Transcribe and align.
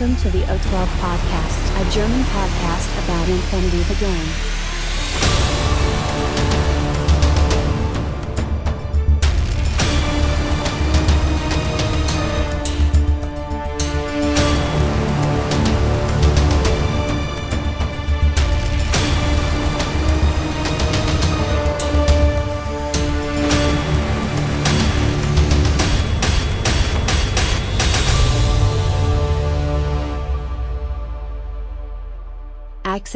Welcome 0.00 0.16
to 0.22 0.30
the 0.30 0.42
O12 0.42 0.86
Podcast, 1.02 1.58
a 1.74 1.90
German 1.92 2.20
podcast 2.26 3.04
about 3.04 3.28
Infinity 3.28 3.78
the 3.78 3.94
Game. 3.98 4.67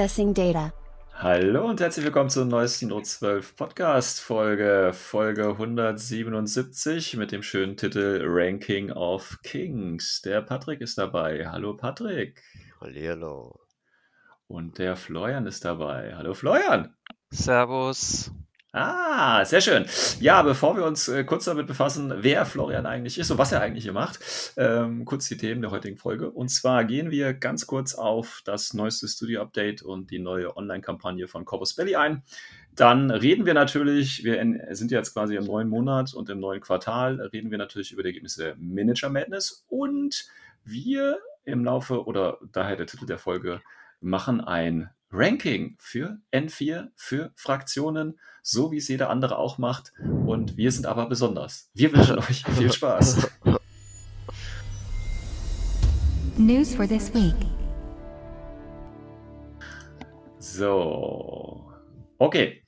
Processing 0.03 0.33
Data. 0.35 0.73
Hallo 1.15 1.65
und 1.67 1.79
herzlich 1.81 2.05
willkommen 2.05 2.29
zur 2.29 2.45
neuesten 2.45 2.91
O12 2.91 3.55
Podcast 3.55 4.21
Folge, 4.21 4.91
Folge 4.93 5.51
177 5.51 7.17
mit 7.19 7.31
dem 7.31 7.45
schönen 7.45 7.77
Titel 7.77 8.21
Ranking 8.27 8.91
of 8.91 9.39
Kings. 9.45 10.21
Der 10.25 10.43
Patrick 10.43 10.81
ist 10.81 10.99
dabei. 10.99 11.47
Hallo 11.47 11.77
Patrick. 11.77 12.43
Hallo. 12.81 13.55
Und 14.49 14.79
der 14.79 14.97
Florian 14.97 15.47
ist 15.47 15.65
dabei. 15.65 16.15
Hallo 16.17 16.35
Florian. 16.35 16.93
Servus. 17.31 18.33
Ah, 18.75 19.45
sehr 19.45 19.61
schön. 19.61 19.85
Ja, 20.19 20.41
bevor 20.41 20.75
wir 20.79 20.87
uns 20.87 21.07
äh, 21.07 21.25
kurz 21.25 21.45
damit 21.45 21.67
befassen, 21.67 22.11
wer 22.23 22.47
Florian 22.47 22.87
eigentlich 22.87 23.19
ist 23.19 23.31
und 23.31 23.37
was 23.37 23.53
er 23.53 23.61
eigentlich 23.61 23.85
hier 23.85 23.93
macht, 23.93 24.19
ähm, 24.57 25.05
kurz 25.05 25.29
die 25.29 25.37
Themen 25.37 25.61
der 25.61 25.71
heutigen 25.71 25.99
Folge. 25.99 26.31
Und 26.31 26.49
zwar 26.49 26.83
gehen 26.87 27.11
wir 27.11 27.35
ganz 27.35 27.67
kurz 27.67 27.95
auf 27.95 28.41
das 28.47 28.73
neueste 28.73 29.07
Studio-Update 29.09 29.83
und 29.83 30.11
die 30.11 30.19
neue 30.19 30.57
Online-Kampagne 30.57 31.29
von 31.29 31.45
Corpus 31.45 31.75
Belly 31.75 31.97
ein. 31.97 32.23
Dann 32.75 33.11
reden 33.11 33.45
wir 33.45 33.53
natürlich, 33.53 34.25
wir 34.25 34.41
sind 34.71 34.91
jetzt 34.91 35.13
quasi 35.13 35.37
im 35.37 35.45
neuen 35.45 35.69
Monat 35.69 36.15
und 36.15 36.31
im 36.31 36.41
neuen 36.41 36.63
Quartal, 36.63 37.21
reden 37.21 37.51
wir 37.51 37.59
natürlich 37.59 37.93
über 37.93 38.03
die 38.03 38.09
Ergebnisse 38.09 38.43
der 38.43 38.57
Manager 38.57 39.11
Madness 39.11 39.67
und 39.69 40.27
wir 40.65 41.19
im 41.45 41.63
Laufe 41.63 42.07
oder 42.07 42.39
daher 42.53 42.77
der 42.77 42.87
Titel 42.87 43.05
der 43.05 43.19
Folge 43.19 43.61
machen 44.01 44.41
ein 44.41 44.89
Ranking 45.15 45.77
für 45.79 46.21
N4, 46.33 46.89
für 46.97 47.33
Fraktionen, 47.37 48.19
so 48.43 48.73
wie 48.73 48.79
es 48.79 48.89
jeder 48.89 49.11
andere 49.11 49.37
auch 49.37 49.59
macht. 49.59 49.93
Und 50.27 50.57
wir 50.57 50.73
sind 50.73 50.87
aber 50.87 51.07
besonders. 51.07 51.69
Wir 51.75 51.93
wünschen 51.93 52.19
euch 52.19 52.43
viel 52.57 52.73
Spaß. 52.73 53.31
News 56.39 56.75
for 56.75 56.89
this 56.89 57.13
week. 57.13 57.35
So. 60.39 61.71
Okay. 62.17 62.65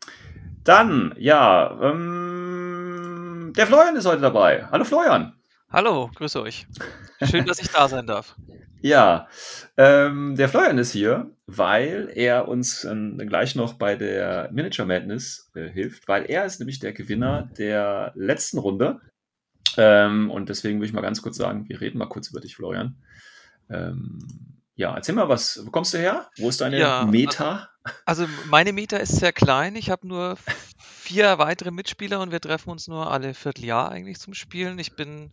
Dann, 0.65 1.15
ja, 1.17 1.79
ähm, 1.81 3.55
der 3.57 3.67
Florian 3.67 3.97
ist 3.97 4.05
heute 4.07 4.21
dabei. 4.21 4.67
Hallo 4.71 4.85
Florian. 4.85 5.33
Hallo, 5.71 6.11
grüße 6.15 6.43
euch. 6.43 6.67
Schön, 7.23 7.47
dass 7.47 7.59
ich 7.59 7.69
da 7.71 7.89
sein 7.89 8.07
darf. 8.07 8.37
Ja, 8.85 9.29
ähm, 9.79 10.37
der 10.37 10.51
Florian 10.51 10.77
ist 10.77 10.93
hier 10.93 11.34
weil 11.47 12.11
er 12.15 12.49
uns 12.49 12.85
ähm, 12.85 13.19
gleich 13.19 13.55
noch 13.55 13.75
bei 13.75 13.97
der 13.97 14.49
Miniature 14.53 14.89
Madness 14.89 15.51
äh, 15.55 15.69
hilft, 15.69 16.09
weil 16.09 16.25
er 16.25 16.47
ist 16.47 16.59
nämlich 16.59 16.79
der 16.79 16.93
Gewinner 16.93 17.47
mhm. 17.51 17.55
der 17.55 18.13
letzten 18.15 18.59
Runde. 18.59 19.01
Ähm, 19.77 20.31
und 20.31 20.49
deswegen 20.49 20.79
würde 20.79 20.87
ich 20.87 20.93
mal 20.93 21.01
ganz 21.03 21.21
kurz 21.21 21.37
sagen, 21.37 21.69
wir 21.69 21.81
reden 21.81 21.99
mal 21.99 22.07
kurz 22.09 22.31
über 22.31 22.41
dich, 22.41 22.57
Florian. 22.57 22.97
Ähm, 23.69 24.19
ja, 24.77 24.95
erzähl 24.95 25.15
mal, 25.15 25.29
was, 25.29 25.61
wo 25.65 25.71
kommst 25.71 25.93
du 25.95 25.99
her? 25.99 26.29
Wo 26.39 26.49
ist 26.49 26.61
deine 26.61 26.79
ja, 26.79 27.01
also 27.01 27.11
Meta? 27.13 27.69
Also 28.07 28.27
meine 28.51 28.73
Meta 28.73 28.97
ist 28.97 29.17
sehr 29.17 29.33
klein. 29.33 29.77
Ich 29.77 29.91
habe 29.91 30.07
nur 30.07 30.37
vier 30.79 31.39
weitere 31.39 31.71
Mitspieler 31.71 32.21
und 32.21 32.31
wir 32.33 32.41
treffen 32.41 32.71
uns 32.71 32.89
nur 32.89 33.11
alle 33.11 33.35
Vierteljahr 33.35 33.91
eigentlich 33.91 34.19
zum 34.19 34.33
Spielen. 34.33 34.79
Ich 34.79 34.97
bin 34.97 35.31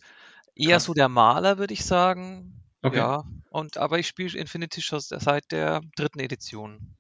eher 0.55 0.71
Krass. 0.73 0.83
so 0.85 0.93
der 0.93 1.07
Maler, 1.07 1.57
würde 1.57 1.73
ich 1.73 1.85
sagen. 1.85 2.60
Okay. 2.83 2.97
Ja, 2.97 3.23
und 3.51 3.77
aber 3.77 3.99
ich 3.99 4.07
spiele 4.07 4.37
Infinity 4.37 4.81
schon 4.81 4.99
seit 5.01 5.51
der 5.51 5.81
dritten 5.95 6.19
Edition. 6.19 6.95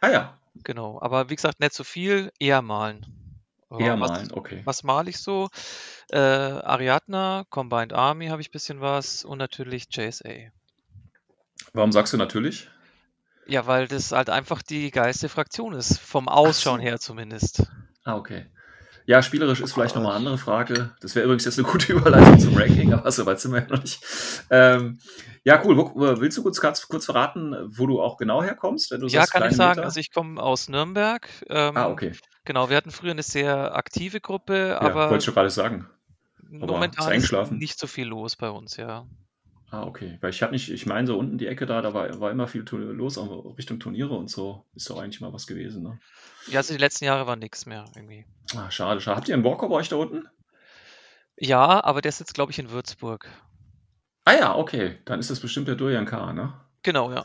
Ah 0.00 0.10
ja. 0.10 0.38
Genau, 0.62 1.00
aber 1.00 1.30
wie 1.30 1.34
gesagt, 1.34 1.58
nicht 1.60 1.72
so 1.72 1.82
viel, 1.82 2.30
eher 2.38 2.62
malen. 2.62 3.06
Eher 3.76 3.98
was, 3.98 4.08
malen, 4.10 4.32
okay. 4.32 4.62
Was 4.66 4.84
male 4.84 5.10
ich 5.10 5.18
so? 5.18 5.48
Äh, 6.10 6.18
Ariadna, 6.18 7.44
Combined 7.50 7.92
Army 7.92 8.28
habe 8.28 8.40
ich 8.40 8.50
ein 8.50 8.52
bisschen 8.52 8.80
was 8.80 9.24
und 9.24 9.38
natürlich 9.38 9.86
JSA. 9.90 10.30
Warum 11.72 11.90
sagst 11.90 12.12
du 12.12 12.16
natürlich? 12.18 12.68
Ja, 13.48 13.66
weil 13.66 13.88
das 13.88 14.12
halt 14.12 14.30
einfach 14.30 14.62
die 14.62 14.90
geilste 14.92 15.28
Fraktion 15.28 15.72
ist, 15.72 15.98
vom 15.98 16.28
Ausschauen 16.28 16.80
so. 16.80 16.86
her 16.86 17.00
zumindest. 17.00 17.64
Ah, 18.04 18.14
okay. 18.14 18.46
Ja, 19.06 19.22
spielerisch 19.22 19.60
ist 19.60 19.74
vielleicht 19.74 19.94
nochmal 19.94 20.12
eine 20.12 20.20
andere 20.20 20.38
Frage. 20.38 20.92
Das 21.00 21.14
wäre 21.14 21.24
übrigens 21.24 21.44
jetzt 21.44 21.58
eine 21.58 21.68
gute 21.68 21.92
Überleitung 21.92 22.38
zum 22.38 22.56
Ranking, 22.56 22.94
aber 22.94 23.10
so 23.12 23.26
weit 23.26 23.38
sind 23.38 23.52
wir 23.52 23.60
ja 23.62 23.66
noch 23.68 23.82
nicht. 23.82 24.00
Ähm, 24.50 24.98
ja, 25.44 25.62
cool. 25.64 25.76
Wo, 25.76 25.94
willst 25.94 26.38
du 26.38 26.42
kurz, 26.42 26.58
kurz, 26.60 27.04
verraten, 27.04 27.54
wo 27.76 27.86
du 27.86 28.00
auch 28.00 28.16
genau 28.16 28.42
herkommst? 28.42 28.90
Wenn 28.90 29.00
du 29.02 29.08
ja, 29.08 29.26
kann 29.26 29.48
ich 29.50 29.56
sagen. 29.56 29.76
Meter? 29.76 29.84
Also 29.84 30.00
ich 30.00 30.10
komme 30.10 30.42
aus 30.42 30.68
Nürnberg. 30.68 31.28
Ähm, 31.50 31.76
ah, 31.76 31.88
okay. 31.88 32.12
Genau, 32.46 32.70
wir 32.70 32.76
hatten 32.78 32.90
früher 32.90 33.10
eine 33.10 33.22
sehr 33.22 33.74
aktive 33.74 34.20
Gruppe, 34.20 34.78
aber. 34.80 34.86
Ja, 34.88 34.94
wollte 35.10 35.16
ich 35.18 35.24
schon 35.24 35.34
gerade 35.34 35.50
sagen. 35.50 35.86
Aber 36.62 36.68
momentan 36.74 37.12
ist, 37.12 37.30
ist 37.30 37.52
nicht 37.52 37.78
so 37.78 37.86
viel 37.86 38.06
los 38.06 38.36
bei 38.36 38.48
uns, 38.48 38.76
ja. 38.76 39.06
Ah, 39.74 39.86
okay. 39.86 40.18
Weil 40.20 40.30
ich 40.30 40.40
habe 40.40 40.52
nicht, 40.52 40.70
ich 40.70 40.86
meine, 40.86 41.04
so 41.06 41.18
unten 41.18 41.36
die 41.36 41.48
Ecke 41.48 41.66
da, 41.66 41.82
da 41.82 41.92
war, 41.92 42.20
war 42.20 42.30
immer 42.30 42.46
viel 42.46 42.62
los, 42.62 43.18
auch 43.18 43.56
Richtung 43.58 43.80
Turniere 43.80 44.14
und 44.14 44.30
so. 44.30 44.64
Ist 44.76 44.88
doch 44.88 44.98
eigentlich 45.00 45.20
mal 45.20 45.32
was 45.32 45.48
gewesen, 45.48 45.82
ne? 45.82 45.98
Ja, 46.46 46.58
also 46.60 46.72
die 46.74 46.78
letzten 46.78 47.04
Jahre 47.06 47.26
war 47.26 47.34
nichts 47.34 47.66
mehr 47.66 47.84
irgendwie. 47.96 48.24
Ah, 48.54 48.70
schade, 48.70 49.00
schade. 49.00 49.16
Habt 49.16 49.28
ihr 49.28 49.34
einen 49.34 49.42
Walker 49.42 49.68
bei 49.68 49.74
euch 49.76 49.88
da 49.88 49.96
unten? 49.96 50.28
Ja, 51.36 51.82
aber 51.82 52.02
der 52.02 52.10
ist 52.10 52.20
jetzt, 52.20 52.34
glaube 52.34 52.52
ich, 52.52 52.58
in 52.60 52.70
Würzburg. 52.70 53.26
Ah 54.24 54.34
ja, 54.34 54.54
okay. 54.56 54.98
Dann 55.06 55.18
ist 55.18 55.30
das 55.30 55.40
bestimmt 55.40 55.66
der 55.66 55.74
Dorian 55.74 56.06
K., 56.06 56.32
ne? 56.32 56.54
Genau, 56.84 57.12
ja. 57.12 57.24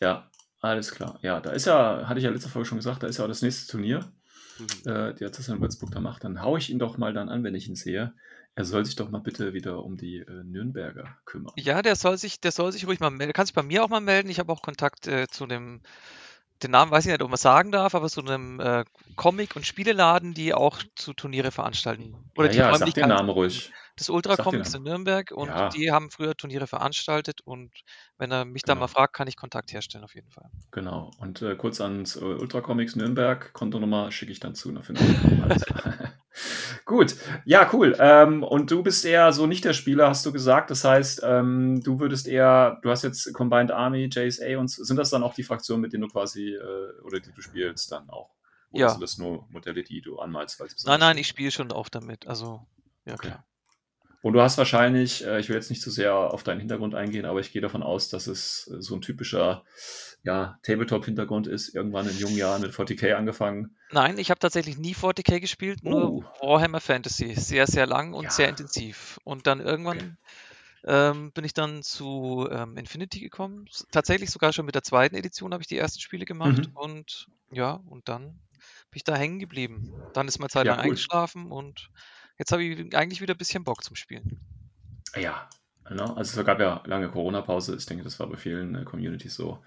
Ja, 0.00 0.30
alles 0.60 0.92
klar. 0.92 1.18
Ja, 1.22 1.40
da 1.40 1.50
ist 1.50 1.66
ja, 1.66 2.06
hatte 2.08 2.18
ich 2.18 2.24
ja 2.24 2.30
letzte 2.30 2.48
Folge 2.48 2.68
schon 2.68 2.78
gesagt, 2.78 3.02
da 3.02 3.08
ist 3.08 3.18
ja 3.18 3.24
auch 3.24 3.28
das 3.28 3.42
nächste 3.42 3.72
Turnier, 3.72 4.12
mhm. 4.58 4.66
äh, 4.88 5.14
der 5.14 5.30
das 5.30 5.48
in 5.48 5.60
Würzburg 5.60 5.90
da 5.90 5.98
macht. 6.00 6.22
Dann 6.22 6.42
haue 6.42 6.58
ich 6.60 6.70
ihn 6.70 6.78
doch 6.78 6.96
mal 6.96 7.12
dann 7.12 7.28
an, 7.28 7.42
wenn 7.42 7.56
ich 7.56 7.66
ihn 7.68 7.74
sehe. 7.74 8.12
Er 8.54 8.64
soll 8.66 8.84
sich 8.84 8.96
doch 8.96 9.10
mal 9.10 9.20
bitte 9.20 9.54
wieder 9.54 9.82
um 9.82 9.96
die 9.96 10.18
äh, 10.18 10.44
Nürnberger 10.44 11.16
kümmern. 11.24 11.54
Ja, 11.56 11.80
der 11.80 11.96
soll 11.96 12.18
sich, 12.18 12.38
der 12.38 12.52
soll 12.52 12.70
sich 12.72 12.86
ruhig 12.86 13.00
mal 13.00 13.08
melden. 13.10 13.28
Der 13.28 13.32
kann 13.32 13.46
sich 13.46 13.54
bei 13.54 13.62
mir 13.62 13.82
auch 13.82 13.88
mal 13.88 14.00
melden. 14.00 14.28
Ich 14.28 14.38
habe 14.38 14.52
auch 14.52 14.60
Kontakt 14.60 15.06
äh, 15.06 15.26
zu 15.28 15.46
dem, 15.46 15.80
den 16.62 16.70
Namen 16.70 16.90
weiß 16.90 17.06
ich 17.06 17.10
nicht, 17.12 17.22
ob 17.22 17.30
man 17.30 17.38
sagen 17.38 17.72
darf, 17.72 17.94
aber 17.94 18.10
zu 18.10 18.20
einem 18.20 18.60
äh, 18.60 18.84
Comic- 19.16 19.56
und 19.56 19.64
Spieleladen, 19.66 20.34
die 20.34 20.52
auch 20.52 20.78
zu 20.96 21.14
Turniere 21.14 21.50
veranstalten. 21.50 22.14
Oder 22.36 22.52
ja, 22.52 22.70
ja 22.70 22.76
sag 22.76 22.92
den 22.92 23.08
Namen 23.08 23.30
ruhig 23.30 23.72
des 23.98 24.08
Ultra 24.08 24.36
Comics 24.36 24.74
in 24.74 24.82
Nürnberg 24.84 25.30
und 25.32 25.48
ja. 25.48 25.68
die 25.68 25.90
haben 25.92 26.10
früher 26.10 26.34
Turniere 26.34 26.66
veranstaltet 26.66 27.40
und 27.42 27.70
wenn 28.16 28.30
er 28.30 28.44
mich 28.44 28.62
genau. 28.62 28.74
da 28.76 28.80
mal 28.80 28.86
genau. 28.86 28.94
fragt, 28.98 29.14
kann 29.14 29.28
ich 29.28 29.36
Kontakt 29.36 29.72
herstellen 29.72 30.04
auf 30.04 30.14
jeden 30.14 30.30
Fall. 30.30 30.48
Genau. 30.70 31.10
Und 31.18 31.42
äh, 31.42 31.54
kurz 31.56 31.80
ans 31.80 32.16
äh, 32.16 32.24
Ultra 32.24 32.62
Comics 32.62 32.96
Nürnberg, 32.96 33.52
Kontonummer 33.52 34.10
schicke 34.10 34.32
ich 34.32 34.40
dann 34.40 34.54
zu. 34.54 34.72
Dann 34.72 34.94
Gut, 36.86 37.16
ja, 37.44 37.68
cool. 37.74 37.94
Ähm, 37.98 38.42
und 38.42 38.70
du 38.70 38.82
bist 38.82 39.04
eher 39.04 39.30
so 39.32 39.46
nicht 39.46 39.64
der 39.64 39.74
Spieler, 39.74 40.08
hast 40.08 40.24
du 40.24 40.32
gesagt. 40.32 40.70
Das 40.70 40.84
heißt, 40.84 41.20
ähm, 41.24 41.82
du 41.82 42.00
würdest 42.00 42.26
eher, 42.28 42.78
du 42.82 42.90
hast 42.90 43.02
jetzt 43.02 43.32
Combined 43.34 43.72
Army, 43.72 44.06
JSA 44.10 44.58
und 44.58 44.70
sind 44.70 44.96
das 44.96 45.10
dann 45.10 45.22
auch 45.22 45.34
die 45.34 45.42
Fraktionen, 45.42 45.82
mit 45.82 45.92
denen 45.92 46.04
du 46.08 46.08
quasi 46.08 46.54
äh, 46.54 47.00
oder 47.02 47.20
die 47.20 47.32
du 47.32 47.42
spielst 47.42 47.92
dann 47.92 48.08
auch? 48.08 48.30
Oder 48.70 48.80
ja. 48.84 48.88
sind 48.88 49.02
das 49.02 49.18
nur 49.18 49.46
Modelle, 49.50 49.82
die 49.82 50.00
du 50.00 50.18
anmalst? 50.18 50.64
Nein, 50.86 51.00
nein, 51.00 51.18
ich 51.18 51.28
spiele 51.28 51.50
schon 51.50 51.70
auch 51.72 51.90
damit. 51.90 52.26
Also, 52.26 52.66
ja, 53.04 53.12
okay. 53.14 53.28
klar. 53.28 53.44
Und 54.22 54.34
du 54.34 54.40
hast 54.40 54.56
wahrscheinlich, 54.56 55.26
äh, 55.26 55.40
ich 55.40 55.48
will 55.48 55.56
jetzt 55.56 55.68
nicht 55.68 55.82
zu 55.82 55.90
so 55.90 55.96
sehr 55.96 56.14
auf 56.14 56.44
deinen 56.44 56.60
Hintergrund 56.60 56.94
eingehen, 56.94 57.24
aber 57.26 57.40
ich 57.40 57.50
gehe 57.52 57.60
davon 57.60 57.82
aus, 57.82 58.08
dass 58.08 58.28
es 58.28 58.70
äh, 58.72 58.80
so 58.80 58.94
ein 58.94 59.00
typischer 59.00 59.64
ja, 60.22 60.58
Tabletop-Hintergrund 60.62 61.48
ist, 61.48 61.74
irgendwann 61.74 62.08
in 62.08 62.16
jungen 62.16 62.36
Jahren 62.36 62.62
mit 62.62 62.70
40k 62.72 63.14
angefangen. 63.16 63.76
Nein, 63.90 64.16
ich 64.18 64.30
habe 64.30 64.38
tatsächlich 64.38 64.78
nie 64.78 64.94
40k 64.94 65.40
gespielt, 65.40 65.80
oh. 65.84 65.90
nur 65.90 66.24
Warhammer 66.40 66.80
Fantasy, 66.80 67.34
sehr, 67.34 67.66
sehr 67.66 67.86
lang 67.86 68.14
und 68.14 68.24
ja. 68.24 68.30
sehr 68.30 68.48
intensiv. 68.48 69.18
Und 69.24 69.48
dann 69.48 69.58
irgendwann 69.60 69.96
okay. 69.98 70.14
ähm, 71.10 71.32
bin 71.32 71.44
ich 71.44 71.52
dann 71.52 71.82
zu 71.82 72.48
ähm, 72.48 72.76
Infinity 72.76 73.18
gekommen. 73.18 73.66
Tatsächlich 73.90 74.30
sogar 74.30 74.52
schon 74.52 74.66
mit 74.66 74.76
der 74.76 74.84
zweiten 74.84 75.16
Edition 75.16 75.52
habe 75.52 75.64
ich 75.64 75.68
die 75.68 75.78
ersten 75.78 75.98
Spiele 76.00 76.26
gemacht 76.26 76.68
mhm. 76.70 76.76
und 76.76 77.28
ja, 77.50 77.80
und 77.90 78.08
dann 78.08 78.22
bin 78.22 78.98
ich 78.98 79.02
da 79.04 79.16
hängen 79.16 79.40
geblieben. 79.40 79.92
Dann 80.14 80.28
ist 80.28 80.38
mal 80.38 80.48
Zeit 80.48 80.66
ja, 80.66 80.72
lang 80.74 80.78
cool. 80.82 80.92
eingeschlafen 80.92 81.50
und 81.50 81.90
Jetzt 82.38 82.52
habe 82.52 82.62
ich 82.64 82.96
eigentlich 82.96 83.20
wieder 83.20 83.34
ein 83.34 83.38
bisschen 83.38 83.64
Bock 83.64 83.84
zum 83.84 83.96
Spielen. 83.96 84.40
Ja, 85.16 85.48
genau. 85.84 86.14
Also 86.14 86.38
es 86.40 86.46
gab 86.46 86.60
ja 86.60 86.82
lange 86.86 87.10
Corona-Pause. 87.10 87.76
Ich 87.76 87.86
denke, 87.86 88.04
das 88.04 88.18
war 88.20 88.28
bei 88.28 88.36
vielen 88.36 88.74
äh, 88.74 88.84
Communities 88.84 89.34
so. 89.34 89.62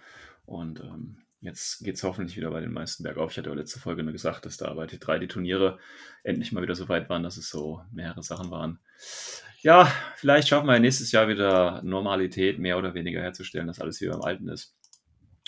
Und 0.45 0.79
ähm, 0.79 1.17
jetzt 1.41 1.83
geht 1.83 1.95
es 1.95 2.03
hoffentlich 2.03 2.37
wieder 2.37 2.49
bei 2.51 2.61
den 2.61 2.71
meisten 2.73 3.03
bergauf. 3.03 3.31
Ich 3.31 3.37
hatte 3.37 3.49
ja 3.49 3.55
letzte 3.55 3.79
Folge 3.79 4.03
nur 4.03 4.13
gesagt, 4.13 4.45
dass 4.45 4.57
da 4.57 4.73
bei 4.73 4.85
T3 4.85 5.19
die 5.19 5.27
Turniere 5.27 5.79
endlich 6.23 6.51
mal 6.51 6.63
wieder 6.63 6.75
so 6.75 6.89
weit 6.89 7.09
waren, 7.09 7.23
dass 7.23 7.37
es 7.37 7.49
so 7.49 7.81
mehrere 7.91 8.23
Sachen 8.23 8.49
waren. 8.51 8.79
Ja, 9.61 9.91
vielleicht 10.15 10.47
schaffen 10.47 10.67
wir 10.67 10.79
nächstes 10.79 11.11
Jahr 11.11 11.27
wieder 11.27 11.81
Normalität 11.83 12.59
mehr 12.59 12.77
oder 12.77 12.93
weniger 12.93 13.21
herzustellen, 13.21 13.67
dass 13.67 13.79
alles 13.79 13.99
wie 14.01 14.07
beim 14.07 14.21
Alten 14.21 14.47
ist. 14.47 14.75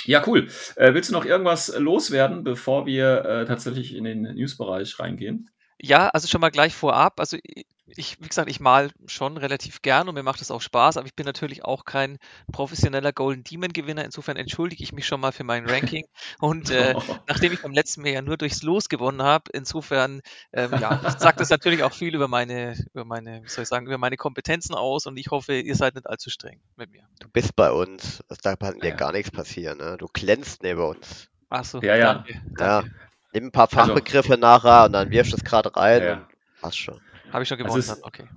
Ja, 0.06 0.24
cool. 0.28 0.48
Äh, 0.76 0.94
willst 0.94 1.10
du 1.10 1.14
noch 1.14 1.26
irgendwas 1.26 1.76
loswerden, 1.78 2.44
bevor 2.44 2.86
wir 2.86 3.26
äh, 3.26 3.46
tatsächlich 3.46 3.94
in 3.96 4.06
den 4.06 4.22
News-Bereich 4.24 5.00
reingehen? 5.00 5.50
Ja, 5.80 6.10
also 6.10 6.28
schon 6.28 6.42
mal 6.42 6.50
gleich 6.50 6.74
vorab. 6.76 7.20
Also 7.20 7.38
ich, 7.96 8.20
wie 8.20 8.28
gesagt, 8.28 8.50
ich 8.50 8.60
mal 8.60 8.92
schon 9.06 9.38
relativ 9.38 9.82
gern 9.82 10.10
und 10.10 10.16
mir 10.16 10.24
macht 10.24 10.42
das 10.42 10.52
auch 10.52 10.62
Spaß, 10.62 10.98
aber 10.98 11.08
ich 11.08 11.16
bin 11.16 11.26
natürlich 11.26 11.64
auch 11.64 11.86
kein 11.86 12.18
professioneller 12.52 13.14
Golden 13.14 13.44
Demon 13.44 13.72
Gewinner. 13.72 14.04
Insofern 14.04 14.38
entschuldige 14.38 14.84
ich 14.84 14.92
mich 14.92 15.08
schon 15.08 15.22
mal 15.22 15.32
für 15.32 15.44
mein 15.44 15.70
Ranking. 15.70 16.06
Und 16.40 16.70
äh, 16.70 16.94
oh. 16.96 17.02
nachdem 17.28 17.54
ich 17.54 17.62
beim 17.62 17.72
letzten 17.72 18.02
Mal 18.02 18.10
ja 18.12 18.22
nur 18.22 18.38
durchs 18.38 18.62
Los 18.64 18.90
gewonnen 18.90 19.22
habe, 19.22 19.46
insofern 19.54 20.22
ähm, 20.52 20.72
ja, 20.82 21.12
sagt 21.18 21.40
das 21.40 21.50
natürlich 21.50 21.84
auch 21.84 21.94
viel 21.94 22.14
über 22.14 22.28
meine, 22.28 22.76
über 22.94 23.06
meine, 23.06 23.44
wie 23.44 23.50
soll 23.50 23.62
ich 23.64 23.70
sagen, 23.70 23.86
über 23.86 23.98
meine 23.98 24.18
Kompetenzen 24.18 24.76
aus. 24.76 25.06
Und 25.06 25.16
ich 25.18 25.32
hoffe, 25.32 25.54
ihr 25.54 25.76
seid 25.76 25.96
nicht 25.96 26.08
allzu 26.08 26.30
streng 26.30 26.60
mit 26.76 26.92
mir. 26.92 27.08
Du 27.20 27.30
bist 27.30 27.56
bei 27.56 27.72
uns, 27.72 28.24
also 28.28 28.40
da 28.44 28.56
kann 28.56 28.80
dir 28.80 28.90
ja. 28.90 28.96
gar 28.96 29.12
nichts 29.12 29.32
passieren. 29.32 29.78
Ne? 29.78 29.96
Du 29.98 30.08
glänzt 30.12 30.64
neben 30.64 30.82
uns. 30.82 31.30
Ach 31.50 31.64
so, 31.64 31.80
ja, 31.82 31.96
ja. 31.96 32.14
Danke, 32.28 32.42
ja. 32.60 32.84
Nimm 33.34 33.46
ein 33.46 33.52
paar 33.52 33.66
also, 33.72 33.76
Fachbegriffe 33.94 34.34
also, 34.34 34.42
nachher 34.42 34.86
und 34.86 34.94
dann 34.94 35.12
wirfst 35.12 35.34
du 35.34 35.38
es 35.38 35.44
gerade 35.44 35.76
rein 35.76 36.02
ja. 36.04 36.28
passt 36.62 36.78
schon. 36.78 37.00
Habe 37.32 37.44
ich 37.44 37.50
schon 37.50 37.62
also 37.62 37.66
gewonnen, 37.70 37.76
also 37.82 37.94
ist, 37.94 38.04
okay. 38.04 38.28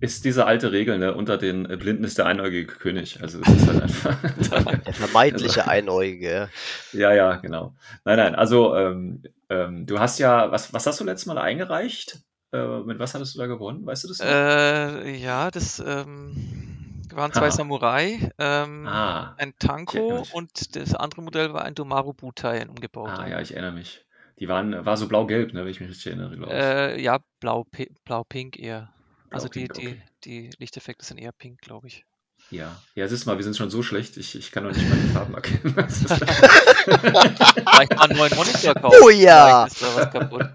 Ist 0.00 0.24
diese 0.24 0.46
alte 0.46 0.72
Regel, 0.72 0.98
ne? 0.98 1.14
unter 1.14 1.38
den 1.38 1.70
äh, 1.70 1.76
Blinden 1.76 2.02
ist 2.02 2.18
der 2.18 2.26
einäugige 2.26 2.72
König. 2.72 3.20
Also 3.22 3.40
es 3.40 3.48
ist 3.48 3.68
halt 3.68 3.82
einfach. 3.82 4.80
der 4.84 4.94
vermeintliche 4.94 5.60
also, 5.60 5.70
Einäugige. 5.70 6.48
Ja, 6.92 7.12
ja, 7.12 7.36
genau. 7.36 7.76
Nein, 8.04 8.16
nein, 8.16 8.34
also 8.34 8.74
ähm, 8.74 9.22
ähm, 9.48 9.86
du 9.86 10.00
hast 10.00 10.18
ja, 10.18 10.50
was, 10.50 10.72
was 10.72 10.84
hast 10.88 10.98
du 10.98 11.04
letztes 11.04 11.26
Mal 11.26 11.38
eingereicht? 11.38 12.18
Äh, 12.52 12.80
mit 12.80 12.98
was 12.98 13.14
hattest 13.14 13.36
du 13.36 13.38
da 13.38 13.46
gewonnen? 13.46 13.86
Weißt 13.86 14.02
du 14.02 14.08
das? 14.08 14.18
Äh, 14.20 15.10
ja, 15.18 15.50
das. 15.50 15.78
Ähm 15.86 16.68
waren 17.14 17.30
zwei 17.34 17.48
ah. 17.48 17.50
Samurai, 17.50 18.30
ähm, 18.38 18.86
ah. 18.86 19.34
ein 19.36 19.52
Tanko 19.58 20.24
und 20.32 20.76
das 20.76 20.94
andere 20.94 21.20
Modell 21.20 21.52
war 21.52 21.62
ein 21.62 21.74
Domaru 21.74 22.14
Butai, 22.14 22.58
ein 22.62 22.70
umgebauter. 22.70 23.18
Ah 23.18 23.28
ja, 23.28 23.38
ich 23.42 23.52
erinnere 23.52 23.72
mich. 23.72 24.06
Die 24.42 24.48
waren, 24.48 24.84
war 24.84 24.96
so 24.96 25.06
blau-gelb, 25.06 25.52
ne, 25.52 25.60
wenn 25.62 25.70
ich 25.70 25.78
mich 25.78 25.88
richtig 25.88 26.08
erinnere, 26.08 26.36
glaube 26.36 26.52
ich. 26.52 26.58
Äh, 26.58 27.00
ja, 27.00 27.20
blau-pink 27.38 27.90
blau 28.04 28.26
eher. 28.56 28.92
Blau 29.30 29.36
also 29.36 29.46
die, 29.48 29.68
die, 29.68 29.86
okay. 29.86 30.02
die 30.24 30.50
Lichteffekte 30.58 31.04
sind 31.04 31.18
eher 31.18 31.30
pink, 31.30 31.60
glaube 31.60 31.86
ich. 31.86 32.04
Ja, 32.50 32.76
ja, 32.96 33.06
siehst 33.06 33.24
du 33.24 33.30
mal, 33.30 33.36
wir 33.36 33.44
sind 33.44 33.56
schon 33.56 33.70
so 33.70 33.84
schlecht, 33.84 34.16
ich, 34.16 34.34
ich 34.34 34.50
kann 34.50 34.64
noch 34.64 34.72
nicht 34.74 34.88
mal 34.88 34.98
die 35.00 35.10
Farben 35.12 35.34
erkennen. 35.34 35.60
Vielleicht 35.88 37.96
mal 37.96 38.02
einen 38.08 38.18
neuen 38.18 38.34
Monitor 38.34 38.74
kaufen. 38.74 38.96
Oh 39.04 39.10
ja! 39.10 39.64
Ist 39.66 39.80
da 39.80 39.94
was 39.94 40.10
kaputt. 40.12 40.48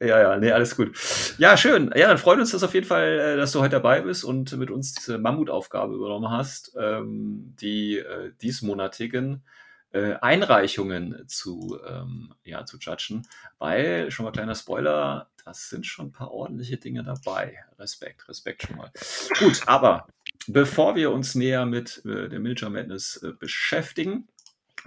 Ja, 0.00 0.20
ja, 0.20 0.36
nee, 0.36 0.50
alles 0.52 0.76
gut. 0.76 0.92
Ja, 1.38 1.56
schön. 1.56 1.90
Ja, 1.96 2.06
dann 2.08 2.18
freut 2.18 2.38
uns 2.38 2.50
das 2.52 2.62
auf 2.62 2.72
jeden 2.74 2.86
Fall, 2.86 3.18
äh, 3.18 3.36
dass 3.36 3.50
du 3.52 3.60
heute 3.60 3.70
dabei 3.70 4.02
bist 4.02 4.22
und 4.22 4.54
mit 4.58 4.70
uns 4.70 4.92
diese 4.92 5.16
Mammutaufgabe 5.18 5.94
übernommen 5.94 6.30
hast, 6.30 6.76
ähm, 6.78 7.54
die 7.60 7.98
äh, 7.98 8.32
diesmonatigen 8.42 9.42
äh, 9.94 10.16
Einreichungen 10.20 11.26
zu, 11.28 11.78
ähm, 11.86 12.34
ja, 12.44 12.64
zu 12.66 12.78
judgen, 12.78 13.26
weil, 13.58 14.10
schon 14.10 14.24
mal 14.26 14.32
kleiner 14.32 14.54
Spoiler, 14.56 15.30
das 15.44 15.70
sind 15.70 15.86
schon 15.86 16.06
ein 16.06 16.12
paar 16.12 16.30
ordentliche 16.32 16.76
Dinge 16.78 17.04
dabei. 17.04 17.56
Respekt, 17.78 18.28
Respekt 18.28 18.62
schon 18.62 18.76
mal. 18.76 18.90
Gut, 19.38 19.62
aber 19.66 20.06
bevor 20.48 20.96
wir 20.96 21.12
uns 21.12 21.34
näher 21.36 21.64
mit 21.64 22.02
äh, 22.04 22.28
der 22.28 22.40
Milcher 22.40 22.70
Madness 22.70 23.22
äh, 23.22 23.32
beschäftigen, 23.38 24.26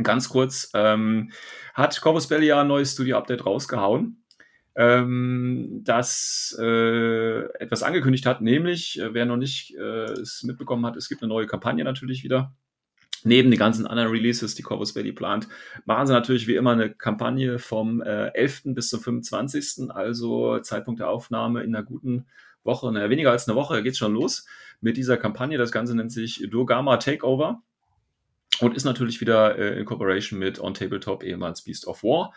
ganz 0.03 0.27
kurz, 0.29 0.71
ähm, 0.73 1.31
hat 1.73 1.99
Corvus 2.01 2.27
Belli 2.27 2.47
ja 2.47 2.61
ein 2.61 2.67
neues 2.67 2.91
Studio-Update 2.93 3.45
rausgehauen 3.45 4.23
ähm, 4.79 5.79
das 5.85 6.55
äh, 6.61 7.41
etwas 7.59 7.81
angekündigt 7.81 8.25
hat, 8.27 8.41
nämlich, 8.41 8.99
äh, 8.99 9.11
wer 9.15 9.25
noch 9.25 9.37
nicht 9.37 9.73
äh, 9.75 9.81
es 10.03 10.43
mitbekommen 10.43 10.85
hat, 10.85 10.95
es 10.97 11.07
gibt 11.09 11.23
eine 11.23 11.29
neue 11.29 11.47
Kampagne 11.47 11.83
natürlich 11.85 12.23
wieder 12.25 12.53
neben 13.27 13.51
den 13.51 13.59
ganzen 13.59 13.85
anderen 13.85 14.09
Releases, 14.09 14.55
die 14.55 14.63
Corvus 14.63 14.93
Belli 14.93 15.11
plant, 15.11 15.47
machen 15.85 16.07
sie 16.07 16.13
natürlich 16.13 16.47
wie 16.47 16.55
immer 16.55 16.71
eine 16.71 16.89
Kampagne 16.89 17.59
vom 17.59 18.01
äh, 18.01 18.33
11. 18.33 18.61
bis 18.67 18.89
zum 18.89 19.01
25. 19.01 19.89
Also 19.91 20.59
Zeitpunkt 20.59 20.99
der 21.01 21.09
Aufnahme 21.09 21.63
in 21.63 21.75
einer 21.75 21.85
guten 21.85 22.25
Woche, 22.63 22.91
naja, 22.91 23.09
weniger 23.09 23.31
als 23.31 23.47
eine 23.47 23.55
Woche 23.55 23.83
geht 23.83 23.93
es 23.93 23.97
schon 23.97 24.13
los 24.13 24.45
mit 24.81 24.97
dieser 24.97 25.17
Kampagne. 25.17 25.57
Das 25.57 25.71
Ganze 25.71 25.95
nennt 25.95 26.11
sich 26.11 26.47
Dogama 26.49 26.97
Takeover 26.97 27.61
und 28.59 28.75
ist 28.75 28.85
natürlich 28.85 29.21
wieder 29.21 29.57
äh, 29.57 29.79
in 29.79 29.85
Kooperation 29.85 30.39
mit 30.39 30.59
On 30.59 30.73
Tabletop, 30.73 31.23
ehemals 31.23 31.63
Beast 31.63 31.85
of 31.85 32.03
War. 32.03 32.33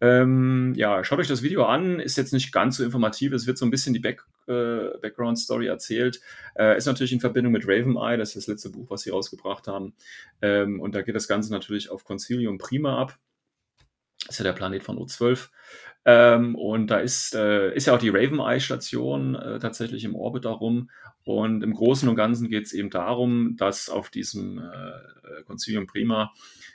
Ähm, 0.00 0.74
ja, 0.76 1.04
schaut 1.04 1.18
euch 1.20 1.28
das 1.28 1.42
Video 1.42 1.64
an, 1.64 2.00
ist 2.00 2.16
jetzt 2.16 2.32
nicht 2.32 2.52
ganz 2.52 2.78
so 2.78 2.84
informativ, 2.84 3.32
es 3.32 3.46
wird 3.46 3.58
so 3.58 3.64
ein 3.64 3.70
bisschen 3.70 3.94
die 3.94 3.98
Back 4.00 4.24
äh, 4.46 4.98
Background 5.00 5.38
Story 5.38 5.66
erzählt. 5.66 6.20
Äh, 6.56 6.76
ist 6.76 6.86
natürlich 6.86 7.12
in 7.12 7.20
Verbindung 7.20 7.52
mit 7.52 7.64
Raven 7.66 7.96
Eye, 7.96 8.16
das 8.16 8.30
ist 8.30 8.46
das 8.48 8.48
letzte 8.48 8.70
Buch, 8.70 8.88
was 8.90 9.02
sie 9.02 9.10
rausgebracht 9.10 9.66
haben. 9.68 9.94
Ähm, 10.42 10.80
und 10.80 10.94
da 10.94 11.02
geht 11.02 11.14
das 11.14 11.28
Ganze 11.28 11.52
natürlich 11.52 11.90
auf 11.90 12.04
Concilium 12.04 12.58
Prima 12.58 13.00
ab. 13.00 13.18
Das 14.26 14.36
ist 14.36 14.38
ja 14.38 14.44
der 14.44 14.52
Planet 14.52 14.82
von 14.82 14.98
O12. 14.98 15.48
Ähm, 16.06 16.54
und 16.54 16.86
da 16.88 16.98
ist, 16.98 17.34
äh, 17.34 17.74
ist 17.74 17.86
ja 17.86 17.94
auch 17.94 17.98
die 17.98 18.08
Raven 18.08 18.38
Eye 18.40 18.60
Station 18.60 19.34
äh, 19.34 19.58
tatsächlich 19.58 20.04
im 20.04 20.14
Orbit 20.14 20.44
darum. 20.44 20.90
Und 21.24 21.62
im 21.62 21.74
Großen 21.74 22.08
und 22.08 22.16
Ganzen 22.16 22.48
geht 22.48 22.64
es 22.64 22.72
eben 22.72 22.90
darum, 22.90 23.56
dass 23.56 23.90
auf 23.90 24.08
diesem 24.08 24.58
äh, 24.58 25.42
Concilium 25.44 25.86
Prima 25.86 26.32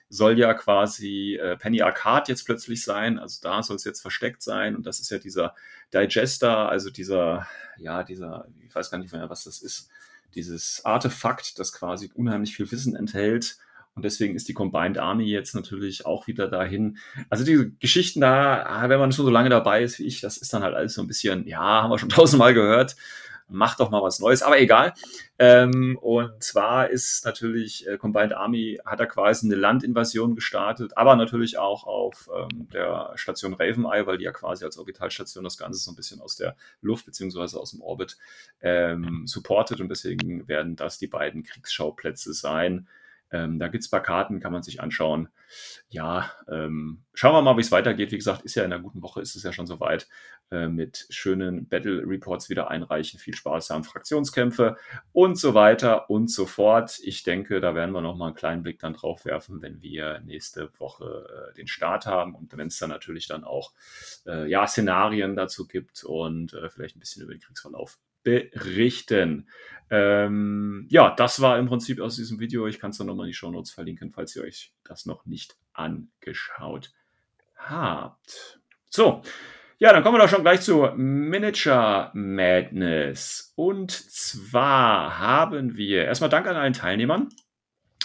soll 0.10 0.38
ja 0.38 0.54
quasi 0.54 1.36
äh, 1.42 1.58
Penny 1.58 1.82
Arcade 1.82 2.26
jetzt 2.28 2.46
plötzlich 2.46 2.84
sein. 2.84 3.18
Also 3.20 3.40
da 3.42 3.64
soll 3.64 3.76
es 3.76 3.84
jetzt 3.84 4.02
versteckt 4.02 4.42
sein. 4.44 4.76
Und 4.76 4.86
das 4.86 5.00
ist 5.00 5.10
ja 5.10 5.18
dieser 5.18 5.56
Digester, 5.94 6.70
also 6.70 6.90
dieser, 6.90 7.48
ja, 7.78 8.04
dieser, 8.04 8.48
ich 8.68 8.74
weiß 8.74 8.92
gar 8.92 8.98
nicht 9.00 9.14
mehr, 9.14 9.30
was 9.30 9.44
das 9.46 9.62
ist, 9.62 9.90
dieses 10.36 10.84
Artefakt, 10.84 11.60
das 11.60 11.74
quasi 11.74 12.12
unheimlich 12.14 12.56
viel 12.56 12.72
Wissen 12.72 12.96
enthält. 12.96 13.58
Und 13.96 14.04
deswegen 14.04 14.36
ist 14.36 14.50
die 14.50 14.54
Combined 14.54 14.98
Army 14.98 15.26
jetzt 15.32 15.56
natürlich 15.56 16.06
auch 16.06 16.28
wieder 16.28 16.50
dahin. 16.50 16.98
Also 17.30 17.46
diese 17.46 17.72
Geschichten 17.72 18.20
da, 18.20 18.64
ah, 18.66 18.90
wenn 18.90 19.00
man 19.00 19.14
schon 19.14 19.26
so 19.26 19.32
lange 19.32 19.50
dabei 19.50 19.84
ist 19.84 20.00
wie 20.00 20.06
ich, 20.06 20.20
das 20.20 20.38
ist 20.38 20.52
dann 20.54 20.64
halt 20.64 20.76
alles 20.76 20.96
so 20.96 21.02
ein 21.02 21.08
bisschen, 21.08 21.48
ja, 21.48 21.60
haben 21.60 21.90
wir 21.92 21.98
schon 22.00 22.10
tausendmal 22.10 22.54
gehört 22.54 22.96
mach 23.48 23.76
doch 23.76 23.92
mal 23.92 24.02
was 24.02 24.20
Neues, 24.20 24.42
aber 24.42 24.60
egal. 24.60 24.94
Ähm, 25.38 25.98
und 26.02 26.42
zwar 26.44 26.90
ist 26.90 27.26
natürlich 27.26 27.88
äh, 27.88 27.98
Combined 27.98 28.34
Army, 28.34 28.80
hat 28.86 29.00
er 29.00 29.06
quasi 29.06 29.46
eine 29.48 29.56
Landinvasion 29.56 30.36
gestartet, 30.36 30.98
aber 30.98 31.16
natürlich 31.16 31.58
auch 31.58 31.86
auf 31.86 32.30
ähm, 32.36 32.70
der 32.70 33.12
Station 33.16 33.54
Raven 33.54 33.86
Eye, 33.86 34.08
weil 34.08 34.18
die 34.18 34.24
ja 34.26 34.32
quasi 34.32 34.66
als 34.66 34.78
Orbitalstation 34.78 35.44
das 35.44 35.58
Ganze 35.58 35.80
so 35.82 35.92
ein 35.92 35.96
bisschen 35.96 36.22
aus 36.22 36.36
der 36.36 36.56
Luft 36.82 37.06
beziehungsweise 37.06 37.60
aus 37.60 37.72
dem 37.72 37.82
Orbit 37.82 38.18
ähm, 38.62 39.24
supportet 39.28 39.82
und 39.82 39.90
deswegen 39.90 40.48
werden 40.48 40.76
das 40.76 40.98
die 40.98 41.08
beiden 41.08 41.44
Kriegsschauplätze 41.44 42.34
sein, 42.34 42.88
ähm, 43.32 43.60
da 43.60 43.68
gibt 43.70 43.84
es 43.84 43.90
paar 43.90 44.04
Karten, 44.04 44.40
kann 44.40 44.52
man 44.54 44.62
sich 44.64 44.82
anschauen. 44.82 45.30
Ja, 45.90 46.32
ähm, 46.48 47.04
schauen 47.14 47.34
wir 47.34 47.42
mal, 47.42 47.58
wie 47.58 47.62
es 47.62 47.72
weitergeht. 47.72 48.12
Wie 48.12 48.18
gesagt, 48.18 48.44
ist 48.44 48.56
ja 48.56 48.64
in 48.64 48.72
einer 48.72 48.84
guten 48.84 49.02
Woche, 49.02 49.22
ist 49.22 49.36
es 49.36 49.44
ja 49.44 49.52
schon 49.52 49.68
soweit. 49.68 50.08
Äh, 50.52 50.68
mit 50.68 51.08
schönen 51.10 51.68
Battle 51.68 52.04
Reports 52.06 52.50
wieder 52.52 52.70
einreichen. 52.70 53.20
Viel 53.20 53.34
Spaß 53.36 53.72
haben, 53.72 53.84
Fraktionskämpfe 53.84 54.78
und 55.12 55.40
so 55.40 55.56
weiter 55.56 56.08
und 56.10 56.30
so 56.30 56.46
fort. 56.46 57.00
Ich 57.04 57.24
denke, 57.24 57.60
da 57.62 57.74
werden 57.74 57.94
wir 57.96 58.02
nochmal 58.02 58.28
einen 58.28 58.36
kleinen 58.38 58.62
Blick 58.64 58.78
dann 58.78 58.94
drauf 58.94 59.26
werfen, 59.26 59.62
wenn 59.64 59.82
wir 59.82 60.20
nächste 60.20 60.72
Woche 60.80 61.26
äh, 61.28 61.54
den 61.56 61.68
Start 61.68 62.06
haben 62.06 62.36
und 62.36 62.56
wenn 62.56 62.68
es 62.68 62.78
dann 62.78 62.92
natürlich 62.92 63.28
dann 63.28 63.44
auch 63.44 63.74
äh, 64.28 64.48
ja, 64.48 64.68
Szenarien 64.68 65.36
dazu 65.36 65.68
gibt 65.68 66.04
und 66.04 66.54
äh, 66.54 66.70
vielleicht 66.70 66.96
ein 66.96 67.00
bisschen 67.00 67.24
über 67.24 67.34
den 67.34 67.42
Kriegsverlauf 67.42 67.98
berichten. 68.26 69.48
Ähm, 69.90 70.86
ja, 70.90 71.16
das 71.16 71.40
war 71.42 71.58
im 71.58 71.68
Prinzip 71.68 72.02
aus 72.02 72.18
diesem 72.18 72.40
Video. 72.42 72.68
Ich 72.68 72.80
kann 72.80 72.90
es 72.90 72.98
dann 72.98 73.08
nochmal 73.08 73.28
in 73.28 73.32
die 73.32 73.36
Show 73.36 73.50
Notes 73.52 73.72
verlinken, 73.72 74.12
falls 74.12 74.36
ihr 74.36 74.42
euch 74.44 74.74
das 74.84 75.06
noch 75.06 75.26
nicht 75.26 75.56
angeschaut 75.74 76.92
habt. 77.56 78.60
So, 78.90 79.22
ja, 79.78 79.94
dann 79.94 80.04
kommen 80.04 80.18
wir 80.18 80.24
doch 80.24 80.30
schon 80.30 80.42
gleich 80.42 80.62
zu 80.62 80.90
Miniature 80.96 82.12
Madness. 82.14 83.54
Und 83.56 83.92
zwar 83.92 85.20
haben 85.20 85.78
wir 85.78 86.06
erstmal 86.06 86.30
Dank 86.30 86.48
an 86.48 86.56
allen 86.56 86.74
Teilnehmern 86.74 87.30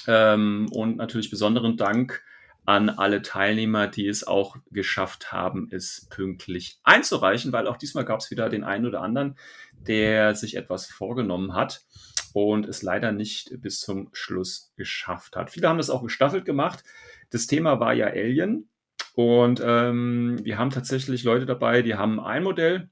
ähm, 0.06 0.68
und 0.72 0.96
natürlich 0.96 1.30
besonderen 1.30 1.76
Dank 1.76 2.22
an 2.66 2.88
alle 2.90 3.22
Teilnehmer, 3.22 3.88
die 3.88 4.06
es 4.06 4.26
auch 4.26 4.56
geschafft 4.70 5.32
haben, 5.32 5.68
es 5.70 6.06
pünktlich 6.10 6.78
einzureichen, 6.84 7.52
weil 7.52 7.66
auch 7.66 7.76
diesmal 7.76 8.04
gab 8.04 8.20
es 8.20 8.30
wieder 8.30 8.48
den 8.48 8.64
einen 8.64 8.86
oder 8.86 9.00
anderen, 9.00 9.36
der 9.74 10.34
sich 10.34 10.56
etwas 10.56 10.86
vorgenommen 10.86 11.54
hat 11.54 11.82
und 12.34 12.66
es 12.68 12.82
leider 12.82 13.12
nicht 13.12 13.60
bis 13.62 13.80
zum 13.80 14.10
Schluss 14.12 14.72
geschafft 14.76 15.36
hat. 15.36 15.50
Viele 15.50 15.68
haben 15.68 15.78
das 15.78 15.90
auch 15.90 16.02
gestaffelt 16.02 16.44
gemacht. 16.44 16.84
Das 17.30 17.46
Thema 17.46 17.80
war 17.80 17.94
ja 17.94 18.06
Alien 18.08 18.68
und 19.14 19.60
ähm, 19.64 20.38
wir 20.44 20.58
haben 20.58 20.70
tatsächlich 20.70 21.24
Leute 21.24 21.46
dabei, 21.46 21.82
die 21.82 21.94
haben 21.94 22.20
ein 22.20 22.42
Modell, 22.42 22.90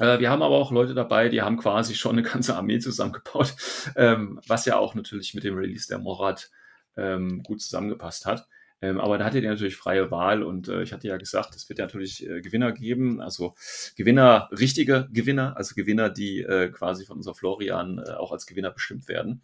äh, 0.00 0.18
wir 0.18 0.30
haben 0.30 0.42
aber 0.42 0.56
auch 0.56 0.72
Leute 0.72 0.94
dabei, 0.94 1.28
die 1.28 1.42
haben 1.42 1.58
quasi 1.58 1.94
schon 1.94 2.12
eine 2.12 2.22
ganze 2.26 2.56
Armee 2.56 2.78
zusammengebaut, 2.78 3.54
ähm, 3.96 4.40
was 4.48 4.64
ja 4.64 4.78
auch 4.78 4.94
natürlich 4.94 5.34
mit 5.34 5.44
dem 5.44 5.56
Release 5.58 5.86
der 5.86 5.98
Morat 5.98 6.50
ähm, 6.96 7.42
gut 7.42 7.60
zusammengepasst 7.60 8.24
hat. 8.24 8.48
Ähm, 8.82 9.00
aber 9.00 9.16
da 9.16 9.24
hattet 9.24 9.42
ihr 9.42 9.48
natürlich 9.48 9.76
freie 9.76 10.10
Wahl 10.10 10.42
und 10.42 10.68
äh, 10.68 10.82
ich 10.82 10.92
hatte 10.92 11.08
ja 11.08 11.16
gesagt, 11.16 11.56
es 11.56 11.66
wird 11.68 11.78
ja 11.78 11.86
natürlich 11.86 12.28
äh, 12.28 12.42
Gewinner 12.42 12.72
geben, 12.72 13.22
also 13.22 13.54
Gewinner, 13.96 14.50
richtige 14.52 15.08
Gewinner, 15.10 15.56
also 15.56 15.74
Gewinner, 15.74 16.10
die 16.10 16.42
äh, 16.42 16.68
quasi 16.70 17.06
von 17.06 17.16
unser 17.16 17.34
Florian 17.34 17.98
äh, 18.06 18.10
auch 18.10 18.32
als 18.32 18.44
Gewinner 18.46 18.70
bestimmt 18.70 19.08
werden. 19.08 19.40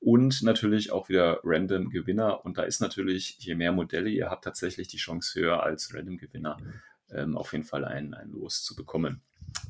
Und 0.00 0.42
natürlich 0.42 0.90
auch 0.90 1.08
wieder 1.08 1.40
random 1.44 1.88
Gewinner. 1.88 2.44
Und 2.44 2.58
da 2.58 2.62
ist 2.64 2.80
natürlich, 2.80 3.36
je 3.38 3.54
mehr 3.54 3.72
Modelle 3.72 4.10
ihr 4.10 4.28
habt, 4.28 4.44
tatsächlich 4.44 4.88
die 4.88 4.96
Chance 4.98 5.38
höher 5.40 5.62
als 5.62 5.94
random 5.94 6.18
Gewinner 6.18 6.58
ähm, 7.12 7.36
auf 7.36 7.52
jeden 7.52 7.64
Fall 7.64 7.84
ein, 7.84 8.12
ein 8.12 8.30
Los 8.32 8.64
zu 8.64 8.74
bekommen. 8.74 9.22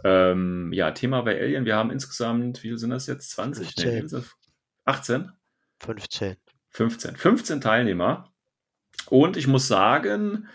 Ähm, 0.03 0.73
ja, 0.73 0.91
Thema 0.93 1.21
bei 1.23 1.39
Alien. 1.39 1.67
Wir 1.67 1.77
haben 1.77 1.91
insgesamt, 1.91 2.59
wie 2.65 2.69
viel 2.69 2.79
sind 2.79 2.91
das 2.91 3.07
jetzt? 3.07 3.31
20? 3.33 3.75
15. 3.81 4.21
Nee, 4.21 4.25
18? 4.87 5.31
15. 5.79 6.37
15. 6.73 7.17
15 7.17 7.61
Teilnehmer. 7.61 8.34
Und 9.09 9.37
ich 9.37 9.47
muss 9.47 9.69
sagen, 9.69 10.49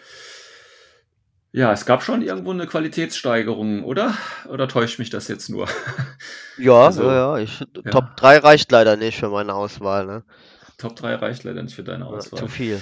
ja, 1.51 1.71
es 1.71 1.85
gab 1.85 2.03
schon 2.03 2.21
irgendwo 2.21 2.51
eine 2.51 2.67
Qualitätssteigerung, 2.67 3.83
oder? 3.83 4.13
Oder 4.49 4.67
täuscht 4.67 4.99
mich 4.99 5.09
das 5.09 5.27
jetzt 5.27 5.49
nur? 5.49 5.67
Ja, 6.57 6.87
also, 6.87 7.03
ja, 7.09 7.37
ich, 7.37 7.57
ja. 7.61 7.89
Top 7.89 8.17
3 8.17 8.39
reicht 8.39 8.69
leider 8.69 8.97
nicht 8.97 9.17
für 9.17 9.29
meine 9.29 9.53
Auswahl. 9.53 10.05
Ne? 10.05 10.23
Top 10.77 10.93
3 10.97 11.15
reicht 11.15 11.45
leider 11.45 11.63
nicht 11.63 11.73
für 11.73 11.83
deine 11.85 12.05
Auswahl. 12.05 12.37
Ja, 12.37 12.45
zu 12.47 12.51
viel. 12.51 12.81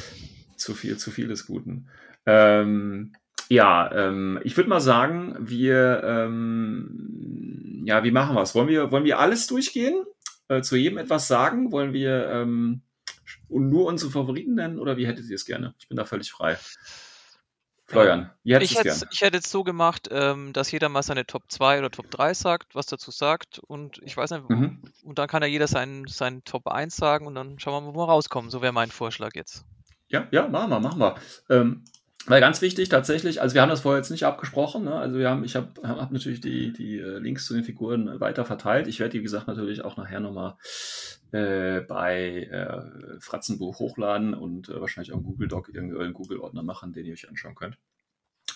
Zu 0.55 0.73
viel, 0.73 0.97
zu 0.97 1.11
viel 1.11 1.27
des 1.27 1.45
Guten. 1.45 1.87
Ähm, 2.25 3.13
ja, 3.49 3.91
ähm, 3.91 4.39
ich 4.43 4.57
würde 4.57 4.71
mal 4.71 4.79
sagen, 4.79 5.35
wir, 5.41 6.01
ähm, 6.03 7.83
ja, 7.85 8.03
wie 8.03 8.09
machen 8.09 8.35
wir 8.35 8.41
es? 8.41 8.55
Wollen 8.55 8.67
wir, 8.67 8.91
wollen 8.91 9.03
wir 9.03 9.19
alles 9.19 9.45
durchgehen? 9.45 10.01
Äh, 10.47 10.61
zu 10.63 10.75
jedem 10.75 10.97
etwas 10.97 11.27
sagen? 11.27 11.71
Wollen 11.71 11.93
wir, 11.93 12.27
ähm, 12.31 12.81
und 13.49 13.69
nur 13.69 13.85
unsere 13.85 14.11
Favoriten 14.11 14.55
nennen 14.55 14.79
oder 14.79 14.97
wie 14.97 15.07
hättet 15.07 15.27
ihr 15.29 15.35
es 15.35 15.45
gerne? 15.45 15.73
Ich 15.79 15.87
bin 15.87 15.97
da 15.97 16.05
völlig 16.05 16.31
frei. 16.31 16.57
Florian, 17.89 18.29
wie 18.43 18.51
jetzt 18.51 18.63
ich, 18.71 18.77
hätte, 18.77 19.07
ich 19.11 19.21
hätte 19.21 19.37
es 19.37 19.49
so 19.49 19.63
gemacht, 19.63 20.09
ähm, 20.11 20.51
dass 20.51 20.69
jeder 20.69 20.89
mal 20.89 21.03
seine 21.03 21.25
Top 21.25 21.43
2 21.47 21.79
oder 21.79 21.89
Top 21.89 22.11
3 22.11 22.33
sagt, 22.33 22.75
was 22.75 22.85
dazu 22.87 23.11
sagt 23.11 23.59
und 23.59 24.01
ich 24.03 24.17
weiß 24.17 24.31
nicht, 24.31 24.49
mhm. 24.49 24.81
und 25.05 25.17
dann 25.19 25.29
kann 25.29 25.41
ja 25.41 25.47
jeder 25.47 25.67
seinen, 25.67 26.05
seinen 26.07 26.43
Top 26.43 26.67
1 26.67 26.95
sagen 26.97 27.25
und 27.27 27.35
dann 27.35 27.59
schauen 27.59 27.85
wir 27.85 27.91
mal, 27.91 27.95
wo 27.95 27.99
wir 28.01 28.09
rauskommen. 28.09 28.51
So 28.51 28.61
wäre 28.61 28.73
mein 28.73 28.91
Vorschlag 28.91 29.35
jetzt. 29.35 29.63
Ja, 30.09 30.27
ja, 30.31 30.47
machen 30.49 30.69
wir, 30.71 30.79
machen 30.81 30.99
wir. 30.99 31.15
Ähm, 31.49 31.83
weil 32.27 32.41
ganz 32.41 32.61
wichtig 32.61 32.89
tatsächlich, 32.89 33.41
also 33.41 33.55
wir 33.55 33.61
haben 33.61 33.69
das 33.69 33.81
vorher 33.81 33.99
jetzt 33.99 34.09
nicht 34.11 34.25
abgesprochen, 34.25 34.83
ne? 34.83 34.95
also 34.95 35.17
wir 35.17 35.29
haben, 35.29 35.45
ich 35.45 35.55
habe 35.55 35.69
hab 35.83 36.11
natürlich 36.11 36.41
die, 36.41 36.73
die 36.73 36.97
äh, 36.99 37.19
Links 37.19 37.45
zu 37.45 37.53
den 37.53 37.63
Figuren 37.63 38.19
weiter 38.19 38.43
verteilt. 38.43 38.87
Ich 38.89 38.99
werde 38.99 39.11
die, 39.13 39.19
wie 39.19 39.23
gesagt, 39.23 39.47
natürlich 39.47 39.85
auch 39.85 39.95
nachher 39.95 40.19
nochmal 40.19 40.55
äh, 41.31 41.79
bei 41.79 42.49
äh, 42.51 43.19
Fratzenbuch 43.21 43.79
hochladen 43.79 44.33
und 44.33 44.67
äh, 44.67 44.81
wahrscheinlich 44.81 45.13
auch 45.13 45.17
im 45.19 45.23
Google 45.23 45.47
Doc 45.47 45.73
irgendeinen 45.73 46.11
Google-Ordner 46.13 46.63
machen, 46.63 46.91
den 46.91 47.05
ihr 47.05 47.13
euch 47.13 47.29
anschauen 47.29 47.55
könnt. 47.55 47.77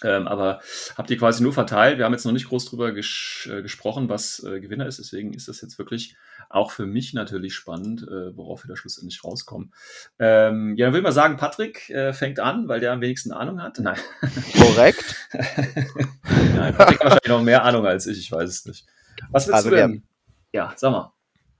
Ähm, 0.03 0.27
aber 0.27 0.61
habt 0.97 1.11
ihr 1.11 1.17
quasi 1.17 1.43
nur 1.43 1.53
verteilt. 1.53 1.97
Wir 1.99 2.05
haben 2.05 2.13
jetzt 2.13 2.25
noch 2.25 2.31
nicht 2.31 2.47
groß 2.47 2.65
drüber 2.65 2.91
ges 2.91 3.47
äh, 3.51 3.61
gesprochen, 3.61 4.09
was 4.09 4.43
äh, 4.43 4.59
Gewinner 4.59 4.87
ist. 4.87 4.97
Deswegen 4.99 5.33
ist 5.33 5.47
das 5.47 5.61
jetzt 5.61 5.77
wirklich 5.77 6.17
auch 6.49 6.71
für 6.71 6.85
mich 6.87 7.13
natürlich 7.13 7.53
spannend, 7.53 8.03
äh, 8.03 8.35
worauf 8.35 8.63
wir 8.63 8.69
da 8.69 8.75
schlussendlich 8.75 9.23
rauskommen. 9.23 9.73
Ähm, 10.17 10.75
ja, 10.75 10.87
dann 10.87 10.93
würde 10.93 10.99
ich 11.01 11.03
mal 11.03 11.11
sagen, 11.11 11.37
Patrick 11.37 11.89
äh, 11.91 12.13
fängt 12.13 12.39
an, 12.39 12.67
weil 12.67 12.79
der 12.79 12.93
am 12.93 13.01
wenigsten 13.01 13.31
Ahnung 13.31 13.61
hat. 13.61 13.77
Nein. 13.79 13.99
Korrekt. 14.57 15.15
Nein, 15.33 16.73
Patrick 16.75 16.99
hat 16.99 17.03
wahrscheinlich 17.03 17.29
noch 17.29 17.43
mehr 17.43 17.63
Ahnung 17.63 17.85
als 17.85 18.07
ich, 18.07 18.17
ich 18.17 18.31
weiß 18.31 18.49
es 18.49 18.65
nicht. 18.65 18.87
Was 19.29 19.45
willst 19.47 19.55
also 19.57 19.69
du 19.69 19.75
denn? 19.75 20.03
Ja, 20.51 20.73
sag 20.77 20.91
mal. 20.91 21.13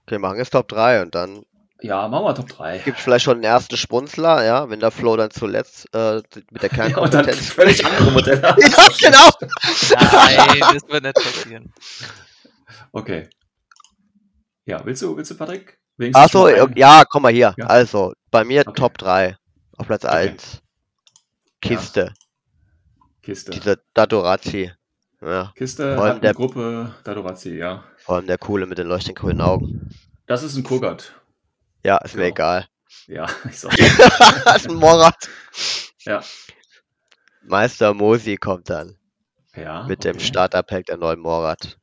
Okay, 0.06 0.18
machen 0.18 0.38
jetzt 0.38 0.50
Top 0.50 0.66
3 0.68 1.02
und 1.02 1.14
dann 1.14 1.44
ja, 1.82 2.06
machen 2.06 2.24
wir 2.24 2.34
Top 2.36 2.48
3. 2.48 2.78
Gibt 2.78 3.00
vielleicht 3.00 3.24
schon 3.24 3.34
einen 3.34 3.42
ersten 3.44 3.76
Spunzler, 3.76 4.44
ja, 4.44 4.70
wenn 4.70 4.78
der 4.78 4.92
Flow 4.92 5.16
dann 5.16 5.32
zuletzt 5.32 5.92
äh, 5.92 6.22
mit 6.52 6.62
der 6.62 6.68
Kernkompetenz. 6.68 7.00
Ja, 7.12 7.18
und 7.18 7.28
dann 7.28 7.34
völlig 7.34 7.84
andere 7.84 8.10
Modelle. 8.12 8.40
ja, 8.42 8.86
genau. 9.00 9.30
Nein, 9.90 10.60
das 10.60 10.88
wird 10.88 11.02
nicht 11.02 11.14
passieren. 11.16 11.72
Okay. 12.92 13.28
Ja, 14.64 14.84
willst 14.84 15.02
du, 15.02 15.16
willst 15.16 15.32
du 15.32 15.34
Patrick? 15.36 15.78
Achso, 16.12 16.48
ja, 16.48 17.04
komm 17.04 17.22
mal 17.22 17.32
hier. 17.32 17.52
Ja. 17.56 17.66
Also, 17.66 18.12
bei 18.30 18.44
mir 18.44 18.60
okay. 18.64 18.78
Top 18.80 18.96
3 18.98 19.36
auf 19.76 19.88
Platz 19.88 20.04
okay. 20.04 20.14
1. 20.28 20.62
Kiste. 21.60 22.00
Ja. 22.16 23.04
Kiste. 23.22 23.50
Diese 23.50 23.80
Dadorazzi. 23.92 24.70
Ja. 25.20 25.52
Kiste, 25.56 25.96
vor 25.96 26.04
allem 26.04 26.20
der 26.20 26.34
Gruppe 26.34 26.94
Dadorazzi, 27.02 27.56
ja. 27.56 27.82
Vor 27.96 28.16
allem 28.16 28.28
der 28.28 28.38
coole 28.38 28.66
mit 28.66 28.78
den 28.78 28.86
leuchtenden 28.86 29.20
grünen 29.20 29.40
Augen. 29.40 29.90
Das 30.26 30.44
ist 30.44 30.54
ein 30.56 30.62
Kurgat. 30.62 31.12
Ja, 31.84 31.96
ist 31.98 32.14
mir 32.14 32.26
egal. 32.26 32.66
Ja, 33.06 33.26
ich 33.50 33.60
das 33.60 34.56
ist 34.62 34.70
ein 34.70 34.76
Morat. 34.76 35.16
Ja. 36.00 36.22
Meister 37.42 37.92
Mosi 37.94 38.36
kommt 38.36 38.70
dann. 38.70 38.96
Ja. 39.56 39.82
Mit 39.82 40.00
okay. 40.00 40.12
dem 40.12 40.20
Starter-Pack 40.20 40.86
der 40.86 40.96
neuen 40.96 41.18
Morat. 41.20 41.78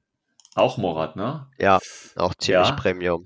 Auch 0.55 0.77
Morat, 0.77 1.15
ne? 1.17 1.47
Ja, 1.57 1.79
auch 2.15 2.33
ziemlich 2.35 2.69
ja. 2.69 2.75
Premium. 2.75 3.25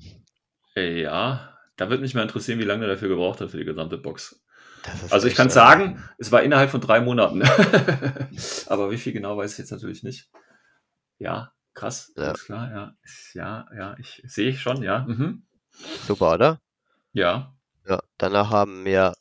Äh, 0.75 1.01
ja, 1.01 1.53
da 1.77 1.89
würde 1.89 2.01
mich 2.01 2.13
mal 2.15 2.23
interessieren, 2.23 2.59
wie 2.59 2.63
lange 2.63 2.85
er 2.85 2.89
dafür 2.93 3.09
gebraucht 3.09 3.41
hat 3.41 3.51
für 3.51 3.57
die 3.57 3.65
gesamte 3.65 3.97
Box. 3.99 4.43
Also 5.11 5.27
ich 5.27 5.35
kann 5.35 5.49
sagen, 5.49 6.03
es 6.17 6.31
war 6.31 6.41
innerhalb 6.41 6.69
von 6.71 6.81
drei 6.81 6.99
Monaten. 6.99 7.41
Aber 8.67 8.91
wie 8.91 8.97
viel 8.97 9.13
genau 9.13 9.37
weiß 9.37 9.53
ich 9.53 9.57
jetzt 9.59 9.71
natürlich 9.71 10.03
nicht. 10.03 10.29
Ja, 11.19 11.53
krass, 11.73 12.11
ja. 12.17 12.23
alles 12.23 12.43
klar, 12.43 12.69
ja. 12.71 12.93
Ja, 13.35 13.67
ja, 13.77 13.95
ich 13.99 14.21
sehe 14.25 14.49
ich 14.49 14.59
schon, 14.61 14.83
ja. 14.83 15.05
Mhm. 15.07 15.43
Super, 16.05 16.33
oder? 16.33 16.59
Ja. 17.13 17.53
Ja, 17.87 18.01
danach 18.17 18.49
haben 18.49 18.83
wir 18.85 19.13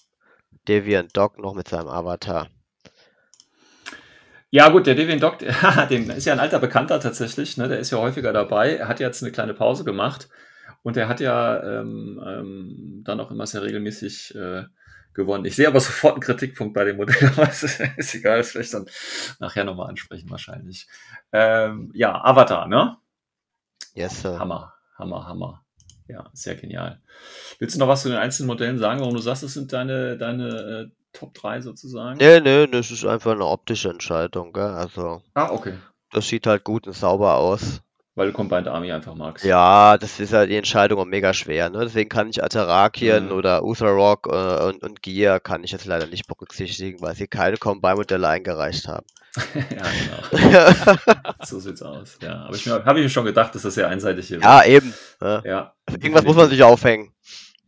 Deviant 0.67 1.15
Dog 1.17 1.39
noch 1.39 1.53
mit 1.55 1.69
seinem 1.69 1.89
Avatar. 1.89 2.49
Ja, 4.51 4.69
gut, 4.71 4.87
der 4.87 4.95
Deviant 4.95 5.23
Dog, 5.23 5.39
den 5.91 6.09
ist 6.11 6.25
ja 6.25 6.33
ein 6.33 6.41
alter 6.41 6.59
Bekannter 6.59 7.01
tatsächlich, 7.01 7.57
ne? 7.59 7.69
der 7.69 7.79
ist 7.79 7.91
ja 7.91 7.99
häufiger 7.99 8.33
dabei, 8.33 8.77
er 8.77 8.89
hat 8.89 8.99
jetzt 9.01 9.23
eine 9.23 9.33
kleine 9.33 9.55
Pause 9.55 9.85
gemacht 9.85 10.29
und 10.83 10.97
er 10.97 11.09
hat 11.09 11.21
ja 11.21 11.63
ähm, 11.81 12.23
ähm, 12.27 13.01
dann 13.05 13.21
auch 13.21 13.31
immer 13.31 13.47
sehr 13.47 13.63
regelmäßig 13.63 14.35
äh, 14.37 14.65
gewonnen. 15.13 15.45
Ich 15.45 15.57
sehe 15.57 15.69
aber 15.69 15.81
sofort 15.81 16.15
einen 16.15 16.23
Kritikpunkt 16.23 16.73
bei 16.75 16.85
dem 16.85 16.97
Modell, 16.97 17.31
aber 17.37 17.49
es 17.51 17.63
ist, 17.63 18.15
egal, 18.15 18.39
das 18.39 18.55
werde 18.55 18.71
dann 18.71 18.87
nachher 19.39 19.65
nochmal 19.65 19.91
ansprechen 19.91 20.31
wahrscheinlich. 20.31 20.87
Ähm, 21.33 21.91
ja, 21.95 22.15
Avatar, 22.25 22.69
ne? 22.69 22.97
Yes, 23.95 24.23
sir. 24.23 24.39
Hammer, 24.39 24.73
Hammer, 24.97 25.27
Hammer 25.27 25.62
ja, 26.13 26.31
sehr 26.33 26.55
genial. 26.55 27.01
Willst 27.59 27.75
du 27.75 27.79
noch 27.81 27.89
was 27.89 28.03
zu 28.03 28.09
den 28.09 28.19
einzelnen 28.19 28.49
Modellen 28.49 28.79
sagen, 28.79 29.01
warum 29.01 29.15
du 29.15 29.21
sagst, 29.21 29.43
das 29.43 29.55
sind 29.55 29.73
deine, 29.73 30.17
deine 30.17 30.91
äh, 30.91 30.95
Top 31.13 31.35
3 31.35 31.63
sozusagen? 31.63 32.19
Nee, 32.19 32.41
nee, 32.41 32.67
das 32.67 32.91
ist 32.91 33.05
einfach 33.05 33.33
eine 33.33 33.47
optische 33.47 33.91
Entscheidung, 33.91 34.53
gell? 34.53 34.63
Also. 34.75 35.23
Ah, 35.35 35.51
okay. 35.51 35.75
Das 36.13 36.29
sieht 36.29 36.47
halt 36.47 36.65
gut 36.65 36.87
und 36.87 36.93
sauber 36.95 37.37
aus. 37.39 37.83
Weil 38.15 38.27
du 38.27 38.33
Combined 38.35 38.69
Army 38.69 38.93
einfach 38.93 39.15
magst. 39.15 39.43
Ja, 39.43 39.97
das 39.97 40.21
ist 40.21 40.33
ja 40.33 40.39
halt 40.41 40.51
die 40.51 40.57
Entscheidung 40.57 41.01
auch 41.01 41.07
mega 41.07 41.33
schwer. 41.33 41.71
Ne? 41.71 41.79
Deswegen 41.83 42.11
kann 42.11 42.29
ich 42.29 42.45
Atarakien 42.45 43.27
mhm. 43.27 43.33
oder 43.33 43.65
Utherrock 43.65 44.27
äh, 44.31 44.65
und, 44.65 44.83
und 44.83 45.01
Gear 45.03 45.41
kann 45.41 45.65
ich 45.65 45.73
jetzt 45.73 45.87
leider 45.87 46.07
nicht 46.07 46.27
berücksichtigen, 46.27 47.01
weil 47.01 47.15
sie 47.15 47.27
keine 47.27 47.57
combined 47.57 47.97
modelle 47.97 48.29
eingereicht 48.29 48.87
haben. 48.87 49.07
ja, 49.55 50.19
genau. 50.31 51.15
so 51.43 51.59
sieht's 51.59 51.81
aus. 51.81 52.19
Ja, 52.21 52.43
aber 52.45 52.55
ich 52.55 52.69
habe 52.69 53.01
mir 53.01 53.09
schon 53.09 53.25
gedacht, 53.25 53.55
dass 53.55 53.63
das 53.63 53.73
sehr 53.75 53.89
einseitig 53.89 54.27
hier 54.29 54.41
Ja, 54.41 54.59
wird. 54.59 54.69
eben. 54.85 54.95
Ne? 55.23 55.43
Ja. 55.47 55.73
Also 55.87 56.01
irgendwas 56.03 56.25
muss 56.25 56.37
man 56.37 56.51
sich 56.51 56.63
aufhängen. 56.63 57.15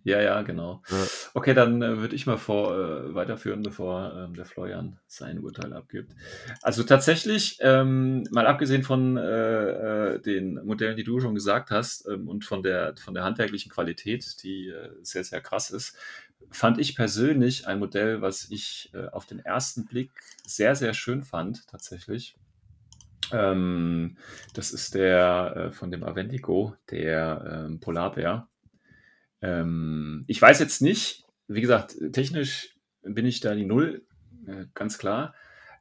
Ja, 0.06 0.20
ja, 0.20 0.42
genau. 0.42 0.82
Ja. 0.90 0.98
Okay, 1.32 1.54
dann 1.54 1.80
äh, 1.80 1.96
würde 1.98 2.14
ich 2.14 2.26
mal 2.26 2.36
vor, 2.36 2.74
äh, 2.76 3.14
weiterführen, 3.14 3.62
bevor 3.62 4.12
ähm, 4.14 4.34
der 4.36 4.44
Florian 4.44 4.98
sein 5.06 5.38
Urteil 5.38 5.72
abgibt. 5.72 6.12
Also 6.60 6.82
tatsächlich, 6.82 7.56
ähm, 7.60 8.24
mal 8.30 8.46
abgesehen 8.46 8.82
von 8.82 9.16
äh, 9.16 10.12
äh, 10.16 10.20
den 10.20 10.56
Modellen, 10.66 10.98
die 10.98 11.04
du 11.04 11.20
schon 11.20 11.34
gesagt 11.34 11.70
hast 11.70 12.06
ähm, 12.06 12.28
und 12.28 12.44
von 12.44 12.62
der, 12.62 12.94
von 13.02 13.14
der 13.14 13.24
handwerklichen 13.24 13.72
Qualität, 13.72 14.42
die 14.42 14.68
äh, 14.68 14.90
sehr, 15.00 15.24
sehr 15.24 15.40
krass 15.40 15.70
ist, 15.70 15.96
fand 16.50 16.78
ich 16.78 16.96
persönlich 16.96 17.66
ein 17.66 17.78
Modell, 17.78 18.20
was 18.20 18.50
ich 18.50 18.90
äh, 18.92 19.06
auf 19.08 19.24
den 19.24 19.38
ersten 19.38 19.86
Blick 19.86 20.10
sehr, 20.46 20.74
sehr 20.74 20.92
schön 20.92 21.22
fand, 21.22 21.66
tatsächlich. 21.66 22.36
Ähm, 23.32 24.18
das 24.52 24.72
ist 24.72 24.96
der 24.96 25.54
äh, 25.56 25.72
von 25.72 25.90
dem 25.90 26.04
Aventico, 26.04 26.76
der 26.90 27.64
ähm, 27.70 27.80
Polarbär. 27.80 28.48
Ähm, 29.44 30.24
ich 30.26 30.40
weiß 30.40 30.58
jetzt 30.60 30.80
nicht, 30.80 31.24
wie 31.48 31.60
gesagt, 31.60 31.94
technisch 32.12 32.74
bin 33.02 33.26
ich 33.26 33.40
da 33.40 33.54
die 33.54 33.66
Null, 33.66 34.02
äh, 34.46 34.64
ganz 34.74 34.96
klar. 34.98 35.34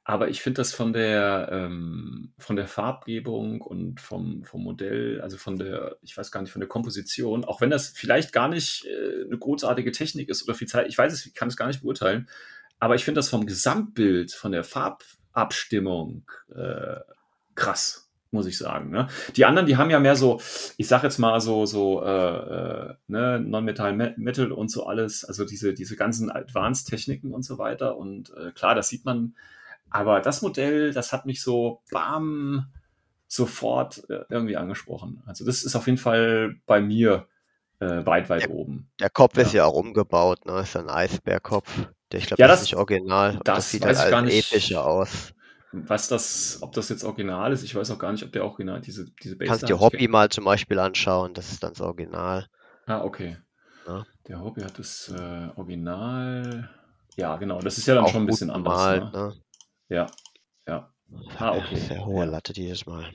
Aber 0.05 0.27
ich 0.27 0.41
finde 0.41 0.57
das 0.59 0.73
von 0.73 0.91
der, 0.91 1.47
ähm, 1.49 2.33
von 2.37 2.57
der 2.57 2.67
Farbgebung 2.67 3.61
und 3.61 4.01
vom, 4.01 4.43
vom 4.43 4.61
Modell, 4.61 5.21
also 5.21 5.37
von 5.37 5.57
der, 5.57 5.95
ich 6.01 6.17
weiß 6.17 6.29
gar 6.29 6.41
nicht, 6.41 6.51
von 6.51 6.59
der 6.59 6.67
Komposition, 6.67 7.45
auch 7.45 7.61
wenn 7.61 7.69
das 7.69 7.87
vielleicht 7.87 8.33
gar 8.33 8.49
nicht 8.49 8.85
äh, 8.85 9.23
eine 9.23 9.37
großartige 9.39 9.93
Technik 9.93 10.27
ist 10.27 10.43
oder 10.43 10.55
viel 10.55 10.67
Zeit, 10.67 10.87
ich 10.89 10.97
weiß 10.97 11.13
es, 11.13 11.25
ich 11.25 11.33
kann 11.33 11.47
es 11.47 11.55
gar 11.55 11.67
nicht 11.67 11.83
beurteilen, 11.83 12.27
aber 12.79 12.95
ich 12.95 13.05
finde 13.05 13.19
das 13.19 13.29
vom 13.29 13.45
Gesamtbild, 13.45 14.33
von 14.33 14.51
der 14.51 14.65
Farbabstimmung 14.65 16.29
äh, 16.53 16.95
krass 17.55 18.02
muss 18.33 18.45
ich 18.47 18.57
sagen. 18.57 18.89
Ne? 18.89 19.07
Die 19.37 19.45
anderen, 19.45 19.67
die 19.67 19.77
haben 19.77 19.89
ja 19.89 19.99
mehr 19.99 20.15
so, 20.15 20.41
ich 20.77 20.87
sag 20.87 21.03
jetzt 21.03 21.19
mal 21.19 21.39
so, 21.39 21.65
so 21.65 22.03
äh, 22.03 22.07
äh 22.07 22.95
ne, 23.07 23.39
Non-Metal 23.39 23.93
Metal 24.17 24.51
und 24.51 24.69
so 24.69 24.85
alles, 24.85 25.23
also 25.23 25.45
diese, 25.45 25.73
diese 25.73 25.95
ganzen 25.95 26.29
Advanced-Techniken 26.29 27.31
und 27.31 27.43
so 27.43 27.57
weiter. 27.59 27.95
Und 27.95 28.33
äh, 28.35 28.51
klar, 28.51 28.75
das 28.75 28.89
sieht 28.89 29.05
man. 29.05 29.35
Aber 29.89 30.19
das 30.19 30.41
Modell, 30.41 30.91
das 30.91 31.13
hat 31.13 31.25
mich 31.25 31.41
so 31.41 31.81
bam 31.91 32.67
sofort 33.27 34.03
äh, 34.09 34.21
irgendwie 34.29 34.57
angesprochen. 34.57 35.21
Also 35.25 35.45
das 35.45 35.63
ist 35.63 35.75
auf 35.75 35.85
jeden 35.85 35.97
Fall 35.99 36.55
bei 36.65 36.81
mir 36.81 37.27
äh, 37.79 38.05
weit, 38.05 38.29
weit 38.29 38.43
der, 38.43 38.51
oben. 38.51 38.89
Der 38.99 39.09
Kopf 39.09 39.37
ja. 39.37 39.43
ist 39.43 39.53
ja 39.53 39.65
auch 39.65 39.73
umgebaut, 39.73 40.45
ne? 40.45 40.59
Ist 40.61 40.75
ein 40.75 40.89
Eisbärkopf. 40.89 41.71
Der, 42.11 42.19
Ich 42.19 42.27
glaube, 42.27 42.41
ja, 42.41 42.47
das, 42.47 42.57
das, 42.59 42.63
ist 42.67 42.71
nicht 42.73 42.77
original. 42.77 43.39
Das, 43.43 43.55
das 43.55 43.71
sieht 43.71 43.85
halt 43.85 43.97
als 43.97 44.33
epischer 44.33 44.85
aus 44.85 45.33
was 45.73 46.07
das, 46.07 46.59
ob 46.61 46.73
das 46.73 46.89
jetzt 46.89 47.03
original 47.03 47.51
ist, 47.51 47.63
ich 47.63 47.75
weiß 47.75 47.89
auch 47.91 47.97
gar 47.97 48.11
nicht, 48.11 48.23
ob 48.23 48.31
der 48.31 48.45
original 48.45 48.79
diese, 48.79 49.05
diese 49.23 49.35
Bassline 49.35 49.49
Kannst 49.59 49.69
dir 49.69 49.79
Hobby 49.79 50.07
mal 50.07 50.29
zum 50.29 50.45
Beispiel 50.45 50.79
anschauen, 50.79 51.33
das 51.33 51.51
ist 51.51 51.63
dann 51.63 51.73
das 51.73 51.81
Original. 51.81 52.47
Ah, 52.85 53.03
okay. 53.03 53.37
Ja. 53.87 54.05
Der 54.27 54.39
Hobby 54.39 54.61
hat 54.61 54.77
das 54.79 55.13
äh, 55.17 55.49
Original. 55.57 56.69
Ja, 57.17 57.35
genau, 57.37 57.59
das 57.59 57.77
ist 57.77 57.87
ja 57.87 57.95
dann 57.95 58.05
auch 58.05 58.09
schon 58.11 58.21
ein 58.23 58.27
bisschen 58.27 58.51
anders. 58.51 58.71
Gemalt, 58.73 59.13
ne? 59.13 59.19
Ne? 59.19 59.33
Ja, 59.89 60.07
ja. 60.67 60.89
Ah, 61.37 61.57
okay. 61.57 61.75
Sehr 61.75 62.05
hohe 62.05 62.25
ja. 62.27 62.41
dieses 62.41 62.85
Mal. 62.85 63.05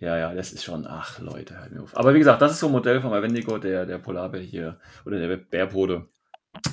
Ja, 0.00 0.18
ja, 0.18 0.34
das 0.34 0.52
ist 0.52 0.64
schon, 0.64 0.86
ach 0.86 1.20
Leute, 1.20 1.58
halt 1.58 1.72
mir 1.72 1.82
auf. 1.82 1.96
Aber 1.96 2.12
wie 2.14 2.18
gesagt, 2.18 2.42
das 2.42 2.52
ist 2.52 2.60
so 2.60 2.66
ein 2.66 2.72
Modell 2.72 3.00
von 3.00 3.12
Avendigo, 3.12 3.58
der, 3.58 3.86
der 3.86 3.98
Polarbär 3.98 4.40
hier, 4.40 4.78
oder 5.06 5.18
der 5.18 5.36
Bärbode. 5.36 6.08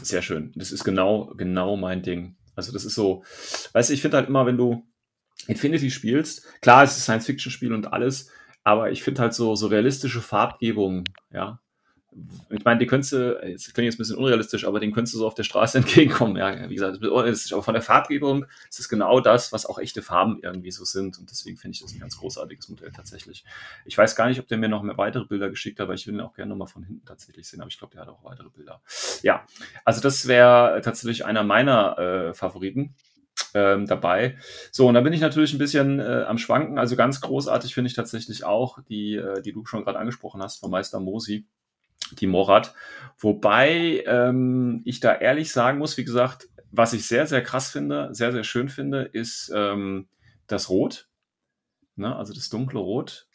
Sehr 0.02 0.22
schön. 0.22 0.52
Das 0.56 0.72
ist 0.72 0.84
genau, 0.84 1.34
genau 1.38 1.78
mein 1.78 2.02
Ding. 2.02 2.36
Also 2.56 2.72
das 2.74 2.86
ist 2.86 2.96
so, 2.96 3.24
weißt 3.74 3.90
du, 3.90 3.94
ich 3.94 4.02
finde 4.02 4.18
halt 4.18 4.28
immer, 4.28 4.46
wenn 4.46 4.58
du, 4.58 4.84
Infinity 5.52 5.92
spielst, 5.92 6.44
klar, 6.62 6.84
es 6.84 6.98
ist 6.98 7.04
Science-Fiction-Spiel 7.04 7.74
und 7.74 7.92
alles, 7.94 8.32
aber 8.64 8.92
ich 8.92 9.04
finde 9.04 9.22
halt 9.24 9.34
so, 9.34 9.56
so 9.56 9.68
realistische 9.68 10.22
Farbgebungen, 10.22 11.04
ja. 11.32 11.60
Ich 12.50 12.66
meine, 12.66 12.78
die 12.80 12.88
könntest 12.88 13.14
du, 13.14 13.40
jetzt 13.48 13.74
klingt 13.74 13.86
jetzt 13.86 13.96
ein 13.96 14.00
bisschen 14.00 14.18
unrealistisch, 14.18 14.66
aber 14.68 14.82
den 14.82 14.92
könntest 14.92 15.14
du 15.14 15.20
so 15.20 15.28
auf 15.28 15.34
der 15.34 15.44
Straße 15.44 15.78
entgegenkommen, 15.78 16.36
ja. 16.36 16.70
Wie 16.70 16.76
gesagt, 16.76 16.98
unrealistisch, 16.98 17.52
aber 17.54 17.64
von 17.64 17.74
der 17.74 17.84
Farbgebung 17.84 18.46
ist 18.70 18.80
es 18.80 18.88
genau 18.90 19.20
das, 19.22 19.52
was 19.54 19.66
auch 19.66 19.80
echte 19.80 20.02
Farben 20.02 20.40
irgendwie 20.42 20.72
so 20.72 20.84
sind 20.86 21.18
und 21.18 21.30
deswegen 21.32 21.56
finde 21.58 21.76
ich 21.76 21.82
das 21.82 21.94
ein 21.94 22.00
ganz 22.00 22.18
großartiges 22.18 22.68
Modell 22.70 22.92
tatsächlich. 22.96 23.44
Ich 23.86 23.98
weiß 23.98 24.16
gar 24.18 24.28
nicht, 24.28 24.40
ob 24.40 24.48
der 24.48 24.58
mir 24.58 24.68
noch 24.70 24.84
mehr 24.84 24.98
weitere 24.98 25.26
Bilder 25.26 25.50
geschickt 25.50 25.80
hat, 25.80 25.88
weil 25.88 25.96
ich 25.96 26.06
will 26.08 26.14
ihn 26.14 26.22
auch 26.22 26.34
gerne 26.34 26.50
nochmal 26.50 26.68
von 26.68 26.84
hinten 26.84 27.06
tatsächlich 27.06 27.48
sehen, 27.48 27.62
aber 27.62 27.70
ich 27.70 27.78
glaube, 27.80 27.94
der 27.94 28.02
hat 28.02 28.10
auch 28.10 28.24
weitere 28.26 28.50
Bilder. 28.50 28.82
Ja, 29.24 29.46
also 29.86 30.02
das 30.02 30.28
wäre 30.28 30.82
tatsächlich 30.84 31.26
einer 31.26 31.44
meiner 31.44 31.98
äh, 31.98 32.34
Favoriten 32.34 32.94
ähm, 33.54 33.86
dabei. 33.86 34.38
So, 34.72 34.88
und 34.88 34.94
da 34.94 35.02
bin 35.02 35.14
ich 35.14 35.22
natürlich 35.22 35.54
ein 35.54 35.60
bisschen 35.60 36.00
äh, 36.00 36.26
am 36.28 36.38
Schwanken. 36.38 36.78
Also 36.78 36.96
ganz 36.96 37.22
großartig 37.22 37.74
finde 37.74 37.88
ich 37.90 37.94
tatsächlich 37.96 38.44
auch 38.44 38.80
die, 38.90 39.16
äh, 39.16 39.42
die 39.42 39.52
du 39.52 39.66
schon 39.66 39.84
gerade 39.84 40.00
angesprochen 40.00 40.42
hast, 40.42 40.60
von 40.60 40.72
Meister 40.72 41.00
Mosi, 41.00 41.46
die 42.20 42.28
Morat. 42.28 42.74
Wobei 43.18 44.04
ähm, 44.08 44.82
ich 44.86 45.00
da 45.00 45.14
ehrlich 45.16 45.52
sagen 45.52 45.78
muss, 45.78 45.98
wie 45.98 46.06
gesagt, 46.06 46.50
was 46.72 46.94
ich 46.94 47.06
sehr, 47.08 47.28
sehr 47.28 47.44
krass 47.44 47.72
finde, 47.72 48.10
sehr, 48.14 48.32
sehr 48.32 48.44
schön 48.46 48.70
finde, 48.70 49.02
ist 49.04 49.52
ähm, 49.54 50.08
das 50.48 50.70
Rot. 50.70 51.08
Ne? 51.96 52.16
Also 52.16 52.34
das 52.34 52.50
dunkle 52.50 52.80
Rot, 52.80 53.28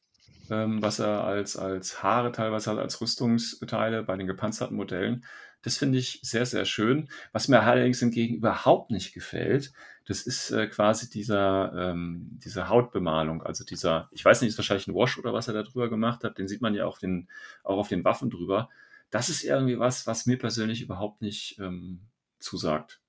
ähm, 0.51 0.81
was 0.81 0.99
er 1.01 1.25
als, 1.25 1.57
als 1.57 2.03
Haare 2.03 2.33
teilweise 2.33 2.71
hat, 2.71 2.79
als 2.79 3.01
Rüstungsteile 3.01 4.03
bei 4.03 4.17
den 4.17 4.27
gepanzerten 4.27 4.75
Modellen. 4.77 5.25
Das 5.63 5.77
finde 5.79 5.99
ich 5.99 6.21
sehr, 6.23 6.47
sehr 6.47 6.65
schön. 6.65 7.09
Was 7.33 7.49
mir 7.49 7.61
allerdings 7.61 7.99
hingegen 7.99 8.37
überhaupt 8.37 8.91
nicht 8.91 9.13
gefällt, 9.13 9.73
das 10.07 10.23
ist 10.23 10.53
äh, 10.53 10.69
quasi 10.69 11.11
dieser, 11.11 11.73
ähm, 11.91 12.39
diese 12.45 12.69
Hautbemalung, 12.69 13.43
also 13.43 13.65
dieser, 13.65 14.09
ich 14.13 14.25
weiß 14.25 14.41
nicht, 14.41 14.51
ist 14.51 14.59
wahrscheinlich 14.59 14.87
ein 14.87 14.95
Wash 14.95 15.19
oder 15.19 15.33
was 15.35 15.49
er 15.49 15.55
da 15.55 15.65
drüber 15.65 15.91
gemacht 15.91 16.23
hat, 16.23 16.39
den 16.39 16.47
sieht 16.47 16.63
man 16.63 16.75
ja 16.75 16.87
auch, 16.87 16.99
den, 16.99 17.29
auch 17.65 17.77
auf 17.77 17.89
den 17.89 18.05
Waffen 18.05 18.31
drüber. 18.31 18.69
Das 19.11 19.29
ist 19.29 19.43
irgendwie 19.43 19.81
was, 19.81 20.07
was 20.07 20.27
mir 20.27 20.39
persönlich 20.39 20.81
überhaupt 20.81 21.23
nicht 21.23 21.59
ähm, 21.59 22.03
zusagt. 22.39 23.00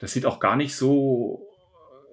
Das 0.00 0.12
sieht 0.12 0.26
auch 0.26 0.40
gar 0.40 0.56
nicht 0.56 0.74
so 0.74 1.46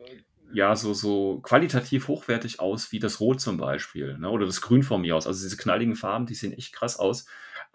äh, 0.07 0.17
ja, 0.55 0.75
so, 0.75 0.93
so 0.93 1.39
qualitativ 1.41 2.07
hochwertig 2.07 2.59
aus, 2.59 2.91
wie 2.91 2.99
das 2.99 3.19
Rot 3.19 3.41
zum 3.41 3.57
Beispiel, 3.57 4.19
ne? 4.19 4.29
oder 4.29 4.45
das 4.45 4.61
Grün 4.61 4.83
von 4.83 5.01
mir 5.01 5.15
aus. 5.15 5.25
Also 5.25 5.43
diese 5.43 5.57
knalligen 5.57 5.95
Farben, 5.95 6.27
die 6.27 6.35
sehen 6.35 6.53
echt 6.53 6.73
krass 6.73 6.99
aus 6.99 7.25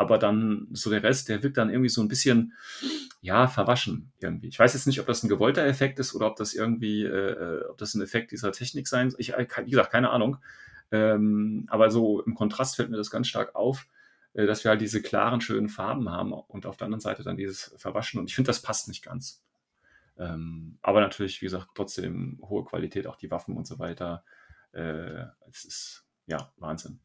aber 0.01 0.17
dann 0.17 0.67
so 0.73 0.89
der 0.89 1.03
Rest, 1.03 1.29
der 1.29 1.43
wirkt 1.43 1.59
dann 1.59 1.69
irgendwie 1.69 1.91
so 1.91 2.01
ein 2.01 2.09
bisschen, 2.09 2.55
ja, 3.21 3.47
verwaschen 3.49 4.11
irgendwie. 4.19 4.49
Ich 4.49 4.59
weiß 4.59 4.73
jetzt 4.73 4.87
nicht, 4.87 4.99
ob 4.99 5.07
das 5.07 5.23
ein 5.23 5.29
gewollter 5.29 5.67
Effekt 5.67 5.99
ist 5.99 6.15
oder 6.15 6.27
ob 6.29 6.37
das 6.37 6.55
irgendwie, 6.55 7.05
äh, 7.05 7.33
äh 7.33 7.65
ob 7.69 7.77
das 7.77 7.95
ein 7.95 8.01
Effekt 8.01 8.33
dieser 8.33 8.51
Technik 8.51 8.89
sein 8.89 9.11
soll. 9.11 9.21
Ich, 9.21 9.35
äh, 9.35 9.47
wie 9.65 9.71
gesagt, 9.71 9.93
keine 9.93 10.09
Ahnung. 10.09 10.39
Ähm, 10.91 11.67
aber 11.69 11.91
so 11.91 12.23
im 12.23 12.35
Kontrast 12.35 12.77
fällt 12.77 12.89
mir 12.89 12.97
das 12.97 13.11
ganz 13.11 13.29
stark 13.29 13.55
auf, 13.55 13.87
äh, 14.33 14.47
dass 14.47 14.65
wir 14.65 14.71
halt 14.71 14.81
diese 14.81 15.03
klaren, 15.03 15.43
schönen 15.43 15.69
Farben 15.69 16.09
haben 16.09 16.33
und 16.33 16.65
auf 16.65 16.79
der 16.79 16.87
anderen 16.87 17.01
Seite 17.03 17.23
dann 17.23 17.37
dieses 17.37 17.75
Verwaschen. 17.77 18.19
Und 18.19 18.31
ich 18.31 18.35
finde, 18.35 18.49
das 18.49 18.63
passt 18.63 18.89
nicht 18.89 19.05
ganz. 19.05 19.43
Ähm, 20.19 20.79
aber 20.81 21.01
natürlich, 21.03 21.43
wie 21.43 21.47
gesagt, 21.47 21.69
trotzdem 21.75 22.41
hohe 22.41 22.65
Qualität, 22.65 23.07
auch 23.07 23.17
die 23.17 23.31
Waffen 23.31 23.55
und 23.55 23.67
so 23.67 23.79
weiter. 23.79 24.25
Äh, 24.73 25.27
es 25.51 25.67
ist 25.67 26.05
ja 26.25 26.51
Wahnsinn. 26.57 27.01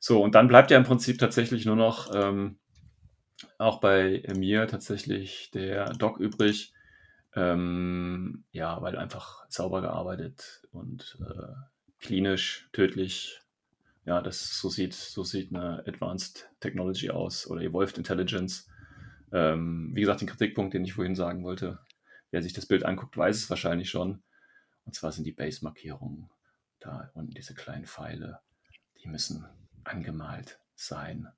So, 0.00 0.22
und 0.22 0.34
dann 0.34 0.48
bleibt 0.48 0.70
ja 0.70 0.76
im 0.78 0.84
Prinzip 0.84 1.18
tatsächlich 1.18 1.66
nur 1.66 1.76
noch 1.76 2.14
ähm, 2.14 2.58
auch 3.58 3.80
bei 3.80 4.22
mir 4.36 4.66
tatsächlich 4.68 5.50
der 5.52 5.92
Doc 5.94 6.20
übrig. 6.20 6.72
Ähm, 7.34 8.44
ja, 8.52 8.80
weil 8.80 8.96
einfach 8.96 9.44
sauber 9.48 9.80
gearbeitet 9.82 10.62
und 10.72 11.18
äh, 11.20 11.52
klinisch, 12.00 12.68
tödlich. 12.72 13.40
Ja, 14.06 14.22
das 14.22 14.58
so 14.58 14.70
sieht, 14.70 14.94
so 14.94 15.22
sieht 15.24 15.54
eine 15.54 15.84
Advanced 15.86 16.48
Technology 16.60 17.10
aus 17.10 17.46
oder 17.46 17.60
Evolved 17.60 17.98
Intelligence. 17.98 18.66
Ähm, 19.32 19.90
wie 19.94 20.00
gesagt, 20.00 20.22
den 20.22 20.28
Kritikpunkt, 20.28 20.72
den 20.72 20.84
ich 20.84 20.94
vorhin 20.94 21.14
sagen 21.16 21.44
wollte, 21.44 21.80
wer 22.30 22.42
sich 22.42 22.54
das 22.54 22.66
Bild 22.66 22.84
anguckt, 22.86 23.16
weiß 23.16 23.36
es 23.36 23.50
wahrscheinlich 23.50 23.90
schon. 23.90 24.22
Und 24.86 24.94
zwar 24.94 25.12
sind 25.12 25.24
die 25.24 25.32
Base-Markierungen 25.32 26.30
da 26.80 27.10
unten, 27.12 27.34
diese 27.34 27.54
kleinen 27.54 27.84
Pfeile, 27.84 28.40
die 29.02 29.08
müssen 29.08 29.44
angemalt 29.88 30.60
sein. 30.74 31.28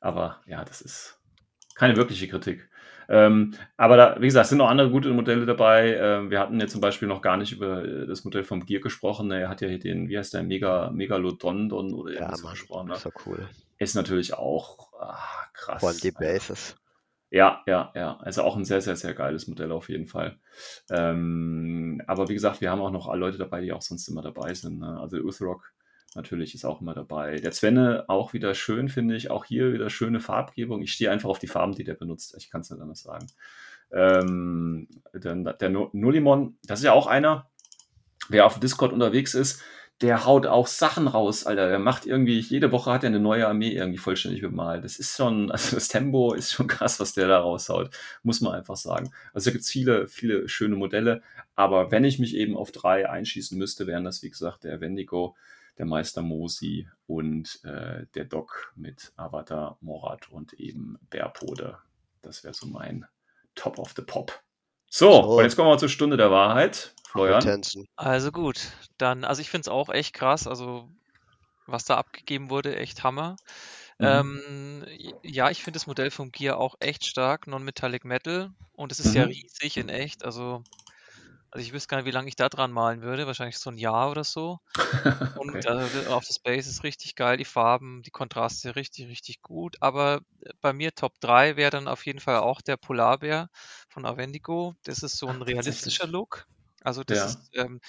aber 0.00 0.40
ja, 0.46 0.64
das 0.64 0.80
ist 0.82 1.18
keine 1.74 1.96
wirkliche 1.96 2.28
Kritik. 2.28 2.68
Ähm, 3.08 3.54
aber 3.76 3.96
da, 3.96 4.16
wie 4.20 4.26
gesagt, 4.26 4.44
es 4.44 4.48
sind 4.50 4.58
noch 4.58 4.68
andere 4.70 4.90
gute 4.90 5.10
Modelle 5.12 5.44
dabei. 5.44 5.96
Ähm, 5.96 6.30
wir 6.30 6.38
hatten 6.38 6.60
ja 6.60 6.66
zum 6.66 6.80
Beispiel 6.80 7.08
noch 7.08 7.20
gar 7.20 7.36
nicht 7.36 7.52
über 7.52 7.84
äh, 7.84 8.06
das 8.06 8.24
Modell 8.24 8.44
vom 8.44 8.64
Gear 8.64 8.80
gesprochen. 8.80 9.30
Er 9.32 9.48
hat 9.48 9.60
ja 9.60 9.68
hier 9.68 9.78
den, 9.80 10.08
wie 10.08 10.16
heißt 10.16 10.34
der, 10.34 10.42
Mega, 10.44 10.90
Megalodondon 10.92 11.92
oder 11.94 12.12
ja, 12.12 12.20
Mann, 12.42 12.50
gesprochen. 12.52 12.90
Ist 12.92 13.04
ja 13.04 13.10
ne? 13.14 13.22
cool. 13.26 13.48
Ist 13.78 13.94
natürlich 13.96 14.34
auch 14.34 14.92
ah, 15.00 15.18
krass. 15.54 15.80
Von 15.82 15.96
die 15.96 16.14
also, 16.16 16.20
Bases. 16.20 16.76
Ja, 17.30 17.62
ja, 17.66 17.90
ja. 17.94 18.18
Also 18.20 18.42
auch 18.42 18.56
ein 18.56 18.64
sehr, 18.64 18.80
sehr, 18.82 18.96
sehr 18.96 19.14
geiles 19.14 19.48
Modell 19.48 19.72
auf 19.72 19.88
jeden 19.88 20.06
Fall. 20.06 20.38
Ähm, 20.90 22.00
aber 22.06 22.28
wie 22.28 22.34
gesagt, 22.34 22.60
wir 22.60 22.70
haben 22.70 22.80
auch 22.82 22.90
noch 22.90 23.08
alle 23.08 23.20
Leute 23.20 23.38
dabei, 23.38 23.60
die 23.62 23.72
auch 23.72 23.82
sonst 23.82 24.06
immer 24.08 24.22
dabei 24.22 24.54
sind. 24.54 24.78
Ne? 24.78 25.00
Also 25.00 25.16
Uthrock 25.18 25.72
natürlich 26.14 26.54
ist 26.54 26.64
auch 26.64 26.80
immer 26.80 26.94
dabei. 26.94 27.36
Der 27.36 27.52
Zwenne 27.52 28.04
auch 28.08 28.32
wieder 28.32 28.54
schön, 28.54 28.88
finde 28.88 29.16
ich. 29.16 29.30
Auch 29.30 29.44
hier 29.44 29.72
wieder 29.72 29.90
schöne 29.90 30.20
Farbgebung. 30.20 30.82
Ich 30.82 30.92
stehe 30.92 31.10
einfach 31.10 31.28
auf 31.28 31.38
die 31.38 31.46
Farben, 31.46 31.74
die 31.74 31.84
der 31.84 31.94
benutzt. 31.94 32.34
Ich 32.36 32.50
kann 32.50 32.60
es 32.60 32.70
nicht 32.70 32.80
anders 32.82 33.02
sagen. 33.02 33.26
Ähm, 33.92 34.88
der, 35.14 35.36
der 35.54 35.68
Nullimon, 35.70 36.56
das 36.64 36.80
ist 36.80 36.84
ja 36.84 36.92
auch 36.92 37.06
einer, 37.06 37.48
wer 38.28 38.46
auf 38.46 38.58
Discord 38.60 38.92
unterwegs 38.92 39.34
ist, 39.34 39.62
der 40.00 40.24
haut 40.26 40.46
auch 40.48 40.66
Sachen 40.66 41.06
raus, 41.06 41.46
Alter. 41.46 41.68
Der 41.68 41.78
macht 41.78 42.06
irgendwie, 42.06 42.40
jede 42.40 42.72
Woche 42.72 42.90
hat 42.90 43.04
er 43.04 43.08
eine 43.08 43.20
neue 43.20 43.46
Armee 43.46 43.70
irgendwie 43.70 43.98
vollständig 43.98 44.40
bemalt. 44.42 44.82
Das 44.84 44.98
ist 44.98 45.16
schon, 45.16 45.50
also 45.52 45.76
das 45.76 45.88
Tempo 45.88 46.34
ist 46.34 46.52
schon 46.52 46.66
krass, 46.66 46.98
was 46.98 47.12
der 47.14 47.28
da 47.28 47.38
raushaut, 47.40 47.90
muss 48.22 48.40
man 48.40 48.54
einfach 48.54 48.76
sagen. 48.76 49.12
Also 49.32 49.48
da 49.48 49.52
gibt 49.52 49.64
es 49.64 49.70
viele, 49.70 50.08
viele 50.08 50.48
schöne 50.48 50.74
Modelle, 50.76 51.22
aber 51.54 51.90
wenn 51.92 52.04
ich 52.04 52.18
mich 52.18 52.34
eben 52.34 52.56
auf 52.56 52.72
drei 52.72 53.08
einschießen 53.08 53.56
müsste, 53.56 53.86
wären 53.86 54.04
das, 54.04 54.22
wie 54.22 54.30
gesagt, 54.30 54.64
der 54.64 54.80
Wendigo, 54.80 55.36
der 55.82 55.88
Meister 55.88 56.22
Mosi 56.22 56.88
und 57.08 57.58
äh, 57.64 58.06
der 58.14 58.24
Doc 58.24 58.72
mit 58.76 59.12
Avatar 59.16 59.78
Morat 59.80 60.30
und 60.30 60.52
eben 60.54 60.96
Bärpode. 61.10 61.76
Das 62.22 62.44
wäre 62.44 62.54
so 62.54 62.68
mein 62.68 63.04
Top 63.56 63.80
of 63.80 63.92
the 63.96 64.02
Pop. 64.02 64.32
So, 64.88 65.10
so, 65.10 65.38
und 65.38 65.42
jetzt 65.42 65.56
kommen 65.56 65.68
wir 65.70 65.78
zur 65.78 65.88
Stunde 65.88 66.16
der 66.16 66.30
Wahrheit. 66.30 66.94
Florian. 67.08 67.62
Also 67.96 68.30
gut, 68.30 68.60
dann, 68.96 69.24
also 69.24 69.40
ich 69.42 69.50
finde 69.50 69.62
es 69.62 69.68
auch 69.68 69.88
echt 69.88 70.14
krass, 70.14 70.46
also 70.46 70.88
was 71.66 71.84
da 71.84 71.96
abgegeben 71.96 72.48
wurde, 72.48 72.76
echt 72.76 73.02
Hammer. 73.02 73.34
Mhm. 73.98 74.06
Ähm, 74.06 74.86
ja, 75.24 75.50
ich 75.50 75.64
finde 75.64 75.78
das 75.78 75.88
Modell 75.88 76.12
vom 76.12 76.30
Gear 76.30 76.58
auch 76.58 76.76
echt 76.78 77.04
stark, 77.06 77.48
Non-Metallic 77.48 78.04
Metal. 78.04 78.50
Und 78.72 78.92
es 78.92 79.00
ist 79.00 79.08
mhm. 79.10 79.16
ja 79.16 79.24
riesig 79.24 79.78
in 79.78 79.88
echt. 79.88 80.24
Also 80.24 80.62
also 81.54 81.66
ich 81.66 81.74
wüsste 81.74 81.88
gar 81.88 81.98
nicht, 81.98 82.06
wie 82.06 82.10
lange 82.12 82.28
ich 82.28 82.36
da 82.36 82.48
dran 82.48 82.72
malen 82.72 83.02
würde. 83.02 83.26
Wahrscheinlich 83.26 83.58
so 83.58 83.68
ein 83.68 83.76
Jahr 83.76 84.10
oder 84.10 84.24
so. 84.24 84.58
Und 85.38 85.50
okay. 85.50 85.68
Äh, 85.68 86.06
auf 86.06 86.24
das 86.26 86.38
Base 86.38 86.70
ist 86.70 86.82
richtig 86.82 87.14
geil. 87.14 87.36
Die 87.36 87.44
Farben, 87.44 88.02
die 88.02 88.10
Kontraste 88.10 88.74
richtig, 88.74 89.06
richtig 89.08 89.42
gut. 89.42 89.76
Aber 89.80 90.22
äh, 90.40 90.50
bei 90.62 90.72
mir 90.72 90.94
Top 90.94 91.20
3 91.20 91.56
wäre 91.56 91.70
dann 91.70 91.88
auf 91.88 92.06
jeden 92.06 92.20
Fall 92.20 92.38
auch 92.38 92.62
der 92.62 92.78
Polarbär 92.78 93.50
von 93.90 94.06
Avendigo. 94.06 94.74
Das 94.84 95.02
ist 95.02 95.18
so 95.18 95.26
ein 95.26 95.42
Ach, 95.42 95.46
realistischer 95.46 96.06
Look. 96.06 96.46
Also 96.82 97.04
das 97.04 97.18
ja. 97.18 97.24
ist 97.26 97.38
ähm, 97.54 97.80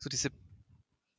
so 0.00 0.10
diese 0.10 0.30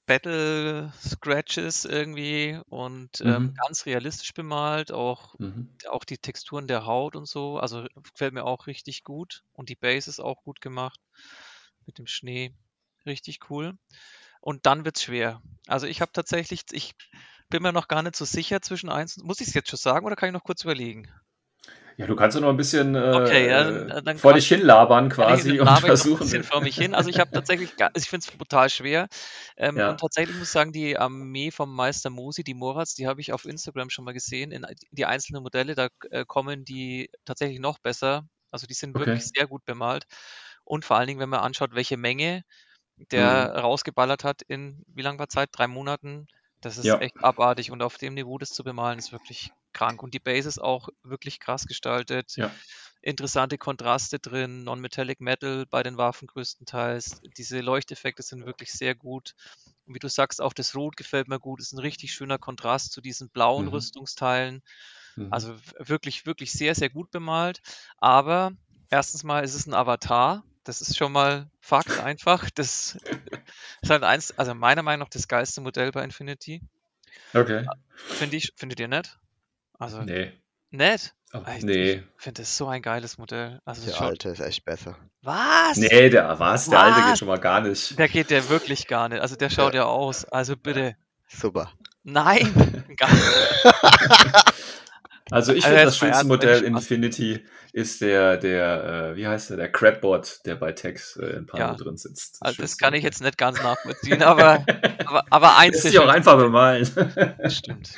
Battle 0.06 0.92
Scratches 1.02 1.86
irgendwie 1.86 2.60
und 2.68 3.22
ähm, 3.22 3.28
mhm. 3.30 3.36
ähm, 3.50 3.54
ganz 3.54 3.86
realistisch 3.86 4.34
bemalt, 4.34 4.92
auch, 4.92 5.38
mhm. 5.40 5.70
auch 5.92 6.04
die 6.04 6.18
Texturen 6.18 6.68
der 6.68 6.86
Haut 6.86 7.16
und 7.16 7.26
so. 7.26 7.58
Also 7.58 7.86
gefällt 8.12 8.34
mir 8.34 8.44
auch 8.44 8.68
richtig 8.68 9.06
gut 9.06 9.44
und 9.54 9.70
die 9.70 9.76
Base 9.76 10.10
ist 10.10 10.20
auch 10.20 10.44
gut 10.44 10.60
gemacht 10.60 11.00
mit 11.90 11.98
dem 11.98 12.08
Schnee. 12.08 12.54
Richtig 13.08 13.50
cool. 13.50 13.74
Und 14.42 14.66
dann 14.68 14.86
wird 14.86 14.98
es 14.98 15.04
schwer. 15.04 15.42
Also 15.68 15.88
ich 15.88 16.02
habe 16.02 16.12
tatsächlich, 16.14 16.62
ich 16.72 16.94
bin 17.50 17.64
mir 17.64 17.74
noch 17.74 17.88
gar 17.88 18.04
nicht 18.04 18.16
so 18.16 18.26
sicher 18.26 18.62
zwischen 18.62 18.90
eins 18.90 19.18
und. 19.18 19.26
Muss 19.26 19.42
ich 19.42 19.48
es 19.48 19.54
jetzt 19.56 19.70
schon 19.70 19.80
sagen 19.80 20.06
oder 20.06 20.16
kann 20.16 20.30
ich 20.30 20.34
noch 20.34 20.44
kurz 20.44 20.64
überlegen? 20.64 21.12
Ja, 21.98 22.06
du 22.06 22.16
kannst 22.16 22.36
ja 22.36 22.42
noch 22.42 22.50
ein 22.52 22.58
bisschen 22.58 22.96
äh, 22.96 23.00
okay, 23.00 23.50
ja, 23.50 24.02
dann 24.02 24.18
vor 24.20 24.34
dich 24.34 24.48
hinlabern 24.48 25.10
quasi 25.10 25.60
und 25.60 25.68
versuchen. 25.80 26.14
Ein 26.14 26.20
bisschen 26.26 26.44
vor 26.44 26.62
mich 26.62 26.78
hin. 26.78 26.94
Also 26.96 27.10
ich 27.10 27.20
habe 27.20 27.32
tatsächlich, 27.32 27.72
ich 27.96 28.06
finde 28.10 28.26
es 28.26 28.32
brutal 28.38 28.70
schwer. 28.70 29.08
Ähm, 29.58 29.78
ja. 29.78 29.90
Und 29.90 30.00
tatsächlich 30.00 30.38
muss 30.38 30.48
ich 30.48 30.52
sagen, 30.52 30.72
die 30.72 30.98
Armee 30.98 31.52
vom 31.52 31.76
Meister 31.76 32.10
Mosi, 32.10 32.44
die 32.46 32.54
Moraz, 32.54 32.94
die 32.94 33.08
habe 33.08 33.20
ich 33.20 33.34
auf 33.34 33.44
Instagram 33.46 33.90
schon 33.90 34.06
mal 34.06 34.14
gesehen. 34.14 34.52
In 34.54 34.66
die 34.92 35.06
einzelnen 35.08 35.44
Modelle, 35.44 35.74
da 35.76 35.90
äh, 36.12 36.24
kommen 36.26 36.64
die 36.64 37.10
tatsächlich 37.26 37.60
noch 37.60 37.80
besser. 37.80 38.24
Also 38.52 38.66
die 38.66 38.74
sind 38.76 38.96
okay. 38.96 39.06
wirklich 39.08 39.28
sehr 39.36 39.48
gut 39.48 39.66
bemalt. 39.66 40.06
Und 40.70 40.86
vor 40.86 40.98
allen 40.98 41.08
Dingen, 41.08 41.20
wenn 41.20 41.30
man 41.30 41.40
anschaut, 41.40 41.72
welche 41.74 41.98
Menge 41.98 42.46
der 43.12 43.54
mhm. 43.56 43.60
rausgeballert 43.62 44.24
hat 44.24 44.44
in, 44.44 44.84
wie 44.94 45.02
lange 45.02 45.18
war 45.18 45.28
Zeit? 45.28 45.50
Drei 45.52 45.66
Monaten. 45.66 46.28
Das 46.62 46.78
ist 46.78 46.86
ja. 46.86 47.00
echt 47.00 47.24
abartig. 47.24 47.72
Und 47.72 47.82
auf 47.82 47.98
dem 47.98 48.14
Niveau 48.14 48.38
das 48.38 48.52
zu 48.54 48.64
bemalen, 48.64 49.00
ist 49.00 49.12
wirklich 49.12 49.52
krank. 49.74 50.04
Und 50.04 50.14
die 50.14 50.20
Base 50.20 50.48
ist 50.48 50.62
auch 50.62 50.90
wirklich 51.02 51.40
krass 51.40 51.66
gestaltet. 51.66 52.34
Ja. 52.36 52.52
Interessante 53.02 53.58
Kontraste 53.58 54.20
drin, 54.20 54.64
Non-Metallic 54.64 55.20
Metal 55.22 55.66
bei 55.66 55.82
den 55.82 55.98
Waffen 55.98 56.28
größtenteils. 56.28 57.20
Diese 57.36 57.62
Leuchteffekte 57.62 58.22
sind 58.22 58.46
wirklich 58.46 58.72
sehr 58.72 58.94
gut. 58.94 59.34
Und 59.88 59.96
wie 59.96 60.00
du 60.00 60.08
sagst, 60.08 60.40
auch 60.40 60.54
das 60.54 60.76
Rot 60.76 60.98
gefällt 60.98 61.28
mir 61.30 61.40
gut. 61.40 61.62
Ist 61.62 61.72
ein 61.74 61.80
richtig 61.80 62.14
schöner 62.14 62.38
Kontrast 62.38 62.92
zu 62.92 63.02
diesen 63.02 63.30
blauen 63.32 63.64
mhm. 63.66 63.70
Rüstungsteilen. 63.72 64.62
Mhm. 65.16 65.34
Also 65.34 65.56
wirklich, 65.80 66.28
wirklich 66.28 66.52
sehr, 66.52 66.76
sehr 66.76 66.90
gut 66.92 67.10
bemalt. 67.10 67.60
Aber 67.98 68.52
erstens 68.92 69.24
mal 69.24 69.44
ist 69.44 69.56
es 69.56 69.66
ein 69.66 69.74
Avatar 69.74 70.44
das 70.64 70.82
ist 70.82 70.98
schon 70.98 71.12
mal 71.12 71.50
Fakt 71.60 72.00
einfach. 72.00 72.50
Das 72.56 72.98
ist 73.82 73.90
halt 73.92 74.04
eins, 74.04 74.38
also 74.38 74.54
meiner 74.54 74.84
Meinung 74.84 75.06
nach 75.06 75.10
das 75.10 75.28
geilste 75.28 75.62
Modell 75.62 75.92
bei 75.92 76.04
Infinity. 76.04 76.62
Okay. 77.34 77.66
Ah, 77.68 77.76
finde 77.96 78.36
ich, 78.38 78.52
findet 78.58 78.78
ihr 78.82 78.88
nett? 78.90 79.18
Also. 79.78 80.02
Nee. 80.02 80.34
Nett? 80.72 81.14
Oh, 81.34 81.42
ich, 81.56 81.64
nee. 81.64 82.04
finde 82.18 82.42
das 82.42 82.58
so 82.58 82.68
ein 82.68 82.82
geiles 82.82 83.18
Modell. 83.18 83.60
Also 83.66 83.86
der 83.86 84.02
alte 84.02 84.30
ist 84.30 84.40
echt 84.42 84.66
besser. 84.66 84.98
Was? 85.22 85.78
Nee, 85.78 86.10
der 86.10 86.38
was? 86.40 86.70
Der 86.70 86.80
was? 86.80 86.94
alte 86.96 87.08
geht 87.08 87.20
schon 87.20 87.28
mal 87.30 87.40
gar 87.40 87.62
nicht. 87.62 87.98
Der 87.98 88.08
geht 88.10 88.30
der 88.32 88.50
wirklich 88.50 88.88
gar 88.88 89.08
nicht. 89.10 89.22
Also 89.22 89.36
der 89.38 89.50
schaut 89.50 89.74
ja, 89.74 89.82
ja 89.82 89.86
aus. 89.88 90.26
Also 90.26 90.58
bitte. 90.58 90.96
Super. 91.30 91.72
Nein. 92.04 92.84
Also 95.32 95.54
ich 95.54 95.64
also 95.64 95.72
finde 95.76 95.86
das 95.86 95.98
schönste 95.98 96.28
Modell 96.28 96.64
Infinity 96.64 97.46
ist 97.72 98.02
der, 98.02 98.38
der, 98.38 99.12
äh, 99.12 99.16
wie 99.16 99.28
heißt 99.28 99.52
der, 99.52 99.58
der 99.58 99.72
Crabbot, 99.72 100.40
der 100.46 100.56
bei 100.56 100.72
Tex 100.72 101.18
äh, 101.18 101.28
in 101.28 101.46
Palo 101.46 101.64
ja. 101.64 101.74
drin 101.76 101.98
sitzt. 101.98 102.36
Das, 102.40 102.42
also 102.42 102.62
das 102.64 102.78
kann 102.78 102.94
ich 102.96 103.04
jetzt 103.04 103.22
nicht 103.22 103.38
ganz 103.38 103.62
nachvollziehen, 103.62 104.24
aber, 104.24 104.66
aber, 105.06 105.24
aber 105.30 105.58
eins 105.58 105.86
ist. 105.86 105.94
ja 105.94 106.02
auch 106.02 106.08
einfach 106.10 106.36
bemalen. 106.38 106.86
stimmt, 106.86 107.88
stimmt. 107.90 107.96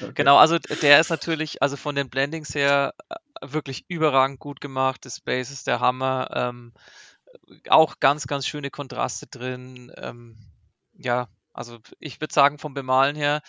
Okay. 0.00 0.12
Genau, 0.14 0.36
also 0.36 0.58
der 0.58 1.00
ist 1.00 1.10
natürlich, 1.10 1.60
also 1.60 1.76
von 1.76 1.96
den 1.96 2.08
Blendings 2.08 2.54
her 2.54 2.94
äh, 3.08 3.14
wirklich 3.52 3.84
überragend 3.88 4.38
gut 4.38 4.60
gemacht. 4.60 5.04
Das 5.04 5.16
Space 5.16 5.50
ist 5.50 5.66
der 5.66 5.80
Hammer. 5.80 6.28
Ähm, 6.32 6.72
auch 7.68 7.98
ganz, 7.98 8.26
ganz 8.28 8.46
schöne 8.46 8.70
Kontraste 8.70 9.26
drin. 9.26 9.92
Ähm, 9.96 10.36
ja, 10.96 11.26
also 11.52 11.78
ich 11.98 12.20
würde 12.20 12.32
sagen, 12.34 12.58
vom 12.58 12.74
Bemalen 12.74 13.16
her 13.16 13.40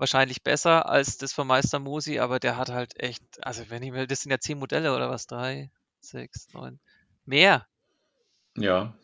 wahrscheinlich 0.00 0.42
besser 0.42 0.88
als 0.88 1.18
das 1.18 1.32
von 1.32 1.46
Meister 1.46 1.78
Musi, 1.78 2.18
aber 2.18 2.40
der 2.40 2.56
hat 2.56 2.70
halt 2.70 2.98
echt, 3.00 3.22
also 3.42 3.64
wenn 3.68 3.82
ich 3.82 3.92
mir, 3.92 4.06
das 4.06 4.22
sind 4.22 4.32
ja 4.32 4.40
zehn 4.40 4.58
Modelle 4.58 4.94
oder 4.96 5.10
was? 5.10 5.26
Drei, 5.26 5.70
sechs, 6.00 6.48
neun, 6.54 6.80
mehr. 7.26 7.66
Ja, 8.56 8.94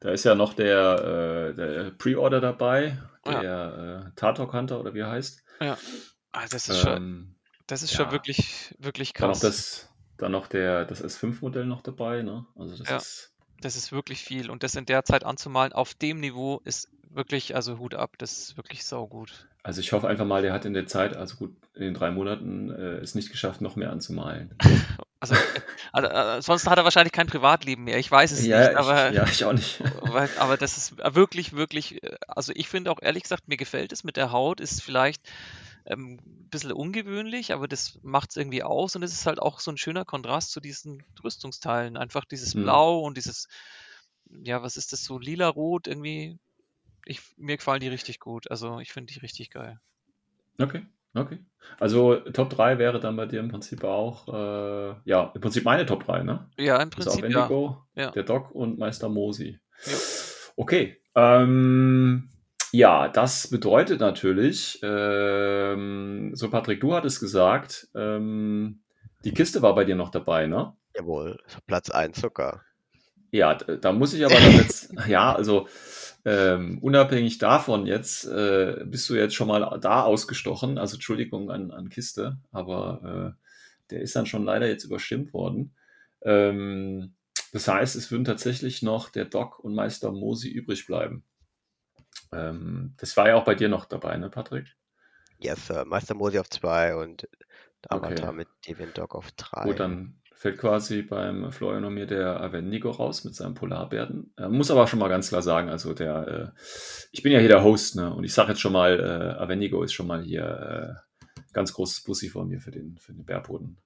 da 0.00 0.10
ist 0.10 0.24
ja 0.24 0.34
noch 0.34 0.54
der, 0.54 1.50
äh, 1.50 1.54
der 1.54 1.90
Pre-Order 1.90 2.40
dabei, 2.40 2.98
der 3.26 3.42
ja. 3.42 3.98
äh, 3.98 4.10
Tartok 4.16 4.52
Hunter 4.54 4.80
oder 4.80 4.94
wie 4.94 5.00
er 5.00 5.10
heißt. 5.10 5.44
Ja, 5.60 5.76
ah, 6.32 6.46
das 6.50 6.68
ist, 6.70 6.78
ähm, 6.78 6.82
schon, 6.82 7.34
das 7.66 7.82
ist 7.82 7.92
ja. 7.92 7.98
schon 7.98 8.10
wirklich, 8.12 8.74
wirklich 8.78 9.12
krass. 9.12 9.40
Dann 9.40 9.50
noch, 9.50 9.56
das, 9.56 9.92
dann 10.16 10.32
noch 10.32 10.46
der, 10.48 10.84
das 10.86 11.04
S5-Modell 11.04 11.66
noch 11.66 11.82
dabei, 11.82 12.22
ne? 12.22 12.46
Also 12.56 12.74
das 12.78 12.88
ja. 12.88 12.96
ist 12.96 13.34
das 13.60 13.74
ist 13.74 13.90
wirklich 13.90 14.22
viel. 14.22 14.50
Und 14.50 14.62
das 14.62 14.76
in 14.76 14.86
der 14.86 15.04
Zeit 15.04 15.24
anzumalen 15.24 15.72
auf 15.72 15.92
dem 15.92 16.20
Niveau 16.20 16.60
ist 16.62 16.88
wirklich, 17.10 17.54
also 17.54 17.78
Hut 17.78 17.94
ab, 17.94 18.14
das 18.18 18.38
ist 18.38 18.56
wirklich 18.56 18.84
saugut. 18.84 19.46
Also 19.62 19.80
ich 19.80 19.92
hoffe 19.92 20.08
einfach 20.08 20.24
mal, 20.24 20.42
der 20.42 20.52
hat 20.52 20.64
in 20.64 20.74
der 20.74 20.86
Zeit, 20.86 21.16
also 21.16 21.36
gut, 21.36 21.56
in 21.74 21.82
den 21.82 21.94
drei 21.94 22.10
Monaten, 22.10 22.70
äh, 22.70 22.96
es 22.98 23.14
nicht 23.14 23.30
geschafft, 23.30 23.60
noch 23.60 23.76
mehr 23.76 23.90
anzumalen. 23.92 24.54
Also, 25.20 25.34
also, 25.92 26.08
äh, 26.08 26.12
ansonsten 26.14 26.52
also, 26.52 26.70
hat 26.70 26.78
er 26.78 26.84
wahrscheinlich 26.84 27.12
kein 27.12 27.26
Privatleben 27.26 27.82
mehr. 27.82 27.98
Ich 27.98 28.08
weiß 28.08 28.30
es 28.30 28.46
ja, 28.46 28.60
nicht. 28.68 28.76
Aber, 28.76 29.08
ich, 29.10 29.16
ja, 29.16 29.24
ich 29.24 29.44
auch 29.44 29.52
nicht. 29.52 29.82
Aber, 30.02 30.28
aber, 30.38 30.56
das 30.56 30.76
ist 30.76 30.96
wirklich, 31.12 31.54
wirklich. 31.54 32.00
Äh, 32.04 32.14
also, 32.28 32.52
ich 32.54 32.68
finde 32.68 32.92
auch 32.92 32.98
ehrlich 33.02 33.24
gesagt, 33.24 33.48
mir 33.48 33.56
gefällt 33.56 33.90
es 33.90 34.04
mit 34.04 34.16
der 34.16 34.30
Haut, 34.30 34.60
ist 34.60 34.80
vielleicht 34.80 35.28
ähm, 35.86 36.20
ein 36.24 36.48
bisschen 36.50 36.70
ungewöhnlich, 36.70 37.52
aber 37.52 37.66
das 37.66 37.98
macht 38.04 38.30
es 38.30 38.36
irgendwie 38.36 38.62
aus. 38.62 38.94
Und 38.94 39.02
es 39.02 39.12
ist 39.12 39.26
halt 39.26 39.40
auch 39.42 39.58
so 39.58 39.72
ein 39.72 39.76
schöner 39.76 40.04
Kontrast 40.04 40.52
zu 40.52 40.60
diesen 40.60 41.02
Rüstungsteilen. 41.24 41.96
Einfach 41.96 42.24
dieses 42.24 42.54
mhm. 42.54 42.62
Blau 42.62 42.98
hm. 42.98 43.06
und 43.06 43.16
dieses, 43.16 43.48
ja, 44.44 44.62
was 44.62 44.76
ist 44.76 44.92
das 44.92 45.02
so, 45.02 45.18
lila-rot 45.18 45.88
irgendwie 45.88 46.38
ich, 47.08 47.22
mir 47.38 47.56
gefallen 47.56 47.80
die 47.80 47.88
richtig 47.88 48.20
gut. 48.20 48.50
Also 48.50 48.78
ich 48.80 48.92
finde 48.92 49.12
die 49.14 49.20
richtig 49.20 49.50
geil. 49.50 49.80
Okay, 50.60 50.82
okay. 51.14 51.38
Also 51.80 52.16
Top 52.32 52.50
3 52.50 52.78
wäre 52.78 53.00
dann 53.00 53.16
bei 53.16 53.24
dir 53.26 53.40
im 53.40 53.48
Prinzip 53.48 53.82
auch, 53.84 54.28
äh, 54.28 54.94
ja, 55.04 55.32
im 55.34 55.40
Prinzip 55.40 55.64
meine 55.64 55.86
Top 55.86 56.04
3, 56.04 56.22
ne? 56.22 56.48
Ja, 56.58 56.76
im 56.82 56.90
also, 56.94 57.10
Prinzip. 57.10 57.24
Also 57.24 57.38
auch 57.38 57.40
Wendigo, 57.48 57.82
ja. 57.94 58.02
ja. 58.04 58.10
der 58.10 58.22
Doc 58.24 58.50
und 58.52 58.78
Meister 58.78 59.08
Mosi. 59.08 59.58
Ja. 59.86 59.92
Okay. 60.56 61.00
Ähm, 61.14 62.28
ja, 62.72 63.08
das 63.08 63.48
bedeutet 63.48 64.00
natürlich, 64.00 64.78
ähm, 64.82 66.32
so 66.34 66.50
Patrick, 66.50 66.80
du 66.80 66.92
hattest 66.94 67.20
gesagt, 67.20 67.88
ähm, 67.94 68.80
die 69.24 69.32
Kiste 69.32 69.62
war 69.62 69.74
bei 69.74 69.84
dir 69.84 69.96
noch 69.96 70.10
dabei, 70.10 70.46
ne? 70.46 70.74
Jawohl, 70.94 71.40
Platz 71.66 71.90
1 71.90 72.18
sogar. 72.20 72.64
Ja, 73.30 73.54
da, 73.54 73.76
da 73.76 73.92
muss 73.92 74.12
ich 74.12 74.24
aber 74.24 74.34
jetzt, 74.38 74.92
ja, 75.08 75.32
also 75.34 75.66
ähm, 76.24 76.78
unabhängig 76.82 77.38
davon 77.38 77.86
jetzt 77.86 78.24
äh, 78.24 78.82
bist 78.84 79.08
du 79.08 79.14
jetzt 79.14 79.34
schon 79.34 79.48
mal 79.48 79.78
da 79.80 80.02
ausgestochen. 80.02 80.76
Also 80.78 80.94
Entschuldigung 80.96 81.50
an, 81.50 81.70
an 81.70 81.88
Kiste, 81.90 82.38
aber 82.50 83.36
äh, 83.38 83.44
der 83.90 84.02
ist 84.02 84.16
dann 84.16 84.26
schon 84.26 84.44
leider 84.44 84.66
jetzt 84.66 84.84
überstimmt 84.84 85.32
worden. 85.32 85.74
Ähm, 86.22 87.14
das 87.52 87.68
heißt, 87.68 87.94
es 87.94 88.10
würden 88.10 88.24
tatsächlich 88.24 88.82
noch 88.82 89.08
der 89.10 89.24
Doc 89.26 89.58
und 89.60 89.74
Meister 89.74 90.10
Mosi 90.12 90.48
übrig 90.50 90.86
bleiben. 90.86 91.24
Ähm, 92.32 92.94
das 92.98 93.16
war 93.16 93.28
ja 93.28 93.36
auch 93.36 93.44
bei 93.44 93.54
dir 93.54 93.68
noch 93.68 93.84
dabei, 93.84 94.16
ne, 94.16 94.28
Patrick? 94.28 94.66
Yes, 95.38 95.68
Sir. 95.68 95.84
Meister 95.84 96.14
Mosi 96.14 96.40
auf 96.40 96.50
2 96.50 96.96
und 96.96 97.28
Avatar 97.88 98.28
okay. 98.30 98.36
mit 98.38 98.48
Devin 98.66 98.90
Doc 98.92 99.14
auf 99.14 99.30
3. 99.32 99.62
Gut, 99.64 99.78
dann 99.78 100.17
fällt 100.38 100.58
quasi 100.58 101.02
beim 101.02 101.50
Florian 101.50 101.84
und 101.84 101.94
mir 101.94 102.06
der 102.06 102.40
Avendigo 102.40 102.90
raus 102.92 103.24
mit 103.24 103.34
seinem 103.34 103.54
Polarbärden. 103.54 104.32
Äh, 104.38 104.48
muss 104.48 104.70
aber 104.70 104.86
schon 104.86 105.00
mal 105.00 105.08
ganz 105.08 105.30
klar 105.30 105.42
sagen, 105.42 105.68
also 105.68 105.92
der, 105.94 106.28
äh, 106.54 106.60
ich 107.10 107.24
bin 107.24 107.32
ja 107.32 107.40
hier 107.40 107.48
der 107.48 107.64
Host, 107.64 107.96
ne? 107.96 108.14
Und 108.14 108.22
ich 108.22 108.32
sage 108.32 108.50
jetzt 108.50 108.60
schon 108.60 108.72
mal, 108.72 109.00
äh, 109.00 109.40
Avendigo 109.42 109.82
ist 109.82 109.92
schon 109.92 110.06
mal 110.06 110.22
hier 110.22 110.96
äh, 111.24 111.24
ganz 111.52 111.72
großes 111.72 112.04
Pussy 112.04 112.28
von 112.28 112.46
mir 112.46 112.60
für 112.60 112.70
den, 112.70 112.96
für 112.98 113.12
den 113.12 113.24
Bärboden. 113.24 113.78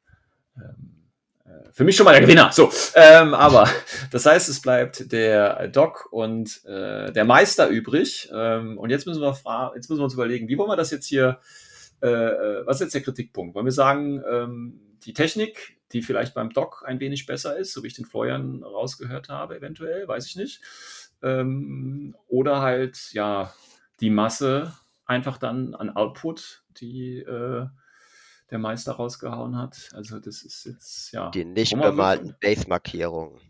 Ähm, 0.58 1.06
äh, 1.46 1.72
für 1.72 1.84
mich 1.84 1.96
schon 1.96 2.04
mal 2.04 2.12
der 2.12 2.20
Gewinner. 2.20 2.50
So, 2.52 2.70
ähm, 2.96 3.32
aber 3.32 3.66
das 4.10 4.26
heißt, 4.26 4.50
es 4.50 4.60
bleibt 4.60 5.10
der 5.10 5.68
Doc 5.68 6.12
und 6.12 6.66
äh, 6.66 7.12
der 7.12 7.24
Meister 7.24 7.68
übrig. 7.68 8.28
Ähm, 8.30 8.76
und 8.76 8.90
jetzt 8.90 9.06
müssen 9.06 9.22
wir 9.22 9.28
jetzt 9.74 9.88
müssen 9.88 10.00
wir 10.00 10.04
uns 10.04 10.14
überlegen, 10.14 10.48
wie 10.48 10.58
wollen 10.58 10.70
wir 10.70 10.76
das 10.76 10.90
jetzt 10.90 11.06
hier? 11.06 11.40
was 12.04 12.78
ist 12.78 12.86
jetzt 12.86 12.94
der 12.96 13.00
Kritikpunkt? 13.02 13.54
Wollen 13.54 13.64
wir 13.66 13.70
sagen, 13.70 14.20
ähm, 14.28 14.80
die 15.04 15.12
Technik 15.12 15.76
die 15.92 16.02
vielleicht 16.02 16.34
beim 16.34 16.50
Doc 16.50 16.82
ein 16.86 17.00
wenig 17.00 17.26
besser 17.26 17.56
ist, 17.56 17.72
so 17.72 17.82
wie 17.82 17.86
ich 17.88 17.94
den 17.94 18.04
Florian 18.06 18.62
rausgehört 18.62 19.28
habe, 19.28 19.56
eventuell, 19.56 20.08
weiß 20.08 20.26
ich 20.26 20.36
nicht. 20.36 20.60
Ähm, 21.22 22.16
oder 22.28 22.60
halt, 22.60 23.12
ja, 23.12 23.52
die 24.00 24.10
Masse 24.10 24.72
einfach 25.06 25.38
dann 25.38 25.74
an 25.74 25.90
Output, 25.90 26.62
die 26.78 27.18
äh, 27.18 27.66
der 28.50 28.58
Meister 28.58 28.92
rausgehauen 28.92 29.56
hat. 29.56 29.90
Also 29.92 30.18
das 30.18 30.42
ist 30.42 30.64
jetzt, 30.64 31.12
ja. 31.12 31.30
Die 31.30 31.44
nicht 31.44 31.74
bemalten 31.80 32.34
Base-Markierungen. 32.40 33.40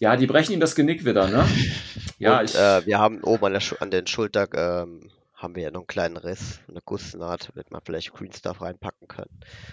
Ja, 0.00 0.16
die 0.16 0.26
brechen 0.26 0.52
ihm 0.52 0.60
das 0.60 0.74
Genick 0.74 1.04
wieder, 1.04 1.28
ne? 1.28 1.46
ja, 2.18 2.40
Und, 2.40 2.50
ich, 2.50 2.54
äh, 2.56 2.84
wir 2.86 2.98
haben 2.98 3.20
oben 3.24 3.54
an, 3.54 3.60
an 3.80 3.90
den 3.90 4.06
Schulter 4.06 4.48
ähm, 4.82 5.10
haben 5.42 5.54
wir 5.56 5.62
ja 5.64 5.70
noch 5.70 5.80
einen 5.80 5.86
kleinen 5.88 6.16
Riss, 6.16 6.60
eine 6.68 6.80
Gussnaht, 6.84 7.50
damit 7.52 7.70
man 7.70 7.80
vielleicht 7.84 8.12
Green 8.12 8.32
Stuff 8.32 8.60
reinpacken 8.60 9.08
kann. 9.08 9.26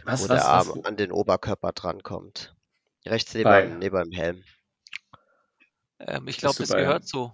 Was, 0.06 0.20
wo 0.22 0.30
was, 0.30 0.42
der 0.42 0.46
Arm 0.46 0.70
was? 0.70 0.86
an 0.86 0.98
den 0.98 1.12
Oberkörper 1.12 1.72
drankommt. 1.74 2.56
Rechts 3.06 3.34
neben, 3.34 3.44
Bei. 3.44 3.66
neben 3.66 3.98
dem 4.04 4.12
Helm. 4.12 4.44
Ähm, 6.00 6.28
ich 6.28 6.38
glaube, 6.38 6.58
das 6.58 6.70
gehört 6.70 7.08
so. 7.08 7.32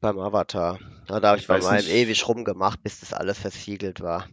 Beim 0.00 0.18
Avatar. 0.18 0.78
Na, 1.08 1.20
da 1.20 1.28
habe 1.28 1.38
ich, 1.38 1.44
ich 1.44 1.48
bei 1.48 1.58
meinem 1.60 1.76
nicht. 1.84 1.88
ewig 1.90 2.28
rumgemacht, 2.28 2.82
bis 2.82 3.00
das 3.00 3.12
alles 3.12 3.38
versiegelt 3.38 4.00
war. 4.00 4.28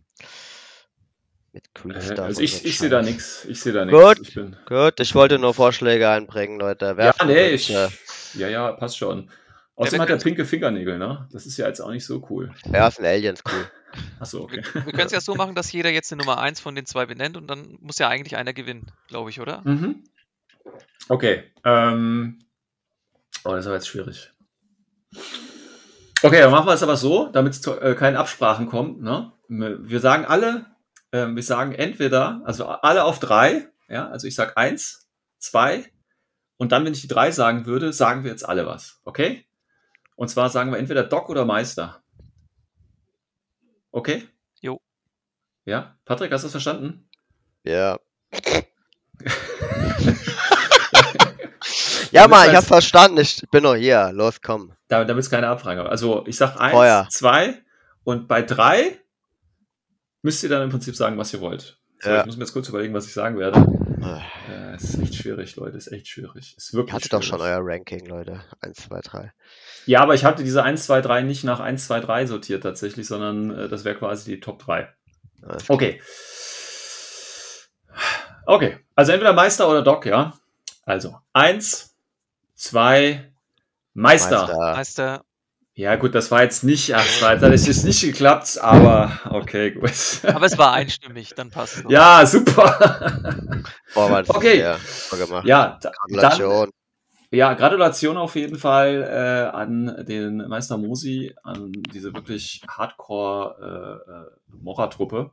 Mit 1.53 1.73
Green 1.73 1.91
äh, 1.95 2.01
Stuff. 2.01 2.19
Also 2.19 2.41
ich, 2.41 2.65
ich 2.65 2.79
sehe 2.79 2.89
da 2.89 3.01
nichts. 3.01 3.45
Ich 3.45 3.61
sehe 3.61 3.71
da 3.73 3.85
nichts. 3.85 3.99
Gut, 4.01 4.27
ich 4.27 4.35
bin... 4.35 4.57
gut, 4.67 4.99
ich 4.99 5.15
wollte 5.15 5.37
nur 5.37 5.53
Vorschläge 5.53 6.09
einbringen, 6.09 6.59
Leute. 6.59 6.97
Werfen 6.97 7.29
ja, 7.29 7.35
nee, 7.35 7.49
ich, 7.49 7.69
ja, 7.69 7.89
ja, 8.35 8.71
passt 8.73 8.97
schon. 8.97 9.29
Außerdem 9.75 10.01
hat 10.01 10.09
er 10.09 10.17
pinke 10.17 10.45
Fingernägel, 10.45 10.97
ne? 10.99 11.27
Das 11.31 11.45
ist 11.45 11.57
ja 11.57 11.67
jetzt 11.67 11.79
auch 11.79 11.89
nicht 11.89 12.05
so 12.05 12.25
cool. 12.29 12.51
Ja, 12.71 12.87
ist 12.87 12.99
ein 12.99 13.05
Aliens 13.05 13.41
cool. 13.51 13.65
Achso, 14.19 14.41
okay. 14.43 14.61
Wir, 14.73 14.85
wir 14.85 14.93
können 14.93 15.07
es 15.07 15.11
ja 15.11 15.21
so 15.21 15.33
machen, 15.35 15.55
dass 15.55 15.71
jeder 15.71 15.89
jetzt 15.89 16.11
eine 16.13 16.21
Nummer 16.23 16.39
1 16.39 16.59
von 16.59 16.75
den 16.75 16.85
zwei 16.85 17.05
benennt 17.07 17.37
und 17.37 17.47
dann 17.47 17.77
muss 17.81 17.97
ja 17.97 18.07
eigentlich 18.07 18.37
einer 18.37 18.53
gewinnen, 18.53 18.87
glaube 19.07 19.31
ich, 19.31 19.39
oder? 19.41 19.61
Mhm. 19.63 20.03
Okay. 21.09 21.43
Ähm. 21.63 22.39
Oh, 23.43 23.49
das 23.51 23.65
war 23.65 23.73
jetzt 23.73 23.87
schwierig. 23.87 24.29
Okay, 26.21 26.39
dann 26.39 26.51
machen 26.51 26.67
wir 26.67 26.73
es 26.73 26.83
aber 26.83 26.95
so, 26.95 27.27
damit 27.33 27.53
es 27.53 27.65
äh, 27.67 27.95
keine 27.95 28.17
Absprachen 28.19 28.67
kommt. 28.67 29.01
Ne? 29.01 29.31
ne? 29.49 29.77
Wir 29.81 29.99
sagen 29.99 30.23
alle, 30.25 30.67
äh, 31.11 31.25
wir 31.27 31.43
sagen 31.43 31.73
entweder, 31.73 32.41
also 32.45 32.67
alle 32.67 33.03
auf 33.03 33.19
drei, 33.19 33.67
ja, 33.89 34.07
also 34.07 34.27
ich 34.27 34.35
sage 34.35 34.55
eins, 34.55 35.09
zwei, 35.39 35.91
und 36.57 36.71
dann, 36.71 36.85
wenn 36.85 36.93
ich 36.93 37.01
die 37.01 37.09
drei 37.09 37.31
sagen 37.31 37.65
würde, 37.65 37.91
sagen 37.91 38.23
wir 38.23 38.31
jetzt 38.31 38.47
alle 38.47 38.65
was, 38.65 39.01
okay? 39.03 39.43
Und 40.15 40.29
zwar 40.29 40.49
sagen 40.49 40.71
wir 40.71 40.79
entweder 40.79 41.03
Doc 41.03 41.29
oder 41.29 41.43
Meister. 41.45 42.01
Okay? 43.91 44.27
Jo. 44.61 44.79
Ja? 45.65 45.97
Patrick, 46.05 46.31
hast 46.31 46.41
du 46.43 46.45
das 46.47 46.51
verstanden? 46.53 47.09
Ja. 47.63 47.99
ja, 52.11 52.27
Mann, 52.27 52.49
ich 52.49 52.55
hab's 52.55 52.67
verstanden. 52.67 53.17
Ich 53.19 53.41
bin 53.51 53.61
noch 53.63 53.75
hier. 53.75 54.11
Los, 54.13 54.41
komm. 54.41 54.73
Da, 54.87 55.03
damit 55.05 55.23
es 55.23 55.29
keine 55.29 55.47
Abfrage 55.49 55.79
gibt. 55.81 55.91
Also, 55.91 56.25
ich 56.27 56.35
sag 56.37 56.57
eins, 56.57 56.73
Feuer. 56.73 57.05
zwei 57.11 57.61
und 58.03 58.27
bei 58.27 58.41
drei 58.41 58.99
müsst 60.21 60.43
ihr 60.43 60.49
dann 60.49 60.63
im 60.63 60.69
Prinzip 60.69 60.95
sagen, 60.95 61.17
was 61.17 61.33
ihr 61.33 61.39
wollt. 61.41 61.79
So, 61.99 62.09
ja. 62.09 62.19
Ich 62.21 62.25
muss 62.25 62.37
mir 62.37 62.43
jetzt 62.43 62.53
kurz 62.53 62.69
überlegen, 62.69 62.93
was 62.93 63.05
ich 63.05 63.13
sagen 63.13 63.37
werde. 63.39 63.61
Ja, 64.03 64.17
äh, 64.49 64.71
äh, 64.71 64.75
ist 64.75 64.99
echt 64.99 65.15
schwierig, 65.15 65.55
Leute, 65.55 65.77
ist 65.77 65.91
echt 65.91 66.07
schwierig. 66.07 66.55
Ist 66.57 66.73
wirklich 66.73 66.91
ihr 66.91 66.95
hattet 66.95 67.09
schwierig. 67.11 67.25
doch 67.29 67.29
schon 67.29 67.41
euer 67.41 67.59
Ranking, 67.61 68.05
Leute. 68.05 68.41
1, 68.61 68.77
2, 68.87 68.99
3. 68.99 69.33
Ja, 69.85 70.01
aber 70.01 70.13
ich 70.15 70.25
hatte 70.25 70.43
diese 70.43 70.63
1, 70.63 70.85
2, 70.85 71.01
3 71.01 71.21
nicht 71.23 71.43
nach 71.43 71.59
1, 71.59 71.85
2, 71.87 71.99
3 72.01 72.25
sortiert 72.27 72.63
tatsächlich, 72.63 73.07
sondern 73.07 73.51
äh, 73.51 73.69
das 73.69 73.85
wäre 73.85 73.95
quasi 73.97 74.31
die 74.31 74.39
Top 74.39 74.59
3. 74.59 74.89
Okay. 75.67 76.01
Okay, 78.45 78.79
also 78.95 79.11
entweder 79.11 79.33
Meister 79.33 79.69
oder 79.69 79.81
Doc, 79.81 80.05
ja. 80.05 80.33
Also 80.85 81.15
1, 81.33 81.95
2, 82.55 83.31
Meister. 83.93 84.41
Meister. 84.47 84.57
Meister. 84.75 85.25
Ja, 85.75 85.95
gut, 85.95 86.13
das 86.13 86.29
war 86.29 86.43
jetzt 86.43 86.63
nicht, 86.63 86.93
ach, 86.93 87.03
das, 87.03 87.21
war, 87.23 87.35
das 87.35 87.61
ist 87.61 87.67
jetzt 87.67 87.83
nicht 87.85 88.01
geklappt, 88.01 88.59
aber 88.61 89.19
okay, 89.31 89.71
gut. 89.71 89.91
Aber 90.21 90.45
es 90.45 90.55
war 90.59 90.71
einstimmig, 90.71 91.33
dann 91.35 91.49
passt 91.49 91.77
es. 91.77 91.85
Ja, 91.89 92.23
super. 92.27 93.63
Boah, 93.95 94.07
Mann, 94.09 94.25
okay. 94.27 94.59
Ja, 94.59 94.77
ja 95.43 95.79
Gratulation. 96.09 96.69
ja, 97.31 97.53
Gratulation 97.55 98.17
auf 98.17 98.35
jeden 98.35 98.59
Fall 98.59 99.01
äh, 99.01 99.55
an 99.57 100.05
den 100.05 100.47
Meister 100.47 100.77
Mosi, 100.77 101.33
an 101.41 101.71
diese 101.91 102.13
wirklich 102.13 102.61
Hardcore 102.69 104.03
äh, 104.07 104.11
äh 104.11 104.55
Mocha-Truppe 104.61 105.31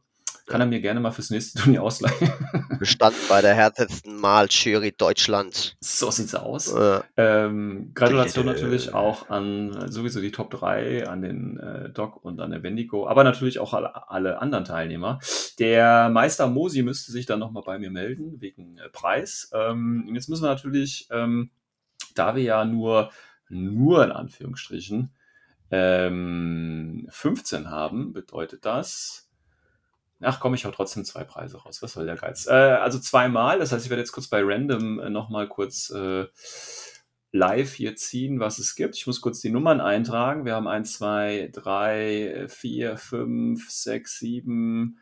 kann 0.50 0.60
er 0.60 0.66
mir 0.66 0.80
gerne 0.80 0.98
mal 0.98 1.12
fürs 1.12 1.30
nächste 1.30 1.60
Turnier 1.60 1.82
ausleihen. 1.82 2.32
Bestand 2.78 3.14
bei 3.28 3.40
der 3.40 3.54
härtesten 3.54 4.16
Mal 4.16 4.48
Jury 4.50 4.92
Deutschland. 4.92 5.76
So 5.80 6.10
sieht's 6.10 6.34
aus. 6.34 6.72
Äh, 6.74 7.00
ähm, 7.16 7.92
Gratulation 7.94 8.46
natürlich 8.46 8.92
auch 8.92 9.30
an 9.30 9.72
äh, 9.72 9.92
sowieso 9.92 10.20
die 10.20 10.32
Top 10.32 10.50
3, 10.50 11.06
an 11.06 11.22
den 11.22 11.58
äh, 11.58 11.90
Doc 11.90 12.24
und 12.24 12.40
an 12.40 12.50
der 12.50 12.64
Wendigo, 12.64 13.06
aber 13.08 13.22
natürlich 13.22 13.60
auch 13.60 13.72
alle, 13.74 14.10
alle 14.10 14.42
anderen 14.42 14.64
Teilnehmer. 14.64 15.20
Der 15.60 16.08
Meister 16.08 16.48
Mosi 16.48 16.82
müsste 16.82 17.12
sich 17.12 17.26
dann 17.26 17.38
nochmal 17.38 17.62
bei 17.64 17.78
mir 17.78 17.90
melden, 17.92 18.40
wegen 18.40 18.76
äh, 18.78 18.88
Preis. 18.90 19.50
Ähm, 19.54 20.10
jetzt 20.12 20.28
müssen 20.28 20.42
wir 20.42 20.48
natürlich, 20.50 21.06
ähm, 21.12 21.50
da 22.16 22.34
wir 22.34 22.42
ja 22.42 22.64
nur, 22.64 23.10
nur 23.48 24.04
in 24.04 24.10
Anführungsstrichen, 24.10 25.10
15 25.72 25.72
ähm, 25.82 27.70
haben, 27.70 28.12
bedeutet 28.12 28.64
das, 28.64 29.29
Ach 30.22 30.38
komm, 30.38 30.52
ich 30.54 30.64
hau 30.66 30.70
trotzdem 30.70 31.04
zwei 31.06 31.24
Preise 31.24 31.58
raus. 31.62 31.80
Was 31.82 31.94
soll 31.94 32.04
der 32.04 32.16
Geiz? 32.16 32.46
Äh, 32.46 32.50
also 32.52 32.98
zweimal, 32.98 33.58
das 33.58 33.72
heißt, 33.72 33.84
ich 33.84 33.90
werde 33.90 34.02
jetzt 34.02 34.12
kurz 34.12 34.26
bei 34.28 34.42
Random 34.42 35.00
äh, 35.00 35.08
nochmal 35.10 35.48
kurz 35.48 35.88
äh, 35.90 36.26
live 37.32 37.72
hier 37.72 37.96
ziehen, 37.96 38.38
was 38.38 38.58
es 38.58 38.74
gibt. 38.74 38.96
Ich 38.96 39.06
muss 39.06 39.22
kurz 39.22 39.40
die 39.40 39.48
Nummern 39.50 39.80
eintragen. 39.80 40.44
Wir 40.44 40.56
haben 40.56 40.66
1, 40.66 40.92
2, 40.98 41.50
3, 41.54 42.46
4, 42.48 42.98
5, 42.98 43.70
6, 43.70 44.18
7. 44.18 44.98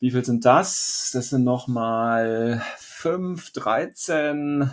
Wie 0.00 0.10
viel 0.12 0.24
sind 0.24 0.44
das? 0.44 1.10
Das 1.14 1.30
sind 1.30 1.44
nochmal 1.44 2.60
5, 2.76 3.50
13. 3.54 4.70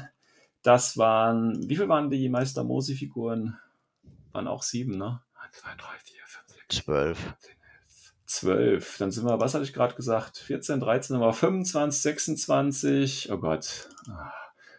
Das 0.64 0.98
waren, 0.98 1.70
wie 1.70 1.78
viel 1.78 1.88
waren 1.88 2.10
die 2.10 2.28
Meister 2.28 2.64
Mosi-Figuren? 2.66 3.58
Waren 4.34 4.48
auch 4.48 4.64
sieben, 4.64 4.98
ne? 4.98 5.22
1, 5.42 5.56
2, 5.60 5.70
3, 5.78 5.86
4, 6.04 6.20
5, 6.26 6.46
6, 6.74 6.86
12. 6.86 7.18
7, 7.40 7.55
12. 8.28 8.98
Dann 8.98 9.12
sind 9.12 9.26
wir, 9.26 9.40
was 9.40 9.54
hatte 9.54 9.64
ich 9.64 9.74
gerade 9.74 9.96
gesagt? 9.96 10.38
14, 10.38 10.80
13, 10.80 11.16
aber 11.16 11.34
25, 11.34 12.02
26. 12.02 13.32
Oh 13.32 13.38
Gott. 13.38 13.88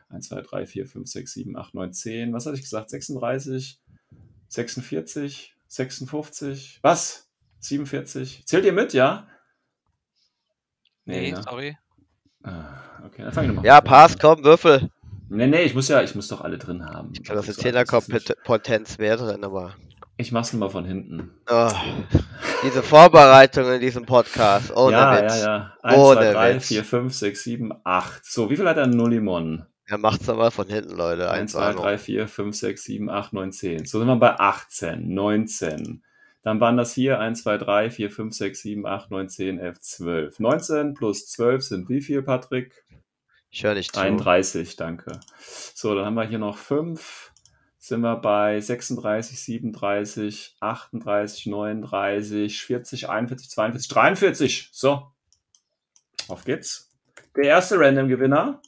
1, 0.09 0.29
2, 0.29 0.41
3, 0.43 0.67
4, 0.67 0.87
5, 0.87 1.07
6, 1.09 1.33
7, 1.33 1.57
8, 1.57 1.75
9, 1.75 1.93
10. 1.93 2.33
Was 2.33 2.47
hatte 2.47 2.57
ich 2.57 2.63
gesagt? 2.63 2.91
36, 2.91 3.81
46, 4.49 5.57
56. 5.69 6.79
Was? 6.83 7.29
47. 7.61 8.47
Zählt 8.47 8.65
ihr 8.65 8.73
mit, 8.73 8.93
ja? 8.93 9.27
Nee, 11.05 11.21
nee 11.21 11.33
ne? 11.33 11.43
sorry. 11.43 11.77
Ah, 12.43 12.81
okay, 13.07 13.23
dann 13.23 13.33
fange 13.33 13.47
ich 13.49 13.55
nochmal 13.55 13.65
Ja, 13.67 13.81
Pass, 13.81 14.17
komm, 14.19 14.45
Würfel. 14.45 14.91
Nee, 15.29 15.49
nee, 15.49 15.63
ich 15.63 15.75
muss 15.75 15.89
ja, 15.89 16.03
ich 16.03 16.15
muss 16.15 16.29
doch 16.29 16.43
alle 16.43 16.59
drin 16.59 16.85
haben. 16.85 17.13
Ich 17.15 17.25
glaube, 17.25 17.41
das 17.41 17.49
ist 17.49 17.57
10 17.61 17.75
er 17.75 17.85
wäre 17.89 19.19
drin, 19.27 19.45
aber. 19.45 19.75
Ich 20.19 20.33
mach's 20.33 20.51
mal 20.55 20.71
von 20.71 20.87
hinten. 20.87 21.31
Oh, 21.51 21.71
diese 22.65 22.83
Vorbereitung 22.83 23.71
in 23.71 23.81
diesem 23.83 24.07
Podcast. 24.07 24.75
Ohne 24.75 24.93
ja, 24.97 25.23
Witz. 25.23 25.41
ja, 25.43 25.47
ja. 25.59 25.73
1, 25.83 25.95
2, 26.03 26.33
3, 26.33 26.61
4, 26.61 26.85
5, 26.85 27.15
6, 27.15 27.45
7, 27.45 27.73
8. 27.85 28.25
So, 28.25 28.49
wie 28.49 28.57
viel 28.57 28.67
hat 28.67 28.79
er 28.79 28.87
Nullimon? 28.87 29.67
Er 29.85 29.99
macht's 29.99 30.27
aber 30.31 30.51
von 30.51 30.69
hinten, 30.69 30.97
Leute. 30.97 31.31
1, 31.31 31.53
2, 31.53 31.75
3, 31.75 31.99
4, 31.99 32.29
5, 32.29 32.57
6, 32.57 32.85
7, 32.85 33.11
8, 33.11 33.33
9, 33.35 33.53
10. 33.53 33.85
So 33.85 33.99
sind 33.99 34.09
wir 34.09 34.17
bei 34.17 34.35
18, 34.41 35.07
19. 35.13 36.03
Dann 36.43 36.61
waren 36.61 36.79
das 36.79 36.95
hier 36.95 37.21
1, 37.21 37.43
2, 37.43 37.59
3, 37.59 37.91
4, 37.91 38.11
5, 38.11 38.35
6, 38.35 38.63
7, 38.63 38.87
8, 38.87 39.11
9, 39.11 39.29
10, 39.29 39.59
11, 39.59 39.81
12. 39.81 40.41
19 40.41 40.95
plus 40.95 41.29
12 41.29 41.63
sind 41.63 41.89
wie 41.91 42.01
viel, 42.01 42.23
Patrick? 42.23 42.73
Ich 43.51 43.65
höre 43.65 43.75
dich 43.75 43.93
zu. 43.93 44.01
31, 44.01 44.77
danke. 44.77 45.21
So, 45.75 45.95
dann 45.95 46.07
haben 46.07 46.15
wir 46.15 46.25
hier 46.25 46.39
noch 46.39 46.57
5 46.57 47.33
sind 47.89 48.01
wir 48.01 48.17
bei 48.17 48.61
36, 48.61 49.39
37, 49.45 50.57
38, 50.61 51.47
39, 51.47 52.63
40, 52.63 53.07
41, 53.09 53.51
42, 53.51 53.89
43. 53.91 54.69
So, 54.73 55.07
auf 56.29 56.45
geht's. 56.45 56.91
Der 57.37 57.45
erste 57.45 57.79
Random-Gewinner 57.79 58.61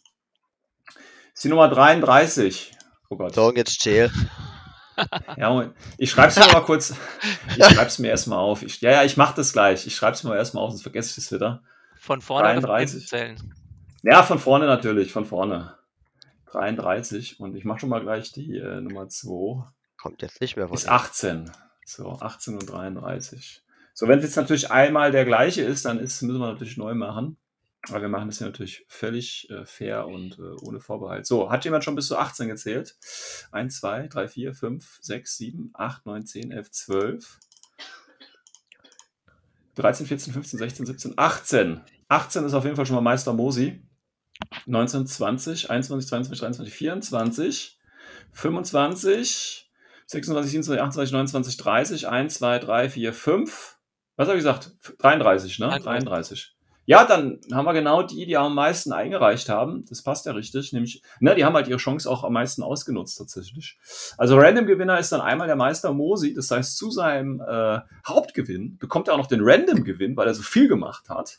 ist 1.34 1.42
die 1.44 1.48
Nummer 1.48 1.68
33. 1.68 2.72
Oh 3.10 3.16
Gott. 3.16 3.34
So, 3.34 3.52
jetzt 3.54 3.80
chill. 3.80 4.10
Ja, 5.36 5.72
ich 5.96 6.10
schreibe 6.10 6.28
es 6.28 6.36
mir 6.36 6.52
mal 6.52 6.60
kurz. 6.64 6.94
Ich 7.56 7.64
schreibe 7.66 7.88
es 7.88 7.98
mir 7.98 8.08
erstmal 8.08 8.38
auf. 8.38 8.62
Ich, 8.62 8.80
ja, 8.82 8.90
ja, 8.92 9.04
ich 9.04 9.16
mache 9.16 9.34
das 9.34 9.52
gleich. 9.52 9.84
Ich 9.88 9.96
schreibe 9.96 10.12
es 10.14 10.22
mir 10.22 10.36
erstmal 10.36 10.62
auf, 10.62 10.70
sonst 10.70 10.82
vergesse 10.82 11.10
ich 11.18 11.24
es 11.26 11.32
wieder. 11.32 11.62
Von 11.98 12.20
vorne 12.22 12.46
33. 12.48 13.08
zählen. 13.08 13.54
Ja, 14.04 14.22
von 14.22 14.38
vorne 14.38 14.66
natürlich, 14.66 15.10
von 15.10 15.24
vorne. 15.24 15.76
33 16.52 17.34
und 17.40 17.54
ich 17.56 17.64
mache 17.64 17.80
schon 17.80 17.88
mal 17.88 18.00
gleich 18.02 18.32
die 18.32 18.56
äh, 18.58 18.80
Nummer 18.80 19.08
2. 19.08 19.64
Kommt 19.96 20.22
jetzt 20.22 20.40
nicht 20.40 20.56
mehr 20.56 20.68
von. 20.68 20.76
Ist 20.76 20.88
18. 20.88 21.50
So, 21.84 22.12
18 22.20 22.54
und 22.54 22.66
33. 22.66 23.62
So, 23.94 24.06
wenn 24.08 24.18
es 24.18 24.24
jetzt 24.24 24.36
natürlich 24.36 24.70
einmal 24.70 25.10
der 25.10 25.24
gleiche 25.24 25.62
ist, 25.62 25.84
dann 25.84 25.98
ist, 25.98 26.22
müssen 26.22 26.38
wir 26.40 26.52
natürlich 26.52 26.76
neu 26.76 26.94
machen. 26.94 27.36
Aber 27.88 28.02
wir 28.02 28.08
machen 28.08 28.28
das 28.28 28.38
hier 28.38 28.46
natürlich 28.48 28.84
völlig 28.88 29.48
äh, 29.50 29.64
fair 29.64 30.06
und 30.06 30.38
äh, 30.38 30.42
ohne 30.62 30.80
Vorbehalt. 30.80 31.26
So, 31.26 31.50
hat 31.50 31.64
jemand 31.64 31.84
schon 31.84 31.94
bis 31.94 32.08
zu 32.08 32.16
18 32.16 32.48
gezählt? 32.48 32.96
1, 33.52 33.80
2, 33.80 34.08
3, 34.08 34.28
4, 34.28 34.54
5, 34.54 34.98
6, 35.00 35.36
7, 35.38 35.70
8, 35.74 36.06
9, 36.06 36.26
10, 36.26 36.50
11, 36.52 36.70
12. 36.70 37.38
13, 39.76 40.06
14, 40.06 40.32
15, 40.32 40.58
16, 40.58 40.86
17, 40.86 41.12
18. 41.16 41.80
18 42.08 42.44
ist 42.44 42.54
auf 42.54 42.64
jeden 42.64 42.76
Fall 42.76 42.86
schon 42.86 42.96
mal 42.96 43.00
Meister 43.00 43.32
Mosi. 43.32 43.80
19, 44.66 45.06
20, 45.06 45.66
21, 45.70 45.82
22, 46.08 46.38
23, 46.38 46.70
24, 46.70 47.78
25, 48.32 49.68
26, 49.70 49.70
27, 50.06 50.76
28, 50.76 51.12
29, 51.12 51.56
30, 51.56 52.06
1, 52.06 52.28
2, 52.28 52.58
3, 52.58 52.88
4, 52.88 53.12
5. 53.12 53.78
Was 54.16 54.26
habe 54.28 54.36
ich 54.36 54.40
gesagt? 54.44 54.72
33, 54.98 55.58
ne? 55.60 55.78
33. 55.80 56.54
Ja, 56.86 57.04
dann 57.04 57.38
haben 57.52 57.66
wir 57.66 57.74
genau 57.74 58.02
die, 58.02 58.24
die 58.24 58.36
am 58.38 58.54
meisten 58.54 58.92
eingereicht 58.92 59.48
haben. 59.50 59.84
Das 59.90 60.02
passt 60.02 60.24
ja 60.26 60.32
richtig. 60.32 60.72
Nämlich, 60.72 61.02
ne, 61.20 61.34
die 61.36 61.44
haben 61.44 61.54
halt 61.54 61.68
ihre 61.68 61.76
Chance 61.78 62.08
auch 62.10 62.24
am 62.24 62.32
meisten 62.32 62.62
ausgenutzt 62.62 63.18
tatsächlich. 63.18 63.78
Also 64.16 64.38
Random-Gewinner 64.38 64.98
ist 64.98 65.12
dann 65.12 65.20
einmal 65.20 65.46
der 65.46 65.56
Meister 65.56 65.92
Mosi. 65.92 66.32
Das 66.32 66.50
heißt, 66.50 66.78
zu 66.78 66.90
seinem 66.90 67.42
äh, 67.46 67.80
Hauptgewinn 68.08 68.78
bekommt 68.78 69.08
er 69.08 69.14
auch 69.14 69.18
noch 69.18 69.26
den 69.26 69.40
Random-Gewinn, 69.42 70.16
weil 70.16 70.26
er 70.26 70.34
so 70.34 70.42
viel 70.42 70.66
gemacht 70.66 71.10
hat. 71.10 71.38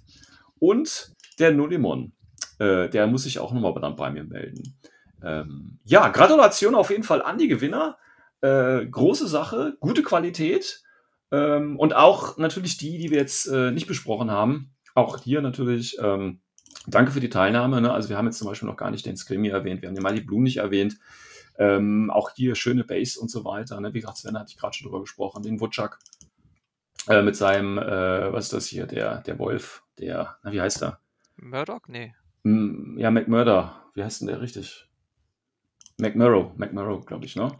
Und 0.59 1.13
der 1.39 1.51
Nullimon. 1.51 2.11
Äh, 2.59 2.89
der 2.89 3.07
muss 3.07 3.23
sich 3.23 3.39
auch 3.39 3.51
nochmal 3.53 3.73
dann 3.81 3.95
bei 3.95 4.11
mir 4.11 4.23
melden. 4.25 4.75
Ähm, 5.23 5.79
ja, 5.85 6.09
Gratulation 6.09 6.75
auf 6.75 6.91
jeden 6.91 7.03
Fall 7.03 7.21
an 7.21 7.37
die 7.37 7.47
Gewinner. 7.47 7.97
Äh, 8.41 8.85
große 8.85 9.27
Sache, 9.27 9.77
gute 9.79 10.03
Qualität. 10.03 10.81
Ähm, 11.31 11.79
und 11.79 11.95
auch 11.95 12.37
natürlich 12.37 12.77
die, 12.77 12.97
die 12.97 13.09
wir 13.11 13.17
jetzt 13.17 13.47
äh, 13.47 13.71
nicht 13.71 13.87
besprochen 13.87 14.29
haben. 14.31 14.73
Auch 14.95 15.19
hier 15.21 15.41
natürlich 15.41 15.97
ähm, 16.01 16.41
danke 16.87 17.11
für 17.11 17.19
die 17.21 17.29
Teilnahme. 17.29 17.81
Ne? 17.81 17.93
Also 17.93 18.09
wir 18.09 18.17
haben 18.17 18.25
jetzt 18.25 18.39
zum 18.39 18.47
Beispiel 18.47 18.67
noch 18.67 18.77
gar 18.77 18.91
nicht 18.91 19.05
den 19.05 19.15
Screamy 19.17 19.49
erwähnt, 19.49 19.81
wir 19.81 19.87
haben 19.87 19.95
den 19.95 20.03
Mali 20.03 20.21
Blue 20.21 20.41
nicht 20.43 20.57
erwähnt. 20.57 20.97
Ähm, 21.57 22.09
auch 22.09 22.31
hier 22.35 22.55
schöne 22.55 22.83
Base 22.83 23.19
und 23.19 23.29
so 23.29 23.45
weiter. 23.45 23.79
Ne? 23.79 23.93
Wie 23.93 23.99
gesagt, 23.99 24.17
Sven 24.17 24.37
hatte 24.37 24.49
ich 24.51 24.57
gerade 24.57 24.73
schon 24.73 24.85
drüber 24.85 25.01
gesprochen. 25.01 25.43
Den 25.43 25.59
Wutschak 25.59 25.99
äh, 27.07 27.21
mit 27.21 27.35
seinem, 27.35 27.77
äh, 27.77 28.33
was 28.33 28.45
ist 28.45 28.53
das 28.53 28.65
hier, 28.65 28.85
der, 28.85 29.21
der 29.21 29.37
Wolf, 29.39 29.83
der, 29.99 30.37
na, 30.43 30.51
wie 30.51 30.61
heißt 30.61 30.81
er? 30.83 30.99
Murdoch? 31.35 31.81
Nee. 31.87 32.13
Hm, 32.43 32.97
ja, 32.97 33.11
McMurder. 33.11 33.75
Wie 33.95 34.03
heißt 34.03 34.21
denn 34.21 34.27
der 34.29 34.41
richtig? 34.41 34.85
McMurrow, 35.99 36.53
McMurrow, 36.55 37.05
glaube 37.05 37.25
ich, 37.25 37.35
ne? 37.35 37.51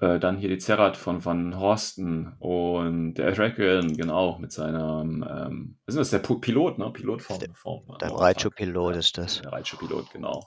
Äh, 0.00 0.20
dann 0.20 0.36
hier 0.36 0.48
die 0.48 0.58
Zerrat 0.58 0.96
von 0.96 1.24
Van 1.24 1.58
Horsten 1.58 2.34
und 2.38 3.14
der 3.14 3.32
Dragon, 3.32 3.96
genau, 3.96 4.38
mit 4.38 4.52
seinem, 4.52 5.24
ähm, 5.28 5.76
was 5.84 5.96
ist 5.96 5.98
das, 5.98 6.10
der 6.10 6.18
P 6.20 6.36
Pilot, 6.36 6.78
ne? 6.78 6.88
Pilot 6.92 7.20
vom, 7.22 7.40
vom 7.54 7.82
Der 8.00 8.12
Reitschuh-Pilot 8.12 8.94
ist 8.94 9.18
das. 9.18 9.42
Der 9.42 9.50
Reitschuh-Pilot, 9.50 10.12
genau. 10.12 10.46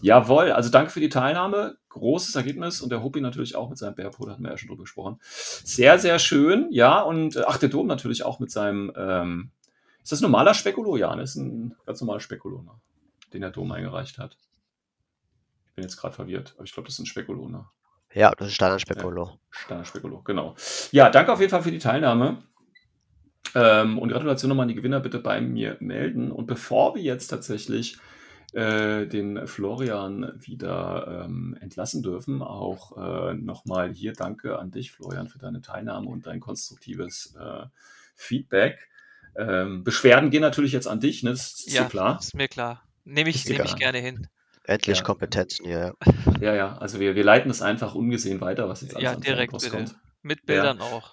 Jawohl, 0.00 0.50
also 0.52 0.70
danke 0.70 0.90
für 0.90 1.00
die 1.00 1.10
Teilnahme, 1.10 1.76
großes 1.90 2.34
Ergebnis 2.36 2.80
und 2.80 2.90
der 2.90 3.02
Hopi 3.04 3.20
natürlich 3.20 3.54
auch 3.54 3.68
mit 3.68 3.76
seinem 3.76 3.96
Bärpot, 3.96 4.30
hatten 4.30 4.42
wir 4.42 4.50
ja 4.52 4.56
schon 4.56 4.68
drüber 4.70 4.84
gesprochen. 4.84 5.18
Sehr, 5.28 5.98
sehr 5.98 6.18
schön, 6.18 6.68
ja, 6.70 7.02
und 7.02 7.36
äh, 7.36 7.42
ach, 7.46 7.58
der 7.58 7.68
Dom 7.68 7.86
natürlich 7.86 8.22
auch 8.22 8.38
mit 8.40 8.50
seinem, 8.50 8.90
ähm, 8.96 9.50
ist 10.02 10.12
das 10.12 10.20
ein 10.20 10.22
normaler 10.22 10.54
Spekulo, 10.54 10.96
das 10.96 11.30
Ist 11.30 11.36
ein 11.36 11.74
ganz 11.84 12.00
normaler 12.00 12.20
Spekulo, 12.20 12.62
ne? 12.62 12.70
den 13.36 13.42
der 13.42 13.50
Dom 13.50 13.70
eingereicht 13.70 14.18
hat. 14.18 14.38
Ich 15.66 15.74
bin 15.74 15.82
jetzt 15.84 15.98
gerade 15.98 16.14
verwirrt, 16.14 16.54
aber 16.56 16.64
ich 16.64 16.72
glaube, 16.72 16.86
das 16.88 16.94
ist 16.94 17.00
ein 17.00 17.06
Spekulo, 17.06 17.48
ne? 17.48 17.66
Ja, 18.14 18.30
das 18.34 18.48
ist 18.48 18.54
Standardspekulo. 18.54 19.24
Ja, 19.26 19.38
Standardspekulo, 19.50 20.22
genau. 20.22 20.54
Ja, 20.90 21.10
danke 21.10 21.32
auf 21.34 21.40
jeden 21.40 21.50
Fall 21.50 21.62
für 21.62 21.70
die 21.70 21.78
Teilnahme. 21.78 22.42
Ähm, 23.54 23.98
und 23.98 24.08
Gratulation 24.10 24.48
nochmal 24.48 24.62
an 24.64 24.68
die 24.68 24.74
Gewinner, 24.74 25.00
bitte 25.00 25.18
bei 25.18 25.42
mir 25.42 25.76
melden. 25.80 26.32
Und 26.32 26.46
bevor 26.46 26.94
wir 26.94 27.02
jetzt 27.02 27.28
tatsächlich 27.28 27.98
äh, 28.54 29.04
den 29.06 29.46
Florian 29.46 30.32
wieder 30.38 31.24
ähm, 31.26 31.58
entlassen 31.60 32.02
dürfen, 32.02 32.40
auch 32.40 32.96
äh, 32.96 33.34
nochmal 33.34 33.92
hier 33.92 34.14
danke 34.14 34.58
an 34.58 34.70
dich, 34.70 34.92
Florian, 34.92 35.28
für 35.28 35.38
deine 35.38 35.60
Teilnahme 35.60 36.08
und 36.08 36.26
dein 36.26 36.40
konstruktives 36.40 37.34
äh, 37.38 37.66
Feedback. 38.14 38.88
Ähm, 39.36 39.84
Beschwerden 39.84 40.30
gehen 40.30 40.40
natürlich 40.40 40.72
jetzt 40.72 40.88
an 40.88 41.00
dich, 41.00 41.22
ne? 41.22 41.30
Das 41.32 41.60
ist 41.66 41.74
ja, 41.74 41.84
klar. 41.84 42.18
Ist 42.18 42.34
mir 42.34 42.48
klar. 42.48 42.82
Nehme 43.06 43.30
ich, 43.30 43.46
nehm 43.46 43.62
ich 43.64 43.76
gerne 43.76 43.98
hin. 44.00 44.26
Endlich 44.64 44.98
ja. 44.98 45.04
Kompetenzen, 45.04 45.66
ja. 45.68 45.92
Ja, 46.40 46.54
ja, 46.54 46.76
also 46.78 46.98
wir, 46.98 47.14
wir 47.14 47.22
leiten 47.22 47.48
es 47.50 47.62
einfach 47.62 47.94
ungesehen 47.94 48.40
weiter, 48.40 48.68
was 48.68 48.80
jetzt 48.82 48.96
alles 48.96 49.04
Ja, 49.04 49.14
direkt 49.14 49.52
bitte. 49.52 49.84
Mit 50.22 50.44
Bildern 50.44 50.78
ja. 50.78 50.82
auch. 50.82 51.12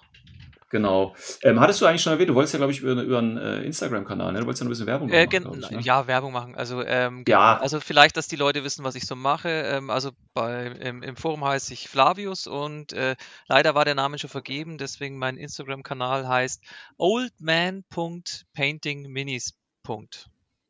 Genau. 0.70 1.14
Ähm, 1.44 1.60
hattest 1.60 1.80
du 1.80 1.86
eigentlich 1.86 2.02
schon 2.02 2.14
erwähnt, 2.14 2.30
du 2.30 2.34
wolltest 2.34 2.52
ja, 2.54 2.58
glaube 2.58 2.72
ich, 2.72 2.80
über, 2.80 3.00
über 3.00 3.18
einen 3.20 3.36
äh, 3.36 3.62
Instagram-Kanal, 3.62 4.32
ne? 4.32 4.40
Du 4.40 4.46
wolltest 4.46 4.62
ja 4.62 4.64
noch 4.64 4.70
ein 4.70 4.72
bisschen 4.72 4.88
Werbung 4.88 5.08
äh, 5.10 5.24
machen. 5.28 5.56
Äh, 5.62 5.66
ich, 5.66 5.70
ne? 5.70 5.82
Ja, 5.82 6.08
Werbung 6.08 6.32
machen. 6.32 6.56
Also, 6.56 6.82
ähm, 6.84 7.22
genau. 7.24 7.38
ja. 7.38 7.56
also 7.58 7.78
vielleicht, 7.78 8.16
dass 8.16 8.26
die 8.26 8.34
Leute 8.34 8.64
wissen, 8.64 8.82
was 8.84 8.96
ich 8.96 9.06
so 9.06 9.14
mache. 9.14 9.50
Ähm, 9.50 9.88
also 9.88 10.10
bei, 10.32 10.66
im, 10.66 11.04
im, 11.04 11.14
Forum 11.16 11.44
heiße 11.44 11.72
ich 11.72 11.88
Flavius 11.88 12.48
und 12.48 12.92
äh, 12.92 13.14
leider 13.46 13.76
war 13.76 13.84
der 13.84 13.94
Name 13.94 14.18
schon 14.18 14.30
vergeben, 14.30 14.78
deswegen 14.78 15.16
mein 15.16 15.36
Instagram-Kanal 15.36 16.26
heißt 16.26 16.60
oldman.paintingminis. 16.98 19.54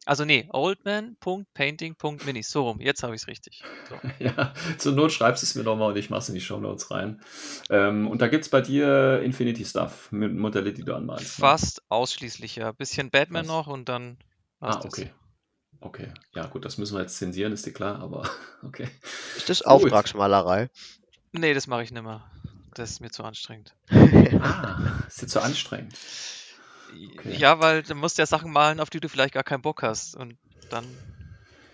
Also 0.07 0.27
nee, 0.27 0.49
oldman.painting.mini. 0.53 2.43
So 2.43 2.63
rum, 2.69 2.81
jetzt 2.81 3.03
habe 3.03 3.15
ich 3.15 3.23
es 3.23 3.27
richtig. 3.29 3.63
So. 3.89 3.95
ja, 4.23 4.53
zur 4.77 4.93
Not 4.93 5.13
schreibst 5.13 5.43
du 5.43 5.47
es 5.47 5.55
mir 5.55 5.63
nochmal 5.63 5.93
und 5.93 5.97
ich 5.97 6.11
mache 6.11 6.21
es 6.21 6.29
in 6.29 6.35
die 6.35 6.43
Show 6.43 6.61
Notes 6.61 6.91
rein. 6.91 7.23
Ähm, 7.71 8.07
und 8.09 8.21
da 8.21 8.29
gibt 8.29 8.45
es 8.45 8.51
bei 8.51 8.61
dir 8.61 9.23
Infinity 9.23 9.65
Stuff 9.65 10.13
mit 10.13 10.35
Modelle, 10.35 10.73
die 10.75 10.83
du 10.85 10.95
anmalst. 10.95 11.39
Ne? 11.39 11.47
Fast 11.47 11.79
ne? 11.79 11.83
ausschließlich, 11.89 12.57
ja. 12.57 12.73
Bisschen 12.73 13.11
Batman 13.11 13.43
Was? 13.45 13.49
noch 13.49 13.67
und 13.67 13.89
dann. 13.89 14.19
Ah, 14.61 14.77
okay. 14.85 15.07
Das. 15.07 15.11
Okay, 15.81 16.09
ja 16.35 16.47
gut, 16.47 16.65
das 16.65 16.79
müssen 16.79 16.95
wir 16.97 17.03
jetzt 17.03 17.19
zensieren, 17.19 17.53
ist 17.53 17.67
dir 17.67 17.73
klar, 17.75 18.01
aber 18.01 18.27
okay. 18.63 18.89
Ist 19.37 19.51
das 19.51 19.61
Auftragsmalerei? 19.63 20.71
Nee, 21.33 21.53
das 21.53 21.67
mache 21.67 21.83
ich 21.83 21.91
nicht 21.91 22.03
mehr. 22.03 22.25
Das 22.75 22.91
ist 22.91 23.01
mir 23.01 23.11
zu 23.11 23.23
anstrengend. 23.23 23.75
ah, 23.91 25.03
ist 25.07 25.21
dir 25.21 25.27
zu 25.29 25.43
anstrengend. 25.43 25.95
Okay. 27.17 27.37
Ja, 27.37 27.61
weil 27.61 27.83
du 27.83 27.95
musst 27.95 28.19
ja 28.19 28.27
Sachen 28.27 28.53
malen, 28.53 28.81
auf 28.81 28.91
die 28.91 29.01
du 29.01 29.09
vielleicht 29.09 29.35
gar 29.35 29.43
keinen 29.45 29.63
Bock 29.63 29.83
hast. 29.83 30.17
Und 30.17 30.35
dann 30.71 30.85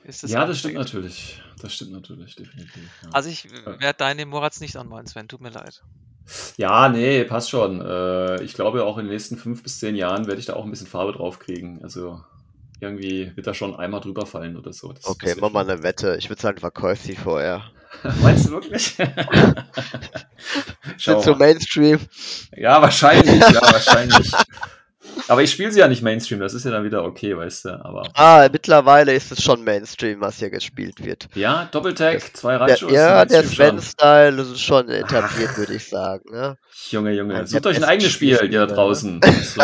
ist 0.04 0.24
es. 0.24 0.30
Ja, 0.30 0.46
das 0.46 0.58
stimmt 0.58 0.74
natürlich. 0.74 1.40
Das 1.60 1.74
stimmt 1.74 1.92
natürlich, 1.92 2.36
definitiv. 2.36 2.88
Ja. 3.02 3.08
Also 3.12 3.28
ich 3.28 3.50
werde 3.50 3.96
deine 3.98 4.24
Morats 4.24 4.60
nicht 4.60 4.76
anmalen, 4.76 5.06
Sven, 5.06 5.28
tut 5.28 5.42
mir 5.42 5.50
leid. 5.50 5.82
Ja, 6.56 6.88
nee, 6.88 7.24
passt 7.24 7.50
schon. 7.50 7.80
Äh, 7.84 8.42
ich 8.42 8.54
glaube, 8.54 8.84
auch 8.84 8.98
in 8.98 9.04
den 9.06 9.12
nächsten 9.12 9.36
fünf 9.36 9.62
bis 9.62 9.78
zehn 9.78 9.94
Jahren 9.96 10.26
werde 10.26 10.38
ich 10.40 10.46
da 10.46 10.54
auch 10.54 10.64
ein 10.64 10.70
bisschen 10.70 10.86
Farbe 10.86 11.12
drauf 11.12 11.38
kriegen. 11.38 11.82
Also 11.82 12.20
irgendwie 12.80 13.32
wird 13.36 13.46
da 13.46 13.52
schon 13.52 13.76
einmal 13.76 14.00
drüber 14.00 14.24
fallen 14.24 14.56
oder 14.56 14.72
so. 14.72 14.92
Das 14.92 15.04
okay, 15.04 15.34
mach 15.38 15.50
mal 15.50 15.68
eine 15.68 15.82
Wette. 15.82 16.16
Ich 16.18 16.28
würde 16.30 16.40
sagen, 16.40 16.58
verkäuf 16.60 17.00
sie 17.00 17.16
vorher. 17.16 17.62
Meinst 18.22 18.46
du 18.46 18.52
wirklich? 18.52 18.96
Sind 20.96 21.22
so 21.22 21.34
Mainstream. 21.34 21.98
Ja, 22.56 22.80
wahrscheinlich, 22.80 23.38
ja, 23.38 23.60
wahrscheinlich. 23.60 24.30
Aber 25.28 25.42
ich 25.42 25.50
spiele 25.50 25.70
sie 25.70 25.80
ja 25.80 25.88
nicht 25.88 26.02
Mainstream, 26.02 26.40
das 26.40 26.54
ist 26.54 26.64
ja 26.64 26.70
dann 26.70 26.84
wieder 26.84 27.04
okay, 27.04 27.36
weißt 27.36 27.66
du. 27.66 27.84
Aber 27.84 28.08
ah, 28.14 28.48
mittlerweile 28.52 29.12
ist 29.14 29.30
es 29.32 29.42
schon 29.42 29.62
Mainstream, 29.62 30.20
was 30.20 30.38
hier 30.38 30.50
gespielt 30.50 31.04
wird. 31.04 31.28
Ja, 31.34 31.66
Doppeltag, 31.70 32.36
zwei 32.36 32.56
Rachos. 32.56 32.90
Ja, 32.92 33.24
der 33.24 33.44
Sven-Style 33.44 34.42
ist 34.42 34.60
schon 34.60 34.88
etabliert, 34.88 35.56
würde 35.56 35.74
ich 35.74 35.88
sagen. 35.88 36.24
Ne? 36.32 36.56
Junge, 36.90 37.12
Junge, 37.14 37.34
Man 37.34 37.46
sucht 37.46 37.66
euch 37.66 37.76
ein 37.76 37.84
eigenes 37.84 38.12
Spiel, 38.12 38.36
Spiel 38.36 38.52
ihr 38.52 38.66
da 38.66 38.74
draußen. 38.74 39.20
So. 39.40 39.62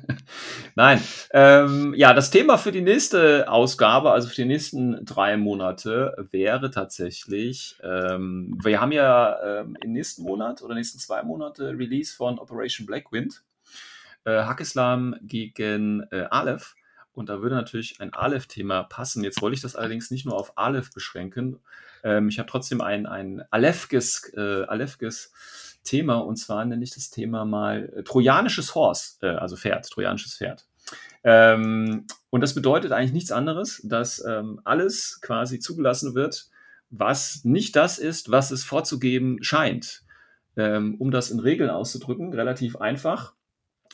Nein, 0.74 1.00
ähm, 1.32 1.94
ja, 1.96 2.12
das 2.12 2.30
Thema 2.30 2.58
für 2.58 2.72
die 2.72 2.82
nächste 2.82 3.48
Ausgabe, 3.50 4.10
also 4.10 4.28
für 4.28 4.34
die 4.34 4.44
nächsten 4.44 5.04
drei 5.04 5.36
Monate, 5.36 6.14
wäre 6.30 6.70
tatsächlich, 6.70 7.76
ähm, 7.82 8.58
wir 8.62 8.80
haben 8.80 8.92
ja 8.92 9.60
ähm, 9.60 9.76
im 9.82 9.92
nächsten 9.92 10.22
Monat 10.22 10.62
oder 10.62 10.74
nächsten 10.74 10.98
zwei 10.98 11.22
Monate 11.22 11.70
Release 11.78 12.14
von 12.14 12.38
Operation 12.38 12.86
Blackwind 12.86 13.42
äh, 14.28 14.44
Hackislam 14.44 15.16
gegen 15.22 16.02
äh, 16.12 16.26
Aleph. 16.30 16.76
Und 17.14 17.30
da 17.30 17.40
würde 17.42 17.56
natürlich 17.56 18.00
ein 18.00 18.12
Aleph-Thema 18.12 18.84
passen. 18.84 19.24
Jetzt 19.24 19.42
wollte 19.42 19.56
ich 19.56 19.60
das 19.62 19.74
allerdings 19.74 20.10
nicht 20.10 20.24
nur 20.26 20.36
auf 20.38 20.56
Aleph 20.56 20.92
beschränken. 20.92 21.58
Ähm, 22.04 22.28
ich 22.28 22.38
habe 22.38 22.48
trotzdem 22.48 22.80
ein, 22.80 23.06
ein 23.06 23.42
Alefkes, 23.50 24.32
äh, 24.36 24.40
Alefkes 24.64 25.32
Thema. 25.82 26.16
Und 26.16 26.36
zwar 26.36 26.64
nenne 26.64 26.84
ich 26.84 26.94
das 26.94 27.10
Thema 27.10 27.44
mal 27.44 27.92
äh, 27.96 28.02
trojanisches 28.04 28.74
Horse, 28.74 29.14
äh, 29.22 29.30
also 29.36 29.56
Pferd, 29.56 29.88
trojanisches 29.90 30.36
Pferd. 30.36 30.66
Ähm, 31.24 32.06
und 32.30 32.40
das 32.42 32.54
bedeutet 32.54 32.92
eigentlich 32.92 33.12
nichts 33.12 33.32
anderes, 33.32 33.80
dass 33.82 34.24
ähm, 34.24 34.60
alles 34.64 35.20
quasi 35.22 35.58
zugelassen 35.58 36.14
wird, 36.14 36.48
was 36.90 37.44
nicht 37.44 37.74
das 37.76 37.98
ist, 37.98 38.30
was 38.30 38.50
es 38.52 38.64
vorzugeben 38.64 39.42
scheint. 39.42 40.04
Ähm, 40.56 40.94
um 40.98 41.10
das 41.10 41.30
in 41.30 41.40
Regeln 41.40 41.70
auszudrücken, 41.70 42.32
relativ 42.34 42.76
einfach 42.76 43.32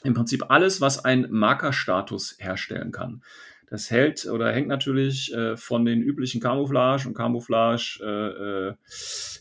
im 0.04 0.14
Prinzip 0.14 0.50
alles, 0.50 0.80
was 0.80 1.04
einen 1.04 1.32
Markerstatus 1.32 2.36
herstellen 2.38 2.92
kann. 2.92 3.22
Das 3.70 3.90
hält 3.90 4.26
oder 4.26 4.52
hängt 4.52 4.68
natürlich 4.68 5.34
äh, 5.34 5.56
von 5.56 5.84
den 5.84 6.00
üblichen 6.02 6.40
Camouflage 6.40 7.08
und 7.08 7.14
Camouflage 7.14 7.96
äh, 8.02 8.68
äh, 8.68 8.74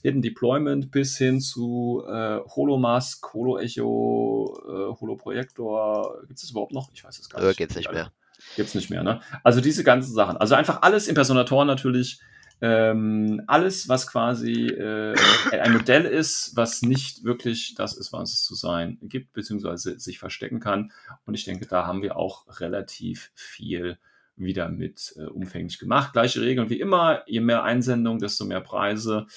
Hidden 0.02 0.22
Deployment 0.24 0.90
bis 0.90 1.18
hin 1.18 1.40
zu 1.42 2.04
äh, 2.10 2.40
Holomask, 2.40 3.32
Holoecho, 3.34 4.64
äh, 4.96 5.00
Holoprojektor. 5.00 6.20
Gibt 6.26 6.36
es 6.38 6.42
das 6.44 6.52
überhaupt 6.52 6.72
noch? 6.72 6.90
Ich 6.94 7.04
weiß 7.04 7.20
es 7.20 7.30
gar 7.30 7.44
äh, 7.44 7.48
nicht. 7.50 7.60
Äh, 7.60 7.66
es 7.66 7.76
nicht 7.76 7.92
mehr. 7.92 8.12
Gibt's 8.56 8.74
nicht 8.76 8.90
mehr, 8.90 9.04
ne? 9.04 9.20
Also 9.44 9.62
diese 9.62 9.84
ganzen 9.84 10.14
Sachen. 10.14 10.38
Also 10.38 10.56
einfach 10.56 10.82
alles 10.82 11.08
im 11.08 11.16
Personator 11.16 11.66
natürlich 11.66 12.20
ähm, 12.64 13.42
alles, 13.48 13.90
was 13.90 14.08
quasi 14.08 14.68
äh, 14.68 15.14
ein 15.52 15.74
Modell 15.74 16.06
ist, 16.06 16.54
was 16.56 16.82
nicht 16.82 17.26
wirklich 17.26 17.76
das 17.76 17.94
ist, 17.98 18.14
was 18.14 18.32
es 18.32 18.42
zu 18.44 18.56
sein 18.56 18.98
gibt, 19.02 19.34
beziehungsweise 19.34 20.00
sich 20.00 20.18
verstecken 20.18 20.62
kann. 20.62 20.94
Und 21.26 21.34
ich 21.34 21.44
denke, 21.44 21.66
da 21.66 21.86
haben 21.86 22.02
wir 22.02 22.16
auch 22.16 22.46
relativ 22.62 23.34
viel 23.36 23.98
wieder 24.38 24.70
mit 24.70 25.14
äh, 25.18 25.26
umfänglich 25.26 25.78
gemacht. 25.78 26.14
Gleiche 26.14 26.40
Regeln 26.42 26.70
wie 26.70 26.80
immer, 26.80 27.24
je 27.28 27.42
mehr 27.42 27.64
Einsendungen, 27.64 28.22
desto 28.22 28.46
mehr 28.46 28.62
Preise. 28.62 29.28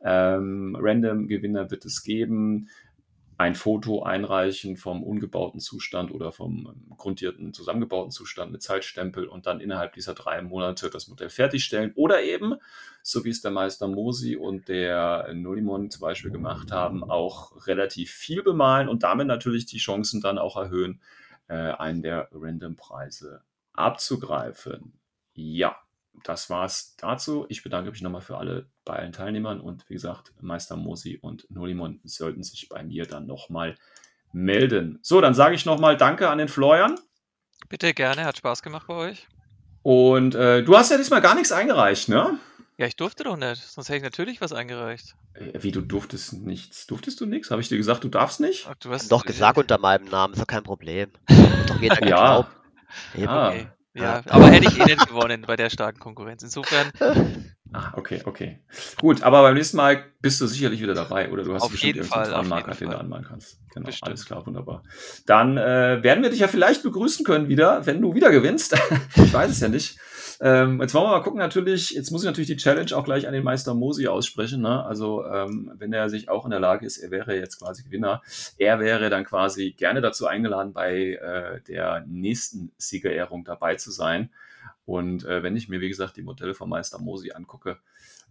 Ähm, 0.00 0.76
Random-Gewinner 0.78 1.72
wird 1.72 1.84
es 1.84 2.04
geben 2.04 2.68
ein 3.38 3.54
Foto 3.54 4.02
einreichen 4.02 4.76
vom 4.76 5.02
ungebauten 5.04 5.60
Zustand 5.60 6.10
oder 6.10 6.32
vom 6.32 6.68
ähm, 6.74 6.96
grundierten 6.96 7.54
zusammengebauten 7.54 8.10
Zustand 8.10 8.50
mit 8.50 8.62
Zeitstempel 8.62 9.26
und 9.28 9.46
dann 9.46 9.60
innerhalb 9.60 9.92
dieser 9.92 10.14
drei 10.14 10.42
Monate 10.42 10.90
das 10.90 11.06
Modell 11.06 11.30
fertigstellen. 11.30 11.92
Oder 11.94 12.22
eben, 12.24 12.54
so 13.04 13.24
wie 13.24 13.30
es 13.30 13.40
der 13.40 13.52
Meister 13.52 13.86
Mosi 13.86 14.34
und 14.34 14.66
der 14.68 15.26
äh, 15.28 15.34
Nullimon 15.34 15.88
zum 15.88 16.00
Beispiel 16.00 16.32
gemacht 16.32 16.72
haben, 16.72 17.08
auch 17.08 17.64
relativ 17.68 18.10
viel 18.10 18.42
bemalen 18.42 18.88
und 18.88 19.04
damit 19.04 19.28
natürlich 19.28 19.66
die 19.66 19.78
Chancen 19.78 20.20
dann 20.20 20.36
auch 20.36 20.56
erhöhen, 20.56 21.00
äh, 21.46 21.54
einen 21.54 22.02
der 22.02 22.28
Random-Preise 22.32 23.42
abzugreifen. 23.72 24.94
Ja 25.34 25.76
das 26.24 26.50
war's 26.50 26.94
dazu. 26.98 27.46
Ich 27.48 27.62
bedanke 27.62 27.90
mich 27.90 28.02
nochmal 28.02 28.20
für 28.20 28.38
alle 28.38 28.68
bei 28.84 28.94
allen 28.96 29.12
Teilnehmern 29.12 29.60
und 29.60 29.88
wie 29.88 29.94
gesagt, 29.94 30.32
Meister 30.40 30.76
Mosi 30.76 31.18
und 31.20 31.46
Nolimon 31.50 32.00
sollten 32.04 32.42
sich 32.42 32.68
bei 32.68 32.82
mir 32.82 33.06
dann 33.06 33.26
nochmal 33.26 33.76
melden. 34.32 34.98
So, 35.02 35.20
dann 35.20 35.34
sage 35.34 35.54
ich 35.54 35.66
nochmal 35.66 35.96
Danke 35.96 36.28
an 36.28 36.38
den 36.38 36.48
Florian. 36.48 36.98
Bitte 37.68 37.92
gerne, 37.94 38.24
hat 38.24 38.36
Spaß 38.36 38.62
gemacht 38.62 38.86
bei 38.86 38.94
euch. 38.94 39.26
Und 39.82 40.34
äh, 40.34 40.62
du 40.62 40.76
hast 40.76 40.90
ja 40.90 40.96
diesmal 40.96 41.20
gar 41.20 41.34
nichts 41.34 41.52
eingereicht, 41.52 42.08
ne? 42.08 42.38
Ja, 42.76 42.86
ich 42.86 42.94
durfte 42.96 43.24
doch 43.24 43.36
nicht, 43.36 43.60
sonst 43.62 43.88
hätte 43.88 43.98
ich 43.98 44.02
natürlich 44.04 44.40
was 44.40 44.52
eingereicht. 44.52 45.16
Äh, 45.34 45.62
wie, 45.62 45.72
du 45.72 45.80
durftest 45.80 46.34
nichts? 46.34 46.86
Durftest 46.86 47.20
du 47.20 47.26
nichts? 47.26 47.50
Habe 47.50 47.60
ich 47.60 47.68
dir 47.68 47.76
gesagt, 47.78 48.04
du 48.04 48.08
darfst 48.08 48.38
nicht? 48.40 48.66
Ach, 48.70 48.76
du 48.76 48.90
hast 48.90 49.10
doch 49.10 49.24
gesagt 49.24 49.58
unter 49.58 49.78
meinem 49.78 50.04
Namen, 50.08 50.34
ist 50.34 50.40
doch 50.40 50.46
kein 50.46 50.62
Problem. 50.62 51.10
doch 51.66 51.80
jeder 51.80 52.06
ja. 52.06 52.38
Ah. 52.40 52.48
Eben. 53.14 53.28
Ah, 53.28 53.48
okay. 53.48 53.68
Ja, 54.02 54.22
aber 54.26 54.46
hätte 54.48 54.68
ich 54.68 54.78
eh 54.78 54.84
nicht 54.84 55.06
gewonnen 55.08 55.42
bei 55.46 55.56
der 55.56 55.70
starken 55.70 55.98
Konkurrenz. 55.98 56.42
Insofern. 56.42 56.86
Ah, 57.72 57.92
okay, 57.96 58.22
okay. 58.24 58.60
Gut, 59.00 59.22
aber 59.22 59.42
beim 59.42 59.54
nächsten 59.54 59.76
Mal 59.76 60.04
bist 60.22 60.40
du 60.40 60.46
sicherlich 60.46 60.80
wieder 60.80 60.94
dabei, 60.94 61.30
oder 61.30 61.44
du 61.44 61.54
hast 61.54 61.62
auf 61.62 61.70
bestimmt 61.70 61.96
irgendeinen 61.96 62.24
Fall, 62.24 62.34
Anmarker, 62.34 62.74
den 62.74 62.90
du 62.90 62.98
anmalen 62.98 63.26
kannst. 63.28 63.58
Genau, 63.74 63.86
bestimmt. 63.86 64.08
alles 64.08 64.24
klar, 64.24 64.46
wunderbar. 64.46 64.82
Dann 65.26 65.58
äh, 65.58 66.02
werden 66.02 66.22
wir 66.22 66.30
dich 66.30 66.40
ja 66.40 66.48
vielleicht 66.48 66.82
begrüßen 66.82 67.26
können 67.26 67.48
wieder, 67.48 67.84
wenn 67.86 68.00
du 68.00 68.14
wieder 68.14 68.30
gewinnst. 68.30 68.74
ich 69.16 69.32
weiß 69.34 69.50
es 69.50 69.60
ja 69.60 69.68
nicht. 69.68 69.98
Ähm, 70.40 70.80
jetzt 70.80 70.94
wollen 70.94 71.06
wir 71.06 71.10
mal 71.16 71.22
gucken, 71.22 71.40
natürlich, 71.40 71.90
jetzt 71.90 72.12
muss 72.12 72.22
ich 72.22 72.26
natürlich 72.26 72.46
die 72.48 72.56
Challenge 72.56 72.92
auch 72.94 73.04
gleich 73.04 73.26
an 73.26 73.32
den 73.34 73.42
Meister 73.42 73.74
Mosi 73.74 74.06
aussprechen. 74.06 74.60
Ne? 74.62 74.84
Also, 74.84 75.24
ähm, 75.26 75.72
wenn 75.76 75.92
er 75.92 76.08
sich 76.10 76.28
auch 76.28 76.44
in 76.44 76.52
der 76.52 76.60
Lage 76.60 76.86
ist, 76.86 76.98
er 76.98 77.10
wäre 77.10 77.36
jetzt 77.36 77.58
quasi 77.58 77.82
Gewinner. 77.82 78.22
Er 78.56 78.78
wäre 78.78 79.10
dann 79.10 79.24
quasi 79.24 79.72
gerne 79.72 80.00
dazu 80.00 80.26
eingeladen, 80.26 80.72
bei 80.72 81.14
äh, 81.14 81.60
der 81.62 82.04
nächsten 82.06 82.70
Siegerehrung 82.78 83.44
dabei 83.44 83.74
zu 83.74 83.90
sein. 83.90 84.30
Und 84.84 85.24
äh, 85.24 85.42
wenn 85.42 85.56
ich 85.56 85.68
mir, 85.68 85.80
wie 85.80 85.88
gesagt, 85.88 86.16
die 86.16 86.22
Modelle 86.22 86.54
von 86.54 86.68
Meister 86.68 86.98
Mosi 86.98 87.32
angucke, 87.32 87.78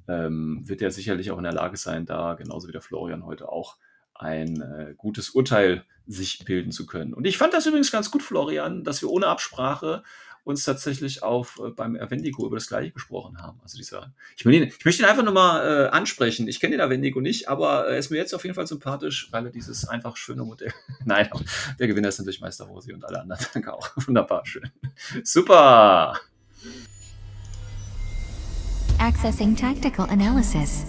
ähm, 0.07 0.61
wird 0.67 0.81
er 0.81 0.91
sicherlich 0.91 1.31
auch 1.31 1.37
in 1.37 1.43
der 1.43 1.53
Lage 1.53 1.77
sein, 1.77 2.05
da 2.05 2.35
genauso 2.35 2.69
wie 2.69 2.71
der 2.71 2.81
Florian 2.81 3.25
heute 3.25 3.49
auch 3.49 3.75
ein 4.15 4.61
äh, 4.61 4.93
gutes 4.97 5.31
Urteil 5.31 5.83
sich 6.07 6.39
bilden 6.45 6.71
zu 6.71 6.87
können. 6.87 7.13
Und 7.13 7.27
ich 7.27 7.37
fand 7.37 7.53
das 7.53 7.65
übrigens 7.67 7.91
ganz 7.91 8.09
gut, 8.09 8.23
Florian, 8.23 8.83
dass 8.83 9.01
wir 9.01 9.09
ohne 9.11 9.27
Absprache 9.27 10.03
uns 10.47 10.63
tatsächlich 10.63 11.23
auf 11.23 11.61
äh, 11.63 11.69
beim 11.69 11.97
Avendigo 11.97 12.45
über 12.45 12.55
das 12.57 12.67
gleiche 12.67 12.91
gesprochen 12.91 13.37
haben. 13.41 13.59
Also 13.63 13.77
dieser, 13.77 14.13
ich, 14.37 14.45
meine, 14.45 14.67
ich 14.67 14.85
möchte 14.85 15.03
ihn 15.03 15.09
einfach 15.09 15.23
nur 15.23 15.33
mal 15.33 15.85
äh, 15.87 15.87
ansprechen. 15.89 16.47
Ich 16.47 16.59
kenne 16.61 16.77
den 16.77 16.81
Avendigo 16.81 17.19
nicht, 17.19 17.49
aber 17.49 17.87
er 17.87 17.97
ist 17.97 18.09
mir 18.09 18.17
jetzt 18.17 18.33
auf 18.33 18.43
jeden 18.43 18.55
Fall 18.55 18.65
sympathisch, 18.65 19.27
weil 19.31 19.45
er 19.47 19.51
dieses 19.51 19.87
einfach 19.87 20.15
schöne 20.15 20.43
Modell. 20.45 20.73
Nein, 21.05 21.29
der 21.79 21.87
Gewinner 21.87 22.07
ist 22.09 22.19
natürlich 22.19 22.39
Meister 22.41 22.65
Rosi 22.65 22.93
und 22.93 23.03
alle 23.05 23.21
anderen 23.21 23.45
danke 23.53 23.73
auch. 23.73 23.89
Wunderbar, 24.07 24.45
schön. 24.45 24.71
Super! 25.23 26.15
Accessing 28.99 29.55
Tactical 29.55 30.09
Analysis. 30.09 30.85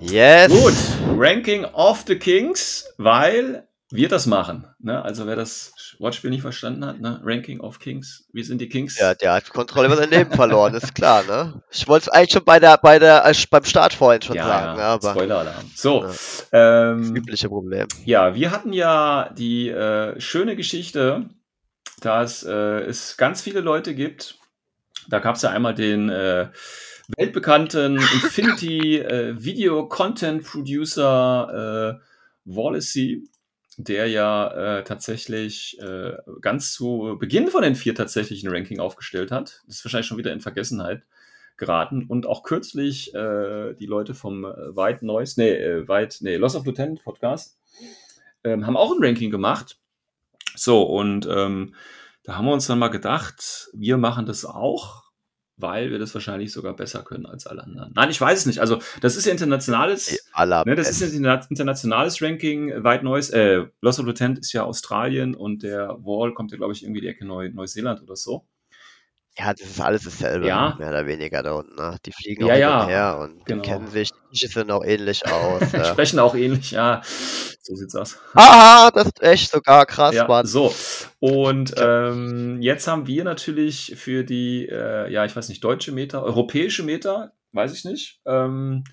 Yes. 0.00 0.48
Gut, 0.50 0.74
Ranking 1.18 1.64
of 1.66 2.04
the 2.06 2.16
Kings, 2.16 2.84
weil 2.98 3.66
wir 3.90 4.08
das 4.08 4.26
machen. 4.26 4.66
Ne? 4.80 5.00
Also 5.02 5.26
wer 5.26 5.36
das 5.36 5.72
Wortspiel 5.98 6.30
nicht 6.30 6.42
verstanden 6.42 6.84
hat, 6.84 7.00
ne? 7.00 7.20
Ranking 7.22 7.60
of 7.60 7.78
Kings, 7.78 8.28
wie 8.32 8.42
sind 8.42 8.60
die 8.60 8.68
Kings. 8.68 8.98
Ja, 8.98 9.14
der 9.14 9.32
hat 9.34 9.48
Kontrolle 9.50 9.86
über 9.86 9.96
sein 9.96 10.10
Leben 10.10 10.32
verloren, 10.32 10.74
ist 10.74 10.94
klar. 10.94 11.22
Ne? 11.24 11.62
Ich 11.70 11.86
wollte 11.86 12.06
es 12.08 12.08
eigentlich 12.08 12.32
schon 12.32 12.44
bei 12.44 12.58
der, 12.58 12.78
bei 12.78 12.98
der, 12.98 13.30
beim 13.50 13.64
Start 13.64 13.92
vorhin 13.92 14.22
schon 14.22 14.36
ja, 14.36 14.46
sagen. 14.46 14.64
Ja, 14.66 14.76
ne, 14.76 14.82
aber, 14.82 15.10
Spoiler-Alarm. 15.12 15.70
So. 15.74 16.04
Ja, 16.52 16.90
ähm, 16.90 17.00
das 17.00 17.10
übliche 17.18 17.48
Problem. 17.48 17.86
Ja, 18.04 18.34
wir 18.34 18.50
hatten 18.50 18.72
ja 18.72 19.30
die 19.36 19.68
äh, 19.68 20.18
schöne 20.20 20.56
Geschichte, 20.56 21.26
dass 22.00 22.42
äh, 22.42 22.80
es 22.80 23.16
ganz 23.16 23.40
viele 23.40 23.60
Leute 23.60 23.94
gibt. 23.94 24.38
Da 25.08 25.20
gab 25.20 25.36
es 25.36 25.42
ja 25.42 25.50
einmal 25.50 25.74
den 25.74 26.10
äh, 26.10 26.48
weltbekannten 27.16 27.96
Infinity 27.98 28.98
äh, 28.98 29.34
Video 29.40 29.86
Content 29.88 30.42
Producer 30.42 32.00
äh, 32.00 32.06
Wallacey 32.44 33.28
der 33.76 34.06
ja 34.08 34.78
äh, 34.78 34.84
tatsächlich 34.84 35.78
äh, 35.80 36.12
ganz 36.40 36.72
zu 36.72 37.16
Beginn 37.20 37.48
von 37.48 37.62
den 37.62 37.74
vier 37.74 37.94
tatsächlich 37.94 38.42
ein 38.42 38.50
Ranking 38.52 38.80
aufgestellt 38.80 39.30
hat. 39.30 39.62
Das 39.66 39.76
ist 39.76 39.84
wahrscheinlich 39.84 40.06
schon 40.06 40.18
wieder 40.18 40.32
in 40.32 40.40
Vergessenheit 40.40 41.02
geraten. 41.58 42.06
Und 42.08 42.26
auch 42.26 42.42
kürzlich 42.42 43.14
äh, 43.14 43.74
die 43.74 43.86
Leute 43.86 44.14
vom 44.14 44.44
äh, 44.44 44.74
White 44.76 45.04
Noise, 45.04 45.34
nee, 45.40 45.50
äh, 45.54 45.86
White, 45.86 46.18
nee, 46.24 46.36
Loss 46.36 46.56
of 46.56 46.64
Lieutenant 46.64 47.04
Podcast, 47.04 47.58
ähm, 48.44 48.66
haben 48.66 48.76
auch 48.78 48.92
ein 48.94 49.04
Ranking 49.04 49.30
gemacht. 49.30 49.78
So, 50.54 50.82
und 50.84 51.26
ähm, 51.30 51.74
da 52.24 52.36
haben 52.36 52.46
wir 52.46 52.52
uns 52.52 52.66
dann 52.66 52.78
mal 52.78 52.88
gedacht, 52.88 53.68
wir 53.74 53.98
machen 53.98 54.24
das 54.24 54.46
auch 54.46 55.05
weil 55.58 55.90
wir 55.90 55.98
das 55.98 56.12
wahrscheinlich 56.14 56.52
sogar 56.52 56.76
besser 56.76 57.02
können 57.02 57.26
als 57.26 57.46
alle 57.46 57.62
anderen. 57.64 57.92
Nein, 57.94 58.10
ich 58.10 58.20
weiß 58.20 58.40
es 58.40 58.46
nicht. 58.46 58.60
Also, 58.60 58.80
das 59.00 59.16
ist 59.16 59.24
ja 59.24 59.32
internationales, 59.32 60.22
ne, 60.66 60.74
das 60.74 60.90
ist 61.00 61.14
internationales 61.50 62.20
Ranking, 62.20 62.72
weit 62.84 63.02
Neues. 63.02 63.30
Äh, 63.30 63.64
Lost 63.80 63.98
of 63.98 64.06
Lieutenant 64.06 64.38
ist 64.38 64.52
ja 64.52 64.64
Australien 64.64 65.34
und 65.34 65.62
der 65.62 65.88
Wall 66.00 66.34
kommt 66.34 66.52
ja, 66.52 66.58
glaube 66.58 66.72
ich, 66.74 66.82
irgendwie 66.84 67.00
die 67.00 67.08
Ecke 67.08 67.24
Neu 67.24 67.48
Neuseeland 67.50 68.02
oder 68.02 68.16
so. 68.16 68.46
Ja, 69.38 69.52
das 69.52 69.66
ist 69.68 69.80
alles 69.82 70.04
dasselbe, 70.04 70.46
Ja. 70.46 70.74
mehr 70.78 70.88
oder 70.88 71.06
weniger 71.06 71.42
da 71.42 71.52
unten. 71.52 71.76
Ne? 71.76 71.96
Die 72.06 72.12
fliegen 72.12 72.44
auch 72.44 72.48
Ja, 72.56 72.72
hin 72.78 72.86
und 72.86 72.90
ja, 72.92 73.12
und 73.16 73.44
genau. 73.46 73.62
kennen 73.62 73.86
sich, 73.88 74.10
die 74.10 74.34
Tische 74.38 74.48
sehen 74.48 74.70
auch 74.70 74.82
ähnlich 74.84 75.26
aus. 75.26 75.60
Ja. 75.74 75.84
Sprechen 75.84 76.18
auch 76.20 76.34
ähnlich, 76.34 76.70
ja. 76.70 77.02
So 77.62 77.74
sieht's 77.74 77.94
aus. 77.94 78.18
Aha, 78.34 78.90
das 78.94 79.08
ist 79.08 79.22
echt 79.22 79.50
sogar 79.50 79.84
krass, 79.84 80.14
Ja, 80.14 80.26
Mann. 80.26 80.46
so. 80.46 80.72
Und 81.18 81.74
ähm, 81.76 82.62
jetzt 82.62 82.88
haben 82.88 83.06
wir 83.06 83.24
natürlich 83.24 83.92
für 83.96 84.24
die, 84.24 84.68
äh, 84.70 85.12
ja, 85.12 85.26
ich 85.26 85.36
weiß 85.36 85.50
nicht, 85.50 85.62
deutsche 85.62 85.92
Meter, 85.92 86.22
europäische 86.22 86.82
Meter, 86.82 87.32
weiß 87.52 87.74
ich 87.74 87.84
nicht, 87.84 88.20
ähm, 88.24 88.84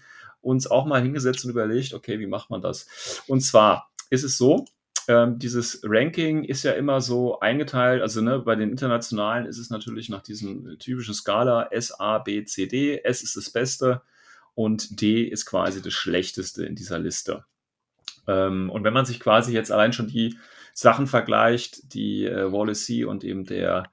uns 0.41 0.69
auch 0.69 0.85
mal 0.85 1.01
hingesetzt 1.01 1.45
und 1.45 1.51
überlegt, 1.51 1.93
okay, 1.93 2.19
wie 2.19 2.27
macht 2.27 2.49
man 2.49 2.61
das? 2.61 3.21
Und 3.27 3.39
zwar 3.41 3.91
ist 4.09 4.23
es 4.25 4.37
so, 4.37 4.65
ähm, 5.07 5.37
dieses 5.39 5.81
Ranking 5.83 6.43
ist 6.43 6.63
ja 6.63 6.71
immer 6.73 7.01
so 7.01 7.39
eingeteilt, 7.39 8.01
also 8.01 8.21
ne, 8.21 8.39
bei 8.39 8.55
den 8.55 8.69
internationalen 8.69 9.45
ist 9.45 9.57
es 9.57 9.69
natürlich 9.69 10.09
nach 10.09 10.21
diesem 10.21 10.77
typischen 10.79 11.13
Skala 11.13 11.67
S, 11.71 11.91
A, 11.91 12.19
B, 12.19 12.43
C, 12.45 12.67
D. 12.67 12.99
S 13.03 13.21
ist 13.21 13.35
das 13.35 13.49
Beste 13.49 14.01
und 14.55 15.01
D 15.01 15.23
ist 15.23 15.45
quasi 15.45 15.81
das 15.81 15.93
Schlechteste 15.93 16.65
in 16.65 16.75
dieser 16.75 16.99
Liste. 16.99 17.43
Ähm, 18.27 18.69
und 18.69 18.83
wenn 18.83 18.93
man 18.93 19.05
sich 19.05 19.19
quasi 19.19 19.53
jetzt 19.53 19.71
allein 19.71 19.93
schon 19.93 20.07
die 20.07 20.37
Sachen 20.73 21.07
vergleicht, 21.07 21.93
die 21.93 22.25
äh, 22.25 22.51
Wallacey 22.51 23.03
und 23.05 23.23
eben 23.23 23.45
der 23.45 23.89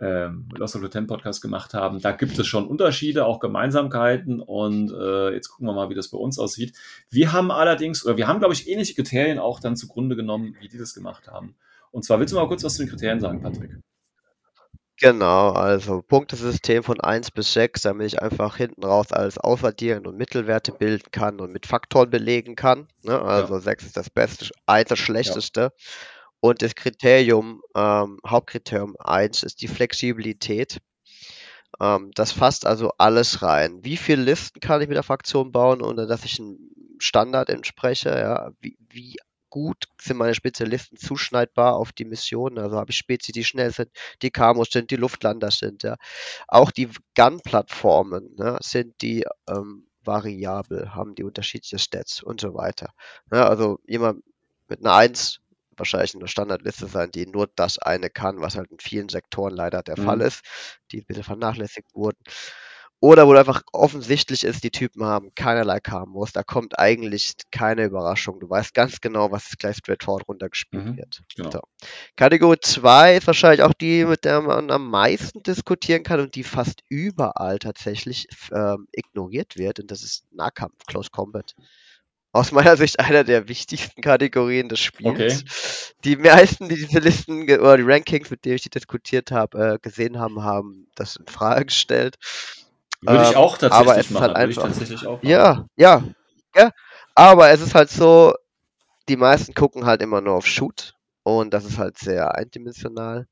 ähm, 0.00 0.48
Lost 0.56 0.76
of 0.76 0.82
the 0.82 0.88
Ten 0.88 1.06
Podcast 1.06 1.42
gemacht 1.42 1.74
haben. 1.74 2.00
Da 2.00 2.12
gibt 2.12 2.38
es 2.38 2.46
schon 2.46 2.66
Unterschiede, 2.66 3.24
auch 3.24 3.40
Gemeinsamkeiten 3.40 4.40
und 4.40 4.92
äh, 4.92 5.30
jetzt 5.30 5.48
gucken 5.50 5.66
wir 5.66 5.72
mal, 5.74 5.88
wie 5.90 5.94
das 5.94 6.08
bei 6.08 6.18
uns 6.18 6.38
aussieht. 6.38 6.74
Wir 7.10 7.32
haben 7.32 7.50
allerdings, 7.50 8.04
oder 8.04 8.16
wir 8.16 8.28
haben, 8.28 8.38
glaube 8.40 8.54
ich, 8.54 8.68
ähnliche 8.68 8.94
Kriterien 8.94 9.38
auch 9.38 9.60
dann 9.60 9.76
zugrunde 9.76 10.16
genommen, 10.16 10.56
wie 10.60 10.68
die 10.68 10.78
das 10.78 10.94
gemacht 10.94 11.28
haben. 11.28 11.56
Und 11.90 12.04
zwar 12.04 12.18
willst 12.20 12.32
du 12.32 12.36
mal 12.38 12.48
kurz 12.48 12.62
was 12.64 12.74
zu 12.74 12.82
den 12.82 12.90
Kriterien 12.90 13.20
sagen, 13.20 13.40
Patrick? 13.42 13.78
Genau, 14.98 15.50
also 15.50 16.00
Punktesystem 16.00 16.82
von 16.82 17.00
1 17.00 17.30
bis 17.32 17.52
6, 17.52 17.82
damit 17.82 18.06
ich 18.06 18.22
einfach 18.22 18.56
hinten 18.56 18.82
raus 18.82 19.12
alles 19.12 19.36
aussortieren 19.36 20.06
und 20.06 20.16
Mittelwerte 20.16 20.72
bilden 20.72 21.10
kann 21.10 21.38
und 21.38 21.52
mit 21.52 21.66
Faktoren 21.66 22.08
belegen 22.08 22.56
kann. 22.56 22.88
Ne? 23.02 23.20
Also 23.20 23.54
ja. 23.54 23.60
6 23.60 23.84
ist 23.86 23.96
das 23.98 24.08
Beste, 24.08 24.48
1 24.64 24.88
das 24.88 24.98
Schlechteste. 24.98 25.60
Ja. 25.60 25.70
Und 26.50 26.62
das 26.62 26.76
Kriterium, 26.76 27.60
ähm, 27.74 28.20
Hauptkriterium 28.26 28.94
1 29.00 29.42
ist 29.42 29.62
die 29.62 29.68
Flexibilität. 29.68 30.78
Ähm, 31.80 32.12
das 32.14 32.30
fasst 32.30 32.66
also 32.66 32.92
alles 32.98 33.42
rein. 33.42 33.80
Wie 33.82 33.96
viele 33.96 34.22
Listen 34.22 34.60
kann 34.60 34.80
ich 34.80 34.86
mit 34.86 34.94
der 34.94 35.02
Fraktion 35.02 35.50
bauen, 35.50 35.82
ohne 35.82 36.06
dass 36.06 36.24
ich 36.24 36.38
einem 36.38 36.58
Standard 36.98 37.50
entspreche? 37.50 38.10
Ja? 38.10 38.52
Wie, 38.60 38.76
wie 38.88 39.16
gut 39.50 39.86
sind 40.00 40.18
meine 40.18 40.36
Spezialisten 40.36 40.96
zuschneidbar 40.96 41.74
auf 41.74 41.90
die 41.90 42.04
Missionen? 42.04 42.60
Also 42.60 42.76
habe 42.76 42.92
ich 42.92 42.96
Spezies, 42.96 43.32
die 43.32 43.42
schnell 43.42 43.72
sind, 43.72 43.90
die 44.22 44.30
Kamos 44.30 44.68
sind, 44.70 44.92
die 44.92 44.96
Luftlander 44.96 45.50
sind. 45.50 45.82
Ja? 45.82 45.96
Auch 46.46 46.70
die 46.70 46.88
Gun-Plattformen 47.16 48.36
ne, 48.36 48.56
sind 48.62 48.94
die 49.02 49.24
ähm, 49.50 49.88
variabel, 50.04 50.94
haben 50.94 51.16
die 51.16 51.24
unterschiedliche 51.24 51.80
Stats 51.80 52.22
und 52.22 52.40
so 52.40 52.54
weiter. 52.54 52.90
Ja, 53.32 53.38
ne, 53.38 53.46
also 53.48 53.80
jemand 53.88 54.22
mit 54.68 54.78
einer 54.86 54.94
1 54.94 55.40
wahrscheinlich 55.78 56.14
eine 56.14 56.28
Standardliste 56.28 56.86
sein, 56.86 57.10
die 57.10 57.26
nur 57.26 57.48
das 57.54 57.78
eine 57.78 58.10
kann, 58.10 58.40
was 58.40 58.56
halt 58.56 58.70
in 58.70 58.78
vielen 58.78 59.08
Sektoren 59.08 59.54
leider 59.54 59.82
der 59.82 59.98
mhm. 59.98 60.04
Fall 60.04 60.20
ist, 60.22 60.42
die 60.92 61.00
ein 61.00 61.06
bisschen 61.06 61.24
vernachlässigt 61.24 61.94
wurden. 61.94 62.18
Oder 62.98 63.28
wo 63.28 63.34
einfach 63.34 63.60
offensichtlich 63.74 64.42
ist, 64.42 64.64
die 64.64 64.70
Typen 64.70 65.04
haben 65.04 65.34
keinerlei 65.34 65.80
KMOs, 65.80 66.32
da 66.32 66.42
kommt 66.42 66.78
eigentlich 66.78 67.34
keine 67.50 67.84
Überraschung. 67.84 68.40
Du 68.40 68.48
weißt 68.48 68.72
ganz 68.72 69.02
genau, 69.02 69.30
was 69.30 69.58
gleich 69.58 69.76
straightforward 69.76 70.26
runtergespielt 70.26 70.84
mhm. 70.86 70.96
wird. 70.96 71.20
Genau. 71.36 71.50
So. 71.50 71.60
Kategorie 72.16 72.56
2 72.58 73.16
ist 73.18 73.26
wahrscheinlich 73.26 73.62
auch 73.62 73.74
die, 73.74 74.06
mit 74.06 74.24
der 74.24 74.40
man 74.40 74.70
am 74.70 74.88
meisten 74.90 75.42
diskutieren 75.42 76.04
kann 76.04 76.20
und 76.20 76.36
die 76.36 76.42
fast 76.44 76.80
überall 76.88 77.58
tatsächlich 77.58 78.28
ähm, 78.50 78.88
ignoriert 78.92 79.56
wird. 79.58 79.78
Und 79.78 79.90
das 79.90 80.02
ist 80.02 80.24
Nahkampf, 80.32 80.86
Close 80.86 81.10
Combat 81.10 81.54
aus 82.36 82.52
meiner 82.52 82.76
Sicht 82.76 83.00
einer 83.00 83.24
der 83.24 83.48
wichtigsten 83.48 84.00
Kategorien 84.02 84.68
des 84.68 84.78
Spiels. 84.78 85.40
Okay. 85.42 85.94
Die 86.04 86.16
meisten, 86.16 86.68
die 86.68 86.74
diese 86.76 86.98
Listen 86.98 87.42
oder 87.48 87.78
die 87.78 87.82
Rankings, 87.84 88.30
mit 88.30 88.44
denen 88.44 88.56
ich 88.56 88.62
die 88.62 88.70
diskutiert 88.70 89.30
habe, 89.32 89.74
äh, 89.74 89.78
gesehen 89.80 90.18
haben, 90.18 90.42
haben 90.44 90.86
das 90.94 91.16
in 91.16 91.26
Frage 91.26 91.64
gestellt. 91.66 92.16
Würde 93.00 93.22
ähm, 93.24 93.30
ich 93.30 93.36
auch 93.36 93.56
tatsächlich 93.58 93.88
aber 93.90 93.98
es 93.98 94.10
machen. 94.10 94.22
Halt 94.26 94.36
einfach, 94.36 94.62
tatsächlich 94.64 95.06
auch 95.06 95.16
machen. 95.16 95.26
Ja, 95.28 95.64
ja, 95.76 96.04
ja. 96.54 96.70
Aber 97.14 97.48
es 97.50 97.62
ist 97.62 97.74
halt 97.74 97.88
so, 97.90 98.34
die 99.08 99.16
meisten 99.16 99.54
gucken 99.54 99.86
halt 99.86 100.02
immer 100.02 100.20
nur 100.20 100.34
auf 100.34 100.46
Shoot 100.46 100.92
und 101.22 101.54
das 101.54 101.64
ist 101.64 101.78
halt 101.78 101.96
sehr 101.98 102.34
eindimensional. 102.34 103.26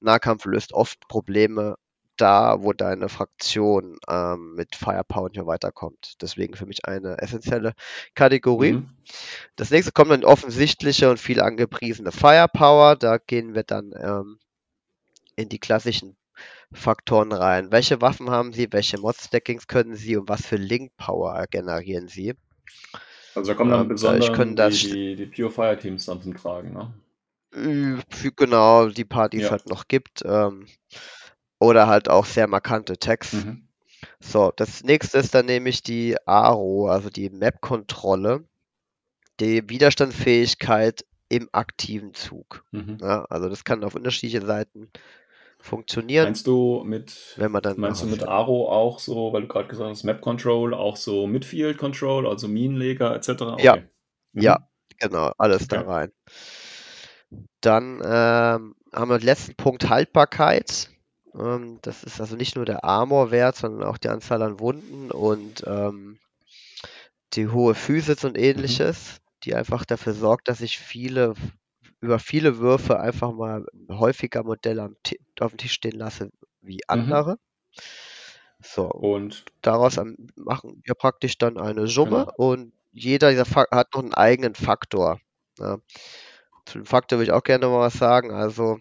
Nahkampf 0.00 0.46
löst 0.46 0.72
oft 0.72 1.00
Probleme 1.08 1.76
da, 2.20 2.62
wo 2.62 2.72
deine 2.72 3.08
Fraktion 3.08 3.96
ähm, 4.08 4.52
mit 4.54 4.76
Firepower 4.76 5.30
hier 5.32 5.46
weiterkommt. 5.46 6.14
Deswegen 6.20 6.54
für 6.54 6.66
mich 6.66 6.84
eine 6.84 7.18
essentielle 7.22 7.72
Kategorie. 8.14 8.72
Mhm. 8.74 8.90
Das 9.56 9.70
nächste 9.70 9.92
kommt 9.92 10.10
dann 10.10 10.24
offensichtliche 10.24 11.08
und 11.10 11.18
viel 11.18 11.40
angepriesene 11.40 12.12
Firepower. 12.12 12.96
Da 12.96 13.18
gehen 13.18 13.54
wir 13.54 13.62
dann 13.62 13.92
ähm, 13.98 14.38
in 15.36 15.48
die 15.48 15.58
klassischen 15.60 16.16
Faktoren 16.72 17.32
rein. 17.32 17.72
Welche 17.72 18.02
Waffen 18.02 18.28
haben 18.30 18.52
sie? 18.52 18.68
Welche 18.70 18.98
Mod-Stackings 18.98 19.66
können 19.66 19.94
sie? 19.94 20.16
Und 20.16 20.28
was 20.28 20.44
für 20.46 20.56
Link-Power 20.56 21.46
generieren 21.50 22.08
sie? 22.08 22.34
Also 23.34 23.52
da 23.52 23.56
kommen 23.56 23.70
dann 23.70 23.82
ähm, 23.82 23.88
besonders 23.88 24.78
die, 24.80 25.16
die, 25.16 25.16
die 25.16 25.26
Pure 25.26 25.50
Fire 25.50 25.78
Teams 25.78 26.04
dann 26.06 26.20
zum 26.20 26.36
Tragen, 26.36 26.72
ne? 26.74 26.92
Genau, 27.50 28.88
die 28.88 29.06
Partys 29.06 29.42
ja. 29.44 29.50
halt 29.52 29.66
noch 29.70 29.88
gibt. 29.88 30.22
Ähm, 30.22 30.66
oder 31.60 31.86
halt 31.88 32.08
auch 32.08 32.24
sehr 32.26 32.46
markante 32.46 32.98
Tags. 32.98 33.32
Mhm. 33.32 33.64
So, 34.20 34.52
das 34.54 34.84
nächste 34.84 35.18
ist 35.18 35.34
dann 35.34 35.46
nämlich 35.46 35.82
die 35.82 36.16
ARO, 36.26 36.88
also 36.88 37.10
die 37.10 37.30
Map-Kontrolle, 37.30 38.44
die 39.40 39.68
Widerstandsfähigkeit 39.68 41.04
im 41.28 41.48
aktiven 41.52 42.14
Zug. 42.14 42.64
Mhm. 42.70 42.98
Ja, 43.00 43.24
also 43.24 43.48
das 43.48 43.64
kann 43.64 43.84
auf 43.84 43.94
unterschiedliche 43.94 44.44
Seiten 44.44 44.90
funktionieren. 45.60 46.26
Meinst 46.26 46.46
du 46.46 46.82
mit, 46.86 47.34
wenn 47.36 47.50
man 47.50 47.62
dann 47.62 47.78
meinst 47.78 48.02
du 48.02 48.06
mit 48.06 48.22
Aro 48.22 48.70
auch 48.70 49.00
so, 49.00 49.32
weil 49.32 49.42
du 49.42 49.48
gerade 49.48 49.68
gesagt 49.68 49.90
hast, 49.90 50.04
Map 50.04 50.20
Control, 50.20 50.72
auch 50.74 50.96
so 50.96 51.26
Midfield 51.26 51.76
Control, 51.76 52.26
also 52.28 52.46
Minenleger 52.48 53.14
etc.? 53.14 53.28
Okay. 53.42 53.62
Ja, 53.64 53.76
mhm. 53.76 54.42
ja, 54.42 54.68
genau, 55.00 55.32
alles 55.38 55.62
okay. 55.62 55.66
da 55.70 55.80
rein. 55.82 56.12
Dann 57.60 57.96
ähm, 58.04 58.74
haben 58.94 59.10
wir 59.10 59.18
den 59.18 59.24
letzten 59.26 59.56
Punkt 59.56 59.88
Haltbarkeit. 59.88 60.90
Ähm, 61.34 61.78
das 61.82 62.04
ist 62.04 62.20
also 62.20 62.36
nicht 62.36 62.56
nur 62.56 62.64
der 62.64 62.84
Armor-Wert, 62.84 63.56
sondern 63.56 63.88
auch 63.88 63.98
die 63.98 64.08
Anzahl 64.08 64.42
an 64.42 64.60
Wunden 64.60 65.10
und 65.10 65.64
ähm, 65.66 66.18
die 67.34 67.48
hohe 67.48 67.74
Physis 67.74 68.24
und 68.24 68.36
mhm. 68.36 68.42
ähnliches, 68.42 68.98
mhm. 68.98 69.18
die 69.44 69.54
einfach 69.54 69.84
dafür 69.84 70.14
sorgt, 70.14 70.48
dass 70.48 70.60
ich 70.60 70.78
viele 70.78 71.34
über 72.00 72.20
viele 72.20 72.58
Würfe 72.58 73.00
einfach 73.00 73.32
mal 73.32 73.66
häufiger 73.90 74.44
Modelle 74.44 74.84
auf 75.40 75.50
dem 75.52 75.58
Tisch 75.58 75.72
stehen 75.72 75.98
lasse 75.98 76.30
wie 76.60 76.74
mhm. 76.74 76.78
andere. 76.86 77.32
Mhm. 77.32 77.80
So, 78.62 78.86
und 78.86 79.44
daraus 79.62 80.00
machen 80.36 80.80
wir 80.84 80.94
praktisch 80.94 81.38
dann 81.38 81.58
eine 81.58 81.86
Summe 81.86 82.24
genau. 82.24 82.32
und 82.50 82.72
jeder 82.92 83.30
dieser 83.30 83.44
Fak 83.44 83.70
hat 83.72 83.94
noch 83.94 84.02
einen 84.02 84.14
eigenen 84.14 84.54
Faktor. 84.54 85.20
Ja. 85.58 85.76
Ne? 85.76 85.82
Zu 86.66 86.76
dem 86.78 86.86
Faktor 86.86 87.18
würde 87.18 87.30
ich 87.30 87.32
auch 87.32 87.44
gerne 87.44 87.66
mal 87.66 87.80
was 87.80 87.94
sagen. 87.94 88.30
Also 88.32 88.78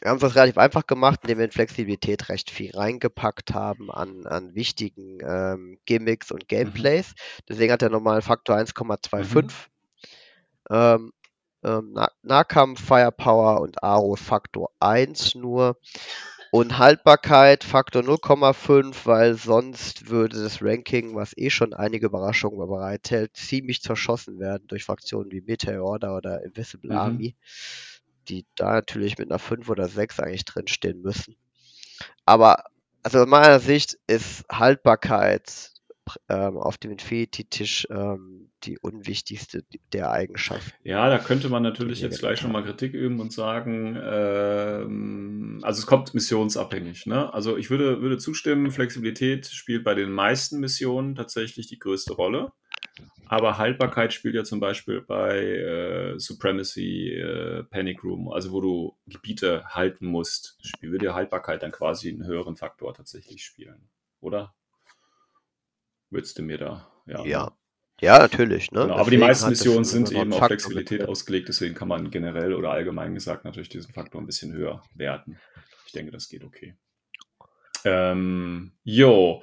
wir 0.00 0.10
haben 0.10 0.18
es 0.24 0.34
relativ 0.34 0.58
einfach 0.58 0.86
gemacht, 0.86 1.20
indem 1.22 1.38
wir 1.38 1.44
in 1.44 1.50
Flexibilität 1.50 2.28
recht 2.28 2.50
viel 2.50 2.74
reingepackt 2.74 3.52
haben 3.54 3.90
an, 3.90 4.26
an 4.26 4.54
wichtigen 4.54 5.18
ähm, 5.20 5.78
Gimmicks 5.84 6.30
und 6.32 6.42
mhm. 6.44 6.48
Gameplays. 6.48 7.14
Deswegen 7.48 7.72
hat 7.72 7.82
er 7.82 7.90
nochmal 7.90 8.14
einen 8.14 8.22
Faktor 8.22 8.56
1,25. 8.56 9.42
Mhm. 9.44 9.50
Ähm, 10.70 11.12
ähm, 11.64 11.94
Nahkampf, 12.22 12.84
Firepower 12.84 13.60
und 13.60 13.82
Aro 13.84 14.16
Faktor 14.16 14.70
1 14.80 15.34
nur. 15.36 15.78
Und 16.50 16.76
Haltbarkeit 16.76 17.64
Faktor 17.64 18.02
0,5, 18.02 18.94
weil 19.06 19.36
sonst 19.36 20.10
würde 20.10 20.42
das 20.42 20.58
Ranking, 20.60 21.14
was 21.14 21.36
eh 21.38 21.48
schon 21.48 21.72
einige 21.72 22.06
Überraschungen 22.06 22.58
bereithält, 22.68 23.34
ziemlich 23.36 23.80
zerschossen 23.80 24.38
werden 24.38 24.66
durch 24.66 24.84
Fraktionen 24.84 25.30
wie 25.32 25.40
Meteor 25.40 25.88
oder 26.02 26.44
Invisible 26.44 26.92
mhm. 26.92 26.98
Army 26.98 27.36
die 28.28 28.46
da 28.56 28.72
natürlich 28.72 29.18
mit 29.18 29.30
einer 29.30 29.38
5 29.38 29.68
oder 29.68 29.88
6 29.88 30.20
eigentlich 30.20 30.44
drinstehen 30.44 31.00
müssen. 31.02 31.36
Aber 32.26 32.64
also 33.02 33.18
aus 33.18 33.26
meiner 33.28 33.58
Sicht 33.58 33.98
ist 34.06 34.44
Haltbarkeit 34.50 35.70
ähm, 36.28 36.56
auf 36.56 36.78
dem 36.78 36.92
Infinity-Tisch 36.92 37.86
ähm, 37.90 38.50
die 38.64 38.78
unwichtigste 38.78 39.64
der 39.92 40.10
Eigenschaften. 40.10 40.72
Ja, 40.84 41.08
da 41.08 41.18
könnte 41.18 41.48
man 41.48 41.62
natürlich 41.62 42.00
jetzt 42.00 42.20
gleich 42.20 42.40
genau 42.40 42.52
nochmal 42.52 42.64
Kritik 42.68 42.92
üben 42.94 43.20
und 43.20 43.32
sagen, 43.32 43.98
ähm, 44.00 45.60
also 45.62 45.78
es 45.80 45.86
kommt 45.86 46.14
missionsabhängig. 46.14 47.06
Ne? 47.06 47.32
Also 47.32 47.56
ich 47.56 47.70
würde, 47.70 48.02
würde 48.02 48.18
zustimmen, 48.18 48.70
Flexibilität 48.70 49.46
spielt 49.46 49.84
bei 49.84 49.94
den 49.94 50.10
meisten 50.12 50.60
Missionen 50.60 51.14
tatsächlich 51.16 51.66
die 51.68 51.78
größte 51.78 52.12
Rolle. 52.14 52.52
Aber 53.26 53.56
Haltbarkeit 53.56 54.12
spielt 54.12 54.34
ja 54.34 54.44
zum 54.44 54.60
Beispiel 54.60 55.00
bei 55.00 55.38
äh, 55.40 56.18
Supremacy, 56.18 57.12
äh, 57.14 57.62
Panic 57.64 58.04
Room, 58.04 58.30
also 58.30 58.52
wo 58.52 58.60
du 58.60 58.96
Gebiete 59.06 59.64
halten 59.70 60.06
musst, 60.06 60.58
spielt 60.62 61.00
dir 61.00 61.14
Haltbarkeit 61.14 61.62
dann 61.62 61.72
quasi 61.72 62.08
einen 62.10 62.26
höheren 62.26 62.56
Faktor 62.56 62.94
tatsächlich 62.94 63.42
spielen, 63.44 63.88
oder? 64.20 64.54
Würdest 66.10 66.38
du 66.38 66.42
mir 66.42 66.58
da, 66.58 66.92
ja. 67.06 67.24
Ja, 67.24 67.52
ja 68.00 68.18
natürlich. 68.18 68.70
Ne? 68.70 68.82
Genau, 68.82 68.96
aber 68.96 69.10
die 69.10 69.16
meisten 69.16 69.48
Missionen 69.50 69.84
sind 69.84 70.12
eben 70.12 70.34
auf 70.34 70.46
Flexibilität 70.46 71.08
ausgelegt, 71.08 71.48
deswegen 71.48 71.74
kann 71.74 71.88
man 71.88 72.10
generell 72.10 72.52
oder 72.54 72.70
allgemein 72.72 73.14
gesagt 73.14 73.44
natürlich 73.46 73.70
diesen 73.70 73.94
Faktor 73.94 74.20
ein 74.20 74.26
bisschen 74.26 74.52
höher 74.52 74.82
werten. 74.94 75.38
Ich 75.86 75.92
denke, 75.92 76.12
das 76.12 76.28
geht 76.28 76.44
okay. 76.44 76.74
Ähm, 77.84 78.72
jo. 78.84 79.42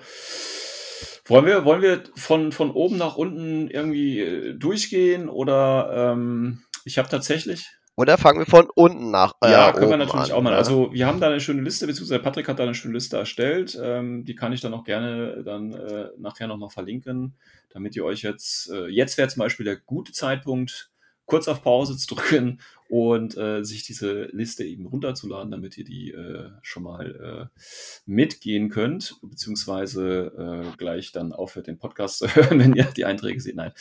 Wollen 1.30 1.46
wir, 1.46 1.64
wollen 1.64 1.84
wir 1.84 2.02
von, 2.16 2.52
von 2.52 2.72
oben 2.72 2.98
nach 2.98 3.16
unten 3.16 3.70
irgendwie 3.70 4.20
äh, 4.22 4.54
durchgehen 4.56 5.30
oder 5.30 6.12
ähm, 6.14 6.64
ich 6.86 6.98
habe 6.98 7.08
tatsächlich. 7.08 7.68
Oder 7.96 8.18
fangen 8.18 8.40
wir 8.40 8.46
von 8.48 8.68
unten 8.74 9.12
nach. 9.12 9.34
Äh, 9.44 9.52
ja, 9.52 9.72
können 9.72 9.92
wir 9.92 9.98
natürlich 9.98 10.32
an, 10.32 10.38
auch 10.38 10.42
mal. 10.42 10.52
Ne? 10.52 10.58
Also 10.58 10.92
wir 10.92 11.06
haben 11.06 11.20
da 11.20 11.28
eine 11.28 11.40
schöne 11.40 11.62
Liste, 11.62 11.86
beziehungsweise 11.86 12.22
Patrick 12.22 12.48
hat 12.48 12.58
da 12.58 12.64
eine 12.64 12.74
schöne 12.74 12.96
Liste 12.96 13.18
erstellt. 13.18 13.78
Ähm, 13.82 14.26
die 14.26 14.36
kann 14.36 14.54
ich 14.54 14.62
dann 14.62 14.74
auch 14.74 14.84
gerne 14.84 15.44
dann 15.44 15.74
äh, 15.74 16.08
nachher 16.18 16.48
nochmal 16.48 16.70
verlinken, 16.70 17.36
damit 17.72 17.96
ihr 17.96 18.06
euch 18.06 18.24
jetzt, 18.24 18.72
äh, 18.72 18.88
jetzt 18.88 19.18
wäre 19.20 19.28
zum 19.30 19.42
Beispiel 19.42 19.66
der 19.66 19.76
gute 19.76 20.12
Zeitpunkt, 20.14 20.90
kurz 21.26 21.48
auf 21.48 21.62
Pause 21.62 21.96
zu 21.96 22.16
drücken 22.16 22.60
und 22.90 23.38
äh, 23.38 23.64
sich 23.64 23.84
diese 23.84 24.24
Liste 24.32 24.64
eben 24.66 24.88
runterzuladen, 24.88 25.52
damit 25.52 25.78
ihr 25.78 25.84
die 25.86 26.10
äh, 26.12 26.50
schon 26.64 26.82
mal 26.84 27.50
äh, 27.56 27.62
mitgehen 28.08 28.70
könnt, 28.70 29.16
beziehungsweise 29.22 30.72
äh, 30.76 30.76
gleich 30.76 31.12
dann 31.12 31.32
aufhört, 31.32 31.68
den 31.68 31.78
Podcast 31.78 32.18
zu 32.18 32.28
hören, 32.28 32.58
wenn 32.60 32.74
ihr 32.74 32.86
die 32.86 33.06
Einträge 33.06 33.40
seht. 33.40 33.56
Nein. 33.56 33.72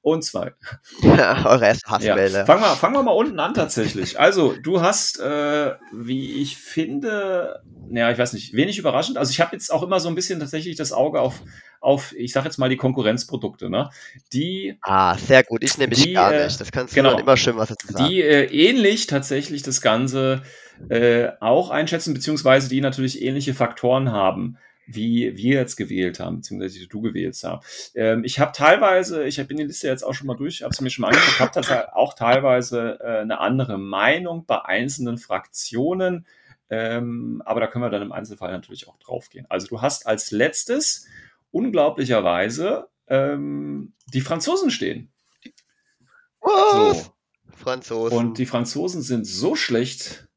Und 0.00 0.24
zwei. 0.24 0.54
Ja, 1.16 1.46
eure 1.46 1.66
erste 1.66 1.90
Hasswelle. 1.90 2.30
Ja. 2.38 2.44
Fangen, 2.46 2.62
wir, 2.62 2.68
fangen 2.76 2.94
wir 2.94 3.02
mal 3.02 3.12
unten 3.12 3.38
an 3.38 3.54
tatsächlich. 3.54 4.18
Also, 4.18 4.54
du 4.62 4.80
hast, 4.80 5.18
äh, 5.20 5.72
wie 5.92 6.42
ich 6.42 6.56
finde, 6.56 7.62
naja, 7.88 8.10
ich 8.10 8.18
weiß 8.18 8.32
nicht, 8.32 8.54
wenig 8.54 8.78
überraschend. 8.78 9.16
Also, 9.18 9.30
ich 9.30 9.40
habe 9.40 9.54
jetzt 9.56 9.72
auch 9.72 9.82
immer 9.82 9.98
so 10.00 10.08
ein 10.08 10.14
bisschen 10.14 10.40
tatsächlich 10.40 10.76
das 10.76 10.92
Auge 10.92 11.20
auf 11.20 11.42
auf, 11.86 12.12
ich 12.18 12.32
sage 12.32 12.48
jetzt 12.48 12.58
mal, 12.58 12.68
die 12.68 12.76
Konkurrenzprodukte. 12.76 13.70
Ne? 13.70 13.90
Die, 14.32 14.76
ah, 14.82 15.16
sehr 15.16 15.44
gut. 15.44 15.62
Ich 15.62 15.78
nehme 15.78 15.90
mich 15.90 16.02
die, 16.02 16.14
gar 16.14 16.32
äh, 16.34 16.44
nicht. 16.44 16.60
Das 16.60 16.72
kannst 16.72 16.92
du 16.92 16.96
genau, 17.00 17.16
immer 17.16 17.36
schön 17.36 17.56
was 17.56 17.68
dazu 17.68 17.86
sagen. 17.86 18.08
Die 18.10 18.20
äh, 18.22 18.42
ähnlich 18.46 19.06
tatsächlich 19.06 19.62
das 19.62 19.80
Ganze 19.80 20.42
äh, 20.90 21.28
auch 21.38 21.70
einschätzen, 21.70 22.12
beziehungsweise 22.12 22.68
die 22.68 22.80
natürlich 22.80 23.22
ähnliche 23.22 23.54
Faktoren 23.54 24.12
haben 24.12 24.56
wie 24.88 25.36
wir 25.36 25.58
jetzt 25.58 25.74
gewählt 25.74 26.20
haben, 26.20 26.36
beziehungsweise 26.36 26.86
du 26.86 27.00
gewählt 27.00 27.36
hast. 27.42 27.90
Ähm, 27.96 28.22
ich 28.22 28.38
habe 28.38 28.52
teilweise, 28.54 29.24
ich 29.26 29.44
bin 29.48 29.56
die 29.56 29.64
Liste 29.64 29.88
jetzt 29.88 30.04
auch 30.04 30.12
schon 30.14 30.28
mal 30.28 30.36
durch, 30.36 30.62
habe 30.62 30.70
es 30.72 30.80
mir 30.80 30.90
schon 30.90 31.02
mal 31.02 31.08
angeguckt, 31.08 31.40
habe 31.40 31.68
halt 31.68 31.88
auch 31.92 32.14
teilweise 32.14 32.96
äh, 33.02 33.18
eine 33.22 33.40
andere 33.40 33.78
Meinung 33.78 34.44
bei 34.46 34.64
einzelnen 34.64 35.18
Fraktionen, 35.18 36.24
ähm, 36.70 37.42
aber 37.44 37.58
da 37.58 37.66
können 37.66 37.82
wir 37.84 37.90
dann 37.90 38.02
im 38.02 38.12
Einzelfall 38.12 38.52
natürlich 38.52 38.86
auch 38.86 38.96
drauf 38.98 39.28
gehen. 39.28 39.44
Also 39.48 39.66
du 39.66 39.82
hast 39.82 40.06
als 40.06 40.30
letztes 40.30 41.06
unglaublicherweise 41.56 42.88
ähm, 43.08 43.94
die 44.12 44.20
Franzosen 44.20 44.70
stehen. 44.70 45.10
Was? 46.42 47.04
So. 47.06 47.12
Franzosen. 47.56 48.18
Und 48.18 48.38
die 48.38 48.44
Franzosen 48.46 49.00
sind 49.00 49.26
so 49.26 49.56
schlecht, 49.56 50.28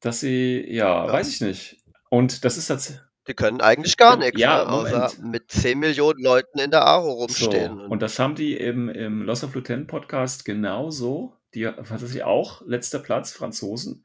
dass 0.00 0.20
sie, 0.20 0.62
ja, 0.68 1.06
ja. 1.06 1.12
weiß 1.12 1.28
ich 1.30 1.40
nicht. 1.40 1.78
Und 2.10 2.44
das 2.44 2.58
ist 2.58 2.66
tatsächlich. 2.68 3.02
Die 3.26 3.32
können 3.32 3.62
eigentlich 3.62 3.96
gar 3.96 4.18
nichts, 4.18 4.38
ja, 4.38 4.64
ne, 4.64 4.70
außer 4.70 5.12
mit 5.22 5.50
10 5.50 5.78
Millionen 5.78 6.22
Leuten 6.22 6.58
in 6.58 6.70
der 6.70 6.82
Aro 6.84 7.10
rumstehen. 7.12 7.78
So. 7.78 7.84
und 7.84 8.02
das 8.02 8.18
haben 8.18 8.34
die 8.34 8.58
eben 8.60 8.90
im 8.90 9.22
Loss 9.22 9.42
of 9.44 9.54
Lieutenant 9.54 9.88
Podcast 9.88 10.44
genauso. 10.44 11.32
Die 11.54 11.62
tatsächlich 11.62 12.22
auch 12.22 12.60
letzter 12.66 12.98
Platz, 12.98 13.32
Franzosen. 13.32 14.04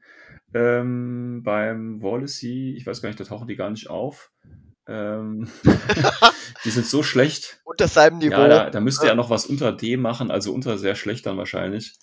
Ähm, 0.54 1.42
beim 1.44 2.00
Wallacey, 2.02 2.74
ich 2.76 2.86
weiß 2.86 3.02
gar 3.02 3.10
nicht, 3.10 3.20
da 3.20 3.24
tauchen 3.24 3.46
die 3.46 3.56
gar 3.56 3.68
nicht 3.68 3.90
auf. 3.90 4.32
Ähm, 4.90 5.48
die 6.64 6.70
sind 6.70 6.86
so 6.86 7.02
schlecht. 7.02 7.60
Unter 7.64 7.88
seinem 7.88 8.18
Niveau. 8.18 8.34
Ja, 8.40 8.48
da, 8.48 8.70
da 8.70 8.80
müsste 8.80 9.06
er 9.06 9.10
ja. 9.10 9.14
noch 9.14 9.30
was 9.30 9.46
unter 9.46 9.72
D 9.72 9.96
machen, 9.96 10.30
also 10.30 10.52
unter 10.52 10.76
sehr 10.78 10.96
schlecht 10.96 11.24
dann 11.26 11.36
wahrscheinlich. 11.38 11.94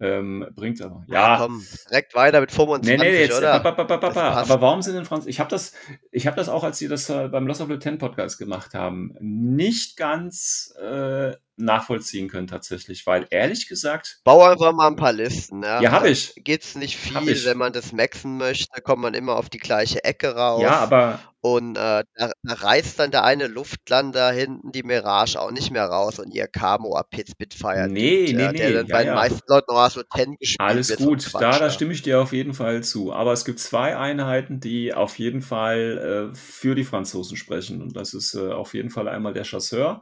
Ähm, 0.00 0.48
bringt 0.56 0.82
aber. 0.82 1.04
Ja, 1.06 1.34
ja. 1.38 1.44
Komm, 1.46 1.64
direkt 1.88 2.16
weiter 2.16 2.40
mit 2.40 2.50
25, 2.50 2.98
nee, 2.98 2.98
nee, 3.04 3.20
jetzt, 3.24 3.38
oder? 3.38 3.60
Ba, 3.60 3.70
ba, 3.70 3.84
ba, 3.84 4.00
aber 4.30 4.60
warum 4.60 4.82
sind 4.82 4.96
denn 4.96 5.04
Franz... 5.04 5.26
Ich 5.26 5.38
habe 5.38 5.48
das, 5.48 5.74
hab 6.12 6.34
das 6.34 6.48
auch, 6.48 6.64
als 6.64 6.78
sie 6.78 6.88
das 6.88 7.08
äh, 7.08 7.28
beim 7.28 7.46
Loss 7.46 7.60
of 7.60 7.68
the 7.68 7.78
Ten 7.78 7.98
Podcast 7.98 8.36
gemacht 8.38 8.74
haben, 8.74 9.14
nicht 9.20 9.96
ganz... 9.96 10.74
Äh, 10.82 11.34
nachvollziehen 11.56 12.28
können 12.28 12.46
tatsächlich, 12.46 13.06
weil 13.06 13.26
ehrlich 13.30 13.68
gesagt. 13.68 14.20
Bau 14.24 14.42
einfach 14.44 14.72
mal 14.72 14.86
ein 14.86 14.96
paar 14.96 15.12
Listen. 15.12 15.62
Ja, 15.62 15.80
ja 15.82 15.90
habe 15.92 16.08
also 16.08 16.32
ich. 16.36 16.44
Geht's 16.44 16.74
nicht 16.76 16.96
viel, 16.96 17.14
wenn 17.44 17.58
man 17.58 17.72
das 17.72 17.92
maxen 17.92 18.38
möchte, 18.38 18.80
kommt 18.80 19.02
man 19.02 19.14
immer 19.14 19.36
auf 19.36 19.50
die 19.50 19.58
gleiche 19.58 20.02
Ecke 20.04 20.34
raus. 20.34 20.62
Ja, 20.62 20.76
aber. 20.76 21.20
Und 21.44 21.76
äh, 21.76 22.04
da, 22.14 22.30
da, 22.44 22.54
reißt 22.54 23.00
dann 23.00 23.10
der 23.10 23.24
eine 23.24 23.48
Luftlander 23.48 24.30
hinten 24.30 24.70
die 24.70 24.84
Mirage 24.84 25.40
auch 25.40 25.50
nicht 25.50 25.72
mehr 25.72 25.86
raus 25.86 26.20
und 26.20 26.32
ihr 26.32 26.46
Camo 26.46 26.94
ab 26.94 27.10
Pit 27.10 27.30
Spitfire. 27.30 27.88
Nee, 27.88 28.26
nee, 28.28 28.32
nee. 28.32 28.52
Der 28.52 28.52
nee, 28.52 28.72
dann 28.74 28.86
ja, 28.86 28.94
bei 28.96 29.04
den 29.04 29.14
meisten 29.14 29.40
Leuten 29.48 29.74
noch 29.74 29.90
so 29.90 30.02
10 30.16 30.36
gespielt 30.36 30.60
Alles 30.60 30.96
gut, 30.96 31.24
Quatsch, 31.26 31.42
da, 31.42 31.58
da 31.58 31.68
stimme 31.70 31.92
ich 31.94 32.02
dir 32.02 32.22
auf 32.22 32.32
jeden 32.32 32.54
Fall 32.54 32.84
zu. 32.84 33.12
Aber 33.12 33.32
es 33.32 33.44
gibt 33.44 33.58
zwei 33.58 33.96
Einheiten, 33.96 34.60
die 34.60 34.94
auf 34.94 35.18
jeden 35.18 35.42
Fall 35.42 36.30
äh, 36.32 36.36
für 36.36 36.76
die 36.76 36.84
Franzosen 36.84 37.36
sprechen. 37.36 37.82
Und 37.82 37.96
das 37.96 38.14
ist 38.14 38.34
äh, 38.34 38.52
auf 38.52 38.72
jeden 38.74 38.90
Fall 38.90 39.08
einmal 39.08 39.32
der 39.32 39.42
Chasseur 39.44 40.00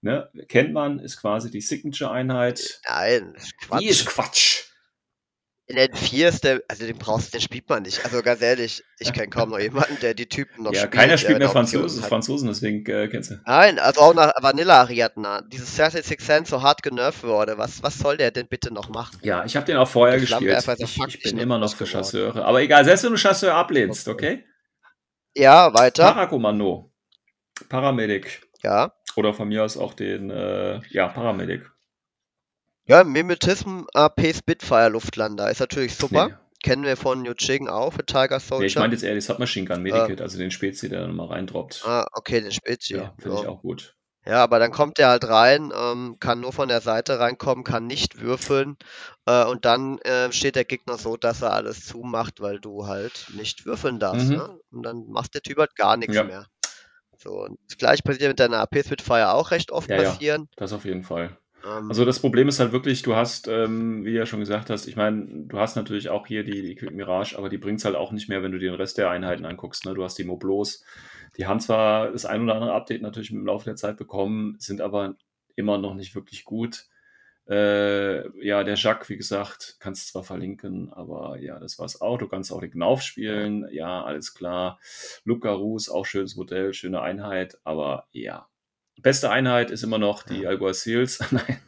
Ne? 0.00 0.28
Kennt 0.48 0.72
man, 0.72 0.98
ist 1.00 1.20
quasi 1.20 1.50
die 1.50 1.60
Signature-Einheit. 1.60 2.80
Nein, 2.88 3.34
Quatsch. 3.60 3.80
Die 3.80 3.86
ist 3.88 4.06
Quatsch. 4.06 4.64
In 5.66 5.76
N4 5.76 6.28
ist 6.28 6.44
der, 6.44 6.62
also 6.66 6.86
den 6.86 6.96
brauchst 6.96 7.26
du, 7.26 7.30
den 7.32 7.40
spielt 7.42 7.68
man 7.68 7.82
nicht. 7.82 8.02
Also 8.02 8.22
ganz 8.22 8.40
ehrlich, 8.40 8.84
ich 9.00 9.12
kenne 9.12 9.28
kaum 9.28 9.50
noch 9.50 9.58
jemanden, 9.58 9.98
der 10.00 10.14
die 10.14 10.26
Typen 10.26 10.62
noch 10.62 10.72
ja, 10.72 10.78
spielt. 10.80 10.94
Ja, 10.94 11.00
keiner 11.02 11.18
spielt 11.18 11.38
mehr 11.40 11.50
Franzosen, 11.50 12.02
Franzosen, 12.02 12.48
deswegen 12.48 12.90
äh, 12.90 13.06
kennst 13.08 13.32
du. 13.32 13.40
Nein, 13.44 13.78
also 13.78 14.00
auch 14.00 14.14
nach 14.14 14.32
Vanilla 14.42 14.80
Ariadna. 14.80 15.42
Dieses 15.42 15.76
36 15.76 16.20
Cent 16.20 16.46
so 16.46 16.62
hart 16.62 16.82
genervt 16.82 17.22
wurde. 17.22 17.58
Was, 17.58 17.82
was 17.82 17.98
soll 17.98 18.16
der 18.16 18.30
denn 18.30 18.46
bitte 18.48 18.72
noch 18.72 18.88
machen? 18.88 19.18
Ja, 19.22 19.44
ich 19.44 19.56
habe 19.56 19.66
den 19.66 19.76
auch 19.76 19.88
vorher 19.88 20.18
gespielt. 20.18 20.64
Ich, 20.78 20.98
ich, 21.06 21.22
bin 21.22 21.36
immer 21.38 21.58
noch 21.58 21.74
für 21.74 21.84
Chasseure. 21.84 22.46
Aber 22.46 22.62
egal, 22.62 22.86
selbst 22.86 23.04
wenn 23.04 23.12
du 23.12 23.18
Chasseur 23.20 23.52
ablehnst, 23.54 24.08
okay? 24.08 24.44
Ja, 25.34 25.74
weiter. 25.74 26.04
Parakommando. 26.04 26.90
Paramedic. 27.68 28.40
Ja. 28.62 28.92
Oder 29.18 29.34
von 29.34 29.48
mir 29.48 29.64
aus 29.64 29.76
auch 29.76 29.94
den 29.94 30.30
äh, 30.30 30.80
ja, 30.90 31.08
Paramedic. 31.08 31.68
Ja, 32.86 33.02
Mimetism 33.02 33.80
AP 33.92 34.32
Spitfire 34.32 34.90
Luftlander 34.90 35.50
ist 35.50 35.58
natürlich 35.58 35.96
super. 35.96 36.28
Nee. 36.28 36.34
Kennen 36.62 36.84
wir 36.84 36.96
von 36.96 37.22
New 37.22 37.34
Chicken 37.34 37.66
auch 37.68 37.92
für 37.94 38.06
Tiger 38.06 38.38
Soldier. 38.38 38.60
Nee, 38.60 38.66
ich 38.66 38.76
meinte 38.76 38.94
jetzt 38.94 39.02
eher 39.02 39.14
die 39.14 39.20
Submachine 39.20 39.66
Gun 39.66 39.76
ah. 39.78 39.80
Medikit, 39.80 40.20
äh, 40.20 40.22
also 40.22 40.38
den 40.38 40.52
Spezi, 40.52 40.88
der 40.88 41.00
dann 41.00 41.16
mal 41.16 41.26
reindroppt. 41.26 41.82
Ah, 41.84 42.06
okay, 42.12 42.40
den 42.40 42.52
Spezi. 42.52 42.94
Ja, 42.94 43.12
finde 43.18 43.38
so. 43.38 43.42
ich 43.42 43.48
auch 43.48 43.60
gut. 43.60 43.96
Ja, 44.24 44.42
aber 44.44 44.60
dann 44.60 44.70
kommt 44.70 44.98
der 44.98 45.08
halt 45.08 45.26
rein, 45.28 45.72
ähm, 45.76 46.16
kann 46.20 46.38
nur 46.40 46.52
von 46.52 46.68
der 46.68 46.80
Seite 46.80 47.18
reinkommen, 47.18 47.64
kann 47.64 47.86
nicht 47.88 48.20
würfeln 48.20 48.76
äh, 49.26 49.44
und 49.46 49.64
dann 49.64 49.98
äh, 49.98 50.30
steht 50.30 50.54
der 50.54 50.64
Gegner 50.64 50.96
so, 50.96 51.16
dass 51.16 51.42
er 51.42 51.54
alles 51.54 51.84
zumacht, 51.86 52.40
weil 52.40 52.60
du 52.60 52.86
halt 52.86 53.26
nicht 53.34 53.66
würfeln 53.66 53.98
darfst. 53.98 54.28
Mhm. 54.28 54.36
Ne? 54.36 54.60
Und 54.70 54.82
dann 54.84 55.08
macht 55.08 55.34
der 55.34 55.40
Typ 55.42 55.58
halt 55.58 55.74
gar 55.74 55.96
nichts 55.96 56.14
ja. 56.14 56.22
mehr. 56.22 56.46
So, 57.18 57.42
und 57.44 57.58
das 57.66 57.76
gleiche 57.76 58.02
passiert 58.04 58.22
ja 58.22 58.28
mit 58.28 58.40
deiner 58.40 58.58
AP 58.60 58.78
Spitfire 58.84 59.32
auch 59.34 59.50
recht 59.50 59.72
oft 59.72 59.90
ja, 59.90 59.96
passieren. 59.96 60.42
Ja, 60.42 60.48
das 60.56 60.72
auf 60.72 60.84
jeden 60.84 61.02
Fall. 61.02 61.36
Ähm, 61.66 61.88
also 61.88 62.04
das 62.04 62.20
Problem 62.20 62.46
ist 62.48 62.60
halt 62.60 62.70
wirklich, 62.70 63.02
du 63.02 63.16
hast, 63.16 63.48
ähm, 63.48 64.04
wie 64.04 64.12
du 64.12 64.18
ja 64.18 64.26
schon 64.26 64.38
gesagt 64.40 64.70
hast, 64.70 64.86
ich 64.86 64.94
meine, 64.94 65.26
du 65.26 65.58
hast 65.58 65.74
natürlich 65.74 66.10
auch 66.10 66.28
hier 66.28 66.44
die, 66.44 66.62
die 66.62 66.76
Quick 66.76 66.94
Mirage, 66.94 67.36
aber 67.36 67.48
die 67.48 67.58
bringt 67.58 67.80
es 67.80 67.84
halt 67.84 67.96
auch 67.96 68.12
nicht 68.12 68.28
mehr, 68.28 68.44
wenn 68.44 68.52
du 68.52 68.58
dir 68.58 68.70
den 68.70 68.80
Rest 68.80 68.98
der 68.98 69.10
Einheiten 69.10 69.44
anguckst. 69.44 69.84
Ne? 69.84 69.94
Du 69.94 70.04
hast 70.04 70.16
die 70.16 70.24
Moblos, 70.24 70.84
die 71.36 71.46
haben 71.46 71.58
zwar 71.58 72.12
das 72.12 72.24
ein 72.24 72.40
oder 72.42 72.54
andere 72.54 72.72
Update 72.74 73.02
natürlich 73.02 73.32
im 73.32 73.44
Laufe 73.46 73.64
der 73.64 73.76
Zeit 73.76 73.96
bekommen, 73.96 74.54
sind 74.60 74.80
aber 74.80 75.16
immer 75.56 75.76
noch 75.78 75.94
nicht 75.94 76.14
wirklich 76.14 76.44
gut. 76.44 76.86
Äh, 77.48 78.28
ja, 78.46 78.62
der 78.62 78.74
Jacques, 78.74 79.08
wie 79.08 79.16
gesagt, 79.16 79.76
kannst 79.80 80.08
zwar 80.08 80.22
verlinken, 80.22 80.92
aber 80.92 81.38
ja, 81.40 81.58
das 81.58 81.78
war's 81.78 82.00
auch. 82.00 82.18
Du 82.18 82.28
kannst 82.28 82.52
auch 82.52 82.60
den 82.60 82.70
Knauf 82.72 83.00
spielen. 83.00 83.66
Ja, 83.72 84.04
alles 84.04 84.34
klar. 84.34 84.78
Luca 85.24 85.50
Rus, 85.52 85.88
auch 85.88 86.04
schönes 86.04 86.36
Modell, 86.36 86.74
schöne 86.74 87.00
Einheit, 87.00 87.56
aber 87.64 88.06
ja. 88.12 88.48
Beste 89.00 89.30
Einheit 89.30 89.70
ist 89.70 89.82
immer 89.82 89.98
noch 89.98 90.24
die 90.24 90.42
ja. 90.42 90.50
Alguacils. 90.50 91.20
Nein. 91.32 91.60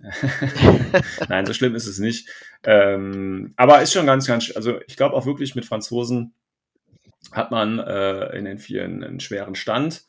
Nein, 1.28 1.44
so 1.46 1.52
schlimm 1.52 1.74
ist 1.74 1.86
es 1.86 1.98
nicht. 1.98 2.28
Ähm, 2.64 3.52
aber 3.56 3.82
ist 3.82 3.92
schon 3.92 4.06
ganz, 4.06 4.26
ganz, 4.26 4.50
also 4.56 4.80
ich 4.86 4.96
glaube 4.96 5.14
auch 5.14 5.26
wirklich 5.26 5.54
mit 5.54 5.64
Franzosen 5.66 6.34
hat 7.32 7.50
man 7.50 7.78
äh, 7.78 8.36
in 8.36 8.46
den 8.46 8.58
vielen 8.58 9.04
einen 9.04 9.20
schweren 9.20 9.54
Stand. 9.56 10.04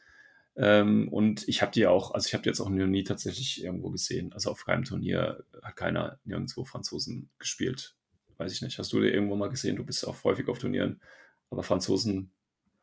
Ähm, 0.55 1.07
und 1.09 1.47
ich 1.47 1.61
habe 1.61 1.71
die 1.71 1.87
auch, 1.87 2.13
also 2.13 2.27
ich 2.27 2.33
habe 2.33 2.43
die 2.43 2.49
jetzt 2.49 2.59
auch 2.59 2.69
noch 2.69 2.85
nie 2.87 3.03
tatsächlich 3.03 3.63
irgendwo 3.63 3.89
gesehen. 3.89 4.33
Also 4.33 4.51
auf 4.51 4.65
keinem 4.65 4.83
Turnier 4.83 5.43
hat 5.63 5.75
keiner 5.75 6.19
nirgendwo 6.25 6.63
Franzosen 6.65 7.29
gespielt. 7.39 7.95
Weiß 8.37 8.53
ich 8.53 8.61
nicht. 8.61 8.77
Hast 8.77 8.93
du 8.93 9.01
die 9.01 9.07
irgendwo 9.09 9.35
mal 9.35 9.49
gesehen? 9.49 9.75
Du 9.77 9.83
bist 9.85 10.07
auch 10.07 10.23
häufig 10.23 10.47
auf 10.49 10.59
Turnieren, 10.59 11.01
aber 11.49 11.63
Franzosen. 11.63 12.31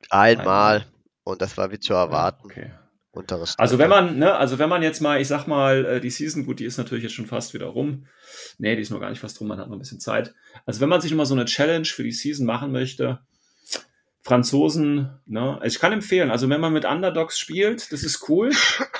Einmal. 0.09 0.41
Einmal. 0.79 0.87
Und 1.25 1.43
das 1.43 1.57
war 1.57 1.71
wie 1.71 1.79
zu 1.79 1.93
erwarten. 1.95 2.39
Ja, 2.49 2.55
okay. 2.57 2.71
Also 3.59 3.79
wenn 3.79 3.91
man, 3.91 4.19
ne, 4.21 4.35
also 4.37 4.61
wenn 4.61 4.69
man 4.69 4.85
jetzt 4.85 5.01
mal, 5.01 5.21
ich 5.21 5.27
sag 5.27 5.49
mal, 5.49 5.85
äh, 5.85 6.01
die 6.01 6.11
Season, 6.11 6.47
gut, 6.47 6.61
die 6.61 6.65
ist 6.65 6.79
natürlich 6.79 7.03
jetzt 7.03 7.13
schon 7.15 7.27
fast 7.27 7.55
wieder 7.55 7.67
rum. 7.67 8.07
Nee, 8.59 8.77
die 8.77 8.83
ist 8.83 8.91
noch 8.91 9.01
gar 9.01 9.11
nicht 9.11 9.19
fast 9.19 9.41
rum, 9.41 9.49
man 9.49 9.59
hat 9.59 9.67
noch 9.69 9.75
ein 9.75 9.81
bisschen 9.81 9.99
Zeit. 9.99 10.33
Also 10.65 10.81
wenn 10.81 10.89
man 10.89 11.01
sich 11.01 11.11
nochmal 11.11 11.27
so 11.27 11.35
eine 11.35 11.45
Challenge 11.45 11.85
für 11.85 12.05
die 12.05 12.13
Season 12.13 12.47
machen 12.47 12.71
möchte, 12.71 13.19
Franzosen, 14.23 15.19
ne? 15.25 15.59
ich 15.65 15.79
kann 15.79 15.93
empfehlen, 15.93 16.31
also 16.31 16.51
wenn 16.51 16.61
man 16.61 16.75
mit 16.75 16.85
Underdogs 16.85 17.39
spielt, 17.39 17.91
das 17.91 18.03
ist 18.03 18.29
cool, 18.29 18.51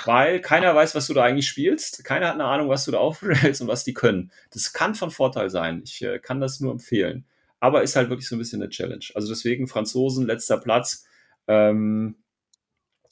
weil 0.05 0.41
keiner 0.41 0.73
weiß, 0.73 0.95
was 0.95 1.05
du 1.05 1.13
da 1.13 1.23
eigentlich 1.23 1.47
spielst. 1.47 2.03
Keiner 2.03 2.27
hat 2.27 2.33
eine 2.33 2.45
Ahnung, 2.45 2.69
was 2.69 2.85
du 2.85 2.91
da 2.91 2.97
aufstellst 2.97 3.61
und 3.61 3.67
was 3.67 3.83
die 3.83 3.93
können. 3.93 4.31
Das 4.49 4.73
kann 4.73 4.95
von 4.95 5.11
Vorteil 5.11 5.51
sein. 5.51 5.83
Ich 5.85 6.01
äh, 6.01 6.17
kann 6.17 6.41
das 6.41 6.59
nur 6.59 6.71
empfehlen. 6.71 7.25
Aber 7.59 7.83
ist 7.83 7.95
halt 7.95 8.09
wirklich 8.09 8.27
so 8.27 8.35
ein 8.35 8.39
bisschen 8.39 8.61
eine 8.63 8.69
Challenge. 8.71 9.05
Also 9.13 9.27
deswegen 9.27 9.67
Franzosen, 9.67 10.25
letzter 10.25 10.57
Platz. 10.57 11.05
Ähm, 11.47 12.15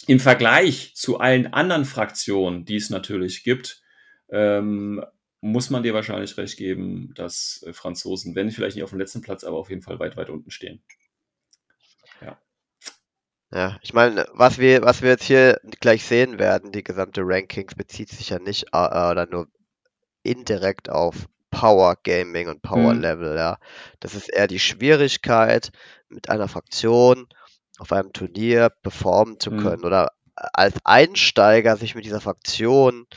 Im 0.08 0.20
Vergleich 0.20 0.94
zu 0.96 1.20
allen 1.20 1.54
anderen 1.54 1.86
Fraktionen, 1.86 2.66
die 2.66 2.78
es 2.78 2.90
natürlich 2.90 3.44
gibt, 3.44 3.84
ähm, 4.32 5.06
muss 5.42 5.70
man 5.70 5.84
dir 5.84 5.94
wahrscheinlich 5.94 6.36
recht 6.38 6.58
geben, 6.58 7.12
dass 7.14 7.64
äh, 7.70 7.74
Franzosen, 7.74 8.34
wenn 8.34 8.50
vielleicht 8.50 8.76
nicht 8.76 8.84
auf 8.84 8.90
dem 8.90 9.00
letzten 9.00 9.22
Platz, 9.22 9.44
aber 9.44 9.58
auf 9.58 9.70
jeden 9.70 9.84
Fall 9.84 10.00
weit, 10.00 10.18
weit 10.18 10.32
unten 10.32 10.50
stehen. 10.50 10.82
Ja. 13.52 13.78
ich 13.82 13.94
meine, 13.94 14.28
was 14.34 14.60
wir, 14.60 14.84
was 14.84 15.02
wir 15.02 15.10
jetzt 15.10 15.24
hier 15.24 15.60
gleich 15.80 16.06
sehen 16.06 16.38
werden, 16.38 16.72
die 16.72 16.84
gesamte 16.84 17.22
Rankings 17.24 17.74
bezieht 17.74 18.10
sich 18.10 18.30
ja 18.30 18.38
nicht 18.38 18.66
äh, 18.74 18.78
äh 18.78 19.10
oder 19.12 19.26
nur 19.26 19.48
indirekt 20.22 20.88
auf 20.90 21.26
Power 21.50 21.98
Gaming 22.04 22.48
und 22.48 22.62
Power 22.62 22.94
mhm. 22.94 23.02
Level, 23.02 23.36
ja. 23.36 23.58
Das 24.02 24.14
ist 24.14 24.30
eher 24.32 24.46
die 24.46 24.60
Schwierigkeit, 24.60 25.72
mit 26.10 26.30
einer 26.30 26.48
Fraktion 26.48 27.26
auf 27.80 27.92
einem 27.92 28.14
Turnier 28.14 28.70
performen 28.84 29.40
zu 29.40 29.50
mhm. 29.50 29.60
können 29.62 29.84
oder 29.84 30.12
als 30.36 30.76
Einsteiger 30.84 31.76
sich 31.76 31.96
mit 31.96 32.06
dieser 32.06 32.22
Fraktion 32.22 33.08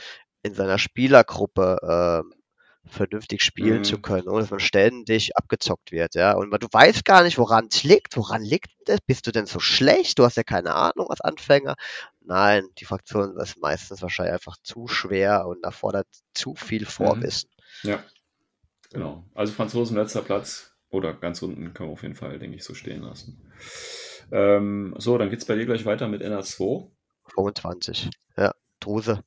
in 0.41 0.55
seiner 0.55 0.79
Spielergruppe 0.79 2.23
äh, 2.25 2.35
vernünftig 2.93 3.41
spielen 3.41 3.79
mhm. 3.79 3.83
zu 3.83 3.99
können, 3.99 4.29
ohne 4.29 4.41
dass 4.41 4.51
man 4.51 4.59
ständig 4.59 5.35
abgezockt 5.35 5.91
wird, 5.91 6.15
ja. 6.15 6.31
Und 6.33 6.51
du 6.51 6.67
weißt 6.71 7.03
gar 7.03 7.23
nicht, 7.23 7.37
woran 7.37 7.67
es 7.69 7.83
liegt, 7.83 8.15
woran 8.15 8.43
liegt 8.43 8.69
das? 8.85 9.01
Bist 9.01 9.27
du 9.27 9.31
denn 9.31 9.45
so 9.45 9.59
schlecht? 9.59 10.19
Du 10.19 10.23
hast 10.23 10.37
ja 10.37 10.43
keine 10.43 10.73
Ahnung 10.75 11.09
als 11.09 11.21
Anfänger. 11.21 11.75
Nein, 12.21 12.67
die 12.79 12.85
Fraktion 12.85 13.35
ist 13.37 13.59
meistens 13.59 14.01
wahrscheinlich 14.01 14.33
einfach 14.33 14.55
zu 14.63 14.87
schwer 14.87 15.45
und 15.47 15.63
erfordert 15.63 16.07
zu 16.33 16.55
viel 16.55 16.85
Vorwissen. 16.85 17.49
Mhm. 17.83 17.89
Ja. 17.91 18.03
Genau. 18.91 19.25
Also 19.33 19.53
Franzosen 19.53 19.97
letzter 19.97 20.21
Platz 20.21 20.71
oder 20.89 21.13
ganz 21.13 21.41
unten 21.41 21.73
können 21.73 21.89
wir 21.89 21.93
auf 21.93 22.03
jeden 22.03 22.15
Fall, 22.15 22.37
denke 22.39 22.55
ich, 22.55 22.63
so 22.63 22.75
stehen 22.75 23.01
lassen. 23.01 23.51
Ähm, 24.31 24.93
so, 24.97 25.17
dann 25.17 25.29
geht 25.31 25.39
es 25.39 25.45
bei 25.45 25.55
dir 25.55 25.65
gleich 25.65 25.85
weiter 25.85 26.07
mit 26.07 26.21
NR2. 26.21 26.89
25, 27.35 28.09
ja, 28.37 28.51
Druse. 28.79 29.21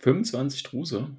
25 0.00 0.64
Druse? 0.64 1.16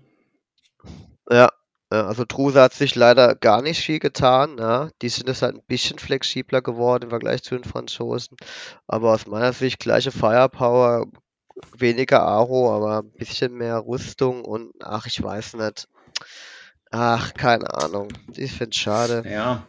Ja, 0.86 0.92
ja, 1.32 1.50
äh, 1.92 1.96
also 1.96 2.26
Truse 2.26 2.62
hat 2.62 2.74
sich 2.74 2.96
leider 2.96 3.36
gar 3.36 3.62
nicht 3.62 3.82
viel 3.82 4.00
getan. 4.00 4.58
Ja. 4.60 4.90
Die 5.02 5.10
sind 5.10 5.30
es 5.30 5.42
halt 5.42 5.56
ein 5.56 5.64
bisschen 5.68 6.00
flexibler 6.00 6.62
geworden 6.62 7.06
im 7.06 7.10
Vergleich 7.10 7.44
zu 7.44 7.56
den 7.56 7.64
Franzosen. 7.64 8.38
Aber 8.88 9.14
aus 9.14 9.28
meiner 9.28 9.54
Sicht 9.54 9.80
gleiche 9.80 10.12
Firepower, 10.12 11.08
weniger 11.78 12.24
Aro, 12.24 12.72
aber 12.74 13.00
ein 13.04 13.12
bisschen 13.12 13.54
mehr 13.54 13.86
Rüstung 13.88 14.44
und 14.44 14.74
ach, 14.82 15.06
ich 15.06 15.22
weiß 15.22 15.56
nicht. 15.56 15.88
Ach, 16.96 17.34
keine 17.34 17.74
Ahnung. 17.74 18.10
Ich 18.36 18.52
finde 18.52 18.70
es 18.70 18.76
schade. 18.76 19.24
Ja, 19.28 19.66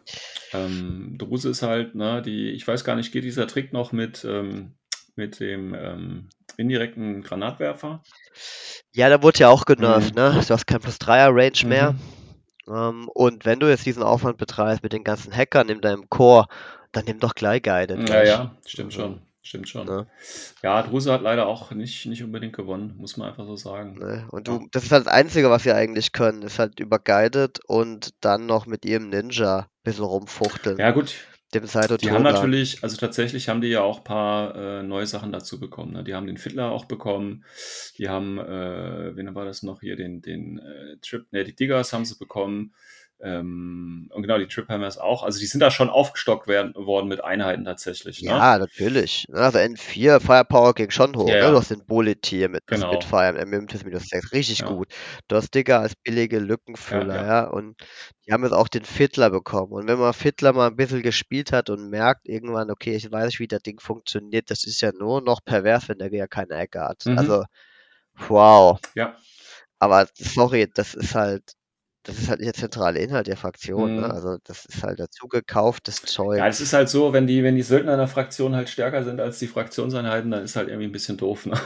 ähm, 0.53 1.15
Druse 1.19 1.49
ist 1.49 1.63
halt, 1.63 1.95
ne, 1.95 2.21
die, 2.21 2.51
ich 2.51 2.69
weiß 2.69 2.85
gar 2.85 2.97
nicht, 2.97 3.13
geht 3.13 3.25
dieser 3.25 3.47
Trick 3.47 3.73
noch 3.73 3.93
mit, 3.93 4.27
ähm, 4.27 4.75
mit 5.17 5.41
dem 5.41 5.75
ähm, 5.75 6.29
indirekten 6.57 7.23
Granatwerfer. 7.23 8.03
Ja, 8.93 9.09
da 9.09 9.23
wurde 9.23 9.41
ja 9.41 9.49
auch 9.49 9.65
genervt, 9.65 10.15
mhm. 10.15 10.21
ne? 10.23 10.41
Du 10.47 10.53
hast 10.53 10.67
kein 10.67 10.81
plus 10.81 10.97
3er 10.99 11.31
Range 11.31 11.53
mhm. 11.63 11.69
mehr. 11.69 11.95
Ähm, 12.69 13.09
und 13.13 13.45
wenn 13.45 13.61
du 13.61 13.69
jetzt 13.69 13.87
diesen 13.87 14.03
Aufwand 14.03 14.39
betreibst 14.39 14.83
mit 14.83 14.93
den 14.93 15.05
ganzen 15.05 15.33
Hackern 15.35 15.69
in 15.69 15.81
deinem 15.81 16.09
Core, 16.09 16.47
dann 16.93 17.05
nimm 17.05 17.21
doch 17.21 17.35
gleich 17.35 17.63
Guided. 17.63 18.09
Ja, 18.09 18.25
ja, 18.25 18.57
stimmt 18.67 18.93
also. 18.95 19.01
schon. 19.03 19.23
Stimmt 19.47 19.69
schon. 19.69 19.85
Ne? 19.87 20.07
Ja, 20.63 20.83
Druse 20.83 21.13
hat 21.13 21.21
leider 21.21 21.45
auch 21.47 21.71
nicht, 21.73 22.07
nicht 22.07 22.23
unbedingt 22.25 22.55
gewonnen, 22.55 22.95
muss 22.97 23.19
man 23.19 23.29
einfach 23.29 23.45
so 23.45 23.57
sagen. 23.57 23.99
Ne? 23.99 24.27
Und 24.31 24.49
du, 24.49 24.67
das 24.71 24.85
ist 24.85 24.93
halt 24.93 25.05
das 25.05 25.13
Einzige, 25.13 25.51
was 25.51 25.67
wir 25.67 25.77
eigentlich 25.77 26.13
können, 26.13 26.41
ist 26.41 26.59
halt 26.59 26.81
über 26.81 26.99
Guided 26.99 27.61
und 27.67 28.15
dann 28.23 28.47
noch 28.47 28.65
mit 28.65 28.87
ihrem 28.87 29.11
Ninja 29.11 29.59
ein 29.59 29.67
bisschen 29.83 30.07
rumfuchteln. 30.07 30.79
Ja, 30.79 30.93
gut, 30.93 31.13
dem 31.61 31.67
Saito 31.67 31.97
Die 31.97 32.07
Toga. 32.07 32.17
haben 32.17 32.23
natürlich, 32.23 32.83
also 32.83 32.97
tatsächlich 32.97 33.49
haben 33.49 33.61
die 33.61 33.69
ja 33.69 33.83
auch 33.83 33.99
ein 33.99 34.05
paar 34.05 34.55
äh, 34.57 34.83
neue 34.83 35.07
Sachen 35.07 35.33
dazu 35.33 35.59
bekommen. 35.61 35.93
Ne? 35.93 36.05
Die 36.05 36.15
haben 36.15 36.27
den 36.27 36.37
Fiddler 36.37 36.71
auch 36.71 36.85
bekommen. 36.85 37.45
Die 37.99 38.09
haben, 38.09 38.39
äh, 38.39 39.17
wen 39.17 39.35
war 39.35 39.45
das 39.45 39.63
noch 39.63 39.81
hier, 39.81 39.97
den, 39.97 40.21
den 40.23 40.59
äh, 40.59 40.97
Trip, 41.03 41.27
ne, 41.33 41.45
die 41.45 41.55
Diggers 41.55 41.93
haben 41.93 42.05
sie 42.05 42.17
bekommen. 42.19 42.75
Ähm, 43.23 44.09
und 44.13 44.23
genau, 44.23 44.39
die 44.39 44.49
Triphammers 44.49 44.99
auch. 44.99 45.23
Also 45.23 45.39
die 45.39 45.47
sind 45.47 45.61
da 45.61 45.71
schon 45.71 45.89
aufgestockt 45.89 46.49
werden, 46.49 46.75
worden 46.75 47.07
mit 47.09 47.23
Einheiten 47.23 47.65
tatsächlich. 47.65 48.21
Ne? 48.23 48.31
Ja, 48.31 48.59
natürlich. 48.59 49.25
Also 49.33 49.59
N4, 49.59 50.21
Firepower 50.21 50.75
ging 50.75 50.91
schon 50.91 51.17
hoch. 51.17 51.29
Ja, 51.29 51.37
ne? 51.37 51.41
ja. 51.43 51.51
Du 51.53 51.57
hast 51.57 51.71
den 51.71 51.87
Bullet 51.87 52.17
hier 52.25 52.49
mit 52.49 52.67
genau. 52.67 52.91
Spitfire 52.93 53.39
im 53.39 53.51
MMTs 53.51 53.85
minus 53.85 54.09
6. 54.09 54.33
Richtig 54.33 54.59
ja. 54.61 54.67
gut. 54.69 54.89
Du 55.29 55.37
hast 55.37 55.55
Digger 55.55 55.81
als 55.81 55.95
billige 55.95 56.41
Lückenfüller, 56.41 57.25
ja, 57.25 57.45
Und 57.45 57.77
die 58.27 58.33
haben 58.33 58.43
jetzt 58.43 58.53
auch 58.53 58.69
den 58.69 58.85
Fiddler 58.85 59.31
bekommen. 59.31 59.73
Und 59.73 59.87
wenn 59.89 59.99
man 59.99 60.13
Fiddler 60.13 60.53
mal 60.53 60.67
ein 60.67 60.77
bisschen 60.77 61.03
gespielt 61.03 61.53
hat 61.53 61.71
und 61.71 61.89
merkt 61.91 62.29
irgendwann, 62.29 62.71
okay, 62.71 62.97
ich 62.97 63.11
weiß 63.11 63.27
nicht, 63.27 63.39
wie 63.41 63.49
das 63.49 63.63
Ding 63.63 63.79
funktioniert, 63.81 64.51
das 64.51 64.65
ist 64.65 64.81
ja 64.81 64.91
nur 64.93 65.21
noch 65.23 65.41
pervers, 65.45 65.89
wenn 65.89 65.99
der 65.99 66.13
ja 66.13 66.27
keine 66.27 66.55
Ecke 66.55 66.81
hat. 66.81 67.07
Mhm. 67.07 67.17
Also, 67.19 67.45
wow. 68.29 68.79
Ja. 68.97 69.17
Aber 69.79 70.09
sorry, 70.15 70.69
das 70.75 70.95
ist 70.95 71.15
halt 71.15 71.53
das 72.05 72.19
ist 72.19 72.29
halt 72.29 72.41
der 72.41 72.53
zentrale 72.53 72.99
Inhalt 73.01 73.27
der 73.27 73.37
Fraktion. 73.37 73.95
Ne? 73.97 74.03
Mhm. 74.03 74.07
Ne? 74.07 74.15
Also 74.15 74.37
das 74.45 74.67
ist 74.67 74.83
halt 74.83 75.01
dazu 75.01 75.27
gekauftes 75.27 76.03
Zeug. 76.03 76.39
Ja, 76.39 76.47
es 76.47 76.61
ist 76.61 76.73
halt 76.73 76.89
so, 76.89 77.13
wenn 77.13 77.27
die, 77.27 77.43
wenn 77.43 77.57
die 77.57 77.63
Söldner 77.63 77.95
einer 77.95 78.09
Fraktion 78.09 78.55
halt 78.55 78.69
stärker 78.69 79.03
sind 79.05 79.21
als 79.21 79.39
die 79.39 79.47
Fraktionseinheiten, 79.47 80.31
dann 80.31 80.45
ist 80.45 80.57
halt 80.57 80.69
irgendwie 80.69 80.87
ein 80.89 80.93
bisschen 80.93 81.17
doof. 81.17 81.47
Ne? 81.47 81.59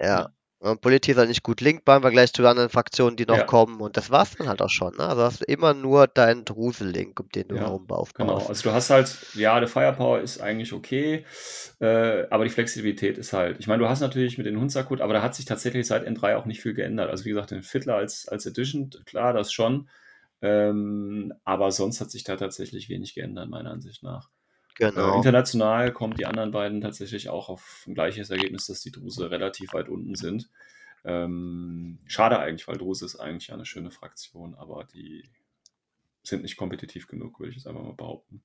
Ja. 0.00 0.30
Und 0.60 0.80
Politik 0.80 1.12
ist 1.14 1.18
halt 1.18 1.28
nicht 1.28 1.44
gut 1.44 1.60
linkbar 1.60 1.96
im 1.98 2.02
Vergleich 2.02 2.32
zu 2.32 2.44
anderen 2.44 2.68
Fraktionen, 2.68 3.16
die 3.16 3.26
noch 3.26 3.36
ja. 3.36 3.44
kommen. 3.44 3.80
Und 3.80 3.96
das 3.96 4.10
war 4.10 4.24
es 4.24 4.34
dann 4.34 4.48
halt 4.48 4.60
auch 4.60 4.70
schon. 4.70 4.92
Ne? 4.96 5.06
Also 5.06 5.22
hast 5.22 5.40
du 5.40 5.44
immer 5.44 5.72
nur 5.72 6.08
deinen 6.08 6.44
Drusel-Link, 6.44 7.20
um 7.20 7.28
den 7.28 7.46
du 7.46 7.54
ja, 7.54 7.62
herum 7.62 7.82
aufbaust. 7.82 8.14
Genau. 8.16 8.38
Also 8.48 8.68
du 8.68 8.74
hast 8.74 8.90
halt, 8.90 9.14
ja, 9.34 9.60
der 9.60 9.68
Firepower 9.68 10.18
ist 10.20 10.40
eigentlich 10.40 10.72
okay, 10.72 11.24
äh, 11.80 12.26
aber 12.30 12.42
die 12.42 12.50
Flexibilität 12.50 13.18
ist 13.18 13.32
halt. 13.32 13.58
Ich 13.60 13.68
meine, 13.68 13.82
du 13.84 13.88
hast 13.88 14.00
natürlich 14.00 14.36
mit 14.36 14.48
den 14.48 14.58
Hunzakut, 14.58 15.00
aber 15.00 15.12
da 15.12 15.22
hat 15.22 15.36
sich 15.36 15.44
tatsächlich 15.44 15.86
seit 15.86 16.06
N3 16.08 16.34
auch 16.36 16.44
nicht 16.44 16.60
viel 16.60 16.74
geändert. 16.74 17.08
Also 17.08 17.24
wie 17.24 17.28
gesagt, 17.30 17.52
den 17.52 17.62
Fiddler 17.62 17.94
als, 17.94 18.26
als 18.26 18.44
Edition, 18.44 18.90
klar, 19.06 19.32
das 19.32 19.52
schon. 19.52 19.88
Ähm, 20.42 21.32
aber 21.44 21.70
sonst 21.70 22.00
hat 22.00 22.10
sich 22.10 22.24
da 22.24 22.34
tatsächlich 22.34 22.88
wenig 22.88 23.14
geändert, 23.14 23.48
meiner 23.48 23.70
Ansicht 23.70 24.02
nach. 24.02 24.28
Genau. 24.78 25.12
Äh, 25.14 25.16
international 25.16 25.92
kommen 25.92 26.14
die 26.14 26.24
anderen 26.24 26.52
beiden 26.52 26.80
tatsächlich 26.80 27.28
auch 27.28 27.48
auf 27.48 27.84
ein 27.88 27.94
gleiches 27.94 28.30
Ergebnis, 28.30 28.66
dass 28.66 28.80
die 28.80 28.92
Druse 28.92 29.30
relativ 29.30 29.72
weit 29.74 29.88
unten 29.88 30.14
sind. 30.14 30.48
Ähm, 31.04 31.98
schade 32.06 32.38
eigentlich, 32.38 32.66
weil 32.68 32.76
Druse 32.76 33.04
ist 33.04 33.16
eigentlich 33.16 33.52
eine 33.52 33.66
schöne 33.66 33.90
Fraktion, 33.90 34.54
aber 34.54 34.84
die 34.84 35.28
sind 36.22 36.42
nicht 36.42 36.56
kompetitiv 36.56 37.08
genug, 37.08 37.40
würde 37.40 37.50
ich 37.50 37.56
jetzt 37.56 37.66
einfach 37.66 37.82
mal 37.82 37.94
behaupten. 37.94 38.40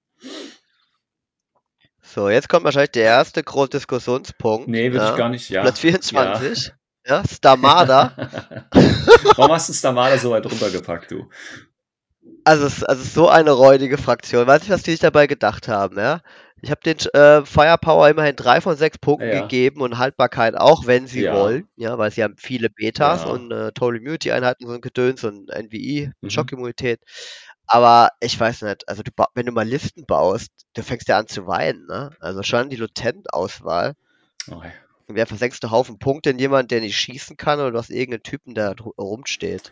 So, 2.02 2.28
jetzt 2.30 2.50
kommt 2.50 2.66
wahrscheinlich 2.66 2.92
der 2.92 3.04
erste 3.06 3.44
große 3.44 3.70
Diskussionspunkt. 3.72 4.68
Nee, 4.68 4.92
würde 4.92 4.98
ja. 4.98 5.06
Ne? 5.10 5.12
ich 5.12 5.18
gar 5.18 5.30
nicht, 5.30 5.50
ja. 5.50 5.62
Platz 5.62 5.80
24. 5.80 6.68
Ja. 6.68 6.74
Ja, 7.06 7.22
Stamada. 7.28 8.16
Warum 9.36 9.52
hast 9.52 9.68
du 9.70 9.74
Stamada 9.74 10.18
so 10.18 10.32
weit 10.32 10.46
runtergepackt, 10.46 11.12
du? 11.12 11.30
Also 12.46 12.66
es, 12.68 12.84
also 12.84 13.04
ist 13.04 13.14
so 13.14 13.30
eine 13.30 13.52
räudige 13.52 13.98
Fraktion. 13.98 14.48
Weiß 14.48 14.64
ich, 14.64 14.70
was 14.70 14.84
die 14.84 14.91
sich 14.91 15.00
dabei 15.00 15.28
gedacht 15.28 15.68
haben, 15.68 15.98
ja. 15.98 16.22
Ich 16.62 16.72
habe 16.72 16.82
den 16.82 16.98
äh, 17.14 17.46
Firepower 17.46 18.08
immerhin 18.08 18.38
drei 18.38 18.62
von 18.62 18.78
sechs 18.78 18.98
Punkten 18.98 19.28
ja. 19.28 19.41
gegeben 19.41 19.82
und 19.82 19.98
Haltbarkeit 19.98 20.56
auch, 20.56 20.86
wenn 20.88 21.08
sie 21.08 21.24
ja. 21.24 21.34
wollen, 21.36 21.68
ja, 21.76 21.98
weil 21.98 22.10
sie 22.12 22.24
haben 22.24 22.36
viele 22.38 22.70
Betas 22.70 23.24
ja. 23.24 23.30
und 23.30 23.52
äh, 23.52 23.74
Total 23.74 23.98
Immunity 23.98 24.32
Einheiten 24.32 24.68
so 24.68 24.74
ein 24.74 24.80
Gedöns 24.82 25.26
und 25.26 25.50
NVI, 25.52 26.12
mhm. 26.22 26.30
Schockimmunität. 26.30 27.02
Aber 27.68 28.10
ich 28.22 28.39
weiß 28.39 28.62
nicht, 28.64 28.88
also 28.88 29.04
du, 29.04 29.12
wenn 29.36 29.46
du 29.46 29.52
mal 29.52 29.68
Listen 29.68 30.06
baust, 30.06 30.52
du 30.74 30.84
fängst 30.84 31.10
ja 31.10 31.18
an 31.18 31.28
zu 31.28 31.48
weinen, 31.48 31.86
ne? 31.88 32.12
Also 32.20 32.44
schon 32.44 32.70
die 32.70 32.78
Lutent-Auswahl. 32.78 33.94
Okay. 34.50 34.68
ja. 34.74 35.16
Wer 35.16 35.28
versenkst 35.28 35.62
du 35.66 35.70
Haufen 35.72 36.00
Punkte 36.00 36.30
in 36.30 36.39
jemanden, 36.39 36.70
der 36.70 36.80
nicht 36.80 36.98
schießen 36.98 37.36
kann 37.36 37.60
oder 37.60 37.72
du 37.72 37.78
hast 37.78 37.89
irgendeinen 37.89 38.24
Typen, 38.24 38.56
der 38.56 38.76
rumsteht. 38.98 39.72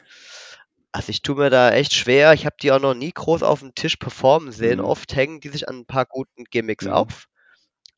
Also 0.93 1.09
ich 1.11 1.21
tue 1.21 1.35
mir 1.35 1.49
da 1.49 1.71
echt 1.71 1.93
schwer. 1.93 2.33
Ich 2.33 2.45
habe 2.45 2.57
die 2.61 2.69
auch 2.71 2.79
noch 2.79 2.93
nie 2.93 3.11
groß 3.11 3.43
auf 3.43 3.59
dem 3.61 3.73
Tisch 3.75 3.95
performen 3.95 4.51
sehen. 4.51 4.79
Mhm. 4.79 4.85
Oft 4.85 5.15
hängen 5.15 5.39
die 5.39 5.47
sich 5.49 5.69
an 5.69 5.77
ein 5.79 5.85
paar 5.85 6.05
guten 6.05 6.43
Gimmicks 6.45 6.83
mhm. 6.85 6.91
auf, 6.91 7.29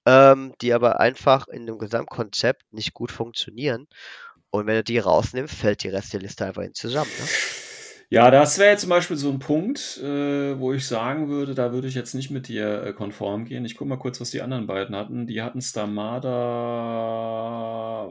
ähm, 0.06 0.54
die 0.62 0.74
aber 0.74 1.00
einfach 1.00 1.48
in 1.48 1.66
dem 1.66 1.80
Gesamtkonzept 1.80 2.72
nicht 2.72 2.94
gut 2.94 3.12
funktionieren. 3.12 3.88
Und 4.52 4.68
wenn 4.68 4.76
du 4.76 4.84
die 4.84 5.00
rausnimmst, 5.00 5.56
fällt 5.56 5.82
die 5.84 5.90
Rest 5.90 6.14
der 6.14 6.20
Liste 6.20 6.46
einfach 6.46 6.62
hin 6.62 6.76
zusammen. 6.76 7.10
Ne? 7.20 7.26
Ja, 8.12 8.30
das 8.30 8.60
wäre 8.60 8.70
jetzt 8.70 8.82
zum 8.82 8.92
Beispiel 8.92 9.18
so 9.18 9.32
ein 9.32 9.40
Punkt, 9.40 9.98
äh, 10.04 10.60
wo 10.60 10.72
ich 10.72 10.86
sagen 10.86 11.30
würde, 11.30 11.56
da 11.56 11.72
würde 11.74 11.88
ich 11.88 11.96
jetzt 11.96 12.14
nicht 12.14 12.30
mit 12.30 12.48
dir 12.48 12.84
äh, 12.86 12.94
konform 12.94 13.46
gehen. 13.46 13.66
Ich 13.66 13.76
gucke 13.76 13.90
mal 13.90 13.96
kurz, 13.98 14.22
was 14.22 14.30
die 14.30 14.44
anderen 14.44 14.68
beiden 14.68 14.96
hatten. 14.96 15.26
Die 15.26 15.42
hatten 15.42 15.62
Stamada, 15.62 16.30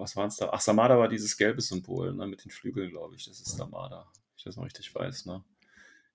was 0.00 0.16
waren 0.16 0.26
es 0.26 0.38
da? 0.38 0.48
Ach, 0.50 0.60
Stamada 0.60 0.98
war 0.98 1.06
dieses 1.06 1.36
gelbe 1.36 1.60
Symbol 1.60 2.12
ne, 2.16 2.26
mit 2.26 2.44
den 2.44 2.50
Flügeln, 2.50 2.90
glaube 2.90 3.14
ich. 3.14 3.26
Das 3.26 3.38
ist 3.38 3.54
Stamada 3.54 4.10
ich 4.42 4.44
das 4.46 4.56
noch 4.56 4.64
richtig 4.66 4.92
weiß, 4.94 5.26
ne? 5.26 5.42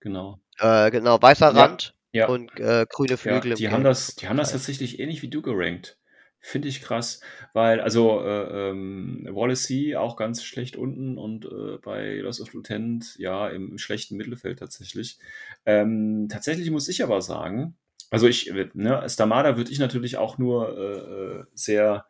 Genau. 0.01 0.39
Äh, 0.59 0.91
genau, 0.91 1.21
weißer 1.21 1.53
ja, 1.53 1.61
Rand 1.65 1.95
ja. 2.11 2.27
und 2.27 2.51
äh, 2.59 2.85
grüne 2.89 3.17
Flügel. 3.17 3.51
Ja, 3.51 3.55
die, 3.55 3.69
haben 3.69 3.83
das, 3.85 4.15
die 4.15 4.27
haben 4.27 4.37
das 4.37 4.51
tatsächlich 4.51 4.99
ähnlich 4.99 5.21
wie 5.21 5.29
du 5.29 5.41
gerankt. 5.41 5.97
Finde 6.39 6.67
ich 6.67 6.81
krass, 6.81 7.19
weil, 7.53 7.81
also, 7.81 8.21
äh, 8.21 8.69
ähm, 8.69 9.27
Wallacey 9.31 9.95
auch 9.95 10.15
ganz 10.17 10.43
schlecht 10.43 10.75
unten 10.75 11.17
und 11.17 11.45
äh, 11.45 11.77
bei 11.81 12.15
Lost 12.17 12.39
of 12.41 12.53
Lieutenant, 12.53 13.15
ja, 13.17 13.47
im, 13.49 13.71
im 13.71 13.77
schlechten 13.79 14.15
Mittelfeld 14.17 14.59
tatsächlich. 14.59 15.17
Ähm, 15.65 16.27
tatsächlich 16.29 16.69
muss 16.69 16.87
ich 16.89 17.01
aber 17.03 17.21
sagen, 17.21 17.75
also 18.11 18.27
ich, 18.27 18.53
ne, 18.73 19.03
Stamada 19.09 19.57
würde 19.57 19.71
ich 19.71 19.79
natürlich 19.79 20.17
auch 20.17 20.37
nur 20.37 20.77
äh, 20.77 20.99
äh 20.99 21.43
sehr 21.55 22.05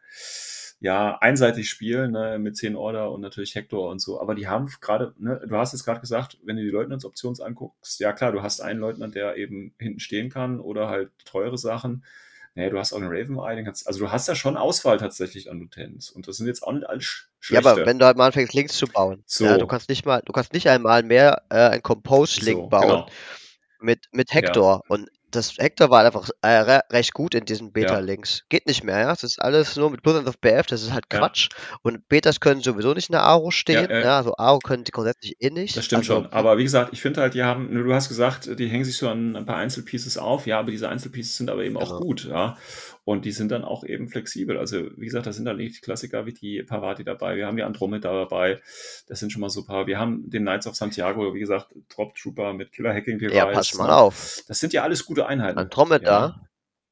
ja 0.79 1.17
einseitig 1.19 1.69
spielen 1.69 2.11
ne, 2.11 2.37
mit 2.39 2.55
10 2.55 2.75
Order 2.75 3.11
und 3.11 3.21
natürlich 3.21 3.55
Hector 3.55 3.89
und 3.89 3.99
so. 3.99 4.21
Aber 4.21 4.35
die 4.35 4.47
haben 4.47 4.69
gerade, 4.81 5.13
ne, 5.17 5.41
du 5.47 5.55
hast 5.57 5.73
jetzt 5.73 5.85
gerade 5.85 6.01
gesagt, 6.01 6.37
wenn 6.43 6.57
du 6.57 6.63
die 6.63 6.69
Leutnantsoptions 6.69 7.41
anguckst, 7.41 7.99
ja 7.99 8.13
klar, 8.13 8.31
du 8.31 8.43
hast 8.43 8.61
einen 8.61 8.79
Leutnant, 8.79 9.15
der 9.15 9.35
eben 9.37 9.73
hinten 9.79 9.99
stehen 9.99 10.29
kann 10.29 10.59
oder 10.59 10.87
halt 10.89 11.11
teure 11.25 11.57
Sachen. 11.57 12.03
Naja, 12.53 12.69
du 12.71 12.79
hast 12.79 12.91
auch 12.93 12.97
einen 12.97 13.09
Raven 13.15 13.37
Eye, 13.37 13.65
also 13.85 13.99
du 13.99 14.11
hast 14.11 14.27
ja 14.27 14.33
schon 14.35 14.57
Auswahl 14.57 14.97
tatsächlich 14.97 15.49
an 15.51 15.59
Lutens. 15.59 16.09
Und 16.09 16.27
das 16.27 16.37
sind 16.37 16.47
jetzt 16.47 16.63
auch 16.63 16.71
nicht 16.71 16.87
alles 16.87 17.03
sch 17.05 17.27
schlechte. 17.39 17.65
Ja, 17.65 17.71
aber 17.71 17.85
wenn 17.85 17.99
du 17.99 18.05
halt 18.05 18.17
mal 18.17 18.27
anfängst, 18.27 18.53
Links 18.53 18.77
zu 18.77 18.87
bauen, 18.87 19.21
so. 19.27 19.45
ja, 19.45 19.59
du 19.59 19.67
kannst 19.67 19.89
nicht 19.89 20.05
mal, 20.07 20.21
du 20.25 20.31
kannst 20.33 20.53
nicht 20.53 20.67
einmal 20.67 21.03
mehr 21.03 21.43
äh, 21.49 21.69
ein 21.69 21.83
Compose-Link 21.83 22.57
so, 22.61 22.67
bauen. 22.67 22.81
Genau 22.87 23.07
mit, 23.79 24.05
mit 24.11 24.33
Hector. 24.33 24.81
Ja. 24.83 24.89
Und 24.95 25.07
das 25.31 25.57
Actor 25.59 25.89
war 25.89 26.03
halt 26.03 26.13
einfach 26.13 26.29
äh, 26.41 26.49
re 26.49 26.81
recht 26.91 27.13
gut 27.13 27.35
in 27.35 27.45
diesen 27.45 27.71
Beta-Links. 27.71 28.39
Ja. 28.39 28.45
Geht 28.49 28.67
nicht 28.67 28.83
mehr, 28.83 28.99
ja. 28.99 29.07
Das 29.09 29.23
ist 29.23 29.41
alles 29.41 29.75
nur 29.75 29.89
mit 29.89 30.01
Blueprint 30.01 30.27
of 30.27 30.39
BF, 30.39 30.65
das 30.67 30.83
ist 30.83 30.93
halt 30.93 31.09
Quatsch. 31.09 31.49
Ja. 31.51 31.77
Und 31.83 32.07
Betas 32.07 32.39
können 32.39 32.61
sowieso 32.61 32.93
nicht 32.93 33.09
in 33.09 33.13
der 33.13 33.23
Aro 33.23 33.51
stehen. 33.51 33.89
Äh. 33.89 33.99
Ja, 34.01 34.13
äh, 34.13 34.17
also 34.17 34.33
Aro 34.37 34.59
können 34.59 34.83
die 34.83 34.91
grundsätzlich 34.91 35.35
eh 35.39 35.49
nicht. 35.49 35.75
Das 35.75 35.85
stimmt 35.85 36.09
also, 36.09 36.23
schon. 36.23 36.31
Aber 36.31 36.57
wie 36.57 36.63
gesagt, 36.63 36.91
ich 36.93 37.01
finde 37.01 37.21
halt, 37.21 37.33
die 37.33 37.43
haben, 37.43 37.73
du 37.73 37.93
hast 37.93 38.07
gesagt, 38.07 38.57
die 38.57 38.67
hängen 38.67 38.85
sich 38.85 38.97
so 38.97 39.09
an 39.09 39.35
ein 39.35 39.45
paar 39.45 39.57
Einzelpieces 39.57 40.17
auf, 40.17 40.47
ja, 40.47 40.59
aber 40.59 40.71
diese 40.71 40.87
Einzelpieces 40.89 41.37
sind 41.37 41.49
aber 41.49 41.63
eben 41.65 41.75
genau. 41.75 41.85
auch 41.93 42.01
gut, 42.01 42.25
ja. 42.25 42.55
Und 43.07 43.23
die 43.23 43.31
sind 43.31 43.53
dann 43.53 43.63
auch 43.63 43.85
eben 43.85 44.09
flexibel. 44.09 44.57
Also, 44.57 44.89
wie 44.97 45.05
gesagt, 45.05 45.27
da 45.27 45.31
sind 45.31 45.45
dann 45.45 45.57
die 45.57 45.71
Klassiker 45.71 46.25
wie 46.25 46.33
die 46.33 46.61
Parvati 46.61 47.05
dabei. 47.05 47.37
Wir 47.37 47.47
haben 47.47 47.55
die 47.55 47.63
Andromeda 47.63 48.11
dabei. 48.11 48.61
Das 49.07 49.21
sind 49.21 49.31
schon 49.31 49.39
mal 49.39 49.49
so 49.49 49.65
paar. 49.65 49.87
Wir 49.87 49.97
haben 49.97 50.29
den 50.29 50.41
Knights 50.41 50.67
of 50.67 50.75
Santiago, 50.75 51.33
wie 51.33 51.39
gesagt, 51.39 51.73
Drop 51.87 52.15
Trooper 52.15 52.51
mit 52.51 52.73
Killer 52.73 52.93
Hacking 52.93 53.17
Device. 53.17 53.33
Ja, 53.37 53.45
pass 53.45 53.73
mal 53.75 53.87
ne? 53.87 53.95
auf. 53.95 54.43
Das 54.49 54.59
sind 54.59 54.73
ja 54.73 54.83
alles 54.83 55.05
gute 55.05 55.25
Einheiten. 55.25 55.57
Andromeda 55.57 56.03
ja. 56.05 56.41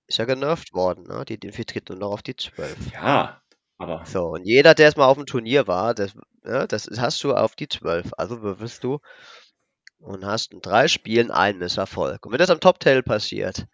ist 0.08 0.18
ja 0.18 0.24
genervt 0.24 0.74
worden, 0.74 1.04
ne? 1.06 1.26
Die 1.26 1.34
infiltriert 1.34 1.90
nur 1.90 1.98
noch 2.00 2.12
auf 2.12 2.24
die 2.24 2.38
12. 2.38 2.94
Ja, 2.94 3.42
aber. 3.78 4.06
So, 4.06 4.28
und 4.30 4.46
jeder, 4.46 4.74
der 4.74 4.86
jetzt 4.88 4.96
mal 4.98 5.08
auf 5.08 5.18
dem 5.18 5.26
Turnier 5.26 5.68
war, 5.68 5.94
das, 5.94 6.14
ne, 6.46 6.66
das 6.66 6.90
hast 6.98 7.22
du 7.26 7.34
auf 7.36 7.58
die 7.58 7.68
12. 7.68 8.14
Also 8.16 8.42
würfelst 8.42 8.86
du 8.86 9.00
und 10.00 10.26
hast 10.26 10.54
in 10.54 10.62
drei 10.62 10.88
Spielen 10.88 11.30
einen 11.30 11.60
Misserfolg. 11.60 12.26
Und 12.26 12.32
wenn 12.32 12.40
das 12.40 12.50
am 12.52 12.62
Top-Tail 12.62 13.04
passiert, 13.04 13.66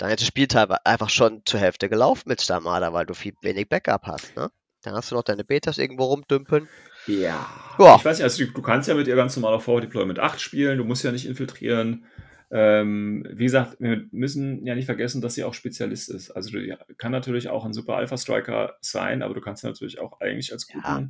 dann 0.00 0.10
ist 0.10 0.20
das 0.20 0.28
Spiel 0.28 0.46
einfach 0.84 1.10
schon 1.10 1.42
zur 1.44 1.60
Hälfte 1.60 1.88
gelaufen 1.90 2.24
mit 2.28 2.40
Stamada, 2.40 2.92
weil 2.94 3.04
du 3.06 3.12
viel 3.14 3.34
wenig 3.42 3.68
Backup 3.68 4.02
hast. 4.06 4.34
Ne? 4.34 4.50
Dann 4.82 4.94
hast 4.94 5.10
du 5.10 5.14
noch 5.14 5.22
deine 5.24 5.44
Betas 5.44 5.76
irgendwo 5.76 6.04
rumdümpeln. 6.04 6.68
Ja. 7.06 7.46
ja. 7.78 7.96
Ich 7.96 8.04
weiß 8.04 8.18
nicht, 8.18 8.24
also 8.24 8.44
du, 8.46 8.50
du, 8.52 8.62
kannst 8.62 8.88
ja 8.88 8.94
mit 8.94 9.06
ihr 9.08 9.16
ganz 9.16 9.36
normaler 9.36 9.60
Forward 9.60 9.84
Deployment 9.84 10.18
8 10.18 10.40
spielen, 10.40 10.78
du 10.78 10.84
musst 10.84 11.04
ja 11.04 11.12
nicht 11.12 11.26
infiltrieren. 11.26 12.06
Ähm, 12.50 13.24
wie 13.30 13.44
gesagt, 13.44 13.76
wir 13.78 14.06
müssen 14.10 14.66
ja 14.66 14.74
nicht 14.74 14.86
vergessen, 14.86 15.20
dass 15.22 15.34
sie 15.34 15.44
auch 15.44 15.54
Spezialist 15.54 16.08
ist. 16.10 16.30
Also 16.30 16.50
du 16.50 16.64
ja, 16.66 16.78
kann 16.96 17.12
natürlich 17.12 17.48
auch 17.50 17.64
ein 17.66 17.74
super 17.74 17.96
Alpha-Striker 17.96 18.76
sein, 18.80 19.22
aber 19.22 19.34
du 19.34 19.40
kannst 19.42 19.62
natürlich 19.64 20.00
auch 20.00 20.18
eigentlich 20.20 20.50
als 20.52 20.66
guten 20.66 20.82
ja 20.86 21.06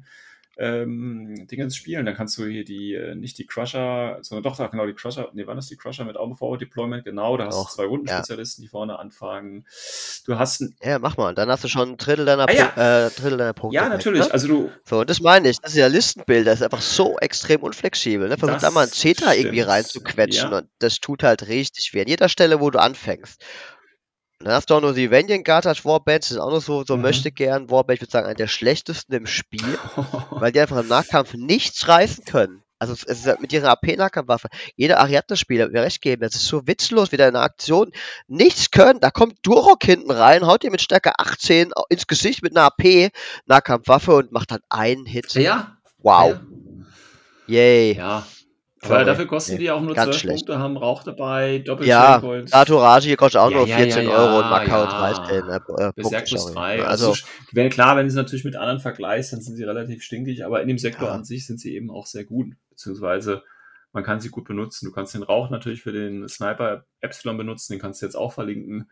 ähm, 0.59 1.47
Dingens 1.51 1.77
spielen. 1.77 2.05
Dann 2.07 2.15
kannst 2.17 2.37
du 2.39 2.45
hier 2.45 2.65
die, 2.65 2.95
äh, 2.95 3.15
nicht 3.15 3.39
die 3.39 3.47
Crusher, 3.47 4.19
sondern 4.23 4.43
doch, 4.43 4.57
da 4.57 4.67
genau, 4.67 4.87
die 4.87 4.95
Crusher, 4.95 5.29
nee, 5.33 5.47
wann 5.47 5.59
ist 5.59 5.71
die 5.71 5.77
Crusher 5.77 6.05
mit 6.05 6.17
Augen 6.17 6.37
Forward 6.37 6.61
Deployment? 6.61 7.05
Genau, 7.05 7.37
da 7.37 7.47
hast 7.47 7.61
du 7.65 7.75
zwei 7.77 7.85
Rundenspezialisten, 7.85 8.63
ja. 8.63 8.67
die 8.67 8.71
vorne 8.71 8.99
anfangen. 8.99 9.67
Du 10.27 10.39
hast 10.39 10.61
ein. 10.61 10.75
Ja, 10.83 10.99
mach 10.99 11.17
mal, 11.17 11.35
dann 11.35 11.51
hast 11.51 11.65
du 11.65 11.69
schon 11.69 11.91
ein 11.91 11.97
Drittel 11.97 12.25
deiner, 12.27 12.49
ah, 12.49 12.53
ja. 12.53 13.07
äh, 13.07 13.11
Drittel 13.11 13.39
deiner 13.39 13.53
Punkte. 13.53 13.77
Ja, 13.77 13.85
ne? 13.85 13.91
natürlich, 13.91 14.25
ne? 14.27 14.31
also 14.31 14.49
du. 14.49 14.71
So, 14.85 15.01
und 15.01 15.11
das 15.11 15.21
meine 15.21 15.49
ich, 15.49 15.61
das 15.61 15.73
ist 15.73 15.79
ja 15.79 15.87
Listenbild, 15.87 16.47
das 16.47 16.57
ist 16.57 16.63
einfach 16.63 16.83
so 16.83 17.17
extrem 17.19 17.63
unflexibel, 17.63 18.29
ne? 18.29 18.37
Versuch 18.37 18.59
da 18.59 18.71
mal 18.71 18.85
ein 18.87 18.91
Zeta 18.93 19.33
irgendwie 19.33 19.61
reinzuquetschen 19.61 20.51
ja. 20.51 20.59
und 20.59 20.69
das 20.79 20.99
tut 21.01 21.23
halt 21.23 21.47
richtig 21.49 21.95
weh. 21.95 22.01
An 22.01 22.09
jeder 22.09 22.29
Stelle, 22.31 22.61
wo 22.61 22.71
du 22.71 22.79
anfängst. 22.81 23.43
Dann 24.43 24.55
hast 24.55 24.71
du 24.71 24.75
auch 24.77 24.81
noch 24.81 24.95
die 24.95 25.11
Vanyan 25.11 25.45
Gartage 25.45 25.85
Warbands, 25.85 26.29
das 26.29 26.39
ist 26.39 26.43
auch 26.43 26.51
noch 26.51 26.63
so, 26.63 26.83
so 26.83 26.97
mhm. 26.97 27.03
möchte 27.03 27.31
gern 27.31 27.71
Warband, 27.71 27.97
ich 27.97 28.01
würde 28.01 28.11
sagen, 28.11 28.27
einer 28.27 28.35
der 28.35 28.47
schlechtesten 28.49 29.13
im 29.13 29.27
Spiel, 29.27 29.79
weil 30.31 30.51
die 30.51 30.61
einfach 30.61 30.79
im 30.79 30.89
Nahkampf 30.89 31.35
nichts 31.35 31.89
reißen 31.89 32.25
können. 32.25 32.63
Also 32.79 32.95
es 32.95 33.03
ist 33.03 33.27
halt 33.27 33.43
mit 33.43 33.53
ihrer 33.53 33.69
AP-Nahkampfwaffe. 33.73 34.49
Jeder 34.77 35.01
Ariadne-Spieler 35.01 35.71
wird 35.71 35.85
recht 35.85 36.01
geben. 36.01 36.23
Das 36.23 36.35
ist 36.35 36.47
so 36.47 36.67
witzlos, 36.67 37.13
wie 37.13 37.19
da 37.19 37.27
in 37.29 37.35
der 37.35 37.43
Aktion 37.43 37.93
nichts 38.27 38.71
können. 38.71 39.01
Da 39.01 39.11
kommt 39.11 39.35
Durok 39.43 39.85
hinten 39.85 40.11
rein, 40.11 40.47
haut 40.47 40.63
dir 40.63 40.71
mit 40.71 40.81
Stärke 40.81 41.19
18 41.19 41.73
ins 41.91 42.07
Gesicht 42.07 42.43
mit 42.43 42.57
einer 42.57 42.65
AP-Nahkampfwaffe 42.71 44.15
und 44.17 44.33
macht 44.33 44.53
dann 44.53 44.61
halt 44.73 44.97
einen 44.97 45.05
Hit. 45.05 45.35
Ja. 45.35 45.77
Wow. 45.99 46.37
Ja. 47.47 47.57
Yay. 47.59 47.93
Ja. 47.97 48.27
Aber 48.83 49.05
dafür 49.05 49.27
kosten 49.27 49.53
nee, 49.53 49.59
die 49.59 49.71
auch 49.71 49.83
nur 49.83 49.95
12 49.95 50.17
schlecht. 50.17 50.47
Punkte, 50.47 50.59
haben 50.63 50.77
Rauch 50.79 51.03
dabei, 51.05 51.59
doppelt 51.59 51.87
Ja, 51.87 52.21
Naturage 52.51 53.07
hier 53.09 53.17
kostet 53.19 53.41
auch 53.43 53.51
ja, 53.51 53.57
nur 53.59 53.67
14 53.67 54.05
ja, 54.07 54.11
ja, 54.11 54.17
Euro 54.19 54.39
und 54.39 54.49
Macau 54.51 54.85
13 54.87 55.47
ne, 55.47 55.61
äh, 55.79 55.93
Bis 55.95 56.09
Punkte. 56.11 56.55
3. 56.55 56.85
Also, 56.87 57.09
also 57.11 57.23
wenn, 57.53 57.69
klar, 57.69 57.97
wenn 57.97 58.05
du 58.05 58.09
es 58.09 58.15
natürlich 58.15 58.45
mit 58.45 58.57
anderen 58.57 58.81
vergleichst, 58.81 59.35
dann 59.35 59.43
sind 59.43 59.57
sie 59.57 59.65
relativ 59.65 60.03
stinkig, 60.03 60.47
aber 60.47 60.63
in 60.63 60.69
dem 60.69 60.79
Sektor 60.79 61.11
an 61.13 61.25
sich 61.25 61.47
sind 61.47 61.61
sie 61.61 61.75
eben 61.75 61.91
auch 61.91 62.07
sehr 62.07 62.25
gut, 62.25 62.55
beziehungsweise 62.71 63.43
man 63.93 64.03
kann 64.05 64.21
sie 64.21 64.31
gut 64.31 64.47
benutzen. 64.47 64.87
Du 64.87 64.93
kannst 64.93 65.15
den 65.15 65.25
Rauch 65.25 65.51
natürlich 65.51 65.83
für 65.83 65.93
den 65.93 66.27
Sniper 66.29 66.85
Epsilon 67.01 67.37
benutzen, 67.37 67.75
den 67.75 67.81
kannst 67.83 68.01
du 68.01 68.07
jetzt 68.07 68.15
auch 68.15 68.33
verlinken. 68.33 68.91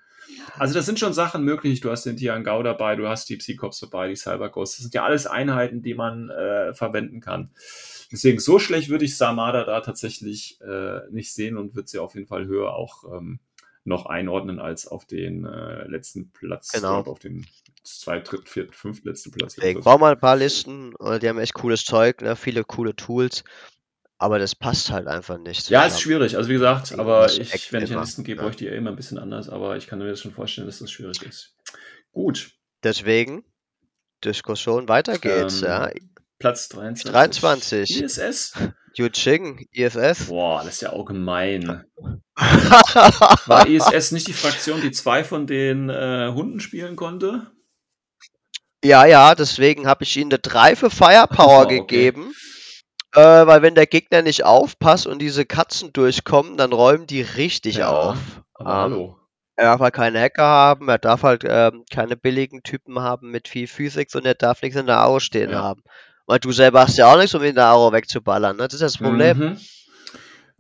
Also 0.59 0.75
das 0.75 0.85
sind 0.85 0.99
schon 0.99 1.15
Sachen 1.15 1.45
möglich. 1.45 1.81
Du 1.81 1.91
hast 1.91 2.03
den 2.05 2.17
Tian 2.19 2.45
Gao 2.45 2.63
dabei, 2.63 2.95
du 2.97 3.09
hast 3.09 3.31
die 3.31 3.37
Psycops 3.37 3.81
dabei, 3.81 4.09
die 4.09 4.17
Cyber 4.17 4.35
Cyberghosts. 4.35 4.77
Das 4.77 4.83
sind 4.83 4.93
ja 4.95 5.05
alles 5.05 5.27
Einheiten, 5.27 5.83
die 5.83 5.95
man 5.95 6.29
äh, 6.29 6.75
verwenden 6.75 7.21
kann. 7.23 7.51
Deswegen 8.11 8.41
so 8.41 8.59
schlecht 8.59 8.89
würde 8.89 9.05
ich 9.05 9.17
Samada 9.17 9.65
da 9.65 9.81
tatsächlich 9.81 10.61
äh, 10.63 11.01
nicht 11.11 11.33
sehen 11.35 11.57
und 11.59 11.75
würde 11.75 11.89
sie 11.91 11.99
auf 11.99 12.15
jeden 12.15 12.27
Fall 12.27 12.47
höher 12.47 12.73
auch 12.75 13.05
ähm, 13.17 13.39
noch 13.85 14.07
einordnen 14.07 14.59
als 14.59 14.87
auf 14.87 15.05
den 15.05 15.45
äh, 15.45 15.85
letzten 15.87 16.31
Platz, 16.31 16.73
genau. 16.73 17.01
auf 17.01 17.19
den 17.19 17.47
zwei, 17.85 18.21
dritt, 18.21 18.49
viert, 18.49 18.75
fünf 18.75 19.05
letzten 19.05 19.31
Platz. 19.31 19.55
Deswegen 19.55 19.81
brauche 19.81 19.99
mal 19.99 20.13
ein 20.13 20.19
paar 20.21 20.37
Listen, 20.37 20.95
äh, 21.01 21.19
die 21.19 21.29
haben 21.29 21.39
echt 21.39 21.55
cooles 21.55 21.85
Zeug, 21.85 22.21
ne? 22.23 22.35
viele 22.37 22.65
coole 22.65 22.97
Tools, 22.97 23.45
aber 24.19 24.39
das 24.39 24.55
passt 24.55 24.91
halt 24.91 25.07
einfach 25.07 25.39
nicht. 25.39 25.69
Ja, 25.71 25.85
ist 25.87 26.01
schwierig, 26.01 26.37
also 26.37 26.49
wie 26.49 26.55
gesagt, 26.55 26.99
aber 26.99 27.27
ich, 27.31 27.73
wenn 27.73 27.83
ich 27.85 27.93
an 27.93 28.01
Listen 28.01 28.25
gebe, 28.25 28.37
ja. 28.39 28.43
brauche 28.43 28.51
ich 28.53 28.57
die 28.57 28.67
ja 28.67 28.73
immer 28.73 28.91
ein 28.91 28.97
bisschen 28.97 29.19
anders, 29.19 29.49
aber 29.51 29.77
ich 29.77 29.87
kann 29.87 29.99
mir 29.99 30.09
das 30.09 30.21
schon 30.21 30.33
vorstellen, 30.33 30.67
dass 30.67 30.79
das 30.79 30.91
schwierig 30.91 31.23
ist. 31.23 31.55
Gut. 32.13 32.53
Deswegen, 32.83 33.45
Diskussion 34.25 34.89
weitergeht. 34.89 35.53
Ähm, 35.63 35.69
ja. 35.69 35.91
Platz 36.39 36.69
23. 36.73 37.11
23. 37.13 38.03
ISS. 38.03 38.53
Ching, 39.13 39.69
ISS. 39.73 40.27
Boah, 40.29 40.63
das 40.65 40.75
ist 40.77 40.81
ja 40.83 40.93
auch 40.93 41.05
gemein. 41.05 41.85
War 42.37 43.67
ISS 43.67 44.13
nicht 44.13 44.29
die 44.29 44.33
Fraktion, 44.33 44.81
die 44.81 44.93
zwei 44.93 45.25
von 45.25 45.47
den 45.47 45.89
äh, 45.91 46.31
Hunden 46.33 46.61
spielen 46.61 46.95
konnte? 46.97 47.51
Ja, 48.85 49.05
ja, 49.05 49.35
deswegen 49.35 49.87
habe 49.89 50.05
ich 50.05 50.17
ihnen 50.17 50.31
eine 50.33 50.39
3 50.39 50.77
für 50.77 50.91
Firepower 50.91 51.65
okay. 51.65 51.81
gegeben. 51.81 52.33
Äh, 53.15 53.21
weil 53.23 53.63
wenn 53.63 53.75
der 53.75 53.87
Gegner 53.87 54.23
nicht 54.23 54.45
aufpasst 54.45 55.07
und 55.09 55.21
diese 55.21 55.45
Katzen 55.45 55.93
durchkommen, 55.93 56.57
dann 56.57 56.73
räumen 56.73 57.07
die 57.07 57.23
richtig 57.23 57.77
ja, 57.77 57.89
auf. 57.91 58.19
Ähm, 58.61 58.67
hallo. 58.67 59.17
Er 59.57 59.65
darf 59.67 59.81
halt 59.81 59.95
keine 59.95 60.21
Hacker 60.21 60.45
haben, 60.47 60.89
er 60.89 60.99
darf 60.99 61.25
halt 61.25 61.43
ähm, 61.45 61.85
keine 61.91 62.17
billigen 62.17 62.63
Typen 62.63 63.01
haben 63.01 63.31
mit 63.33 63.49
viel 63.49 63.67
Physik 63.67 64.15
und 64.15 64.25
er 64.25 64.35
darf 64.35 64.63
nichts 64.63 64.79
in 64.79 64.87
der 64.87 65.05
Aue 65.05 65.19
stehen 65.21 65.51
ja. 65.51 65.63
haben. 65.63 65.83
Weil 66.29 66.41
du 66.41 66.53
selber 66.53 66.81
hast 66.83 66.99
ja 66.99 67.11
auch 67.11 67.17
nichts, 67.17 67.35
um 67.35 67.43
ihn 67.43 67.55
da 67.55 67.73
auch 67.73 67.91
wegzuballern. 67.91 68.57
Ne? 68.59 68.69
Das 68.69 68.75
ist 68.75 68.83
das 68.83 68.99
Problem. 68.99 69.39
Mhm. 69.39 69.57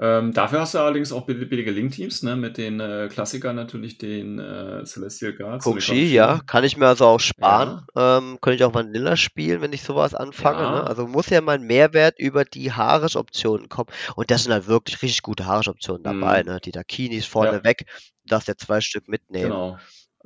Ähm, 0.00 0.32
dafür 0.32 0.60
hast 0.60 0.72
du 0.74 0.78
allerdings 0.78 1.12
auch 1.12 1.26
billige 1.26 1.72
Link-Teams, 1.72 2.22
ne? 2.22 2.36
mit 2.36 2.56
den 2.56 2.80
äh, 2.80 3.08
Klassikern 3.12 3.56
natürlich 3.56 3.98
den 3.98 4.38
äh, 4.38 4.84
Celestial 4.86 5.32
Guards. 5.34 5.64
Kongshi, 5.64 6.06
ja, 6.14 6.40
kann 6.46 6.62
ich 6.64 6.76
mir 6.78 6.86
also 6.86 7.04
auch 7.06 7.20
sparen. 7.20 7.84
Ja. 7.94 8.16
Ähm, 8.18 8.38
könnte 8.40 8.54
ich 8.56 8.64
auch 8.64 8.72
Vanilla 8.72 9.16
spielen, 9.16 9.60
wenn 9.60 9.72
ich 9.74 9.82
sowas 9.82 10.14
anfange. 10.14 10.62
Ja. 10.62 10.70
Ne? 10.70 10.86
Also 10.86 11.06
muss 11.06 11.28
ja 11.28 11.40
mein 11.42 11.62
Mehrwert 11.64 12.14
über 12.18 12.44
die 12.46 12.72
Haaresoptionen 12.72 13.68
kommen. 13.68 13.90
Und 14.16 14.30
das 14.30 14.44
sind 14.44 14.52
halt 14.52 14.68
wirklich 14.68 15.02
richtig 15.02 15.20
gute 15.22 15.44
Haaresoptionen 15.46 16.02
dabei. 16.02 16.44
Mhm. 16.44 16.48
Ne? 16.48 16.60
Die 16.64 16.70
Dakinis 16.72 17.26
vorne 17.26 17.52
ja. 17.58 17.64
weg, 17.64 17.84
du 18.24 18.28
darfst 18.30 18.48
ja 18.48 18.54
zwei 18.56 18.80
Stück 18.80 19.06
mitnehmen. 19.08 19.50
Genau. 19.50 19.74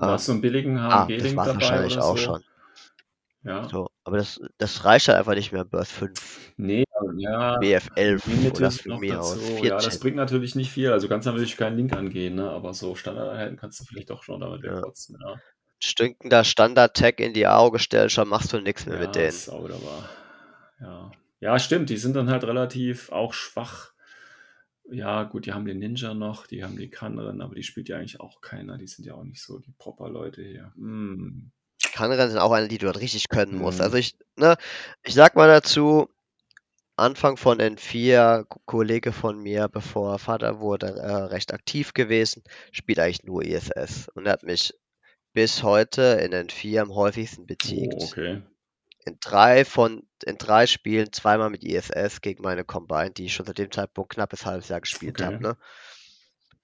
Ähm, 0.01 0.09
hast 0.11 0.29
du 0.29 0.33
einen 0.33 0.41
billigen 0.43 0.79
HMG-Link 0.79 1.37
ah, 1.39 1.45
das 1.45 1.47
dabei. 1.47 1.55
Wahrscheinlich 1.57 1.95
oder 1.95 2.05
auch 2.05 2.17
schon. 2.19 2.43
Ja. 3.45 3.69
So, 3.69 3.89
aber 4.05 4.19
das, 4.19 4.41
das 4.59 4.85
reicht 4.85 5.09
halt 5.09 5.19
einfach 5.19 5.35
nicht 5.35 5.51
mehr, 5.53 5.65
Birth 5.65 5.89
5. 5.89 6.53
Nee, 6.59 6.85
ja. 7.17 7.57
BF 7.59 7.89
11 7.97 8.27
oder 8.57 8.71
von 8.71 9.01
mir 9.01 9.21
aus. 9.21 9.35
14. 9.37 9.65
Ja, 9.65 9.77
das 9.79 9.99
bringt 9.99 10.17
natürlich 10.17 10.55
nicht 10.55 10.71
viel. 10.71 10.93
Also 10.93 11.09
kannst 11.09 11.27
natürlich 11.27 11.57
keinen 11.57 11.77
Link 11.77 11.93
angehen, 11.93 12.37
ne? 12.37 12.49
aber 12.49 12.73
so 12.75 12.95
Standardeinheiten 12.95 13.57
kannst 13.57 13.81
du 13.81 13.85
vielleicht 13.85 14.11
doch 14.11 14.23
schon 14.23 14.41
damit 14.41 14.63
ja. 14.63 14.77
wegkotzen. 14.77 15.19
Ja. 15.27 15.35
Stinkender 15.81 16.45
Standard-Tag 16.45 17.19
in 17.19 17.33
die 17.35 17.47
AO 17.47 17.73
gestellt, 17.73 18.13
schon 18.13 18.29
machst 18.29 18.53
du 18.53 18.61
nichts 18.61 18.87
mehr 18.87 19.01
ja, 19.01 19.03
mit 19.07 19.17
denen. 19.17 19.29
Ist 19.29 19.49
auch 19.49 19.69
Ja. 20.81 21.11
ja, 21.41 21.59
stimmt, 21.59 21.91
die 21.91 21.97
sind 21.97 22.15
dann 22.15 22.31
halt 22.31 22.45
relativ 22.45 23.11
auch 23.11 23.33
schwach. 23.33 23.91
Ja, 24.89 25.25
gut, 25.25 25.47
die 25.47 25.53
haben 25.53 25.65
den 25.65 25.81
Ninja 25.81 26.15
noch, 26.15 26.47
die 26.47 26.63
haben 26.63 26.77
die 26.77 26.91
Kanren, 26.91 27.41
aber 27.41 27.57
die 27.57 27.63
spielt 27.65 27.89
ja 27.89 27.97
eigentlich 27.97 28.21
auch 28.21 28.41
keiner. 28.41 28.79
Die 28.79 28.87
sind 28.87 29.05
ja 29.05 29.15
auch 29.15 29.25
nicht 29.25 29.43
so 29.43 29.59
die 29.59 29.73
proper 29.73 30.09
Leute 30.09 30.43
hier. 30.45 30.73
Hm. 30.77 31.51
Kanren 31.91 32.31
sind 32.31 32.39
auch 32.39 32.53
eine, 32.53 32.69
die 32.69 32.79
du 32.79 32.87
halt 32.87 33.01
richtig 33.01 33.29
können 33.29 33.57
musst. 33.59 33.79
Mhm. 33.79 33.85
Also 33.85 33.97
ich, 33.97 34.15
ne, 34.37 34.57
ich 35.03 35.15
sag 35.15 35.35
mal 35.35 35.49
dazu, 35.49 36.09
Anfang 36.97 37.37
von 37.37 37.59
N4, 37.59 38.45
Kollege 38.67 39.13
von 39.13 39.41
mir, 39.43 39.69
bevor 39.69 40.19
Vater 40.19 40.61
wurde, 40.61 40.87
äh, 40.89 41.15
recht 41.25 41.53
aktiv 41.53 41.95
gewesen, 41.95 42.45
spielt 42.71 42.99
eigentlich 42.99 43.25
nur 43.25 43.43
ISS. 43.45 44.09
E 44.09 44.11
Und 44.15 44.27
er 44.27 44.33
hat 44.35 44.43
mich 44.43 44.73
bis 45.33 45.63
heute 45.63 46.03
in 46.23 46.33
N4 46.33 46.81
am 46.83 46.95
häufigsten 46.95 47.47
besiegt. 47.47 47.95
Oh, 47.97 48.05
okay. 48.05 48.43
In 49.05 49.17
drei 49.21 49.65
von 49.65 50.07
in 50.25 50.39
drei 50.39 50.69
Spielen 50.69 51.13
zweimal 51.13 51.51
mit 51.51 51.65
ISS 51.65 51.91
e 51.93 52.21
gegen 52.21 52.43
meine 52.45 52.65
Combine, 52.65 53.11
die 53.11 53.25
ich 53.25 53.35
schon 53.35 53.47
seit 53.47 53.59
dem 53.59 53.73
Zeitpunkt 53.73 54.13
knappes 54.15 54.47
halbes 54.47 54.69
Jahr 54.69 54.81
gespielt 54.81 55.21
okay. 55.21 55.25
habe. 55.35 55.43
Ne? 55.43 55.57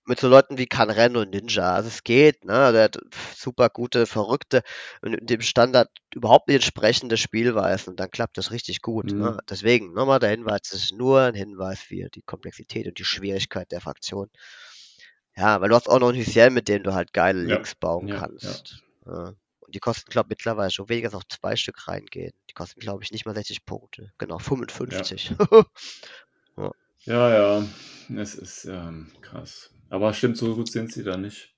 mit 0.09 0.19
so 0.21 0.29
Leuten 0.29 0.57
wie 0.57 0.67
Kanren 0.67 1.17
und 1.17 1.31
Ninja. 1.31 1.75
Also 1.75 1.89
es 1.89 2.03
geht, 2.03 2.45
ne? 2.45 2.73
Der 2.73 2.85
hat 2.85 2.99
super 3.37 3.69
gute, 3.69 4.07
verrückte 4.07 4.63
und 5.03 5.19
dem 5.21 5.43
Standard 5.43 5.91
überhaupt 6.15 6.49
nicht 6.49 6.57
entsprechende 6.57 7.17
Spielweisen 7.19 7.91
und 7.91 8.01
dann 8.01 8.11
klappt 8.11 8.39
das 8.39 8.51
richtig 8.51 8.81
gut. 8.81 9.07
Ne? 9.13 9.15
Mhm. 9.15 9.21
Ne? 9.21 9.39
Deswegen 9.49 9.93
nochmal 9.93 10.19
der 10.19 10.31
Hinweis, 10.31 10.61
es 10.73 10.85
ist 10.85 10.95
nur 10.95 11.21
ein 11.21 11.35
Hinweis 11.35 11.81
für 11.81 12.09
die 12.09 12.23
Komplexität 12.23 12.87
und 12.89 12.99
die 12.99 13.05
Schwierigkeit 13.05 13.71
der 13.71 13.83
Fraktion. 13.83 14.31
Ja, 15.37 15.61
weil 15.61 15.69
du 15.69 15.75
hast 15.75 15.89
auch 15.89 16.01
noch 16.01 16.09
ein 16.09 16.17
Hyciel, 16.17 16.51
mit 16.51 16.69
dem 16.69 16.83
du 16.83 16.95
halt 16.95 17.13
geile 17.13 17.45
ja. 17.47 17.55
Links 17.55 17.75
bauen 17.75 18.09
ja, 18.09 18.19
kannst. 18.19 18.83
Ja. 19.07 19.13
Ne? 19.13 19.37
Und 19.61 19.75
die 19.75 19.79
kosten, 19.79 20.11
glaube 20.11 20.29
ich, 20.29 20.31
mittlerweile 20.31 20.71
schon 20.71 20.89
weniger 20.89 21.09
als 21.09 21.13
noch 21.15 21.25
zwei 21.29 21.55
Stück 21.55 21.87
reingehen. 21.87 22.33
Die 22.49 22.55
kosten, 22.55 22.81
glaube 22.81 23.05
ich, 23.05 23.13
nicht 23.13 23.27
mal 23.27 23.35
60 23.35 23.67
Punkte. 23.67 24.11
Genau, 24.17 24.39
55. 24.39 25.35
ja, 27.05 27.59
ja. 27.59 27.65
Es 28.17 28.35
ist 28.35 28.65
ähm, 28.65 29.13
krass. 29.21 29.71
Aber 29.91 30.13
stimmt, 30.13 30.37
so 30.37 30.55
gut 30.55 30.71
sind 30.71 30.93
sie 30.93 31.03
da 31.03 31.17
nicht. 31.17 31.55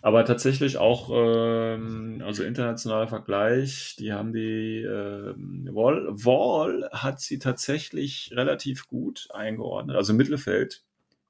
Aber 0.00 0.24
tatsächlich 0.24 0.76
auch, 0.78 1.10
ähm, 1.12 2.22
also 2.24 2.44
internationaler 2.44 3.08
Vergleich, 3.08 3.96
die 3.98 4.12
haben 4.12 4.32
die, 4.32 4.82
äh, 4.82 5.34
Wall, 5.74 6.06
Wall 6.10 6.88
hat 6.92 7.20
sie 7.20 7.40
tatsächlich 7.40 8.30
relativ 8.32 8.86
gut 8.86 9.26
eingeordnet, 9.34 9.96
also 9.96 10.14
Mittelfeld, 10.14 10.84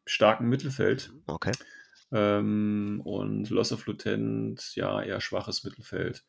starken 0.05 0.49
Mittelfeld. 0.51 1.13
Okay. 1.27 1.53
Ähm, 2.13 3.01
und 3.05 3.49
Loss 3.49 3.73
of 3.73 3.87
Lutent, 3.87 4.75
ja, 4.77 5.03
eher 5.03 5.21
schwaches 5.23 5.65
Mittelfeld. 5.65 6.25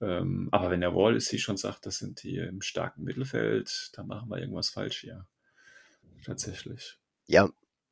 Ähm, 0.00 0.48
aber 0.52 0.70
wenn 0.70 0.80
der 0.80 0.94
Wall 0.94 1.14
ist, 1.14 1.28
sie 1.28 1.38
schon 1.38 1.56
sagt, 1.58 1.84
das 1.86 1.98
sind 1.98 2.22
die 2.22 2.38
im 2.38 2.62
starken 2.62 3.04
Mittelfeld, 3.04 3.90
da 3.94 4.02
machen 4.02 4.30
wir 4.30 4.38
irgendwas 4.38 4.70
falsch 4.70 4.98
hier. 5.00 5.26
Tatsächlich. 6.24 6.96
Ja, 7.26 7.48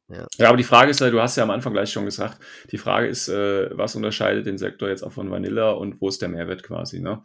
ja. 0.08 0.26
ja, 0.36 0.48
aber 0.48 0.58
die 0.58 0.64
Frage 0.64 0.90
ist, 0.90 1.00
du 1.00 1.20
hast 1.22 1.36
ja 1.36 1.42
am 1.44 1.50
Anfang 1.50 1.72
gleich 1.72 1.90
schon 1.90 2.04
gesagt, 2.04 2.38
die 2.70 2.76
Frage 2.78 3.06
ist, 3.08 3.28
äh, 3.28 3.70
was 3.76 3.96
unterscheidet 3.96 4.44
den 4.46 4.58
Sektor 4.58 4.88
jetzt 4.88 5.02
auch 5.02 5.12
von 5.12 5.30
Vanilla 5.30 5.70
und 5.72 5.98
wo 6.00 6.08
ist 6.08 6.20
der 6.20 6.28
Mehrwert 6.28 6.62
quasi, 6.62 7.00
ne? 7.00 7.22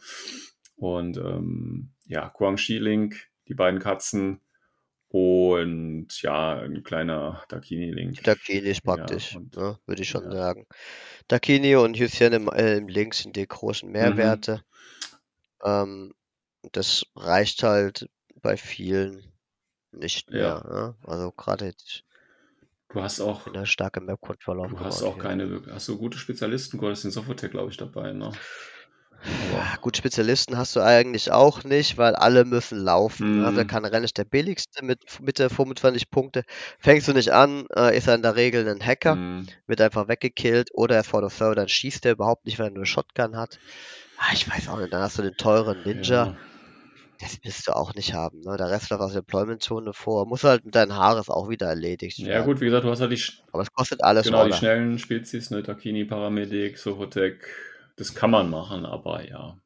Und 0.77 1.17
ähm, 1.17 1.91
ja, 2.05 2.29
Guangxi 2.29 2.77
Link, 2.77 3.27
die 3.49 3.53
beiden 3.53 3.81
Katzen 3.81 4.39
und 5.09 6.07
ja, 6.21 6.57
ein 6.59 6.81
kleiner 6.83 7.43
Dakini-Link. 7.49 8.23
Dakini 8.23 8.69
ist 8.69 8.83
praktisch, 8.83 9.33
ja, 9.33 9.39
ne, 9.39 9.79
würde 9.85 10.01
ich 10.01 10.07
schon 10.09 10.23
ja. 10.31 10.31
sagen. 10.31 10.65
Dakini 11.27 11.75
und 11.75 11.99
Hyphen 11.99 12.31
im, 12.31 12.47
äh, 12.47 12.77
im 12.77 12.87
Link 12.87 13.13
sind 13.13 13.35
die 13.35 13.45
großen 13.47 13.89
mhm. 13.89 13.93
Mehrwerte. 13.93 14.63
Mhm. 15.63 15.65
Ähm, 15.65 16.13
das 16.71 17.05
reicht 17.15 17.63
halt 17.63 18.09
bei 18.41 18.55
vielen 18.55 19.25
nicht 19.91 20.31
mehr. 20.31 20.63
Ja. 20.65 20.73
Ne? 20.73 20.95
Also 21.03 21.31
gerade 21.33 21.65
jetzt 21.65 22.05
Du 22.91 23.03
hast 23.03 23.21
auch 23.21 23.45
eine 23.47 23.65
starke 23.67 24.01
map 24.01 24.19
Du 24.45 24.79
hast 24.79 25.03
auch 25.03 25.13
hier. 25.13 25.21
keine, 25.23 25.61
hast 25.71 25.87
du 25.87 25.97
gute 25.97 26.17
Spezialisten, 26.17 26.79
du 26.79 26.87
hattest 26.87 27.03
den 27.03 27.11
Software, 27.11 27.35
tech 27.35 27.51
glaube 27.51 27.69
ich, 27.69 27.77
dabei, 27.77 28.11
ne? 28.13 28.31
gut, 29.81 29.97
Spezialisten 29.97 30.57
hast 30.57 30.75
du 30.77 30.79
eigentlich 30.79 31.31
auch 31.31 31.65
nicht, 31.65 31.97
weil 31.97 32.15
alle 32.15 32.45
müssen 32.45 32.79
laufen. 32.79 33.31
Ne? 33.31 33.37
Mhm. 33.39 33.45
Also 33.45 33.65
kann 33.65 33.83
Rennen 33.83 34.05
ist 34.05 34.17
der 34.17 34.23
billigste 34.23 34.83
mit, 34.83 34.99
mit 35.21 35.37
25 35.39 36.09
Punkte. 36.09 36.43
Fängst 36.79 37.07
du 37.09 37.13
nicht 37.13 37.31
an, 37.33 37.67
äh, 37.75 37.95
ist 37.97 38.07
er 38.07 38.15
in 38.15 38.21
der 38.21 38.37
Regel 38.37 38.67
ein 38.67 38.83
Hacker, 38.83 39.15
mhm. 39.15 39.45
wird 39.67 39.81
einfach 39.81 40.07
weggekillt 40.07 40.69
oder 40.73 40.95
er 40.95 41.03
vor 41.03 41.19
der 41.19 41.29
Server, 41.29 41.53
dann 41.55 41.67
schießt 41.67 42.05
er 42.05 42.13
überhaupt 42.13 42.45
nicht, 42.45 42.59
weil 42.59 42.67
er 42.67 42.71
nur 42.73 42.85
Shotgun 42.85 43.35
hat. 43.35 43.59
Ah, 44.17 44.33
ich 44.33 44.49
weiß 44.49 44.69
auch 44.69 44.79
nicht, 44.79 44.93
dann 44.93 45.01
hast 45.01 45.17
du 45.19 45.21
den 45.21 45.35
teuren 45.35 45.83
Ninja. 45.83 46.25
Ja. 46.27 46.37
Das 47.21 47.37
willst 47.43 47.67
du 47.67 47.75
auch 47.75 47.93
nicht 47.95 48.13
haben. 48.13 48.39
Ne? 48.41 48.55
Der 48.55 48.69
Rest 48.71 48.89
läuft 48.89 49.01
aus 49.01 49.11
der 49.11 49.19
Employment-Zone 49.19 49.91
vor. 49.91 50.25
Muss 50.25 50.45
halt 50.45 50.63
mit 50.63 50.73
deinen 50.73 50.95
Haaren 50.95 51.21
auch 51.27 51.49
wieder 51.49 51.67
erledigt 51.67 52.17
werden. 52.19 52.31
Ja, 52.31 52.45
gut, 52.45 52.61
wie 52.61 52.65
gesagt, 52.65 52.85
du 52.85 52.89
hast 52.89 53.01
halt 53.01 53.11
die. 53.11 53.21
Aber 53.51 53.61
es 53.61 53.71
kostet 53.73 54.01
alles. 54.03 54.25
Genau, 54.27 54.39
Order. 54.39 54.51
die 54.51 54.57
schnellen 54.57 54.99
Spezies, 54.99 55.51
ne? 55.51 55.61
Takini, 55.61 56.05
Paramedic, 56.05 56.77
Sohotec. 56.77 57.45
Das 57.97 58.15
kann 58.15 58.31
man 58.31 58.49
machen, 58.49 58.85
aber 58.85 59.27
ja. 59.27 59.57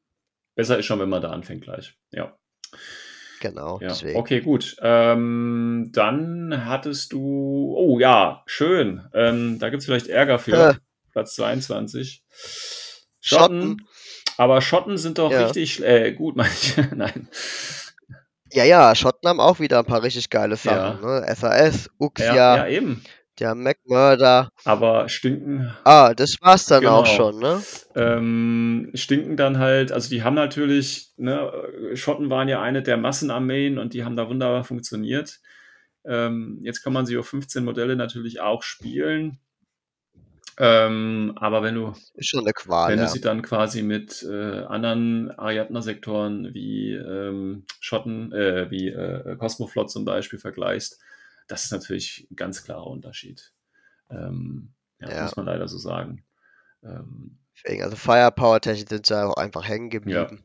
Besser 0.56 0.80
ist 0.80 0.88
schon, 0.88 1.00
wenn 1.00 1.10
man 1.10 1.22
da 1.22 1.30
anfängt 1.30 1.64
gleich. 1.64 1.96
Ja. 2.12 2.36
Genau, 3.40 3.80
ja. 3.80 3.90
deswegen. 3.90 4.18
Okay, 4.18 4.42
gut. 4.42 4.76
Ähm, 4.80 5.92
dann 5.94 6.66
hattest 6.66 7.14
du. 7.14 7.76
Oh 7.78 8.00
ja, 8.00 8.42
schön. 8.48 9.06
Ähm, 9.14 9.60
da 9.60 9.70
gibt 9.70 9.82
es 9.82 9.86
vielleicht 9.86 10.08
Ärger 10.08 10.40
für. 10.40 10.70
Äh. 10.70 10.74
Platz 11.12 11.36
22. 11.36 12.24
Schotten. 13.20 13.20
Schotten. 13.20 13.88
Aber 14.38 14.62
Schotten 14.62 14.98
sind 14.98 15.18
doch 15.18 15.32
ja. 15.32 15.44
richtig 15.46 15.84
äh, 15.84 16.12
gut, 16.14 16.36
meine 16.36 16.50
ich. 16.50 16.76
Nein. 16.96 17.28
Ja, 18.52 18.64
ja, 18.66 18.94
Schotten 18.96 19.28
haben 19.28 19.40
auch 19.40 19.60
wieder 19.60 19.80
ein 19.80 19.86
paar 19.86 20.04
richtig 20.04 20.30
geile 20.30 20.56
Sachen. 20.56 21.02
Ja. 21.02 21.20
Ne? 21.22 21.36
SAS, 21.36 21.90
Uxia. 21.98 22.36
Ja, 22.36 22.56
ja, 22.58 22.68
eben. 22.68 23.04
Der 23.40 23.56
MacMurder. 23.56 24.50
Aber 24.64 25.10
stinken. 25.10 25.74
Ah, 25.86 26.14
das 26.14 26.36
war's 26.40 26.68
dann 26.68 26.82
genau. 26.82 27.00
auch 27.02 27.06
schon, 27.08 27.40
ne? 27.40 27.64
Ähm, 27.96 28.92
stinken 28.94 29.38
dann 29.38 29.58
halt, 29.58 29.92
also 29.92 30.08
die 30.08 30.22
haben 30.22 30.36
natürlich, 30.36 31.14
ne, 31.18 31.52
Schotten 31.96 32.30
waren 32.30 32.48
ja 32.48 32.62
eine 32.62 32.84
der 32.84 32.96
Massenarmeen 32.98 33.80
und 33.80 33.96
die 33.96 34.06
haben 34.06 34.16
da 34.16 34.30
wunderbar 34.30 34.64
funktioniert. 34.64 35.40
Ähm, 36.06 36.60
jetzt 36.62 36.84
kann 36.84 36.94
man 36.94 37.08
sie 37.08 37.18
auf 37.18 37.28
15 37.28 37.66
Modelle 37.66 37.96
natürlich 37.96 38.40
auch 38.40 38.62
spielen. 38.62 39.40
Ähm, 40.60 41.34
aber 41.38 41.64
wenn 41.64 41.76
du, 41.76 41.94
Ist 42.14 42.30
schon 42.30 42.42
eine 42.42 42.54
Qual, 42.54 42.92
wenn 42.92 43.00
du 43.00 43.08
sie 43.08 43.22
dann 43.22 43.42
quasi 43.42 43.82
mit 43.82 44.24
äh, 44.24 44.64
anderen 44.66 45.32
Ariadna-Sektoren 45.32 46.54
wie 46.54 46.94
ähm, 46.94 47.66
Schotten, 47.80 48.32
äh, 48.34 48.70
wie 48.70 48.90
äh, 48.90 49.36
Cosmoflot 49.38 49.90
zum 49.90 50.06
Beispiel 50.06 50.38
vergleichst, 50.38 51.00
das 51.48 51.66
ist 51.66 51.72
natürlich 51.72 52.28
ein 52.30 52.36
ganz 52.36 52.64
klarer 52.64 52.86
Unterschied. 52.86 53.52
Ähm, 54.12 54.74
ja, 55.02 55.12
ja. 55.12 55.22
muss 55.24 55.36
man 55.36 55.48
leider 55.48 55.68
so 55.68 55.78
sagen. 55.80 56.24
Ähm, 56.84 57.40
Deswegen, 57.56 57.84
also 57.84 57.96
firepower 57.96 58.62
technik 58.62 58.90
sind 58.90 59.06
sie 59.08 59.24
auch 59.24 59.38
einfach 59.38 59.68
hängen 59.68 59.90
geblieben. 59.90 60.44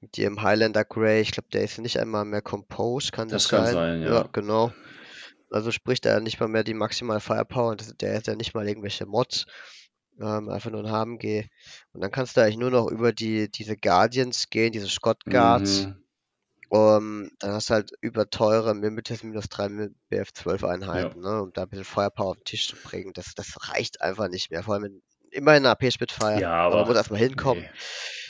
Mit 0.00 0.16
ihrem 0.18 0.42
Highlander 0.42 0.84
Grey, 0.84 1.20
ich 1.20 1.32
glaube, 1.32 1.48
der 1.52 1.64
ist 1.64 1.78
nicht 1.78 1.98
einmal 1.98 2.24
mehr 2.24 2.42
Composed, 2.42 3.12
kann 3.12 3.28
das, 3.28 3.44
das 3.44 3.50
kann 3.50 3.64
sein? 3.66 3.74
sein 3.74 4.02
ja, 4.02 4.22
genau. 4.32 4.72
Also 5.50 5.70
sprich, 5.70 6.00
da 6.00 6.20
nicht 6.20 6.40
mal 6.40 6.48
mehr 6.48 6.64
die 6.64 6.74
maximale 6.74 7.20
Firepower 7.20 7.70
und 7.70 8.00
der 8.00 8.16
hat 8.16 8.26
ja 8.26 8.34
nicht 8.34 8.54
mal 8.54 8.66
irgendwelche 8.68 9.06
Mods. 9.06 9.46
Ähm, 10.20 10.48
einfach 10.48 10.70
nur 10.70 10.84
ein 10.84 10.90
HMG. 10.90 11.44
Und 11.92 12.00
dann 12.00 12.10
kannst 12.10 12.36
du 12.36 12.40
eigentlich 12.40 12.56
nur 12.56 12.70
noch 12.70 12.88
über 12.90 13.12
die, 13.12 13.50
diese 13.50 13.76
Guardians 13.76 14.48
gehen, 14.50 14.72
diese 14.72 14.88
Scott 14.88 15.24
Guards. 15.26 15.86
Mhm. 15.86 16.02
Um, 16.68 17.30
dann 17.38 17.52
hast 17.52 17.70
du 17.70 17.74
halt 17.74 17.92
überteure 18.00 18.74
Mimites 18.74 19.22
minus 19.22 19.48
3 19.50 19.68
BF12-Einheiten, 20.12 21.22
ja. 21.22 21.30
ne, 21.36 21.42
um 21.42 21.52
da 21.52 21.62
ein 21.62 21.68
bisschen 21.68 21.84
Firepower 21.84 22.30
auf 22.30 22.36
den 22.38 22.44
Tisch 22.44 22.66
zu 22.68 22.74
bringen. 22.74 23.12
Das, 23.12 23.34
das 23.36 23.56
reicht 23.70 24.00
einfach 24.00 24.26
nicht 24.26 24.50
mehr. 24.50 24.64
Vor 24.64 24.74
allem 24.74 24.84
in, 24.86 25.02
immer 25.30 25.52
in 25.52 25.58
einer 25.64 25.70
AP-Spitfire. 25.70 26.40
Ja, 26.40 26.50
aber, 26.54 26.64
also 26.74 26.78
aber 26.78 26.86
muss 26.88 26.96
erstmal 26.96 27.20
hinkommen. 27.20 27.62
Nee. 27.62 27.70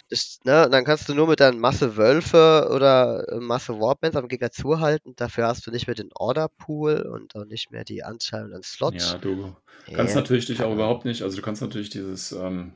Das, 0.09 0.38
ne, 0.44 0.68
dann 0.70 0.84
kannst 0.84 1.09
du 1.09 1.14
nur 1.14 1.26
mit 1.26 1.40
deinen 1.40 1.59
Masse 1.59 1.96
Wölfe 1.96 2.68
oder 2.72 3.24
äh, 3.28 3.40
Masse 3.40 3.74
Warbands 3.80 4.16
am 4.16 4.28
Giga 4.28 4.50
zuhalten. 4.52 5.14
Dafür 5.16 5.48
hast 5.48 5.66
du 5.66 5.72
nicht 5.72 5.88
mehr 5.88 5.96
den 5.96 6.11
Order 6.14 6.48
Pool 6.48 7.00
und 7.12 7.34
auch 7.34 7.44
nicht 7.44 7.72
mehr 7.72 7.82
die 7.84 8.04
Anzahl 8.04 8.54
an 8.54 8.62
Slots. 8.62 9.12
Ja, 9.12 9.18
du 9.18 9.57
kannst 9.92 10.14
ja. 10.14 10.20
natürlich 10.20 10.46
dich 10.46 10.62
auch 10.62 10.72
überhaupt 10.72 11.04
nicht, 11.04 11.22
also 11.22 11.36
du 11.36 11.42
kannst 11.42 11.61
natürlich 11.61 11.90
dieses, 11.90 12.30
ähm, 12.30 12.74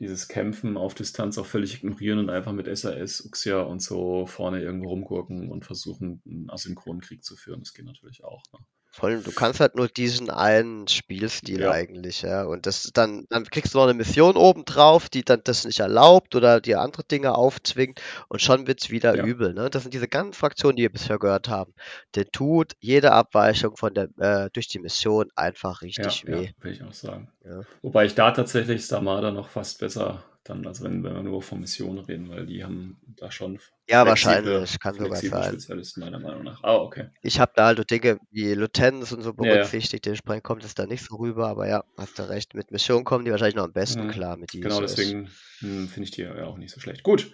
dieses 0.00 0.26
Kämpfen 0.26 0.76
auf 0.76 0.94
Distanz 0.96 1.38
auch 1.38 1.46
völlig 1.46 1.76
ignorieren 1.76 2.18
und 2.18 2.28
einfach 2.28 2.50
mit 2.52 2.66
SAS, 2.76 3.20
Uxia 3.24 3.60
und 3.60 3.80
so 3.80 4.26
vorne 4.26 4.60
irgendwo 4.60 4.88
rumgurken 4.88 5.52
und 5.52 5.64
versuchen, 5.64 6.22
einen 6.26 6.50
asynchronen 6.50 7.02
Krieg 7.02 7.22
zu 7.22 7.36
führen. 7.36 7.60
Das 7.60 7.72
geht 7.72 7.86
natürlich 7.86 8.24
auch. 8.24 8.42
Ne? 8.52 8.58
Vor 8.96 9.08
allem, 9.08 9.24
du 9.24 9.32
kannst 9.32 9.58
halt 9.58 9.74
nur 9.74 9.88
diesen 9.88 10.30
einen 10.30 10.86
Spielstil 10.86 11.62
ja. 11.62 11.72
eigentlich, 11.72 12.22
ja. 12.22 12.44
Und 12.44 12.64
das 12.66 12.90
dann, 12.94 13.26
dann 13.28 13.42
kriegst 13.44 13.74
du 13.74 13.78
noch 13.78 13.86
eine 13.86 13.94
Mission 13.94 14.36
obendrauf, 14.36 15.08
die 15.08 15.24
dann 15.24 15.40
das 15.42 15.64
nicht 15.64 15.80
erlaubt 15.80 16.36
oder 16.36 16.60
dir 16.60 16.80
andere 16.80 17.02
Dinge 17.02 17.34
aufzwingt 17.34 18.00
und 18.28 18.40
schon 18.40 18.68
wird 18.68 18.80
es 18.80 18.90
wieder 18.90 19.16
ja. 19.16 19.24
übel. 19.24 19.52
Ne? 19.52 19.68
Das 19.68 19.82
sind 19.82 19.94
diese 19.94 20.06
ganzen 20.06 20.34
Fraktionen, 20.34 20.76
die 20.76 20.82
wir 20.82 20.92
bisher 20.92 21.18
gehört 21.18 21.48
haben. 21.48 21.74
Der 22.14 22.26
tut 22.30 22.74
jede 22.78 23.10
Abweichung 23.10 23.76
von 23.76 23.94
der 23.94 24.10
äh, 24.18 24.48
durch 24.52 24.68
die 24.68 24.78
Mission 24.78 25.26
einfach 25.34 25.82
richtig 25.82 26.22
ja, 26.22 26.28
weh. 26.28 26.44
Ja, 26.44 26.50
will 26.60 26.72
ich 26.72 26.82
auch 26.84 26.92
sagen. 26.92 27.26
Wobei 27.82 28.04
ich 28.04 28.14
da 28.14 28.30
tatsächlich 28.30 28.86
Samada 28.86 29.32
noch 29.32 29.48
fast 29.48 29.80
besser 29.80 30.22
dann, 30.44 30.64
also 30.66 30.84
wenn, 30.84 31.02
wenn 31.02 31.14
wir 31.14 31.22
nur 31.22 31.40
von 31.42 31.58
Missionen 31.60 32.00
reden, 32.04 32.28
weil 32.30 32.44
die 32.46 32.62
haben 32.62 33.00
da 33.18 33.32
schon 33.32 33.58
ja, 33.86 34.06
wahrscheinlich. 34.06 34.80
Kann 34.80 34.94
sogar 34.94 35.16
sein. 35.16 35.50
Spezialisten 35.52 36.00
meiner 36.00 36.18
Meinung 36.18 36.42
nach. 36.42 36.62
Ah, 36.62 36.76
okay. 36.76 37.08
Ich 37.20 37.38
habe 37.38 37.52
da 37.54 37.66
halt 37.66 37.76
so 37.78 37.84
Dinge 37.84 38.18
wie 38.30 38.54
Latenz 38.54 39.12
und 39.12 39.20
so 39.22 39.34
berücksichtigt. 39.34 40.06
Ja, 40.06 40.10
ja. 40.10 40.16
Dementsprechend 40.16 40.44
kommt 40.44 40.64
es 40.64 40.74
da 40.74 40.86
nicht 40.86 41.04
so 41.04 41.16
rüber. 41.16 41.48
Aber 41.48 41.68
ja, 41.68 41.84
hast 41.98 42.18
du 42.18 42.26
recht. 42.28 42.54
Mit 42.54 42.70
Missionen 42.70 43.04
kommen 43.04 43.26
die 43.26 43.30
wahrscheinlich 43.30 43.56
noch 43.56 43.64
am 43.64 43.74
besten 43.74 44.06
mhm. 44.06 44.10
klar 44.10 44.38
mit 44.38 44.54
diesen. 44.54 44.62
Genau, 44.62 44.80
deswegen 44.80 45.28
hm, 45.60 45.88
finde 45.88 46.08
ich 46.08 46.12
die 46.12 46.22
ja 46.22 46.46
auch 46.46 46.56
nicht 46.56 46.72
so 46.72 46.80
schlecht. 46.80 47.02
Gut. 47.02 47.30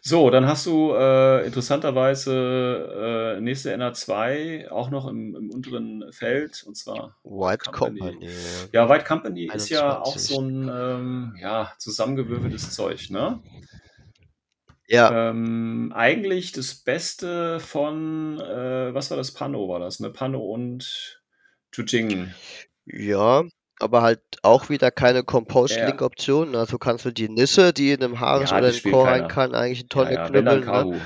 So, 0.00 0.30
dann 0.30 0.46
hast 0.46 0.66
du 0.66 0.92
äh, 0.94 1.44
interessanterweise 1.46 3.34
äh, 3.36 3.40
nächste 3.40 3.74
NA2 3.76 4.68
auch 4.70 4.90
noch 4.90 5.08
im, 5.08 5.34
im, 5.34 5.50
unteren 5.50 6.12
Feld. 6.12 6.62
Und 6.64 6.76
zwar 6.76 7.16
White 7.24 7.72
Company. 7.72 7.98
Company. 8.12 8.30
Ja, 8.72 8.88
White 8.88 9.04
Company 9.04 9.50
21. 9.50 9.72
ist 9.72 9.76
ja 9.80 10.00
auch 10.00 10.16
so 10.16 10.40
ein 10.42 10.70
ähm, 10.72 11.36
ja, 11.40 11.72
zusammengewürfeltes 11.78 12.70
Zeug, 12.70 13.10
ne? 13.10 13.40
Ja. 14.90 15.28
Ähm, 15.30 15.92
eigentlich 15.94 16.52
das 16.52 16.74
Beste 16.74 17.60
von, 17.60 18.40
äh, 18.40 18.94
was 18.94 19.10
war 19.10 19.18
das? 19.18 19.32
Pano 19.32 19.68
war 19.68 19.80
das, 19.80 20.00
ne? 20.00 20.08
Pano 20.08 20.40
und 20.40 21.20
Tutingen. 21.70 22.34
Ja, 22.86 23.44
aber 23.80 24.00
halt 24.00 24.22
auch 24.42 24.70
wieder 24.70 24.90
keine 24.90 25.22
Compost-Link-Option. 25.24 26.56
Also 26.56 26.78
kannst 26.78 27.04
du 27.04 27.10
die 27.10 27.28
Nisse, 27.28 27.74
die 27.74 27.92
in 27.92 28.02
einem 28.02 28.18
Haares 28.18 28.50
ja, 28.50 28.58
oder 28.58 28.72
in 28.72 28.90
Chor 28.90 29.06
rein 29.06 29.28
kann, 29.28 29.54
eigentlich 29.54 29.80
eine 29.80 29.88
Tonne 29.88 30.14
ja, 30.14 30.22
ja, 30.24 30.28
knüppeln. 30.30 30.64
Ne? 30.90 31.00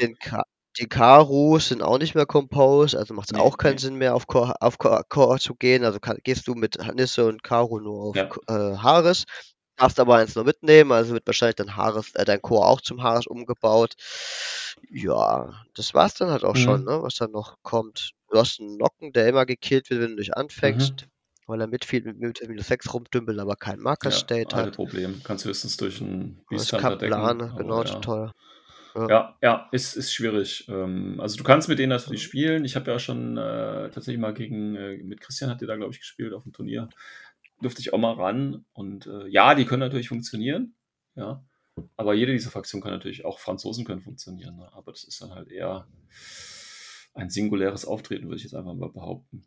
Den 0.00 0.16
Ka 0.18 0.42
die 0.80 0.88
Karus 0.88 1.68
sind 1.68 1.82
auch 1.82 1.98
nicht 1.98 2.14
mehr 2.14 2.24
Compost, 2.24 2.96
also 2.96 3.12
macht 3.12 3.30
es 3.30 3.36
nee, 3.36 3.42
auch 3.44 3.58
keinen 3.58 3.72
nee. 3.74 3.78
Sinn 3.82 3.94
mehr 3.96 4.14
auf 4.14 4.26
Chor, 4.26 4.54
auf 4.60 4.78
Core, 4.78 5.02
Core 5.06 5.38
zu 5.38 5.54
gehen. 5.54 5.84
Also 5.84 5.98
kann, 6.00 6.16
gehst 6.24 6.48
du 6.48 6.54
mit 6.54 6.78
Nisse 6.94 7.26
und 7.26 7.42
Karu 7.42 7.78
nur 7.78 8.00
auf 8.02 8.16
ja. 8.16 8.30
Äh, 8.48 8.78
Haares 8.78 9.24
darfst 9.76 9.98
aber 10.00 10.16
eins 10.16 10.34
nur 10.34 10.44
mitnehmen, 10.44 10.92
also 10.92 11.14
wird 11.14 11.26
wahrscheinlich 11.26 11.56
dein 11.56 11.76
Haares, 11.76 12.14
äh, 12.14 12.24
dein 12.24 12.42
Chor 12.42 12.68
auch 12.68 12.80
zum 12.80 13.02
Haares 13.02 13.26
umgebaut. 13.26 13.94
Ja, 14.90 15.52
das 15.74 15.94
war's 15.94 16.14
dann 16.14 16.30
halt 16.30 16.44
auch 16.44 16.54
mhm. 16.54 16.58
schon, 16.60 16.84
ne, 16.84 17.02
was 17.02 17.14
dann 17.16 17.30
noch 17.32 17.56
kommt. 17.62 18.12
Du 18.30 18.38
hast 18.38 18.60
einen 18.60 18.76
Nocken, 18.76 19.12
der 19.12 19.28
immer 19.28 19.46
gekillt 19.46 19.90
wird, 19.90 20.00
wenn 20.00 20.10
du 20.10 20.16
dich 20.16 20.36
anfängst, 20.36 21.02
mhm. 21.02 21.06
weil 21.46 21.60
er 21.60 21.66
mitfiel 21.66 22.02
mit, 22.02 22.20
mit 22.20 22.48
minus 22.48 22.68
6 22.68 22.92
rumdümpelt, 22.94 23.38
aber 23.38 23.56
kein 23.56 23.80
Marker 23.80 24.10
ja, 24.10 24.16
State 24.16 24.56
hat. 24.56 24.62
Kein 24.64 24.72
Problem, 24.72 25.20
kannst 25.24 25.44
du 25.44 25.48
höchstens 25.48 25.76
durch 25.76 26.00
einen 26.00 26.40
Beast 26.48 26.72
Hunter 26.72 26.96
decken. 26.96 27.08
Plane, 27.08 27.54
genau, 27.56 27.82
ja. 27.82 27.84
total. 27.90 28.32
Ja. 28.94 29.38
ja, 29.40 29.68
ist, 29.72 29.96
ist 29.96 30.12
schwierig. 30.12 30.66
Ähm, 30.68 31.18
also 31.18 31.38
du 31.38 31.44
kannst 31.44 31.66
mit 31.66 31.78
denen 31.78 31.88
natürlich 31.88 32.22
spielen. 32.22 32.66
Ich 32.66 32.76
habe 32.76 32.90
ja 32.90 32.98
schon 32.98 33.38
äh, 33.38 33.88
tatsächlich 33.88 34.18
mal 34.20 34.34
gegen, 34.34 34.76
äh, 34.76 34.98
mit 34.98 35.18
Christian 35.22 35.48
hat 35.48 35.62
ihr 35.62 35.66
da, 35.66 35.76
glaube 35.76 35.94
ich, 35.94 36.00
gespielt 36.00 36.34
auf 36.34 36.42
dem 36.42 36.52
Turnier 36.52 36.90
dürfte 37.62 37.80
ich 37.80 37.92
auch 37.92 37.98
mal 37.98 38.12
ran. 38.12 38.64
Und 38.72 39.06
äh, 39.06 39.26
ja, 39.28 39.54
die 39.54 39.64
können 39.64 39.80
natürlich 39.80 40.08
funktionieren. 40.08 40.74
Ja. 41.14 41.42
Aber 41.96 42.14
jede 42.14 42.32
dieser 42.32 42.50
Fraktionen 42.50 42.82
kann 42.82 42.92
natürlich, 42.92 43.24
auch 43.24 43.38
Franzosen 43.38 43.84
können 43.84 44.02
funktionieren. 44.02 44.56
Ne? 44.56 44.68
Aber 44.72 44.92
das 44.92 45.04
ist 45.04 45.20
dann 45.22 45.30
halt 45.30 45.48
eher 45.50 45.86
ein 47.14 47.30
singuläres 47.30 47.86
Auftreten, 47.86 48.24
würde 48.26 48.36
ich 48.36 48.44
jetzt 48.44 48.54
einfach 48.54 48.74
mal 48.74 48.90
behaupten. 48.90 49.44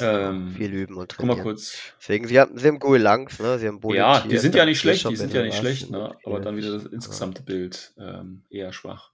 Ähm, 0.00 0.50
Viel 0.56 0.72
üben 0.74 0.94
und 0.96 1.10
trainieren. 1.10 1.36
Guck 1.36 1.44
mal 1.44 1.50
kurz. 1.50 1.94
Deswegen, 2.00 2.28
sie 2.28 2.38
haben, 2.38 2.56
sie 2.56 2.68
haben 2.68 2.78
Goelangs, 2.78 3.38
ne? 3.40 3.58
Sie 3.58 3.66
haben 3.66 3.80
Boletier, 3.80 4.00
Ja, 4.02 4.20
die 4.20 4.38
sind 4.38 4.54
ja 4.54 4.64
nicht 4.64 4.78
schlecht, 4.78 5.08
die 5.08 5.16
sind 5.16 5.32
ja 5.34 5.42
nicht 5.42 5.56
schlecht, 5.56 5.90
ne? 5.90 6.14
Aber 6.24 6.38
dann 6.38 6.56
wieder 6.56 6.70
das 6.70 6.86
insgesamte 6.86 7.40
ja. 7.40 7.44
Bild 7.46 7.94
ähm, 7.98 8.44
eher 8.48 8.72
schwach. 8.72 9.10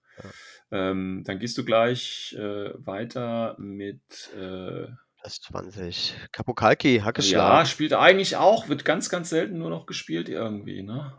Ja. 0.70 0.90
Ähm, 0.90 1.22
dann 1.24 1.38
gehst 1.38 1.56
du 1.56 1.64
gleich 1.64 2.34
äh, 2.38 2.72
weiter 2.74 3.56
mit 3.58 4.30
äh, 4.38 4.88
s 5.26 5.40
20. 5.40 6.14
Kapokalki, 6.32 7.00
Hackeschlag. 7.02 7.60
Ja, 7.64 7.66
spielt 7.66 7.94
eigentlich 7.94 8.36
auch, 8.36 8.68
wird 8.68 8.84
ganz, 8.84 9.08
ganz 9.08 9.30
selten 9.30 9.58
nur 9.58 9.70
noch 9.70 9.86
gespielt 9.86 10.28
irgendwie, 10.28 10.82
ne? 10.82 11.14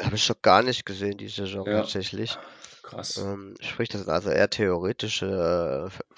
Habe 0.00 0.14
ich 0.14 0.24
schon 0.24 0.36
gar 0.42 0.62
nicht 0.62 0.86
gesehen, 0.86 1.18
die 1.18 1.28
Saison 1.28 1.66
ja. 1.66 1.80
tatsächlich. 1.80 2.38
Krass. 2.82 3.16
Ähm, 3.18 3.54
sprich, 3.60 3.88
das 3.88 4.02
sind 4.02 4.10
also 4.12 4.30
eher 4.30 4.48
theoretische 4.50 5.90
äh, 6.08 6.14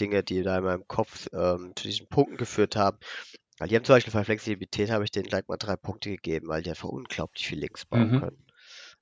Dinge, 0.00 0.22
die 0.22 0.42
da 0.42 0.58
in 0.58 0.64
meinem 0.64 0.86
Kopf 0.88 1.26
ähm, 1.32 1.72
zu 1.76 1.84
diesen 1.88 2.08
Punkten 2.08 2.36
geführt 2.36 2.76
haben. 2.76 2.98
Weil 3.58 3.68
die 3.68 3.76
haben 3.76 3.84
zum 3.84 3.96
Beispiel 3.96 4.12
bei 4.12 4.24
Flexibilität, 4.24 4.90
habe 4.90 5.04
ich 5.04 5.10
denen 5.10 5.26
gleich 5.26 5.46
mal 5.48 5.56
drei 5.56 5.76
Punkte 5.76 6.10
gegeben, 6.10 6.48
weil 6.48 6.62
die 6.62 6.70
einfach 6.70 6.88
unglaublich 6.88 7.46
viel 7.46 7.58
links 7.58 7.84
bauen 7.86 8.12
mhm. 8.12 8.20
können. 8.20 8.46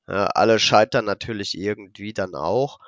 Äh, 0.08 0.12
alle 0.34 0.58
scheitern 0.58 1.04
natürlich 1.04 1.56
irgendwie 1.56 2.12
dann 2.14 2.34
auch 2.34 2.78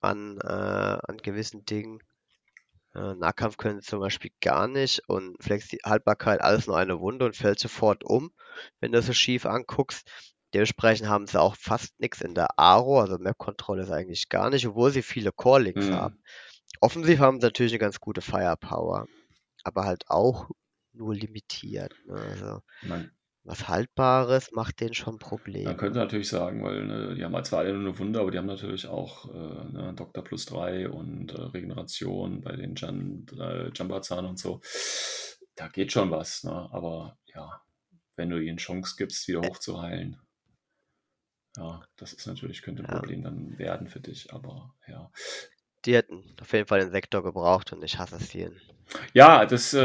an, 0.00 0.38
äh, 0.42 0.46
an 0.50 1.18
gewissen 1.22 1.64
Dingen. 1.66 2.00
Äh, 2.94 3.14
Nahkampf 3.16 3.56
können 3.56 3.80
sie 3.80 3.86
zum 3.86 4.00
Beispiel 4.00 4.30
gar 4.40 4.68
nicht 4.68 5.02
und 5.08 5.36
Flexi 5.42 5.78
Haltbarkeit 5.84 6.40
alles 6.40 6.66
nur 6.66 6.78
eine 6.78 7.00
Wunde 7.00 7.24
und 7.24 7.36
fällt 7.36 7.58
sofort 7.58 8.04
um, 8.04 8.32
wenn 8.80 8.92
du 8.92 9.02
so 9.02 9.12
schief 9.12 9.46
anguckst. 9.46 10.08
Dementsprechend 10.54 11.08
haben 11.08 11.26
sie 11.26 11.40
auch 11.40 11.56
fast 11.56 11.98
nichts 11.98 12.20
in 12.20 12.34
der 12.34 12.56
Aro, 12.60 13.00
also 13.00 13.18
Map-Kontrolle 13.18 13.82
ist 13.82 13.90
eigentlich 13.90 14.28
gar 14.28 14.50
nicht, 14.50 14.64
obwohl 14.68 14.92
sie 14.92 15.02
viele 15.02 15.32
Core-Links 15.32 15.86
mhm. 15.88 15.94
haben. 15.96 16.22
Offensiv 16.80 17.18
haben 17.18 17.40
sie 17.40 17.46
natürlich 17.46 17.72
eine 17.72 17.80
ganz 17.80 17.98
gute 17.98 18.20
Firepower, 18.20 19.06
aber 19.64 19.84
halt 19.84 20.04
auch 20.08 20.48
nur 20.92 21.12
limitiert. 21.12 21.92
Ne? 22.06 22.14
Also, 22.84 23.08
was 23.46 23.68
Haltbares 23.68 24.52
macht 24.52 24.80
denen 24.80 24.94
schon 24.94 25.18
Probleme. 25.18 25.64
Man 25.68 25.76
könnte 25.76 25.98
natürlich 25.98 26.30
sagen, 26.30 26.64
weil 26.64 26.86
ne, 26.86 27.14
die 27.14 27.22
haben 27.24 27.34
halt 27.34 27.44
zwar 27.44 27.58
alle 27.60 27.74
nur 27.74 27.82
eine 27.90 27.98
Wunde, 27.98 28.20
aber 28.20 28.30
die 28.30 28.38
haben 28.38 28.46
natürlich 28.46 28.86
auch 28.86 29.30
äh, 29.34 29.64
ne, 29.70 29.92
Doktor 29.94 30.24
plus 30.24 30.46
3 30.46 30.88
und 30.88 31.34
äh, 31.34 31.42
Regeneration 31.42 32.40
bei 32.40 32.56
den 32.56 32.74
Jan, 32.74 33.26
äh, 33.38 33.70
Jambazan 33.74 34.24
und 34.24 34.38
so. 34.38 34.62
Da 35.56 35.68
geht 35.68 35.92
schon 35.92 36.10
was, 36.10 36.44
ne? 36.44 36.52
aber 36.52 37.18
ja, 37.34 37.60
wenn 38.16 38.30
du 38.30 38.42
ihnen 38.42 38.56
Chance 38.56 38.94
gibst, 38.96 39.28
wieder 39.28 39.40
hochzuheilen, 39.42 40.18
ja, 41.56 41.82
das 41.96 42.14
ist 42.14 42.26
natürlich, 42.26 42.62
könnte 42.62 42.82
ein 42.82 42.90
Ja. 42.90 42.98
Problem 42.98 43.22
dann 43.22 43.58
werden 43.58 43.88
für 43.88 44.00
dich, 44.00 44.32
aber 44.32 44.74
ja 44.88 45.10
die 45.84 45.94
hätten 45.94 46.24
auf 46.40 46.52
jeden 46.52 46.66
Fall 46.66 46.80
den 46.80 46.90
Sektor 46.90 47.22
gebraucht 47.22 47.72
und 47.72 47.82
ich 47.84 47.98
hasse 47.98 48.16
es 48.16 48.30
hier. 48.30 48.52
Ja, 49.12 49.46
das 49.46 49.72
äh, 49.74 49.78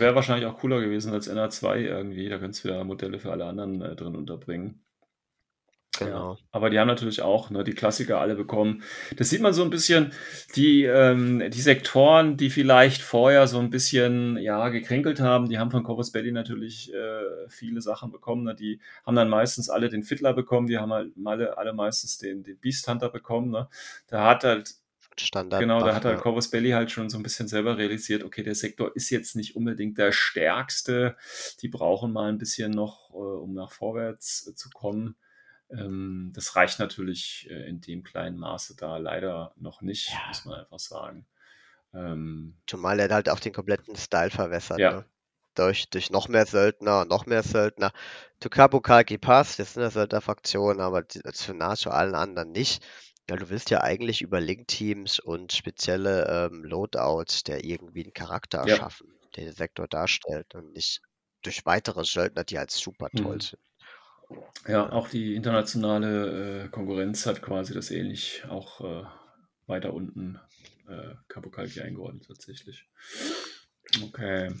wäre 0.00 0.14
wahrscheinlich 0.14 0.46
auch 0.46 0.58
cooler 0.58 0.80
gewesen 0.80 1.12
als 1.12 1.30
NR2 1.30 1.76
irgendwie. 1.76 2.28
Da 2.28 2.38
könntest 2.38 2.64
du 2.64 2.68
wieder 2.68 2.84
Modelle 2.84 3.18
für 3.18 3.32
alle 3.32 3.46
anderen 3.46 3.80
äh, 3.82 3.96
drin 3.96 4.14
unterbringen. 4.16 4.80
Genau. 5.98 6.32
Ja, 6.32 6.38
aber 6.50 6.70
die 6.70 6.78
haben 6.80 6.88
natürlich 6.88 7.22
auch 7.22 7.50
ne, 7.50 7.62
die 7.62 7.72
Klassiker 7.74 8.20
alle 8.20 8.34
bekommen. 8.34 8.82
Das 9.16 9.30
sieht 9.30 9.40
man 9.40 9.52
so 9.54 9.62
ein 9.62 9.70
bisschen, 9.70 10.12
die, 10.56 10.82
ähm, 10.84 11.40
die 11.50 11.60
Sektoren, 11.60 12.36
die 12.36 12.50
vielleicht 12.50 13.00
vorher 13.00 13.46
so 13.46 13.58
ein 13.60 13.70
bisschen 13.70 14.36
ja, 14.38 14.68
gekränkelt 14.70 15.20
haben, 15.20 15.48
die 15.48 15.56
haben 15.58 15.70
von 15.70 15.84
Corvus 15.84 16.10
Belli 16.10 16.32
natürlich 16.32 16.92
äh, 16.92 17.48
viele 17.48 17.80
Sachen 17.80 18.10
bekommen. 18.10 18.42
Ne? 18.44 18.56
Die 18.56 18.80
haben 19.06 19.14
dann 19.16 19.28
meistens 19.28 19.70
alle 19.70 19.88
den 19.88 20.02
Fiddler 20.02 20.32
bekommen, 20.34 20.66
die 20.66 20.78
haben 20.78 20.92
halt 20.92 21.12
alle, 21.24 21.56
alle 21.58 21.72
meistens 21.72 22.18
den, 22.18 22.42
den 22.42 22.58
Beast 22.58 22.88
Hunter 22.88 23.08
bekommen. 23.08 23.50
Ne? 23.50 23.68
Da 24.08 24.24
hat 24.26 24.42
halt 24.42 24.74
Standard. 25.20 25.60
Genau, 25.60 25.80
da 25.84 25.94
hat 25.94 26.04
halt 26.04 26.20
Corvus 26.20 26.50
Belli 26.50 26.70
halt 26.70 26.90
schon 26.90 27.10
so 27.10 27.16
ein 27.18 27.22
bisschen 27.22 27.48
selber 27.48 27.76
realisiert, 27.78 28.22
okay, 28.22 28.42
der 28.42 28.54
Sektor 28.54 28.94
ist 28.96 29.10
jetzt 29.10 29.36
nicht 29.36 29.56
unbedingt 29.56 29.98
der 29.98 30.12
stärkste. 30.12 31.16
Die 31.60 31.68
brauchen 31.68 32.12
mal 32.12 32.28
ein 32.28 32.38
bisschen 32.38 32.70
noch, 32.72 33.10
äh, 33.10 33.16
um 33.16 33.54
nach 33.54 33.70
vorwärts 33.72 34.48
äh, 34.48 34.54
zu 34.54 34.70
kommen. 34.70 35.16
Ähm, 35.70 36.32
das 36.34 36.56
reicht 36.56 36.78
natürlich 36.78 37.48
äh, 37.50 37.68
in 37.68 37.80
dem 37.80 38.02
kleinen 38.02 38.38
Maße 38.38 38.76
da 38.76 38.96
leider 38.98 39.52
noch 39.56 39.82
nicht, 39.82 40.10
ja. 40.10 40.18
muss 40.28 40.44
man 40.44 40.60
einfach 40.60 40.78
sagen. 40.78 41.26
Ähm, 41.92 42.56
Zumal 42.66 42.98
er 43.00 43.08
halt 43.12 43.28
auch 43.28 43.40
den 43.40 43.52
kompletten 43.52 43.96
Style 43.96 44.30
verwässert. 44.30 44.78
Ja. 44.78 44.90
Ne? 44.92 45.04
Durch, 45.54 45.88
durch 45.88 46.10
noch 46.10 46.28
mehr 46.28 46.46
Söldner, 46.46 47.02
und 47.02 47.10
noch 47.10 47.26
mehr 47.26 47.44
Söldner. 47.44 47.92
Tukabu 48.40 48.80
Kalki 48.80 49.18
passt, 49.18 49.60
jetzt 49.60 49.76
in 49.76 49.82
der 49.82 49.92
Söldnerfraktion, 49.92 50.80
aber 50.80 51.08
zu 51.08 51.20
zu 51.30 51.90
allen 51.92 52.16
anderen 52.16 52.50
nicht. 52.50 52.84
Ja, 53.30 53.36
du 53.36 53.48
willst 53.48 53.70
ja 53.70 53.80
eigentlich 53.82 54.20
über 54.20 54.38
Link-Teams 54.40 55.18
und 55.18 55.52
spezielle, 55.52 56.48
ähm, 56.52 56.62
Loadouts 56.62 57.42
der 57.44 57.64
irgendwie 57.64 58.04
einen 58.04 58.12
Charakter 58.12 58.64
Ja. 58.66 58.74
erschaffen, 58.74 59.18
der 59.36 59.44
den 59.44 59.54
Sektor 59.54 59.88
darstellt 59.88 60.54
und 60.54 60.72
nicht 60.74 61.00
durch 61.42 61.64
weitere 61.64 62.04
Söldner, 62.04 62.44
die 62.44 62.58
halt 62.58 62.70
super 62.70 63.08
toll 63.16 63.36
Mhm. 63.36 63.40
sind. 63.40 63.58
Ja, 64.68 64.90
auch 64.90 65.08
die 65.08 65.34
internationale, 65.34 66.64
äh, 66.64 66.68
Konkurrenz 66.68 67.24
hat 67.26 67.40
quasi 67.42 67.72
das 67.72 67.90
ähnlich 67.90 68.44
auch, 68.48 68.80
äh, 68.80 69.04
weiter 69.66 69.94
unten, 69.94 70.38
äh, 70.88 71.14
Capocalci 71.28 71.80
eingeordnet 71.80 72.24
tatsächlich. 72.26 72.86
Okay. 74.02 74.52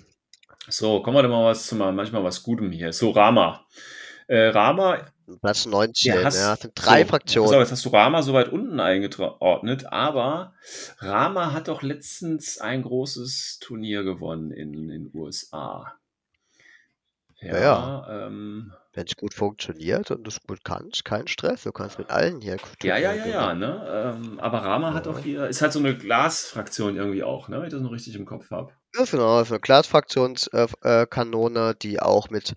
So, 0.68 1.02
kommen 1.02 1.16
wir 1.16 1.22
doch 1.22 1.28
mal 1.30 1.44
was 1.44 1.66
zu 1.66 1.76
mal 1.76 1.92
manchmal 1.92 2.24
was 2.24 2.42
Gutem 2.42 2.72
hier. 2.72 2.92
So, 2.94 3.10
Rama. 3.10 3.66
Äh, 4.26 4.48
Rama 4.48 5.04
Platz 5.40 5.64
19, 5.66 6.14
ja, 6.14 6.24
hast, 6.24 6.36
ja 6.36 6.56
sind 6.56 6.72
drei 6.74 7.02
so, 7.02 7.08
Fraktionen. 7.08 7.48
So, 7.50 7.54
jetzt 7.58 7.72
hast 7.72 7.84
du 7.84 7.88
Rama 7.90 8.22
so 8.22 8.34
weit 8.34 8.50
unten 8.50 8.78
eingeordnet, 8.78 9.86
aber 9.90 10.54
Rama 10.98 11.52
hat 11.52 11.68
doch 11.68 11.82
letztens 11.82 12.58
ein 12.58 12.82
großes 12.82 13.58
Turnier 13.60 14.02
gewonnen 14.02 14.50
in 14.50 14.88
den 14.88 15.10
USA. 15.14 15.94
Ja, 17.40 17.52
ja, 17.54 17.60
ja. 17.60 18.26
Ähm, 18.26 18.72
wenn 18.94 19.06
es 19.06 19.14
gut 19.16 19.34
funktioniert 19.34 20.10
und 20.10 20.24
du 20.24 20.28
es 20.30 20.40
gut 20.46 20.60
kannst, 20.64 21.04
kein 21.04 21.26
Stress. 21.28 21.64
Du 21.64 21.72
kannst 21.72 21.98
mit 21.98 22.08
allen 22.10 22.40
hier. 22.40 22.56
Ja, 22.82 22.96
ja, 22.96 23.12
ja, 23.12 23.26
ja. 23.26 23.52
Genau. 23.52 23.66
Ne? 23.66 24.14
Ähm, 24.16 24.40
aber 24.40 24.58
Rama 24.62 24.88
ja. 24.90 24.94
hat 24.94 25.06
auch 25.08 25.18
mhm. 25.18 25.22
hier, 25.24 25.46
ist 25.46 25.60
halt 25.62 25.72
so 25.72 25.78
eine 25.80 25.96
Glasfraktion 25.98 26.94
irgendwie 26.96 27.22
auch, 27.24 27.48
ne? 27.48 27.58
wenn 27.58 27.66
ich 27.68 27.72
das 27.72 27.82
noch 27.82 27.90
richtig 27.92 28.14
im 28.14 28.24
Kopf 28.26 28.50
habe. 28.50 28.72
Ja, 28.96 29.04
genau, 29.04 29.42
so 29.42 29.54
eine 29.54 29.60
Glasfraktionskanone, 29.60 31.60
äh, 31.60 31.70
äh 31.70 31.74
die 31.82 31.98
auch 32.00 32.30
mit 32.30 32.54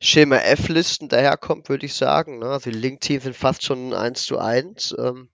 Schema 0.00 0.36
F-Listen 0.36 1.08
daherkommt, 1.08 1.68
würde 1.68 1.86
ich 1.86 1.94
sagen. 1.94 2.38
Ne? 2.38 2.46
Also 2.46 2.70
die 2.70 2.78
Link-Teams 2.78 3.24
sind 3.24 3.34
fast 3.36 3.64
schon 3.64 3.92
1 3.92 4.24
zu 4.24 4.38
1. 4.38 4.94
Ähm, 4.98 5.30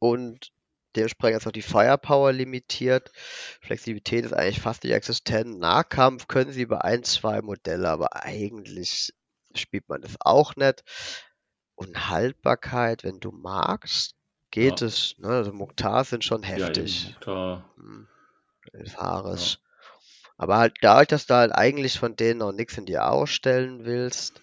und 0.00 0.50
dementsprechend 0.96 1.40
ist 1.40 1.46
auch 1.46 1.52
die 1.52 1.62
Firepower 1.62 2.32
limitiert. 2.32 3.12
Flexibilität 3.60 4.24
ist 4.24 4.32
eigentlich 4.32 4.60
fast 4.60 4.82
nicht 4.82 4.92
existent. 4.94 5.60
Nahkampf 5.60 6.26
können 6.26 6.50
sie 6.50 6.66
bei 6.66 6.80
ein, 6.80 7.04
zwei 7.04 7.40
Modelle, 7.40 7.88
aber 7.88 8.24
eigentlich 8.24 9.12
spielt 9.58 9.88
man 9.88 10.02
das 10.02 10.16
auch 10.20 10.56
nicht. 10.56 10.82
Und 11.74 12.08
Haltbarkeit, 12.10 13.04
wenn 13.04 13.20
du 13.20 13.32
magst, 13.32 14.14
geht 14.50 14.80
ja. 14.80 14.86
es. 14.86 15.14
Ne? 15.18 15.28
Also 15.28 15.52
Mukhtar 15.52 16.04
sind 16.04 16.24
schon 16.24 16.42
heftig. 16.42 17.04
Ja, 17.04 17.08
eben, 17.08 17.14
Mukhtar. 17.14 17.70
Hm, 17.76 18.08
ja. 18.74 19.36
Aber 20.38 20.56
halt 20.56 20.74
dadurch, 20.80 21.08
dass 21.08 21.26
du 21.26 21.34
halt 21.34 21.52
eigentlich 21.52 21.98
von 21.98 22.16
denen 22.16 22.38
noch 22.38 22.52
nichts 22.52 22.76
in 22.78 22.86
dir 22.86 23.08
ausstellen 23.08 23.84
willst, 23.84 24.40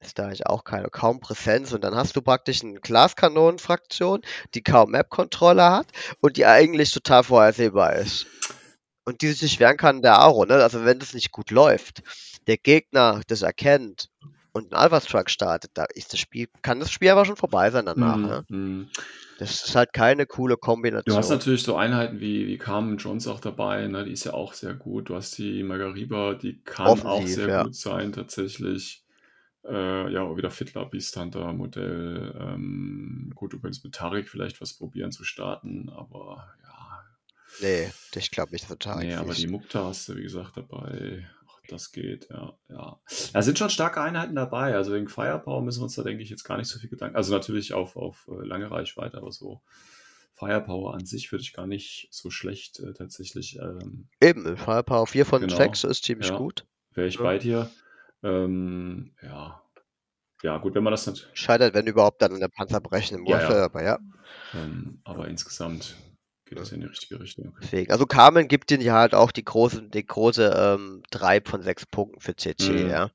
ist 0.00 0.18
da 0.18 0.26
eigentlich 0.26 0.46
auch 0.46 0.64
keine, 0.64 0.88
kaum 0.90 1.18
Präsenz. 1.20 1.72
Und 1.72 1.82
dann 1.82 1.94
hast 1.94 2.14
du 2.14 2.22
praktisch 2.22 2.62
eine 2.62 2.78
Glaskanonenfraktion, 2.80 4.20
die 4.54 4.62
kaum 4.62 4.90
Map-Controller 4.90 5.70
hat 5.72 5.86
und 6.20 6.36
die 6.36 6.46
eigentlich 6.46 6.90
total 6.92 7.24
vorhersehbar 7.24 7.94
ist. 7.96 8.26
Und 9.06 9.22
die 9.22 9.32
sich 9.32 9.60
wehren 9.60 9.76
kann 9.76 10.02
der 10.02 10.18
Aro, 10.18 10.44
ne? 10.44 10.62
Also 10.62 10.84
wenn 10.84 10.98
das 10.98 11.14
nicht 11.14 11.30
gut 11.32 11.50
läuft, 11.50 12.02
der 12.46 12.56
Gegner 12.58 13.22
das 13.26 13.42
erkennt 13.42 14.08
und 14.54 14.70
ein 14.72 14.76
Alphas 14.76 15.04
Truck 15.06 15.28
startet, 15.30 15.72
da 15.74 15.84
ist 15.94 16.12
das 16.12 16.20
Spiel, 16.20 16.46
kann 16.62 16.78
das 16.78 16.90
Spiel 16.92 17.08
aber 17.08 17.24
schon 17.24 17.36
vorbei 17.36 17.70
sein 17.72 17.86
danach. 17.86 18.16
Mm, 18.16 18.22
ne? 18.24 18.44
mm. 18.48 18.90
Das 19.40 19.66
ist 19.66 19.74
halt 19.74 19.92
keine 19.92 20.26
coole 20.26 20.56
Kombination. 20.56 21.12
Du 21.12 21.18
hast 21.18 21.28
natürlich 21.30 21.64
so 21.64 21.74
Einheiten 21.74 22.20
wie, 22.20 22.46
wie 22.46 22.56
Carmen 22.56 22.96
Jones 22.98 23.26
auch 23.26 23.40
dabei, 23.40 23.86
ne? 23.88 24.04
die 24.04 24.12
ist 24.12 24.22
ja 24.24 24.32
auch 24.32 24.52
sehr 24.52 24.74
gut. 24.74 25.08
Du 25.08 25.16
hast 25.16 25.36
die 25.38 25.64
Margariba, 25.64 26.34
die 26.34 26.60
kann 26.64 26.86
Offensiv, 26.86 27.08
auch 27.10 27.26
sehr 27.26 27.48
ja. 27.48 27.62
gut 27.64 27.74
sein, 27.74 28.12
tatsächlich. 28.12 29.02
Äh, 29.66 30.12
ja, 30.12 30.36
wieder 30.36 30.50
Fitler, 30.50 30.84
Beast 30.86 31.16
Hunter 31.16 31.52
Modell. 31.52 32.32
Ähm, 32.38 33.32
gut, 33.34 33.54
du 33.54 33.60
könntest 33.60 33.82
mit 33.82 33.94
Tarik 33.94 34.28
vielleicht 34.28 34.60
was 34.60 34.74
probieren 34.74 35.10
zu 35.10 35.24
starten, 35.24 35.90
aber 35.90 36.46
ja. 36.62 36.88
Nee, 37.60 37.90
ich 38.16 38.30
glaube 38.30 38.52
nicht, 38.52 38.70
dass 38.70 38.78
Tarik 38.78 39.08
Nee, 39.08 39.14
aber 39.14 39.32
die 39.32 39.46
Mukta 39.48 39.84
hast 39.84 40.08
du, 40.08 40.16
wie 40.16 40.22
gesagt, 40.22 40.56
dabei 40.56 41.26
das 41.68 41.92
geht, 41.92 42.28
ja, 42.30 42.56
ja. 42.68 43.00
Da 43.32 43.42
sind 43.42 43.58
schon 43.58 43.70
starke 43.70 44.00
Einheiten 44.00 44.34
dabei. 44.34 44.74
Also 44.74 44.92
wegen 44.92 45.08
Firepower 45.08 45.62
müssen 45.62 45.80
wir 45.80 45.84
uns 45.84 45.94
da, 45.94 46.02
denke 46.02 46.22
ich, 46.22 46.30
jetzt 46.30 46.44
gar 46.44 46.58
nicht 46.58 46.68
so 46.68 46.78
viel 46.78 46.90
Gedanken. 46.90 47.16
Also 47.16 47.32
natürlich 47.32 47.72
auf, 47.72 47.96
auf 47.96 48.28
äh, 48.28 48.46
lange 48.46 48.70
Reichweite, 48.70 49.16
aber 49.16 49.32
so 49.32 49.62
Firepower 50.34 50.94
an 50.94 51.06
sich 51.06 51.30
würde 51.32 51.42
ich 51.42 51.52
gar 51.52 51.66
nicht 51.66 52.08
so 52.10 52.30
schlecht 52.30 52.80
äh, 52.80 52.92
tatsächlich. 52.92 53.58
Ähm, 53.58 54.08
Eben, 54.20 54.56
Firepower 54.56 55.06
4 55.06 55.26
von 55.26 55.40
genau. 55.42 55.56
6 55.56 55.84
ist 55.84 56.04
ziemlich 56.04 56.28
ja. 56.30 56.36
gut. 56.36 56.66
Wäre 56.92 57.06
ich 57.06 57.16
ja. 57.16 57.22
bei 57.22 57.38
dir. 57.38 57.70
Ähm, 58.22 59.14
ja. 59.22 59.60
Ja, 60.42 60.58
gut, 60.58 60.74
wenn 60.74 60.82
man 60.82 60.90
das 60.90 61.06
nicht. 61.06 61.28
Scheitert, 61.32 61.74
wenn 61.74 61.86
überhaupt, 61.86 62.20
dann 62.20 62.32
in 62.34 62.40
der 62.40 62.48
Panzerbrechen 62.48 63.16
im 63.18 63.24
Warfare, 63.26 63.58
ja, 63.60 63.64
aber 63.64 63.82
ja. 63.82 63.98
Ähm, 64.54 65.00
aber 65.04 65.28
insgesamt 65.28 65.96
geht 66.54 66.60
das 66.62 66.72
in 66.72 66.80
die 66.80 66.86
richtige 66.86 67.20
Richtung. 67.20 67.56
Deswegen. 67.60 67.90
Also 67.90 68.06
Carmen 68.06 68.48
gibt 68.48 68.70
den 68.70 68.80
ja 68.80 68.94
halt 68.94 69.14
auch 69.14 69.32
die 69.32 69.44
große, 69.44 69.82
die 69.88 70.06
große 70.06 70.76
ähm, 70.76 71.02
3 71.10 71.42
von 71.44 71.62
6 71.62 71.86
Punkten 71.86 72.20
für 72.20 72.36
CC, 72.36 72.70
mhm. 72.70 72.90
ja. 72.90 73.10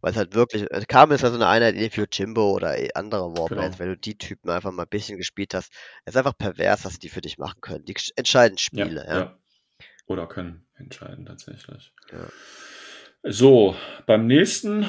Weil 0.00 0.10
es 0.12 0.16
halt 0.16 0.34
wirklich, 0.34 0.64
äh, 0.70 0.84
Carmen 0.88 1.14
ist 1.14 1.20
ja 1.22 1.26
halt 1.30 1.34
so 1.38 1.44
eine 1.44 1.50
Einheit 1.50 1.74
wie 1.76 1.90
für 1.90 2.06
Jimbo 2.10 2.50
oder 2.54 2.78
äh, 2.78 2.88
andere 2.94 3.36
Warplanes, 3.36 3.76
genau. 3.76 3.78
wenn 3.78 3.88
du 3.90 3.96
die 3.96 4.16
Typen 4.18 4.50
einfach 4.50 4.72
mal 4.72 4.84
ein 4.84 4.88
bisschen 4.88 5.18
gespielt 5.18 5.54
hast. 5.54 5.72
Es 6.04 6.14
ist 6.14 6.18
einfach 6.18 6.36
pervers, 6.38 6.84
was 6.84 6.98
die 6.98 7.08
für 7.08 7.20
dich 7.20 7.38
machen 7.38 7.60
können. 7.60 7.84
Die 7.84 7.94
entscheiden 8.16 8.58
Spiele, 8.58 9.04
ja, 9.06 9.12
ja. 9.12 9.18
ja. 9.20 9.38
Oder 10.06 10.26
können 10.26 10.64
entscheiden 10.76 11.26
tatsächlich. 11.26 11.92
Ja. 12.12 12.26
So, 13.30 13.76
beim 14.06 14.26
nächsten 14.26 14.88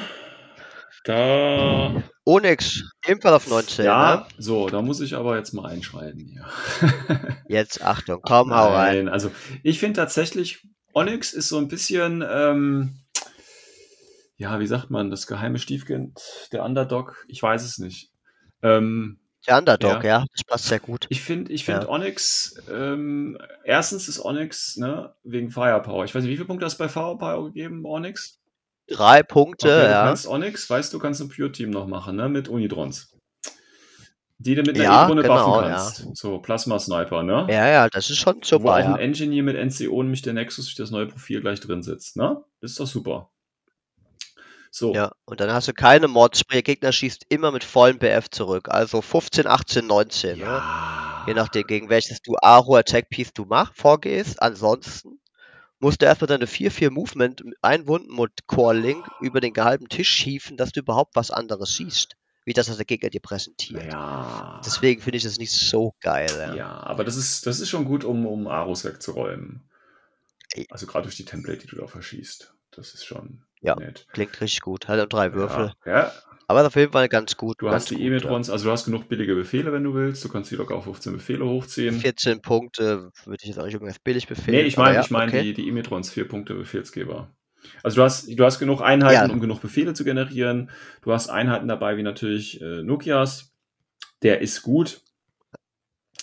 da. 1.04 2.02
Onyx, 2.26 2.84
ebenfalls 3.06 3.34
auf 3.36 3.48
19. 3.48 3.84
Ja, 3.86 4.16
ne? 4.16 4.24
so, 4.38 4.68
da 4.68 4.82
muss 4.82 5.00
ich 5.00 5.14
aber 5.14 5.36
jetzt 5.36 5.52
mal 5.54 5.66
einschreiten 5.66 6.26
hier. 6.26 6.46
jetzt 7.48 7.82
Achtung, 7.82 8.20
komm, 8.22 8.52
hau 8.54 8.72
rein. 8.74 9.08
Also, 9.08 9.30
ich 9.62 9.78
finde 9.80 9.96
tatsächlich, 9.98 10.62
Onyx 10.92 11.32
ist 11.32 11.48
so 11.48 11.56
ein 11.56 11.68
bisschen, 11.68 12.22
ähm, 12.30 12.98
ja, 14.36 14.60
wie 14.60 14.66
sagt 14.66 14.90
man, 14.90 15.10
das 15.10 15.26
geheime 15.26 15.58
Stiefkind, 15.58 16.20
der 16.52 16.64
Underdog, 16.64 17.24
ich 17.28 17.42
weiß 17.42 17.64
es 17.64 17.78
nicht. 17.78 18.12
Ähm, 18.62 19.20
der 19.48 19.56
Underdog, 19.56 20.04
ja. 20.04 20.18
ja. 20.20 20.24
Das 20.32 20.44
passt 20.44 20.64
sehr 20.66 20.80
gut. 20.80 21.06
Ich 21.08 21.22
finde 21.22 21.50
ich 21.52 21.64
find 21.64 21.82
ja. 21.84 21.88
Onyx, 21.88 22.56
ähm, 22.70 23.38
erstens 23.64 24.06
ist 24.06 24.22
Onyx 24.22 24.76
ne, 24.76 25.14
wegen 25.24 25.50
Firepower. 25.50 26.04
Ich 26.04 26.14
weiß 26.14 26.22
nicht, 26.22 26.30
wie 26.32 26.36
viele 26.36 26.46
Punkte 26.46 26.66
hast 26.66 26.78
du 26.78 26.84
bei 26.84 26.90
Firepower 26.90 27.46
gegeben, 27.46 27.86
Onyx? 27.86 28.39
Drei 28.90 29.22
Punkte, 29.22 29.68
okay, 29.68 29.90
ja. 29.90 30.00
Du 30.02 30.06
kannst 30.08 30.26
Onyx, 30.26 30.68
weißt 30.68 30.92
du, 30.92 30.98
kannst 30.98 31.20
ein 31.20 31.28
Pure-Team 31.28 31.70
noch 31.70 31.86
machen, 31.86 32.16
ne? 32.16 32.28
Mit 32.28 32.48
Unidrons. 32.48 33.12
Die 34.38 34.54
du 34.56 34.62
mit 34.62 34.74
einer 34.74 34.84
ja, 34.84 35.04
Ebene 35.06 35.22
genau, 35.22 35.44
buffen 35.46 35.68
kannst. 35.70 36.00
Ja. 36.00 36.06
So, 36.14 36.38
Plasma-Sniper, 36.38 37.22
ne? 37.22 37.46
Ja, 37.50 37.68
ja, 37.68 37.88
das 37.88 38.10
ist 38.10 38.18
schon 38.18 38.42
super. 38.42 38.64
Wo 38.64 38.68
auch 38.70 38.78
ja. 38.78 38.94
ein 38.94 38.98
Engineer 39.00 39.44
mit 39.44 39.56
NCO 39.56 39.94
und 39.94 40.10
mich 40.10 40.22
der 40.22 40.32
Nexus 40.32 40.64
durch 40.66 40.74
das 40.74 40.90
neue 40.90 41.06
Profil 41.06 41.40
gleich 41.40 41.60
drin 41.60 41.82
sitzt, 41.82 42.16
ne? 42.16 42.42
ist 42.60 42.80
doch 42.80 42.86
super. 42.86 43.30
So. 44.72 44.92
Ja, 44.94 45.12
und 45.24 45.40
dann 45.40 45.52
hast 45.52 45.68
du 45.68 45.72
keine 45.72 46.08
Mods, 46.08 46.42
Der 46.52 46.62
Gegner 46.62 46.90
schießt 46.90 47.26
immer 47.28 47.52
mit 47.52 47.62
vollem 47.62 47.98
BF 47.98 48.28
zurück. 48.30 48.68
Also 48.70 49.02
15, 49.02 49.46
18, 49.46 49.86
19. 49.86 50.38
Ja. 50.38 50.52
Ne? 50.52 50.62
Je 51.28 51.34
nachdem, 51.34 51.64
gegen 51.66 51.90
welches 51.90 52.22
du 52.22 52.34
Aru 52.42 52.74
Attack 52.76 53.08
Piece 53.10 53.32
du 53.34 53.44
machst, 53.44 53.76
vorgehst. 53.76 54.40
Ansonsten 54.42 55.19
musst 55.80 56.02
du 56.02 56.06
erstmal 56.06 56.28
deine 56.28 56.44
4-4-Movement 56.46 57.42
einen 57.62 57.86
Wundenmund-Core-Link 57.88 59.04
über 59.20 59.40
den 59.40 59.54
gehalben 59.54 59.88
Tisch 59.88 60.08
schiefen, 60.10 60.56
dass 60.56 60.72
du 60.72 60.80
überhaupt 60.80 61.16
was 61.16 61.30
anderes 61.30 61.76
siehst 61.76 62.14
wie 62.46 62.54
das, 62.54 62.70
was 62.70 62.76
der 62.78 62.86
Gegner 62.86 63.10
dir 63.10 63.20
präsentiert. 63.20 63.84
Ja. 63.92 64.60
Deswegen 64.64 65.02
finde 65.02 65.18
ich 65.18 65.22
das 65.24 65.38
nicht 65.38 65.52
so 65.52 65.94
geil. 66.00 66.30
Ja. 66.36 66.54
ja, 66.54 66.68
aber 66.70 67.04
das 67.04 67.16
ist, 67.16 67.46
das 67.46 67.60
ist 67.60 67.68
schon 67.68 67.84
gut, 67.84 68.02
um, 68.02 68.26
um 68.26 68.48
Aros 68.48 68.82
wegzuräumen. 68.86 69.68
Also 70.70 70.86
gerade 70.86 71.04
durch 71.04 71.16
die 71.16 71.26
Template, 71.26 71.58
die 71.58 71.66
du 71.66 71.76
da 71.76 71.86
verschießt. 71.86 72.52
Das 72.72 72.94
ist 72.94 73.04
schon 73.04 73.42
ja, 73.60 73.76
nett. 73.76 74.06
Klingt 74.14 74.40
richtig 74.40 74.62
gut. 74.62 74.88
Halt 74.88 75.12
drei 75.12 75.34
Würfel. 75.34 75.74
Ja, 75.84 75.92
ja. 76.06 76.12
Aber 76.50 76.66
auf 76.66 76.74
jeden 76.74 76.90
Fall 76.90 77.08
ganz 77.08 77.36
gut. 77.36 77.60
Du 77.62 77.66
ganz 77.66 77.76
hast 77.84 77.90
die 77.92 78.02
E-Metrons, 78.04 78.48
ja. 78.48 78.54
also 78.54 78.64
du 78.64 78.72
hast 78.72 78.84
genug 78.86 79.08
billige 79.08 79.36
Befehle, 79.36 79.72
wenn 79.72 79.84
du 79.84 79.94
willst. 79.94 80.24
Du 80.24 80.28
kannst 80.28 80.50
die 80.50 80.56
locker 80.56 80.74
auf 80.74 80.82
15 80.82 81.12
Befehle 81.12 81.44
hochziehen. 81.46 81.94
14 82.00 82.42
Punkte 82.42 83.12
würde 83.24 83.38
ich 83.40 83.50
jetzt 83.50 83.58
auch 83.60 83.66
nicht 83.66 83.74
irgendwas 83.74 84.00
billig 84.00 84.26
befehlen. 84.26 84.56
Nee, 84.58 84.64
ich 84.64 84.76
meine 84.76 84.96
ja, 84.96 85.00
ich 85.00 85.12
mein 85.12 85.28
okay. 85.28 85.52
die, 85.54 85.70
die 85.70 85.70
e 85.70 86.02
4 86.02 86.26
Punkte 86.26 86.54
Befehlsgeber. 86.56 87.30
Also 87.84 87.98
du 87.98 88.02
hast, 88.02 88.36
du 88.36 88.44
hast 88.44 88.58
genug 88.58 88.80
Einheiten, 88.80 89.28
ja. 89.28 89.32
um 89.32 89.40
genug 89.40 89.60
Befehle 89.60 89.94
zu 89.94 90.02
generieren. 90.02 90.70
Du 91.02 91.12
hast 91.12 91.28
Einheiten 91.28 91.68
dabei, 91.68 91.96
wie 91.96 92.02
natürlich 92.02 92.60
äh, 92.60 92.82
Nokias. 92.82 93.52
Der 94.24 94.40
ist 94.40 94.62
gut, 94.62 95.02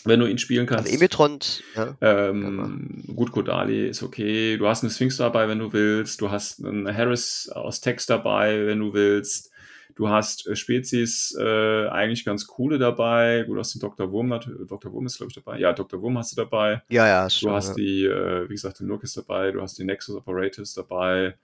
wenn 0.04 0.20
du 0.20 0.26
ihn 0.26 0.40
spielen 0.40 0.66
also 0.68 0.76
kannst. 0.76 0.92
Also 0.92 0.98
Emetrons. 1.00 1.64
Ja. 1.74 1.98
Ähm, 2.02 3.06
gut, 3.16 3.32
Kodali 3.32 3.88
ist 3.88 4.04
okay. 4.04 4.58
Du 4.58 4.68
hast 4.68 4.84
eine 4.84 4.90
Sphinx 4.92 5.16
dabei, 5.16 5.48
wenn 5.48 5.60
du 5.60 5.72
willst. 5.72 6.20
Du 6.20 6.30
hast 6.32 6.66
einen 6.66 6.94
Harris 6.94 7.50
aus 7.54 7.80
Text 7.80 8.10
dabei, 8.10 8.66
wenn 8.66 8.80
du 8.82 8.94
willst. 8.94 9.54
Du 9.96 10.10
hast 10.10 10.48
äh, 10.48 10.56
Spezies 10.56 11.36
äh, 11.40 11.88
eigentlich 11.88 12.26
ganz 12.26 12.46
coole 12.48 12.78
dabei. 12.78 13.44
Gut, 13.48 13.56
du 13.56 13.60
hast 13.60 13.74
den 13.74 13.80
Dr. 13.82 14.12
Wurm, 14.12 14.32
äh, 14.32 14.40
Dr. 14.68 14.92
Wurm 14.92 15.06
ist, 15.06 15.18
glaube 15.18 15.32
ich, 15.32 15.36
dabei. 15.42 15.60
Ja, 15.60 15.74
Dr. 15.74 16.02
Wurm 16.02 16.18
hast 16.18 16.32
du 16.34 16.36
dabei. 16.36 16.82
Ja, 16.90 17.08
ja, 17.08 17.30
stimmt. 17.30 17.52
Du 17.52 17.56
hast 17.56 17.74
die, 17.76 18.06
äh, 18.06 18.48
wie 18.50 18.54
gesagt, 18.54 18.80
den 18.80 18.88
Lurkis 18.88 19.14
dabei, 19.14 19.52
du 19.52 19.62
hast 19.62 19.78
die 19.78 19.84
Nexus 19.86 20.16
Operators 20.16 20.74
dabei. 20.74 21.36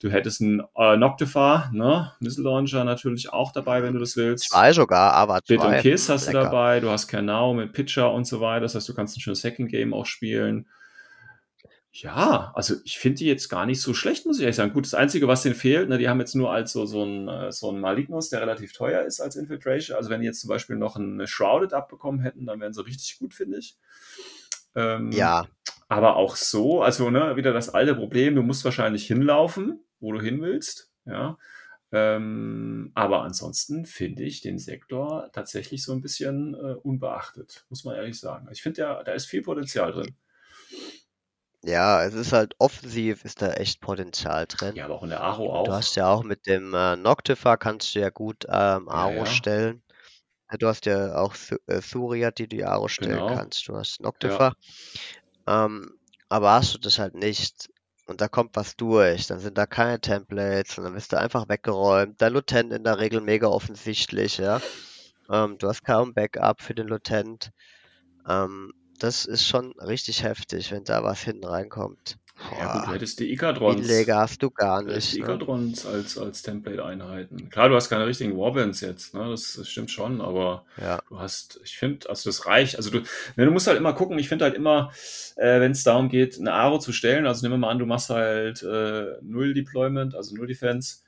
Du 0.00 0.10
hättest 0.10 0.40
einen 0.40 0.62
äh, 0.76 0.96
Noctifar, 0.96 1.72
ne? 1.72 2.12
Missile 2.20 2.48
Launcher 2.48 2.84
natürlich 2.84 3.32
auch 3.32 3.50
dabei, 3.52 3.82
wenn 3.82 3.94
du 3.94 3.98
das 3.98 4.16
willst. 4.16 4.48
Zwei 4.50 4.72
sogar, 4.72 5.12
aber 5.14 5.40
zwei. 5.42 5.56
Bit 5.56 5.60
und 5.64 5.78
Kiss 5.78 6.08
hast 6.08 6.26
Lecker. 6.26 6.38
du 6.38 6.44
dabei, 6.46 6.80
du 6.80 6.88
hast 6.88 7.08
Kernau 7.08 7.52
mit 7.52 7.72
Pitcher 7.72 8.12
und 8.12 8.24
so 8.24 8.40
weiter. 8.40 8.60
Das 8.60 8.76
heißt, 8.76 8.88
du 8.88 8.94
kannst 8.94 9.16
ein 9.16 9.20
schönes 9.20 9.40
Second 9.40 9.68
Game 9.72 9.92
auch 9.92 10.06
spielen. 10.06 10.66
Ja, 11.92 12.52
also 12.54 12.74
ich 12.84 12.98
finde 12.98 13.18
die 13.18 13.26
jetzt 13.26 13.48
gar 13.48 13.64
nicht 13.64 13.80
so 13.80 13.94
schlecht, 13.94 14.26
muss 14.26 14.36
ich 14.36 14.42
ehrlich 14.42 14.56
sagen. 14.56 14.72
Gut, 14.72 14.84
das 14.84 14.94
Einzige, 14.94 15.26
was 15.26 15.42
denen 15.42 15.54
fehlt, 15.54 15.88
ne, 15.88 15.98
die 15.98 16.08
haben 16.08 16.20
jetzt 16.20 16.34
nur 16.34 16.52
als 16.52 16.72
so, 16.72 16.84
so 16.86 17.02
ein, 17.02 17.28
äh, 17.28 17.50
so 17.50 17.70
ein 17.72 17.80
Malignus, 17.80 18.28
der 18.28 18.40
relativ 18.42 18.72
teuer 18.72 19.02
ist 19.02 19.20
als 19.20 19.36
Infiltration. 19.36 19.96
Also 19.96 20.10
wenn 20.10 20.20
die 20.20 20.26
jetzt 20.26 20.40
zum 20.40 20.48
Beispiel 20.48 20.76
noch 20.76 20.96
einen 20.96 21.26
Shrouded 21.26 21.72
abbekommen 21.72 22.20
hätten, 22.20 22.46
dann 22.46 22.60
wären 22.60 22.74
sie 22.74 22.84
richtig 22.84 23.18
gut, 23.18 23.32
finde 23.32 23.58
ich. 23.58 23.76
Ähm, 24.74 25.10
ja. 25.12 25.46
Aber 25.88 26.16
auch 26.16 26.36
so, 26.36 26.82
also 26.82 27.08
ne, 27.10 27.36
wieder 27.36 27.54
das 27.54 27.70
alte 27.70 27.94
Problem, 27.94 28.34
du 28.34 28.42
musst 28.42 28.64
wahrscheinlich 28.66 29.06
hinlaufen, 29.06 29.80
wo 29.98 30.12
du 30.12 30.20
hin 30.20 30.42
willst. 30.42 30.92
Ja. 31.06 31.38
Ähm, 31.90 32.92
aber 32.94 33.22
ansonsten 33.22 33.86
finde 33.86 34.22
ich 34.24 34.42
den 34.42 34.58
Sektor 34.58 35.30
tatsächlich 35.32 35.82
so 35.82 35.92
ein 35.92 36.02
bisschen 36.02 36.52
äh, 36.54 36.74
unbeachtet, 36.82 37.64
muss 37.70 37.84
man 37.84 37.96
ehrlich 37.96 38.20
sagen. 38.20 38.46
Ich 38.52 38.60
finde, 38.60 38.82
ja, 38.82 39.02
da 39.02 39.12
ist 39.12 39.24
viel 39.24 39.40
Potenzial 39.40 39.92
drin. 39.92 40.14
Ja, 41.64 42.04
es 42.04 42.14
ist 42.14 42.32
halt 42.32 42.54
offensiv 42.58 43.24
ist 43.24 43.42
da 43.42 43.50
echt 43.54 43.80
Potenzial 43.80 44.46
drin. 44.46 44.76
Ja, 44.76 44.84
aber 44.84 44.94
auch 44.94 45.02
in 45.02 45.08
der 45.08 45.20
Aro 45.24 45.64
Du 45.64 45.72
hast 45.72 45.96
ja 45.96 46.06
auch 46.08 46.22
mit 46.22 46.46
dem, 46.46 46.72
äh, 46.72 46.94
Noctifer 46.96 47.56
kannst 47.56 47.94
du 47.94 47.98
ja 48.00 48.10
gut, 48.10 48.46
ähm, 48.48 48.88
Aro 48.88 49.12
ja. 49.18 49.26
stellen. 49.26 49.82
Du 50.60 50.66
hast 50.68 50.86
ja 50.86 51.16
auch 51.16 51.34
Su 51.82 52.12
äh, 52.12 52.32
die 52.32 52.48
du 52.48 52.66
Aro 52.66 52.88
stellen 52.88 53.12
Genau. 53.12 53.34
kannst. 53.34 53.66
Du 53.68 53.76
hast 53.76 53.98
Ja. 53.98 54.04
Noctifer. 54.06 54.54
Ähm, 55.48 55.94
aber 56.28 56.52
hast 56.52 56.74
du 56.74 56.78
das 56.78 56.98
halt 56.98 57.14
nicht 57.14 57.68
und 58.06 58.20
da 58.22 58.28
kommt 58.28 58.56
was 58.56 58.74
durch, 58.76 59.26
dann 59.26 59.40
sind 59.40 59.58
da 59.58 59.66
keine 59.66 60.00
Templates 60.00 60.78
und 60.78 60.84
dann 60.84 60.94
wirst 60.94 61.12
du 61.12 61.18
einfach 61.18 61.48
weggeräumt. 61.48 62.18
Der 62.20 62.30
Lutent 62.30 62.72
in 62.72 62.84
der 62.84 62.98
Regel 62.98 63.20
mega 63.20 63.48
offensichtlich, 63.48 64.38
ja. 64.38 64.60
Ähm, 65.30 65.58
du 65.58 65.68
hast 65.68 65.84
kaum 65.84 66.14
Backup 66.14 66.62
für 66.62 66.74
den 66.74 66.86
Lutent. 66.88 67.50
Ähm, 68.26 68.72
das 68.98 69.24
ist 69.24 69.46
schon 69.46 69.72
richtig 69.80 70.22
heftig, 70.22 70.70
wenn 70.72 70.84
da 70.84 71.02
was 71.02 71.22
hinten 71.22 71.46
reinkommt. 71.46 72.18
Boah, 72.50 72.56
ja, 72.60 72.78
gut, 72.78 72.86
du 72.88 72.92
hättest 72.94 73.18
die 73.18 73.32
Ikadrons. 73.32 73.80
Inleger 73.80 74.18
hast 74.18 74.40
du 74.44 74.50
gar 74.50 74.82
nicht. 74.82 75.12
die 75.12 75.18
ne? 75.18 75.24
Ikadrons 75.24 75.84
ne? 75.84 75.90
als, 75.90 76.16
als 76.16 76.42
Template-Einheiten. 76.42 77.50
Klar, 77.50 77.68
du 77.68 77.74
hast 77.74 77.88
keine 77.90 78.06
richtigen 78.06 78.36
Warbands 78.38 78.80
jetzt, 78.80 79.12
ne? 79.12 79.28
das, 79.30 79.54
das 79.54 79.68
stimmt 79.68 79.90
schon, 79.90 80.20
aber 80.20 80.64
ja. 80.80 81.00
du 81.08 81.18
hast, 81.18 81.60
ich 81.64 81.76
finde, 81.76 82.08
also 82.08 82.30
das 82.30 82.46
reicht. 82.46 82.76
Also 82.76 82.90
du, 82.90 83.00
ne, 83.34 83.44
du 83.44 83.50
musst 83.50 83.66
halt 83.66 83.76
immer 83.76 83.92
gucken, 83.92 84.20
ich 84.20 84.28
finde 84.28 84.44
halt 84.44 84.54
immer, 84.54 84.92
äh, 85.36 85.58
wenn 85.58 85.72
es 85.72 85.82
darum 85.82 86.08
geht, 86.08 86.38
eine 86.38 86.52
Aro 86.52 86.78
zu 86.78 86.92
stellen, 86.92 87.26
also 87.26 87.42
nehmen 87.44 87.54
wir 87.54 87.66
mal 87.66 87.70
an, 87.72 87.80
du 87.80 87.86
machst 87.86 88.08
halt 88.10 88.62
äh, 88.62 89.16
null 89.20 89.52
Deployment, 89.52 90.14
also 90.14 90.36
null 90.36 90.46
Defense, 90.46 90.98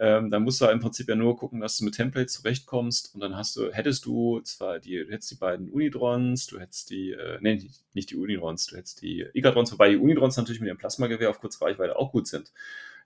ähm, 0.00 0.30
dann 0.30 0.44
musst 0.44 0.58
du 0.60 0.64
halt 0.64 0.72
im 0.74 0.80
Prinzip 0.80 1.10
ja 1.10 1.14
nur 1.14 1.36
gucken, 1.36 1.60
dass 1.60 1.76
du 1.76 1.84
mit 1.84 1.94
Templates 1.94 2.32
zurechtkommst 2.32 3.14
und 3.14 3.20
dann 3.20 3.36
hast 3.36 3.54
du, 3.54 3.70
hättest 3.70 4.06
du 4.06 4.40
zwar 4.40 4.78
die, 4.78 4.96
du 5.04 5.12
hättest 5.12 5.30
die 5.32 5.34
beiden 5.34 5.70
Unidrons, 5.70 6.46
du 6.46 6.58
hättest 6.58 6.88
die, 6.88 7.12
äh, 7.12 7.36
nee, 7.42 7.70
nicht 7.92 8.10
die 8.10 8.16
Unidrons, 8.16 8.66
du 8.68 8.78
hättest 8.78 9.02
die 9.02 9.28
Igadrons, 9.34 9.70
wobei 9.72 9.90
die 9.90 9.98
Unidrons 9.98 10.38
natürlich 10.38 10.62
mit 10.62 10.70
dem 10.70 10.78
Plasmagewehr 10.78 11.28
auf 11.28 11.38
kurze 11.38 11.60
Reichweite 11.60 11.96
auch 11.96 12.12
gut 12.12 12.26
sind. 12.26 12.50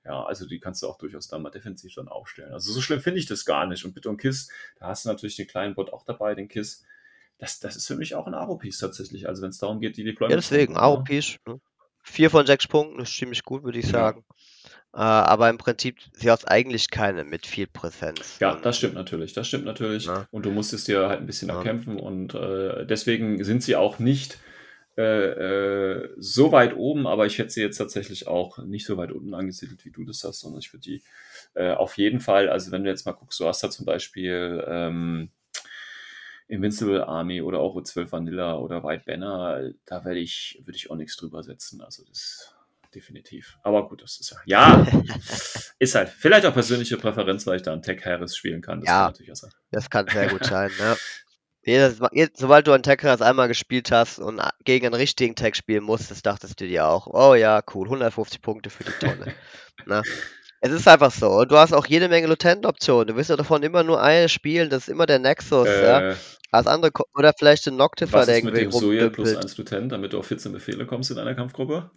Ja, 0.05 0.23
also 0.23 0.47
die 0.47 0.61
kannst 0.61 0.85
du 0.85 0.87
auch 0.89 0.97
durchaus 0.97 1.27
dann 1.27 1.43
mal 1.43 1.51
defensiv 1.51 1.93
dann 1.95 2.07
aufstellen. 2.07 2.53
Also 2.53 2.73
so 2.73 2.81
schlimm 2.81 3.01
finde 3.01 3.19
ich 3.19 3.27
das 3.27 3.45
gar 3.45 3.67
nicht. 3.67 3.85
Und 3.85 3.93
bitte 3.95 4.09
und 4.09 4.19
Kiss, 4.19 4.49
da 4.79 4.87
hast 4.87 5.05
du 5.05 5.09
natürlich 5.09 5.35
den 5.35 5.49
kleinen 5.49 5.75
Bot 5.75 5.93
auch 5.93 6.05
dabei, 6.05 6.37
den 6.37 6.47
Kiss. 6.47 6.85
Das, 7.39 7.59
das 7.59 7.75
ist 7.75 7.89
für 7.89 7.97
mich 7.97 8.15
auch 8.15 8.29
ein 8.29 8.35
AOPs 8.35 8.79
tatsächlich. 8.79 9.27
Also 9.27 9.43
wenn 9.43 9.49
es 9.51 9.59
darum 9.59 9.81
geht, 9.81 9.97
die 9.97 10.05
Deployment. 10.05 10.31
Ja, 10.33 10.37
deswegen, 10.37 10.77
AOPs. 10.77 11.39
Ne? 11.49 11.59
Vier 12.05 12.31
von 12.31 12.47
sechs 12.47 12.69
Punkten 12.69 13.01
ist 13.01 13.17
ziemlich 13.17 13.43
gut, 13.43 13.65
würde 13.65 13.79
ich 13.81 13.89
sagen. 13.89 14.25
Ja. 14.29 14.37
Äh, 14.95 14.99
aber 15.01 15.51
im 15.51 15.59
Prinzip 15.59 15.97
sie 16.13 16.21
Seahawks 16.23 16.45
eigentlich 16.45 16.91
keine 16.91 17.25
mit 17.25 17.47
viel 17.47 17.67
Präsenz. 17.67 18.39
Ja, 18.39 18.55
das 18.55 18.79
stimmt 18.79 18.95
natürlich, 18.95 19.33
das 19.33 19.49
stimmt 19.49 19.65
natürlich. 19.65 20.07
Ja. 20.07 20.21
Ne? 20.21 20.29
Und 20.31 20.47
du 20.47 20.53
musstest 20.53 20.87
dir 20.87 21.09
halt 21.09 21.19
ein 21.21 21.27
bisschen 21.27 21.49
ja. 21.49 21.57
erkämpfen 21.59 21.99
und 21.99 22.35
äh, 22.35 22.87
deswegen 22.87 23.43
sind 23.43 23.65
sie 23.65 23.75
auch 23.75 23.99
nicht 23.99 24.39
äh, 24.97 25.03
äh, 26.03 26.11
so 26.17 26.53
weit 26.53 26.77
oben, 26.77 27.09
aber 27.09 27.27
ich 27.27 27.39
hätte 27.39 27.51
sie 27.51 27.61
jetzt 27.61 27.77
tatsächlich 27.79 28.29
auch 28.29 28.59
nicht 28.59 28.87
so 28.87 28.97
weit 28.97 29.11
unten 29.11 29.35
angesiedelt, 29.35 29.85
wie 29.85 29.91
du 29.91 30.05
das 30.05 30.23
hast, 30.23 30.39
sondern 30.39 30.61
ich 30.61 30.73
würde 30.73 30.83
die 30.83 31.03
äh, 31.55 31.73
auf 31.73 31.99
jeden 31.99 32.21
Fall, 32.21 32.49
also 32.49 32.71
wenn 32.71 32.85
du 32.85 32.91
jetzt 32.91 33.05
mal 33.05 33.13
guckst, 33.13 33.41
du 33.41 33.47
hast 33.49 33.65
da 33.65 33.71
zum 33.71 33.87
Beispiel 33.87 34.65
ähm, 34.69 35.31
Invincible 36.47 37.03
Army 37.03 37.43
oder 37.43 37.59
auch 37.59 37.75
O12 37.75 38.13
Vanilla 38.13 38.59
oder 38.59 38.85
White 38.85 39.03
Banner, 39.07 39.73
da 39.87 40.05
werde 40.05 40.21
ich, 40.21 40.61
würde 40.65 40.77
ich 40.77 40.89
auch 40.89 40.97
nichts 40.97 41.17
drüber 41.17 41.43
setzen. 41.43 41.81
Also 41.83 42.05
das 42.09 42.54
definitiv. 42.95 43.57
Aber 43.63 43.89
gut, 43.89 44.03
das 44.03 44.19
ist 44.21 44.31
ja. 44.31 44.39
Ja, 44.47 44.87
ist 45.79 45.95
halt 45.95 46.09
vielleicht 46.09 46.47
auch 46.47 46.55
persönliche 46.55 46.97
Präferenz, 46.97 47.47
weil 47.47 47.57
ich 47.57 47.63
da 47.63 47.73
einen 47.73 47.83
Tech 47.83 48.05
Harris 48.05 48.37
spielen 48.37 48.63
kann. 48.63 48.81
Das 48.81 48.89
ja, 48.89 48.93
kann 49.03 49.11
natürlich 49.13 49.33
auch 49.33 49.37
sein. 49.37 49.51
Das 49.71 49.91
kann 49.91 50.07
sehr 50.09 50.29
gut 50.29 50.45
sein, 50.45 50.71
ne? 50.79 50.97
sobald 52.37 52.67
du 52.67 52.73
einen 52.73 52.83
Tech 52.83 53.01
Harris 53.03 53.23
einmal 53.23 53.49
gespielt 53.49 53.91
hast 53.91 54.19
und 54.19 54.39
äh, 54.39 54.49
gegen 54.65 54.87
einen 54.87 54.95
richtigen 54.95 55.35
Tech 55.35 55.55
spielen 55.55 55.83
musstest, 55.85 56.25
dachtest 56.27 56.61
du 56.61 56.69
dir 56.69 56.87
auch, 56.87 57.07
oh 57.07 57.35
ja, 57.35 57.63
cool, 57.75 57.87
150 57.87 58.43
Punkte 58.43 58.71
für 58.71 58.85
die 58.85 58.93
Tonne. 58.93 59.35
ne? 59.87 60.03
Es 60.61 60.73
ist 60.73 60.89
einfach 60.89 61.11
so. 61.11 61.29
Und 61.31 61.53
du 61.53 61.57
hast 61.57 61.73
auch 61.75 61.87
jede 61.87 62.09
Menge 62.09 62.27
Lutent-Optionen. 62.27 63.09
Du 63.09 63.17
wirst 63.17 63.29
ja 63.29 63.37
davon 63.37 63.63
immer 63.63 63.83
nur 63.83 64.01
eine 64.03 64.29
spielen, 64.31 64.71
das 64.71 64.85
ist 64.85 64.89
immer 64.89 65.05
der 65.07 65.19
Nexus, 65.19 65.67
äh, 65.69 65.87
ja. 66.11 66.17
Als 66.53 66.69
andere 66.69 66.93
oder 67.15 67.33
vielleicht 67.37 67.67
den 67.67 67.75
Noctifer, 67.75 68.25
der 68.27 68.37
irgendwie. 68.37 68.69
Was 68.69 68.75
ist 68.77 68.83
mit 68.83 68.83
dem 68.83 68.89
Soja 68.97 69.09
plus 69.11 69.35
1 69.37 69.59
Lutent, 69.59 69.91
damit 69.91 70.13
du 70.13 70.21
auf 70.21 70.27
14 70.29 70.53
Befehle 70.53 70.87
kommst 70.87 71.11
in 71.11 71.19
einer 71.19 71.35
Kampfgruppe? 71.35 71.91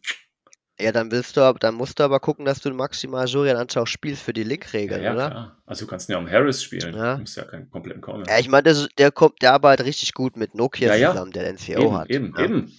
Ja, 0.80 0.92
dann 0.92 1.10
willst 1.12 1.36
du 1.38 1.42
aber, 1.42 1.58
dann 1.58 1.74
musst 1.74 2.00
du 2.00 2.04
aber 2.04 2.20
gucken, 2.20 2.46
dass 2.46 2.60
du 2.60 2.70
maximal 2.72 3.26
Julian 3.28 3.58
Anschau 3.58 3.86
spielst 3.88 4.22
für 4.22 4.34
die 4.34 4.44
Linkregeln, 4.44 5.02
ja, 5.02 5.08
ja, 5.08 5.14
oder? 5.14 5.30
Klar. 5.32 5.58
Also 5.66 5.86
du 5.86 5.90
kannst 5.90 6.08
ja 6.08 6.18
um 6.18 6.30
Harris 6.30 6.62
spielen. 6.64 6.96
Ja. 6.96 7.16
Du 7.16 7.22
musst 7.22 7.36
ja 7.36 7.46
keinen 7.46 7.70
kompletten 7.72 8.02
Corner. 8.02 8.26
Ja, 8.30 8.38
ich 8.38 8.48
meine, 8.48 8.88
der, 9.00 9.12
kommt, 9.12 9.42
der 9.42 9.54
arbeitet 9.54 9.88
richtig 9.88 10.14
gut 10.14 10.38
mit 10.38 10.54
Nokia 10.54 10.96
ja, 10.96 11.12
zusammen, 11.12 11.32
der 11.32 11.52
NCO 11.52 11.72
eben, 11.82 11.98
hat. 11.98 12.10
Eben, 12.12 12.34
eben. 12.38 12.72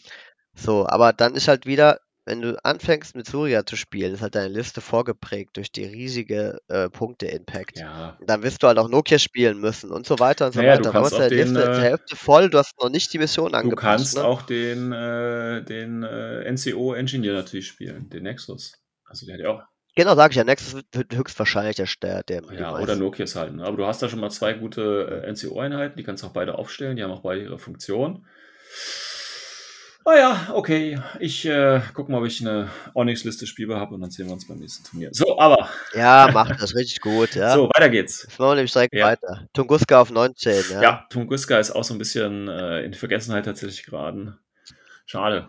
So, 0.54 0.86
aber 0.86 1.12
dann 1.12 1.34
ist 1.34 1.48
halt 1.48 1.66
wieder, 1.66 1.98
wenn 2.28 2.42
du 2.42 2.62
anfängst, 2.62 3.16
mit 3.16 3.26
Surya 3.26 3.64
zu 3.64 3.74
spielen, 3.74 4.12
ist 4.12 4.20
halt 4.20 4.34
deine 4.34 4.48
Liste 4.52 4.82
vorgeprägt 4.82 5.56
durch 5.56 5.72
die 5.72 5.84
riesige 5.84 6.58
äh, 6.68 6.90
Punkte-Impact. 6.90 7.78
Ja. 7.80 8.18
Dann 8.26 8.42
wirst 8.42 8.62
du 8.62 8.66
halt 8.66 8.78
auch 8.78 8.88
Nokia 8.90 9.18
spielen 9.18 9.58
müssen 9.58 9.90
und 9.90 10.06
so 10.06 10.18
weiter 10.18 10.44
und 10.46 10.52
so 10.52 10.60
naja, 10.60 10.72
weiter. 10.74 10.90
Du 10.92 10.98
hast 10.98 11.14
deine 11.14 11.34
Liste 11.34 11.58
äh, 11.64 11.80
Hälfte 11.80 12.16
voll, 12.16 12.50
du 12.50 12.58
hast 12.58 12.78
noch 12.80 12.90
nicht 12.90 13.10
die 13.14 13.18
Mission 13.18 13.54
angepasst. 13.54 14.14
Du 14.14 14.14
kannst 14.14 14.16
ne? 14.18 14.24
auch 14.24 14.42
den, 14.42 14.92
äh, 14.92 15.62
den 15.64 16.02
äh, 16.02 16.50
NCO-Engineer 16.52 17.32
natürlich 17.32 17.66
spielen, 17.66 18.10
den 18.10 18.24
Nexus. 18.24 18.74
Also 19.06 19.24
der 19.24 19.36
hat 19.36 19.40
ja 19.40 19.48
auch. 19.50 19.62
Genau, 19.96 20.14
sage 20.14 20.32
ich 20.32 20.36
ja, 20.36 20.44
Nexus 20.44 20.80
wird 20.92 21.16
höchstwahrscheinlich 21.16 21.76
der, 21.76 21.86
der, 22.22 22.22
der 22.22 22.42
Ja, 22.60 22.76
oder 22.78 22.94
Nokias 22.94 23.36
halt. 23.36 23.54
Ne? 23.54 23.64
Aber 23.64 23.78
du 23.78 23.86
hast 23.86 24.02
da 24.02 24.08
schon 24.10 24.20
mal 24.20 24.30
zwei 24.30 24.52
gute 24.52 25.22
äh, 25.24 25.32
NCO-Einheiten, 25.32 25.96
die 25.96 26.04
kannst 26.04 26.22
auch 26.24 26.34
beide 26.34 26.56
aufstellen, 26.58 26.96
die 26.98 27.02
haben 27.02 27.10
auch 27.10 27.22
beide 27.22 27.40
ihre 27.44 27.58
Funktion. 27.58 28.26
Ah 30.10 30.16
ja, 30.16 30.48
okay. 30.54 30.98
Ich 31.20 31.44
äh, 31.44 31.82
gucke 31.92 32.10
mal, 32.10 32.20
ob 32.22 32.26
ich 32.26 32.40
eine 32.40 32.70
Onyx-Liste 32.94 33.46
spielbar 33.46 33.78
habe 33.78 33.94
und 33.94 34.00
dann 34.00 34.10
sehen 34.10 34.24
wir 34.24 34.32
uns 34.32 34.48
beim 34.48 34.56
nächsten 34.58 34.82
Turnier. 34.82 35.10
So, 35.12 35.38
aber. 35.38 35.68
Ja, 35.92 36.30
macht 36.32 36.62
das 36.62 36.74
richtig 36.74 37.02
gut. 37.02 37.34
Ja. 37.34 37.52
So, 37.52 37.66
weiter 37.68 37.90
geht's. 37.90 38.22
Jetzt 38.22 38.38
machen 38.38 38.52
wir 38.52 38.54
nämlich 38.54 38.72
direkt 38.72 38.94
ja. 38.94 39.04
weiter. 39.04 39.46
Tunguska 39.52 40.00
auf 40.00 40.10
19. 40.10 40.62
Ja, 40.70 40.82
ja 40.82 41.06
Tunguska 41.10 41.58
ist 41.58 41.72
auch 41.72 41.84
so 41.84 41.92
ein 41.92 41.98
bisschen 41.98 42.48
äh, 42.48 42.82
in 42.84 42.94
Vergessenheit 42.94 43.44
tatsächlich 43.44 43.84
geraten. 43.84 44.38
Schade. 45.04 45.48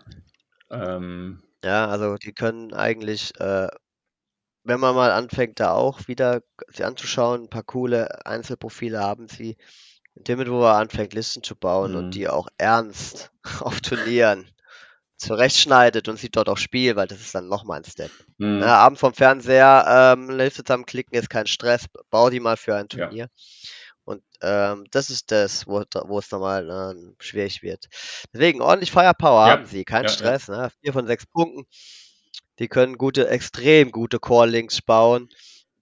Ähm, 0.69 1.41
ja, 1.63 1.87
also 1.87 2.15
die 2.17 2.33
können 2.33 2.73
eigentlich, 2.73 3.33
äh, 3.39 3.69
wenn 4.65 4.79
man 4.81 4.93
mal 4.93 5.11
anfängt, 5.11 5.61
da 5.61 5.71
auch 5.71 6.09
wieder 6.09 6.41
sie 6.67 6.83
anzuschauen, 6.83 7.43
ein 7.43 7.49
paar 7.49 7.63
coole 7.63 8.25
Einzelprofile 8.25 8.99
haben 8.99 9.29
sie 9.29 9.55
in 10.19 10.23
dem 10.25 10.37
Moment, 10.37 10.51
wo 10.53 10.63
er 10.65 10.75
anfängt, 10.75 11.13
Listen 11.13 11.41
zu 11.43 11.55
bauen 11.55 11.91
mhm. 11.93 11.97
und 11.97 12.11
die 12.11 12.27
auch 12.27 12.47
ernst 12.57 13.31
auf 13.61 13.81
Turnieren 13.81 14.49
zurechtschneidet 15.17 16.07
und 16.07 16.17
sieht 16.17 16.35
dort 16.37 16.47
auch 16.47 16.57
Spiel, 16.57 16.95
weil 16.95 17.07
das 17.07 17.19
ist 17.19 17.35
dann 17.35 17.49
nochmal 17.49 17.77
ein 17.79 17.83
Step. 17.85 18.11
Mhm. 18.37 18.59
Na, 18.59 18.65
ne, 18.65 18.67
Abend 18.67 18.99
vom 18.99 19.13
Fernseher, 19.13 20.15
ähm, 20.15 20.29
Liste 20.29 20.63
zusammenklicken 20.63 21.13
ist 21.17 21.29
kein 21.29 21.47
Stress, 21.47 21.85
bau 22.09 22.29
die 22.29 22.39
mal 22.39 22.55
für 22.57 22.75
ein 22.75 22.87
Turnier. 22.87 23.25
Ja. 23.25 24.05
Und 24.05 24.23
ähm, 24.41 24.85
das 24.91 25.09
ist 25.09 25.31
das, 25.31 25.67
wo, 25.67 25.83
wo 26.07 26.19
es 26.19 26.31
nochmal 26.31 26.69
äh, 27.19 27.23
schwierig 27.23 27.61
wird. 27.61 27.85
Deswegen 28.33 28.61
ordentlich 28.61 28.91
Firepower 28.91 29.45
ja. 29.47 29.51
haben 29.53 29.65
sie, 29.65 29.83
kein 29.83 30.03
ja, 30.03 30.09
Stress. 30.09 30.47
Ne? 30.47 30.71
Vier 30.81 30.93
von 30.93 31.05
sechs 31.05 31.25
Punkten. 31.27 31.65
Die 32.59 32.67
können 32.67 32.97
gute, 32.97 33.29
extrem 33.29 33.91
gute 33.91 34.19
Core-Links 34.19 34.81
bauen. 34.81 35.29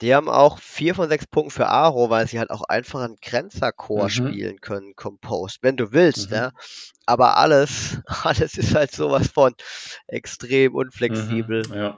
Die 0.02 0.14
haben 0.14 0.30
auch 0.30 0.60
vier 0.60 0.94
von 0.94 1.10
sechs 1.10 1.26
Punkten 1.26 1.49
für 1.52 1.69
Aro, 1.69 2.11
weil 2.11 2.28
sie 2.28 2.38
halt 2.38 2.52
auch 2.52 2.61
einfach 2.64 3.02
einen 3.02 3.18
Grenzerchor 3.19 4.06
mhm. 4.06 4.10
spielen 4.10 4.61
können, 4.61 4.95
Composed, 4.95 5.64
wenn 5.64 5.76
du 5.76 5.91
willst, 5.91 6.30
mhm. 6.30 6.36
ne? 6.38 6.53
Aber 7.06 7.38
alles, 7.38 7.99
alles 8.24 8.57
ist 8.57 8.76
halt 8.76 8.91
sowas 8.91 9.28
von 9.32 9.56
extrem 10.07 10.74
mhm. 10.74 10.78
unflexibel. 10.78 11.68
Mhm, 11.68 11.95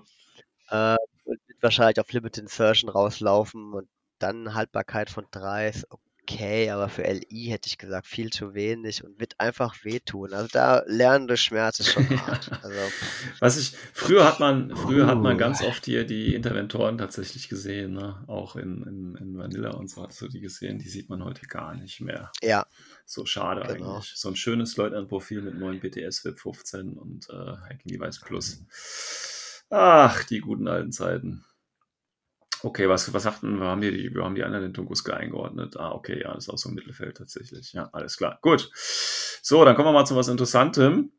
ja. 0.70 0.94
äh, 0.94 0.98
und 1.26 1.40
wahrscheinlich 1.62 2.00
auf 2.00 2.12
Limited 2.12 2.44
Insertion 2.44 2.90
rauslaufen 2.90 3.74
und 3.74 3.90
dann 4.20 4.54
Haltbarkeit 4.54 5.10
von 5.10 5.26
Dreis. 5.32 5.86
Oh 5.90 5.98
okay, 6.32 6.70
aber 6.70 6.90
für 6.90 7.04
LI 7.04 7.46
hätte 7.46 7.68
ich 7.68 7.78
gesagt 7.78 8.06
viel 8.08 8.30
zu 8.30 8.54
wenig 8.54 9.04
und 9.04 9.20
wird 9.20 9.34
einfach 9.40 9.84
wehtun. 9.84 10.34
Also 10.34 10.48
da 10.52 10.84
lernende 10.86 11.38
Schmerz 11.38 11.80
ist 11.80 11.92
schon 11.94 12.08
hart. 12.28 12.52
Also, 12.64 12.78
Was 13.40 13.58
ich, 13.58 13.76
früher 13.94 14.26
hat 14.26 14.40
man, 14.40 14.76
früher 14.76 15.06
uh, 15.06 15.08
hat 15.08 15.18
man 15.20 15.36
uh. 15.36 15.40
ganz 15.40 15.62
oft 15.64 15.86
hier 15.86 16.06
die 16.06 16.34
Interventoren 16.36 16.98
tatsächlich 16.98 17.50
gesehen, 17.50 17.94
ne? 17.94 18.24
auch 18.28 18.56
in, 18.56 18.84
in, 18.84 19.16
in 19.16 19.38
Vanilla 19.38 19.72
und 19.72 19.90
so 19.90 20.04
hat 20.04 20.20
du 20.22 20.28
die 20.28 20.40
gesehen, 20.42 20.78
die 20.80 20.90
sieht 20.90 21.10
man 21.10 21.24
heute 21.24 21.48
gar 21.48 21.74
nicht 21.76 22.00
mehr. 22.02 22.32
Ja. 22.42 22.66
So 23.06 23.26
schade 23.26 23.62
genau. 23.74 23.94
eigentlich. 23.96 24.14
So 24.16 24.30
ein 24.30 24.36
schönes 24.36 24.78
Leutnant-Profil 24.78 25.42
mit 25.42 25.56
neuen 25.58 25.80
BTS 25.80 26.26
Web 26.26 26.40
15 26.40 26.94
und 26.98 27.28
äh, 27.32 27.58
Hacking 27.64 27.92
Device 28.00 28.20
Plus. 28.22 29.66
Ach, 29.72 30.24
die 30.26 30.40
guten 30.42 30.68
alten 30.68 30.92
Zeiten. 30.92 31.44
Okay, 32.64 32.88
was, 32.90 33.12
was 33.14 33.24
sagten 33.24 33.60
wir? 33.60 33.68
Haben 33.68 33.82
die, 33.82 34.14
wir 34.14 34.24
haben 34.24 34.36
die 34.36 34.44
anderen 34.44 34.66
den 34.66 34.74
Tunguska 34.74 35.14
eingeordnet. 35.14 35.78
Ah, 35.78 35.92
okay, 35.94 36.20
ja, 36.22 36.34
das 36.34 36.46
ist 36.46 36.50
auch 36.50 36.58
so 36.58 36.70
ein 36.70 36.76
Mittelfeld 36.76 37.16
tatsächlich. 37.18 37.72
Ja, 37.74 37.88
alles 37.94 38.18
klar. 38.18 38.38
Gut. 38.42 38.70
So, 39.42 39.64
dann 39.64 39.76
kommen 39.76 39.88
wir 39.88 39.94
mal 39.94 40.06
zu 40.06 40.16
was 40.16 40.28
Interessantem. 40.28 41.12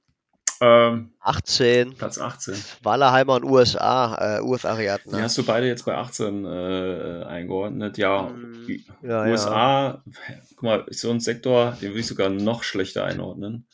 Ähm, 0.60 1.14
18. 1.20 1.94
Platz 1.94 2.18
18. 2.18 2.54
Wallerheimer 2.82 3.36
und 3.36 3.44
USA, 3.44 4.38
äh, 4.38 4.40
UF-Ariaten. 4.42 5.12
Ne? 5.12 5.16
Die 5.16 5.22
hast 5.22 5.38
du 5.38 5.42
beide 5.42 5.66
jetzt 5.66 5.86
bei 5.86 5.94
18 5.96 6.44
äh, 6.44 7.24
eingeordnet. 7.26 7.96
Ja, 7.96 8.28
hm, 8.28 8.80
ja 9.02 9.24
USA, 9.24 9.88
ja. 9.88 10.02
guck 10.56 10.62
mal, 10.62 10.84
ist 10.88 11.00
so 11.00 11.10
ein 11.10 11.20
Sektor, 11.20 11.72
den 11.80 11.90
würde 11.90 12.00
ich 12.00 12.06
sogar 12.06 12.28
noch 12.28 12.62
schlechter 12.62 13.04
einordnen. 13.04 13.66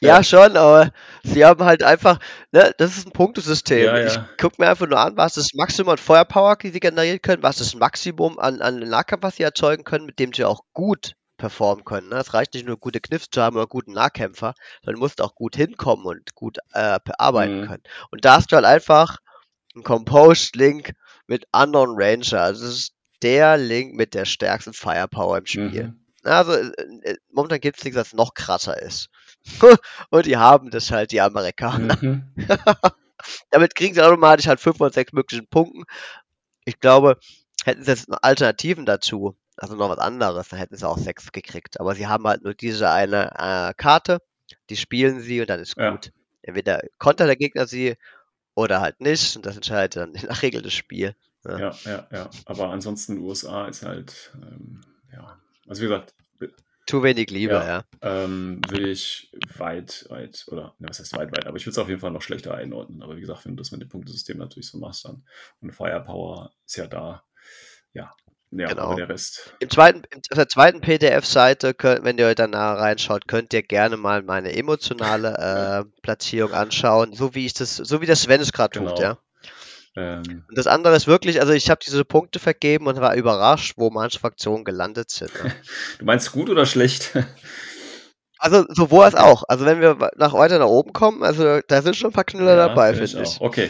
Ja, 0.00 0.22
schon, 0.22 0.56
aber 0.56 0.92
sie 1.22 1.44
haben 1.44 1.64
halt 1.64 1.82
einfach, 1.82 2.18
ne, 2.52 2.72
das 2.78 2.96
ist 2.96 3.06
ein 3.08 3.12
Punktesystem. 3.12 3.84
Ja, 3.84 3.98
ja. 3.98 4.06
Ich 4.06 4.20
gucke 4.40 4.56
mir 4.58 4.68
einfach 4.68 4.86
nur 4.88 4.98
an, 4.98 5.16
was 5.16 5.34
das 5.34 5.48
Maximum 5.54 5.90
an 5.90 5.98
Feuerpower, 5.98 6.56
die 6.56 6.70
sie 6.70 6.80
generieren 6.80 7.20
können, 7.20 7.42
was 7.42 7.56
das 7.58 7.74
Maximum 7.74 8.38
an, 8.38 8.62
an 8.62 8.78
Nahkampf, 8.78 9.22
was 9.22 9.36
sie 9.36 9.42
erzeugen 9.42 9.84
können, 9.84 10.06
mit 10.06 10.18
dem 10.18 10.32
sie 10.32 10.44
auch 10.44 10.62
gut 10.72 11.14
performen 11.36 11.84
können. 11.84 12.08
Ne? 12.08 12.16
Es 12.16 12.28
ne? 12.28 12.34
reicht 12.34 12.54
nicht 12.54 12.66
nur 12.66 12.78
gute 12.78 13.00
Kniffs 13.00 13.28
zu 13.30 13.40
haben 13.42 13.56
oder 13.56 13.66
guten 13.66 13.92
Nahkämpfer, 13.92 14.54
sondern 14.82 15.00
musst 15.00 15.20
auch 15.20 15.34
gut 15.34 15.54
hinkommen 15.54 16.04
und 16.06 16.34
gut 16.34 16.58
äh, 16.72 16.98
arbeiten 17.18 17.60
mhm. 17.62 17.66
können. 17.66 17.82
Und 18.10 18.24
da 18.24 18.36
hast 18.36 18.50
du 18.50 18.56
halt 18.56 18.64
einfach 18.66 19.18
einen 19.74 19.84
Composed-Link 19.84 20.92
mit 21.26 21.44
anderen 21.52 21.90
Ranger. 21.94 22.40
Also 22.40 22.64
das 22.64 22.74
ist 22.74 22.92
der 23.22 23.56
Link 23.56 23.94
mit 23.94 24.14
der 24.14 24.24
stärksten 24.24 24.72
Firepower 24.72 25.38
im 25.38 25.46
Spiel. 25.46 25.84
Mhm. 25.88 26.04
Also 26.24 26.52
äh, 26.54 26.72
äh 27.02 27.16
momentan 27.30 27.60
gibt 27.60 27.78
es 27.78 27.84
nichts, 27.84 27.98
was 27.98 28.14
noch 28.14 28.34
krasser 28.34 28.80
ist. 28.82 29.08
und 30.10 30.26
die 30.26 30.36
haben 30.36 30.70
das 30.70 30.90
halt, 30.90 31.12
die 31.12 31.20
Amerikaner. 31.20 31.96
Mhm. 32.00 32.24
Damit 33.50 33.74
kriegen 33.74 33.94
sie 33.94 34.02
automatisch 34.02 34.46
halt 34.46 34.60
5 34.60 34.76
von 34.78 34.92
6 34.92 35.12
möglichen 35.12 35.46
Punkten. 35.46 35.84
Ich 36.64 36.78
glaube, 36.80 37.18
hätten 37.64 37.82
sie 37.82 37.90
jetzt 37.90 38.08
noch 38.08 38.18
Alternativen 38.22 38.86
dazu, 38.86 39.36
also 39.56 39.74
noch 39.74 39.88
was 39.90 39.98
anderes, 39.98 40.48
dann 40.48 40.58
hätten 40.58 40.76
sie 40.76 40.86
auch 40.88 40.98
6 40.98 41.32
gekriegt. 41.32 41.80
Aber 41.80 41.94
sie 41.94 42.06
haben 42.06 42.26
halt 42.26 42.42
nur 42.44 42.54
diese 42.54 42.90
eine 42.90 43.32
äh, 43.38 43.74
Karte, 43.76 44.20
die 44.70 44.76
spielen 44.76 45.20
sie 45.20 45.40
und 45.40 45.50
dann 45.50 45.60
ist 45.60 45.76
ja. 45.76 45.90
gut. 45.90 46.12
Entweder 46.42 46.80
kontert 46.98 47.28
der 47.28 47.36
Gegner 47.36 47.66
sie 47.66 47.96
oder 48.54 48.80
halt 48.80 49.00
nicht 49.00 49.36
und 49.36 49.44
das 49.44 49.56
entscheidet 49.56 49.96
dann 49.96 50.12
nach 50.28 50.42
Regel 50.42 50.62
das 50.62 50.72
Spiel. 50.72 51.14
Ja, 51.44 51.56
ne? 51.56 51.60
ja, 51.84 51.90
ja. 51.92 52.06
ja. 52.12 52.30
Aber 52.46 52.70
ansonsten 52.70 53.18
USA 53.18 53.66
ist 53.66 53.82
halt, 53.84 54.32
ähm, 54.40 54.80
ja, 55.12 55.38
also 55.68 55.82
wie 55.82 55.86
gesagt, 55.86 56.14
zu 56.88 57.02
wenig 57.02 57.28
Liebe, 57.30 57.52
ja. 57.52 57.66
ja. 57.66 57.84
Ähm, 58.00 58.62
würde 58.66 58.88
ich 58.90 59.30
weit, 59.58 60.06
weit, 60.08 60.46
oder 60.48 60.74
ne, 60.78 60.88
was 60.88 60.98
heißt 60.98 61.14
weit, 61.18 61.30
weit, 61.36 61.46
aber 61.46 61.58
ich 61.58 61.64
würde 61.66 61.72
es 61.72 61.78
auf 61.78 61.90
jeden 61.90 62.00
Fall 62.00 62.10
noch 62.12 62.22
schlechter 62.22 62.54
einordnen. 62.54 63.02
Aber 63.02 63.14
wie 63.16 63.20
gesagt, 63.20 63.44
wenn 63.44 63.56
du 63.56 63.60
das 63.62 63.70
mit 63.72 63.82
dem 63.82 63.90
Punktesystem 63.90 64.38
natürlich 64.38 64.70
so 64.70 64.78
machst, 64.78 65.04
dann 65.04 65.22
und 65.60 65.72
Firepower 65.74 66.50
ist 66.64 66.76
ja 66.76 66.86
da, 66.86 67.22
ja. 67.92 68.10
Ja, 68.50 68.68
genau. 68.68 68.94
der 68.94 69.10
Rest. 69.10 69.54
Im 69.60 69.68
zweiten, 69.68 70.00
auf 70.14 70.36
der 70.38 70.48
zweiten 70.48 70.80
PDF-Seite, 70.80 71.76
wenn 71.82 72.16
ihr 72.16 72.28
euch 72.28 72.34
danach 72.36 72.78
reinschaut, 72.78 73.28
könnt 73.28 73.52
ihr 73.52 73.62
gerne 73.62 73.98
mal 73.98 74.22
meine 74.22 74.56
emotionale 74.56 75.36
äh, 75.92 76.00
Platzierung 76.00 76.54
anschauen, 76.54 77.12
so 77.12 77.34
wie 77.34 77.44
ich 77.44 77.52
das, 77.52 77.76
so 77.76 78.00
wie 78.00 78.06
das 78.06 78.22
Sven 78.22 78.40
es 78.40 78.50
gerade 78.54 78.78
genau. 78.78 78.92
tut, 78.94 79.00
ja. 79.00 79.18
Ähm, 79.96 80.44
und 80.48 80.56
das 80.58 80.66
andere 80.66 80.94
ist 80.96 81.06
wirklich, 81.06 81.40
also 81.40 81.52
ich 81.52 81.70
habe 81.70 81.80
diese 81.84 82.04
Punkte 82.04 82.38
vergeben 82.38 82.86
und 82.86 83.00
war 83.00 83.14
überrascht, 83.14 83.74
wo 83.76 83.90
manche 83.90 84.18
Fraktionen 84.18 84.64
gelandet 84.64 85.10
sind. 85.10 85.32
Ne? 85.42 85.52
du 85.98 86.04
meinst 86.04 86.32
gut 86.32 86.50
oder 86.50 86.66
schlecht? 86.66 87.10
Also 88.40 88.64
sowohl 88.68 89.02
als 89.04 89.16
auch. 89.16 89.42
Also 89.48 89.66
wenn 89.66 89.80
wir 89.80 89.98
nach 90.14 90.32
heute 90.32 90.60
nach 90.60 90.68
oben 90.68 90.92
kommen, 90.92 91.24
also 91.24 91.58
da 91.66 91.82
sind 91.82 91.96
schon 91.96 92.10
ein 92.10 92.12
paar 92.12 92.22
Knüller 92.22 92.54
ja, 92.56 92.68
dabei, 92.68 92.90
finde 92.94 93.24
ich. 93.24 93.32
ich. 93.34 93.40
Okay. 93.40 93.68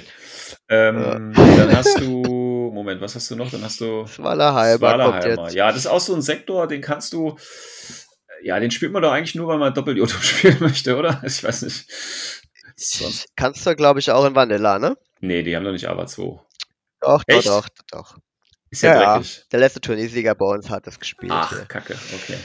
Ähm, 0.68 1.32
ja. 1.34 1.56
Dann 1.56 1.74
hast 1.74 1.98
du, 2.00 2.22
Moment, 2.74 3.00
was 3.00 3.14
hast 3.14 3.30
du 3.30 3.36
noch? 3.36 3.50
Dann 3.50 3.62
hast 3.64 3.80
du 3.80 4.04
Swalerheimer. 4.06 5.24
Ja, 5.54 5.68
das 5.68 5.76
ist 5.78 5.86
auch 5.86 6.00
so 6.00 6.14
ein 6.14 6.20
Sektor, 6.20 6.66
den 6.68 6.82
kannst 6.82 7.14
du, 7.14 7.36
ja, 8.42 8.60
den 8.60 8.70
spielt 8.70 8.92
man 8.92 9.00
doch 9.00 9.10
eigentlich 9.10 9.34
nur, 9.34 9.48
weil 9.48 9.56
man 9.56 9.72
doppelt 9.72 9.96
jotum 9.96 10.20
spielen 10.20 10.58
möchte, 10.60 10.98
oder? 10.98 11.22
Ich 11.24 11.42
weiß 11.42 11.62
nicht 11.62 11.86
kannst 13.36 13.66
du, 13.66 13.76
glaube 13.76 14.00
ich, 14.00 14.10
auch 14.10 14.24
in 14.24 14.34
Vanilla, 14.34 14.78
ne? 14.78 14.96
Nee, 15.20 15.42
die 15.42 15.56
haben 15.56 15.64
doch 15.64 15.72
nicht 15.72 15.88
Ava 15.88 16.06
2. 16.06 16.38
Doch, 17.00 17.22
Echt? 17.26 17.46
doch, 17.48 17.68
doch, 17.68 17.84
doch. 17.90 18.18
Ist 18.70 18.82
ja, 18.82 18.94
ja 19.00 19.14
dreckig. 19.14 19.44
Der 19.50 19.60
letzte 19.60 19.80
Turniersieger 19.80 20.34
bei 20.34 20.46
uns 20.46 20.68
hat 20.70 20.86
das 20.86 20.98
gespielt. 21.00 21.32
Ach, 21.34 21.48
hier. 21.50 21.64
Kacke, 21.66 21.96
okay. 22.14 22.38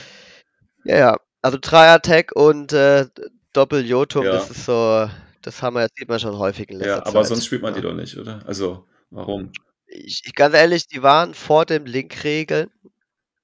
Ja, 0.84 0.96
ja. 0.96 1.16
Also 1.42 1.58
Dreier-Tag 1.60 2.32
und 2.34 2.72
äh, 2.72 3.06
Doppel-Jotum, 3.52 4.24
ja. 4.24 4.32
das 4.32 4.50
ist 4.50 4.64
so, 4.64 5.10
das 5.42 5.60
haben 5.62 5.74
wir, 5.74 5.82
das 5.82 5.90
sieht 5.94 6.08
man 6.08 6.18
schon 6.18 6.38
häufig 6.38 6.70
in 6.70 6.78
letzter 6.78 6.90
Ja, 6.96 7.00
aber 7.04 7.20
Zeit. 7.22 7.26
sonst 7.26 7.44
spielt 7.46 7.60
man 7.62 7.74
die 7.74 7.82
doch 7.82 7.92
nicht, 7.94 8.16
oder? 8.16 8.40
Also, 8.46 8.86
warum? 9.10 9.52
Ich, 9.86 10.22
ganz 10.34 10.54
ehrlich, 10.54 10.86
die 10.88 11.02
waren 11.02 11.34
vor 11.34 11.66
dem 11.66 11.84
Link-Regeln 11.84 12.70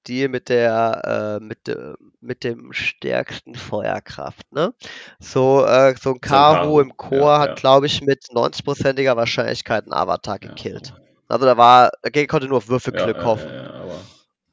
die 0.07 0.29
mit 0.29 0.49
der 0.49 1.39
äh, 1.41 1.45
mit, 1.45 1.69
äh, 1.69 1.95
mit 2.21 2.45
dem 2.45 2.73
stärksten 2.73 3.55
Feuerkraft. 3.55 4.51
Ne? 4.53 4.75
So, 5.19 5.65
äh, 5.65 5.95
so 6.01 6.11
ein 6.11 6.21
Karo 6.21 6.65
so 6.77 6.81
im 6.81 6.97
Chor 6.97 7.19
ja, 7.19 7.39
hat, 7.41 7.49
ja. 7.51 7.55
glaube 7.55 7.87
ich, 7.87 8.01
mit 8.03 8.23
90%iger 8.25 9.17
Wahrscheinlichkeit 9.17 9.85
einen 9.85 9.93
Avatar 9.93 10.39
ja. 10.41 10.49
gekillt. 10.49 10.95
Oh. 10.97 11.01
Also 11.29 11.47
da 11.47 11.57
war, 11.57 11.91
er 12.03 12.27
konnte 12.27 12.49
nur 12.49 12.59
auf 12.59 12.69
Würfelglück 12.69 13.25
hoffen. 13.25 13.51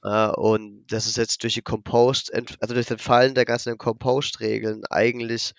Äh, 0.03 0.28
und 0.36 0.86
das 0.90 1.07
ist 1.07 1.18
jetzt 1.18 1.41
durch 1.44 1.56
die 1.56 1.61
Compost 1.61 2.32
also 2.34 2.74
durch 2.74 2.86
den 2.86 2.99
Fallen 2.99 3.34
der 3.34 3.45
ganzen 3.45 3.78
Compost 3.78 4.40
regeln 4.41 4.84
eigentlich 4.90 5.53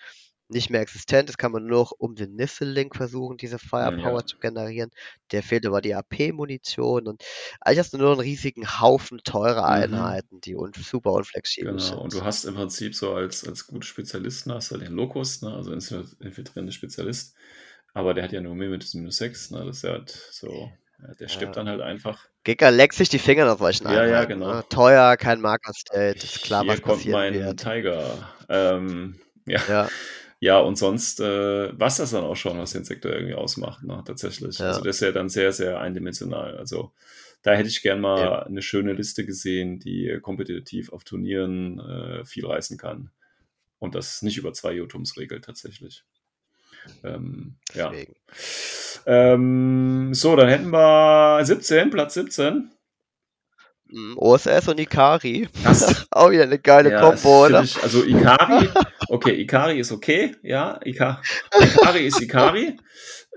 nicht 0.49 0.69
mehr 0.69 0.81
existent. 0.81 1.29
Das 1.29 1.37
kann 1.37 1.51
man 1.51 1.65
nur 1.65 1.79
noch 1.79 1.91
um 1.91 2.15
den 2.15 2.35
Missile-Link 2.35 2.95
versuchen, 2.95 3.37
diese 3.37 3.59
Firepower 3.59 4.21
ja. 4.21 4.25
zu 4.25 4.37
generieren. 4.39 4.91
Der 5.31 5.43
fehlt 5.43 5.65
aber 5.65 5.79
die 5.81 5.93
AP-Munition 5.93 7.07
und 7.07 7.21
eigentlich 7.59 7.59
also 7.61 7.79
hast 7.79 7.93
du 7.93 7.97
nur 7.99 8.11
einen 8.11 8.19
riesigen 8.19 8.81
Haufen 8.81 9.19
teurer 9.23 9.61
mhm. 9.61 9.69
Einheiten, 9.93 10.41
die 10.41 10.55
un 10.55 10.71
super 10.73 11.11
unflexibel 11.13 11.73
genau. 11.73 11.83
sind. 11.83 11.97
Und 11.99 12.13
du 12.13 12.23
hast 12.23 12.45
im 12.45 12.55
Prinzip 12.55 12.95
so 12.95 13.13
als, 13.13 13.47
als 13.47 13.67
gut 13.67 13.85
Spezialisten 13.85 14.51
hast 14.51 14.71
du 14.71 14.75
halt 14.75 14.87
den 14.87 14.95
Locus, 14.95 15.41
ne? 15.41 15.53
also 15.53 15.71
infiltrierende 15.71 16.73
Spezialist. 16.73 17.35
Aber 17.93 18.13
der 18.13 18.23
hat 18.23 18.31
ja 18.31 18.41
nur 18.41 18.55
mehr 18.55 18.69
mit 18.69 18.87
minus 18.95 19.17
6, 19.17 19.51
ne? 19.51 19.65
das 19.65 19.77
ist 19.79 19.83
halt 19.83 20.09
so, 20.31 20.71
äh, 21.07 21.15
der 21.19 21.27
stirbt 21.27 21.55
ja. 21.55 21.61
dann 21.63 21.69
halt 21.69 21.81
einfach. 21.81 22.25
Gegner 22.43 22.71
leckt 22.71 22.95
sich 22.95 23.09
die 23.09 23.19
Finger 23.19 23.45
nach 23.45 23.59
solchen 23.59 23.83
Ja, 23.85 23.91
Einheiten, 23.91 24.11
ja, 24.11 24.25
genau. 24.25 24.53
Ne? 24.53 24.65
Teuer, 24.69 25.15
kein 25.17 25.41
Marker-State, 25.41 26.17
ist 26.19 26.41
klar, 26.41 26.63
Hier 26.63 26.71
was 26.71 26.81
kommt 26.81 27.05
mein 27.05 27.33
wird. 27.33 27.59
Tiger. 27.59 28.31
Ähm, 28.47 29.19
ja. 29.45 29.59
ja 29.67 29.89
ja, 30.41 30.59
und 30.59 30.77
sonst 30.77 31.19
äh, 31.19 31.69
war 31.77 31.89
das 31.89 32.11
dann 32.11 32.23
auch 32.23 32.35
schon, 32.35 32.57
was 32.57 32.71
den 32.71 32.85
Sektor 32.85 33.11
irgendwie 33.11 33.33
ausmacht, 33.35 33.83
ne, 33.83 34.01
tatsächlich. 34.05 34.57
Ja. 34.59 34.67
Also 34.67 34.81
das 34.81 34.95
ist 34.97 35.01
ja 35.01 35.11
dann 35.11 35.29
sehr, 35.29 35.51
sehr 35.51 35.79
eindimensional. 35.81 36.57
Also 36.57 36.93
da 37.41 37.53
hätte 37.53 37.69
ich 37.69 37.81
gern 37.81 37.99
mal 37.99 38.19
ja. 38.19 38.39
eine 38.43 38.61
schöne 38.61 38.93
Liste 38.93 39.25
gesehen, 39.25 39.79
die 39.79 40.17
kompetitiv 40.21 40.93
auf 40.93 41.03
Turnieren 41.03 41.79
äh, 41.79 42.25
viel 42.25 42.45
reißen 42.45 42.77
kann. 42.77 43.09
Und 43.79 43.95
das 43.95 44.21
nicht 44.21 44.37
über 44.37 44.53
zwei 44.53 44.73
Jotums 44.73 45.17
regelt 45.17 45.43
tatsächlich. 45.45 46.03
Ähm, 47.03 47.55
ja. 47.73 47.91
Ähm, 49.05 50.09
so, 50.13 50.35
dann 50.35 50.49
hätten 50.49 50.69
wir 50.71 51.39
17, 51.43 51.89
Platz 51.89 52.13
17. 52.13 52.71
Mhm. 53.87 54.17
OSS 54.17 54.69
und 54.69 54.79
Ikari. 54.79 55.49
Das, 55.63 56.07
auch 56.11 56.29
wieder 56.31 56.43
eine 56.43 56.59
geile 56.59 56.91
ja, 56.91 57.01
Kombo, 57.01 57.45
oder? 57.45 57.63
Ich, 57.63 57.75
also 57.83 58.05
Ikari 58.05 58.69
Okay, 59.09 59.33
Ikari 59.41 59.79
ist 59.79 59.91
okay, 59.91 60.35
ja, 60.43 60.79
Ika 60.85 61.21
Ikari 61.59 62.05
ist 62.05 62.21
Ikari. 62.21 62.77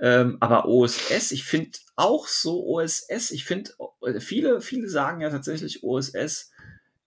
Ähm, 0.03 0.37
aber 0.41 0.67
OSS, 0.69 1.33
ich 1.33 1.45
finde 1.45 1.71
auch 1.97 2.27
so 2.29 2.65
OSS, 2.67 3.31
ich 3.31 3.45
finde, 3.45 3.71
äh, 4.05 4.21
viele, 4.21 4.61
viele 4.61 4.89
sagen 4.89 5.21
ja 5.23 5.31
tatsächlich, 5.31 5.83
OSS 5.83 6.51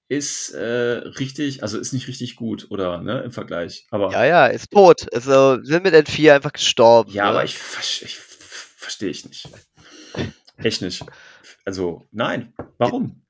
ist 0.08 0.52
äh, 0.54 0.64
richtig, 0.64 1.62
also 1.62 1.78
ist 1.78 1.92
nicht 1.94 2.08
richtig 2.08 2.36
gut, 2.36 2.68
oder, 2.72 3.02
ne, 3.02 3.22
im 3.24 3.32
Vergleich. 3.32 3.86
Aber, 3.92 4.12
ja, 4.12 4.24
ja, 4.26 4.48
ist 4.48 4.72
tot. 4.72 5.06
Also 5.14 5.62
sind 5.64 5.84
mit 5.84 5.94
N4 5.94 6.34
einfach 6.36 6.54
gestorben. 6.54 7.12
Ja, 7.12 7.26
ne? 7.26 7.30
aber 7.32 7.44
ich, 7.44 7.56
ich 8.04 8.16
verstehe 8.18 9.10
ich 9.10 9.28
nicht. 9.28 9.50
Echt 10.58 10.82
nicht. 10.82 11.04
Also, 11.66 12.06
nein. 12.12 12.54
Warum? 12.78 13.25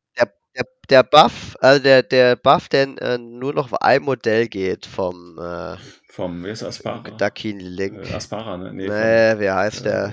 der 0.90 1.03
Buff, 1.03 1.56
also 1.60 1.82
der, 1.82 2.03
der 2.03 2.36
Buff, 2.36 2.70
der 2.70 2.88
äh, 3.02 3.18
nur 3.18 3.53
noch 3.53 3.72
ein 3.74 4.02
Modell 4.03 4.48
geht 4.48 4.86
vom 4.86 5.40
äh, 5.40 5.76
vom 6.10 6.44
wie 6.45 6.49
ist 6.49 6.64
Aspara? 6.64 7.03
Dakin 7.18 7.60
Link. 7.60 8.10
Äh, 8.10 8.14
Aspara, 8.16 8.57
ne? 8.57 8.74
Nee, 8.74 8.84
nee 8.84 8.88
von, 8.88 9.40
wer 9.40 9.56
heißt 9.56 9.86
der? 9.86 10.06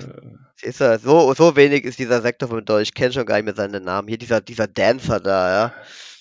Äh, 0.61 0.67
ist 0.67 0.81
er, 0.81 0.97
so, 0.99 1.33
so 1.33 1.55
wenig 1.55 1.83
ist 1.83 1.99
dieser 1.99 2.21
Sektor 2.21 2.47
von 2.49 2.63
Deutsch. 2.63 2.89
Ich 2.89 2.93
kenne 2.93 3.11
schon 3.13 3.25
gar 3.25 3.35
nicht 3.35 3.45
mehr 3.45 3.55
seinen 3.55 3.83
Namen. 3.83 4.07
Hier 4.07 4.17
dieser, 4.17 4.39
dieser 4.39 4.67
Dancer 4.67 5.19
da, 5.19 5.49
ja. 5.49 5.73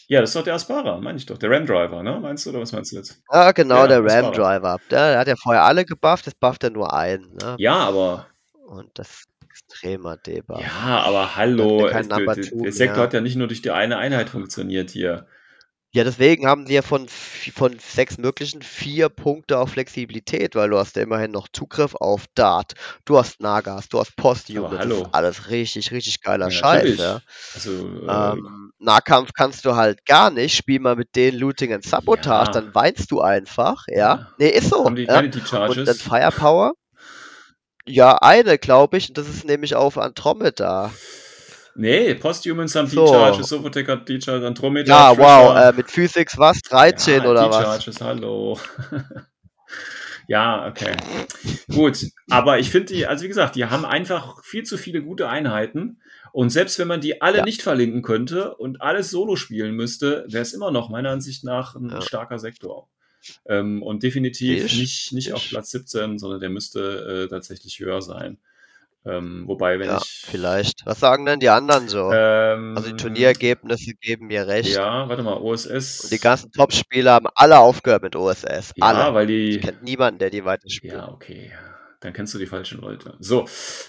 Ja, 0.08 0.20
das 0.20 0.30
ist 0.30 0.36
doch 0.36 0.42
der 0.42 0.54
Aspara, 0.54 0.98
meine 1.00 1.16
ich 1.18 1.26
doch. 1.26 1.38
Der 1.38 1.50
Ram 1.50 1.64
Driver, 1.64 2.02
ne? 2.02 2.18
Meinst 2.20 2.44
du, 2.44 2.50
oder 2.50 2.60
was 2.60 2.72
meinst 2.72 2.92
du 2.92 2.96
jetzt? 2.96 3.18
Ah, 3.28 3.52
genau, 3.52 3.86
ja, 3.86 3.86
der 3.86 4.04
Ram 4.04 4.32
Driver. 4.32 4.78
Der, 4.90 5.10
der, 5.12 5.18
hat 5.20 5.28
ja 5.28 5.34
vorher 5.40 5.62
alle 5.64 5.84
gebufft, 5.84 6.26
jetzt 6.26 6.40
bufft 6.40 6.64
er 6.64 6.70
nur 6.70 6.92
einen. 6.92 7.34
Ne? 7.36 7.54
Ja, 7.58 7.76
aber. 7.76 8.26
Und 8.66 8.90
das 8.98 9.24
extremer 9.52 10.16
Deber. 10.16 10.60
Ja, 10.60 11.00
aber 11.02 11.36
hallo, 11.36 11.86
es, 11.86 12.08
der 12.08 12.72
Sektor 12.72 13.02
hat 13.04 13.12
ja 13.12 13.20
nicht 13.20 13.36
nur 13.36 13.48
durch 13.48 13.62
die 13.62 13.70
eine 13.70 13.98
Einheit 13.98 14.30
funktioniert 14.30 14.90
hier. 14.90 15.26
Ja, 15.94 16.04
deswegen 16.04 16.46
haben 16.46 16.66
sie 16.66 16.72
ja 16.72 16.80
von, 16.80 17.06
von 17.08 17.76
sechs 17.78 18.16
möglichen 18.16 18.62
vier 18.62 19.10
Punkte 19.10 19.58
auf 19.58 19.72
Flexibilität, 19.72 20.54
weil 20.54 20.70
du 20.70 20.78
hast 20.78 20.96
ja 20.96 21.02
immerhin 21.02 21.30
noch 21.30 21.48
Zugriff 21.52 21.94
auf 21.94 22.24
Dart, 22.34 22.72
du 23.04 23.18
hast 23.18 23.42
Nagas, 23.42 23.90
du 23.90 23.98
hast 23.98 24.16
Postium, 24.16 24.70
das 24.70 24.78
hallo. 24.80 24.96
ist 25.02 25.14
alles 25.14 25.50
richtig, 25.50 25.92
richtig 25.92 26.22
geiler 26.22 26.46
ja, 26.46 26.50
Scheiß. 26.50 26.96
Ja. 26.96 27.20
Also, 27.54 27.90
äh, 28.08 28.32
ähm, 28.32 28.72
Nahkampf 28.78 29.32
kannst 29.34 29.66
du 29.66 29.76
halt 29.76 30.06
gar 30.06 30.30
nicht, 30.30 30.56
spiel 30.56 30.80
mal 30.80 30.96
mit 30.96 31.14
denen 31.14 31.38
Looting 31.38 31.74
und 31.74 31.84
Sabotage, 31.84 32.46
ja. 32.52 32.52
dann 32.62 32.74
weinst 32.74 33.10
du 33.10 33.20
einfach, 33.20 33.84
ja. 33.88 33.96
ja. 33.98 34.30
Nee, 34.38 34.48
ist 34.48 34.70
so. 34.70 34.86
Haben 34.86 34.96
die, 34.96 35.04
ja. 35.04 35.20
die 35.20 35.40
Charges? 35.42 35.76
Und 35.76 35.88
dann 35.88 35.96
Firepower. 35.96 36.72
Ja, 37.86 38.16
eine, 38.18 38.58
glaube 38.58 38.96
ich. 38.98 39.12
Das 39.12 39.28
ist 39.28 39.44
nämlich 39.44 39.74
auf 39.74 39.98
Andromeda. 39.98 40.92
Nee, 41.74 42.14
Posthuman 42.14 42.68
Sun 42.68 42.86
so. 42.86 43.04
D-Charges, 43.06 43.48
Sophotec 43.48 43.86
D-Charges, 44.06 44.44
Andromeda. 44.44 44.92
Ja, 45.12 45.18
wow, 45.18 45.56
äh, 45.56 45.76
mit 45.76 45.90
Physics 45.90 46.38
was? 46.38 46.60
13 46.68 47.22
ja, 47.24 47.30
oder 47.30 47.50
was? 47.50 48.00
hallo. 48.00 48.58
ja, 50.28 50.68
okay. 50.68 50.92
Gut, 51.74 52.04
aber 52.30 52.58
ich 52.58 52.70
finde 52.70 52.92
die, 52.92 53.06
also 53.06 53.24
wie 53.24 53.28
gesagt, 53.28 53.56
die 53.56 53.64
haben 53.64 53.86
einfach 53.86 54.34
viel 54.44 54.64
zu 54.64 54.76
viele 54.76 55.02
gute 55.02 55.28
Einheiten. 55.28 56.00
Und 56.32 56.50
selbst 56.50 56.78
wenn 56.78 56.88
man 56.88 57.00
die 57.00 57.20
alle 57.20 57.38
ja. 57.38 57.44
nicht 57.44 57.62
verlinken 57.62 58.02
könnte 58.02 58.54
und 58.54 58.80
alles 58.80 59.10
solo 59.10 59.36
spielen 59.36 59.74
müsste, 59.74 60.24
wäre 60.28 60.42
es 60.42 60.52
immer 60.54 60.70
noch 60.70 60.88
meiner 60.88 61.10
Ansicht 61.10 61.42
nach 61.44 61.74
ein 61.74 61.88
ja. 61.90 62.00
starker 62.00 62.38
Sektor. 62.38 62.88
Ähm, 63.48 63.82
und 63.82 64.02
definitiv 64.02 64.64
ich, 64.64 64.78
nicht, 64.78 65.12
nicht 65.12 65.26
ich. 65.28 65.32
auf 65.34 65.48
Platz 65.48 65.70
17, 65.70 66.18
sondern 66.18 66.40
der 66.40 66.50
müsste 66.50 67.24
äh, 67.24 67.28
tatsächlich 67.28 67.78
höher 67.78 68.02
sein. 68.02 68.38
Ähm, 69.04 69.44
wobei, 69.48 69.80
wenn 69.80 69.88
ja, 69.88 70.00
ich. 70.00 70.24
Vielleicht. 70.30 70.86
Was 70.86 71.00
sagen 71.00 71.26
denn 71.26 71.40
die 71.40 71.48
anderen 71.48 71.88
so? 71.88 72.12
Ähm, 72.12 72.74
also 72.76 72.88
die 72.88 72.96
Turnierergebnisse 72.96 73.94
geben 74.00 74.28
mir 74.28 74.46
recht. 74.46 74.72
Ja, 74.74 75.08
warte 75.08 75.24
mal, 75.24 75.36
OSS. 75.38 76.02
Und 76.04 76.12
die 76.12 76.18
ganzen 76.20 76.52
Topspieler 76.52 77.12
haben 77.12 77.26
alle 77.34 77.58
aufgehört 77.58 78.02
mit 78.02 78.14
OSS. 78.14 78.72
Ja, 78.76 78.86
alle. 78.86 79.14
weil 79.14 79.26
die. 79.26 79.48
Ich 79.56 79.60
kenne 79.60 79.78
niemanden, 79.82 80.20
der 80.20 80.30
die 80.30 80.44
weiter 80.44 80.70
spielt. 80.70 80.92
Ja, 80.94 81.08
okay. 81.08 81.50
Dann 81.98 82.12
kennst 82.12 82.34
du 82.34 82.38
die 82.38 82.46
falschen 82.46 82.80
Leute. 82.80 83.14
So. 83.18 83.46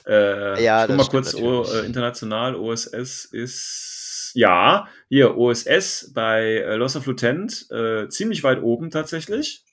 Äh, 0.08 0.64
ja, 0.64 0.82
ich 0.84 0.88
guck 0.88 0.98
mal 0.98 1.08
kurz 1.10 1.36
o, 1.36 1.64
äh, 1.66 1.86
international. 1.86 2.56
OSS 2.56 3.26
ist 3.26 4.03
ja, 4.34 4.88
hier 5.10 5.38
OSS 5.38 6.12
bei 6.14 6.42
äh, 6.56 6.76
Loss 6.76 6.96
of 6.96 7.06
Lutent, 7.06 7.68
äh, 7.72 8.08
ziemlich 8.10 8.44
weit 8.44 8.62
oben 8.62 8.92
tatsächlich. 8.92 9.64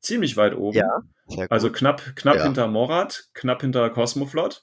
Ziemlich 0.00 0.36
weit 0.36 0.56
oben. 0.56 0.76
Ja, 0.76 1.02
also 1.48 1.70
knapp, 1.70 2.02
knapp 2.16 2.36
ja. 2.36 2.42
hinter 2.44 2.66
Morat, 2.66 3.28
knapp 3.34 3.60
hinter 3.60 3.88
Cosmoflot. 3.90 4.62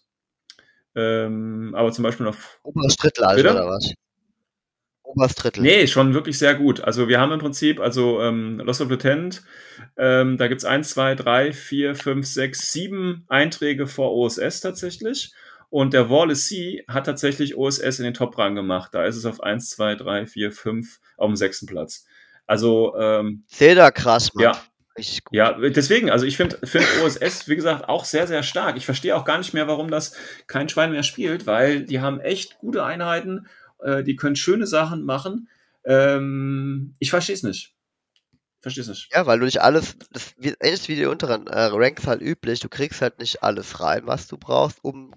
Ähm, 0.95 1.73
aber 1.75 1.91
zum 1.91 2.03
Beispiel 2.03 2.25
noch. 2.25 2.35
Oberes 2.63 2.95
Drittel, 2.97 3.23
also, 3.23 3.41
oder 3.49 3.67
was? 3.67 3.93
oberes 5.03 5.35
Drittel. 5.35 5.61
Nee, 5.63 5.87
schon 5.87 6.13
wirklich 6.13 6.37
sehr 6.37 6.55
gut. 6.55 6.81
Also 6.81 7.07
wir 7.07 7.19
haben 7.19 7.31
im 7.31 7.39
Prinzip, 7.39 7.79
also 7.79 8.21
ähm, 8.21 8.59
Loss 8.59 8.81
of 8.81 8.89
Lutent, 8.89 9.43
ähm, 9.97 10.37
da 10.37 10.47
gibt 10.47 10.59
es 10.59 10.65
1, 10.65 10.89
2, 10.89 11.15
3, 11.15 11.53
4, 11.53 11.95
5, 11.95 12.27
6, 12.27 12.71
7 12.73 13.25
Einträge 13.29 13.87
vor 13.87 14.13
OSS 14.13 14.59
tatsächlich. 14.59 15.31
Und 15.69 15.93
der 15.93 16.09
Wall 16.09 16.19
Wallace 16.21 16.47
C 16.47 16.83
hat 16.87 17.05
tatsächlich 17.05 17.55
OSS 17.55 17.99
in 17.99 18.05
den 18.05 18.13
Top-Rang 18.15 18.55
gemacht. 18.55 18.93
Da 18.93 19.05
ist 19.05 19.15
es 19.15 19.25
auf 19.25 19.41
1, 19.43 19.69
2, 19.69 19.95
3, 19.95 20.25
4, 20.25 20.51
5 20.51 20.99
auf 21.17 21.27
dem 21.29 21.35
sechsten 21.35 21.67
Platz. 21.67 22.05
Also. 22.47 22.97
Ähm, 22.97 23.43
Zelda 23.47 23.91
krass, 23.91 24.33
Mann. 24.33 24.43
Ja. 24.43 24.61
Ja, 25.31 25.53
deswegen, 25.69 26.09
also 26.09 26.25
ich 26.25 26.35
finde 26.35 26.59
find 26.67 26.85
OSS, 27.05 27.47
wie 27.47 27.55
gesagt, 27.55 27.87
auch 27.87 28.03
sehr, 28.03 28.27
sehr 28.27 28.43
stark. 28.43 28.75
Ich 28.75 28.83
verstehe 28.85 29.15
auch 29.15 29.23
gar 29.23 29.37
nicht 29.37 29.53
mehr, 29.53 29.65
warum 29.65 29.89
das 29.89 30.11
kein 30.47 30.67
Schwein 30.67 30.91
mehr 30.91 31.03
spielt, 31.03 31.47
weil 31.47 31.85
die 31.85 32.01
haben 32.01 32.19
echt 32.19 32.57
gute 32.57 32.83
Einheiten, 32.83 33.47
äh, 33.81 34.03
die 34.03 34.17
können 34.17 34.35
schöne 34.35 34.67
Sachen 34.67 35.05
machen. 35.05 35.47
Ähm, 35.85 36.95
ich 36.99 37.11
verstehe 37.11 37.35
es 37.35 37.43
nicht. 37.43 37.71
Verstehe 38.59 38.81
es 38.81 38.89
nicht? 38.89 39.07
Ja, 39.13 39.25
weil 39.25 39.39
du 39.39 39.45
nicht 39.45 39.61
alles, 39.61 39.95
das 40.11 40.33
ist 40.59 40.89
wie 40.89 40.95
die 40.97 41.05
unteren 41.05 41.47
äh, 41.47 41.57
Ranks 41.71 42.05
halt 42.05 42.19
üblich, 42.21 42.59
du 42.59 42.67
kriegst 42.67 43.01
halt 43.01 43.19
nicht 43.19 43.41
alles 43.41 43.79
rein, 43.79 44.01
was 44.05 44.27
du 44.27 44.37
brauchst, 44.37 44.83
um 44.83 45.15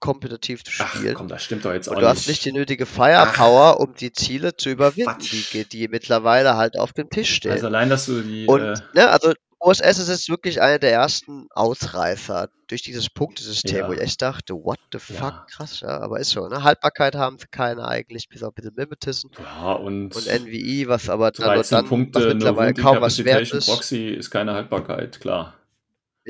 kompetitiv 0.00 0.64
zu 0.64 0.72
spielen. 0.72 1.12
Ach, 1.14 1.18
komm, 1.18 1.28
das 1.28 1.44
stimmt 1.44 1.64
doch 1.64 1.72
jetzt 1.72 1.88
auch 1.88 1.92
und 1.92 2.00
du 2.02 2.08
nicht. 2.08 2.18
hast 2.18 2.28
nicht 2.28 2.44
die 2.44 2.52
nötige 2.52 2.86
Firepower, 2.86 3.74
Ach. 3.74 3.80
um 3.80 3.94
die 3.94 4.12
Ziele 4.12 4.56
zu 4.56 4.70
überwinden, 4.70 5.14
die, 5.52 5.64
die 5.64 5.88
mittlerweile 5.88 6.56
halt 6.56 6.78
auf 6.78 6.92
dem 6.92 7.08
Tisch 7.10 7.30
stehen. 7.34 7.52
Also 7.52 7.66
allein, 7.66 7.88
dass 7.90 8.06
du 8.06 8.22
die. 8.22 8.46
Und, 8.46 8.62
äh... 8.62 8.74
ne, 8.94 9.10
also 9.10 9.32
OSS 9.62 9.80
ist 9.98 10.08
jetzt 10.08 10.30
wirklich 10.30 10.62
einer 10.62 10.78
der 10.78 10.90
ersten 10.92 11.46
Ausreifer 11.50 12.48
durch 12.66 12.80
dieses 12.80 13.10
Punktesystem, 13.10 13.76
ja. 13.76 13.88
wo 13.88 13.92
ich 13.92 14.00
echt 14.00 14.22
dachte, 14.22 14.54
what 14.54 14.78
the 14.90 14.98
fuck, 14.98 15.18
ja. 15.32 15.46
krass, 15.50 15.80
ja, 15.80 16.00
aber 16.00 16.18
ist 16.18 16.30
so, 16.30 16.48
ne? 16.48 16.62
Haltbarkeit 16.62 17.14
haben 17.14 17.38
für 17.38 17.48
keine 17.48 17.86
eigentlich, 17.86 18.30
bis 18.30 18.42
auf 18.42 18.54
bisschen 18.54 18.72
Mimetism. 18.74 19.26
Ja, 19.38 19.72
und, 19.72 20.16
und 20.16 20.26
NVI, 20.26 20.88
was 20.88 21.10
aber 21.10 21.30
dann, 21.30 21.62
dann 21.68 21.86
Punkte, 21.86 22.20
was 22.26 22.32
mittlerweile 22.32 22.72
kaum 22.72 23.02
was 23.02 23.22
wert 23.22 23.52
ist. 23.52 23.66
Proxy 23.66 24.08
ist 24.08 24.30
keine 24.30 24.54
Haltbarkeit, 24.54 25.20
klar 25.20 25.52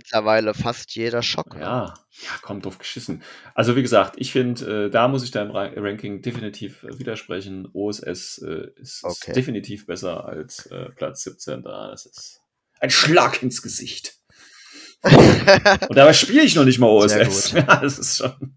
mittlerweile 0.00 0.54
fast 0.54 0.94
jeder 0.96 1.22
Schock. 1.22 1.54
Ne? 1.54 1.60
Ja, 1.60 1.94
ja 2.22 2.28
kommt 2.42 2.64
drauf 2.64 2.78
geschissen. 2.78 3.22
Also 3.54 3.76
wie 3.76 3.82
gesagt, 3.82 4.14
ich 4.16 4.32
finde, 4.32 4.86
äh, 4.86 4.90
da 4.90 5.08
muss 5.08 5.22
ich 5.24 5.30
deinem 5.30 5.50
Ra 5.50 5.70
Ranking 5.76 6.22
definitiv 6.22 6.84
äh, 6.84 6.98
widersprechen. 6.98 7.68
OSS 7.74 8.38
äh, 8.38 8.68
ist, 8.76 9.04
okay. 9.04 9.26
ist, 9.30 9.36
definitiv 9.36 9.84
besser 9.86 10.24
als 10.26 10.64
äh, 10.66 10.88
Platz 10.96 11.22
17 11.24 11.62
da. 11.64 11.90
Das 11.90 12.06
ist 12.06 12.40
ein 12.80 12.88
Schlag 12.88 13.42
ins 13.42 13.60
Gesicht. 13.60 14.14
Und 15.02 15.96
dabei 15.96 16.14
spiele 16.14 16.42
ich 16.42 16.54
noch 16.54 16.64
nicht 16.64 16.78
mal 16.78 16.88
OSS. 16.88 17.52
Ja, 17.52 17.76
das 17.82 17.98
ist 17.98 18.16
schon. 18.16 18.56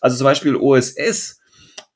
Also 0.00 0.16
zum 0.16 0.24
Beispiel 0.24 0.56
OSS 0.56 1.38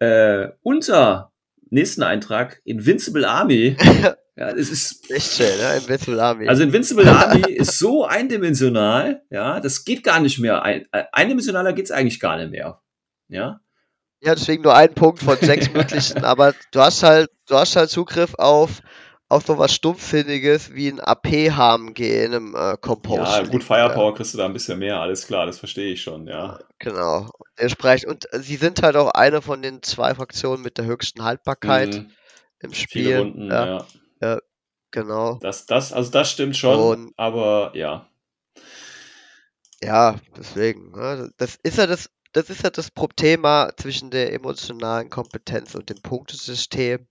äh, 0.01 0.48
unter 0.62 1.32
nächsten 1.70 2.03
Eintrag 2.03 2.61
Invincible 2.66 3.24
Army 3.24 3.77
Ja, 4.38 4.50
es 4.50 4.68
ist 4.70 5.10
echt 5.10 5.32
schön, 5.32 5.46
ja, 5.58 5.70
ne? 5.72 5.76
Invincible 5.78 6.20
Army. 6.20 6.46
Also 6.46 6.62
Invincible 6.62 7.08
Army 7.08 7.50
ist 7.52 7.78
so 7.78 8.04
eindimensional, 8.04 9.22
ja, 9.30 9.60
das 9.60 9.84
geht 9.86 10.04
gar 10.04 10.20
nicht 10.20 10.38
mehr. 10.38 10.62
Äh, 10.66 11.04
eindimensionaler 11.12 11.72
geht 11.72 11.86
es 11.86 11.90
eigentlich 11.90 12.20
gar 12.20 12.36
nicht 12.36 12.50
mehr. 12.50 12.82
Ja. 13.28 13.60
Ja, 14.20 14.34
deswegen 14.34 14.62
nur 14.62 14.74
ein 14.74 14.92
Punkt 14.92 15.20
von 15.22 15.38
sechs 15.40 15.72
möglichen, 15.72 16.22
aber 16.24 16.52
du 16.70 16.80
hast 16.80 17.02
halt, 17.02 17.30
du 17.48 17.54
hast 17.56 17.76
halt 17.76 17.88
Zugriff 17.88 18.34
auf 18.34 18.82
auf 19.28 19.44
so 19.44 19.58
was 19.58 19.74
Stumpfsinniges 19.74 20.72
wie 20.72 20.86
ein 20.86 21.00
AP-HMG 21.00 21.98
in 22.26 22.32
einem 22.32 22.54
äh, 22.56 22.76
Compose. 22.80 23.22
Ja, 23.22 23.42
gut, 23.44 23.64
Firepower 23.64 24.10
ja. 24.10 24.16
kriegst 24.16 24.34
du 24.34 24.38
da 24.38 24.44
ein 24.44 24.52
bisschen 24.52 24.78
mehr, 24.78 24.98
alles 25.00 25.26
klar, 25.26 25.46
das 25.46 25.58
verstehe 25.58 25.94
ich 25.94 26.02
schon, 26.02 26.28
ja. 26.28 26.60
Genau, 26.78 27.28
entsprechend. 27.56 28.08
Und 28.10 28.32
äh, 28.32 28.38
sie 28.40 28.54
sind 28.54 28.82
halt 28.82 28.94
auch 28.94 29.10
eine 29.12 29.42
von 29.42 29.62
den 29.62 29.82
zwei 29.82 30.14
Fraktionen 30.14 30.62
mit 30.62 30.78
der 30.78 30.84
höchsten 30.84 31.24
Haltbarkeit 31.24 31.94
mhm. 31.94 32.10
im 32.60 32.74
Spiel. 32.74 33.02
Viele 33.04 33.18
Runden, 33.20 33.48
ja. 33.50 33.66
ja 33.78 33.84
ja, 34.20 34.40
genau. 34.90 35.38
Das, 35.40 35.66
das, 35.66 35.93
also 35.93 36.10
das 36.10 36.30
stimmt 36.30 36.56
schon, 36.56 36.80
und, 37.09 37.14
aber 37.16 37.72
ja. 37.74 38.09
Ja, 39.82 40.16
deswegen. 40.36 40.90
Ne? 40.93 41.30
Das 41.36 41.56
ist 41.62 41.78
ja 41.78 41.86
das, 41.86 42.10
das 42.32 42.51
ist 42.51 42.62
ja 42.62 42.70
das 42.70 42.90
Thema 43.16 43.72
zwischen 43.76 44.10
der 44.10 44.32
emotionalen 44.32 45.10
Kompetenz 45.10 45.74
und 45.74 45.90
dem 45.90 46.01
Punktesystem. 46.01 47.06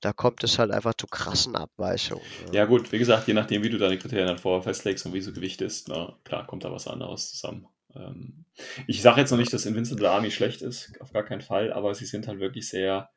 Da 0.00 0.12
kommt 0.12 0.44
es 0.44 0.58
halt 0.58 0.70
einfach 0.70 0.94
zu 0.94 1.06
krassen 1.08 1.56
Abweichungen. 1.56 2.24
Ne? 2.50 2.54
Ja, 2.54 2.64
gut, 2.64 2.92
wie 2.92 2.98
gesagt, 2.98 3.26
je 3.26 3.34
nachdem, 3.34 3.62
wie 3.64 3.70
du 3.70 3.78
deine 3.78 3.98
Kriterien 3.98 4.28
dann 4.28 4.38
vorher 4.38 4.62
festlegst 4.62 5.06
und 5.06 5.12
wie 5.14 5.20
du 5.20 5.32
gewichtest, 5.32 5.88
na, 5.88 5.98
ne? 5.98 6.14
klar, 6.24 6.46
kommt 6.46 6.64
da 6.64 6.70
was 6.70 6.86
anderes 6.86 7.30
zusammen. 7.32 7.66
Ähm, 7.96 8.44
ich 8.86 9.02
sage 9.02 9.20
jetzt 9.20 9.30
noch 9.32 9.38
nicht, 9.38 9.52
dass 9.52 9.66
Invincible 9.66 10.06
Army 10.08 10.30
schlecht 10.30 10.62
ist, 10.62 10.92
auf 11.00 11.12
gar 11.12 11.24
keinen 11.24 11.42
Fall, 11.42 11.72
aber 11.72 11.92
sie 11.94 12.06
sind 12.06 12.28
halt 12.28 12.38
wirklich 12.38 12.68
sehr 12.68 13.10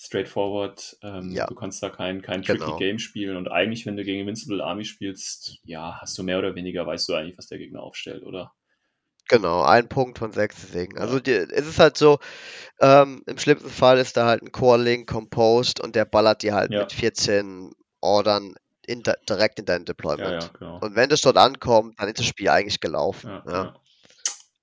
straightforward. 0.00 0.96
Ähm, 1.02 1.30
ja. 1.30 1.46
Du 1.46 1.54
kannst 1.54 1.82
da 1.82 1.90
kein, 1.90 2.22
kein 2.22 2.42
tricky 2.42 2.60
genau. 2.60 2.76
Game 2.78 2.98
spielen. 2.98 3.36
Und 3.36 3.48
eigentlich, 3.48 3.84
wenn 3.84 3.96
du 3.98 4.02
gegen 4.04 4.20
Invincible 4.20 4.62
Army 4.62 4.84
spielst, 4.86 5.58
ja, 5.64 5.98
hast 6.00 6.16
du 6.16 6.22
mehr 6.24 6.38
oder 6.38 6.54
weniger, 6.54 6.86
weißt 6.86 7.06
du 7.10 7.14
eigentlich, 7.14 7.36
was 7.36 7.48
der 7.48 7.58
Gegner 7.58 7.82
aufstellt, 7.82 8.24
oder? 8.24 8.52
Genau, 9.28 9.62
ein 9.62 9.88
Punkt 9.90 10.18
von 10.18 10.32
sechs 10.32 10.56
deswegen. 10.62 10.98
Also 10.98 11.20
die, 11.20 11.32
es 11.32 11.66
ist 11.66 11.78
halt 11.78 11.96
so, 11.98 12.18
ähm, 12.80 13.22
im 13.26 13.36
schlimmsten 13.38 13.68
Fall 13.70 13.98
ist 13.98 14.16
da 14.16 14.24
halt 14.26 14.42
ein 14.42 14.52
Core-Link 14.52 15.06
composed 15.08 15.80
und 15.80 15.94
der 15.94 16.04
ballert 16.06 16.42
dir 16.42 16.54
halt 16.54 16.72
ja. 16.72 16.80
mit 16.80 16.92
14 16.94 17.70
Ordern 18.00 18.54
in, 18.86 19.02
direkt 19.28 19.58
in 19.60 19.66
dein 19.66 19.84
Deployment. 19.84 20.20
Ja, 20.30 20.40
ja, 20.40 20.50
genau. 20.58 20.78
Und 20.80 20.96
wenn 20.96 21.10
das 21.10 21.20
dort 21.20 21.36
ankommt, 21.36 21.94
dann 21.98 22.08
ist 22.08 22.18
das 22.18 22.26
Spiel 22.26 22.48
eigentlich 22.48 22.80
gelaufen. 22.80 23.28
Ja, 23.46 23.74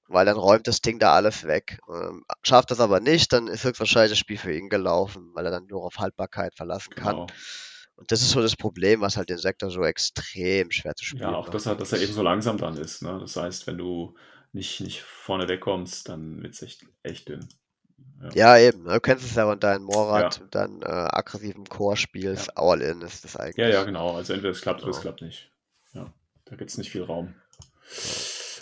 weil 0.07 0.25
dann 0.25 0.37
räumt 0.37 0.67
das 0.67 0.81
Ding 0.81 0.99
da 0.99 1.13
alles 1.13 1.43
weg. 1.45 1.79
Ähm, 1.89 2.23
schafft 2.43 2.71
das 2.71 2.79
aber 2.79 2.99
nicht, 2.99 3.33
dann 3.33 3.47
ist 3.47 3.63
höchstwahrscheinlich 3.63 4.11
das 4.11 4.19
Spiel 4.19 4.37
für 4.37 4.53
ihn 4.53 4.69
gelaufen, 4.69 5.31
weil 5.33 5.45
er 5.45 5.51
dann 5.51 5.67
nur 5.67 5.83
auf 5.83 5.99
Haltbarkeit 5.99 6.55
verlassen 6.55 6.95
kann. 6.95 7.15
Genau. 7.15 7.27
Und 7.95 8.11
das 8.11 8.21
ist 8.21 8.31
so 8.31 8.41
das 8.41 8.55
Problem, 8.55 9.01
was 9.01 9.17
halt 9.17 9.29
den 9.29 9.39
Sektor 9.39 9.71
so 9.71 9.83
extrem 9.83 10.69
schwer 10.71 10.95
zu 10.95 11.03
spielen 11.03 11.23
Ja, 11.23 11.35
auch, 11.35 11.49
dass 11.49 11.65
er, 11.65 11.75
dass 11.75 11.93
er 11.93 11.99
eben 12.01 12.13
so 12.13 12.21
langsam 12.21 12.57
dann 12.57 12.77
ist. 12.77 13.01
Ne? 13.01 13.17
Das 13.19 13.35
heißt, 13.35 13.67
wenn 13.67 13.77
du 13.77 14.15
nicht, 14.53 14.79
nicht 14.81 15.01
vorne 15.01 15.47
wegkommst, 15.49 16.07
dann 16.07 16.41
wird 16.41 16.53
es 16.53 16.61
echt, 16.61 16.85
echt 17.03 17.29
dünn. 17.29 17.47
Ja. 18.33 18.55
ja, 18.57 18.69
eben. 18.69 18.83
Ne? 18.83 18.93
Du 18.93 18.99
kennst 18.99 19.25
es 19.25 19.35
ja 19.35 19.45
von 19.47 19.59
deinem 19.59 19.83
Morat, 19.85 20.37
ja. 20.39 20.47
dann 20.51 20.81
äh, 20.83 20.85
aggressiven 20.85 21.65
Chorspiels, 21.65 22.45
ja. 22.47 22.53
All-In 22.55 23.01
ist 23.01 23.23
das 23.23 23.35
eigentlich. 23.35 23.57
Ja, 23.57 23.67
ja, 23.69 23.83
genau. 23.83 24.15
Also 24.15 24.33
entweder 24.33 24.51
es 24.51 24.61
klappt 24.61 24.79
genau. 24.81 24.89
oder 24.89 24.97
es 24.97 25.01
genau. 25.03 25.15
klappt 25.15 25.21
nicht. 25.23 25.51
Ja, 25.93 26.13
da 26.45 26.55
gibt 26.55 26.69
es 26.69 26.77
nicht 26.77 26.91
viel 26.91 27.03
Raum. 27.03 27.33
Genau. 27.57 28.15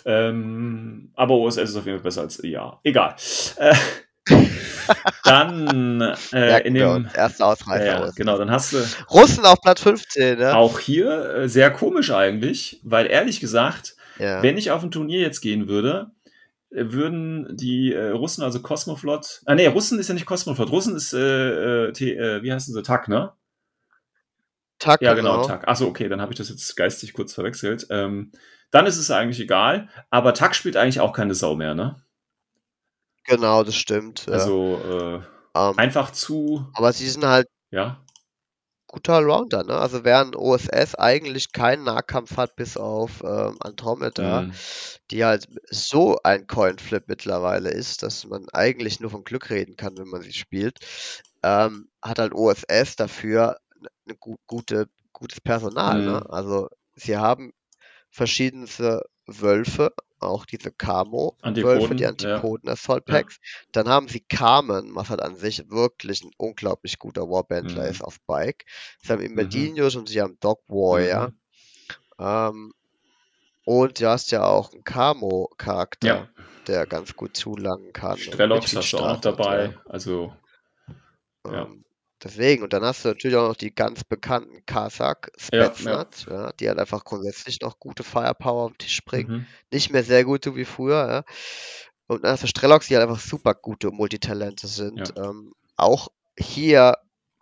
Ähm, 0.06 1.10
aber 1.16 1.34
OSS 1.34 1.58
ist 1.58 1.76
auf 1.76 1.86
jeden 1.86 1.98
Fall 1.98 2.04
besser 2.04 2.22
als 2.22 2.40
ja. 2.44 2.80
E 2.84 2.90
Egal. 2.90 3.16
Äh, 3.58 3.76
dann 5.24 6.02
äh, 6.32 6.62
in 6.68 6.76
genau. 6.76 6.94
dem 6.96 7.06
ersten 7.12 7.44
Ausreißer. 7.44 7.86
Ja, 7.86 8.10
genau, 8.16 8.38
dann 8.38 8.52
hast 8.52 8.74
du 8.74 8.78
Russen 9.12 9.46
auf 9.46 9.62
Platz 9.62 9.82
15. 9.82 10.38
Ne? 10.40 10.56
Auch 10.56 10.80
hier 10.80 11.36
äh, 11.36 11.50
sehr 11.50 11.72
komisch 11.72 12.12
eigentlich, 12.12 12.80
weil 12.84 13.08
ehrlich 13.08 13.40
gesagt, 13.40 13.96
ja. 14.20 14.42
wenn 14.44 14.58
ich 14.58 14.70
auf 14.72 14.84
ein 14.84 14.92
Turnier 14.92 15.20
jetzt 15.22 15.42
gehen 15.42 15.68
würde, 15.68 16.12
äh, 16.72 16.84
würden 16.90 17.56
die 17.58 17.94
äh, 17.94 18.10
Russen, 18.10 18.44
also 18.44 18.62
Cosmoflot, 18.62 19.42
ah 19.46 19.56
nee, 19.56 19.66
Russen 19.68 19.98
ist 20.00 20.08
ja 20.08 20.14
nicht 20.14 20.26
Cosmoflot, 20.28 20.72
Russen 20.72 20.96
ist, 20.96 21.14
äh, 21.14 21.86
äh 21.88 21.94
T, 21.94 22.14
äh, 22.14 22.42
wie 22.44 22.54
heißen 22.54 22.74
sie, 22.74 22.84
TAC, 22.84 23.08
ne? 23.08 23.32
Tag. 24.86 25.02
Ja, 25.02 25.14
genau, 25.16 25.42
genau. 25.42 25.48
Tag. 25.48 25.68
Achso, 25.68 25.88
okay, 25.88 26.08
dann 26.08 26.22
habe 26.22 26.32
ich 26.32 26.38
das 26.38 26.50
jetzt 26.50 26.78
geistig 26.78 27.14
kurz 27.14 27.34
verwechselt. 27.34 27.88
Ähm, 27.90 28.32
dann 28.72 28.86
ist 28.86 28.98
es 28.98 29.12
eigentlich 29.12 29.40
egal, 29.40 29.90
aber 30.10 30.34
Tag 30.34 30.56
spielt 30.56 30.78
eigentlich 30.78 31.00
auch 31.00 31.14
keine 31.14 31.34
Sau 31.34 31.56
mehr, 31.56 31.74
ne? 31.76 32.02
Genau, 33.26 33.64
das 33.64 33.76
stimmt. 33.76 34.28
Also 34.30 34.80
ja. 34.84 34.90
äh, 34.90 35.16
um, 35.16 35.22
ähm, 35.74 35.78
einfach 35.80 36.12
zu. 36.12 36.68
Aber 36.74 36.94
sie 36.94 37.08
sind 37.10 37.26
halt. 37.26 37.48
Ja. 37.72 38.02
Guter 38.88 39.20
Rounder, 39.22 39.64
ne? 39.64 39.74
Also 39.76 40.06
während 40.06 40.38
OSS 40.38 40.96
eigentlich 40.96 41.52
keinen 41.52 41.84
Nahkampf 41.84 42.38
hat, 42.38 42.56
bis 42.56 42.78
auf 42.78 43.22
ähm, 43.26 43.58
Andromeda, 43.60 44.44
mhm. 44.44 44.54
die 45.12 45.26
halt 45.26 45.48
so 45.70 46.18
ein 46.24 46.48
Coinflip 46.48 47.04
mittlerweile 47.08 47.72
ist, 47.72 48.04
dass 48.04 48.26
man 48.26 48.48
eigentlich 48.54 49.02
nur 49.02 49.12
von 49.12 49.26
Glück 49.26 49.50
reden 49.50 49.76
kann, 49.76 49.98
wenn 49.98 50.08
man 50.08 50.22
sie 50.22 50.32
spielt, 50.32 50.78
ähm, 51.44 51.90
hat 52.02 52.20
halt 52.20 52.32
OSS 52.34 52.96
dafür 52.96 53.58
eine 54.06 54.18
gute, 54.48 54.90
gutes 55.14 55.42
Personal. 55.42 56.00
Ne? 56.00 56.06
Mhm. 56.06 56.14
Ne? 56.14 56.30
Also 56.30 56.70
sie 56.96 57.18
haben 57.18 57.54
verschiedenste 58.10 59.04
Wölfe, 59.28 59.94
auch 60.20 60.46
diese 60.46 60.72
Camo-Wölfe, 60.72 61.96
die 61.96 62.06
Antipoden 62.06 62.70
Assault 62.70 63.06
Packs. 63.06 63.40
Ja. 63.66 63.70
Dann 63.74 63.90
haben 63.90 64.08
sie 64.08 64.22
Carmen, 64.22 64.96
was 64.96 65.10
halt 65.10 65.22
an 65.22 65.36
sich 65.36 65.70
wirklich 65.70 66.24
ein 66.24 66.32
unglaublich 66.38 67.00
guter 67.00 67.24
Warbandler 67.24 67.84
mhm. 67.84 67.90
ist 67.90 68.02
auf 68.02 68.20
Bike. 68.22 68.66
Sie 69.02 69.12
haben 69.12 69.22
Immedinos 69.22 69.96
mhm. 69.96 70.02
und 70.02 70.08
sie 70.10 70.22
haben 70.22 70.38
Dog 70.40 70.62
Warrior. 70.68 71.28
Mhm. 71.30 71.36
Ähm, 72.18 72.74
und 73.66 74.00
du 74.00 74.08
hast 74.10 74.32
ja 74.32 74.46
auch 74.46 74.72
einen 74.74 74.84
Camo-Charakter, 74.84 76.08
ja. 76.08 76.30
der 76.68 76.86
ganz 76.86 77.16
gut 77.16 77.36
zulangen 77.36 77.92
kann. 77.94 78.18
Strelox 78.18 78.76
hast 78.76 78.94
du 78.94 78.98
auch 79.00 79.20
dabei. 79.20 79.76
Also, 79.86 80.34
ähm, 81.46 81.85
Deswegen, 82.26 82.64
und 82.64 82.74
dann 82.74 82.84
hast 82.84 83.04
du 83.06 83.10
natürlich 83.10 83.38
auch 83.38 83.50
noch 83.50 83.56
die 83.56 83.74
ganz 83.74 84.04
bekannten 84.04 84.66
Kasak, 84.66 85.32
Spetsnaz, 85.38 86.26
ja, 86.26 86.32
ja. 86.34 86.42
ja, 86.48 86.52
die 86.54 86.68
halt 86.68 86.80
einfach 86.80 87.04
grundsätzlich 87.06 87.60
noch 87.62 87.78
gute 87.80 88.04
Firepower 88.04 88.72
den 88.72 88.78
Tisch 88.80 89.06
bringen. 89.06 89.32
Mhm. 89.32 89.46
Nicht 89.72 89.92
mehr 89.92 90.04
sehr 90.04 90.24
gut, 90.24 90.44
so 90.44 90.56
wie 90.56 90.66
früher. 90.66 91.08
Ja. 91.08 91.24
Und 92.08 92.24
dann 92.24 92.32
hast 92.32 92.42
du 92.42 92.48
Strelox, 92.48 92.88
die 92.88 92.96
halt 92.98 93.08
einfach 93.08 93.20
super 93.24 93.54
gute 93.54 93.92
Multitalente 93.92 94.68
sind. 94.68 95.14
Ähm, 95.18 95.54
auch 95.78 96.08
hier 96.38 96.96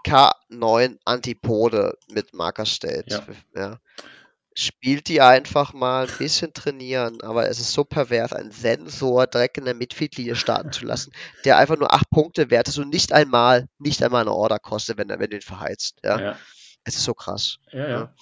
K9 0.05 0.97
Antipode 1.05 1.93
mit 2.11 2.33
Marker 2.33 2.65
stellt. 2.65 3.21
Ja 3.55 3.79
spielt 4.55 5.07
die 5.07 5.21
einfach 5.21 5.73
mal 5.73 6.07
ein 6.07 6.17
bisschen 6.17 6.53
trainieren, 6.53 7.19
aber 7.21 7.47
es 7.49 7.59
ist 7.59 7.73
so 7.73 7.83
pervers, 7.83 8.33
einen 8.33 8.51
Sensor 8.51 9.25
direkt 9.27 9.57
in 9.57 9.65
der 9.65 9.73
Mittellinie 9.73 10.35
starten 10.35 10.71
zu 10.71 10.85
lassen, 10.85 11.11
der 11.45 11.57
einfach 11.57 11.77
nur 11.77 11.93
acht 11.93 12.09
Punkte 12.09 12.49
wert 12.49 12.67
ist 12.67 12.77
und 12.77 12.89
nicht 12.89 13.13
einmal, 13.13 13.67
nicht 13.79 14.03
einmal 14.03 14.21
eine 14.21 14.33
Order 14.33 14.59
kostet, 14.59 14.97
wenn, 14.97 15.09
wenn 15.09 15.29
du 15.29 15.35
ihn 15.37 15.41
verheizt. 15.41 15.97
Ja? 16.03 16.19
ja. 16.19 16.37
Es 16.83 16.95
ist 16.95 17.03
so 17.05 17.13
krass. 17.13 17.57
Ja, 17.71 17.87
ja. 17.89 18.13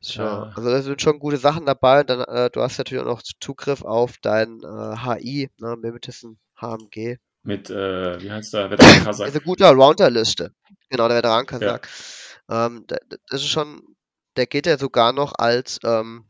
So, 0.00 0.22
ja. 0.22 0.52
Also 0.56 0.68
da 0.70 0.82
sind 0.82 1.00
schon 1.02 1.18
gute 1.18 1.36
Sachen 1.38 1.66
dabei 1.66 2.00
und 2.00 2.10
dann, 2.10 2.20
äh, 2.20 2.50
du 2.50 2.60
hast 2.60 2.78
natürlich 2.78 3.02
auch 3.04 3.08
noch 3.08 3.22
Zugriff 3.40 3.82
auf 3.84 4.14
dein 4.20 4.60
äh, 4.62 4.96
HI, 4.96 5.50
ne, 5.58 5.76
Mimitissen 5.76 6.38
HMG. 6.60 7.18
Mit, 7.44 7.70
äh, 7.70 8.20
wie 8.20 8.30
heißt 8.30 8.52
der, 8.54 8.70
Veteran-Kasak? 8.70 9.28
Ist 9.34 9.60
eine 9.62 9.70
Rounder-Liste. 9.74 10.52
Genau, 10.90 11.08
der 11.08 11.16
Veteran-Kasak. 11.18 11.88
Ja. 12.48 12.66
Ähm, 12.66 12.84
das 12.86 13.40
ist 13.42 13.48
schon 13.48 13.91
der 14.36 14.46
geht 14.46 14.66
ja 14.66 14.78
sogar 14.78 15.12
noch 15.12 15.34
als 15.36 15.78
ähm, 15.84 16.24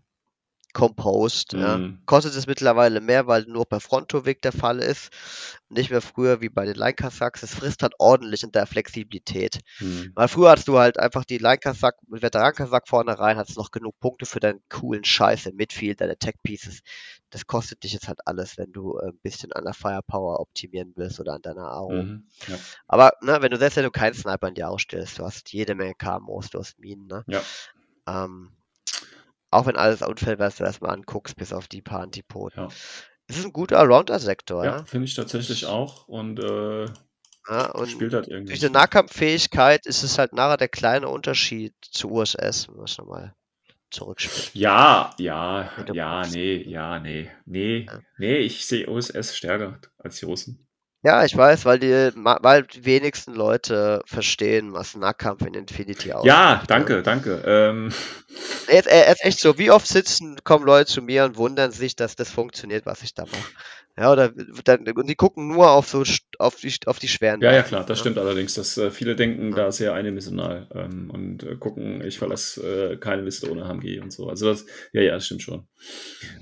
Composed. 0.74 1.53
Ne? 1.53 1.77
Mhm. 1.79 1.85
Ja. 1.85 1.99
Kostet 2.07 2.35
es 2.35 2.47
mittlerweile 2.47 3.01
mehr, 3.03 3.27
weil 3.27 3.43
nur 3.47 3.65
per 3.69 3.79
Frontoweg 3.81 4.41
der 4.43 4.53
Fall 4.53 4.79
ist. 4.81 5.11
Nicht 5.69 5.91
mehr 5.91 6.01
früher 6.01 6.41
wie 6.41 6.49
bei 6.49 6.65
den 6.65 6.74
Leinkassacks. 6.77 7.43
Es 7.43 7.55
frisst 7.55 7.83
halt 7.83 7.93
ordentlich 7.99 8.43
in 8.43 8.51
der 8.53 8.66
Flexibilität. 8.66 9.61
Mhm. 9.81 10.12
Weil 10.15 10.29
früher 10.29 10.51
hast 10.51 10.66
du 10.69 10.79
halt 10.79 10.99
einfach 10.99 11.24
die 11.27 11.37
Leinkassack 11.39 11.97
mit 12.09 12.23
Veterankasack 12.23 12.89
vorne 12.89 13.19
rein, 13.19 13.37
hattest 13.37 13.59
noch 13.59 13.70
genug 13.70 13.99
Punkte 14.01 14.24
für 14.27 14.41
deinen 14.41 14.62
coolen 14.70 15.05
Scheiß 15.05 15.45
im 15.47 15.57
Midfield, 15.57 16.01
deine 16.01 16.16
Tech 16.16 16.35
Pieces. 16.43 16.81
Das 17.31 17.47
kostet 17.47 17.85
dich 17.85 17.93
jetzt 17.93 18.09
halt 18.09 18.20
alles, 18.24 18.57
wenn 18.59 18.73
du 18.73 18.99
äh, 18.99 19.09
ein 19.09 19.19
bisschen 19.23 19.53
an 19.53 19.65
der 19.65 19.74
Firepower 19.74 20.41
optimieren 20.41 20.93
willst 20.97 21.20
oder 21.20 21.35
an 21.35 21.43
deiner 21.43 21.70
AO. 21.70 21.91
Mhm. 21.91 22.27
Ja. 22.49 22.57
Aber 22.89 23.12
ne, 23.20 23.41
wenn 23.43 23.51
du 23.51 23.59
selbst 23.59 23.77
wenn 23.77 23.85
du 23.85 23.91
keinen 23.91 24.15
Sniper 24.15 24.49
in 24.49 24.55
die 24.55 24.65
AO 24.65 24.79
stellst, 24.79 25.19
du 25.19 25.24
hast 25.24 25.53
jede 25.53 25.74
Menge 25.74 25.93
KMOs, 25.95 26.49
du 26.51 26.59
hast 26.59 26.79
Minen. 26.79 27.07
Ne? 27.09 27.24
Ja. 27.29 27.43
Ähm, 28.07 28.51
auch 29.51 29.66
wenn 29.66 29.77
alles 29.77 30.03
unfällt, 30.03 30.39
was 30.39 30.57
du 30.57 30.65
erstmal 30.65 30.93
anguckst, 30.93 31.37
bis 31.37 31.53
auf 31.53 31.69
die 31.69 31.83
paar 31.83 32.01
Antipoden. 32.01 32.62
Ja. 32.65 32.69
Es 33.27 33.39
ist 33.39 33.45
ein 33.45 33.53
guter 33.53 33.79
Allrounder-Sektor. 33.79 34.65
Ja, 34.65 34.85
finde 34.85 35.07
ich 35.07 35.15
tatsächlich 35.15 35.66
auch. 35.66 36.09
Und, 36.09 36.39
äh, 36.39 36.87
ja, 37.49 37.70
und 37.73 37.89
spielt 37.89 38.15
halt 38.15 38.29
irgendwie. 38.29 38.53
Durch 38.53 38.61
die 38.61 38.70
Nahkampffähigkeit 38.70 39.87
ist 39.87 40.03
es 40.03 40.19
halt 40.19 40.33
nachher 40.33 40.57
der 40.57 40.69
kleine 40.69 41.09
Unterschied 41.09 41.74
zu 41.83 42.11
USS, 42.11 42.69
wenn 42.69 42.77
man 42.77 42.85
es 42.85 42.99
nochmal 42.99 43.35
zurückspielt. 43.91 44.55
Ja, 44.55 45.11
ja, 45.19 45.70
ja, 45.93 46.23
nee, 46.29 46.57
ja, 46.69 46.99
nee. 46.99 47.31
Nee, 47.45 47.79
ja. 47.91 48.01
nee, 48.19 48.37
ich 48.39 48.66
sehe 48.66 48.89
USS 48.89 49.37
stärker 49.37 49.81
als 49.99 50.16
die 50.16 50.24
Russen. 50.27 50.66
Ja, 51.05 51.24
ich 51.24 51.37
weiß, 51.37 51.65
weil 51.65 51.81
die, 51.81 52.11
weil 52.15 52.62
die 52.62 52.85
wenigsten 52.85 53.35
Leute 53.35 54.03
verstehen, 54.07 54.73
was 54.73 54.95
Nahkampf 54.95 55.45
in 55.45 55.55
Infinity 55.55 56.12
aussieht. 56.12 56.29
Ja, 56.29 56.55
ne? 56.57 56.61
danke, 56.69 57.03
danke. 57.03 57.43
Ähm. 57.45 57.91
Jetzt, 58.70 58.87
ist 58.87 59.24
echt 59.24 59.41
so, 59.41 59.59
wie 59.59 59.73
oft 59.73 59.87
sitzen, 59.89 60.37
kommen 60.45 60.65
Leute 60.65 60.87
zu 60.91 61.03
mir 61.03 61.24
und 61.24 61.37
wundern 61.37 61.73
sich, 61.73 61.97
dass 61.97 62.15
das 62.15 62.31
funktioniert, 62.31 62.87
was 62.87 63.03
ich 63.03 63.15
da 63.15 63.24
mache. 63.24 63.53
Ja, 63.99 64.11
oder 64.12 64.33
dann, 64.65 64.87
und 64.89 65.07
die 65.09 65.16
gucken 65.16 65.49
nur 65.49 65.70
auf 65.70 65.87
so 65.89 66.03
auf 66.39 66.57
die, 66.57 66.73
auf 66.87 66.99
die 66.99 67.09
schweren. 67.09 67.43
Ja, 67.43 67.53
ja, 67.53 67.62
klar, 67.62 67.81
das 67.83 67.99
ne? 67.99 68.01
stimmt 68.01 68.19
allerdings, 68.19 68.55
dass 68.55 68.79
äh, 68.79 68.91
viele 68.91 69.16
denken, 69.16 69.51
ja. 69.51 69.57
da 69.57 69.66
ist 69.66 69.81
ja 69.81 69.93
eine 69.93 70.09
ähm, 70.09 71.11
und 71.12 71.43
äh, 71.43 71.57
gucken, 71.57 72.03
ich 72.03 72.19
verlasse 72.19 72.93
äh, 72.93 72.97
keine 72.97 73.23
Liste 73.23 73.51
ohne 73.51 73.66
HMG 73.69 74.01
und 74.01 74.11
so. 74.12 74.29
Also 74.31 74.47
das, 74.47 74.65
ja, 74.93 75.03
ja, 75.03 75.12
das 75.15 75.27
stimmt 75.27 75.43
schon. 75.43 75.66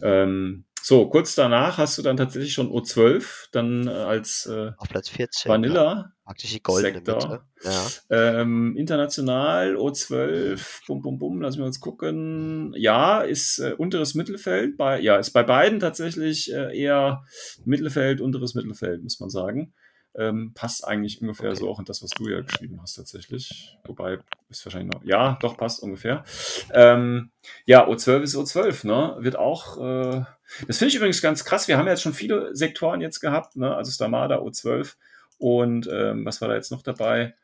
Ähm, 0.02 0.64
so, 0.82 1.06
kurz 1.08 1.34
danach 1.34 1.76
hast 1.76 1.98
du 1.98 2.02
dann 2.02 2.16
tatsächlich 2.16 2.54
schon 2.54 2.70
O12, 2.70 3.48
dann 3.52 3.86
äh, 3.86 3.90
als 3.90 4.46
äh, 4.46 4.72
Auf 4.78 4.88
Platz 4.88 5.10
14, 5.10 5.50
Vanilla. 5.50 6.12
Ja. 6.26 6.34
die 6.40 6.62
goldene 6.62 6.94
Sektor. 6.94 7.44
Ja. 7.62 7.86
Ähm, 8.10 8.76
international 8.78 9.76
O12, 9.76 10.58
bum, 10.86 11.02
bum, 11.02 11.18
bum, 11.18 11.42
lassen 11.42 11.58
wir 11.58 11.66
uns 11.66 11.80
gucken. 11.80 12.72
Ja, 12.76 13.20
ist 13.20 13.58
äh, 13.58 13.74
unteres 13.76 14.14
Mittelfeld, 14.14 14.78
bei, 14.78 14.98
ja, 15.00 15.16
ist 15.16 15.32
bei 15.32 15.42
beiden 15.42 15.80
tatsächlich 15.80 16.50
äh, 16.52 16.76
eher 16.76 17.24
Mittelfeld, 17.64 18.20
unteres 18.22 18.54
Mittelfeld, 18.54 19.02
muss 19.02 19.20
man 19.20 19.28
sagen. 19.28 19.74
Ähm, 20.18 20.52
passt 20.54 20.84
eigentlich 20.88 21.20
ungefähr 21.22 21.50
okay. 21.50 21.60
so 21.60 21.70
auch 21.70 21.78
in 21.78 21.84
das, 21.84 22.02
was 22.02 22.10
du 22.10 22.28
ja 22.28 22.40
geschrieben 22.40 22.80
hast 22.82 22.94
tatsächlich. 22.94 23.78
Wobei 23.84 24.18
ist 24.48 24.64
wahrscheinlich 24.66 24.92
noch, 24.92 25.04
ja, 25.04 25.38
doch 25.40 25.56
passt 25.56 25.82
ungefähr. 25.84 26.24
Ähm, 26.72 27.30
ja, 27.64 27.86
O12 27.86 28.22
ist 28.22 28.34
O12, 28.36 28.88
ne? 28.88 29.16
Wird 29.22 29.36
auch, 29.36 29.78
äh, 29.78 30.24
das 30.66 30.78
finde 30.78 30.88
ich 30.88 30.96
übrigens 30.96 31.22
ganz 31.22 31.44
krass. 31.44 31.68
Wir 31.68 31.78
haben 31.78 31.86
ja 31.86 31.92
jetzt 31.92 32.02
schon 32.02 32.14
viele 32.14 32.54
Sektoren 32.56 33.00
jetzt 33.00 33.20
gehabt, 33.20 33.54
ne? 33.54 33.72
Also 33.76 33.92
Stamada, 33.92 34.38
O12 34.38 34.96
und 35.38 35.88
ähm, 35.92 36.24
was 36.24 36.40
war 36.40 36.48
da 36.48 36.56
jetzt 36.56 36.72
noch 36.72 36.82
dabei? 36.82 37.34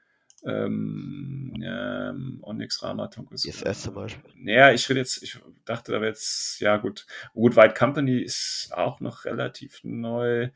ähm, 0.47 1.53
ähm, 1.63 2.39
Onyx 2.43 2.83
Rama 2.83 3.09
Tonkus. 3.09 3.45
IFS 3.45 3.83
zum 3.83 3.95
Beispiel. 3.95 4.23
Naja, 4.37 4.73
ich 4.73 4.89
rede 4.89 5.01
jetzt, 5.01 5.23
ich 5.23 5.39
dachte, 5.65 5.91
da 5.93 6.01
wäre 6.01 6.11
jetzt, 6.13 6.61
ja 6.61 6.77
gut, 6.77 7.07
White 7.35 7.75
Company 7.77 8.19
ist 8.21 8.71
auch 8.73 9.01
noch 9.01 9.25
relativ 9.25 9.81
neu, 9.83 10.51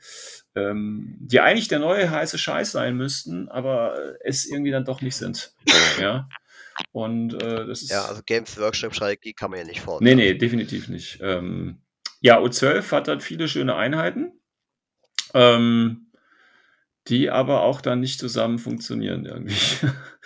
ähm, 0.54 1.16
die 1.20 1.40
eigentlich 1.40 1.68
der 1.68 1.80
neue 1.80 2.08
heiße 2.10 2.38
Scheiß 2.38 2.72
sein 2.72 2.96
müssten, 2.96 3.48
aber 3.48 3.98
es 4.24 4.44
irgendwie 4.46 4.70
dann 4.70 4.84
doch 4.84 5.02
nicht 5.02 5.16
sind. 5.16 5.54
ja. 6.00 6.28
Und 6.92 7.34
äh, 7.42 7.66
das 7.66 7.82
ist. 7.82 7.90
Ja, 7.90 8.06
also 8.06 8.22
Games 8.24 8.58
Workshop 8.58 8.94
Strategie 8.94 9.34
kann 9.34 9.50
man 9.50 9.58
ja 9.58 9.66
nicht 9.66 9.80
fordern. 9.82 10.02
Nee, 10.04 10.14
nee, 10.14 10.34
definitiv 10.34 10.88
nicht. 10.88 11.18
Ähm, 11.20 11.82
ja, 12.20 12.40
u 12.40 12.48
12 12.48 12.90
hat 12.92 13.08
halt 13.08 13.22
viele 13.22 13.48
schöne 13.48 13.74
Einheiten. 13.74 14.40
Ähm, 15.34 16.09
die 17.10 17.28
aber 17.30 17.62
auch 17.62 17.80
dann 17.80 18.00
nicht 18.00 18.18
zusammen 18.18 18.58
funktionieren 18.58 19.26
irgendwie. 19.26 19.54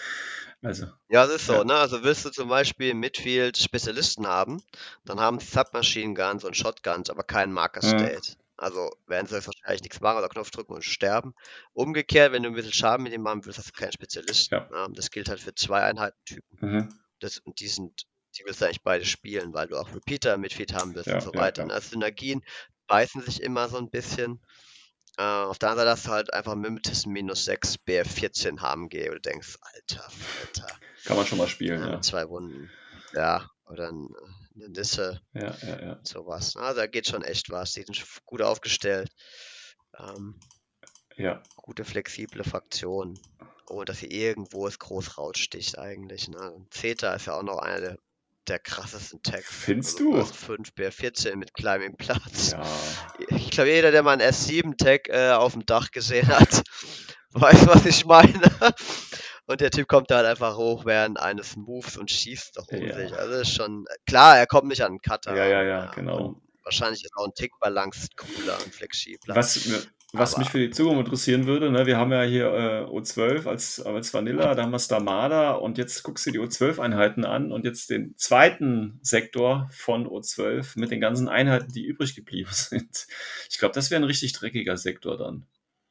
Also, 0.67 0.87
ja, 1.11 1.27
das 1.27 1.43
ist 1.43 1.49
ja. 1.51 1.59
so, 1.59 1.65
ne? 1.65 1.75
Also 1.75 2.05
willst 2.05 2.25
du 2.25 2.31
zum 2.31 2.49
Beispiel 2.49 2.89
im 2.93 3.01
Midfield 3.01 3.59
Spezialisten 3.59 4.27
haben, 4.27 4.63
dann 5.05 5.21
haben 5.21 5.39
sie 5.39 5.45
Submachine 5.45 6.15
Guns 6.15 6.43
und 6.43 6.57
Shotguns, 6.57 7.11
aber 7.11 7.23
keinen 7.23 7.53
Marker 7.53 7.85
mhm. 7.85 7.99
State. 7.99 8.15
Ja. 8.29 8.35
Also 8.57 8.91
werden 9.07 9.27
sie 9.27 9.35
wahrscheinlich 9.35 9.83
nichts 9.83 10.01
machen 10.01 10.17
oder 10.17 10.31
Knopf 10.31 10.51
drücken 10.53 10.73
und 10.73 10.83
sterben. 10.83 11.35
Umgekehrt, 11.75 12.33
wenn 12.33 12.45
du 12.45 12.49
ein 12.49 12.55
bisschen 12.55 12.73
Schaden 12.73 13.03
mit 13.05 13.13
ihm 13.13 13.21
machen 13.21 13.45
willst, 13.45 13.59
hast 13.59 13.69
du 13.69 13.73
keinen 13.79 13.93
Spezialisten. 13.93 14.55
Ja. 14.55 14.67
Ne? 14.89 14.95
Das 14.95 15.11
gilt 15.11 15.29
halt 15.29 15.41
für 15.41 15.55
zwei 15.55 15.83
Einheitentypen. 15.83 16.45
Mhm. 16.59 16.89
Das, 17.21 17.37
und 17.41 17.61
die 17.61 17.69
sind, 17.69 18.07
die 18.39 18.45
willst 18.47 18.63
du 18.63 18.65
eigentlich 18.65 18.83
beide 18.83 19.05
spielen, 19.05 19.53
weil 19.53 19.69
du 19.69 19.77
auch 19.77 19.95
Repeater 19.95 20.33
im 20.33 20.41
Midfield 20.41 20.73
haben 20.73 20.95
willst 20.95 21.11
und 21.13 21.21
so 21.23 21.35
weiter. 21.35 21.67
Ne? 21.67 21.75
Also 21.75 21.89
Synergien 21.91 22.41
beißen 22.87 23.21
sich 23.21 23.43
immer 23.43 23.69
so 23.69 23.77
ein 23.77 23.91
bisschen. 23.91 24.41
Äh, 25.17 25.23
auf 25.23 25.59
der 25.59 25.71
anderen 25.71 25.89
Seite 25.97 25.97
hast 25.97 26.07
du 26.07 26.11
halt 26.11 26.33
einfach 26.35 26.55
Mimtis 26.57 27.07
minus 27.07 27.45
6 27.45 27.77
BF14 27.87 28.59
HMG 28.59 29.11
und 29.11 29.25
denkst, 29.25 29.57
alter, 29.61 30.09
alter. 30.41 30.67
Kann 31.05 31.17
man 31.17 31.27
schon 31.27 31.39
mal 31.39 31.49
spielen, 31.49 31.81
ja. 31.81 32.01
Zwei 32.01 32.29
Wunden. 32.29 32.71
Ja, 33.15 33.49
oder 33.67 33.89
eine 33.91 34.09
Nisse. 34.71 35.21
Ja, 35.33 35.55
ja, 35.63 35.81
ja. 35.81 36.01
Sowas. 36.03 36.55
Na, 36.57 36.73
da 36.75 36.87
geht 36.87 37.07
schon 37.07 37.23
echt 37.23 37.51
was. 37.51 37.73
Die 37.73 37.83
sind 37.83 38.05
gut 38.25 38.43
aufgestellt. 38.43 39.11
Ähm, 39.97 40.41
ja. 41.17 41.43
Gute, 41.57 41.85
flexible 41.85 42.43
Fraktion. 42.43 43.19
Ohne 43.69 43.85
dass 43.85 43.99
sie 43.99 44.09
irgendwo 44.11 44.67
es 44.67 44.79
groß 44.81 45.17
raussticht 45.17 45.79
eigentlich. 45.79 46.29
Ne? 46.29 46.67
Zeta 46.71 47.15
ist 47.15 47.27
ja 47.27 47.39
auch 47.39 47.43
noch 47.43 47.59
eine 47.59 47.81
der 47.81 47.99
der 48.49 48.59
krassesten 48.59 49.23
Tag. 49.23 49.43
Findest 49.45 49.99
also 50.01 50.13
du? 50.15 50.25
5, 50.25 50.63
BR14 50.77 51.37
mit 51.37 51.55
Climbing 51.55 51.97
Platz. 51.97 52.53
Ja. 52.53 52.63
Ich 53.37 53.51
glaube, 53.51 53.71
jeder, 53.71 53.91
der 53.91 54.03
mal 54.03 54.13
einen 54.13 54.33
S7-Tag 54.33 55.09
äh, 55.09 55.33
auf 55.33 55.53
dem 55.53 55.67
Dach 55.67 55.91
gesehen 55.91 56.29
hat, 56.29 56.63
weiß, 57.31 57.67
was 57.67 57.87
ich 57.87 58.05
meine. 58.05 58.45
Und 59.47 59.61
der 59.61 59.71
Typ 59.71 59.89
kommt 59.89 60.11
da 60.11 60.17
halt 60.17 60.27
einfach 60.27 60.57
hoch 60.57 60.85
während 60.87 61.19
eines 61.21 61.57
Moves 61.57 61.97
und 61.97 62.11
schießt 62.11 62.57
doch 62.57 62.69
um 62.69 62.83
ja. 62.83 62.95
sich. 62.97 63.13
Also 63.15 63.35
ist 63.41 63.55
schon. 63.55 63.85
Klar, 64.07 64.39
er 64.39 64.47
kommt 64.47 64.69
nicht 64.69 64.83
an 64.85 64.93
den 64.93 65.01
Cutter. 65.01 65.35
Ja, 65.37 65.45
ja, 65.47 65.63
ja, 65.63 65.91
genau. 65.95 66.41
Wahrscheinlich 66.63 67.05
ist 67.05 67.13
auch 67.17 67.27
ein 67.27 67.35
Tick 67.35 67.53
Balance 67.61 68.09
cooler 68.17 68.57
und 68.65 68.75
flexibler. 68.75 69.37
Was, 69.37 69.55
was 70.17 70.35
Aber. 70.35 70.43
mich 70.43 70.51
für 70.51 70.61
die 70.61 70.71
Zukunft 70.71 71.01
interessieren 71.07 71.47
würde, 71.47 71.71
ne, 71.73 71.87
wir 71.87 71.97
haben 71.99 72.13
ja 72.13 72.23
hier 72.23 72.47
äh, 72.47 72.85
O12 72.89 73.49
als, 73.49 73.81
äh, 73.81 73.89
als 73.89 74.15
Vanilla, 74.15 74.55
da 74.55 74.63
haben 74.63 74.71
wir 74.71 74.79
Stamada 74.79 75.53
und 75.55 75.77
jetzt 75.77 76.05
guckst 76.05 76.25
du 76.27 76.31
die 76.31 76.39
O12-Einheiten 76.39 77.25
an 77.25 77.51
und 77.51 77.65
jetzt 77.65 77.91
den 77.91 78.17
zweiten 78.17 79.01
Sektor 79.03 79.69
von 79.73 80.07
O12 80.07 80.79
mit 80.79 80.93
den 80.93 81.01
ganzen 81.01 81.29
Einheiten, 81.29 81.73
die 81.73 81.85
übrig 81.85 82.15
geblieben 82.15 82.49
sind. 82.53 83.09
Ich 83.51 83.59
glaube, 83.59 83.75
das 83.75 83.91
wäre 83.91 84.01
ein 84.01 84.05
richtig 84.05 84.33
dreckiger 84.35 84.77
Sektor 84.77 85.17
dann. 85.17 85.47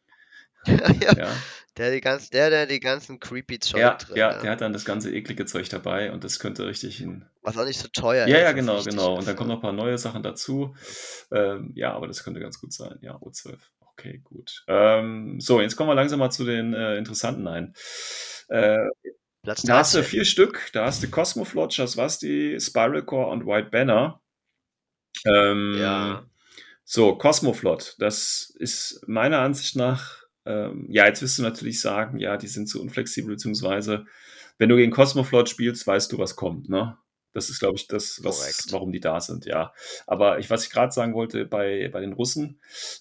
ja, 0.68 1.14
ja. 1.18 1.32
Der, 1.76 1.91
die 1.91 2.00
ganz, 2.00 2.30
der, 2.30 2.50
der 2.50 2.66
die 2.66 2.80
ganzen 2.80 3.20
creepy 3.20 3.60
Zeug 3.60 3.82
ja, 3.82 3.95
drin 3.95 4.16
ja, 4.16 4.40
der 4.41 4.52
hat 4.52 4.62
dann 4.62 4.72
das 4.72 4.86
ganze 4.86 5.14
eklige 5.14 5.45
Zeug 5.45 5.68
dabei 5.68 6.14
und 6.14 6.24
das 6.24 6.40
könnte 6.40 6.66
richtig 6.66 7.02
ein. 7.02 7.30
Was 7.41 7.58
auch 7.58 7.66
nicht 7.66 7.80
so 7.80 7.90
teuer 7.90 8.26
ja, 8.28 8.38
ist. 8.38 8.44
Ja, 8.44 8.52
genau, 8.54 8.82
genau. 8.84 9.18
Und 9.18 9.28
dann 9.28 9.36
kommen 9.36 9.50
noch 9.50 9.58
ein 9.58 9.62
paar 9.62 9.74
neue 9.74 9.98
Sachen 9.98 10.24
dazu. 10.24 10.74
Ähm, 11.34 11.74
ja, 11.76 11.91
aber 11.91 12.08
das 12.08 12.24
könnte 12.24 12.40
ganz 12.40 12.62
gut 12.62 12.72
sein. 12.72 12.98
Ja, 13.02 13.16
O12. 13.18 13.58
Okay, 13.98 14.22
gut. 14.24 14.64
Ähm, 14.68 15.40
so, 15.40 15.61
jetzt 15.61 15.76
kommen 15.76 15.90
wir 15.90 15.94
langsam 15.95 16.20
mal 16.20 16.32
zu 16.32 16.45
den 16.45 16.74
äh, 16.74 16.98
interessanten 16.98 17.48
ein. 17.48 17.74
Äh, 18.48 18.78
Platz 19.44 19.61
da 19.64 19.78
hast 19.78 19.94
du 19.94 20.03
vier 20.03 20.26
Stück. 20.26 20.70
Da 20.74 20.86
hast 20.86 21.03
du 21.03 21.10
Cosmoflot, 21.10 21.78
die 22.22 22.60
Spiral 22.60 23.03
Core 23.03 23.30
und 23.30 23.45
White 23.45 23.70
Banner. 23.70 24.22
Ähm, 25.26 25.76
ja. 25.80 26.26
So, 26.86 27.18
Cosmoflot, 27.18 27.95
das 27.99 28.49
ist 28.57 29.02
meiner 29.07 29.40
Ansicht 29.40 29.76
nach, 29.76 30.24
ähm, 30.45 30.88
ja, 30.90 31.06
jetzt 31.06 31.22
wirst 31.22 31.38
du 31.38 31.44
natürlich 31.44 31.80
sagen, 31.80 32.18
ja, 32.18 32.36
die 32.38 32.48
sind 32.49 32.68
zu 32.68 32.82
unflexibel, 32.82 33.36
beziehungsweise, 33.36 34.06
wenn 34.57 34.70
du 34.70 34.76
gegen 34.76 34.91
Cosmoflot 34.91 35.48
spielst, 35.49 35.86
weißt 35.88 36.11
du, 36.11 36.18
was 36.18 36.36
kommt, 36.36 36.68
ne? 36.68 36.98
Das 37.34 37.49
ist, 37.49 37.60
glaube 37.60 37.77
ich, 37.77 37.88
das, 37.88 38.23
was, 38.23 38.68
warum 38.72 38.91
die 38.91 38.99
da 38.99 39.19
sind, 39.19 39.45
ja. 39.45 39.73
Aber 40.05 40.38
ich, 40.39 40.49
was 40.49 40.64
ich 40.65 40.69
gerade 40.69 40.91
sagen 40.91 41.14
wollte 41.15 41.45
bei, 41.45 41.89
bei 41.91 41.99
den 41.99 42.14
Russen, 42.14 42.60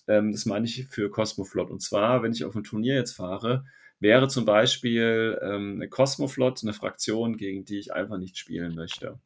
ähm, 0.09 0.33
das 0.33 0.47
meine 0.47 0.65
ich 0.67 0.87
für 0.89 1.11
Cosmoflot. 1.11 1.71
Und 1.71 1.83
zwar, 1.83 2.23
wenn 2.23 2.33
ich 2.33 2.45
auf 2.45 2.55
ein 2.55 2.65
Turnier 2.65 2.95
jetzt 2.95 3.15
fahre, 3.15 3.65
wäre 4.01 4.29
zum 4.29 4.47
Beispiel 4.47 5.39
ähm, 5.43 5.75
eine 5.77 5.89
Cosmoflot 5.89 6.63
eine 6.63 6.73
Fraktion, 6.73 7.37
gegen 7.37 7.65
die 7.67 7.79
ich 7.79 7.93
einfach 7.93 8.17
nicht 8.17 8.39
spielen 8.39 8.75
möchte. 8.75 9.21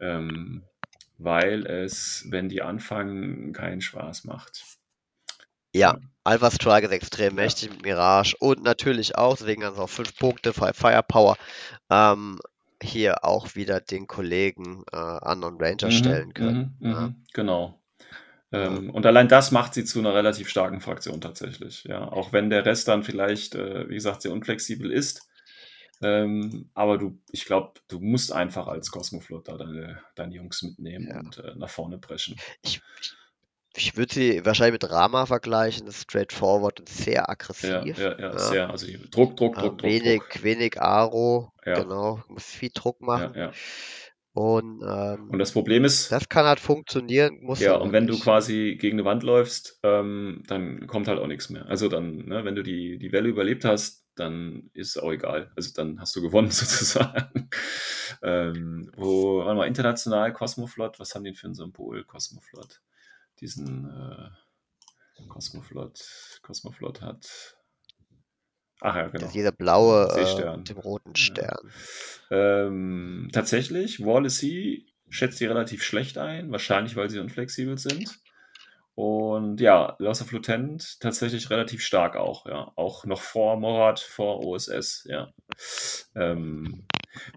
Ähm, 0.00 0.64
weil 1.18 1.66
es, 1.66 2.24
wenn 2.30 2.48
die 2.48 2.62
anfangen, 2.62 3.52
keinen 3.52 3.82
Spaß 3.82 4.24
macht. 4.24 4.64
Ja, 5.74 5.98
Alpha 6.24 6.50
Strike 6.50 6.86
ist 6.86 6.92
extrem 6.92 7.34
mächtig 7.34 7.70
mit 7.70 7.82
Mirage 7.82 8.34
und 8.38 8.62
natürlich 8.62 9.16
auch, 9.16 9.36
deswegen 9.36 9.62
ganz 9.62 9.78
auch 9.78 9.88
fünf 9.88 10.16
Punkte, 10.16 10.52
Firepower. 10.52 11.36
Ähm, 11.90 12.38
hier 12.84 13.24
auch 13.24 13.54
wieder 13.54 13.80
den 13.80 14.06
Kollegen 14.06 14.84
äh, 14.92 14.96
an 14.96 15.42
Ranger 15.42 15.88
mhm, 15.88 15.92
stellen 15.92 16.28
mhm, 16.28 16.34
können. 16.34 16.76
Mhm, 16.80 16.90
ja. 16.90 17.14
Genau. 17.34 17.80
Ähm, 18.52 18.86
ja. 18.88 18.92
Und 18.92 19.06
allein 19.06 19.28
das 19.28 19.50
macht 19.50 19.74
sie 19.74 19.84
zu 19.84 19.98
einer 19.98 20.14
relativ 20.14 20.48
starken 20.48 20.80
Fraktion 20.80 21.20
tatsächlich. 21.20 21.84
Ja, 21.84 22.08
auch 22.12 22.32
wenn 22.32 22.50
der 22.50 22.66
Rest 22.66 22.88
dann 22.88 23.02
vielleicht, 23.02 23.54
äh, 23.54 23.88
wie 23.88 23.94
gesagt, 23.94 24.22
sehr 24.22 24.32
unflexibel 24.32 24.90
ist. 24.90 25.26
Ähm, 26.02 26.68
aber 26.74 26.98
du, 26.98 27.18
ich 27.30 27.44
glaube, 27.44 27.80
du 27.88 28.00
musst 28.00 28.32
einfach 28.32 28.66
als 28.66 28.90
Cosmoflot 28.90 29.48
deine, 29.48 30.02
deine 30.16 30.34
Jungs 30.34 30.62
mitnehmen 30.62 31.08
ja. 31.08 31.20
und 31.20 31.38
äh, 31.38 31.54
nach 31.56 31.68
vorne 31.70 31.96
brechen. 31.98 32.36
Ich, 32.62 32.82
ich 33.00 33.12
ich 33.76 33.96
würde 33.96 34.12
sie 34.12 34.44
wahrscheinlich 34.44 34.82
mit 34.82 34.90
Rama 34.90 35.26
vergleichen, 35.26 35.90
straightforward 35.92 36.80
und 36.80 36.88
sehr 36.88 37.30
aggressiv. 37.30 37.70
Ja, 37.98 38.10
ja, 38.10 38.10
ja, 38.10 38.16
ne? 38.16 38.22
ja. 38.22 38.38
sehr. 38.38 38.70
Also 38.70 38.86
Druck, 39.10 39.36
Druck, 39.36 39.54
Druck, 39.54 39.56
ähm, 39.58 39.68
Druck. 39.78 39.82
Wenig, 39.82 40.18
Druck. 40.20 40.42
wenig 40.42 40.80
Aro, 40.80 41.52
ja. 41.64 41.74
genau, 41.80 42.22
muss 42.28 42.44
viel 42.44 42.70
Druck 42.72 43.00
machen. 43.00 43.32
Ja, 43.34 43.40
ja. 43.46 43.52
Und, 44.34 44.80
ähm, 44.82 45.28
und 45.30 45.38
das 45.38 45.50
ähm, 45.50 45.54
Problem 45.54 45.84
ist. 45.84 46.10
Das 46.10 46.28
kann 46.28 46.46
halt 46.46 46.58
funktionieren. 46.60 47.38
Muss 47.42 47.60
ja, 47.60 47.72
halt 47.72 47.82
und 47.82 47.92
wenn 47.92 48.06
nicht. 48.06 48.18
du 48.18 48.22
quasi 48.24 48.78
gegen 48.80 48.96
eine 48.98 49.04
Wand 49.04 49.22
läufst, 49.22 49.78
ähm, 49.82 50.42
dann 50.46 50.86
kommt 50.86 51.06
halt 51.08 51.18
auch 51.18 51.26
nichts 51.26 51.50
mehr. 51.50 51.66
Also 51.68 51.88
dann, 51.88 52.16
ne, 52.26 52.44
wenn 52.44 52.54
du 52.54 52.62
die, 52.62 52.98
die 52.98 53.12
Welle 53.12 53.28
überlebt 53.28 53.64
hast, 53.64 54.06
dann 54.16 54.68
ist 54.74 54.98
auch 55.02 55.12
egal. 55.12 55.50
Also 55.56 55.70
dann 55.74 55.98
hast 56.00 56.16
du 56.16 56.22
gewonnen 56.22 56.50
sozusagen. 56.50 57.48
ähm, 58.22 58.90
wo, 58.96 59.38
warte 59.40 59.54
mal, 59.54 59.66
international 59.68 60.32
Cosmoflot, 60.32 60.98
was 60.98 61.14
haben 61.14 61.24
die 61.24 61.34
für 61.34 61.46
ein 61.48 61.54
Symbol, 61.54 62.04
Cosmoflot? 62.04 62.80
diesen 63.42 63.90
äh, 63.90 65.26
Cosmoflot, 65.28 66.38
Cosmoflot 66.42 67.02
hat. 67.02 67.56
Ach 68.80 68.96
ja, 68.96 69.08
genau. 69.08 69.28
Jeder 69.32 69.52
blaue 69.52 70.08
äh, 70.16 70.56
mit 70.56 70.68
dem 70.70 70.78
roten 70.78 71.14
Stern. 71.14 71.70
Ja. 72.30 72.66
Ähm, 72.66 73.28
tatsächlich, 73.32 74.04
Wallacey 74.04 74.86
schätzt 75.08 75.38
die 75.40 75.46
relativ 75.46 75.82
schlecht 75.84 76.16
ein, 76.18 76.50
wahrscheinlich 76.50 76.96
weil 76.96 77.10
sie 77.10 77.18
unflexibel 77.18 77.76
sind. 77.78 78.18
Und 78.94 79.60
ja, 79.60 79.96
Loss 80.00 80.20
of 80.22 80.32
Lieutenant 80.32 81.00
tatsächlich 81.00 81.48
relativ 81.50 81.82
stark 81.82 82.16
auch, 82.16 82.44
ja. 82.46 82.72
Auch 82.76 83.04
noch 83.04 83.22
vor 83.22 83.58
Morat, 83.58 84.00
vor 84.00 84.44
OSS, 84.44 85.06
ja. 85.08 85.32
Ähm, 86.14 86.86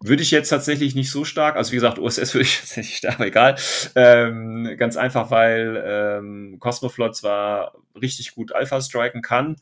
würde 0.02 0.24
ich 0.24 0.32
jetzt 0.32 0.50
tatsächlich 0.50 0.96
nicht 0.96 1.12
so 1.12 1.26
stark, 1.26 1.58
also 1.58 1.72
wie 1.72 1.76
gesagt, 1.78 2.00
OSS 2.00 2.34
würde 2.34 2.44
ich 2.46 2.60
tatsächlich 2.60 2.98
stark, 2.98 3.16
aber 3.16 3.28
egal. 3.28 3.56
Ähm, 3.96 4.76
ganz 4.78 4.96
einfach, 4.96 5.32
weil 5.32 5.82
ähm, 5.86 6.58
Cosmoflot 6.60 7.16
zwar 7.16 7.74
richtig 8.00 8.34
gut 8.36 8.54
Alpha 8.54 8.80
striken 8.82 9.22
kann, 9.22 9.58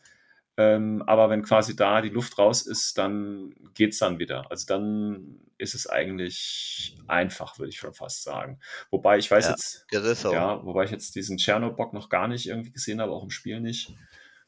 ähm, 0.57 1.03
aber 1.07 1.29
wenn 1.31 1.41
quasi 1.41 1.75
da 1.75 2.01
die 2.01 2.09
Luft 2.09 2.37
raus 2.37 2.61
ist, 2.61 2.97
dann 2.99 3.55
geht 3.73 3.93
es 3.93 3.99
dann 3.99 4.19
wieder. 4.19 4.45
Also 4.51 4.67
dann 4.67 5.39
ist 5.57 5.73
es 5.73 5.87
eigentlich 5.89 6.95
einfach, 7.07 7.57
würde 7.57 7.69
ich 7.69 7.79
schon 7.79 7.93
fast 7.93 8.23
sagen. 8.23 8.59
Wobei 8.91 9.17
ich 9.17 9.31
weiß 9.31 9.45
ja, 9.45 9.51
jetzt, 9.51 10.23
ja, 10.23 10.63
wobei 10.63 10.83
ich 10.83 10.91
jetzt 10.91 11.15
diesen 11.15 11.37
Tschernobock 11.37 11.93
noch 11.93 12.09
gar 12.09 12.27
nicht 12.27 12.47
irgendwie 12.47 12.71
gesehen 12.71 13.01
habe, 13.01 13.11
auch 13.13 13.23
im 13.23 13.31
Spiel 13.31 13.61
nicht. 13.61 13.93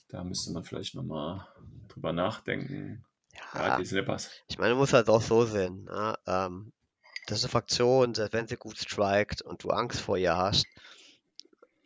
Da 0.09 0.23
müsste 0.23 0.51
man 0.51 0.63
vielleicht 0.63 0.93
nochmal 0.93 1.47
drüber 1.91 2.13
nachdenken. 2.13 3.03
Ja, 3.53 3.67
ja 3.67 3.77
die 3.77 3.85
Slippers. 3.85 4.29
Ich 4.47 4.57
meine, 4.57 4.71
du 4.71 4.77
musst 4.77 4.93
halt 4.93 5.09
auch 5.09 5.21
so 5.21 5.45
sehen. 5.45 5.85
Ne? 5.85 6.15
Ähm, 6.27 6.71
das 7.27 7.39
ist 7.39 7.45
eine 7.45 7.51
Fraktion, 7.51 8.13
wenn 8.15 8.47
sie 8.47 8.57
gut 8.57 8.77
strikt 8.77 9.41
und 9.41 9.63
du 9.63 9.69
Angst 9.69 9.99
vor 9.99 10.17
ihr 10.17 10.35
hast, 10.35 10.65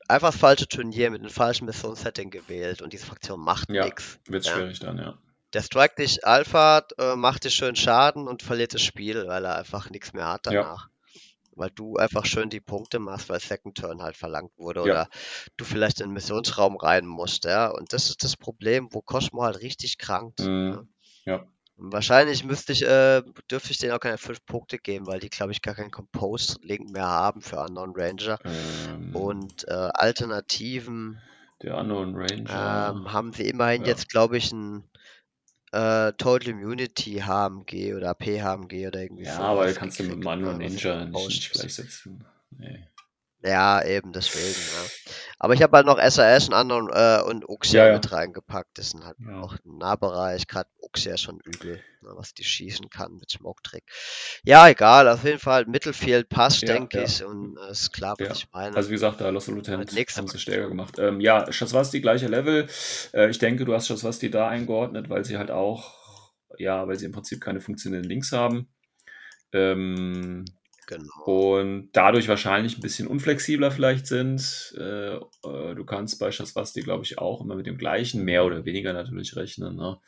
einfach 0.08 0.32
das 0.32 0.40
falsche 0.40 0.68
Turnier 0.68 1.10
mit 1.12 1.22
einem 1.22 1.30
falschen 1.32 1.66
Missionssetting 1.66 2.30
gewählt 2.30 2.82
und 2.82 2.94
diese 2.94 3.06
Fraktion 3.06 3.40
macht 3.40 3.70
ja, 3.70 3.86
nichts. 3.86 4.20
Wird 4.26 4.46
ja. 4.46 4.52
schwierig 4.54 4.80
dann, 4.80 4.98
ja. 4.98 5.18
Der 5.54 5.62
strikt 5.62 5.98
dich 5.98 6.26
Alpha, 6.28 6.86
äh, 7.00 7.16
macht 7.16 7.44
dir 7.44 7.50
schön 7.50 7.76
Schaden 7.76 8.28
und 8.28 8.44
verliert 8.44 8.74
das 8.74 8.82
Spiel, 8.84 9.26
weil 9.28 9.46
er 9.46 9.56
einfach 9.58 9.90
nichts 9.90 10.14
mehr 10.14 10.28
hat 10.28 10.46
danach. 10.46 10.84
Ja 10.84 10.90
weil 11.56 11.72
du 11.72 11.98
einfach 11.98 12.24
schön 12.26 12.50
die 12.50 12.62
Punkte 12.62 13.00
machst, 13.00 13.28
weil 13.28 13.42
Second 13.42 13.78
Turn 13.78 14.02
halt 14.02 14.16
verlangt 14.16 14.54
wurde 14.56 14.80
ja. 14.80 14.84
oder 14.86 15.10
du 15.58 15.66
vielleicht 15.66 16.00
in 16.00 16.08
den 16.08 16.14
Missionsraum 16.14 16.78
rein 16.78 17.06
musst, 17.06 17.44
ja. 17.44 17.68
Und 17.68 17.92
das 17.92 18.08
ist 18.10 18.24
das 18.24 18.38
Problem, 18.38 18.88
wo 18.94 19.02
Cosmo 19.02 19.44
halt 19.44 19.60
richtig 19.60 19.98
krankt. 19.98 20.40
Mhm. 20.40 20.70
Ne? 20.70 20.88
Ja. 21.26 21.46
Wahrscheinlich 21.82 22.44
müsste 22.44 22.74
ich, 22.74 22.82
äh, 22.84 23.22
dürfte 23.50 23.72
ich 23.72 23.78
denen 23.78 23.94
auch 23.94 24.00
keine 24.02 24.18
5 24.18 24.46
Punkte 24.46 24.78
geben, 24.80 25.08
weil 25.08 25.20
die, 25.22 25.30
glaube 25.30 25.54
ich, 25.54 25.62
gar 25.62 25.76
keinen 25.76 25.92
Compose-Link 25.92 26.90
mehr 26.90 27.08
haben 27.08 27.42
für 27.42 27.60
Unknown 27.62 27.94
Ranger. 27.96 28.38
Ähm, 28.44 29.16
und 29.16 29.66
äh, 29.68 29.72
Alternativen. 29.94 31.22
Der 31.64 31.78
Unknown 31.78 32.16
Ranger. 32.16 32.90
Ähm, 32.92 33.14
haben 33.14 33.32
sie 33.32 33.48
immerhin 33.48 33.84
ja. 33.84 33.88
jetzt, 33.90 34.10
glaube 34.10 34.38
ich, 34.38 34.52
ein 34.52 34.84
äh, 35.72 36.12
Total 36.14 36.46
Immunity 36.50 37.24
HMG 37.26 37.94
oder 37.96 38.14
PHMG 38.14 38.88
oder 38.88 39.02
irgendwie 39.02 39.24
Ja, 39.24 39.36
so 39.38 39.42
aber 39.44 39.72
kannst 39.72 40.00
du 40.00 40.04
mit 40.04 40.14
dem 40.14 40.28
Unknown 40.28 40.62
Ranger 40.62 41.06
nicht 41.06 41.52
gleichsetzen. 41.52 42.26
Nee. 42.52 42.89
Ja, 43.42 43.82
eben 43.86 44.12
deswegen. 44.12 44.60
Ja. 44.76 45.14
Aber 45.40 45.54
ich 45.54 45.62
habe 45.62 45.78
halt 45.78 45.86
noch 45.88 45.98
SAS 46.10 46.50
und 46.50 46.54
anderen 46.54 46.90
äh, 46.92 47.22
und 47.24 47.48
Uxia 47.48 47.84
ja, 47.84 47.88
ja. 47.90 47.94
mit 47.96 48.12
reingepackt. 48.12 48.78
Das 48.78 48.90
sind 48.90 49.06
halt 49.06 49.16
auch 49.42 49.54
ein 49.66 49.78
Nahbereich. 49.78 50.46
Gerade 50.48 50.70
Uxia 50.82 51.14
ist 51.14 51.22
schon 51.22 51.40
übel, 51.46 51.76
ne, 52.02 52.10
was 52.18 52.34
die 52.34 52.44
schießen 52.44 52.90
kann 52.90 53.14
mit 53.18 53.32
Smoke 53.32 53.62
Trick. 53.64 53.86
Ja, 54.44 54.68
egal. 54.68 55.08
Auf 55.08 55.24
jeden 55.24 55.40
Fall 55.40 55.66
Mittelfeld 55.68 56.28
passt, 56.28 56.64
denke 56.68 57.02
ich. 57.04 57.24
Und 57.24 57.58
äh, 57.58 57.72
ist 57.72 57.94
klar, 57.94 58.16
was 58.20 58.40
ich 58.40 58.52
meine. 58.52 58.76
Also 58.76 58.90
wie 58.90 58.94
gesagt, 58.96 59.22
da 59.22 59.30
Lost 59.30 59.48
Lieutenant 59.48 59.90
halt 59.96 60.18
haben 60.18 60.28
sie 60.28 60.40
stärker 60.40 60.68
gemacht. 60.68 61.00
Ähm, 61.00 61.22
ja, 61.22 61.50
Schaswasti 61.50 62.02
gleicher 62.02 62.28
Level. 62.28 62.68
Äh, 63.14 63.30
ich 63.30 63.40
denke, 63.40 63.64
du 63.64 63.74
hast 63.74 63.88
Schaswasti 63.88 64.30
da 64.30 64.50
eingeordnet, 64.50 65.10
weil 65.10 65.24
sie 65.24 65.38
halt 65.38 65.50
auch, 65.50 65.96
ja, 66.58 66.86
weil 66.90 66.98
sie 66.98 67.06
im 67.06 67.14
Prinzip 67.14 67.40
keine 67.40 67.62
funktionellen 67.62 68.04
Links 68.04 68.34
haben. 68.34 68.68
Ähm, 69.54 70.44
Genau. 70.90 71.60
Und 71.60 71.90
dadurch 71.94 72.28
wahrscheinlich 72.28 72.78
ein 72.80 72.82
bisschen 72.82 73.08
unflexibler 73.08 73.70
vielleicht 73.72 74.08
sind. 74.08 74.74
Äh, 74.78 75.16
äh, 75.18 75.76
du 75.76 75.86
kannst 75.86 76.18
bei 76.20 76.32
Schaswasti, 76.32 76.82
glaube 76.82 77.04
ich, 77.06 77.20
auch 77.20 77.42
immer 77.42 77.54
mit 77.56 77.68
dem 77.68 77.78
gleichen, 77.78 78.24
mehr 78.26 78.44
oder 78.44 78.66
weniger 78.66 78.92
natürlich 78.94 79.36
rechnen. 79.36 79.76
Ne? 79.76 80.00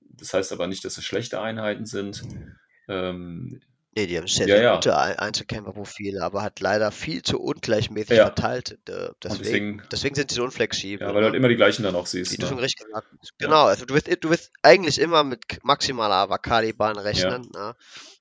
Das 0.00 0.32
heißt 0.34 0.50
aber 0.52 0.66
nicht, 0.66 0.82
dass 0.86 0.96
es 0.98 1.04
schlechte 1.04 1.40
Einheiten 1.42 1.84
sind. 1.86 2.24
Mhm. 2.24 2.52
Ähm, 2.88 3.60
Nee, 3.96 4.08
die 4.08 4.18
haben 4.18 4.26
sehr, 4.26 4.48
ja, 4.48 4.60
ja. 4.60 4.74
gute 4.74 4.98
Einzelkämpferprofile, 4.98 6.20
aber 6.20 6.42
hat 6.42 6.58
leider 6.58 6.90
viel 6.90 7.22
zu 7.22 7.40
ungleichmäßig 7.40 8.16
ja. 8.16 8.24
verteilt. 8.24 8.72
Äh, 8.88 9.10
deswegen, 9.22 9.38
deswegen, 9.38 9.82
deswegen, 9.92 10.14
sind 10.16 10.30
sie 10.30 10.34
so 10.34 10.42
unflexibel. 10.42 11.06
Ja, 11.06 11.14
weil 11.14 11.20
du 11.20 11.20
ne? 11.20 11.24
halt 11.26 11.36
immer 11.36 11.46
die 11.46 11.54
gleichen 11.54 11.84
dann 11.84 11.94
auch 11.94 12.06
siehst. 12.06 12.32
Wie 12.32 12.36
ne? 12.38 12.40
du 12.42 12.48
schon 12.48 12.58
recht 12.58 12.76
gesagt 12.76 13.06
hast. 13.20 13.38
Genau, 13.38 13.66
also 13.66 13.84
du 13.84 13.94
wirst, 13.94 14.10
du 14.24 14.30
wirst 14.30 14.50
eigentlich 14.62 15.00
immer 15.00 15.22
mit 15.22 15.62
maximaler 15.62 16.24
Avakali-Bahn 16.28 16.98
rechnen. 16.98 17.48
Ne? 17.54 17.76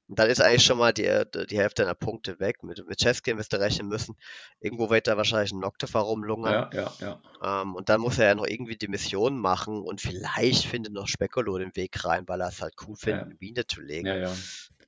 Und 0.10 0.20
dann 0.20 0.30
ist 0.30 0.42
eigentlich 0.42 0.66
schon 0.66 0.78
mal 0.78 0.92
die, 0.94 1.06
äh, 1.06 1.26
die 1.50 1.58
Hälfte 1.58 1.86
der 1.86 1.94
Punkte 1.94 2.40
weg. 2.40 2.62
Mit 2.64 2.84
Witschewski 2.88 3.38
wirst 3.38 3.54
du 3.54 3.60
rechnen 3.60 3.88
müssen. 3.88 4.16
Irgendwo 4.60 4.90
wird 4.90 5.08
da 5.08 5.16
wahrscheinlich 5.16 5.54
ein 5.54 5.60
Noctefa 5.60 6.00
rumlungern. 6.00 6.54
Ja, 6.54 6.70
ja, 6.74 6.94
ja. 7.40 7.62
Ähm, 7.62 7.76
und 7.76 7.90
dann 7.90 8.02
muss 8.02 8.20
er 8.20 8.28
ja 8.28 8.36
noch 8.36 8.46
irgendwie 8.48 8.76
die 8.76 8.90
Mission 8.90 9.40
machen 9.40 9.82
und 9.82 10.02
vielleicht 10.02 10.66
findet 10.66 10.94
noch 10.94 11.08
Spekulo 11.08 11.58
den 11.58 11.76
Weg 11.76 12.04
rein, 12.04 12.28
weil 12.28 12.42
er 12.42 12.50
es 12.50 12.62
halt 12.62 12.74
cool 12.86 12.96
findet, 12.98 13.22
ja. 13.22 13.26
eine 13.28 13.36
Biene 13.36 13.66
zu 13.66 13.82
legen. 13.82 14.08
Ja, 14.08 14.18
ja. 14.18 14.30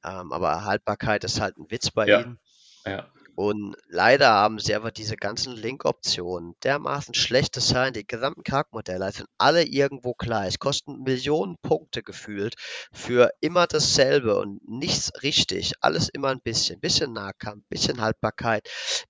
Ähm, 0.04 0.34
aber 0.34 0.66
Haltbarkeit 0.66 1.24
ist 1.24 1.40
halt 1.40 1.58
ein 1.58 1.72
Witz 1.72 1.92
bei 1.92 2.08
ihm. 2.08 2.38
Ja. 2.86 3.08
Und 3.36 3.76
leider 3.90 4.30
haben 4.30 4.60
sie 4.60 4.74
einfach 4.74 4.92
diese 4.92 5.18
ganzen 5.18 5.54
Link-Optionen 5.54 6.56
dermaßen 6.64 7.14
schlecht 7.14 7.56
designt. 7.58 7.98
Die 7.98 8.08
gesamten 8.08 8.44
Karg-Modelle 8.44 9.12
sind 9.12 9.28
alle 9.38 9.64
irgendwo 9.66 10.14
gleich, 10.14 10.58
kosten 10.58 11.04
Millionen 11.04 11.58
Punkte 11.62 12.02
gefühlt 12.02 12.56
für 12.94 13.32
immer 13.42 13.68
dasselbe 13.68 14.40
und 14.40 14.66
nichts 14.68 15.12
richtig. 15.22 15.74
Alles 15.82 16.08
immer 16.08 16.30
ein 16.30 16.40
bisschen. 16.40 16.80
Bisschen 16.80 17.12
Nahkampf, 17.12 17.66
bisschen 17.68 18.00
Haltbarkeit, 18.00 18.66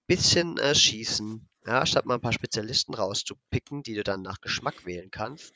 bisschen 0.07 0.57
äh, 0.57 0.73
Schießen. 0.73 1.47
Ja, 1.68 1.85
statt 1.85 2.06
mal 2.07 2.15
ein 2.15 2.22
paar 2.22 2.34
Spezialisten 2.34 2.95
rauszupicken, 2.95 3.84
die 3.84 3.93
du 3.93 4.03
dann 4.03 4.23
nach 4.23 4.41
Geschmack 4.41 4.88
wählen 4.88 5.11
kannst. 5.11 5.53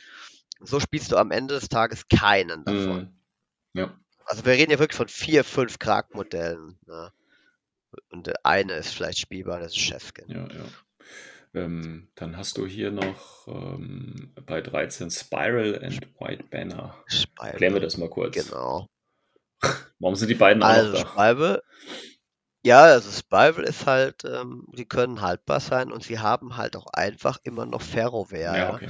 So 0.60 0.80
spielst 0.80 1.12
du 1.12 1.18
am 1.18 1.32
Ende 1.32 1.56
des 1.56 1.70
Tages 1.70 2.08
keinen 2.08 2.66
davon. 2.66 3.18
Mm, 3.74 3.80
ja. 3.80 4.00
Also 4.26 4.46
wir 4.46 4.54
reden 4.54 4.72
ja 4.72 4.78
wirklich 4.80 4.98
von 4.98 5.08
vier, 5.08 5.44
fünf 5.44 5.80
Krag-Modellen. 5.80 6.78
Ja. 6.88 7.06
Ne? 7.06 7.12
Und 8.10 8.28
der 8.28 8.44
eine 8.46 8.74
ist 8.74 8.94
vielleicht 8.94 9.20
spielbar, 9.20 9.60
das 9.60 9.68
ist 9.68 9.80
Chefkin. 9.80 10.28
Ja, 10.30 10.48
ja. 10.54 10.66
Ähm, 11.62 12.10
dann 12.16 12.38
hast 12.38 12.58
du 12.58 12.66
hier 12.66 12.92
noch 12.92 13.48
ähm, 13.48 14.34
bei 14.46 14.62
13 14.62 15.10
Spiral 15.10 15.84
and 15.84 16.02
White 16.20 16.44
Banner. 16.52 16.96
Spiral. 17.08 17.56
Klären 17.58 17.74
wir 17.74 17.82
das 17.82 17.98
mal 17.98 18.10
kurz. 18.10 18.34
Genau. 18.36 18.88
Warum 20.00 20.16
sind 20.16 20.30
die 20.30 20.36
beiden 20.36 20.62
also, 20.64 20.92
auch 20.92 20.94
da? 21.04 21.10
Spiral, 21.12 21.62
ja, 22.64 22.84
also 22.84 23.10
Spiral 23.12 23.64
ist 23.64 23.86
halt, 23.86 24.26
ähm, 24.26 24.68
die 24.78 24.86
können 24.86 25.22
haltbar 25.22 25.60
sein 25.60 25.92
und 25.92 26.04
sie 26.04 26.20
haben 26.20 26.58
halt 26.58 26.76
auch 26.76 26.88
einfach 26.94 27.38
immer 27.44 27.66
noch 27.66 27.82
Ferrowehr. 27.82 28.56
Ja, 28.56 28.74
okay. 28.74 28.90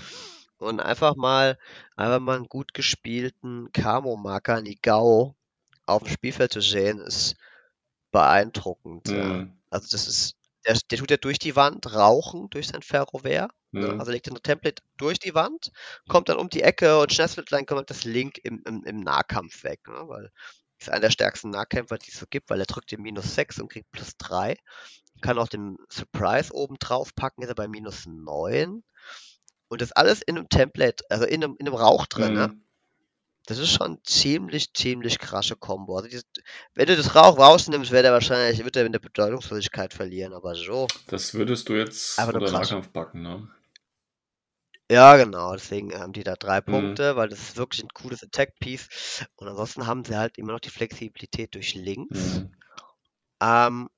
Und 0.57 0.81
einfach 0.81 1.15
mal, 1.15 1.57
einfach 1.95 2.19
mal 2.19 2.35
einen 2.35 2.49
gut 2.49 2.73
gespielten 2.73 3.69
Camo-Marker, 3.71 4.61
Nigao, 4.61 5.35
auf 5.85 6.03
dem 6.03 6.11
Spielfeld 6.11 6.51
zu 6.51 6.59
sehen, 6.61 6.99
ist 6.99 7.37
beeindruckend. 8.11 9.07
Mhm. 9.07 9.57
Also 9.69 9.87
das 9.91 10.07
ist, 10.07 10.35
der, 10.67 10.77
der, 10.91 10.97
tut 10.97 11.11
ja 11.11 11.17
durch 11.17 11.39
die 11.39 11.55
Wand 11.55 11.93
rauchen, 11.93 12.49
durch 12.49 12.67
sein 12.69 12.81
Ferrover. 12.81 13.49
Ne? 13.71 13.87
Mhm. 13.93 13.99
Also 13.99 14.11
legt 14.11 14.27
ein 14.29 14.35
Template 14.41 14.81
durch 14.97 15.19
die 15.19 15.35
Wand, 15.35 15.71
kommt 16.07 16.29
dann 16.29 16.37
um 16.37 16.49
die 16.49 16.61
Ecke 16.63 16.99
und 16.99 17.13
schnetzelt 17.13 17.51
dann 17.51 17.65
kommt 17.65 17.89
das 17.89 18.03
Link 18.03 18.37
im, 18.43 18.63
im, 18.67 18.83
im 18.83 18.99
Nahkampf 18.99 19.63
weg, 19.63 19.81
ne? 19.87 20.03
weil 20.07 20.31
ist 20.81 20.89
einer 20.89 21.01
der 21.01 21.09
stärksten 21.11 21.49
Nahkämpfer, 21.49 21.97
die 21.97 22.09
es 22.09 22.17
so 22.19 22.25
gibt, 22.29 22.49
weil 22.49 22.59
er 22.61 22.65
drückt 22.65 22.91
den 22.93 23.01
minus 23.01 23.35
6 23.35 23.59
und 23.59 23.69
kriegt 23.69 23.91
plus 23.91 24.15
3. 24.17 24.55
Kann 25.21 25.37
auch 25.37 25.49
den 25.49 25.75
Surprise 25.89 26.53
oben 26.55 26.77
drauf 26.79 27.13
packen, 27.15 27.41
ist 27.41 27.49
er 27.49 27.55
bei 27.55 27.67
minus 27.67 28.05
9. 28.05 28.81
Und 29.67 29.81
das 29.81 29.91
alles 29.91 30.21
in 30.21 30.37
einem 30.37 30.47
Template, 30.47 31.03
also 31.09 31.25
in 31.25 31.43
einem, 31.43 31.57
in 31.59 31.67
einem 31.67 31.75
Rauch 31.75 32.05
drin. 32.05 32.33
Ne? 32.33 32.47
Mhm. 32.47 32.53
Ne? 32.53 32.61
Das 33.49 33.57
ist 33.57 33.71
schon 33.73 33.97
ziemlich, 34.03 34.75
ziemlich 34.75 35.17
krasse 35.17 35.55
Kombo. 35.55 35.97
Also 35.97 36.07
die, 36.09 36.21
wenn 36.75 36.85
du 36.85 36.95
das 36.95 37.15
Rauch 37.15 37.39
rausnimmst, 37.39 37.89
wird 37.89 38.05
er 38.05 38.11
wahrscheinlich 38.13 38.63
wird 38.63 38.75
er 38.75 38.85
in 38.85 38.91
der 38.91 38.99
Bedeutungslosigkeit 38.99 39.91
verlieren, 39.91 40.33
aber 40.33 40.53
so. 40.53 40.87
Das 41.07 41.33
würdest 41.33 41.67
du 41.67 41.73
jetzt 41.73 42.19
aber 42.19 42.35
unter 42.37 42.51
Nahkampf 42.51 42.93
packen, 42.93 43.23
ne? 43.23 43.47
Ja, 44.91 45.17
genau, 45.17 45.53
deswegen 45.53 45.95
haben 45.97 46.13
die 46.13 46.21
da 46.21 46.35
drei 46.35 46.61
mhm. 46.61 46.65
Punkte, 46.65 47.13
mhm. 47.13 47.17
weil 47.17 47.29
das 47.29 47.39
ist 47.39 47.57
wirklich 47.57 47.81
ein 47.83 47.89
cooles 47.91 48.21
Attack-Piece. 48.21 49.25
Und 49.37 49.47
ansonsten 49.47 49.87
haben 49.87 50.05
sie 50.05 50.15
halt 50.15 50.37
immer 50.37 50.51
noch 50.53 50.59
die 50.59 50.69
Flexibilität 50.69 51.55
durch 51.55 51.73
links. 51.73 52.35
Mhm. 52.41 52.55
Ähm, 53.41 53.89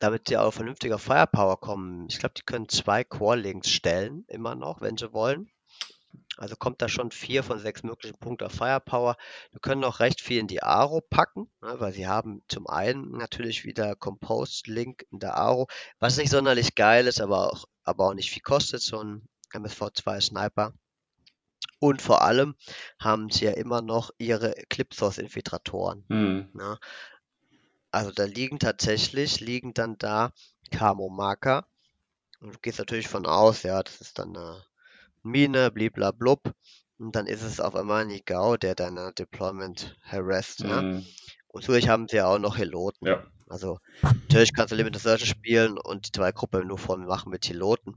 damit 0.00 0.26
sie 0.26 0.36
auch 0.36 0.50
vernünftiger 0.50 0.98
Firepower 0.98 1.60
kommen. 1.60 2.08
Ich 2.10 2.18
glaube, 2.18 2.34
die 2.36 2.42
können 2.42 2.68
zwei 2.68 3.04
Core-Links 3.04 3.70
stellen, 3.70 4.24
immer 4.26 4.56
noch, 4.56 4.80
wenn 4.80 4.96
sie 4.96 5.12
wollen. 5.12 5.48
Also 6.38 6.56
kommt 6.56 6.80
da 6.82 6.88
schon 6.88 7.10
vier 7.10 7.42
von 7.44 7.58
sechs 7.58 7.82
möglichen 7.82 8.16
Punkten 8.18 8.44
auf 8.44 8.52
Firepower. 8.52 9.16
Wir 9.50 9.60
können 9.60 9.84
auch 9.84 10.00
recht 10.00 10.20
viel 10.20 10.38
in 10.38 10.46
die 10.46 10.62
Aro 10.62 11.00
packen, 11.02 11.50
ne, 11.60 11.74
weil 11.78 11.92
sie 11.92 12.06
haben 12.08 12.42
zum 12.48 12.66
einen 12.68 13.12
natürlich 13.12 13.64
wieder 13.64 13.94
Compost 13.96 14.66
Link 14.66 15.06
in 15.10 15.18
der 15.18 15.34
Aro, 15.36 15.68
was 15.98 16.16
nicht 16.16 16.30
sonderlich 16.30 16.74
geil 16.74 17.06
ist, 17.06 17.20
aber 17.20 17.52
auch, 17.52 17.66
aber 17.84 18.08
auch 18.08 18.14
nicht 18.14 18.30
viel 18.30 18.42
kostet, 18.42 18.80
so 18.82 19.00
ein 19.02 19.28
MSV2 19.52 20.20
Sniper. 20.20 20.72
Und 21.78 22.00
vor 22.00 22.22
allem 22.22 22.54
haben 23.00 23.28
sie 23.30 23.44
ja 23.44 23.52
immer 23.52 23.82
noch 23.82 24.10
ihre 24.18 24.52
Clipsos-Infiltratoren. 24.70 26.04
Mhm. 26.08 26.48
Ne. 26.54 26.78
Also 27.90 28.10
da 28.12 28.24
liegen 28.24 28.58
tatsächlich, 28.58 29.40
liegen 29.40 29.74
dann 29.74 29.98
da 29.98 30.32
Camo-Marker. 30.70 31.66
Und 32.40 32.54
du 32.54 32.58
gehst 32.60 32.78
natürlich 32.78 33.06
von 33.08 33.26
aus, 33.26 33.64
ja, 33.64 33.82
das 33.82 34.00
ist 34.00 34.18
dann 34.18 34.34
eine 34.36 34.56
äh, 34.56 34.60
Mine, 35.24 35.70
bliblablub. 35.70 36.40
Und 36.98 37.14
dann 37.16 37.26
ist 37.26 37.42
es 37.42 37.60
auf 37.60 37.74
einmal 37.74 38.04
Nigao, 38.06 38.56
der 38.56 38.74
deine 38.74 39.12
Deployment 39.12 39.96
harassed. 40.02 40.64
Ne? 40.64 40.82
Mhm. 40.82 40.90
Ne? 40.94 41.06
Und 41.48 41.62
natürlich 41.62 41.88
haben 41.88 42.08
sie 42.08 42.16
ja 42.16 42.26
auch 42.26 42.38
noch 42.38 42.58
Heloten. 42.58 43.06
Ja. 43.06 43.24
Also 43.48 43.78
natürlich 44.02 44.54
kannst 44.54 44.72
du 44.72 44.76
Limited 44.76 45.02
Search 45.02 45.26
spielen 45.28 45.78
und 45.78 46.06
die 46.08 46.12
zwei 46.12 46.32
Gruppen 46.32 46.66
nur 46.66 46.78
von 46.78 47.04
machen 47.04 47.30
mit 47.30 47.48
Heloten. 47.48 47.96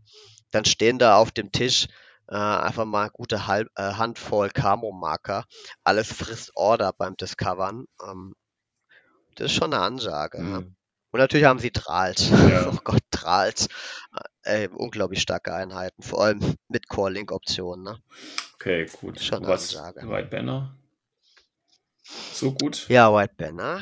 Dann 0.51 0.65
stehen 0.65 0.99
da 0.99 1.15
auf 1.17 1.31
dem 1.31 1.51
Tisch 1.51 1.87
äh, 2.27 2.35
einfach 2.35 2.85
mal 2.85 3.09
gute 3.09 3.47
Halb 3.47 3.69
äh, 3.75 3.93
Handvoll 3.93 4.49
Camo-Marker. 4.49 5.45
Alles 5.83 6.11
frisst 6.11 6.51
Order 6.55 6.93
beim 6.93 7.15
Discovern. 7.15 7.85
Ähm, 8.05 8.35
das 9.35 9.45
ist 9.45 9.53
schon 9.57 9.73
eine 9.73 9.81
Ansage. 9.83 10.43
Ne? 10.43 10.49
Mhm. 10.59 10.65
Ne? 10.65 10.74
Und 11.15 11.19
natürlich 11.19 11.45
haben 11.45 11.59
sie 11.59 11.71
Drahlt. 11.71 12.19
Ja. 12.29 12.69
Oh 12.75 12.77
Gott, 12.83 12.99
Drahlt. 13.09 13.67
Äh, 14.43 14.63
ey, 14.63 14.67
unglaublich 14.67 15.21
starke 15.21 15.53
Einheiten, 15.55 16.03
vor 16.03 16.21
allem 16.25 16.55
mit 16.67 16.89
Core-Link-Optionen. 16.89 17.83
Ne? 17.85 17.99
Okay, 18.55 18.85
gut. 18.99 19.21
Schon 19.21 19.47
Was, 19.47 19.77
Ansage. 19.77 20.09
White 20.09 20.27
Banner? 20.29 20.75
So 22.33 22.51
gut? 22.51 22.85
Ja, 22.89 23.13
White 23.13 23.33
Banner. 23.37 23.79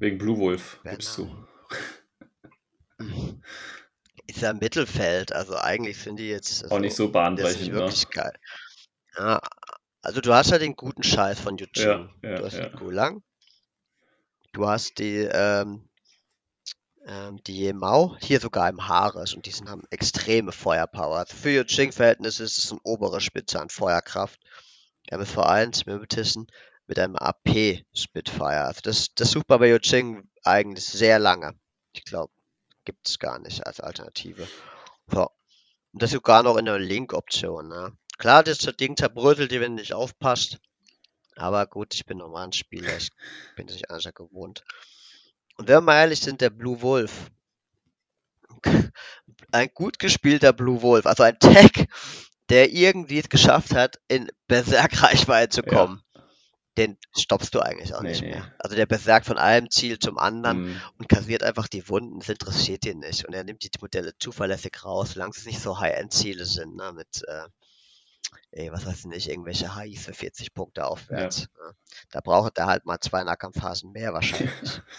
Wegen 0.00 0.18
Blue 0.18 0.36
Wolf, 0.38 0.80
Banner. 0.82 0.96
gibst 0.96 1.16
du. 1.18 1.30
Ist 4.26 4.40
ja 4.42 4.50
im 4.50 4.58
Mittelfeld, 4.58 5.32
also 5.32 5.54
eigentlich 5.54 5.98
sind 6.02 6.18
die 6.18 6.30
jetzt. 6.30 6.64
Also, 6.64 6.74
Auch 6.74 6.80
nicht 6.80 6.96
so 6.96 7.12
bahnbrechend. 7.12 7.68
ne? 7.68 7.74
wirklich 7.74 8.10
geil. 8.10 8.34
Ja, 9.16 9.40
also 10.02 10.20
du 10.20 10.34
hast 10.34 10.50
ja 10.50 10.58
den 10.58 10.74
guten 10.74 11.04
Scheiß 11.04 11.38
von 11.38 11.56
YouTube. 11.58 12.10
Ja, 12.24 12.28
ja, 12.28 12.38
du 12.38 12.44
hast 12.44 12.54
ja. 12.56 12.68
den 12.68 12.76
Gulang. 12.80 13.22
Du 14.52 14.66
hast 14.68 14.98
die 14.98 15.18
ähm, 15.32 15.88
ähm, 17.04 17.42
die 17.44 17.72
Mao 17.72 18.16
hier 18.20 18.38
sogar 18.40 18.68
im 18.68 18.86
Haar 18.86 19.16
und 19.16 19.46
die 19.46 19.50
sind, 19.50 19.68
haben 19.68 19.82
extreme 19.90 20.52
Feuerpower. 20.52 21.18
Also 21.18 21.36
für 21.36 21.50
Yuching-Verhältnisse 21.50 22.44
ist 22.44 22.58
es 22.58 22.70
eine 22.70 22.80
obere 22.84 23.20
Spitze 23.20 23.60
an 23.60 23.70
Feuerkraft. 23.70 24.38
vor 25.24 25.48
allem 25.48 25.72
Mimetissen 25.86 26.46
mit 26.86 26.98
einem 27.00 27.16
AP 27.16 27.82
Spitfire. 27.92 28.62
Also 28.66 28.80
das, 28.84 29.14
das 29.14 29.32
sucht 29.32 29.48
man 29.48 29.58
bei 29.58 29.68
Yuching 29.70 30.28
eigentlich 30.44 30.86
sehr 30.86 31.18
lange. 31.18 31.54
Ich 31.92 32.04
glaube, 32.04 32.32
gibt 32.84 33.08
es 33.08 33.18
gar 33.18 33.38
nicht 33.40 33.66
als 33.66 33.80
Alternative. 33.80 34.46
Ja. 35.12 35.28
Und 35.92 36.00
das 36.02 36.12
sogar 36.12 36.42
noch 36.44 36.56
in 36.56 36.64
der 36.66 36.78
Link-Option. 36.78 37.68
Ne? 37.68 37.92
Klar, 38.18 38.44
das 38.44 38.58
Ding 38.58 38.96
zerbröselt 38.96 39.50
dir, 39.50 39.60
wenn 39.60 39.76
du 39.76 39.80
nicht 39.82 39.92
aufpasst. 39.92 40.58
Aber 41.34 41.66
gut, 41.66 41.94
ich 41.94 42.06
bin 42.06 42.18
normaler 42.18 42.52
Spieler. 42.52 42.96
Ich 42.96 43.10
bin 43.56 43.66
es 43.66 43.74
nicht 43.74 43.90
anders 43.90 44.12
gewohnt. 44.14 44.62
Und 45.62 45.68
wenn 45.68 45.76
wir 45.76 45.80
mal 45.82 46.00
ehrlich 46.00 46.18
sind, 46.18 46.40
der 46.40 46.50
Blue 46.50 46.82
Wolf, 46.82 47.30
ein 49.52 49.68
gut 49.74 50.00
gespielter 50.00 50.52
Blue 50.52 50.82
Wolf, 50.82 51.06
also 51.06 51.22
ein 51.22 51.38
Tag, 51.38 51.86
der 52.48 52.70
irgendwie 52.72 53.20
es 53.20 53.28
geschafft 53.28 53.72
hat, 53.72 54.00
in 54.08 54.28
Berserk-Reichweite 54.48 55.50
zu 55.50 55.62
kommen, 55.62 56.02
ja. 56.16 56.22
den 56.78 56.96
stoppst 57.16 57.54
du 57.54 57.60
eigentlich 57.60 57.94
auch 57.94 58.02
nee, 58.02 58.08
nicht 58.08 58.22
mehr. 58.22 58.40
Nee. 58.44 58.52
Also 58.58 58.74
der 58.74 58.86
Berserk 58.86 59.24
von 59.24 59.38
einem 59.38 59.70
Ziel 59.70 60.00
zum 60.00 60.18
anderen 60.18 60.62
mhm. 60.70 60.80
und 60.98 61.08
kassiert 61.08 61.44
einfach 61.44 61.68
die 61.68 61.88
Wunden, 61.88 62.18
das 62.18 62.28
interessiert 62.30 62.84
ihn 62.84 62.98
nicht. 62.98 63.24
Und 63.28 63.32
er 63.32 63.44
nimmt 63.44 63.62
die 63.62 63.70
Modelle 63.80 64.18
zuverlässig 64.18 64.84
raus, 64.84 65.12
solange 65.12 65.30
es 65.30 65.46
nicht 65.46 65.60
so 65.62 65.78
High-End-Ziele 65.78 66.44
sind, 66.44 66.74
ne, 66.74 66.92
mit, 66.92 67.22
äh, 67.28 67.46
ey, 68.64 68.72
was 68.72 68.84
weiß 68.84 68.98
ich 68.98 69.04
nicht, 69.06 69.28
irgendwelche 69.30 69.76
HIs 69.76 70.04
für 70.06 70.12
40 70.12 70.54
Punkte 70.54 70.84
aufwärts. 70.88 71.42
Ja. 71.56 71.68
Ne? 71.68 71.74
Da 72.10 72.20
braucht 72.20 72.58
er 72.58 72.66
halt 72.66 72.84
mal 72.84 72.98
zwei 72.98 73.22
Nahkampfphasen 73.22 73.92
mehr 73.92 74.12
wahrscheinlich. 74.12 74.82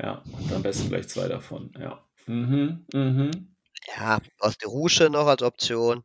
Ja, 0.00 0.24
und 0.32 0.50
am 0.52 0.62
besten 0.62 0.88
gleich 0.88 1.08
zwei 1.08 1.28
davon, 1.28 1.72
ja. 1.78 2.02
Mhm, 2.26 2.84
mhm. 2.94 3.54
Ja, 3.96 4.18
aus 4.38 4.56
der 4.56 4.68
Rusche 4.68 5.10
noch 5.10 5.26
als 5.26 5.42
Option. 5.42 6.04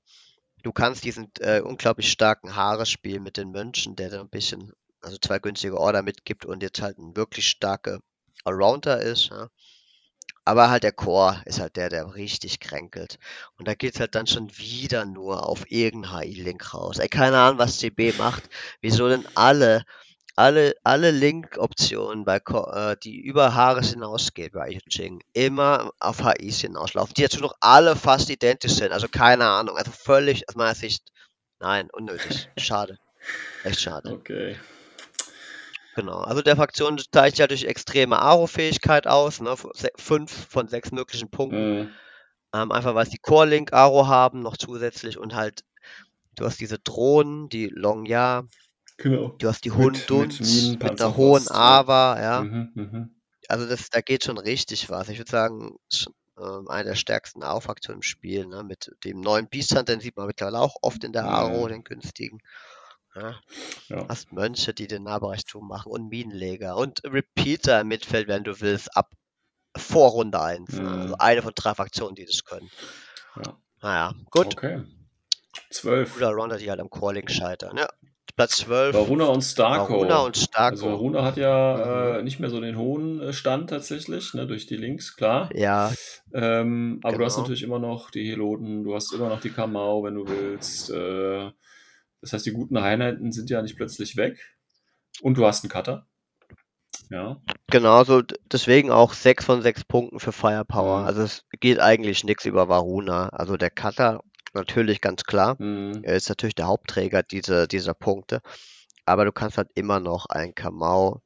Du 0.63 0.73
kannst 0.73 1.03
diesen 1.05 1.31
äh, 1.39 1.61
unglaublich 1.61 2.11
starken 2.11 2.55
Haare 2.55 2.85
spielen 2.85 3.23
mit 3.23 3.37
den 3.37 3.51
Mönchen, 3.51 3.95
der 3.95 4.09
dann 4.09 4.21
ein 4.21 4.29
bisschen, 4.29 4.73
also 5.01 5.17
zwei 5.17 5.39
günstige 5.39 5.77
Order 5.77 6.01
mitgibt 6.01 6.43
und 6.45 6.61
jetzt 6.61 6.81
halt 6.81 6.97
ein 6.97 7.15
wirklich 7.15 7.47
starke 7.47 7.99
Allrounder 8.43 9.01
ist. 9.01 9.29
Ja. 9.29 9.47
Aber 10.43 10.69
halt 10.69 10.83
der 10.83 10.91
Chor 10.91 11.41
ist 11.45 11.59
halt 11.59 11.75
der, 11.77 11.89
der 11.89 12.15
richtig 12.15 12.59
kränkelt. 12.59 13.17
Und 13.57 13.67
da 13.67 13.75
geht's 13.75 13.99
halt 13.99 14.15
dann 14.15 14.27
schon 14.27 14.49
wieder 14.57 15.05
nur 15.05 15.47
auf 15.47 15.71
irgendein 15.71 16.19
HI-Link 16.23 16.73
raus. 16.73 16.99
Ey, 16.99 17.07
keine 17.07 17.37
Ahnung, 17.37 17.59
was 17.59 17.79
CB 17.79 18.13
macht. 18.17 18.49
Wieso 18.81 19.07
denn 19.07 19.25
alle 19.35 19.85
alle, 20.37 20.73
alle 20.83 21.11
Link-Optionen, 21.11 22.25
bei, 22.25 22.37
äh, 22.37 22.95
die 23.03 23.19
über 23.21 23.55
Haares 23.55 23.91
hinausgehen 23.91 24.51
bei 24.53 24.69
Yixing, 24.71 25.21
immer 25.33 25.91
auf 25.99 26.19
HIs 26.19 26.61
hinauslaufen, 26.61 27.13
die 27.15 27.21
dazu 27.23 27.39
noch 27.39 27.55
alle 27.61 27.95
fast 27.95 28.29
identisch 28.29 28.73
sind. 28.73 28.91
Also 28.91 29.07
keine 29.07 29.45
Ahnung, 29.47 29.77
also 29.77 29.91
völlig 29.91 30.47
aus 30.49 30.55
meiner 30.55 30.75
Sicht, 30.75 31.07
nein, 31.59 31.89
unnötig. 31.91 32.49
Schade. 32.57 32.97
Echt 33.63 33.79
schade. 33.79 34.11
Okay. 34.11 34.57
Genau, 35.95 36.19
also 36.19 36.41
der 36.41 36.57
Fraktion 36.57 36.99
zeichnet 37.11 37.37
ja 37.39 37.47
durch 37.47 37.63
extreme 37.63 38.19
Aro-Fähigkeit 38.19 39.07
aus, 39.07 39.39
ne? 39.39 39.55
fünf 39.95 40.47
von 40.49 40.67
sechs 40.67 40.91
möglichen 40.91 41.29
Punkten. 41.29 41.79
Mhm. 41.83 41.91
Ähm, 42.53 42.71
einfach 42.73 42.93
weil 42.95 43.05
sie 43.09 43.17
Core-Link-Aro 43.17 44.07
haben, 44.07 44.41
noch 44.41 44.57
zusätzlich 44.57 45.17
und 45.17 45.35
halt, 45.35 45.61
du 46.35 46.43
hast 46.45 46.59
diese 46.59 46.79
Drohnen, 46.79 47.47
die 47.47 47.67
Long 47.67 48.05
Ya, 48.05 48.43
Genau. 48.97 49.29
Du 49.37 49.47
hast 49.47 49.65
die 49.65 49.71
hohen 49.71 49.91
mit, 49.93 50.09
mit, 50.09 50.83
mit 50.83 51.01
einer 51.01 51.17
hohen 51.17 51.45
Ava, 51.51 52.21
ja. 52.21 52.41
Mhm, 52.41 52.71
mh. 52.75 53.09
Also 53.49 53.67
das, 53.67 53.89
da 53.89 54.01
geht 54.01 54.23
schon 54.23 54.37
richtig 54.37 54.89
was. 54.89 55.09
Ich 55.09 55.19
würde 55.19 55.29
sagen, 55.29 55.75
äh, 56.37 56.41
einer 56.67 56.83
der 56.83 56.95
stärksten 56.95 57.43
A-Faktoren 57.43 57.99
im 57.99 58.01
Spiel. 58.01 58.47
Ne? 58.47 58.63
Mit 58.63 58.89
dem 59.03 59.19
neuen 59.21 59.47
Beaststand, 59.49 59.87
den 59.89 59.99
sieht 59.99 60.17
man 60.17 60.27
mittlerweile 60.27 60.59
auch 60.59 60.77
oft 60.81 61.03
in 61.03 61.13
der 61.13 61.25
Aro, 61.25 61.63
ja. 61.63 61.67
den 61.67 61.83
günstigen. 61.83 62.39
Ja. 63.13 63.35
ja. 63.89 64.07
Hast 64.09 64.31
Mönche, 64.31 64.73
die 64.73 64.87
den 64.87 65.03
Nahbereichtum 65.03 65.67
machen 65.67 65.91
und 65.91 66.09
Minenleger 66.09 66.75
und 66.75 67.01
Repeater 67.05 67.81
im 67.81 67.87
Mittelfeld, 67.89 68.27
wenn 68.27 68.43
du 68.43 68.59
willst, 68.61 68.95
ab 68.97 69.11
vor 69.77 70.11
Runde 70.11 70.41
1. 70.41 70.71
Ne? 70.71 70.79
Also 70.81 70.93
mhm. 70.95 71.01
Also 71.03 71.15
eine 71.19 71.41
von 71.43 71.53
drei 71.55 71.73
Fraktionen, 71.75 72.15
die 72.15 72.25
das 72.25 72.43
können. 72.45 72.71
Ja. 73.35 73.57
Naja, 73.81 74.13
gut. 74.31 74.55
Okay. 74.57 74.83
Zwölf. 75.69 76.17
Oder 76.17 76.31
Rounder, 76.31 76.57
die 76.57 76.69
halt 76.69 76.79
am 76.79 76.89
Calling 76.89 77.27
scheitern. 77.27 77.77
Ja, 77.77 77.87
Platz 78.35 78.57
12. 78.57 78.93
Varuna 78.93 79.25
und 79.27 79.41
Starko. 79.43 79.93
Varuna 79.93 80.17
und 80.19 80.35
Starko. 80.37 80.69
Also 80.73 80.91
Varuna 80.91 81.23
hat 81.23 81.37
ja 81.37 82.17
äh, 82.17 82.21
nicht 82.23 82.39
mehr 82.41 82.49
so 82.49 82.59
den 82.59 82.77
hohen 82.77 83.21
äh, 83.21 83.31
Stand 83.31 83.69
tatsächlich, 83.69 84.33
ne, 84.33 84.45
durch 84.45 84.67
die 84.67 84.75
Links, 84.75 85.15
klar. 85.15 85.49
Ja. 85.53 85.93
Ähm, 86.33 86.99
aber 87.03 87.13
genau. 87.13 87.19
du 87.19 87.25
hast 87.25 87.33
genau. 87.35 87.41
natürlich 87.43 87.63
immer 87.63 87.79
noch 87.79 88.11
die 88.11 88.27
Heloden, 88.29 88.83
du 88.83 88.93
hast 88.93 89.13
immer 89.13 89.29
noch 89.29 89.39
die 89.39 89.51
Kamau, 89.51 90.03
wenn 90.03 90.15
du 90.15 90.27
willst. 90.27 90.89
Äh, 90.89 91.51
das 92.19 92.33
heißt, 92.33 92.45
die 92.45 92.51
guten 92.51 92.75
Einheiten 92.75 93.31
sind 93.31 93.49
ja 93.49 93.61
nicht 93.61 93.77
plötzlich 93.77 94.17
weg. 94.17 94.37
Und 95.21 95.37
du 95.37 95.45
hast 95.45 95.63
einen 95.63 95.69
Cutter. 95.71 96.05
Ja. 97.09 97.39
Genau, 97.67 98.03
so 98.03 98.21
deswegen 98.51 98.91
auch 98.91 99.13
6 99.13 99.45
von 99.45 99.61
6 99.61 99.85
Punkten 99.85 100.19
für 100.19 100.33
Firepower. 100.33 100.97
Ja. 100.97 101.01
Mhm. 101.03 101.07
Also 101.07 101.21
es 101.21 101.45
geht 101.61 101.79
eigentlich 101.79 102.25
nichts 102.25 102.43
über 102.45 102.67
Varuna. 102.67 103.29
Also 103.29 103.55
der 103.55 103.69
Cutter 103.69 104.19
natürlich 104.55 105.01
ganz 105.01 105.23
klar. 105.25 105.55
Mhm. 105.59 105.99
Er 106.01 106.15
ist 106.15 106.29
natürlich 106.29 106.55
der 106.55 106.67
Hauptträger 106.67 107.21
dieser, 107.21 107.67
dieser 107.67 107.93
Punkte. 107.93 108.41
Aber 109.05 109.25
du 109.25 109.31
kannst 109.31 109.57
halt 109.59 109.69
immer 109.75 109.99
noch 109.99 110.25
ein 110.27 110.55
Kamau 110.55 111.21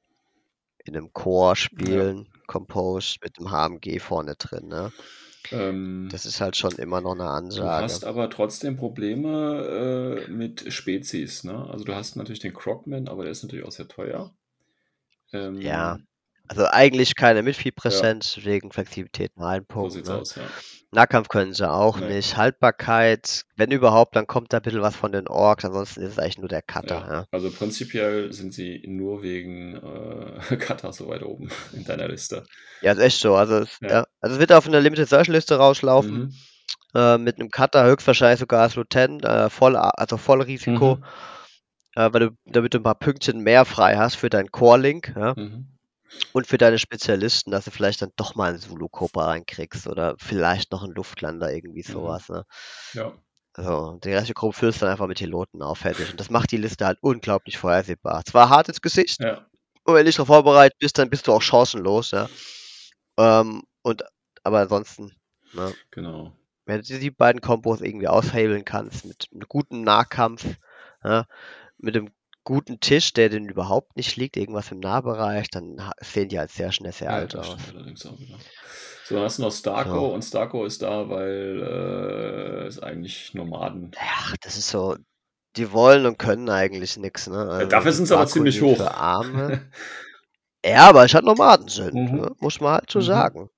in 0.83 0.97
einem 0.97 1.13
Chor 1.13 1.55
spielen, 1.55 2.17
ja. 2.29 2.39
Composed 2.47 3.23
mit 3.23 3.37
dem 3.37 3.51
HMG 3.51 3.99
vorne 3.99 4.35
drin. 4.35 4.67
Ne? 4.67 4.91
Ähm, 5.51 6.09
das 6.11 6.25
ist 6.25 6.41
halt 6.41 6.57
schon 6.57 6.73
immer 6.73 6.99
noch 6.99 7.13
eine 7.13 7.29
Ansage. 7.29 7.61
Du 7.63 7.69
hast 7.83 8.03
aber 8.05 8.29
trotzdem 8.29 8.75
Probleme 8.75 10.23
äh, 10.27 10.31
mit 10.31 10.73
Spezies. 10.73 11.43
Ne? 11.45 11.69
Also 11.71 11.85
du 11.85 11.95
hast 11.95 12.15
natürlich 12.17 12.39
den 12.39 12.53
Crockman, 12.53 13.07
aber 13.07 13.23
der 13.23 13.31
ist 13.31 13.43
natürlich 13.43 13.65
auch 13.65 13.71
sehr 13.71 13.87
teuer. 13.87 14.33
Ähm, 15.31 15.61
ja. 15.61 15.99
Also 16.49 16.65
eigentlich 16.65 17.15
keine 17.15 17.43
Mitviehpräsenz 17.43 18.37
ja. 18.37 18.43
wegen 18.45 18.71
Flexibilität 18.71 19.37
nur 19.37 19.47
ein 19.47 19.65
Punkt. 19.67 19.91
So 19.91 19.97
sieht's 19.99 20.09
ne? 20.09 20.15
aus, 20.15 20.35
ja. 20.35 20.41
Nahkampf 20.91 21.29
können 21.29 21.53
sie 21.53 21.69
auch 21.69 21.99
nee. 21.99 22.15
nicht. 22.15 22.37
Haltbarkeit, 22.37 23.43
wenn 23.55 23.69
überhaupt, 23.69 24.15
dann 24.15 24.25
kommt 24.25 24.51
da 24.51 24.57
ein 24.57 24.63
bisschen 24.63 24.81
was 24.81 24.95
von 24.95 25.11
den 25.11 25.27
Orks, 25.27 25.63
ansonsten 25.63 26.01
ist 26.01 26.13
es 26.13 26.19
eigentlich 26.19 26.39
nur 26.39 26.47
der 26.47 26.63
Cutter. 26.63 27.07
Ja. 27.07 27.25
Also 27.29 27.51
prinzipiell 27.51 28.33
sind 28.33 28.51
sie 28.55 28.81
nur 28.87 29.21
wegen 29.21 29.75
äh, 29.75 30.55
Cutter 30.57 30.91
so 30.91 31.07
weit 31.07 31.21
oben 31.21 31.49
in 31.73 31.85
deiner 31.85 32.07
Liste. 32.07 32.43
Ja, 32.81 32.93
ist 32.93 32.99
echt 32.99 33.19
so. 33.19 33.35
Also 33.35 33.59
es, 33.59 33.77
also 33.83 34.07
es 34.21 34.39
wird 34.39 34.51
auf 34.51 34.67
einer 34.67 34.79
Limited 34.81 35.07
Search 35.07 35.27
Liste 35.27 35.57
rauslaufen. 35.57 36.33
Mhm. 36.33 36.33
Äh, 36.95 37.19
mit 37.19 37.35
einem 37.35 37.51
Cutter 37.51 37.83
höchstwahrscheinlich 37.85 38.39
sogar 38.39 38.63
als 38.63 38.75
Lieutenant, 38.75 39.23
äh, 39.23 39.51
voll, 39.51 39.75
also 39.75 40.17
voll 40.17 40.41
Risiko. 40.41 40.95
Mhm. 40.95 41.03
Äh, 41.93 42.09
weil 42.11 42.19
du, 42.21 42.29
damit 42.45 42.73
du 42.73 42.79
ein 42.79 42.83
paar 42.83 42.97
Pünktchen 42.97 43.41
mehr 43.41 43.65
frei 43.65 43.95
hast 43.97 44.15
für 44.15 44.31
deinen 44.31 44.49
Core-Link. 44.51 45.13
Ja? 45.15 45.35
Mhm. 45.37 45.75
Und 46.33 46.47
für 46.47 46.57
deine 46.57 46.79
Spezialisten, 46.79 47.51
dass 47.51 47.65
du 47.65 47.71
vielleicht 47.71 48.01
dann 48.01 48.11
doch 48.15 48.35
mal 48.35 48.49
einen 48.49 48.59
Zulu-Cobra 48.59 49.25
reinkriegst 49.25 49.87
oder 49.87 50.15
vielleicht 50.17 50.71
noch 50.71 50.83
einen 50.83 50.93
Luftlander, 50.93 51.53
irgendwie 51.53 51.83
mhm. 51.87 51.91
sowas. 51.93 52.29
Ne? 52.29 52.45
Ja. 52.93 53.13
So, 53.57 53.99
die 54.03 54.09
restlichen 54.13 54.35
Gruppe 54.35 54.57
füllst 54.57 54.79
du 54.81 54.85
dann 54.85 54.93
einfach 54.93 55.07
mit 55.07 55.17
Piloten 55.19 55.61
auf, 55.61 55.79
fertig. 55.79 56.09
Und 56.11 56.19
das 56.19 56.29
macht 56.29 56.51
die 56.51 56.57
Liste 56.57 56.85
halt 56.85 56.97
unglaublich 57.01 57.57
vorhersehbar. 57.57 58.23
Zwar 58.25 58.49
hart 58.49 58.69
ins 58.69 58.81
Gesicht, 58.81 59.19
ja. 59.19 59.39
und 59.83 59.93
wenn 59.95 60.03
du 60.05 60.05
nicht 60.05 60.17
darauf 60.19 60.27
vorbereitet 60.27 60.77
bist, 60.79 60.97
dann 60.97 61.09
bist 61.09 61.27
du 61.27 61.33
auch 61.33 61.41
chancenlos, 61.41 62.11
ja. 62.11 62.29
Ähm, 63.17 63.63
und, 63.81 64.03
aber 64.43 64.59
ansonsten, 64.61 65.13
ne? 65.53 65.73
Genau. 65.91 66.31
Wenn 66.65 66.81
du 66.81 66.99
die 66.99 67.11
beiden 67.11 67.41
Kombos 67.41 67.81
irgendwie 67.81 68.07
aushebeln 68.07 68.63
kannst, 68.63 69.03
mit 69.03 69.27
einem 69.33 69.43
guten 69.49 69.81
Nahkampf, 69.83 70.45
ja, 71.03 71.25
mit 71.77 71.97
einem 71.97 72.11
guten 72.49 72.79
Tisch, 72.79 73.13
der 73.13 73.29
den 73.29 73.47
überhaupt 73.47 73.95
nicht 73.95 74.15
liegt, 74.15 74.35
irgendwas 74.35 74.71
im 74.71 74.79
Nahbereich, 74.79 75.51
dann 75.51 75.77
sehen 76.01 76.29
die 76.29 76.39
halt 76.39 76.49
sehr 76.49 76.71
schnell 76.71 76.91
sehr 76.93 77.11
ja, 77.11 77.15
alt 77.17 77.35
aus. 77.35 77.55
Genau. 77.71 77.89
So, 77.95 79.15
dann 79.15 79.23
hast 79.23 79.37
du 79.37 79.43
noch 79.43 79.51
Starko 79.51 79.99
so. 79.99 80.13
und 80.15 80.23
Starko 80.23 80.65
ist 80.65 80.81
da, 80.81 81.07
weil 81.11 81.63
äh, 82.65 82.67
ist 82.67 82.79
eigentlich 82.81 83.35
Nomaden. 83.35 83.91
Ja, 83.95 84.33
das 84.41 84.57
ist 84.57 84.67
so, 84.69 84.97
die 85.57 85.71
wollen 85.71 86.07
und 86.07 86.17
können 86.17 86.49
eigentlich 86.49 86.97
nichts. 86.97 87.27
Ne? 87.27 87.37
Also, 87.37 87.61
ja, 87.61 87.65
dafür 87.67 87.91
sind 87.93 88.07
sie 88.07 88.15
aber 88.15 88.25
ziemlich 88.25 88.59
hoch. 88.63 88.79
Arme. 88.79 89.61
ja, 90.65 90.89
aber 90.89 91.05
es 91.05 91.13
hat 91.13 91.23
Nomaden 91.23 91.67
sind, 91.67 91.93
mhm. 91.93 92.19
ne? 92.19 92.31
muss 92.39 92.59
man 92.61 92.73
halt 92.79 92.89
so 92.89 92.97
mhm. 92.97 93.03
sagen. 93.03 93.49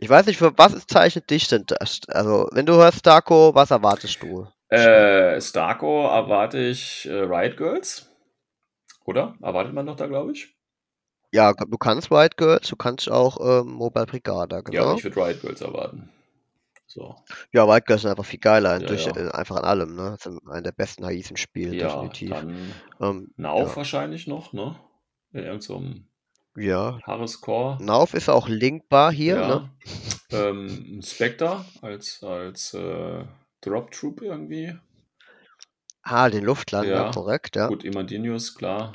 Ich 0.00 0.08
weiß 0.08 0.26
nicht, 0.26 0.38
für 0.38 0.58
was 0.58 0.76
zeichnet 0.88 1.30
dich 1.30 1.46
denn 1.46 1.66
das? 1.68 2.00
Also, 2.08 2.48
wenn 2.50 2.66
du 2.66 2.72
hörst 2.74 2.98
Starko, 2.98 3.54
was 3.54 3.70
erwartest 3.70 4.20
du? 4.24 4.48
Äh, 4.70 5.40
Starko 5.40 6.08
erwarte 6.08 6.58
ich 6.58 7.06
äh, 7.06 7.12
Riot 7.12 7.56
Girls. 7.56 8.08
Oder? 9.10 9.34
Erwartet 9.42 9.74
man 9.74 9.84
doch 9.86 9.96
da, 9.96 10.06
glaube 10.06 10.30
ich. 10.32 10.54
Ja, 11.32 11.52
du 11.52 11.76
kannst 11.78 12.10
Riot 12.12 12.36
Girls, 12.36 12.68
du 12.68 12.76
kannst 12.76 13.10
auch 13.10 13.40
ähm, 13.60 13.72
Mobile 13.72 14.06
Brigada, 14.06 14.60
genau. 14.60 14.90
Ja, 14.90 14.94
ich 14.94 15.02
würde 15.02 15.16
Riot 15.16 15.40
Girls 15.40 15.60
erwarten. 15.62 16.08
So. 16.86 17.16
Ja, 17.52 17.64
Riot 17.64 17.86
Girls 17.86 18.02
sind 18.02 18.10
einfach 18.12 18.24
viel 18.24 18.38
geiler, 18.38 18.80
ja, 18.80 18.86
durch, 18.86 19.06
ja. 19.06 19.16
Äh, 19.16 19.30
einfach 19.32 19.56
an 19.56 19.64
allem, 19.64 19.96
ne? 19.96 20.16
Das 20.22 20.32
ist 20.32 20.40
einer 20.48 20.62
der 20.62 20.70
besten 20.72 21.04
Haisen-Spiele, 21.04 21.74
ja, 21.76 21.88
definitiv. 21.88 22.30
Dann 22.30 22.74
ähm, 23.00 23.30
Nauf 23.36 23.76
wahrscheinlich 23.76 24.26
noch, 24.28 24.52
ne? 24.52 24.76
In 25.32 25.42
irgendeinem 25.44 26.06
ja. 26.56 26.98
Harris-Core. 27.04 27.78
Nauf 27.82 28.12
ist 28.14 28.28
auch 28.28 28.46
linkbar 28.48 29.12
hier, 29.12 29.36
ne? 29.38 29.70
Ähm, 30.32 31.00
Spectre 31.02 31.64
als, 31.82 32.22
als 32.24 32.74
äh, 32.74 33.24
Drop 33.60 33.90
Troop 33.92 34.20
irgendwie. 34.22 34.74
Ah, 36.02 36.28
den 36.30 36.44
Luftland, 36.44 36.88
ja, 36.88 37.10
korrekt, 37.12 37.54
ja. 37.56 37.68
Gut, 37.68 37.84
Imandinius, 37.84 38.54
klar. 38.54 38.94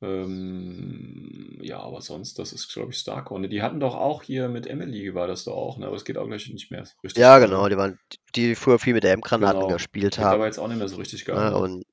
Ähm, 0.00 1.58
ja, 1.60 1.80
aber 1.80 2.02
sonst, 2.02 2.38
das 2.38 2.52
ist, 2.52 2.72
glaube 2.72 2.92
ich, 2.92 2.98
Starcore. 2.98 3.48
Die 3.48 3.62
hatten 3.62 3.80
doch 3.80 3.96
auch 3.96 4.22
hier 4.22 4.48
mit 4.48 4.66
Emily, 4.68 5.14
war 5.14 5.26
das 5.26 5.44
doch 5.44 5.54
auch, 5.56 5.76
ne? 5.78 5.86
aber 5.86 5.96
es 5.96 6.04
geht 6.04 6.16
auch 6.16 6.26
gleich 6.26 6.48
nicht 6.48 6.70
mehr 6.70 6.84
so 6.84 6.92
richtig. 7.02 7.20
Ja, 7.20 7.38
genau, 7.40 7.68
die 7.68 7.76
waren, 7.76 7.98
die 8.36 8.54
früher 8.54 8.78
viel 8.78 8.92
mit 8.94 9.04
M-Granaten 9.04 9.60
genau. 9.60 9.72
gespielt 9.72 10.18
haben. 10.18 10.26
haben. 10.26 10.34
aber 10.34 10.46
jetzt 10.46 10.58
auch 10.58 10.68
nicht 10.68 10.78
mehr 10.78 10.88
so 10.88 10.96
richtig 10.96 11.26
ne? 11.26 11.34
geil. 11.34 11.50
Ja, 11.50 11.56
und 11.56 11.84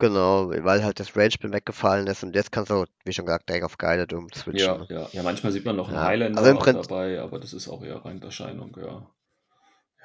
Genau, 0.00 0.50
weil 0.50 0.84
halt 0.84 1.00
das 1.00 1.16
Range-Bin 1.16 1.52
weggefallen 1.52 2.06
ist 2.06 2.22
und 2.22 2.36
jetzt 2.36 2.52
kannst 2.52 2.70
du, 2.70 2.84
wie 3.04 3.12
schon 3.12 3.26
gesagt, 3.26 3.48
direkt 3.48 3.64
auf 3.64 3.76
Guided 3.78 4.12
umswitchen. 4.12 4.60
Ja, 4.64 4.78
ne? 4.78 4.86
ja. 4.90 5.08
ja 5.10 5.22
manchmal 5.24 5.50
sieht 5.50 5.64
man 5.64 5.74
noch 5.74 5.88
einen 5.88 5.96
ja. 5.96 6.04
Highlander 6.04 6.40
also 6.40 6.56
Prinzip... 6.56 6.82
dabei, 6.88 7.20
aber 7.20 7.40
das 7.40 7.52
ist 7.52 7.68
auch 7.68 7.82
eher 7.82 7.96
rein 7.96 8.20
ja. 8.22 9.06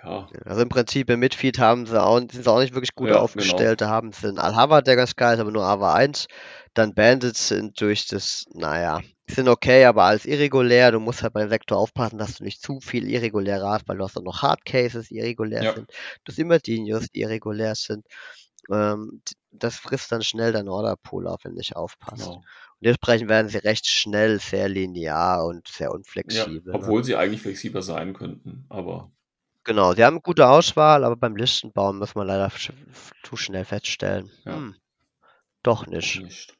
Ja. 0.06 0.26
Also 0.46 0.62
im 0.62 0.70
Prinzip 0.70 1.10
im 1.10 1.20
Midfield 1.20 1.60
haben 1.60 1.86
sie 1.86 2.02
auch, 2.02 2.20
sind 2.20 2.32
sie 2.32 2.46
auch 2.52 2.60
nicht 2.60 2.74
wirklich 2.74 2.94
gut 2.96 3.10
ja, 3.10 3.18
aufgestellt. 3.20 3.80
Genau. 3.80 3.90
Da 3.90 3.96
haben 3.96 4.12
sie 4.12 4.28
einen 4.28 4.40
Alhava, 4.40 4.82
der 4.82 4.96
ganz 4.96 5.16
geil 5.16 5.36
ist, 5.36 5.40
aber 5.40 5.52
nur 5.52 5.64
Ava 5.64 5.94
1. 5.94 6.28
Dann 6.74 6.94
Bandits 6.94 7.48
sind 7.48 7.80
durch 7.80 8.08
das, 8.08 8.46
naja, 8.54 9.02
sind 9.30 9.48
okay, 9.48 9.86
aber 9.86 10.04
alles 10.04 10.26
irregulär. 10.26 10.92
Du 10.92 11.00
musst 11.00 11.24
halt 11.24 11.34
beim 11.34 11.50
Sektor 11.50 11.78
aufpassen, 11.78 12.18
dass 12.18 12.38
du 12.38 12.44
nicht 12.44 12.62
zu 12.62 12.80
viel 12.82 13.10
irregulär 13.10 13.62
hast, 13.64 13.88
weil 13.88 13.98
du 13.98 14.04
hast 14.04 14.16
dann 14.18 14.24
noch 14.26 14.42
Hardcases, 14.42 15.08
die 15.08 15.18
irregulär 15.18 15.64
ja. 15.64 15.74
sind. 15.76 15.90
Du 15.90 16.32
hast 16.32 16.40
immer 16.40 16.60
Dinios, 16.60 17.08
die 17.10 17.22
irregulär 17.22 17.76
sind. 17.76 18.06
Ähm, 18.72 19.22
das 19.52 19.76
frisst 19.76 20.12
dann 20.12 20.22
schnell 20.24 20.52
dein 20.52 20.68
Orderpool 20.68 21.28
auf, 21.28 21.44
wenn 21.44 21.52
du 21.52 21.58
nicht 21.58 21.76
aufpasst. 21.76 22.24
Genau. 22.24 22.36
Und 22.38 22.46
dementsprechend 22.86 23.30
werden 23.30 23.48
sie 23.50 23.58
recht 23.60 23.88
schnell 23.88 24.40
sehr 24.40 24.68
linear 24.68 25.46
und 25.46 25.68
sehr 25.68 25.92
unflexibel. 25.92 26.62
Ja, 26.74 26.74
ne? 26.74 26.80
obwohl 26.80 27.00
ne? 27.00 27.06
sie 27.06 27.16
eigentlich 27.16 27.42
flexibler 27.42 27.82
sein 27.84 28.14
könnten, 28.14 28.66
aber 28.70 29.12
Genau, 29.66 29.94
sie 29.94 30.04
haben 30.04 30.16
eine 30.16 30.22
gute 30.22 30.50
Auswahl, 30.50 31.06
aber 31.06 31.16
beim 31.16 31.38
Listenbaum 31.38 31.98
muss 32.00 32.16
man 32.16 32.28
leider 32.28 32.52
zu 33.22 33.38
schnell 33.38 33.64
feststellen. 33.64 34.30
Ja. 34.46 34.56
Hm, 34.58 34.76
doch 35.64 35.88
nicht. 35.88 36.22
nicht. 36.22 36.54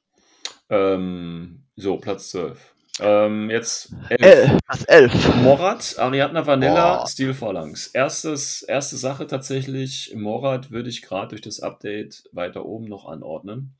Ähm, 0.70 1.66
so, 1.76 1.98
Platz 1.98 2.32
12. 2.32 2.70
Ähm, 3.02 3.50
jetzt 3.50 3.92
elf. 4.10 4.20
El, 4.52 4.58
das 4.70 4.84
11. 4.86 5.36
Morat, 5.42 5.96
Ariadna 5.98 6.46
Vanilla, 6.48 7.04
oh. 7.04 7.06
Steel 7.06 7.34
Phalanx. 7.34 7.88
Erstes, 7.88 8.62
erste 8.62 8.96
Sache 8.96 9.28
tatsächlich, 9.28 10.14
Morat 10.16 10.72
würde 10.72 10.90
ich 10.90 11.02
gerade 11.02 11.30
durch 11.30 11.42
das 11.42 11.60
Update 11.60 12.30
weiter 12.32 12.66
oben 12.66 12.86
noch 12.86 13.06
anordnen. 13.06 13.76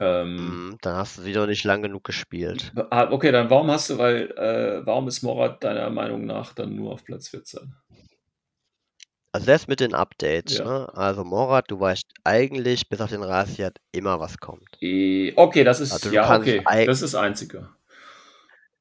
Ähm, 0.00 0.36
hm, 0.38 0.78
dann 0.82 0.96
hast 0.96 1.18
du 1.18 1.22
sie 1.22 1.32
doch 1.32 1.46
nicht 1.46 1.64
lang 1.64 1.82
genug 1.82 2.04
gespielt. 2.04 2.72
Ah, 2.90 3.10
okay, 3.10 3.32
dann 3.32 3.50
warum 3.50 3.70
hast 3.70 3.90
du, 3.90 3.98
weil, 3.98 4.30
äh, 4.38 4.86
warum 4.86 5.08
ist 5.08 5.22
Morat 5.22 5.64
deiner 5.64 5.90
Meinung 5.90 6.24
nach 6.26 6.54
dann 6.54 6.74
nur 6.76 6.92
auf 6.92 7.04
Platz 7.04 7.28
14? 7.28 7.74
Also 9.36 9.44
selbst 9.44 9.68
mit 9.68 9.80
den 9.80 9.92
Updates, 9.92 10.58
ja. 10.58 10.64
ne? 10.64 10.88
Also 10.94 11.22
Morat, 11.22 11.70
du 11.70 11.78
weißt 11.78 12.06
eigentlich, 12.24 12.88
bis 12.88 13.02
auf 13.02 13.10
den 13.10 13.22
Rasiat 13.22 13.76
immer 13.92 14.18
was 14.18 14.38
kommt. 14.38 14.66
okay, 14.76 15.62
das 15.62 15.80
ist 15.80 15.92
also 15.92 16.10
ja 16.10 16.36
okay. 16.36 16.62
Das 16.86 17.02
ist 17.02 17.14
einziger. 17.14 17.68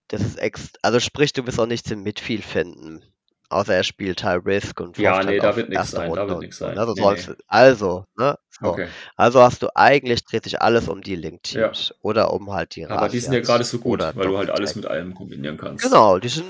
Das 0.07 0.21
ist 0.21 0.37
ex 0.37 0.71
also 0.81 1.01
sprich, 1.01 1.33
du 1.33 1.45
wirst 1.45 1.59
auch 1.59 1.65
nichts 1.65 1.91
im 1.91 2.03
Midfield 2.03 2.45
finden. 2.45 3.03
Außer 3.49 3.75
er 3.75 3.83
spielt 3.83 4.23
High 4.23 4.43
Risk 4.45 4.79
und 4.79 4.97
Ja, 4.97 5.17
halt 5.17 5.27
nee, 5.27 5.37
da 5.39 5.55
wird 5.57 5.69
nichts 5.69 5.91
sein, 5.91 6.07
Runde 6.07 6.21
da 6.21 6.27
wird 6.29 6.39
nichts 6.39 6.59
ne? 6.61 6.67
sein. 6.73 6.77
Also, 6.79 6.93
nee, 6.93 7.21
nee. 7.27 7.35
also, 7.47 8.05
ne? 8.17 8.37
so. 8.49 8.65
okay. 8.69 8.87
also 9.17 9.41
hast 9.43 9.61
du 9.61 9.67
eigentlich 9.75 10.23
dreht 10.23 10.45
sich 10.45 10.61
alles 10.61 10.87
um 10.87 11.01
die 11.01 11.15
Link 11.15 11.43
Teams 11.43 11.89
ja. 11.89 11.95
oder 12.01 12.31
um 12.33 12.53
halt 12.53 12.75
die 12.77 12.83
Rasiat. 12.83 12.97
Aber 12.97 13.09
die 13.09 13.19
sind 13.19 13.33
ja 13.33 13.41
gerade 13.41 13.65
so 13.65 13.79
gut, 13.79 13.99
weil 13.99 14.27
du 14.27 14.37
halt 14.37 14.49
alles 14.49 14.73
mit 14.77 14.85
allem 14.85 15.13
kombinieren 15.15 15.57
kannst. 15.57 15.83
Genau, 15.83 16.17
die 16.17 16.29
sind 16.29 16.45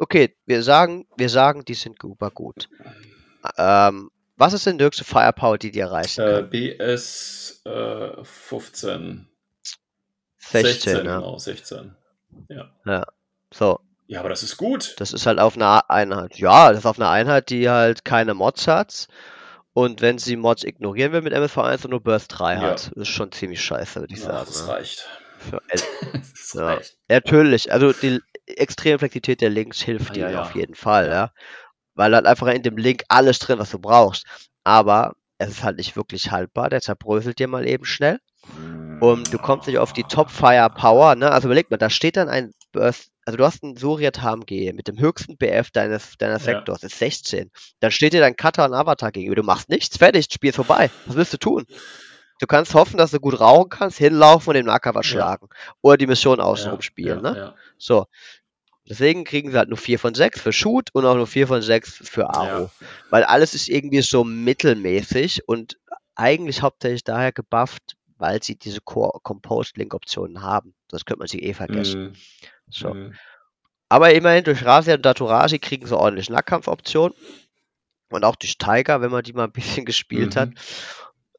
okay, 0.00 0.36
wir 0.44 0.62
sagen, 0.62 1.06
wir 1.16 1.30
sagen, 1.30 1.64
die 1.64 1.74
sind 1.74 1.96
super 2.00 2.28
gut. 2.30 2.68
Ähm, 3.56 4.10
was 4.36 4.52
ist 4.52 4.66
denn 4.66 4.78
die 4.78 4.84
höchste 4.84 5.04
Firepower, 5.04 5.58
die 5.58 5.70
dir 5.70 5.86
reicht? 5.90 6.18
Äh, 6.18 6.42
BS 6.42 7.62
äh, 7.66 8.24
15. 8.24 9.28
16, 10.38 10.72
16 10.72 10.94
ja. 10.96 11.02
genau, 11.02 11.38
16. 11.38 11.94
Ja. 12.48 12.70
ja. 12.86 13.04
So. 13.52 13.80
Ja, 14.08 14.20
aber 14.20 14.28
das 14.28 14.42
ist 14.42 14.56
gut. 14.56 14.94
Das 14.98 15.12
ist 15.12 15.26
halt 15.26 15.38
auf 15.38 15.56
einer 15.56 15.88
Einheit. 15.90 16.36
Ja, 16.38 16.70
das 16.70 16.78
ist 16.80 16.86
auf 16.86 16.98
einer 16.98 17.08
Einheit, 17.10 17.50
die 17.50 17.70
halt 17.70 18.04
keine 18.04 18.34
Mods 18.34 18.66
hat. 18.68 19.06
Und 19.74 20.02
wenn 20.02 20.18
sie 20.18 20.36
Mods 20.36 20.64
ignorieren 20.64 21.12
will 21.12 21.22
mit 21.22 21.32
MFV1 21.32 21.84
und 21.84 21.92
nur 21.92 22.02
Birth 22.02 22.24
3 22.28 22.54
ja. 22.54 22.60
hat, 22.60 22.72
das 22.90 23.02
ist 23.02 23.08
schon 23.08 23.32
ziemlich 23.32 23.62
scheiße, 23.64 24.00
würde 24.00 24.12
ich 24.12 24.20
ja, 24.20 24.26
sagen. 24.26 24.44
Das 24.46 24.66
ne? 24.66 24.68
reicht. 24.68 25.08
das 26.12 26.56
reicht. 26.56 26.96
Natürlich, 27.08 27.72
also 27.72 27.92
die 27.92 28.20
extreme 28.46 28.98
Flexibilität 28.98 29.40
der 29.40 29.50
Links 29.50 29.80
hilft 29.80 30.14
dir 30.14 30.38
ah, 30.38 30.42
auf 30.42 30.54
jeden 30.54 30.74
Fall, 30.74 31.08
ja 31.08 31.32
weil 31.94 32.14
halt 32.14 32.26
einfach 32.26 32.46
in 32.48 32.62
dem 32.62 32.76
Link 32.76 33.04
alles 33.08 33.38
drin, 33.38 33.58
was 33.58 33.70
du 33.70 33.78
brauchst. 33.78 34.24
Aber 34.64 35.12
es 35.38 35.48
ist 35.50 35.62
halt 35.62 35.76
nicht 35.78 35.96
wirklich 35.96 36.30
haltbar, 36.30 36.70
der 36.70 36.80
zerbröselt 36.80 37.38
dir 37.38 37.48
mal 37.48 37.66
eben 37.66 37.84
schnell. 37.84 38.18
Und 39.00 39.32
du 39.32 39.38
kommst 39.38 39.66
nicht 39.66 39.78
auf 39.78 39.92
die 39.92 40.04
Top 40.04 40.30
Fire 40.30 40.70
Power, 40.72 41.16
ne? 41.16 41.30
Also 41.32 41.48
überleg 41.48 41.70
mal, 41.70 41.76
da 41.76 41.90
steht 41.90 42.16
dann 42.16 42.28
ein 42.28 42.52
Burst, 42.72 43.10
also 43.26 43.36
du 43.36 43.44
hast 43.44 43.62
einen 43.64 43.76
Suriat 43.76 44.22
HMG 44.22 44.72
mit 44.72 44.86
dem 44.88 44.98
höchsten 44.98 45.36
BF 45.36 45.70
deines, 45.72 46.16
deines 46.18 46.46
ja. 46.46 46.54
Sektors, 46.54 46.82
ist 46.84 46.98
16. 46.98 47.50
Dann 47.80 47.90
steht 47.90 48.12
dir 48.14 48.20
dein 48.22 48.34
Cutter 48.36 48.64
und 48.64 48.72
Avatar 48.74 49.10
gegenüber. 49.12 49.34
Du 49.36 49.42
machst 49.42 49.68
nichts, 49.68 49.96
fertig, 49.98 50.26
Spiel 50.32 50.48
ist 50.50 50.56
vorbei. 50.56 50.90
Was 51.06 51.16
willst 51.16 51.32
du 51.34 51.36
tun? 51.38 51.66
Du 52.40 52.46
kannst 52.46 52.72
hoffen, 52.74 52.96
dass 52.96 53.10
du 53.10 53.20
gut 53.20 53.38
rauchen 53.40 53.68
kannst, 53.70 53.98
hinlaufen 53.98 54.48
und 54.50 54.54
den 54.54 54.66
was 54.68 55.04
schlagen. 55.06 55.48
Ja. 55.52 55.72
Oder 55.82 55.96
die 55.98 56.06
Mission 56.06 56.40
außenrum 56.40 56.78
ja, 56.78 56.82
spielen, 56.82 57.20
ne? 57.22 57.54
So. 57.78 58.06
Deswegen 58.88 59.24
kriegen 59.24 59.50
sie 59.50 59.58
halt 59.58 59.68
nur 59.68 59.78
4 59.78 59.98
von 59.98 60.14
6 60.14 60.40
für 60.40 60.52
Shoot 60.52 60.90
und 60.92 61.04
auch 61.06 61.14
nur 61.14 61.26
4 61.26 61.46
von 61.46 61.62
6 61.62 62.02
für 62.08 62.30
Aro. 62.30 62.62
Ja. 62.64 62.70
Weil 63.10 63.24
alles 63.24 63.54
ist 63.54 63.68
irgendwie 63.68 64.02
so 64.02 64.24
mittelmäßig 64.24 65.46
und 65.48 65.78
eigentlich 66.14 66.62
hauptsächlich 66.62 67.04
daher 67.04 67.32
gebufft, 67.32 67.96
weil 68.18 68.42
sie 68.42 68.58
diese 68.58 68.80
Composed-Link-Optionen 68.80 70.42
haben. 70.42 70.74
Das 70.88 71.04
könnte 71.04 71.20
man 71.20 71.28
sich 71.28 71.42
eh 71.42 71.54
vergessen. 71.54 72.02
Mhm. 72.02 72.12
So. 72.68 72.94
Mhm. 72.94 73.14
Aber 73.88 74.12
immerhin 74.14 74.44
durch 74.44 74.64
Rasia 74.64 74.94
und 74.96 75.04
Daturasi 75.06 75.58
kriegen 75.58 75.86
sie 75.86 75.96
ordentlich 75.96 76.30
Nahkampfoptionen. 76.30 77.14
Und 78.10 78.24
auch 78.24 78.36
durch 78.36 78.58
Tiger, 78.58 79.00
wenn 79.00 79.10
man 79.10 79.22
die 79.22 79.32
mal 79.32 79.44
ein 79.44 79.52
bisschen 79.52 79.84
gespielt 79.84 80.34
mhm. 80.34 80.40
hat. 80.40 80.50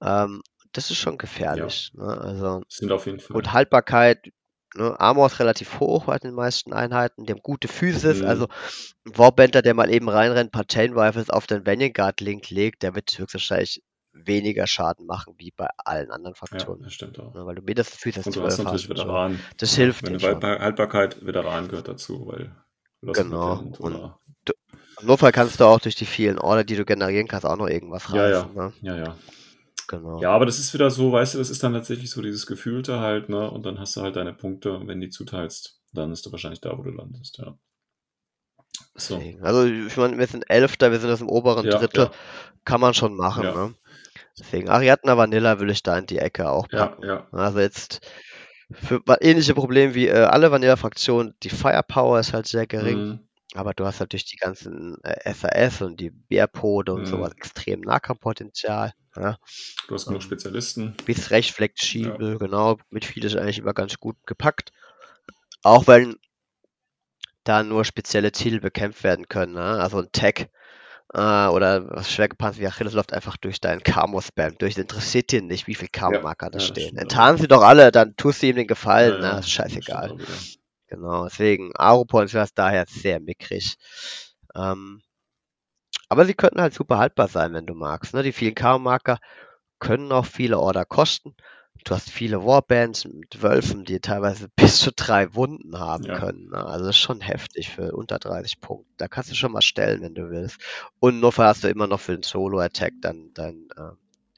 Ähm, 0.01 0.41
das 0.71 0.91
ist 0.91 0.97
schon 0.97 1.17
gefährlich. 1.17 1.91
Ja. 1.97 2.03
Ne? 2.05 2.21
Also, 2.21 2.61
sind 2.69 2.91
auf 2.91 3.05
jeden 3.05 3.19
Fall. 3.19 3.35
Und 3.35 3.51
Haltbarkeit 3.51 4.31
Ne? 4.75 4.99
Armor 4.99 5.27
ist 5.27 5.39
relativ 5.39 5.79
hoch 5.79 6.05
bei 6.05 6.17
den 6.17 6.33
meisten 6.33 6.73
Einheiten, 6.73 7.25
die 7.25 7.33
haben 7.33 7.41
gute 7.43 7.67
Physis, 7.67 8.21
mhm. 8.21 8.25
also 8.27 8.47
ein 9.05 9.17
Warbender, 9.17 9.61
der 9.61 9.73
mal 9.73 9.91
eben 9.93 10.09
reinrennt, 10.09 10.49
ein 10.49 10.51
paar 10.51 10.65
Chain 10.67 10.97
Rifles 10.97 11.29
auf 11.29 11.45
den 11.47 11.65
Vanguard 11.65 12.21
Link 12.21 12.49
legt, 12.49 12.81
der 12.83 12.95
wird 12.95 13.17
höchstwahrscheinlich 13.17 13.83
weniger 14.15 14.67
Schaden 14.67 15.05
machen 15.05 15.35
wie 15.37 15.51
bei 15.55 15.67
allen 15.77 16.11
anderen 16.11 16.35
Faktoren. 16.35 16.79
Ja, 16.79 16.85
das 16.85 16.93
stimmt 16.93 17.19
auch. 17.19 17.33
Ja, 17.33 17.41
ne, 17.41 17.45
weil 17.47 17.55
du 17.55 17.63
mindestens 17.63 17.99
Physis 17.99 18.25
Und 18.27 18.35
du 18.35 18.43
hast 18.43 18.59
natürlich 18.59 18.89
Veteranen. 18.89 19.39
Das 19.57 19.73
hilft 19.75 20.05
Wenn 20.05 20.17
dir. 20.17 20.39
Haltbarkeit, 20.59 21.25
Veteranen 21.25 21.69
gehört 21.69 21.87
dazu, 21.87 22.27
weil 22.27 22.51
Genau. 23.01 23.59
Und 23.79 23.99
du, 24.45 24.53
im 25.01 25.07
Notfall 25.07 25.33
kannst 25.33 25.59
du 25.59 25.65
auch 25.65 25.79
durch 25.81 25.95
die 25.95 26.05
vielen 26.05 26.39
Order, 26.39 26.63
die 26.63 26.77
du 26.77 26.85
generieren 26.85 27.27
kannst, 27.27 27.45
auch 27.45 27.57
noch 27.57 27.67
irgendwas 27.67 28.13
reißen. 28.13 28.55
Ja, 28.55 28.63
ja. 28.63 28.67
Ne? 28.67 28.73
ja, 28.81 28.95
ja. 28.97 29.15
Genau. 29.87 30.21
Ja, 30.21 30.31
aber 30.31 30.45
das 30.45 30.59
ist 30.59 30.73
wieder 30.73 30.89
so, 30.89 31.11
weißt 31.11 31.33
du, 31.33 31.37
das 31.39 31.49
ist 31.49 31.63
dann 31.63 31.73
tatsächlich 31.73 32.09
so 32.09 32.21
dieses 32.21 32.45
Gefühlte 32.45 32.99
halt, 32.99 33.29
ne? 33.29 33.49
Und 33.49 33.65
dann 33.65 33.79
hast 33.79 33.95
du 33.95 34.01
halt 34.01 34.15
deine 34.15 34.33
Punkte, 34.33 34.81
wenn 34.85 35.01
die 35.01 35.09
zuteilst, 35.09 35.79
dann 35.93 36.11
ist 36.11 36.25
du 36.25 36.31
wahrscheinlich 36.31 36.61
da, 36.61 36.77
wo 36.77 36.83
du 36.83 36.91
landest, 36.91 37.37
ja. 37.39 37.57
So. 38.95 39.21
Also 39.41 39.65
ich 39.65 39.97
meine, 39.97 40.17
wir 40.17 40.27
sind 40.27 40.45
Elfter, 40.49 40.91
wir 40.91 40.99
sind 40.99 41.09
das 41.09 41.21
im 41.21 41.29
oberen 41.29 41.65
ja, 41.65 41.77
Drittel, 41.77 42.05
ja. 42.05 42.11
kann 42.65 42.81
man 42.81 42.93
schon 42.93 43.15
machen, 43.15 43.43
ja. 43.43 43.53
ne? 43.53 43.73
Deswegen, 44.39 44.69
Ariadna 44.69 45.15
Vanilla 45.17 45.59
will 45.59 45.69
ich 45.69 45.83
da 45.83 45.97
in 45.97 46.07
die 46.07 46.17
Ecke 46.17 46.49
auch 46.49 46.67
packen. 46.67 47.03
Ja, 47.03 47.27
ja. 47.31 47.37
Also 47.37 47.59
jetzt 47.59 48.01
für 48.71 48.99
ähnliche 49.21 49.53
Probleme 49.53 49.93
wie 49.93 50.07
äh, 50.07 50.11
alle 50.23 50.51
Vanilla-Fraktionen, 50.51 51.35
die 51.43 51.49
Firepower 51.49 52.19
ist 52.19 52.33
halt 52.33 52.47
sehr 52.47 52.65
gering. 52.65 52.97
Mhm. 52.99 53.19
Aber 53.55 53.73
du 53.73 53.85
hast 53.85 53.99
natürlich 53.99 54.25
die 54.25 54.37
ganzen 54.37 54.97
äh, 55.03 55.31
SAS 55.33 55.81
und 55.81 55.99
die 55.99 56.09
Bärpode 56.09 56.93
und 56.93 57.01
mhm. 57.01 57.05
sowas 57.05 57.33
extrem 57.33 57.81
Nahkampfpotenzial. 57.81 58.93
Ja. 59.15 59.21
Ne? 59.21 59.37
Du 59.87 59.93
hast 59.93 60.05
genug 60.05 60.21
ähm, 60.21 60.25
Spezialisten. 60.25 60.95
Bis 61.05 61.29
recht 61.29 61.51
flexibel, 61.53 62.31
ja. 62.33 62.37
genau. 62.37 62.77
Mit 62.89 63.05
viel 63.05 63.23
ist 63.23 63.35
eigentlich 63.35 63.59
immer 63.59 63.73
ganz 63.73 63.97
gut 63.99 64.17
gepackt. 64.25 64.71
Auch 65.61 65.87
wenn 65.87 66.15
da 67.43 67.61
nur 67.63 67.85
spezielle 67.85 68.31
Ziele 68.31 68.59
bekämpft 68.59 69.03
werden 69.03 69.27
können. 69.27 69.53
Ne? 69.53 69.59
Also 69.61 69.99
ein 69.99 70.11
Tag 70.13 70.49
äh, 71.13 71.45
oder 71.47 71.89
was 71.91 72.11
schwer 72.11 72.29
gepanzert 72.29 72.61
wie 72.61 72.67
Achilles 72.67 72.93
läuft 72.93 73.13
einfach 73.13 73.37
durch 73.37 73.61
deinen 73.61 73.83
Camo-Spam. 73.83 74.57
Durch 74.57 74.77
interessiert 74.77 75.31
dir 75.31 75.43
nicht, 75.43 75.67
wie 75.67 75.75
viel 75.75 75.89
Camo-Marker 75.89 76.47
ja, 76.47 76.51
da 76.51 76.59
stehen. 76.59 76.97
Enttarnen 76.97 77.37
sie 77.39 77.47
doch 77.47 77.61
alle, 77.61 77.91
dann 77.91 78.15
tust 78.15 78.41
du 78.41 78.47
ihm 78.47 78.55
den 78.55 78.67
Gefallen. 78.67 79.21
Ne? 79.21 79.43
Scheißegal. 79.43 80.17
Stimmt, 80.21 80.55
Genau, 80.93 81.23
deswegen, 81.23 81.75
Aropons 81.75 82.35
war 82.35 82.43
es 82.43 82.53
daher 82.53 82.85
sehr 82.87 83.19
mickrig. 83.19 83.77
Ähm, 84.53 85.01
aber 86.07 86.23
sie 86.25 86.35
könnten 86.35 86.61
halt 86.61 86.75
super 86.75 86.99
haltbar 86.99 87.27
sein, 87.27 87.51
wenn 87.55 87.65
du 87.65 87.73
magst. 87.73 88.13
Ne? 88.13 88.21
Die 88.21 88.31
vielen 88.31 88.53
Karo-Marker 88.53 89.17
können 89.79 90.11
auch 90.11 90.27
viele 90.27 90.59
Order 90.59 90.85
kosten. 90.85 91.35
Du 91.83 91.95
hast 91.95 92.11
viele 92.11 92.45
Warbands 92.45 93.05
mit 93.05 93.41
Wölfen, 93.41 93.85
die 93.85 94.01
teilweise 94.01 94.49
bis 94.55 94.77
zu 94.81 94.91
drei 94.91 95.33
Wunden 95.33 95.79
haben 95.79 96.03
ja. 96.03 96.19
können. 96.19 96.49
Ne? 96.51 96.63
Also 96.63 96.91
schon 96.91 97.21
heftig 97.21 97.69
für 97.69 97.93
unter 97.93 98.19
30 98.19 98.61
Punkte. 98.61 98.93
Da 98.97 99.07
kannst 99.07 99.31
du 99.31 99.35
schon 99.35 99.51
mal 99.51 99.63
stellen, 99.63 100.03
wenn 100.03 100.13
du 100.13 100.29
willst. 100.29 100.61
Und 100.99 101.19
nur 101.19 101.33
hast 101.35 101.63
du 101.63 101.69
immer 101.69 101.87
noch 101.87 102.01
für 102.01 102.13
den 102.15 102.21
Solo-Attack 102.23 102.93
dann 103.01 103.31
dein 103.33 103.67
äh, 103.77 103.91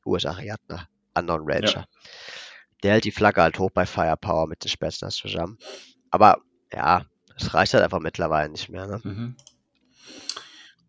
Urschariatner, 0.06 0.88
anderen 1.14 1.42
Ranger. 1.46 1.68
Ja. 1.68 1.86
Der 2.84 2.94
hält 2.94 3.04
die 3.04 3.12
Flagge 3.12 3.42
halt 3.42 3.60
hoch 3.60 3.72
bei 3.74 3.86
Firepower 3.86 4.48
mit 4.48 4.64
den 4.64 4.70
Spätzlers 4.70 5.16
zusammen. 5.18 5.58
Aber 6.12 6.40
ja, 6.74 7.02
es 7.38 7.54
reicht 7.54 7.74
halt 7.74 7.84
einfach 7.84 8.00
mittlerweile 8.00 8.50
nicht 8.50 8.70
mehr. 8.70 8.88
Ne? 8.88 9.02
Mhm. 9.04 9.36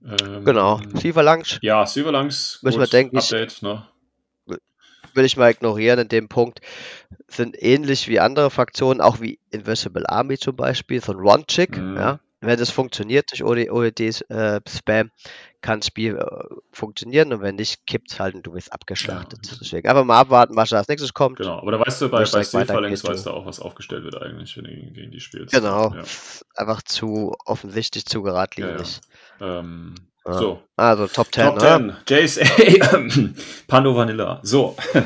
Genau. 0.03 0.19
Ähm, 0.25 0.45
genau, 0.45 0.81
Silverlangs. 0.95 1.59
Ja, 1.63 1.85
Silverlangs. 1.87 2.61
Müssen 2.63 2.79
wir 2.81 2.87
denken. 2.87 3.19
Update, 3.19 3.63
ne? 3.63 3.87
Will 5.15 5.25
ich 5.25 5.37
mal 5.39 5.51
ignorieren 5.51 5.99
in 6.01 6.09
dem 6.09 6.29
Punkt. 6.29 6.61
Sind 7.29 7.61
ähnlich 7.61 8.07
wie 8.07 8.21
andere 8.21 8.51
Fraktionen, 8.51 9.01
auch 9.01 9.21
wie 9.21 9.41
Invisible 9.51 10.07
Army 10.09 10.37
zum 10.39 10.55
Beispiel, 10.55 11.03
so 11.03 11.13
ein 11.13 11.19
One-Chick. 11.21 11.77
Mhm. 11.79 11.97
Ja? 11.97 12.21
Wenn 12.41 12.59
das 12.59 12.71
funktioniert 12.71 13.31
durch 13.31 13.43
OED-Spam, 13.43 15.07
äh, 15.09 15.11
kann 15.61 15.81
das 15.81 15.87
Spiel 15.87 16.17
äh, 16.17 16.55
funktionieren 16.73 17.33
und 17.33 17.41
wenn 17.41 17.57
nicht, 17.57 17.87
kippt 17.87 18.19
halt 18.19 18.35
und 18.35 18.47
du 18.47 18.55
wirst 18.55 18.73
abgeschlachtet. 18.73 19.41
Ja. 19.51 19.55
Deswegen 19.61 19.89
einfach 19.89 20.05
mal 20.05 20.19
abwarten, 20.21 20.57
was 20.57 20.73
als 20.73 20.89
nächstes 20.89 21.15
kommt. 21.15 21.39
Genau, 21.39 21.59
aber 21.61 21.73
da 21.73 21.81
weißt 21.81 22.03
du, 22.03 22.09
bei, 22.09 22.19
bei 22.25 22.43
Steelphalanx 22.45 23.05
weißt 23.05 23.27
du 23.27 23.31
auch, 23.31 23.47
was 23.47 23.61
aufgestellt 23.61 24.05
wird 24.05 24.21
eigentlich, 24.21 24.57
wenn 24.57 24.65
du 24.65 24.71
gegen, 24.71 24.93
gegen 24.93 25.11
die 25.11 25.21
spielst. 25.21 25.53
Genau, 25.55 25.93
ja. 25.95 26.03
einfach 26.55 26.83
zu 26.83 27.35
offensichtlich, 27.45 28.07
zu 28.07 28.23
geradlinig. 28.23 29.01
Ja, 29.41 29.61
ähm, 29.61 29.95
so. 30.25 30.61
Also 30.77 31.07
Top 31.07 31.33
10. 31.33 31.47
Top 31.51 31.61
10. 31.61 31.87
Ne? 31.87 31.97
JSA, 32.09 32.43
Pando 33.67 33.95
Vanilla. 33.97 34.41
So. 34.43 34.77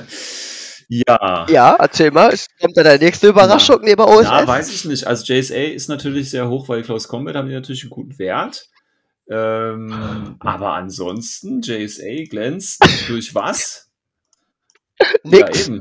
Ja. 1.06 1.47
Ja, 1.48 1.77
erzähl 1.78 2.10
mal. 2.10 2.35
Kommt 2.60 2.77
da 2.77 2.82
der 2.82 2.98
nächste 2.98 3.28
Überraschung 3.28 3.78
ja. 3.82 3.90
neben 3.90 4.02
OSS? 4.02 4.24
Ja, 4.24 4.44
weiß 4.44 4.72
ich 4.74 4.85
nicht. 4.86 5.06
Also 5.06 5.32
JSA 5.32 5.55
ist 5.55 5.86
natürlich 5.86 6.31
sehr 6.31 6.48
hoch, 6.48 6.68
weil 6.68 6.82
Klaus 6.82 7.06
Combat 7.06 7.36
haben 7.36 7.47
die 7.47 7.55
natürlich 7.55 7.85
einen 7.85 7.90
guten 7.90 8.18
Wert. 8.18 8.68
Ähm, 9.31 10.36
aber 10.40 10.73
ansonsten, 10.74 11.61
JSA 11.62 12.24
glänzt 12.28 12.82
durch 13.09 13.32
was? 13.35 13.86
Nix. 15.23 15.69
Ja, 15.69 15.77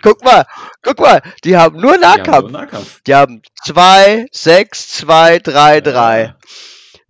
guck 0.00 0.22
mal, 0.22 0.46
guck 0.82 0.98
mal, 1.00 1.20
die 1.44 1.56
haben 1.56 1.78
nur 1.78 1.98
Nahkampf. 1.98 2.22
Die 2.24 2.32
haben, 2.36 2.50
nur 2.52 2.52
Nahkampf. 2.60 3.02
Die 3.02 3.14
haben 3.14 3.42
2, 3.66 4.28
6, 4.30 4.88
2, 4.92 5.40
3, 5.40 5.80
3. 5.80 6.34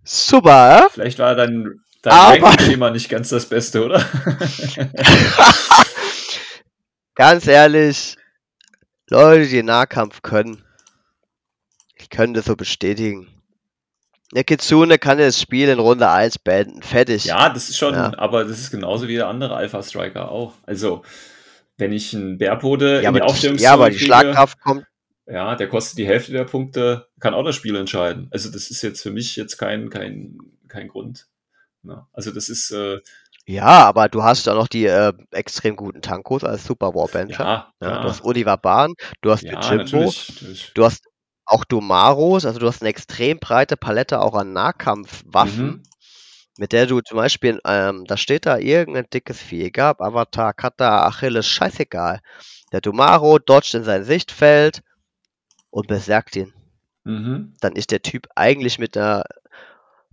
Super, 0.03 0.47
ja? 0.49 0.87
Vielleicht 0.91 1.19
war 1.19 1.35
dein, 1.35 1.79
dein 2.01 2.43
Ranking-Schema 2.43 2.89
nicht 2.89 3.07
ganz 3.07 3.29
das 3.29 3.47
Beste, 3.47 3.85
oder? 3.85 4.03
ganz 7.15 7.45
ehrlich, 7.47 8.17
Leute, 9.09 9.47
die 9.47 9.61
Nahkampf 9.63 10.21
können, 10.23 10.65
ich 11.97 12.09
könnte 12.09 12.39
das 12.39 12.47
so 12.47 12.55
bestätigen. 12.57 13.27
Der 14.33 14.43
Kitsune 14.43 14.97
kann 14.97 15.19
das 15.19 15.39
Spiel 15.39 15.69
in 15.69 15.79
Runde 15.79 16.09
1 16.09 16.39
beenden. 16.39 16.81
Fertig. 16.81 17.25
Ja, 17.25 17.49
das 17.49 17.69
ist 17.69 17.77
schon, 17.77 17.93
ja. 17.93 18.11
aber 18.17 18.43
das 18.45 18.59
ist 18.59 18.71
genauso 18.71 19.07
wie 19.07 19.15
der 19.15 19.27
andere 19.27 19.55
Alpha 19.55 19.81
Striker 19.83 20.31
auch. 20.31 20.53
Also, 20.65 21.03
wenn 21.77 21.91
ich 21.93 22.15
einen 22.15 22.39
Bärbode 22.39 23.03
ja, 23.03 23.09
in 23.09 23.15
die 23.15 23.21
Aufstellung 23.21 23.57
Ja, 23.59 23.73
aber 23.73 23.89
die 23.91 23.97
kriege, 23.97 24.05
Schlagkraft 24.07 24.59
kommt. 24.59 24.85
Ja, 25.27 25.55
der 25.55 25.69
kostet 25.69 25.99
die 25.99 26.07
Hälfte 26.07 26.31
der 26.33 26.43
Punkte, 26.45 27.07
kann 27.19 27.33
auch 27.33 27.43
das 27.43 27.55
Spiel 27.55 27.75
entscheiden. 27.75 28.27
Also, 28.31 28.49
das 28.51 28.71
ist 28.71 28.81
jetzt 28.81 29.01
für 29.03 29.11
mich 29.11 29.35
jetzt 29.35 29.57
kein, 29.57 29.89
kein, 29.91 30.37
kein 30.67 30.87
Grund. 30.87 31.27
Ja, 31.83 32.07
also, 32.11 32.31
das 32.31 32.49
ist. 32.49 32.71
Äh, 32.71 32.99
ja, 33.45 33.65
aber 33.67 34.09
du 34.09 34.23
hast 34.23 34.45
ja 34.47 34.53
noch 34.53 34.67
die 34.67 34.85
äh, 34.85 35.13
extrem 35.31 35.75
guten 35.75 36.01
Tankos 36.01 36.43
als 36.43 36.63
Super 36.65 36.95
War 36.95 37.07
Bencher. 37.07 37.43
Ja, 37.43 37.71
ja, 37.81 38.01
du 38.01 38.09
hast 38.09 38.23
Oliver 38.23 38.57
Bahn, 38.57 38.93
du 39.21 39.31
hast 39.31 39.43
ja, 39.43 39.59
Jimbo, 39.59 40.13
du 40.73 40.83
hast 40.85 41.03
auch 41.45 41.63
Domaros, 41.65 42.45
also 42.45 42.59
du 42.59 42.67
hast 42.67 42.81
eine 42.81 42.89
extrem 42.89 43.39
breite 43.39 43.77
Palette 43.77 44.21
auch 44.21 44.33
an 44.33 44.53
Nahkampfwaffen, 44.53 45.65
mhm. 45.65 45.83
mit 46.57 46.71
der 46.71 46.85
du 46.85 47.01
zum 47.01 47.17
Beispiel, 47.17 47.59
ähm, 47.65 48.05
da 48.05 48.17
steht 48.17 48.45
da 48.45 48.57
irgendein 48.57 49.07
dickes 49.13 49.39
Vieh, 49.39 49.69
gab 49.71 50.01
Avatar, 50.01 50.53
Kata, 50.53 51.05
Achilles, 51.05 51.47
scheißegal. 51.47 52.21
Der 52.71 52.81
Domaro 52.81 53.39
dodgt 53.39 53.73
in 53.73 53.83
sein 53.83 54.03
Sichtfeld 54.03 54.81
und 55.69 55.87
besagt 55.87 56.35
ihn. 56.35 56.53
Mhm. 57.03 57.53
Dann 57.59 57.73
ist 57.75 57.91
der 57.91 58.01
Typ 58.01 58.27
eigentlich 58.35 58.79
mit 58.79 58.95
einer 58.97 59.23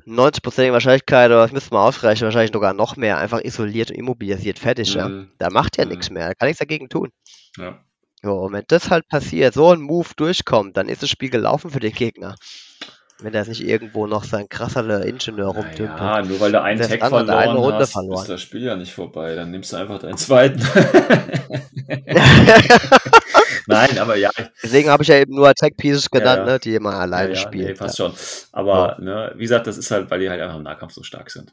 90%igen 0.06 0.72
Wahrscheinlichkeit, 0.72 1.26
oder 1.30 1.42
das 1.42 1.52
müsste 1.52 1.72
mal 1.74 1.84
ausreichen, 1.86 2.24
wahrscheinlich 2.24 2.52
sogar 2.52 2.74
noch 2.74 2.96
mehr, 2.96 3.18
einfach 3.18 3.40
isoliert 3.40 3.90
und 3.90 3.96
immobilisiert, 3.98 4.58
fertig. 4.58 4.94
Mhm. 4.94 4.98
Ja. 5.00 5.26
Da 5.38 5.50
macht 5.50 5.78
er 5.78 5.84
mhm. 5.86 5.92
nichts 5.92 6.10
mehr, 6.10 6.26
da 6.28 6.34
kann 6.34 6.48
nichts 6.48 6.58
dagegen 6.58 6.88
tun. 6.88 7.12
Ja. 7.56 7.78
So, 8.22 8.34
und 8.38 8.52
wenn 8.52 8.64
das 8.68 8.90
halt 8.90 9.08
passiert, 9.08 9.54
so 9.54 9.72
ein 9.72 9.80
Move 9.80 10.08
durchkommt, 10.16 10.76
dann 10.76 10.88
ist 10.90 11.02
das 11.02 11.08
Spiel 11.08 11.30
gelaufen 11.30 11.70
für 11.70 11.80
den 11.80 11.92
Gegner. 11.92 12.34
Wenn 13.22 13.32
da 13.32 13.44
sich 13.44 13.66
irgendwo 13.66 14.06
noch 14.06 14.24
sein 14.24 14.48
krasser 14.48 15.04
Ingenieur 15.04 15.48
rumtümpelt. 15.48 15.98
Ja, 15.98 16.22
nur 16.22 16.40
weil 16.40 16.52
du 16.52 16.62
einen 16.62 16.80
Tag 16.80 17.00
verloren 17.00 17.28
eine 17.30 17.54
Runde 17.56 17.78
hast, 17.78 17.92
verloren. 17.92 18.20
ist 18.22 18.28
das 18.28 18.42
Spiel 18.42 18.62
ja 18.64 18.76
nicht 18.76 18.92
vorbei. 18.94 19.34
Dann 19.34 19.50
nimmst 19.50 19.72
du 19.72 19.76
einfach 19.76 19.98
deinen 19.98 20.16
zweiten. 20.16 20.58
Nein, 23.66 23.98
aber 23.98 24.16
ja. 24.16 24.30
Deswegen 24.62 24.88
habe 24.88 25.02
ich 25.02 25.08
ja 25.08 25.16
eben 25.16 25.34
nur 25.34 25.48
Attack 25.48 25.76
Pieces 25.76 26.10
genannt, 26.10 26.40
ja, 26.40 26.46
ja. 26.46 26.52
Ne, 26.54 26.58
die 26.60 26.74
immer 26.74 26.94
alleine 26.94 27.30
ja, 27.30 27.34
spielen. 27.38 27.68
Nee, 27.68 27.74
passt 27.74 27.98
schon. 27.98 28.12
Aber 28.52 28.96
ne, 29.00 29.32
wie 29.36 29.42
gesagt, 29.42 29.66
das 29.66 29.76
ist 29.76 29.90
halt, 29.90 30.10
weil 30.10 30.20
die 30.20 30.28
halt 30.30 30.40
einfach 30.40 30.56
im 30.56 30.62
Nahkampf 30.62 30.92
so 30.92 31.02
stark 31.02 31.30
sind. 31.30 31.52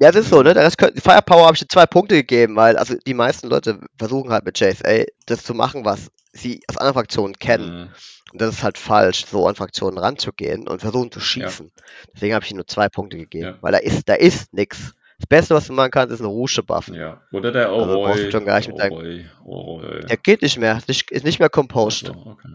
Ja, 0.00 0.12
das 0.12 0.24
ist 0.26 0.30
so, 0.30 0.42
ne? 0.42 0.54
Das 0.54 0.76
könnte, 0.76 1.00
Firepower 1.00 1.44
habe 1.46 1.54
ich 1.54 1.60
dir 1.60 1.66
zwei 1.68 1.86
Punkte 1.86 2.14
gegeben, 2.14 2.54
weil 2.54 2.76
also 2.76 2.94
die 3.04 3.14
meisten 3.14 3.48
Leute 3.48 3.80
versuchen 3.98 4.30
halt 4.30 4.44
mit 4.44 4.58
JSA 4.58 5.04
das 5.26 5.42
zu 5.42 5.54
machen, 5.54 5.84
was 5.84 6.10
sie 6.32 6.60
aus 6.68 6.76
anderen 6.76 6.94
Fraktionen 6.94 7.34
kennen. 7.36 7.76
Mhm. 7.76 7.88
Und 8.32 8.40
das 8.42 8.54
ist 8.56 8.62
halt 8.62 8.78
falsch, 8.78 9.26
so 9.26 9.46
an 9.48 9.56
Fraktionen 9.56 9.98
ranzugehen 9.98 10.68
und 10.68 10.80
versuchen 10.82 11.10
zu 11.10 11.18
schießen. 11.18 11.66
Ja. 11.76 11.82
Deswegen 12.14 12.34
habe 12.34 12.44
ich 12.44 12.50
ihm 12.50 12.56
nur 12.58 12.66
zwei 12.68 12.88
Punkte 12.88 13.16
gegeben, 13.16 13.44
ja. 13.46 13.58
weil 13.60 13.72
da 13.72 13.78
ist, 13.78 14.08
da 14.08 14.14
ist 14.14 14.52
nichts. 14.52 14.92
Das 15.18 15.26
Beste, 15.26 15.54
was 15.56 15.66
du 15.66 15.72
machen 15.72 15.90
kannst, 15.90 16.12
ist 16.12 16.20
eine 16.20 16.28
Rusche 16.28 16.62
buffen. 16.62 16.94
Ja. 16.94 17.20
Oder 17.32 17.50
der 17.50 17.72
Oroi. 17.72 18.08
Also 18.12 18.30
schon 18.30 18.44
gar 18.44 18.58
nicht 18.58 18.68
mit 18.68 18.80
Oroi, 18.80 19.24
Oroi. 19.44 20.00
Der 20.06 20.16
geht 20.16 20.42
nicht 20.42 20.58
mehr, 20.58 20.78
ist 20.86 21.24
nicht 21.24 21.38
mehr 21.40 21.48
composed. 21.48 22.10
Also, 22.10 22.20
okay. 22.26 22.48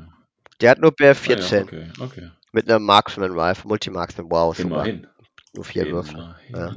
Der 0.61 0.71
hat 0.71 0.79
nur 0.79 0.91
BF14. 0.91 1.33
Ah, 1.33 1.55
ja, 1.57 1.61
okay, 1.65 1.87
okay. 1.99 2.29
Mit 2.53 2.69
einer 2.69 2.79
Marksman 2.79 3.37
Rifle, 3.37 3.67
Multi-Marksman, 3.67 4.27
wow, 4.29 4.55
super. 4.55 4.75
Immerhin. 4.75 5.07
Nur 5.53 5.65
vier 5.65 5.91
Würfe. 5.91 6.35
Ja. 6.53 6.71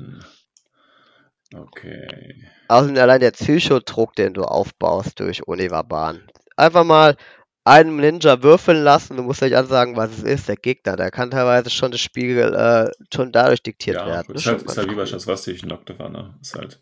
Okay. 1.54 2.34
Außerdem 2.68 2.96
allein 2.96 3.20
der 3.20 3.30
Psychodruck, 3.30 4.14
den 4.16 4.34
du 4.34 4.42
aufbaust 4.42 5.20
durch 5.20 5.46
Univerbahn. 5.46 6.26
Einfach 6.56 6.84
mal 6.84 7.16
einem 7.64 7.96
Ninja 7.96 8.42
würfeln 8.42 8.82
lassen, 8.82 9.16
du 9.16 9.22
musst 9.24 9.42
euch 9.42 9.56
ansagen, 9.56 9.96
was 9.96 10.10
es 10.12 10.22
ist, 10.22 10.48
der 10.48 10.56
Gegner. 10.56 10.96
Der 10.96 11.10
kann 11.10 11.30
teilweise 11.30 11.70
schon 11.70 11.90
das 11.90 12.00
Spiegel 12.00 12.54
äh, 12.54 12.90
schon 13.14 13.32
dadurch 13.32 13.62
diktiert 13.62 13.96
ja, 13.98 14.06
werden. 14.06 14.34
Ist 14.34 14.46
halt, 14.46 14.62
ist 14.62 14.68
halt, 14.68 14.78
halt 14.78 14.90
wie 14.90 14.94
bei 14.94 15.06
Schaswastik 15.06 15.62
und 15.64 15.98
ne? 16.12 16.34
Ist 16.40 16.54
halt 16.54 16.80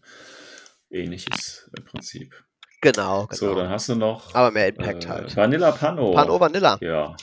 ähnliches 0.91 1.71
äh, 1.77 1.81
Prinzip. 1.83 2.35
Genau, 2.83 3.27
genau. 3.27 3.35
So, 3.35 3.55
dann 3.55 3.71
hast 3.71 3.89
du 3.89 3.95
noch. 3.97 4.35
Aber 4.35 4.51
mehr 4.51 4.69
Impact 4.69 5.07
äh, 5.07 5.09
halt. 5.09 5.37
Vanilla 5.37 5.73
Pano. 5.73 6.13
Pano 6.13 6.39
Vanilla. 6.39 6.77
Ja. 6.81 7.17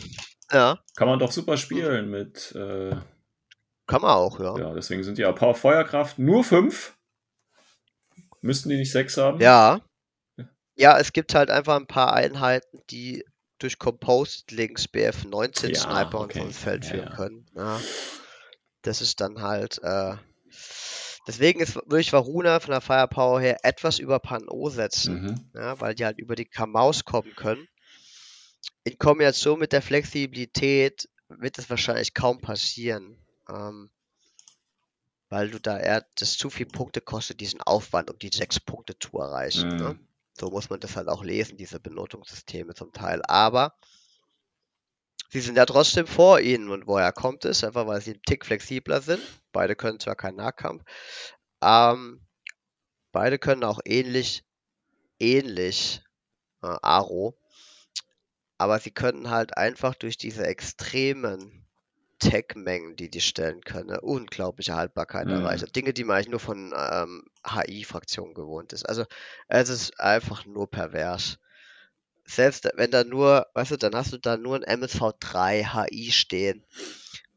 Ja. 0.51 0.79
Kann 0.95 1.07
man 1.07 1.19
doch 1.19 1.31
super 1.31 1.55
spielen 1.55 2.09
mit. 2.09 2.53
Äh, 2.55 2.95
kann 3.87 4.01
man 4.01 4.11
auch, 4.11 4.39
ja. 4.39 4.57
Ja, 4.57 4.73
deswegen 4.73 5.03
sind 5.03 5.17
ja 5.19 5.31
Power 5.31 5.53
Feuerkraft 5.55 6.17
nur 6.17 6.43
5 6.43 6.95
Müssten 8.41 8.69
die 8.69 8.77
nicht 8.77 8.91
sechs 8.91 9.17
haben? 9.17 9.39
Ja. 9.39 9.81
Ja, 10.75 10.97
es 10.99 11.13
gibt 11.13 11.35
halt 11.35 11.51
einfach 11.51 11.75
ein 11.75 11.85
paar 11.87 12.13
Einheiten, 12.13 12.79
die 12.89 13.23
durch 13.59 13.77
Composed 13.77 14.51
Links 14.51 14.85
BF19 14.85 15.67
ja, 15.69 15.75
Sniper 15.79 16.21
okay. 16.21 16.39
und 16.39 16.45
vom 16.45 16.53
Feld 16.53 16.85
führen 16.85 17.07
ja, 17.09 17.15
können. 17.15 17.45
Ja. 17.55 17.79
Das 18.81 19.01
ist 19.01 19.21
dann 19.21 19.41
halt. 19.43 19.79
Äh, 19.83 20.15
deswegen 21.27 21.59
ist, 21.59 21.75
würde 21.75 21.99
ich 22.01 22.11
Varuna 22.11 22.59
von 22.59 22.71
der 22.71 22.81
Firepower 22.81 23.39
her 23.39 23.59
etwas 23.61 23.99
über 23.99 24.17
Pan 24.19 24.47
O 24.47 24.69
setzen, 24.69 25.21
mhm. 25.21 25.51
ja, 25.61 25.79
weil 25.79 25.93
die 25.93 26.05
halt 26.05 26.17
über 26.17 26.35
die 26.35 26.45
Kamaus 26.45 27.05
kommen 27.05 27.35
können. 27.35 27.67
In 28.83 28.97
Kombination 28.97 29.59
mit 29.59 29.73
der 29.73 29.83
Flexibilität 29.83 31.07
wird 31.29 31.59
das 31.59 31.69
wahrscheinlich 31.69 32.15
kaum 32.15 32.41
passieren. 32.41 33.19
Ähm, 33.47 33.91
weil 35.31 35.49
du 35.49 35.61
da 35.61 35.79
eher, 35.79 36.05
das 36.19 36.37
zu 36.37 36.49
viel 36.49 36.65
Punkte 36.65 36.99
kostet, 36.99 37.39
diesen 37.39 37.61
Aufwand, 37.61 38.11
um 38.11 38.19
die 38.19 38.27
sechs 38.27 38.59
Punkte 38.59 38.99
zu 38.99 39.17
erreichen. 39.17 39.69
Ne? 39.69 39.75
Mhm. 39.75 39.79
Ne? 39.83 39.99
So 40.37 40.49
muss 40.51 40.69
man 40.69 40.81
das 40.81 40.97
halt 40.97 41.07
auch 41.07 41.23
lesen, 41.23 41.55
diese 41.57 41.79
Benotungssysteme 41.79 42.73
zum 42.73 42.91
Teil. 42.91 43.21
Aber 43.29 43.73
sie 45.29 45.39
sind 45.39 45.55
ja 45.57 45.65
trotzdem 45.65 46.05
vor 46.05 46.41
ihnen 46.41 46.69
und 46.69 46.85
woher 46.85 47.13
kommt 47.13 47.45
es? 47.45 47.63
Einfach 47.63 47.87
weil 47.87 48.01
sie 48.01 48.11
einen 48.11 48.21
Tick 48.23 48.45
flexibler 48.45 49.01
sind. 49.01 49.21
Beide 49.53 49.75
können 49.77 50.01
zwar 50.01 50.15
keinen 50.17 50.35
Nahkampf, 50.35 50.83
ähm, 51.61 52.21
beide 53.13 53.39
können 53.39 53.63
auch 53.63 53.79
ähnlich, 53.85 54.43
ähnlich 55.17 56.01
äh, 56.61 56.75
Aro, 56.81 57.37
aber 58.57 58.79
sie 58.79 58.91
können 58.91 59.29
halt 59.29 59.55
einfach 59.57 59.95
durch 59.95 60.17
diese 60.17 60.45
extremen 60.45 61.60
Tag-Mengen, 62.21 62.95
die 62.95 63.09
die 63.09 63.19
stellen 63.19 63.61
können, 63.61 63.87
ne? 63.87 63.99
unglaubliche 63.99 64.75
Haltbarkeit 64.75 65.25
mhm. 65.25 65.33
erreicht. 65.33 65.63
Also 65.63 65.65
Dinge, 65.65 65.91
die 65.93 66.03
man 66.03 66.15
eigentlich 66.17 66.29
nur 66.29 66.39
von 66.39 66.73
ähm, 66.77 67.25
HI-Fraktionen 67.45 68.33
gewohnt 68.35 68.71
ist. 68.73 68.87
Also 68.87 69.05
es 69.47 69.69
ist 69.69 69.99
einfach 69.99 70.45
nur 70.45 70.69
pervers. 70.69 71.39
Selbst 72.23 72.69
wenn 72.75 72.91
da 72.91 73.03
nur, 73.03 73.47
weißt 73.55 73.71
du, 73.71 73.77
dann 73.77 73.95
hast 73.95 74.13
du 74.13 74.17
da 74.19 74.37
nur 74.37 74.55
ein 74.55 74.81
MSV3 74.83 75.87
HI 75.89 76.11
stehen 76.11 76.63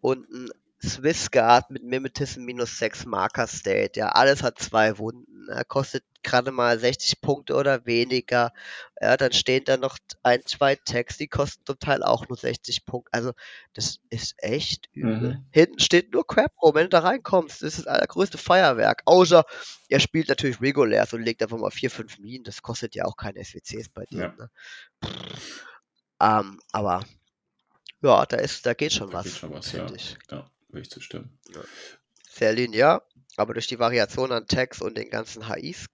und 0.01 0.28
ein 0.31 0.51
Swissguard 0.89 1.70
mit 1.70 1.82
Mimetism 1.82 2.43
minus 2.44 2.78
6 2.78 3.06
Marker 3.06 3.47
State. 3.47 3.93
Ja, 3.98 4.11
alles 4.11 4.43
hat 4.43 4.59
zwei 4.59 4.98
Wunden. 4.98 5.32
Er 5.48 5.59
ne? 5.59 5.65
kostet 5.66 6.05
gerade 6.23 6.52
mal 6.52 6.78
60 6.78 7.20
Punkte 7.20 7.55
oder 7.55 7.85
weniger. 7.85 8.52
Ja, 9.01 9.16
dann 9.19 9.32
stehen 9.32 9.62
da 9.65 9.77
noch 9.77 9.98
ein, 10.23 10.40
zwei 10.47 10.74
Tags, 10.77 11.19
die 11.19 11.28
kosten 11.28 11.65
zum 11.66 11.78
Teil 11.78 12.02
auch 12.02 12.28
nur 12.28 12.39
60 12.39 12.86
Punkte. 12.86 13.11
Also, 13.12 13.32
das 13.74 13.98
ist 14.11 14.36
echt 14.43 14.89
übel. 14.93 15.32
Mhm. 15.39 15.44
Hinten 15.51 15.78
steht 15.81 16.12
nur 16.12 16.27
Crap 16.27 16.52
rum, 16.62 16.74
wenn 16.74 16.85
du 16.85 16.89
da 16.90 17.01
reinkommst. 17.01 17.62
Das 17.62 17.70
ist 17.74 17.78
das 17.81 17.86
allergrößte 17.86 18.39
Feuerwerk. 18.39 19.02
Außer, 19.05 19.44
er 19.90 20.01
spielt 20.01 20.28
natürlich 20.28 20.61
regulär 20.62 21.06
und 21.12 21.23
legt 21.23 21.43
einfach 21.43 21.59
mal 21.59 21.70
4, 21.70 21.90
5 21.90 22.19
Minen. 22.20 22.44
Das 22.44 22.62
kostet 22.62 22.94
ja 22.94 23.05
auch 23.05 23.16
keine 23.16 23.44
SWCs 23.44 23.90
bei 23.90 24.05
dir. 24.06 24.35
Ja. 24.35 24.35
Ne? 24.39 24.51
Ähm, 26.48 26.59
aber 26.73 27.02
ja, 28.01 28.24
da 28.27 28.36
ist, 28.36 28.65
da 28.65 28.73
geht 28.74 28.93
schon 28.94 29.11
da 29.11 29.19
was. 29.19 29.24
Geht 29.24 29.36
schon 29.36 29.52
was 29.52 29.73
ja. 29.73 29.86
Ich. 29.94 30.16
Ja 30.31 30.48
würde 30.74 30.82
ich 30.82 30.90
zustimmen. 30.90 31.38
Ja. 31.55 31.60
Sehr 32.30 32.52
linear, 32.52 33.05
aber 33.36 33.55
durch 33.55 33.66
die 33.68 33.78
Variation 33.78 34.32
an 34.32 34.46
Tags 34.46 34.82
und 34.82 34.98
den 34.98 35.09
ganzen 35.09 35.48
HIs 35.48 35.86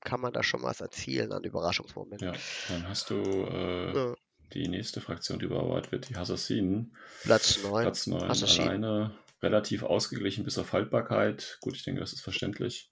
kann 0.00 0.20
man 0.20 0.32
da 0.32 0.42
schon 0.42 0.62
was 0.62 0.80
erzielen 0.80 1.32
an 1.32 1.44
Überraschungsmomenten. 1.44 2.28
Ja, 2.28 2.34
dann 2.68 2.88
hast 2.88 3.10
du 3.10 3.16
äh, 3.16 3.94
ja. 3.94 4.14
die 4.54 4.68
nächste 4.68 5.00
Fraktion, 5.00 5.40
die 5.40 5.44
überarbeitet 5.46 5.92
wird, 5.92 6.08
die 6.08 6.16
Assassinen. 6.16 6.96
Platz 7.22 7.58
9. 7.62 7.82
Platz 7.82 8.06
9 8.06 8.22
alleine, 8.22 9.14
relativ 9.42 9.82
ausgeglichen 9.82 10.44
bis 10.44 10.56
auf 10.56 10.72
Haltbarkeit. 10.72 11.58
Gut, 11.60 11.74
ich 11.74 11.82
denke, 11.82 12.00
das 12.00 12.12
ist 12.12 12.22
verständlich. 12.22 12.90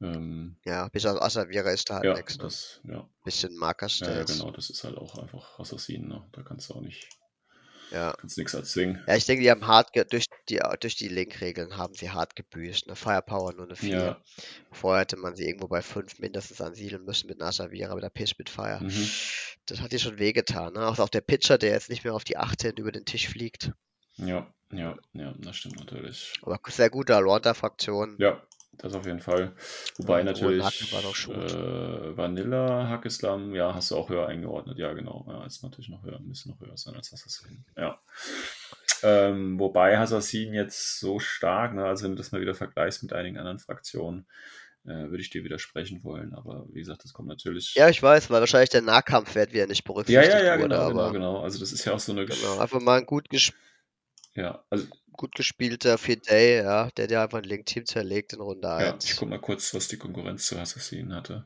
Ähm, 0.00 0.56
ja, 0.64 0.88
bis 0.88 1.06
auf 1.06 1.20
Asavira 1.20 1.70
ist 1.70 1.90
da 1.90 1.96
halt 1.96 2.04
ja, 2.04 2.14
nichts. 2.14 2.80
Ne? 2.84 2.92
ja. 2.94 3.08
Bisschen 3.24 3.56
Markerstelle. 3.56 4.12
Ja, 4.12 4.18
ja, 4.20 4.24
genau, 4.26 4.50
das 4.52 4.70
ist 4.70 4.84
halt 4.84 4.96
auch 4.96 5.16
einfach 5.18 5.58
Assassinen. 5.58 6.08
Ne? 6.08 6.24
Da 6.32 6.42
kannst 6.42 6.70
du 6.70 6.74
auch 6.74 6.80
nicht 6.80 7.08
ja. 7.90 8.12
Kannst 8.14 8.36
nichts 8.38 8.54
erzwingen. 8.54 9.02
Ja, 9.06 9.16
ich 9.16 9.24
denke, 9.24 9.42
die 9.42 9.50
haben 9.50 9.66
hart 9.66 9.90
durch 10.12 10.26
die, 10.48 10.60
durch 10.80 10.96
die 10.96 11.08
Link-Regeln 11.08 11.76
haben 11.76 11.94
sie 11.94 12.10
hart 12.10 12.36
gebüßt. 12.36 12.86
Eine 12.86 12.96
Firepower 12.96 13.52
nur 13.54 13.66
eine 13.66 13.76
4. 13.76 13.94
Ja. 13.96 14.22
Vorher 14.72 15.02
hätte 15.02 15.16
man 15.16 15.36
sie 15.36 15.46
irgendwo 15.46 15.68
bei 15.68 15.82
5 15.82 16.18
mindestens 16.18 16.60
ansiedeln 16.60 17.04
müssen 17.04 17.28
mit 17.28 17.38
Nashavira, 17.38 17.94
mit 17.94 18.04
der 18.04 18.10
Pitch 18.10 18.34
mit 18.38 18.50
Fire. 18.50 18.80
Mhm. 18.82 19.08
Das 19.66 19.80
hat 19.80 19.92
dir 19.92 19.98
schon 19.98 20.18
wehgetan. 20.18 20.72
Ne? 20.74 20.86
Auch, 20.86 20.98
auch 20.98 21.08
der 21.08 21.20
Pitcher, 21.20 21.58
der 21.58 21.70
jetzt 21.72 21.90
nicht 21.90 22.04
mehr 22.04 22.14
auf 22.14 22.24
die 22.24 22.36
18 22.36 22.76
über 22.76 22.92
den 22.92 23.04
Tisch 23.04 23.28
fliegt. 23.28 23.72
Ja, 24.16 24.52
ja, 24.72 24.96
ja, 25.12 25.34
das 25.38 25.56
stimmt 25.56 25.78
natürlich. 25.78 26.32
Aber 26.42 26.58
sehr 26.68 26.90
gute 26.90 27.14
Alonta-Fraktion. 27.16 28.16
Ja, 28.18 28.42
das 28.78 28.94
auf 28.94 29.06
jeden 29.06 29.20
Fall. 29.20 29.52
Wobei 29.96 30.18
ja, 30.18 30.24
natürlich 30.24 30.92
äh, 30.92 32.16
Vanilla 32.16 32.88
Hackeslam, 32.88 33.52
ja, 33.54 33.74
hast 33.74 33.90
du 33.90 33.96
auch 33.96 34.08
höher 34.08 34.26
eingeordnet. 34.28 34.78
Ja, 34.78 34.92
genau. 34.92 35.24
Ja, 35.28 35.44
ist 35.44 35.62
natürlich 35.64 35.88
noch 35.90 36.02
höher, 36.04 36.20
müssen 36.20 36.50
noch 36.52 36.60
höher 36.60 36.76
sein 36.76 36.94
als 36.94 37.12
Assassin. 37.12 37.64
Ja. 37.76 37.98
Ähm, 39.02 39.58
wobei 39.58 39.98
Assassin 39.98 40.54
jetzt 40.54 41.00
so 41.00 41.18
stark, 41.18 41.74
ne, 41.74 41.84
also 41.86 42.04
wenn 42.04 42.12
du 42.12 42.16
das 42.16 42.30
mal 42.32 42.40
wieder 42.40 42.54
vergleichst 42.54 43.02
mit 43.02 43.12
einigen 43.12 43.36
anderen 43.38 43.58
Fraktionen, 43.58 44.26
äh, 44.84 45.10
würde 45.10 45.20
ich 45.20 45.30
dir 45.30 45.42
widersprechen 45.44 46.04
wollen. 46.04 46.32
Aber 46.34 46.66
wie 46.70 46.78
gesagt, 46.80 47.02
das 47.04 47.12
kommt 47.12 47.28
natürlich. 47.28 47.74
Ja, 47.74 47.88
ich 47.88 48.00
weiß, 48.02 48.30
weil 48.30 48.40
wahrscheinlich 48.40 48.70
der 48.70 48.82
Nahkampfwert 48.82 49.52
wieder 49.52 49.66
nicht 49.66 49.82
berücksichtigt 49.84 50.30
ja, 50.32 50.38
ja, 50.38 50.44
ja, 50.44 50.56
genau, 50.56 50.88
genau, 50.88 51.00
aber 51.00 51.12
genau. 51.12 51.40
Also 51.40 51.58
das 51.58 51.72
ist 51.72 51.84
ja 51.84 51.92
auch 51.94 52.00
so 52.00 52.12
eine. 52.12 52.26
Genau, 52.26 52.58
einfach 52.58 52.80
mal 52.80 52.98
ein 53.00 53.06
gut 53.06 53.28
gespielt 53.28 53.58
ja, 54.38 54.64
also 54.70 54.86
Gut 55.14 55.34
gespielter 55.34 55.98
Fidei, 55.98 56.62
ja, 56.62 56.90
der 56.96 57.08
dir 57.08 57.20
einfach 57.20 57.38
ein 57.38 57.44
Link-Team 57.44 57.84
zerlegt 57.86 58.32
in 58.34 58.40
Runde 58.40 58.70
1. 58.72 59.04
Ja, 59.04 59.10
ich 59.12 59.16
guck 59.18 59.28
mal 59.28 59.40
kurz, 59.40 59.74
was 59.74 59.88
die 59.88 59.96
Konkurrenz 59.96 60.46
zu 60.46 60.56
Assassinen 60.56 61.12
hatte. 61.12 61.44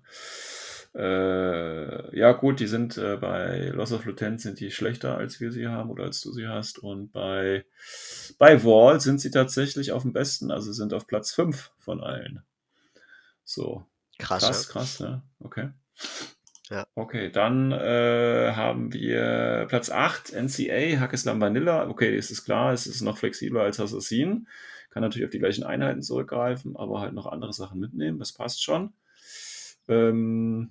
Äh, 0.95 2.15
ja, 2.19 2.33
gut, 2.33 2.61
die 2.61 2.67
sind 2.67 2.99
äh, 2.99 3.17
bei 3.17 3.69
Loss 3.69 3.93
of 3.95 4.05
Lieutenant 4.05 4.43
sind 4.43 4.61
die 4.61 4.71
schlechter, 4.71 5.17
als 5.17 5.41
wir 5.41 5.51
sie 5.53 5.69
haben 5.69 5.89
oder 5.89 6.05
als 6.05 6.21
du 6.21 6.33
sie 6.33 6.47
hast. 6.47 6.81
Und 6.81 7.13
bei, 7.13 7.65
bei 8.37 8.63
Wall 8.63 9.01
sind 9.01 9.23
sie 9.23 9.31
tatsächlich 9.31 9.93
auf 9.93 10.03
dem 10.03 10.13
besten, 10.13 10.51
also 10.51 10.71
sind 10.71 10.93
auf 10.93 11.07
Platz 11.07 11.33
5 11.33 11.73
von 11.79 12.03
allen. 12.05 12.45
So. 13.43 13.87
Krass. 14.19 14.43
Krass, 14.45 14.69
krass, 14.69 15.01
ne? 15.01 15.23
Okay 15.41 15.71
ja. 16.73 16.87
Okay, 16.95 17.31
dann 17.31 17.71
äh, 17.71 18.53
haben 18.57 18.93
wir 18.95 19.67
Platz 19.69 19.91
8, 19.91 20.33
NCA, 20.33 20.99
Hackeslam 21.01 21.39
Vanilla. 21.41 21.87
Okay, 21.89 22.17
ist 22.17 22.31
es 22.31 22.45
klar, 22.45 22.73
es 22.73 22.87
ist 22.87 23.03
noch 23.03 23.19
flexibler 23.19 23.63
als 23.63 23.79
Assassin. 23.79 24.49
Kann 24.91 25.03
natürlich 25.03 25.27
auf 25.27 25.31
die 25.31 25.39
gleichen 25.39 25.65
Einheiten 25.65 26.03
zurückgreifen, 26.03 26.77
aber 26.77 27.01
halt 27.01 27.13
noch 27.13 27.27
andere 27.27 27.53
Sachen 27.53 27.79
mitnehmen. 27.79 28.19
Das 28.19 28.33
passt 28.33 28.63
schon. 28.65 28.93
Ähm, 29.89 30.71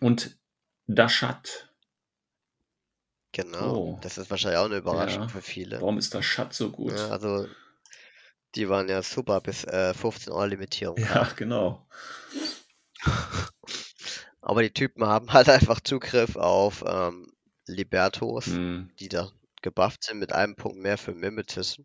und 0.00 0.38
Dashat. 0.86 1.72
Genau, 3.32 3.76
oh. 3.76 3.98
das 4.02 4.16
ist 4.18 4.30
wahrscheinlich 4.30 4.58
auch 4.58 4.64
eine 4.64 4.78
Überraschung 4.78 5.22
ja. 5.22 5.28
für 5.28 5.42
viele. 5.42 5.80
Warum 5.80 5.98
ist 5.98 6.14
Dashat 6.14 6.52
so 6.54 6.70
gut? 6.70 6.96
Ja, 6.96 7.08
also, 7.10 7.46
die 8.56 8.68
waren 8.68 8.88
ja 8.88 9.02
super 9.02 9.40
bis 9.40 9.64
äh, 9.64 9.92
15 9.94 10.32
Euro 10.32 10.46
Limitierung. 10.46 10.96
Ja, 10.98 11.28
genau. 11.36 11.86
Aber 14.50 14.62
die 14.64 14.74
Typen 14.74 15.04
haben 15.06 15.28
halt 15.32 15.48
einfach 15.48 15.78
Zugriff 15.80 16.34
auf 16.34 16.82
ähm, 16.86 17.28
Libertos, 17.68 18.48
mhm. 18.48 18.90
die 18.98 19.08
da 19.08 19.28
gebufft 19.62 20.02
sind 20.02 20.18
mit 20.18 20.32
einem 20.32 20.56
Punkt 20.56 20.78
mehr 20.78 20.98
für 20.98 21.14
Mimetis. 21.14 21.80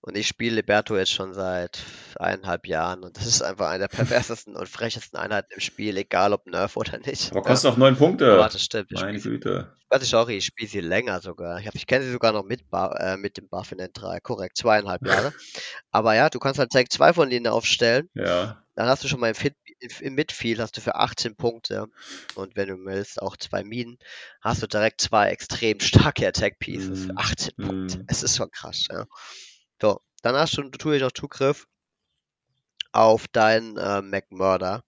Und 0.00 0.16
ich 0.16 0.28
spiele 0.28 0.56
Liberto 0.56 0.96
jetzt 0.96 1.10
schon 1.12 1.32
seit 1.34 1.80
eineinhalb 2.18 2.66
Jahren 2.68 3.02
und 3.02 3.16
das 3.18 3.26
ist 3.26 3.42
einfach 3.42 3.68
eine 3.70 3.80
der 3.80 3.88
perversesten 3.88 4.54
und 4.56 4.66
frechesten 4.68 5.18
Einheiten 5.18 5.52
im 5.52 5.60
Spiel, 5.60 5.96
egal 5.98 6.32
ob 6.32 6.46
Nerf 6.46 6.76
oder 6.78 6.98
nicht. 6.98 7.32
Aber 7.32 7.42
kostet 7.42 7.68
noch 7.70 7.76
ja. 7.76 7.80
neun 7.80 7.96
Punkte. 7.96 8.38
Warte, 8.38 8.58
stimmt. 8.58 8.90
Ich 8.92 9.00
Meine 9.00 9.18
Güte. 9.20 9.72
Sie, 9.76 9.80
warte, 9.90 10.04
sorry, 10.06 10.36
ich 10.38 10.44
spiele 10.46 10.70
sie 10.70 10.80
länger 10.80 11.20
sogar. 11.20 11.58
Ich, 11.60 11.68
ich 11.74 11.86
kenne 11.86 12.04
sie 12.06 12.12
sogar 12.12 12.32
noch 12.32 12.44
mit, 12.44 12.62
äh, 12.98 13.16
mit 13.18 13.36
dem 13.36 13.48
Buff 13.50 13.72
in 13.72 13.78
den 13.78 13.92
drei. 13.92 14.20
Korrekt, 14.20 14.56
zweieinhalb 14.58 15.06
Jahre. 15.06 15.32
Aber 15.90 16.14
ja, 16.14 16.30
du 16.30 16.38
kannst 16.38 16.58
halt 16.60 16.70
Tag 16.70 16.90
zwei 16.92 17.12
von 17.12 17.28
denen 17.30 17.46
aufstellen. 17.46 18.08
Ja. 18.14 18.62
Dann 18.76 18.86
hast 18.88 19.04
du 19.04 19.08
schon 19.08 19.20
mal 19.20 19.28
im 19.30 19.34
Fit 19.34 19.54
im 20.00 20.14
Midfield 20.14 20.60
hast 20.60 20.76
du 20.76 20.80
für 20.80 20.94
18 20.96 21.36
Punkte 21.36 21.86
und 22.34 22.56
wenn 22.56 22.68
du 22.68 22.76
willst 22.84 23.20
auch 23.20 23.36
zwei 23.36 23.62
Minen, 23.64 23.98
hast 24.40 24.62
du 24.62 24.66
direkt 24.66 25.00
zwei 25.00 25.28
extrem 25.28 25.80
starke 25.80 26.26
Attack 26.26 26.58
Pieces 26.58 26.88
mm. 27.04 27.06
für 27.06 27.16
18 27.16 27.52
mm. 27.56 27.62
Punkte. 27.62 27.98
Mhm. 27.98 28.04
Es 28.08 28.22
ist 28.22 28.36
schon 28.36 28.50
krass. 28.50 28.86
Ja. 28.90 29.06
So, 29.80 30.00
dann 30.22 30.34
hast 30.36 30.56
du 30.56 30.62
natürlich 30.62 31.02
auch 31.04 31.12
Zugriff 31.12 31.66
auf 32.92 33.28
deinen 33.28 33.76
äh, 33.76 34.00
McMurder 34.02 34.84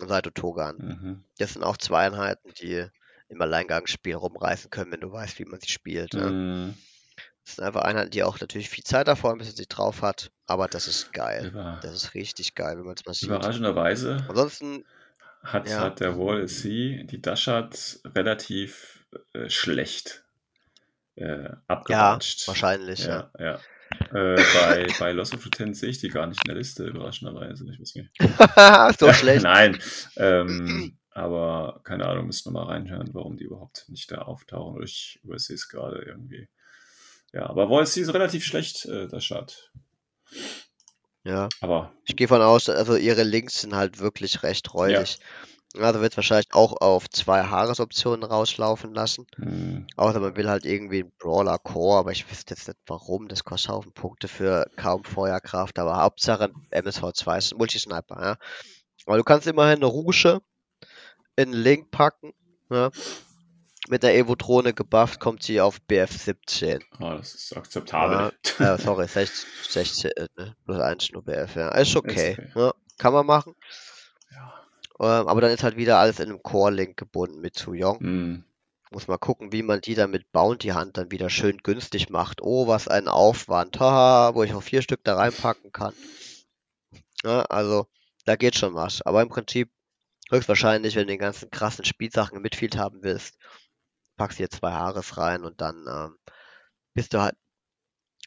und 0.00 0.08
Saito 0.08 0.30
Togan. 0.30 0.76
Mhm. 0.78 1.24
Das 1.38 1.54
sind 1.54 1.62
auch 1.62 1.76
zwei 1.76 2.04
Einheiten, 2.06 2.52
die 2.60 2.86
im 3.28 3.40
Alleingangsspiel 3.40 4.14
rumreißen 4.16 4.70
können, 4.70 4.92
wenn 4.92 5.00
du 5.00 5.10
weißt, 5.12 5.38
wie 5.38 5.44
man 5.44 5.60
sie 5.60 5.68
spielt. 5.70 6.14
Mhm. 6.14 6.74
Ja. 6.76 6.82
Das 7.46 7.54
sind 7.56 7.64
einfach 7.64 7.82
Einheiten, 7.82 8.10
die 8.10 8.24
auch 8.24 8.40
natürlich 8.40 8.68
viel 8.68 8.82
Zeit 8.82 9.06
davor 9.06 9.38
bis 9.38 9.54
sie 9.56 9.68
drauf 9.68 10.02
hat. 10.02 10.32
Aber 10.48 10.66
das 10.66 10.88
ist 10.88 11.12
geil. 11.12 11.46
Über 11.46 11.78
das 11.80 11.94
ist 11.94 12.14
richtig 12.14 12.56
geil, 12.56 12.76
wenn 12.76 12.84
man 12.86 12.96
es 12.98 13.06
mal 13.06 13.14
sieht. 13.14 13.28
Überraschenderweise 13.28 14.26
Ansonsten, 14.28 14.84
hat, 15.44 15.68
ja. 15.70 15.78
hat 15.78 16.00
der 16.00 16.18
Wall 16.18 16.48
Sea 16.48 17.04
die 17.04 17.22
Dashat 17.22 18.00
relativ 18.16 19.06
äh, 19.32 19.48
schlecht 19.48 20.24
äh, 21.14 21.50
abgewatscht. 21.68 22.42
Ja, 22.42 22.48
wahrscheinlich. 22.48 23.06
Ja, 23.06 23.30
ja. 23.38 23.60
ja. 24.12 24.34
Äh, 24.34 24.44
bei, 24.54 24.86
bei 24.98 25.12
Loss 25.12 25.32
of 25.34 25.48
Ten 25.50 25.72
sehe 25.72 25.90
ich 25.90 25.98
die 25.98 26.08
gar 26.08 26.26
nicht 26.26 26.40
in 26.44 26.48
der 26.48 26.56
Liste, 26.56 26.84
überraschenderweise. 26.84 27.64
Ich 27.70 27.78
weiß 27.78 27.94
nicht. 27.94 28.10
so 28.98 29.12
schlecht. 29.12 29.44
Nein. 29.44 29.78
Ähm, 30.16 30.98
aber 31.12 31.80
keine 31.84 32.06
Ahnung, 32.08 32.26
müssen 32.26 32.52
wir 32.52 32.58
mal 32.60 32.66
reinhören, 32.72 33.10
warum 33.14 33.36
die 33.36 33.44
überhaupt 33.44 33.84
nicht 33.88 34.10
da 34.10 34.22
auftauchen. 34.22 34.82
Ich 34.82 35.20
übersehe 35.22 35.54
es 35.54 35.68
gerade 35.68 35.98
irgendwie. 36.04 36.48
Ja, 37.36 37.50
aber 37.50 37.68
Voice 37.68 37.98
ist 37.98 38.14
relativ 38.14 38.46
schlecht, 38.46 38.86
äh, 38.86 39.08
der 39.08 39.20
Chart. 39.20 39.70
Ja. 41.22 41.50
Aber. 41.60 41.92
Ich 42.06 42.16
gehe 42.16 42.28
von 42.28 42.40
aus, 42.40 42.70
also 42.70 42.96
ihre 42.96 43.24
Links 43.24 43.60
sind 43.60 43.74
halt 43.76 43.98
wirklich 43.98 44.42
recht 44.42 44.72
räudig. 44.72 45.18
Ja. 45.74 45.82
Also 45.82 46.00
wird 46.00 46.16
wahrscheinlich 46.16 46.48
auch 46.54 46.80
auf 46.80 47.10
zwei 47.10 47.42
Haaresoptionen 47.42 48.22
rauslaufen 48.24 48.94
lassen. 48.94 49.26
Hm. 49.36 49.86
Außer 49.96 50.18
man 50.20 50.34
will 50.36 50.48
halt 50.48 50.64
irgendwie 50.64 51.02
einen 51.02 51.12
Brawler 51.18 51.58
Core, 51.58 51.98
aber 51.98 52.12
ich 52.12 52.26
weiß 52.26 52.44
jetzt 52.48 52.68
nicht 52.68 52.80
warum. 52.86 53.28
Das 53.28 53.44
kostet 53.44 53.70
Haufen 53.70 53.92
Punkte 53.92 54.28
für 54.28 54.66
kaum 54.76 55.04
Feuerkraft, 55.04 55.78
aber 55.78 55.98
Hauptsache 55.98 56.50
MSV2 56.70 57.36
ist 57.38 57.52
ein 57.52 57.58
Multisniper, 57.58 58.22
ja. 58.24 58.38
Aber 59.04 59.18
du 59.18 59.24
kannst 59.24 59.46
immerhin 59.46 59.76
eine 59.76 59.86
Rusche 59.86 60.40
in 61.36 61.52
Link 61.52 61.90
packen. 61.90 62.32
Ja 62.70 62.90
mit 63.88 64.02
der 64.02 64.16
Evo-Drohne 64.16 64.74
gebufft, 64.74 65.20
kommt 65.20 65.42
sie 65.42 65.60
auf 65.60 65.80
BF 65.82 66.10
17. 66.10 66.82
oh, 67.00 67.10
das 67.14 67.34
ist 67.34 67.56
akzeptabel. 67.56 68.32
Ja, 68.58 68.74
äh, 68.74 68.78
sorry, 68.78 69.06
16, 69.06 69.48
16 69.68 70.10
ne? 70.36 70.56
plus 70.64 70.80
1 70.80 71.12
nur 71.12 71.24
BF, 71.24 71.54
ja. 71.56 71.68
Ist 71.74 71.94
okay. 71.96 72.32
Ist 72.32 72.38
okay. 72.38 72.50
Ja, 72.54 72.66
ne? 72.66 72.72
kann 72.98 73.12
man 73.12 73.26
machen. 73.26 73.54
Ja. 74.32 74.54
Ähm, 75.20 75.28
aber 75.28 75.40
dann 75.40 75.50
ist 75.50 75.62
halt 75.62 75.76
wieder 75.76 75.98
alles 75.98 76.18
in 76.18 76.28
einem 76.30 76.42
Core-Link 76.42 76.96
gebunden 76.96 77.40
mit 77.40 77.54
Zuyong. 77.54 77.98
Mm. 78.00 78.44
Muss 78.92 79.08
mal 79.08 79.18
gucken, 79.18 79.52
wie 79.52 79.62
man 79.62 79.80
die 79.80 79.94
dann 79.94 80.10
mit 80.10 80.30
Bounty 80.32 80.68
Hand 80.68 80.96
dann 80.96 81.10
wieder 81.10 81.28
schön 81.28 81.58
günstig 81.58 82.08
macht. 82.08 82.40
Oh, 82.40 82.66
was 82.68 82.88
ein 82.88 83.08
Aufwand. 83.08 83.78
Haha, 83.80 84.34
wo 84.34 84.42
ich 84.42 84.54
auch 84.54 84.62
vier 84.62 84.80
Stück 84.80 85.02
da 85.04 85.16
reinpacken 85.16 85.72
kann. 85.72 85.92
Ja, 87.24 87.42
also, 87.42 87.86
da 88.24 88.36
geht 88.36 88.56
schon 88.56 88.74
was. 88.74 89.02
Aber 89.02 89.22
im 89.22 89.28
Prinzip 89.28 89.70
höchstwahrscheinlich, 90.30 90.94
wenn 90.96 91.02
du 91.06 91.12
den 91.14 91.18
ganzen 91.18 91.50
krassen 91.50 91.84
Spielsachen 91.84 92.36
im 92.36 92.42
Midfield 92.42 92.76
haben 92.76 93.02
willst, 93.02 93.34
packst 94.16 94.38
dir 94.38 94.50
zwei 94.50 94.72
Haares 94.72 95.16
rein 95.18 95.44
und 95.44 95.60
dann 95.60 95.86
ähm, 95.88 96.18
bist 96.94 97.14
du 97.14 97.20
halt 97.20 97.36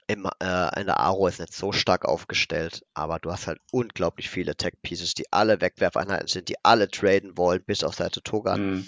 im, 0.07 0.25
äh, 0.39 0.79
in 0.79 0.87
der 0.87 0.99
Aro 0.99 1.27
ist 1.27 1.39
nicht 1.39 1.53
so 1.53 1.71
stark 1.71 2.03
aufgestellt, 2.05 2.83
aber 2.95 3.19
du 3.19 3.31
hast 3.31 3.45
halt 3.45 3.59
unglaublich 3.71 4.27
viele 4.29 4.55
Tech-Pieces, 4.57 5.13
die 5.13 5.31
alle 5.31 5.61
Wegwerfeinheiten 5.61 6.27
sind, 6.27 6.49
die 6.49 6.55
alle 6.65 6.89
traden 6.89 7.37
wollen, 7.37 7.63
bis 7.63 7.83
auf 7.83 7.93
Seite 7.95 8.23
Togan. 8.23 8.69
Mhm. 8.77 8.87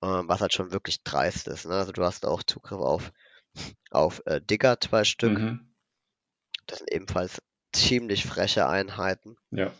Ähm, 0.00 0.28
was 0.28 0.40
halt 0.40 0.52
schon 0.52 0.70
wirklich 0.70 1.02
dreist 1.02 1.48
ist. 1.48 1.66
Ne? 1.66 1.74
Also 1.74 1.90
du 1.90 2.04
hast 2.04 2.24
auch 2.24 2.44
Zugriff 2.44 2.78
auf, 2.78 3.10
auf 3.90 4.22
äh, 4.26 4.40
Digger, 4.40 4.78
zwei 4.80 5.02
Stück. 5.02 5.36
Mhm. 5.38 5.74
Das 6.68 6.78
sind 6.78 6.92
ebenfalls 6.92 7.42
ziemlich 7.74 8.24
freche 8.24 8.68
Einheiten. 8.68 9.36
Ja. 9.50 9.72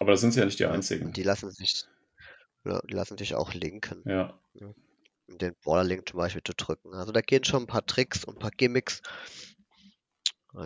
Aber 0.00 0.12
das 0.12 0.22
sind 0.22 0.32
sie 0.32 0.38
ja 0.40 0.46
nicht 0.46 0.58
die 0.60 0.64
einzigen. 0.66 1.12
Die 1.12 1.22
lassen 1.24 1.50
sich 1.50 1.84
die 2.64 2.94
lassen 2.94 3.16
dich 3.16 3.34
auch 3.34 3.54
linken. 3.54 4.02
Ja. 4.06 4.38
Um 5.26 5.38
den 5.38 5.54
Borderlink 5.62 6.08
zum 6.08 6.18
Beispiel 6.18 6.42
zu 6.42 6.52
drücken. 6.54 6.92
Also 6.94 7.10
da 7.12 7.20
gehen 7.22 7.44
schon 7.44 7.62
ein 7.64 7.66
paar 7.66 7.86
Tricks 7.86 8.24
und 8.24 8.36
ein 8.36 8.40
paar 8.40 8.50
Gimmicks. 8.50 9.00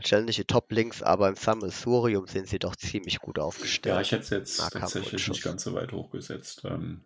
Ständige 0.01 0.47
Top-Links, 0.47 1.03
aber 1.03 1.29
im 1.29 1.37
Sammelsurium 1.37 2.27
sind 2.27 2.47
sie 2.47 2.59
doch 2.59 2.77
ziemlich 2.77 3.21
gut 3.21 3.39
aufgestellt. 3.39 3.95
Ja, 3.95 4.01
ich 4.03 4.13
hätte 4.13 4.23
es 4.25 4.31
jetzt 4.31 4.59
Nahkampf 4.59 4.83
tatsächlich 4.93 5.27
nicht 5.29 5.43
ganz 5.43 5.65
so 5.65 5.73
weit 5.73 5.93
hochgesetzt. 5.93 6.61
Ähm, 6.67 7.05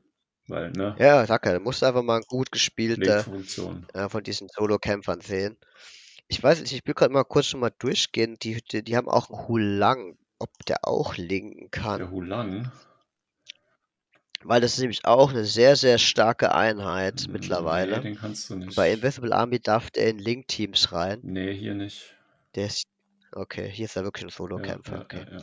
weil, 0.48 0.72
ne? 0.72 0.96
Ja, 0.98 1.24
sag 1.24 1.46
ja, 1.46 1.52
du 1.52 1.60
musst 1.60 1.84
einfach 1.84 2.02
mal 2.02 2.16
ein 2.16 2.24
gut 2.26 2.50
gespielter 2.50 3.24
äh, 3.94 4.08
von 4.08 4.22
diesen 4.24 4.48
Solo-Kämpfern 4.48 5.20
sehen. 5.20 5.56
Ich 6.26 6.42
weiß 6.42 6.60
nicht, 6.60 6.72
ich 6.72 6.84
will 6.84 6.94
gerade 6.94 7.12
mal 7.12 7.22
kurz 7.22 7.46
schon 7.46 7.60
mal 7.60 7.70
durchgehen. 7.78 8.36
Die, 8.42 8.60
die, 8.72 8.82
die 8.82 8.96
haben 8.96 9.08
auch 9.08 9.30
einen 9.30 9.46
Hulang, 9.46 10.18
ob 10.40 10.50
der 10.66 10.78
auch 10.82 11.16
linken 11.16 11.70
kann. 11.70 11.98
Der 12.00 12.10
Hulang? 12.10 12.72
weil 14.44 14.60
das 14.60 14.74
ist 14.74 14.80
nämlich 14.80 15.04
auch 15.04 15.30
eine 15.30 15.44
sehr, 15.44 15.76
sehr 15.76 15.98
starke 15.98 16.54
Einheit 16.54 17.26
mhm, 17.26 17.32
mittlerweile. 17.32 17.96
Nee, 17.98 18.02
den 18.02 18.16
kannst 18.18 18.50
du 18.50 18.56
nicht. 18.56 18.76
Bei 18.76 18.92
Invisible 18.92 19.32
Army 19.34 19.60
darf 19.60 19.90
der 19.90 20.08
in 20.08 20.18
Link-Teams 20.18 20.92
rein. 20.92 21.20
Nee, 21.22 21.54
hier 21.54 21.74
nicht. 21.74 22.02
Der 22.54 22.66
ist, 22.66 22.84
okay, 23.32 23.68
hier 23.70 23.86
ist 23.86 23.96
er 23.96 24.04
wirklich 24.04 24.24
ein 24.26 24.30
Solo-Kämpfer. 24.30 24.92
Ja, 24.92 24.98
ja, 24.98 25.04
okay. 25.04 25.24
ja, 25.32 25.40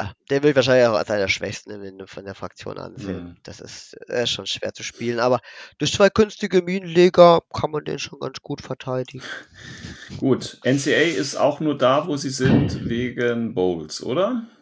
ja, 0.00 0.12
den 0.30 0.42
will 0.42 0.50
ich 0.50 0.56
wahrscheinlich 0.56 0.88
auch 0.88 0.94
als 0.96 1.10
einer 1.10 1.20
der 1.20 1.28
Schwächsten 1.28 1.70
in, 1.82 2.06
von 2.08 2.24
der 2.24 2.34
Fraktion 2.34 2.78
ansehen. 2.78 3.22
Mhm. 3.24 3.36
Das 3.44 3.60
ist, 3.60 3.94
ist, 3.94 4.10
äh, 4.10 4.26
schon 4.26 4.46
schwer 4.46 4.72
zu 4.72 4.82
spielen, 4.82 5.20
aber 5.20 5.40
durch 5.78 5.92
zwei 5.92 6.10
künstliche 6.10 6.62
Minenleger 6.62 7.42
kann 7.52 7.70
man 7.70 7.84
den 7.84 7.98
schon 8.00 8.18
ganz 8.18 8.40
gut 8.40 8.60
verteidigen. 8.62 9.22
Gut, 10.18 10.58
NCA 10.64 10.90
ist 10.92 11.36
auch 11.36 11.60
nur 11.60 11.76
da, 11.78 12.06
wo 12.08 12.16
sie 12.16 12.30
sind, 12.30 12.88
wegen 12.88 13.54
Bowls, 13.54 14.02
oder? 14.02 14.22
Ja. 14.48 14.55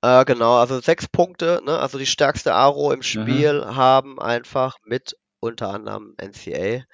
Äh, 0.00 0.24
genau, 0.24 0.58
also 0.58 0.80
sechs 0.80 1.08
Punkte, 1.08 1.60
ne? 1.64 1.76
also 1.78 1.98
die 1.98 2.06
stärkste 2.06 2.54
Aro 2.54 2.92
im 2.92 3.00
mhm. 3.00 3.04
Spiel 3.04 3.64
mhm. 3.64 3.76
haben 3.76 4.20
einfach 4.20 4.76
mit 4.84 5.16
unter 5.40 5.70
anderem 5.70 6.14
NCA 6.22 6.84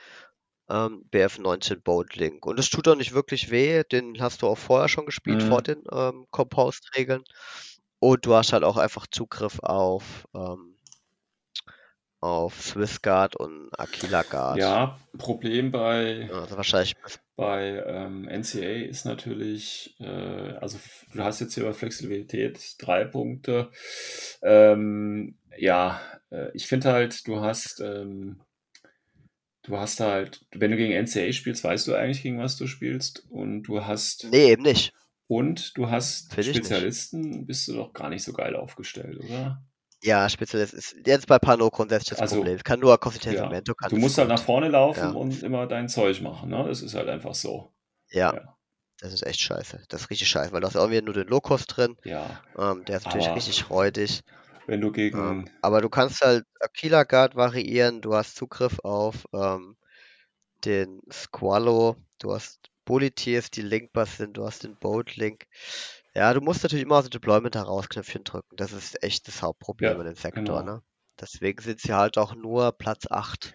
ähm, 0.71 1.05
BF19 1.13 1.83
Boatlink. 1.83 2.47
Und 2.47 2.59
es 2.59 2.71
tut 2.71 2.87
doch 2.87 2.97
nicht 2.97 3.13
wirklich 3.13 3.51
weh, 3.51 3.83
den 3.93 4.19
hast 4.21 4.41
du 4.41 4.47
auch 4.49 4.57
vorher 4.59 4.89
schon 4.89 5.05
gespielt, 5.07 5.43
mhm. 5.43 5.49
vor 5.49 5.61
den 5.63 5.85
ähm, 5.93 6.25
Compost-Regeln. 6.31 7.23
Und 8.01 8.25
du 8.25 8.35
hast 8.35 8.53
halt 8.55 8.65
auch 8.65 8.77
einfach 8.79 9.07
Zugriff 9.07 9.59
auf, 9.61 10.27
ähm, 10.35 10.79
auf 12.21 12.55
Swiss 12.63 13.03
Guard 13.03 13.37
und 13.37 13.69
Aquila 13.79 14.23
Guard. 14.23 14.57
Ja, 14.59 14.99
Problem 15.19 15.71
bei. 15.71 16.31
Also 16.33 16.57
wahrscheinlich 16.57 16.97
bei 17.37 17.83
ähm, 17.87 18.27
NCA 18.29 18.87
ist 18.89 19.05
natürlich, 19.07 19.97
äh, 19.99 20.07
also 20.07 20.79
du 21.13 21.23
hast 21.23 21.41
jetzt 21.41 21.55
hier 21.55 21.65
bei 21.65 21.73
Flexibilität 21.73 22.77
drei 22.79 23.05
Punkte. 23.05 23.71
Ähm, 24.43 25.39
ja, 25.59 26.01
äh, 26.31 26.51
ich 26.55 26.67
finde 26.67 26.93
halt, 26.93 27.27
du 27.27 27.41
hast, 27.41 27.81
ähm, 27.81 28.41
du 29.63 29.77
hast 29.79 29.99
halt, 29.99 30.43
wenn 30.53 30.71
du 30.71 30.77
gegen 30.77 30.93
NCA 30.95 31.33
spielst, 31.33 31.65
weißt 31.65 31.89
du 31.89 31.95
eigentlich, 31.95 32.23
gegen 32.23 32.39
was 32.39 32.57
du 32.57 32.69
spielst 32.69 33.27
und 33.31 33.65
du 33.65 33.85
hast. 33.85 34.29
Nee, 34.31 34.53
eben 34.53 34.63
nicht. 34.63 34.93
Und 35.27 35.77
du 35.77 35.91
hast 35.91 36.31
Spezialisten, 36.33 37.47
bist 37.47 37.67
du 37.67 37.73
doch 37.73 37.93
gar 37.95 38.11
nicht 38.11 38.23
so 38.23 38.33
geil 38.33 38.55
aufgestellt, 38.55 39.19
oder? 39.19 39.61
Ja, 40.05 40.29
Spitzel 40.29 40.61
ist, 40.61 40.97
jetzt 41.07 41.27
bei 41.29 41.39
Pano 41.39 41.71
grundsätzlich 41.71 42.11
das 42.11 42.19
also, 42.21 42.37
Problem. 42.37 42.59
Kann 42.63 42.79
nur 42.79 42.99
Konsistenz 42.99 43.37
ja. 43.39 43.61
du, 43.63 43.73
du 43.89 43.97
musst 43.97 44.19
halt 44.19 44.29
nach 44.29 44.43
vorne 44.43 44.69
laufen 44.69 45.01
ja. 45.03 45.09
und 45.13 45.43
immer 45.43 45.67
dein 45.67 45.89
Zeug 45.89 46.21
machen. 46.21 46.51
Ne? 46.51 46.63
Das 46.69 46.83
ist 46.83 46.93
halt 46.95 47.09
einfach 47.09 47.35
so. 47.35 47.73
Ja. 48.11 48.35
ja. 48.35 48.59
Das 49.01 49.15
ist 49.15 49.23
echt 49.25 49.41
scheiße. 49.41 49.83
Das 49.89 50.03
ist 50.03 50.11
richtig 50.11 50.29
scheiße, 50.29 50.53
weil 50.53 50.61
du 50.61 50.67
hast 50.67 50.77
auch 50.77 50.91
wieder 50.91 51.01
nur 51.01 51.15
den 51.15 51.27
Lokos 51.27 51.67
drin. 51.67 51.97
Ja. 52.05 52.43
Ähm, 52.59 52.85
der 52.85 52.99
ist 52.99 53.07
natürlich 53.07 53.27
aber 53.29 53.37
richtig 53.37 53.65
freudig. 53.65 54.21
Wenn 54.67 54.83
du 54.83 54.93
gegen. 54.93 55.19
Ähm, 55.19 55.49
aber 55.63 55.81
du 55.81 55.89
kannst 55.89 56.21
halt 56.21 56.45
Aquila 56.61 57.05
Guard 57.05 57.35
variieren. 57.35 58.03
Du 58.03 58.13
hast 58.15 58.37
Zugriff 58.37 58.81
auf 58.81 59.27
ähm, 59.35 59.75
den 60.67 61.01
Squallow. 61.11 61.97
Du 62.19 62.35
hast 62.35 62.61
bulli 62.85 63.11
Tiers, 63.11 63.51
die 63.51 63.63
linkbar 63.63 64.05
sind. 64.05 64.37
Du 64.37 64.45
hast 64.45 64.65
den 64.65 64.77
Boat 64.77 65.17
Link. 65.17 65.47
Ja, 66.17 66.33
du 66.33 66.41
musst 66.41 66.63
natürlich 66.63 66.85
immer 66.85 66.97
aus 66.97 67.05
dem 67.07 67.11
Deployment 67.11 67.57
herausknöpfchen 67.57 68.23
drücken. 68.23 68.57
Das 68.57 68.73
ist 68.73 69.03
echt 69.03 69.27
das 69.27 69.43
Hauptproblem 69.43 69.95
ja, 69.95 69.99
in 69.99 70.05
dem 70.07 70.15
Sektor. 70.15 70.45
Genau. 70.61 70.63
Ne? 70.63 70.83
Deswegen 71.21 71.61
sind 71.61 71.81
sie 71.81 71.93
halt 71.93 72.19
auch 72.19 72.37
nur 72.37 72.71
Platz 72.79 73.07
8. 73.11 73.55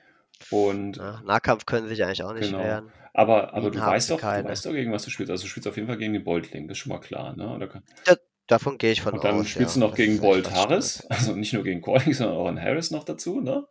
Und 0.52 0.98
ja, 0.98 1.22
Nahkampf 1.24 1.66
können 1.66 1.84
sie 1.88 1.96
sich 1.96 2.04
eigentlich 2.04 2.24
auch 2.24 2.34
nicht 2.34 2.52
genau. 2.52 2.62
wehren. 2.64 2.92
Aber, 3.14 3.44
hm, 3.50 3.56
aber 3.56 3.72
du, 3.72 3.80
weißt 3.80 4.12
doch, 4.12 4.18
du 4.20 4.24
weißt 4.24 4.66
doch, 4.66 4.72
gegen 4.72 4.92
was 4.92 5.04
du 5.06 5.10
spielst. 5.10 5.32
Also 5.32 5.44
du 5.44 5.50
spielst 5.50 5.68
auf 5.68 5.76
jeden 5.78 5.88
Fall 5.88 5.98
gegen 5.98 6.14
den 6.14 6.24
Boltling, 6.24 6.68
das 6.68 6.78
ist 6.78 6.82
schon 6.84 6.92
mal 6.92 7.00
klar. 7.00 7.36
Ne? 7.36 7.66
Kann... 7.70 7.84
Da, 8.06 8.16
davon 8.48 8.78
gehe 8.78 8.92
ich 8.92 9.02
von 9.02 9.14
aus. 9.14 9.20
Und 9.20 9.24
dann 9.24 9.40
aus, 9.40 9.48
spielst 9.48 9.76
ja. 9.76 9.80
du 9.80 9.80
noch 9.80 9.90
das 9.92 9.98
gegen 9.98 10.20
Bolt 10.20 10.52
Harris, 10.52 11.06
also 11.10 11.34
nicht 11.36 11.54
nur 11.54 11.64
gegen 11.64 11.82
Calling, 11.82 12.14
sondern 12.14 12.36
auch 12.38 12.48
an 12.48 12.62
Harris 12.62 12.92
noch 12.92 13.06
dazu. 13.06 13.42
Ne? 13.42 13.66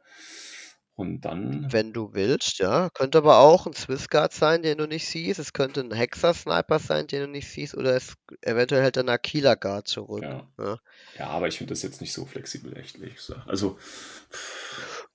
Und 0.99 1.21
dann. 1.21 1.65
Wenn 1.71 1.93
du 1.93 2.13
willst, 2.13 2.59
ja. 2.59 2.91
Könnte 2.91 3.19
aber 3.19 3.39
auch 3.39 3.69
ein 3.69 3.73
Swiss 3.73 4.09
Guard 4.09 4.33
sein, 4.33 4.63
den 4.65 4.79
du 4.79 4.89
nicht 4.89 5.07
siehst. 5.07 5.39
Es 5.39 5.53
könnte 5.53 5.81
ein 5.81 5.93
Hexer-Sniper 5.93 6.81
sein, 6.81 7.07
den 7.07 7.21
du 7.21 7.29
nicht 7.29 7.49
siehst. 7.49 7.77
Oder 7.77 7.95
es 7.95 8.15
eventuell 8.43 8.83
hält 8.83 8.99
ein 8.99 9.09
Akila 9.09 9.55
Guard 9.55 9.87
zurück. 9.87 10.25
Ja, 10.25 10.49
ja. 10.59 10.77
ja 11.17 11.27
aber 11.29 11.47
ich 11.47 11.59
finde 11.59 11.73
das 11.75 11.83
jetzt 11.83 12.01
nicht 12.01 12.13
so 12.13 12.25
flexibel, 12.27 12.77
echt 12.77 12.99
nicht. 12.99 13.33
Also. 13.47 13.79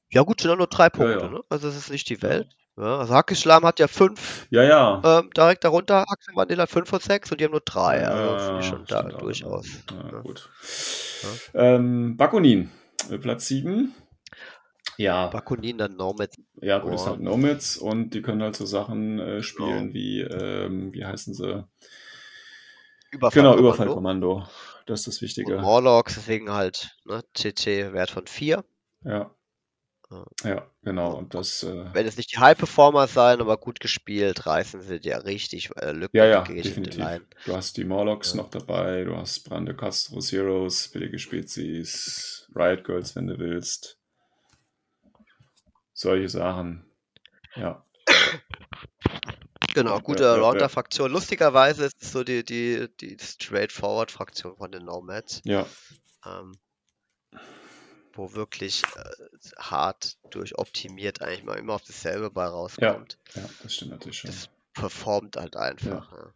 Ja, 0.09 0.21
gut, 0.21 0.39
sind 0.39 0.51
auch 0.51 0.55
nur 0.57 0.67
drei 0.67 0.89
Punkte. 0.89 1.19
Ja, 1.19 1.27
ne? 1.29 1.41
Also, 1.49 1.67
es 1.67 1.75
ist 1.75 1.91
nicht 1.91 2.07
die 2.09 2.21
Welt. 2.21 2.47
Ja, 2.77 2.99
also 2.99 3.13
Hackislam 3.13 3.65
hat 3.65 3.81
ja 3.81 3.89
fünf. 3.89 4.47
Ja, 4.51 4.63
ja. 4.63 5.01
Ähm, 5.03 5.31
direkt 5.35 5.65
darunter 5.65 6.09
Axel 6.09 6.33
Mandela 6.33 6.65
fünf 6.65 6.93
und 6.93 7.01
sechs. 7.03 7.29
und 7.29 7.41
die 7.41 7.45
haben 7.45 7.51
nur 7.51 7.59
drei. 7.59 8.07
Also 8.07 8.51
ja, 8.53 8.61
schon 8.63 8.85
da 8.85 9.03
durchaus. 9.03 9.67
Ja, 9.91 10.03
ne? 10.03 10.21
gut. 10.23 10.49
Ja. 11.53 11.61
Ähm, 11.75 12.15
Bakunin, 12.15 12.71
äh, 13.11 13.17
Platz 13.17 13.47
sieben. 13.47 13.93
Ja. 14.97 15.27
Bakunin 15.27 15.77
dann 15.77 15.95
Nomads. 15.95 16.37
Ja, 16.61 16.79
gut, 16.79 16.91
oh. 16.91 16.95
ist 16.95 17.05
halt 17.05 17.19
Nomads 17.19 17.77
und 17.77 18.11
die 18.13 18.21
können 18.21 18.43
halt 18.43 18.55
so 18.55 18.65
Sachen 18.65 19.19
äh, 19.19 19.43
spielen 19.43 19.89
oh. 19.89 19.93
wie, 19.93 20.21
ähm, 20.21 20.93
wie 20.93 21.05
heißen 21.05 21.33
sie? 21.33 21.63
Überfall 23.11 23.41
genau, 23.41 23.57
Überfallkommando. 23.57 24.47
Das 24.85 25.01
ist 25.01 25.07
das 25.07 25.21
Wichtige. 25.21 25.57
Und 25.57 25.63
Warlocks, 25.63 26.15
deswegen 26.15 26.51
halt, 26.51 26.95
ne, 27.05 27.23
CC-Wert 27.33 28.11
von 28.11 28.27
4. 28.27 28.63
Ja. 29.05 29.31
Ja, 30.43 30.67
genau. 30.83 31.15
Und 31.15 31.33
das, 31.33 31.63
äh, 31.63 31.85
Wenn 31.93 32.05
es 32.05 32.17
nicht 32.17 32.33
die 32.33 32.37
High 32.37 32.55
Performer 32.55 33.07
sein, 33.07 33.41
aber 33.41 33.57
gut 33.57 33.79
gespielt, 33.79 34.45
reißen 34.45 34.81
sie 34.83 34.99
dir 34.99 35.23
richtig 35.25 35.71
äh, 35.77 35.91
Lücken. 35.91 36.15
Ja, 36.15 36.27
ja, 36.27 36.41
definitiv. 36.43 37.03
Du 37.45 37.55
hast 37.55 37.77
die 37.77 37.83
Morlocks 37.83 38.31
ja. 38.33 38.37
noch 38.43 38.51
dabei, 38.51 39.05
du 39.05 39.15
hast 39.17 39.49
Brande 39.49 39.75
Castro 39.75 40.19
Zeros, 40.19 40.89
billige 40.89 41.17
Spezies, 41.17 42.47
Riot 42.55 42.83
Girls, 42.83 43.15
wenn 43.15 43.25
du 43.25 43.39
willst 43.39 43.97
solche 45.93 46.29
Sachen. 46.29 46.83
Ja. 47.55 47.85
Genau, 49.73 49.99
gute 49.99 50.23
ja, 50.23 50.35
Rounder-Fraktion. 50.35 51.07
Ja. 51.09 51.13
Lustigerweise 51.13 51.85
ist 51.85 52.01
es 52.01 52.11
so 52.11 52.23
die, 52.23 52.43
die, 52.45 52.87
die 52.99 53.17
Straightforward-Fraktion 53.19 54.57
von 54.57 54.71
den 54.71 54.85
Nomads. 54.85 55.41
Ja. 55.45 55.65
Ähm, 56.25 56.53
wo 58.13 58.33
wirklich 58.33 58.83
äh, 58.83 59.09
hart 59.57 60.17
durchoptimiert 60.29 61.23
eigentlich 61.23 61.43
mal 61.43 61.57
immer 61.57 61.73
auf 61.73 61.83
dasselbe 61.83 62.29
bei 62.29 62.45
rauskommt. 62.45 63.17
Ja, 63.33 63.41
ja 63.41 63.49
das 63.63 63.73
stimmt 63.73 63.91
natürlich 63.91 64.19
schon. 64.19 64.29
Das 64.29 64.49
performt 64.75 65.37
halt 65.37 65.55
einfach. 65.55 66.11
Ja. 66.11 66.33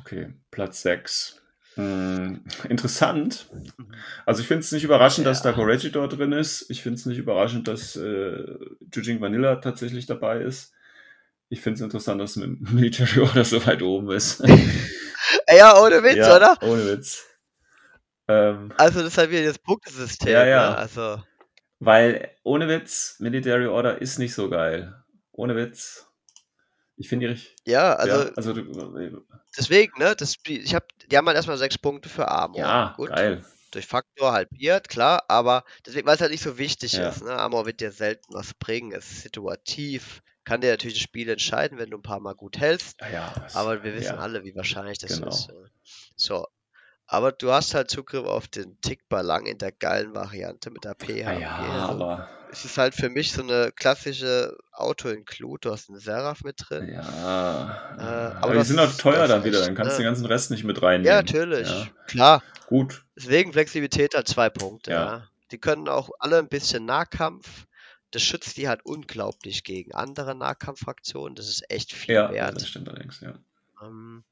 Okay, 0.00 0.34
Platz 0.50 0.82
6. 0.82 1.40
Hm, 1.76 2.40
interessant. 2.70 3.46
Mhm. 3.52 3.92
Also 4.24 4.40
ich 4.40 4.48
finde 4.48 4.60
es 4.60 4.72
nicht 4.72 4.84
überraschend, 4.84 5.26
ja. 5.26 5.30
dass 5.30 5.42
da 5.42 5.52
Corregidor 5.52 6.08
drin 6.08 6.32
ist. 6.32 6.70
Ich 6.70 6.80
finde 6.82 6.98
es 6.98 7.04
nicht 7.06 7.18
überraschend, 7.18 7.68
dass 7.68 7.96
äh, 7.96 8.44
Jujing 8.92 9.20
Vanilla 9.20 9.56
tatsächlich 9.56 10.06
dabei 10.06 10.40
ist. 10.40 10.72
Ich 11.50 11.60
finde 11.60 11.76
es 11.76 11.82
interessant, 11.82 12.20
dass 12.20 12.36
Military 12.36 13.20
Order 13.20 13.44
so 13.44 13.64
weit 13.66 13.82
oben 13.82 14.10
ist. 14.10 14.42
ja, 15.50 15.76
ohne 15.78 16.02
Witz, 16.02 16.16
ja, 16.16 16.34
oder? 16.36 16.56
Ohne 16.62 16.86
Witz. 16.86 17.24
Ähm, 18.26 18.72
also 18.78 19.00
das 19.00 19.08
ist 19.08 19.18
halt 19.18 19.30
wieder 19.30 19.44
das 19.44 19.58
Punktesystem. 19.58 20.32
Ja, 20.32 20.46
ja. 20.46 20.70
Ne? 20.70 20.78
Also. 20.78 21.22
Weil 21.78 22.30
ohne 22.42 22.68
Witz, 22.68 23.16
Military 23.20 23.66
Order 23.66 24.00
ist 24.00 24.18
nicht 24.18 24.32
so 24.34 24.48
geil. 24.48 24.94
Ohne 25.32 25.54
Witz. 25.54 26.06
Ich 26.96 27.10
finde 27.10 27.26
die 27.26 27.32
richtig. 27.32 27.54
Ja, 27.66 27.92
also. 27.96 28.22
Ja, 28.22 28.30
also 28.34 28.56
äh, 28.98 29.12
Deswegen, 29.56 29.98
ne, 29.98 30.14
das, 30.14 30.34
ich 30.46 30.74
hab, 30.74 30.84
die 31.10 31.16
haben 31.16 31.26
halt 31.26 31.36
erstmal 31.36 31.56
sechs 31.56 31.78
Punkte 31.78 32.08
für 32.08 32.28
Amor. 32.28 32.58
Ja, 32.58 32.94
Gut. 32.96 33.08
geil. 33.08 33.44
Durch 33.72 33.86
Faktor 33.86 34.32
halbiert, 34.32 34.88
klar, 34.88 35.24
aber 35.28 35.64
deswegen, 35.84 36.06
weil 36.06 36.14
es 36.14 36.20
halt 36.20 36.30
nicht 36.30 36.42
so 36.42 36.56
wichtig 36.56 36.92
ja. 36.92 37.08
ist. 37.08 37.24
Ne? 37.24 37.32
Amor 37.36 37.66
wird 37.66 37.80
dir 37.80 37.90
selten 37.90 38.32
was 38.32 38.54
bringen, 38.54 38.92
ist 38.92 39.22
situativ, 39.22 40.22
kann 40.44 40.60
dir 40.60 40.70
natürlich 40.70 40.94
das 40.96 41.02
Spiel 41.02 41.28
entscheiden, 41.28 41.76
wenn 41.76 41.90
du 41.90 41.98
ein 41.98 42.02
paar 42.02 42.20
Mal 42.20 42.34
gut 42.34 42.58
hältst. 42.58 43.00
Ja, 43.00 43.10
ja, 43.10 43.34
aber 43.54 43.82
wir 43.82 43.94
wissen 43.94 44.16
alle, 44.18 44.44
wie 44.44 44.54
wahrscheinlich 44.54 44.98
das 44.98 45.16
genau. 45.18 45.28
ist. 45.28 45.48
So, 46.16 46.46
aber 47.08 47.30
du 47.32 47.52
hast 47.52 47.74
halt 47.74 47.88
Zugriff 47.90 48.24
auf 48.26 48.48
den 48.48 48.76
lang 49.10 49.46
in 49.46 49.58
der 49.58 49.72
geilen 49.72 50.12
Variante 50.14 50.70
mit 50.70 50.84
der 50.84 50.94
PHP. 50.94 51.24
Ah 51.26 51.32
ja, 51.38 51.58
also, 51.58 52.04
aber... 52.04 52.28
Es 52.50 52.64
ist 52.64 52.78
halt 52.78 52.94
für 52.94 53.08
mich 53.10 53.32
so 53.32 53.42
eine 53.42 53.70
klassische 53.72 54.56
Auto-Include. 54.72 55.58
Du 55.60 55.72
hast 55.72 55.88
einen 55.90 55.98
Seraph 56.00 56.42
mit 56.42 56.56
drin. 56.58 56.88
Ja. 56.92 57.02
Äh, 57.98 58.02
aber, 58.36 58.44
aber 58.44 58.54
die 58.54 58.62
sind 58.62 58.78
auch 58.78 58.92
teuer 58.94 59.26
dann 59.28 59.44
wieder. 59.44 59.60
Dann 59.66 59.74
kannst 59.74 59.92
du 59.92 59.94
ne? 59.98 60.04
den 60.04 60.12
ganzen 60.12 60.26
Rest 60.26 60.50
nicht 60.52 60.64
mit 60.64 60.80
reinnehmen. 60.80 61.06
Ja, 61.06 61.16
natürlich. 61.16 61.68
Ja. 61.68 61.86
Klar. 62.06 62.42
Gut. 62.68 63.04
Deswegen 63.16 63.52
Flexibilität 63.52 64.16
hat 64.16 64.26
zwei 64.28 64.48
Punkte. 64.48 64.92
Ja. 64.92 65.04
ja. 65.16 65.26
Die 65.52 65.58
können 65.58 65.88
auch 65.88 66.08
alle 66.18 66.38
ein 66.38 66.48
bisschen 66.48 66.84
Nahkampf. 66.86 67.66
Das 68.12 68.22
schützt 68.22 68.56
die 68.56 68.68
halt 68.68 68.80
unglaublich 68.84 69.62
gegen 69.64 69.94
andere 69.94 70.34
Nahkampffraktionen. 70.36 71.34
Das 71.34 71.48
ist 71.48 71.64
echt 71.68 71.92
viel 71.92 72.14
ja, 72.14 72.22
wert. 72.22 72.34
Ja, 72.34 72.50
das 72.52 72.68
stimmt 72.68 72.88
allerdings, 72.88 73.20
ja. 73.20 73.34
Ähm, 73.82 74.24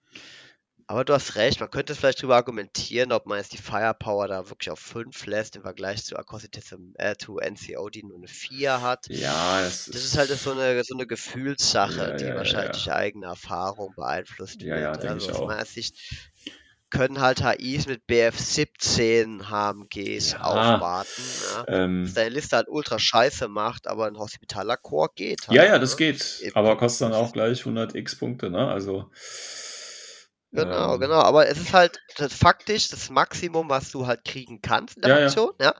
aber 0.86 1.04
du 1.06 1.14
hast 1.14 1.36
recht, 1.36 1.60
man 1.60 1.70
könnte 1.70 1.94
vielleicht 1.94 2.18
darüber 2.20 2.36
argumentieren, 2.36 3.10
ob 3.12 3.24
man 3.26 3.38
jetzt 3.38 3.54
die 3.54 3.58
Firepower 3.62 4.28
da 4.28 4.50
wirklich 4.50 4.70
auf 4.70 4.80
5 4.80 5.24
lässt 5.26 5.56
im 5.56 5.62
Vergleich 5.62 6.04
zu 6.04 6.14
Akostitis 6.16 6.74
äh, 6.98 7.16
zu 7.16 7.38
NCO, 7.38 7.88
die 7.88 8.02
nur 8.02 8.18
eine 8.18 8.28
4 8.28 8.82
hat. 8.82 9.06
Ja, 9.08 9.62
das, 9.62 9.86
das 9.86 9.96
ist, 9.96 10.04
ist 10.06 10.18
halt 10.18 10.28
so 10.30 10.52
eine, 10.52 10.84
so 10.84 10.94
eine 10.94 11.06
Gefühlssache, 11.06 11.98
ja, 12.10 12.16
die 12.16 12.24
ja, 12.26 12.36
wahrscheinlich 12.36 12.84
ja. 12.86 12.96
eigene 12.96 13.26
Erfahrung 13.26 13.94
beeinflusst 13.96 14.60
ja, 14.60 14.74
wird. 14.74 14.80
Ja, 14.84 14.92
denke 14.92 15.14
also 15.14 15.26
ich 15.26 15.32
aus 15.34 15.40
auch. 15.40 15.46
meiner 15.46 15.64
Sicht 15.64 15.96
können 16.90 17.18
halt 17.18 17.42
HIs 17.42 17.86
mit 17.86 18.06
BF 18.06 18.38
17 18.38 19.46
HMGs 19.50 20.32
ja. 20.32 20.40
aufwarten. 20.42 21.22
Ja. 21.66 21.78
Ne? 21.78 21.84
Ähm, 21.86 22.04
Dass 22.04 22.14
deine 22.14 22.28
Liste 22.28 22.56
halt 22.56 22.68
ultra 22.68 22.98
scheiße 22.98 23.48
macht, 23.48 23.86
aber 23.86 24.06
ein 24.06 24.18
Hospitaler 24.18 24.76
Core 24.76 25.08
geht 25.14 25.48
halt. 25.48 25.56
Ja, 25.56 25.64
ja, 25.64 25.72
ne? 25.72 25.80
das 25.80 25.92
ne? 25.92 25.96
geht. 25.96 26.52
Aber 26.54 26.76
kostet 26.76 27.06
dann 27.08 27.14
auch 27.14 27.32
gleich 27.32 27.60
100 27.60 27.94
X-Punkte, 27.94 28.50
ne? 28.50 28.68
Also. 28.68 29.10
Genau, 30.54 30.94
ähm, 30.94 31.00
genau. 31.00 31.20
Aber 31.20 31.48
es 31.48 31.58
ist 31.58 31.72
halt 31.72 32.00
das 32.16 32.32
faktisch 32.34 32.88
das 32.88 33.10
Maximum, 33.10 33.68
was 33.68 33.90
du 33.90 34.06
halt 34.06 34.24
kriegen 34.24 34.60
kannst 34.62 34.96
in 34.96 35.02
der 35.02 35.18
ja, 35.18 35.24
Aktion. 35.26 35.52
Ja. 35.60 35.66
ja. 35.66 35.74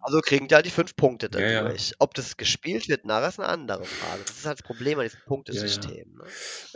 Also 0.00 0.20
kriegen 0.20 0.46
die 0.48 0.54
halt 0.54 0.64
die 0.66 0.70
fünf 0.70 0.94
Punkte 0.96 1.28
dadurch. 1.28 1.52
Ja, 1.90 1.96
Ob 1.98 2.14
das 2.14 2.36
gespielt 2.36 2.88
wird, 2.88 3.04
nachher 3.04 3.28
ist 3.28 3.38
eine 3.40 3.48
andere 3.48 3.84
Frage. 3.84 4.22
Das 4.26 4.36
ist 4.36 4.46
halt 4.46 4.58
das 4.58 4.66
Problem 4.66 4.98
an 4.98 5.04
diesem 5.04 5.20
Punktesystem. 5.26 6.16
Ne? 6.18 6.24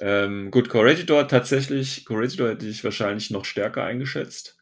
Ähm, 0.00 0.50
gut, 0.50 0.68
Corregidor 0.68 1.28
tatsächlich, 1.28 2.04
Corregidor 2.04 2.50
hätte 2.50 2.66
ich 2.66 2.82
wahrscheinlich 2.84 3.30
noch 3.30 3.44
stärker 3.44 3.84
eingeschätzt. 3.84 4.56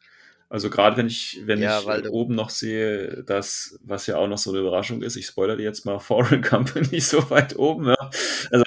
Also 0.47 0.69
gerade 0.69 0.95
wenn 0.97 1.07
ich, 1.07 1.41
wenn 1.45 1.59
ja, 1.59 1.79
ich 1.79 2.07
oben 2.09 2.35
noch 2.35 2.51
sehe, 2.51 3.23
dass, 3.23 3.79
was 3.83 4.05
ja 4.05 4.17
auch 4.17 4.27
noch 4.27 4.37
so 4.37 4.51
eine 4.51 4.59
Überraschung 4.59 5.01
ist, 5.01 5.15
ich 5.15 5.25
spoilere 5.25 5.59
jetzt 5.61 5.85
mal 5.85 5.97
Foreign 5.99 6.43
Company 6.43 6.99
so 6.99 7.27
weit 7.31 7.55
oben. 7.57 7.87
Ja. 7.87 7.95
Also 8.51 8.63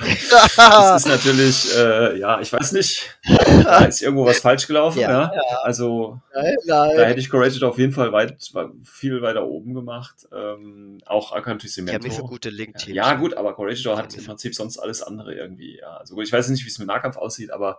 das 0.59 1.03
ist 1.03 1.09
natürlich, 1.09 1.77
äh, 1.77 2.19
ja, 2.19 2.41
ich 2.41 2.53
weiß 2.53 2.73
nicht, 2.73 3.17
da 3.63 3.85
ist 3.87 4.03
irgendwo 4.03 4.25
was 4.27 4.41
falsch 4.41 4.67
gelaufen. 4.67 4.99
Ja, 4.99 5.31
ja. 5.33 5.41
Also 5.63 6.21
nein, 6.35 6.57
nein. 6.65 6.97
da 6.97 7.05
hätte 7.05 7.21
ich 7.21 7.31
Courageous 7.31 7.63
auf 7.63 7.79
jeden 7.79 7.93
Fall 7.93 8.11
weit, 8.13 8.37
viel 8.83 9.23
weiter 9.23 9.47
oben 9.47 9.75
gemacht. 9.75 10.27
Ähm, 10.35 10.99
auch 11.07 11.31
Akantu 11.31 11.69
Ich 11.69 11.79
habe 11.95 12.11
für 12.11 12.23
gute 12.23 12.51
link 12.51 12.89
Ja 12.89 13.15
gut, 13.15 13.35
aber 13.35 13.55
Courageous 13.55 13.97
hat 13.97 14.15
im 14.17 14.25
Prinzip 14.25 14.53
sonst 14.55 14.79
alles 14.81 15.01
andere 15.01 15.35
irgendwie. 15.37 15.77
Ja. 15.79 15.97
Also 15.99 16.21
ich 16.21 16.33
weiß 16.33 16.49
nicht, 16.49 16.65
wie 16.65 16.69
es 16.71 16.79
mit 16.81 16.89
Nahkampf 16.89 17.17
aussieht, 17.17 17.53
aber 17.53 17.79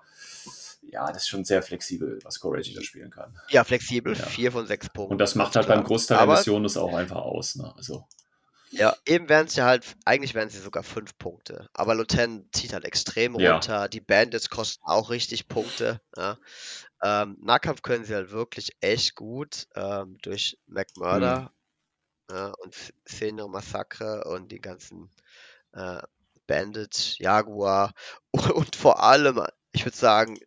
ja, 0.92 1.12
das 1.12 1.24
ist 1.24 1.28
schon 1.30 1.46
sehr 1.46 1.62
flexibel, 1.62 2.20
was 2.24 2.40
Corregi 2.40 2.74
da 2.74 2.82
spielen 2.82 3.12
kann. 3.12 3.38
Ja, 3.50 3.64
flexibel, 3.64 4.18
ja. 4.18 4.26
vier 4.26 4.52
von 4.52 4.66
sechs 4.66 4.90
Punkten. 4.90 5.14
Und 5.14 5.18
das 5.20 5.36
macht 5.36 5.56
halt 5.56 5.66
klar. 5.66 5.78
beim 5.78 5.86
Großteil 5.88 6.18
der 6.18 6.28
Mission 6.36 6.64
das 6.64 6.78
auch 6.78 6.94
einfach 6.96 7.18
aus. 7.18 7.56
Ne? 7.56 7.72
Also. 7.78 8.08
Ja, 8.72 8.96
eben 9.08 9.30
wären 9.30 9.48
es 9.48 9.56
ja 9.56 9.66
halt, 9.66 9.96
eigentlich 10.06 10.36
wären 10.36 10.50
sie 10.50 10.60
sogar 10.60 10.84
fünf 10.84 11.18
Punkte. 11.18 11.70
Aber 11.74 11.96
Lieutenant 11.96 12.46
zieht 12.56 12.74
halt 12.74 12.86
extrem 12.86 13.40
ja. 13.40 13.54
runter. 13.54 13.88
Die 13.90 14.02
Bandits 14.02 14.50
kosten 14.50 14.84
auch 14.86 15.10
richtig 15.10 15.48
Punkte. 15.48 16.02
Ja. 16.16 16.38
Ähm, 17.04 17.38
Nahkampf 17.42 17.82
können 17.82 18.06
sie 18.06 18.14
halt 18.16 18.32
wirklich 18.32 18.72
echt 18.80 19.16
gut 19.16 19.68
ähm, 19.76 20.18
durch 20.22 20.60
McMurder 20.68 21.52
mhm. 22.30 22.36
ja, 22.36 22.48
und 22.62 22.76
Szene 23.08 23.48
Massacre 23.48 24.26
und 24.26 24.52
die 24.52 24.60
ganzen 24.60 25.10
äh, 25.74 26.02
Bandits, 26.48 27.18
Jaguar 27.20 27.94
und 28.32 28.76
vor 28.76 29.02
allem, 29.04 29.42
ich 29.72 29.86
würde 29.86 29.98
sagen, 29.98 30.38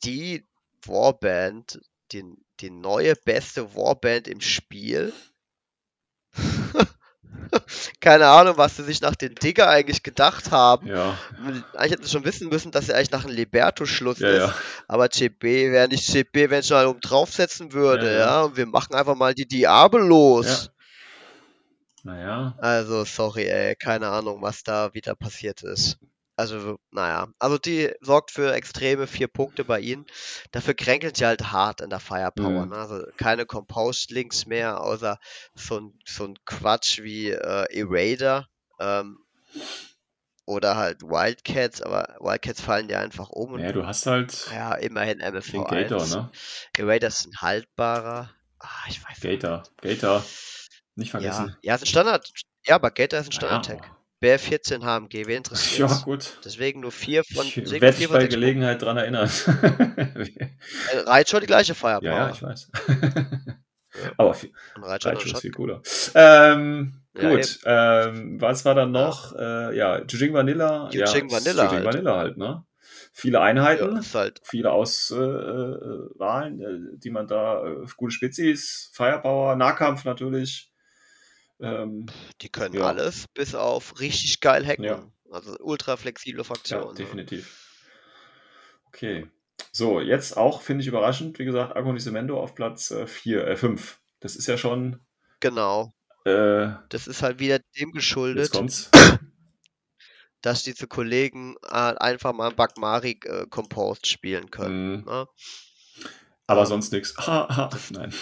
die 0.00 0.46
Warband, 0.86 1.80
die, 2.12 2.22
die 2.60 2.70
neue 2.70 3.14
beste 3.16 3.74
Warband 3.74 4.26
im 4.28 4.40
Spiel. 4.40 5.12
Keine 8.00 8.26
Ahnung, 8.26 8.56
was 8.56 8.76
sie 8.76 8.84
sich 8.84 9.00
nach 9.02 9.14
den 9.14 9.34
Digger 9.36 9.68
eigentlich 9.68 10.02
gedacht 10.02 10.50
haben. 10.50 10.86
Ja. 10.86 11.18
Eigentlich 11.74 11.92
hätten 11.92 12.02
sie 12.02 12.08
schon 12.10 12.24
wissen 12.24 12.48
müssen, 12.48 12.72
dass 12.72 12.86
sie 12.86 12.94
eigentlich 12.94 13.10
nach 13.10 13.24
einem 13.26 13.34
Liberto-Schluss 13.36 14.18
ja, 14.20 14.28
ist. 14.30 14.38
Ja. 14.38 14.54
Aber 14.88 15.10
CB 15.10 15.42
wäre 15.70 15.86
nicht 15.88 16.06
CB, 16.06 16.50
wenn 16.50 16.60
ich 16.60 16.70
mal 16.70 16.86
oben 16.86 17.00
draufsetzen 17.00 17.72
würde, 17.72 18.16
ja, 18.18 18.42
Und 18.42 18.56
wir 18.56 18.66
machen 18.66 18.94
einfach 18.94 19.14
mal 19.16 19.34
die 19.34 19.46
Diabel 19.46 20.00
los. 20.02 20.70
Naja. 22.04 22.54
Also, 22.58 23.04
sorry, 23.04 23.44
ey, 23.46 23.76
keine 23.76 24.08
Ahnung, 24.08 24.42
was 24.42 24.62
da 24.64 24.92
wieder 24.92 25.14
passiert 25.14 25.62
ist. 25.62 25.98
Also, 26.42 26.76
naja. 26.90 27.28
Also 27.38 27.56
die 27.56 27.92
sorgt 28.00 28.32
für 28.32 28.52
extreme 28.52 29.06
vier 29.06 29.28
Punkte 29.28 29.62
bei 29.64 29.78
ihnen. 29.78 30.06
Dafür 30.50 30.74
kränkelt 30.74 31.16
sie 31.16 31.24
halt 31.24 31.52
hart 31.52 31.80
in 31.80 31.88
der 31.88 32.00
Firepower. 32.00 32.66
Mhm. 32.66 32.70
Ne? 32.72 32.76
Also 32.78 33.06
keine 33.16 33.46
Compost-Links 33.46 34.46
mehr, 34.46 34.80
außer 34.80 35.20
so 35.54 35.78
ein, 35.78 35.98
so 36.04 36.24
ein 36.24 36.34
Quatsch 36.44 37.00
wie 37.00 37.30
äh, 37.30 37.66
Erader. 37.70 38.48
Ähm, 38.80 39.20
oder 40.44 40.74
halt 40.76 41.02
Wildcats, 41.02 41.80
aber 41.80 42.16
Wildcats 42.18 42.60
fallen 42.60 42.88
dir 42.88 42.98
einfach 42.98 43.30
um. 43.30 43.56
Ja, 43.60 43.70
du 43.70 43.86
hast 43.86 44.06
halt. 44.06 44.48
Ja, 44.52 44.74
immerhin 44.74 45.18
MFV. 45.20 45.50
Den 45.52 45.64
Gator, 45.66 46.04
ne? 46.08 46.32
Erader 46.76 47.06
ist 47.06 47.26
ein 47.28 47.40
haltbarer. 47.40 48.30
Ah, 48.58 48.84
ich 48.88 49.00
weiß 49.04 49.20
Gator, 49.20 49.62
nicht. 49.84 50.00
Gator. 50.00 50.24
Nicht 50.96 51.10
vergessen. 51.12 51.50
Ja, 51.62 51.70
ja 51.70 51.74
ist 51.76 51.82
ein 51.82 51.86
Standard. 51.86 52.28
Ja, 52.66 52.74
aber 52.74 52.90
Gator 52.90 53.20
ist 53.20 53.26
ein 53.28 53.32
Standard-Tag. 53.32 53.84
Ja. 53.86 53.96
Bär 54.22 54.38
14 54.38 54.82
HMG, 54.84 55.26
wer 55.26 55.36
interessiert 55.36 55.90
Ja, 55.90 55.96
gut. 56.04 56.38
Deswegen 56.44 56.78
nur 56.78 56.92
vier 56.92 57.24
von 57.24 57.44
Ich 57.44 57.56
werde 57.56 57.90
dich 57.98 58.08
bei 58.08 58.24
Gelegenheit 58.28 58.80
daran 58.80 58.96
erinnern. 58.96 59.28
Äh, 60.92 60.98
Reit 60.98 61.28
schon 61.28 61.40
die 61.40 61.46
gleiche 61.46 61.74
Feier. 61.74 62.00
Ja, 62.02 62.16
ja, 62.16 62.30
ich 62.30 62.40
weiß. 62.42 62.70
Aber 64.16 64.32
viel, 64.34 64.52
Reit 64.76 65.04
ist 65.26 65.38
viel 65.38 65.50
cooler. 65.50 65.82
Ähm, 66.14 67.02
ja, 67.20 68.06
ähm, 68.06 68.40
was 68.40 68.64
war 68.64 68.74
dann 68.76 68.92
noch? 68.92 69.34
Äh, 69.36 69.76
ja, 69.76 70.02
Jujing 70.04 70.32
Vanilla. 70.32 70.88
Jujing 70.92 71.28
ja, 71.28 71.36
Vanilla. 71.36 71.64
Jujing 71.64 71.76
halt. 71.78 71.84
Vanilla 71.84 72.16
halt, 72.16 72.36
ne? 72.36 72.64
Viele 73.12 73.40
Einheiten, 73.40 73.96
ja, 73.96 74.02
halt. 74.14 74.40
viele 74.44 74.70
Auswahlen, 74.70 76.60
äh, 76.60 76.64
äh, 76.64 76.68
äh, 76.68 76.98
die 76.98 77.10
man 77.10 77.26
da, 77.26 77.64
äh, 77.66 77.86
gute 77.96 78.12
Spezies, 78.14 78.90
Firepower, 78.94 79.56
Nahkampf 79.56 80.04
natürlich. 80.04 80.71
Ähm, 81.62 82.06
die 82.40 82.48
können 82.48 82.74
ja. 82.74 82.82
alles, 82.86 83.28
bis 83.28 83.54
auf 83.54 84.00
richtig 84.00 84.40
geil 84.40 84.66
hacken. 84.66 84.84
Ja. 84.84 85.06
Also 85.30 85.56
ultra 85.60 85.96
flexible 85.96 86.44
Fraktionen. 86.44 86.84
Ja, 86.86 86.92
ne? 86.92 86.98
definitiv. 86.98 87.70
Okay. 88.88 89.28
So, 89.70 90.00
jetzt 90.00 90.36
auch, 90.36 90.60
finde 90.60 90.82
ich 90.82 90.88
überraschend, 90.88 91.38
wie 91.38 91.44
gesagt, 91.44 91.76
Agonissimendo 91.76 92.38
auf 92.38 92.54
Platz 92.54 92.92
4, 93.06 93.46
äh, 93.46 93.56
5. 93.56 93.92
Äh, 93.92 93.96
das 94.20 94.36
ist 94.36 94.46
ja 94.48 94.58
schon. 94.58 95.00
Genau. 95.40 95.92
Äh, 96.24 96.68
das 96.88 97.06
ist 97.06 97.22
halt 97.22 97.38
wieder 97.38 97.60
dem 97.78 97.92
geschuldet. 97.92 98.50
dass 100.42 100.64
diese 100.64 100.88
Kollegen 100.88 101.54
halt 101.64 102.00
einfach 102.00 102.32
mal 102.32 102.50
Bagmari 102.50 103.20
äh, 103.24 103.46
Composed 103.46 104.08
spielen 104.08 104.50
können. 104.50 104.96
Mhm. 104.96 105.04
Ne? 105.04 105.26
Aber 106.48 106.62
ähm. 106.62 106.66
sonst 106.66 106.92
nichts. 106.92 107.14
Nein. 107.90 108.12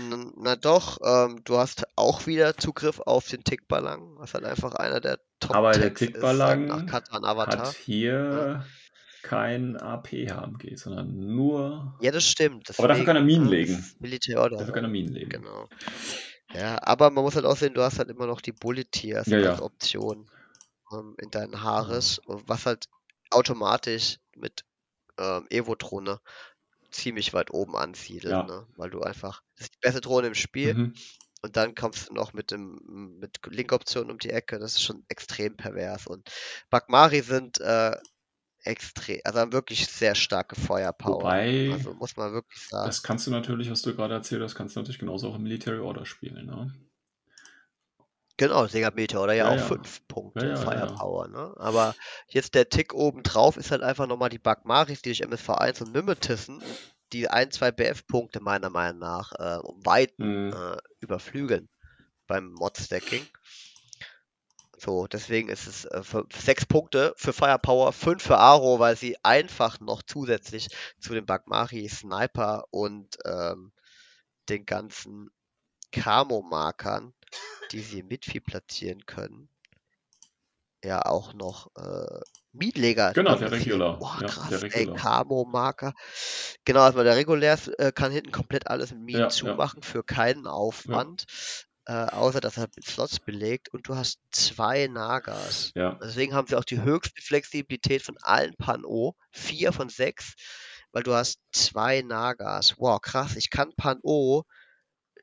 Na 0.00 0.54
doch, 0.56 0.98
ähm, 1.04 1.40
du 1.44 1.58
hast 1.58 1.84
auch 1.96 2.26
wieder 2.26 2.56
Zugriff 2.56 3.00
auf 3.00 3.28
den 3.28 3.42
Tickballang, 3.44 4.16
was 4.18 4.32
halt 4.34 4.44
einfach 4.44 4.74
einer 4.74 5.00
der 5.00 5.18
top 5.40 5.56
Aber 5.56 5.72
der 5.72 5.92
Tickballang 5.94 6.66
ist, 6.66 6.72
halt 6.72 6.88
Katan 6.90 7.24
Avatar. 7.24 7.66
hat 7.68 7.74
hier 7.76 8.62
ja. 8.62 8.64
kein 9.22 9.76
AP 9.76 10.08
HMG, 10.30 10.76
sondern 10.76 11.18
nur. 11.34 11.96
Ja, 12.00 12.12
das 12.12 12.26
stimmt. 12.28 12.68
Deswegen, 12.68 12.80
aber 12.84 12.88
dafür 12.88 13.04
kann 13.06 13.16
er 13.16 13.22
Minen 13.22 13.46
legen. 13.48 13.84
Militär 13.98 14.42
oder. 14.44 14.58
Dafür 14.58 14.74
kann 14.74 14.84
er 14.84 14.90
Minen 14.90 15.12
legen. 15.12 15.30
Genau. 15.30 15.68
Ja, 16.54 16.78
aber 16.86 17.10
man 17.10 17.24
muss 17.24 17.34
halt 17.34 17.44
auch 17.44 17.56
sehen, 17.56 17.74
du 17.74 17.82
hast 17.82 17.98
halt 17.98 18.08
immer 18.08 18.26
noch 18.26 18.40
die 18.40 18.52
Bullet 18.52 18.84
Tiers 18.84 19.26
ja, 19.26 19.36
als 19.38 19.58
ja. 19.58 19.62
Option 19.64 20.30
ähm, 20.92 21.16
in 21.20 21.30
deinen 21.30 21.62
Haares, 21.62 22.20
was 22.26 22.66
halt 22.66 22.86
automatisch 23.30 24.18
mit 24.36 24.64
ähm, 25.18 25.46
Evo-Drohne 25.50 26.20
ziemlich 26.98 27.32
weit 27.32 27.50
oben 27.52 27.76
ansiedeln, 27.76 28.32
ja. 28.34 28.42
ne? 28.42 28.66
weil 28.76 28.90
du 28.90 29.00
einfach, 29.00 29.42
das 29.56 29.66
ist 29.66 29.74
die 29.74 29.78
beste 29.80 30.00
Drohne 30.00 30.26
im 30.26 30.34
Spiel 30.34 30.74
mhm. 30.74 30.94
und 31.42 31.56
dann 31.56 31.74
kommst 31.74 32.08
du 32.10 32.14
noch 32.14 32.32
mit 32.32 32.50
dem 32.50 33.16
mit 33.18 33.38
Link-Optionen 33.46 34.10
um 34.10 34.18
die 34.18 34.30
Ecke, 34.30 34.58
das 34.58 34.72
ist 34.72 34.82
schon 34.82 35.04
extrem 35.08 35.56
pervers 35.56 36.06
und 36.08 36.28
Bagmari 36.70 37.20
sind 37.20 37.60
äh, 37.60 37.94
extrem, 38.64 39.20
also 39.24 39.38
haben 39.38 39.52
wirklich 39.52 39.86
sehr 39.86 40.14
starke 40.14 40.56
Feuerpower. 40.56 41.20
Wobei, 41.22 41.70
also 41.72 41.94
muss 41.94 42.16
man 42.16 42.32
wirklich 42.32 42.60
sagen. 42.68 42.86
Das 42.86 43.02
kannst 43.02 43.26
du 43.28 43.30
natürlich, 43.30 43.70
was 43.70 43.82
du 43.82 43.94
gerade 43.94 44.14
erzählt 44.14 44.42
hast, 44.42 44.56
kannst 44.56 44.74
du 44.76 44.80
natürlich 44.80 44.98
genauso 44.98 45.30
auch 45.30 45.36
im 45.36 45.44
Military 45.44 45.78
Order 45.78 46.04
spielen, 46.04 46.46
ne? 46.46 46.72
Genau, 48.40 48.68
Sega 48.68 48.92
Meteor, 48.92 49.24
oder 49.24 49.32
ja, 49.32 49.46
ja 49.46 49.50
auch 49.50 49.56
ja. 49.58 49.64
fünf 49.66 50.06
Punkte 50.06 50.46
ja, 50.50 50.56
Firepower. 50.56 51.26
Ne? 51.26 51.54
Aber 51.58 51.94
jetzt 52.28 52.54
der 52.54 52.68
Tick 52.68 52.94
oben 52.94 53.24
drauf 53.24 53.56
ist 53.56 53.72
halt 53.72 53.82
einfach 53.82 54.06
nochmal 54.06 54.28
die 54.30 54.38
Bagmaris, 54.38 55.02
die 55.02 55.10
durch 55.12 55.26
MSV1 55.28 55.82
und 55.82 55.92
Mimetissen 55.92 56.62
die 57.14 57.28
ein, 57.28 57.50
zwei 57.50 57.72
BF-Punkte 57.72 58.38
meiner 58.40 58.68
Meinung 58.68 58.98
nach 58.98 59.32
äh, 59.38 59.58
um 59.62 59.84
weit 59.86 60.12
mhm. 60.18 60.52
äh, 60.52 60.76
überflügeln 61.00 61.68
beim 62.26 62.52
Mod-Stacking. 62.52 63.26
So, 64.76 65.06
deswegen 65.06 65.48
ist 65.48 65.66
es 65.66 65.86
äh, 65.86 66.02
für, 66.02 66.26
sechs 66.30 66.66
Punkte 66.66 67.14
für 67.16 67.32
Firepower, 67.32 67.92
fünf 67.94 68.22
für 68.22 68.36
Aro, 68.38 68.78
weil 68.78 68.94
sie 68.94 69.16
einfach 69.24 69.80
noch 69.80 70.02
zusätzlich 70.06 70.68
zu 71.00 71.14
den 71.14 71.24
Bagmari 71.24 71.88
Sniper 71.88 72.64
und 72.70 73.16
ähm, 73.24 73.72
den 74.50 74.66
ganzen 74.66 75.30
Camo-Markern 75.92 77.14
die 77.72 77.80
sie 77.80 78.02
mit 78.02 78.24
Vieh 78.24 78.40
platzieren 78.40 79.04
können, 79.06 79.48
ja 80.82 81.02
auch 81.04 81.34
noch 81.34 81.68
äh, 81.76 82.20
Mietleger. 82.52 83.12
Genau, 83.12 83.34
der 83.36 83.52
Regular. 83.52 83.98
Boah, 83.98 84.18
krass, 84.20 84.44
ja, 84.50 84.58
der 84.58 84.62
Regular. 84.74 85.16
ey, 85.40 85.44
marker 85.46 85.92
Genau, 86.64 86.80
also 86.82 87.02
der 87.02 87.16
Regulär 87.16 87.58
äh, 87.78 87.92
kann 87.92 88.12
hinten 88.12 88.32
komplett 88.32 88.68
alles 88.68 88.92
mit 88.92 89.00
Miet 89.02 89.18
ja, 89.18 89.28
zumachen 89.28 89.82
ja. 89.82 89.88
für 89.88 90.02
keinen 90.02 90.46
Aufwand. 90.46 91.24
Äh, 91.86 91.92
außer 91.92 92.40
dass 92.42 92.58
er 92.58 92.68
Slots 92.84 93.18
belegt 93.18 93.70
und 93.70 93.88
du 93.88 93.96
hast 93.96 94.20
zwei 94.30 94.88
Nagas. 94.88 95.72
Ja. 95.74 95.98
Deswegen 96.02 96.34
haben 96.34 96.46
sie 96.46 96.56
auch 96.56 96.64
die 96.64 96.82
höchste 96.82 97.22
Flexibilität 97.22 98.02
von 98.02 98.18
allen 98.20 98.54
Pan-O, 98.56 99.14
vier 99.30 99.72
von 99.72 99.88
sechs, 99.88 100.34
weil 100.92 101.02
du 101.02 101.14
hast 101.14 101.40
zwei 101.50 102.02
Nagas. 102.02 102.74
Wow, 102.78 103.00
krass, 103.00 103.36
ich 103.36 103.48
kann 103.48 103.72
Pan-O 103.74 104.42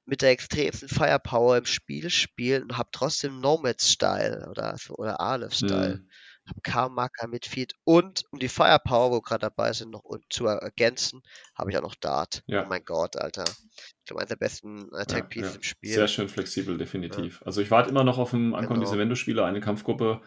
mit 0.06 0.22
der 0.22 0.30
extremsten 0.30 0.88
Firepower 0.88 1.58
im 1.58 1.66
Spiel 1.66 2.10
spielen 2.10 2.64
und 2.64 2.78
habe 2.78 2.90
trotzdem 2.92 3.40
Nomad-Style 3.42 4.48
oder, 4.50 4.76
oder 4.90 5.20
Aleph-Style. 5.20 5.96
Mhm. 6.04 6.10
Habe 6.48 6.62
K-Marker 6.62 7.28
mit 7.28 7.48
Feed 7.48 7.74
und 7.86 8.22
um 8.30 8.38
die 8.38 8.50
Firepower, 8.50 9.10
wo 9.10 9.20
gerade 9.22 9.42
dabei 9.42 9.74
sind, 9.74 9.90
noch 9.90 10.04
zu 10.30 10.46
ergänzen, 10.46 11.24
habe 11.56 11.72
ich 11.72 11.78
auch 11.78 11.82
noch 11.82 11.96
Dart. 11.96 12.44
Ja. 12.46 12.64
Oh 12.64 12.68
mein 12.68 12.86
Gott, 12.86 13.16
Alter. 13.18 13.46
Ich 13.48 14.06
glaube, 14.06 14.20
eines 14.22 14.30
der 14.30 14.36
besten 14.36 14.94
Attack 14.94 15.30
Pieces 15.30 15.48
ja, 15.48 15.50
ja. 15.50 15.56
im 15.58 15.64
Spiel. 15.64 15.94
Sehr 15.94 16.08
schön 16.08 16.30
flexibel, 16.30 16.78
definitiv. 16.78 17.42
Also 17.48 17.62
ich 17.62 17.72
warte 17.72 17.90
immer 17.90 18.04
noch 18.04 18.20
auf 18.20 18.32
einen 18.36 18.54
Ankommen 18.54 18.82
genau. 18.82 18.92
dieser 18.92 19.00
vendor 19.00 19.48
eine 19.48 19.60
Kampfgruppe. 19.60 20.22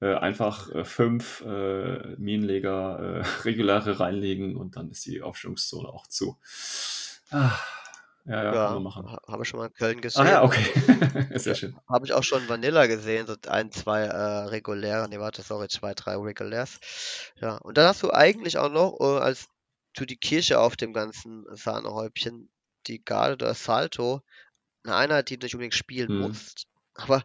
Äh, 0.00 0.14
einfach 0.14 0.70
äh, 0.74 0.84
fünf 0.86 1.42
äh, 1.42 2.14
Minenleger 2.16 3.20
äh, 3.24 3.24
reguläre 3.44 4.00
reinlegen 4.00 4.56
und 4.56 4.76
dann 4.76 4.90
ist 4.90 5.04
die 5.04 5.20
Aufstellungszone 5.20 5.88
auch 5.88 6.06
zu. 6.06 6.38
Ah. 7.30 7.58
Ja, 8.26 8.44
ja, 8.44 8.54
ja 8.54 8.70
Haben 8.74 8.82
wir 9.38 9.44
schon 9.44 9.60
mal 9.60 9.66
in 9.66 9.72
Köln 9.74 10.00
gesehen. 10.00 10.26
Ah 10.26 10.30
ja, 10.30 10.42
okay. 10.44 11.28
ist 11.30 11.46
ja 11.46 11.54
schön. 11.54 11.76
Habe 11.88 12.06
ich 12.06 12.12
auch 12.12 12.22
schon 12.24 12.48
Vanilla 12.48 12.86
gesehen, 12.86 13.26
so 13.26 13.34
ein, 13.48 13.72
zwei 13.72 14.02
äh, 14.02 14.44
reguläre, 14.46 15.08
Ne, 15.08 15.20
warte, 15.20 15.42
sorry, 15.42 15.68
zwei, 15.68 15.94
drei 15.94 16.16
regulärs. 16.16 16.78
Ja, 17.36 17.56
und 17.58 17.78
dann 17.78 17.86
hast 17.86 18.02
du 18.02 18.10
eigentlich 18.10 18.58
auch 18.58 18.70
noch 18.70 18.98
äh, 19.00 19.20
als 19.20 19.46
du 19.94 20.04
die 20.04 20.16
Kirche 20.16 20.60
auf 20.60 20.76
dem 20.76 20.92
ganzen 20.92 21.44
Sahnehäubchen, 21.56 22.50
die 22.86 23.02
Garde 23.04 23.38
der 23.38 23.54
Salto, 23.54 24.20
eine 24.84 24.94
Einheit, 24.96 25.30
die 25.30 25.38
du 25.38 25.44
nicht 25.46 25.54
unbedingt 25.54 25.74
spielen 25.74 26.08
hm. 26.08 26.18
musst, 26.20 26.66
aber 26.94 27.22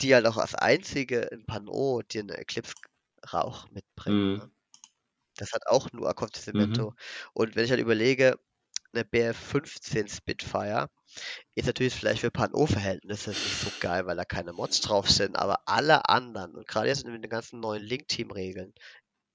die 0.00 0.14
halt 0.14 0.26
auch 0.26 0.38
als 0.38 0.54
einzige 0.54 1.20
in 1.22 1.44
Pano 1.44 2.02
dir 2.02 2.20
einen 2.20 2.30
Eclipse-Rauch 2.30 3.70
mitbringt. 3.70 4.38
Hm. 4.38 4.38
Ne? 4.38 4.50
Das 5.38 5.52
hat 5.52 5.66
auch 5.66 5.92
nur 5.92 6.08
Accompanimento. 6.08 6.92
Mhm. 6.92 6.96
Und 7.34 7.56
wenn 7.56 7.64
ich 7.66 7.70
halt 7.70 7.80
überlege, 7.82 8.38
eine 8.96 9.04
BF15 9.08 10.08
Spitfire. 10.08 10.88
Ist 11.54 11.66
natürlich 11.66 11.94
vielleicht 11.94 12.20
für 12.20 12.30
Pan-O-Verhältnisse 12.30 13.30
nicht 13.30 13.60
so 13.60 13.70
geil, 13.80 14.06
weil 14.06 14.16
da 14.16 14.24
keine 14.24 14.52
Mods 14.52 14.80
drauf 14.80 15.08
sind, 15.10 15.36
aber 15.36 15.60
alle 15.66 16.08
anderen, 16.08 16.54
und 16.54 16.66
gerade 16.66 16.88
jetzt 16.88 17.06
mit 17.06 17.22
den 17.22 17.30
ganzen 17.30 17.60
neuen 17.60 17.82
Link-Team-Regeln, 17.82 18.72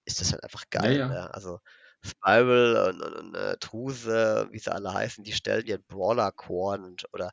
ist 0.06 0.20
das 0.22 0.32
halt 0.34 0.44
einfach 0.44 0.66
geil. 0.70 0.94
Ja, 0.98 1.08
ja. 1.08 1.08
Ne? 1.08 1.34
Also 1.34 1.60
Spiral 2.04 2.90
und, 2.90 3.02
und, 3.04 3.14
und 3.14 3.38
uh, 3.38 3.54
Truse, 3.60 4.48
wie 4.52 4.58
sie 4.58 4.72
alle 4.74 4.92
heißen, 4.92 5.24
die 5.24 5.32
stellen 5.34 5.68
ihren 5.68 5.84
Brawler-Korn 5.84 6.84
und, 6.84 7.06
oder 7.14 7.30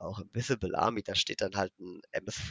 auch 0.00 0.18
Invisible 0.18 0.74
Army, 0.74 1.02
da 1.02 1.14
steht 1.14 1.40
dann 1.42 1.54
halt 1.54 1.72
ein 1.78 2.00
MSV 2.10 2.50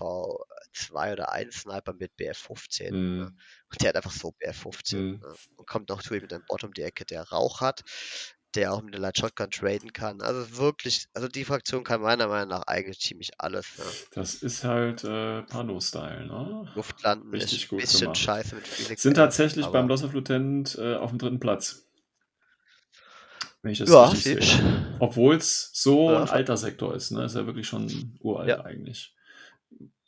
2 0.72 1.14
oder 1.14 1.32
1 1.32 1.62
Sniper 1.62 1.94
mit 1.94 2.14
BF15. 2.18 2.91
Mm. 2.91 2.96
Ne? 2.96 3.26
Mhm. 3.26 3.40
Und 3.72 3.82
der 3.82 3.90
hat 3.90 3.96
einfach 3.98 4.12
so 4.12 4.32
BF15. 4.41 4.98
Mm. 4.98 5.20
Ne? 5.20 5.34
Und 5.58 5.68
kommt 5.68 5.90
noch 5.90 6.02
zu 6.02 6.14
ihm 6.14 6.22
mit 6.22 6.32
einem 6.32 6.46
Bottom 6.48 6.72
decke 6.74 7.06
der 7.06 7.24
Rauch 7.24 7.60
hat, 7.60 7.84
der 8.55 8.73
auch 8.73 8.81
mit 8.81 8.93
der 8.93 9.01
Light 9.01 9.17
Shotgun 9.17 9.51
traden 9.51 9.93
kann. 9.93 10.21
Also 10.21 10.57
wirklich, 10.57 11.07
also 11.13 11.27
die 11.27 11.45
Fraktion 11.45 11.84
kann 11.84 12.01
meiner 12.01 12.27
Meinung 12.27 12.49
nach 12.49 12.63
eigentlich 12.67 12.99
ziemlich 12.99 13.31
alles. 13.39 13.65
Ja. 13.77 13.84
Das 14.15 14.35
ist 14.35 14.63
halt 14.63 15.03
äh, 15.03 15.43
Pano-Style, 15.43 16.26
ne? 16.26 16.67
Luftlanden 16.76 17.30
Richtig 17.30 17.65
ist 17.65 17.71
ein 17.71 17.77
bisschen 17.77 17.99
gemacht. 18.01 18.17
scheiße 18.17 18.55
mit 18.55 18.67
Physik. 18.67 18.99
Sind 18.99 19.15
tatsächlich 19.15 19.65
aber... 19.65 19.73
beim 19.73 19.88
Loss 19.88 20.03
of 20.03 20.13
Lieutenant 20.13 20.77
äh, 20.80 20.95
auf 20.95 21.11
dem 21.11 21.19
dritten 21.19 21.39
Platz. 21.39 21.85
Wenn 23.61 23.73
ich 23.73 23.80
das 23.80 23.89
ja, 23.89 24.05
richtig 24.05 24.49
sehe. 24.51 24.95
Obwohl 24.99 25.35
es 25.35 25.71
so 25.73 26.11
ja. 26.11 26.21
ein 26.23 26.30
alter 26.30 26.57
Sektor 26.57 26.95
ist, 26.95 27.11
ne? 27.11 27.26
Ist 27.26 27.35
ja 27.35 27.45
wirklich 27.45 27.67
schon 27.67 28.17
uralt 28.21 28.49
ja. 28.49 28.61
eigentlich. 28.65 29.13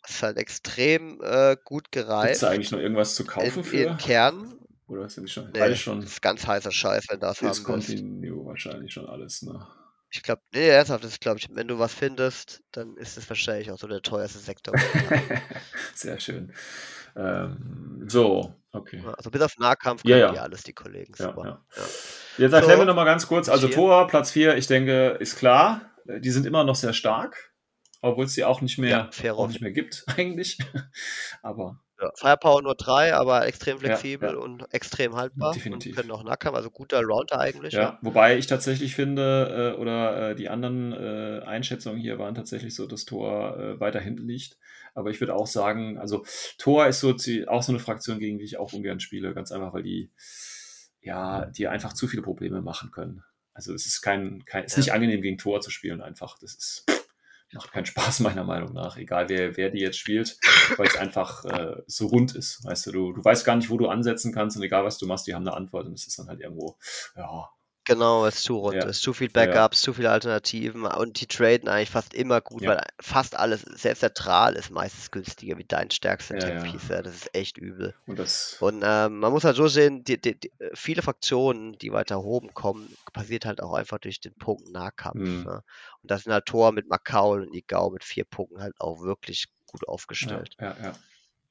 Ist 0.08 0.24
halt 0.24 0.38
extrem 0.38 1.22
äh, 1.22 1.58
gut 1.64 1.92
gereift. 1.92 2.32
Ist 2.32 2.44
da 2.44 2.50
eigentlich 2.50 2.72
noch 2.72 2.80
irgendwas 2.80 3.14
zu 3.14 3.24
kaufen 3.24 3.60
in, 3.60 3.66
für? 3.66 3.78
In 3.78 3.98
Kern 3.98 4.56
oder 4.92 5.06
ist 5.06 5.18
das 5.18 5.32
schon? 5.32 5.50
Nee, 5.54 5.62
alles 5.62 5.80
schon. 5.80 6.02
Das 6.02 6.10
ist 6.12 6.22
ganz 6.22 6.46
heißer 6.46 6.72
Scheiß, 6.72 7.06
wenn 7.10 7.20
das 7.22 7.42
haben 7.42 7.48
Ist 7.50 7.64
Continuo 7.64 8.46
wahrscheinlich 8.46 8.92
schon 8.94 9.08
alles, 9.08 9.42
ne? 9.42 9.66
Ich 10.14 10.22
glaube, 10.24 10.42
nee, 10.54 10.68
ernsthaft, 10.68 11.06
das 11.06 11.22
glaube 11.22 11.40
ich, 11.40 11.48
wenn 11.56 11.70
du 11.70 11.80
was 11.80 11.94
findest, 11.94 12.62
dann 12.74 12.98
ist 12.98 13.18
es 13.18 13.30
wahrscheinlich 13.30 13.72
auch 13.72 13.78
so 13.78 13.88
der 13.88 14.02
teuerste 14.02 14.40
Sektor. 14.40 14.74
Sehr 15.96 16.20
schön. 16.20 16.52
Ähm, 17.16 18.04
so, 18.10 18.54
okay. 18.74 19.02
Also 19.18 19.32
bis 19.32 19.42
auf 19.42 19.54
Nahkampf 19.58 20.02
ja, 20.04 20.18
ja. 20.18 20.32
die 20.34 20.40
alles, 20.40 20.64
die 20.64 20.74
Kollegen. 20.74 21.14
Ja, 21.18 21.34
ja. 21.42 21.62
Jetzt 22.38 22.52
erklären 22.54 22.72
so, 22.72 22.78
wir 22.82 22.86
nochmal 22.86 23.06
ganz 23.06 23.26
kurz. 23.26 23.48
Also 23.48 23.70
Tor, 23.70 24.06
Platz 24.08 24.32
4, 24.32 24.58
ich 24.58 24.68
denke, 24.68 25.16
ist 25.22 25.38
klar. 25.38 25.94
Die 26.06 26.32
sind 26.32 26.46
immer 26.46 26.66
noch 26.66 26.76
sehr 26.76 26.92
stark, 26.92 27.54
obwohl 28.02 28.26
es 28.26 28.34
sie 28.34 28.44
auch 28.44 28.60
nicht 28.60 28.78
mehr, 28.78 29.10
auch 29.34 29.48
nicht 29.48 29.62
mehr 29.62 29.72
gibt, 29.72 30.04
eigentlich. 30.18 30.58
Aber 31.42 31.80
ja. 32.02 32.12
Firepower 32.16 32.62
nur 32.64 32.76
drei, 32.76 33.14
aber 33.14 33.46
extrem 33.46 33.78
flexibel 33.78 34.30
ja, 34.32 34.36
und 34.38 34.66
extrem 34.74 35.16
haltbar. 35.16 35.54
Definitiv. 35.54 35.92
Und 35.94 35.98
können 35.98 36.12
auch 36.12 36.24
nackern, 36.24 36.56
also 36.56 36.72
guter 36.72 37.02
Rounder 37.02 37.40
eigentlich. 37.40 37.74
Ja, 37.74 37.92
ne? 37.92 37.98
wobei 38.02 38.38
ich 38.38 38.48
tatsächlich 38.48 38.96
finde, 38.96 39.74
äh, 39.76 39.80
oder 39.80 40.32
äh, 40.32 40.36
die 40.36 40.50
anderen 40.50 40.94
äh, 40.94 41.42
Einschätzungen 41.46 42.00
hier 42.00 42.18
waren 42.18 42.34
tatsächlich 42.34 42.74
so, 42.76 42.88
dass 42.88 43.06
Tor 43.06 43.58
äh, 43.58 43.80
weiter 43.80 44.00
hinten 44.00 44.28
liegt. 44.28 44.58
Aber 44.96 45.10
ich 45.10 45.22
würde 45.22 45.36
auch 45.36 45.48
sagen, 45.48 45.98
also 46.00 46.26
Thor 46.58 46.86
ist 46.88 47.00
so 47.00 47.16
auch 47.48 47.64
so 47.64 47.72
eine 47.72 47.80
Fraktion, 47.80 48.20
gegen 48.20 48.40
die 48.40 48.46
ich 48.46 48.58
auch 48.58 48.74
ungern 48.74 49.00
spiele, 49.00 49.34
ganz 49.34 49.52
einfach, 49.52 49.74
weil 49.74 49.84
die 49.84 50.12
ja, 51.04 51.46
die 51.46 51.68
einfach 51.68 51.94
zu 51.94 52.08
viele 52.08 52.22
Probleme 52.22 52.62
machen 52.62 52.92
können. 52.92 53.24
Also 53.54 53.74
es 53.74 53.86
ist 53.86 54.02
kein, 54.02 54.44
kein 54.46 54.66
ist 54.66 54.78
nicht 54.78 54.94
angenehm, 54.94 55.22
gegen 55.22 55.38
Thor 55.38 55.62
zu 55.62 55.72
spielen 55.72 56.02
einfach. 56.02 56.38
Das 56.40 56.54
ist 56.56 56.86
macht 57.54 57.72
keinen 57.72 57.86
Spaß, 57.86 58.20
meiner 58.22 58.44
Meinung 58.44 58.74
nach, 58.74 58.98
egal 58.98 59.30
wer, 59.30 59.58
wer 59.58 59.70
die 59.70 59.80
jetzt 59.80 60.00
spielt, 60.00 60.38
weil 60.78 60.88
es 60.88 60.96
einfach 60.98 61.46
äh, 61.46 61.82
so 61.88 62.08
rund 62.08 62.36
ist. 62.36 62.64
Weißt 62.64 62.88
du, 62.88 62.92
du, 62.92 63.14
du 63.14 63.24
weißt 63.24 63.46
gar 63.46 63.56
nicht, 63.56 63.70
wo 63.70 63.78
du 63.78 63.88
ansetzen 63.88 64.34
kannst 64.34 64.58
und 64.58 64.64
egal 64.64 64.86
was 64.86 64.98
du 64.98 65.06
machst, 65.08 65.28
die 65.28 65.34
haben 65.36 65.48
eine 65.48 65.56
Antwort 65.56 65.88
und 65.88 65.94
es 65.94 66.08
ist 66.08 66.18
dann 66.20 66.28
halt 66.28 66.40
irgendwo, 66.42 66.78
ja, 67.16 67.50
Genau, 67.84 68.28
es 68.28 68.36
ist 68.36 68.44
zu 68.44 68.58
rund. 68.58 68.76
Ja. 68.76 68.84
Es 68.86 68.98
ist 68.98 69.02
zu 69.02 69.12
viel 69.12 69.30
Backups, 69.30 69.82
ja. 69.82 69.86
zu 69.86 69.94
viele 69.94 70.12
Alternativen 70.12 70.86
und 70.86 71.20
die 71.20 71.26
traden 71.26 71.68
eigentlich 71.68 71.90
fast 71.90 72.14
immer 72.14 72.40
gut, 72.40 72.62
ja. 72.62 72.70
weil 72.70 72.82
fast 73.02 73.36
alles, 73.36 73.62
selbst 73.62 74.04
der 74.04 74.14
Tral 74.14 74.54
ist 74.56 74.70
meistens 74.70 75.10
günstiger 75.10 75.58
wie 75.58 75.64
dein 75.64 75.90
stärkster 75.90 76.38
ja, 76.38 76.64
ja. 76.64 77.02
Das 77.02 77.16
ist 77.16 77.34
echt 77.34 77.58
übel. 77.58 77.96
Und, 78.06 78.20
das... 78.20 78.58
und 78.60 78.84
ähm, 78.86 79.18
man 79.20 79.32
muss 79.32 79.44
halt 79.44 79.56
so 79.56 79.68
sehen, 79.68 80.04
die, 80.04 80.22
die, 80.22 80.40
die, 80.40 80.50
äh, 80.60 80.70
viele 80.76 81.02
Fraktionen, 81.02 81.74
die 81.80 81.92
weiter 81.92 82.20
oben 82.24 82.54
kommen, 82.54 82.88
passiert 83.14 83.46
halt 83.46 83.62
auch 83.64 83.74
einfach 83.74 83.98
durch 83.98 84.20
den 84.22 84.36
Punkt 84.36 84.70
Nahkampf. 84.72 85.16
Mhm. 85.18 85.44
Ne? 85.44 85.64
Und 86.04 86.12
das 86.12 86.24
sind 86.24 86.34
halt 86.34 86.46
Tor 86.46 86.72
mit 86.74 86.88
Macau 86.88 87.34
und 87.34 87.54
Igao 87.56 87.90
mit 87.90 88.04
vier 88.04 88.26
Punkten 88.26 88.62
halt 88.62 88.80
auch 88.80 89.02
wirklich 89.02 89.46
gut 89.66 89.88
aufgestellt. 89.88 90.56
ja, 90.60 90.76
ja. 90.84 90.94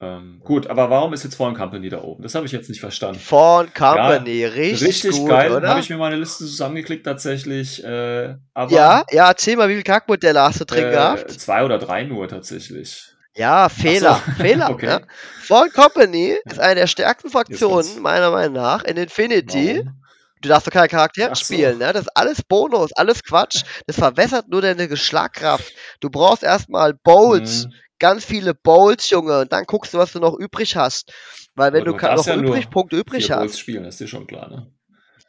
Ähm, 0.02 0.40
gut, 0.42 0.66
aber 0.68 0.88
warum 0.88 1.12
ist 1.12 1.24
jetzt 1.24 1.34
Fallen 1.36 1.54
Company 1.54 1.90
da 1.90 2.00
oben? 2.00 2.22
Das 2.22 2.34
habe 2.34 2.46
ich 2.46 2.52
jetzt 2.52 2.70
nicht 2.70 2.80
verstanden. 2.80 3.20
Fallen 3.20 3.72
Company, 3.74 4.40
ja, 4.40 4.48
richtig, 4.48 4.88
richtig 4.88 5.10
gut, 5.12 5.28
geil. 5.28 5.52
Oder? 5.52 5.68
Habe 5.68 5.80
ich 5.80 5.90
mir 5.90 5.98
meine 5.98 6.16
Liste 6.16 6.44
zusammengeklickt 6.44 7.04
tatsächlich. 7.04 7.84
Äh, 7.84 8.36
aber, 8.54 8.72
ja, 8.72 9.04
ja, 9.10 9.28
erzähl 9.28 9.56
mal, 9.56 9.68
wie 9.68 9.74
viel 9.74 9.82
Kackmodelle 9.82 10.40
hast 10.40 10.58
du 10.62 10.64
drin 10.64 10.86
äh, 10.86 10.90
gehabt? 10.92 11.30
Zwei 11.32 11.62
oder 11.66 11.78
drei 11.78 12.04
nur 12.04 12.26
tatsächlich. 12.28 13.08
Ja, 13.36 13.68
Fehler, 13.68 14.20
so. 14.24 14.42
Fehler. 14.42 14.70
okay. 14.70 14.86
Ne? 14.86 15.02
Fallen 15.42 15.70
Company 15.72 16.34
ist 16.46 16.58
eine 16.58 16.76
der 16.76 16.86
stärksten 16.86 17.28
Fraktionen 17.28 18.00
meiner 18.00 18.30
Meinung 18.30 18.54
nach 18.54 18.84
in 18.84 18.96
Infinity. 18.96 19.82
Warum? 19.84 19.96
Du 20.40 20.48
darfst 20.48 20.66
doch 20.66 20.72
keine 20.72 20.88
Charaktere 20.88 21.34
so. 21.34 21.44
spielen, 21.44 21.76
ne? 21.76 21.92
Das 21.92 22.02
ist 22.02 22.16
alles 22.16 22.42
Bonus, 22.42 22.90
alles 22.94 23.22
Quatsch. 23.22 23.64
Das 23.86 23.96
verwässert 23.96 24.48
nur 24.48 24.62
deine 24.62 24.88
Geschlagkraft. 24.88 25.70
Du 26.00 26.08
brauchst 26.08 26.42
erstmal 26.42 26.94
Bolts, 26.94 27.66
mhm 27.66 27.72
ganz 28.00 28.24
viele 28.24 28.54
Bowls, 28.54 29.08
Junge, 29.10 29.42
und 29.42 29.52
dann 29.52 29.64
guckst 29.64 29.94
du, 29.94 29.98
was 29.98 30.10
du 30.10 30.18
noch 30.18 30.36
übrig 30.36 30.74
hast. 30.74 31.12
Weil 31.54 31.72
wenn 31.72 31.82
Aber 31.82 31.92
du, 31.92 31.96
du 31.98 32.14
noch 32.16 32.26
ja 32.26 32.36
übrig, 32.36 32.68
Punkte 32.70 32.96
übrig 32.98 33.26
vier 33.26 33.36
hast. 33.36 33.40
Bowls 33.42 33.58
spielen, 33.60 33.84
ist 33.84 34.00
dir 34.00 34.08
schon 34.08 34.26
klar, 34.26 34.48
ne? 34.48 34.72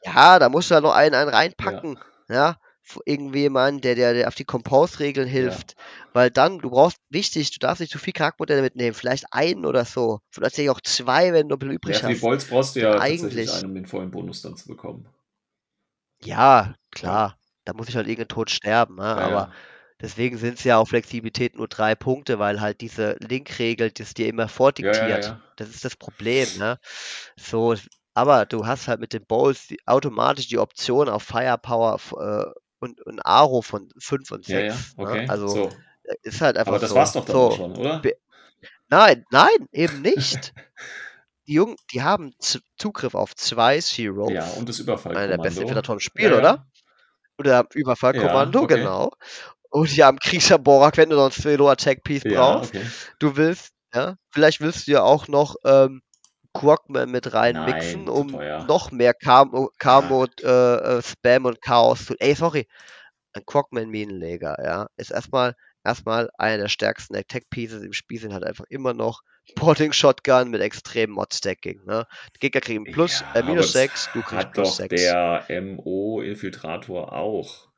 Ja, 0.03 0.39
da 0.39 0.49
musst 0.49 0.72
du 0.72 0.76
ja 0.76 0.81
noch 0.81 0.95
einen, 0.95 1.14
einen 1.14 1.30
reinpacken. 1.30 1.99
Ja. 2.27 2.35
ja? 2.35 2.57
Irgendjemand, 3.06 3.84
der, 3.85 3.95
der, 3.95 4.14
der 4.14 4.27
auf 4.27 4.35
die 4.35 4.43
Compose-Regeln 4.45 5.27
hilft. 5.27 5.76
Ja. 5.77 5.84
Weil 6.14 6.31
dann, 6.31 6.57
du 6.57 6.72
brauchst, 6.72 6.98
wichtig, 7.10 7.52
du 7.52 7.60
darfst 7.60 7.80
nicht 7.80 7.91
zu 7.91 7.99
viel 7.99 8.11
Charaktermodelle 8.14 8.64
mitnehmen. 8.64 8.93
Vielleicht 8.95 9.26
einen 9.31 9.65
oder 9.65 9.85
so. 9.85 10.19
Vielleicht 10.31 10.60
auch 10.69 10.81
zwei, 10.81 11.31
wenn 11.34 11.48
du 11.49 11.56
ein 11.56 11.69
übrig 11.72 11.98
ja, 11.98 12.03
hast. 12.03 12.10
Die 12.10 12.19
Bolz 12.19 12.45
brauchst 12.45 12.76
du 12.76 12.81
ja 12.81 12.99
eigentlich 12.99 13.53
einen, 13.53 13.65
um 13.65 13.76
den 13.76 13.85
vollen 13.85 14.10
Bonus 14.11 14.41
dann 14.41 14.57
zu 14.57 14.68
bekommen. 14.68 15.06
Ja, 16.23 16.76
klar. 16.91 17.38
Da 17.65 17.73
muss 17.73 17.88
ich 17.88 17.95
halt 17.95 18.07
irgendein 18.07 18.27
Tod 18.30 18.49
sterben. 18.49 18.95
Ne? 18.95 19.03
Aber 19.03 19.52
Deswegen 20.02 20.38
sind 20.38 20.57
es 20.57 20.64
ja 20.64 20.80
auf 20.80 20.90
Flexibilität 20.90 21.56
nur 21.56 21.68
drei 21.68 21.94
Punkte, 21.94 22.40
weil 22.40 22.60
halt 22.60 22.82
diese 22.82 23.18
Link-Regel 23.19 23.91
das 23.91 24.14
dir 24.15 24.28
immer 24.28 24.48
vordiktiert. 24.48 24.98
Ja, 24.98 25.07
ja, 25.07 25.19
ja. 25.19 25.41
Das 25.57 25.69
ist 25.69 25.86
das 25.86 25.95
Problem, 25.95 26.48
ne? 26.57 26.80
So, 27.38 27.76
aber 28.15 28.45
du 28.48 28.65
hast 28.65 28.88
halt 28.88 28.99
mit 28.99 29.14
den 29.14 29.26
Bowls 29.26 29.68
die, 29.68 29.78
automatisch 29.86 30.48
die 30.48 30.57
Option 30.57 31.07
auf 31.07 31.22
Firepower 31.23 31.99
äh, 32.19 32.49
und, 32.80 32.99
und 33.06 33.19
Aro 33.26 33.61
von 33.61 33.90
5 33.99 34.32
und 34.32 34.45
6. 34.45 34.98
Ne? 34.98 35.03
Okay. 35.03 35.26
Ne? 35.26 35.30
Also 35.30 35.48
so. 35.48 35.69
ist 36.23 36.41
halt 36.41 36.57
einfach. 36.57 36.72
Aber 36.72 36.80
das 36.80 36.90
so, 36.90 36.95
war's 36.95 37.11
doch 37.14 37.26
dann 37.26 37.36
so. 37.36 37.52
schon, 37.52 37.78
oder? 37.78 38.02
Nein, 38.90 39.23
nein, 39.32 39.68
eben 39.72 40.02
nicht. 40.02 40.53
die 41.48 41.53
Jungen, 41.53 41.76
die 41.94 42.02
haben 42.02 42.32
Z 42.40 42.64
Zugriff 42.76 43.14
auf 43.14 43.36
zwei 43.36 43.80
Zeros. 43.80 44.32
Ja, 44.32 44.45
und 44.57 44.68
das 44.68 44.80
Überfallkommando. 44.80 45.19
Einer 45.19 45.38
der 45.38 45.44
besten 45.44 45.61
Infiltratoren 45.61 45.98
im 45.98 46.02
Spiel, 46.02 46.26
ja, 46.32 46.32
ja. 46.32 46.38
oder? 46.38 46.68
Oder 47.38 47.65
Überfallkommando, 47.73 48.60
ja, 48.60 48.65
okay. 48.65 48.76
genau. 48.76 49.11
Und 49.72 49.80
oh, 49.80 49.84
ja, 49.85 50.10
am 50.10 50.19
kriegst 50.19 50.53
Borak, 50.64 50.98
wenn 50.98 51.10
du 51.10 51.15
sonst 51.15 51.45
ein 51.48 51.60
Attack-Piece 51.61 52.23
ja, 52.26 52.31
brauchst. 52.56 52.76
Okay. 52.76 52.85
Du 53.19 53.38
willst, 53.38 53.72
ja, 53.93 54.18
vielleicht 54.30 54.60
willst 54.60 54.88
du 54.88 54.91
ja 54.91 55.02
auch 55.03 55.30
noch 55.30 55.56
ähm, 55.64 56.02
Quarkman 56.53 57.10
mit 57.10 57.34
reinmixen, 57.34 58.10
um 58.10 58.31
teuer. 58.34 58.65
noch 58.68 58.91
mehr 58.91 59.14
Karmo, 59.14 59.57
oh, 59.57 59.69
Karmo 59.80 60.26
ja. 60.41 60.76
Äh, 60.76 60.98
äh, 60.98 61.02
Spam 61.02 61.45
und 61.45 61.61
Chaos 61.61 62.06
zu. 62.06 62.15
Ey, 62.19 62.35
sorry. 62.35 62.68
Ein 63.34 63.45
Quarkman 63.45 63.88
Minenleger, 63.89 64.57
ja. 64.61 64.88
Ist 64.98 65.11
erstmal 65.11 65.56
erstmal 65.85 66.30
einer 66.38 66.64
der 66.64 66.68
stärksten 66.68 67.15
Attack 67.15 67.43
Pieces 67.49 67.81
im 67.81 67.93
Spiel 67.93 68.19
sind 68.19 68.34
halt 68.34 68.43
einfach 68.43 68.65
immer 68.69 68.93
noch 68.93 69.22
Porting 69.56 69.93
Shotgun 69.93 70.50
mit 70.50 70.59
extremem 70.61 71.16
Mod 71.16 71.33
Stacking, 71.33 71.80
ne? 71.85 72.06
Die 72.35 72.40
Gegner 72.40 72.59
kriegen 72.59 72.83
plus 72.83 73.22
ja, 73.22 73.40
äh, 73.40 73.43
minus 73.43 73.72
6, 73.72 74.09
du 74.14 74.22
kriegst 74.22 74.51
plus 74.51 74.75
6. 74.77 74.93
Der 75.01 75.48
MO 75.77 76.22
Infiltrator 76.22 77.14
auch. 77.14 77.70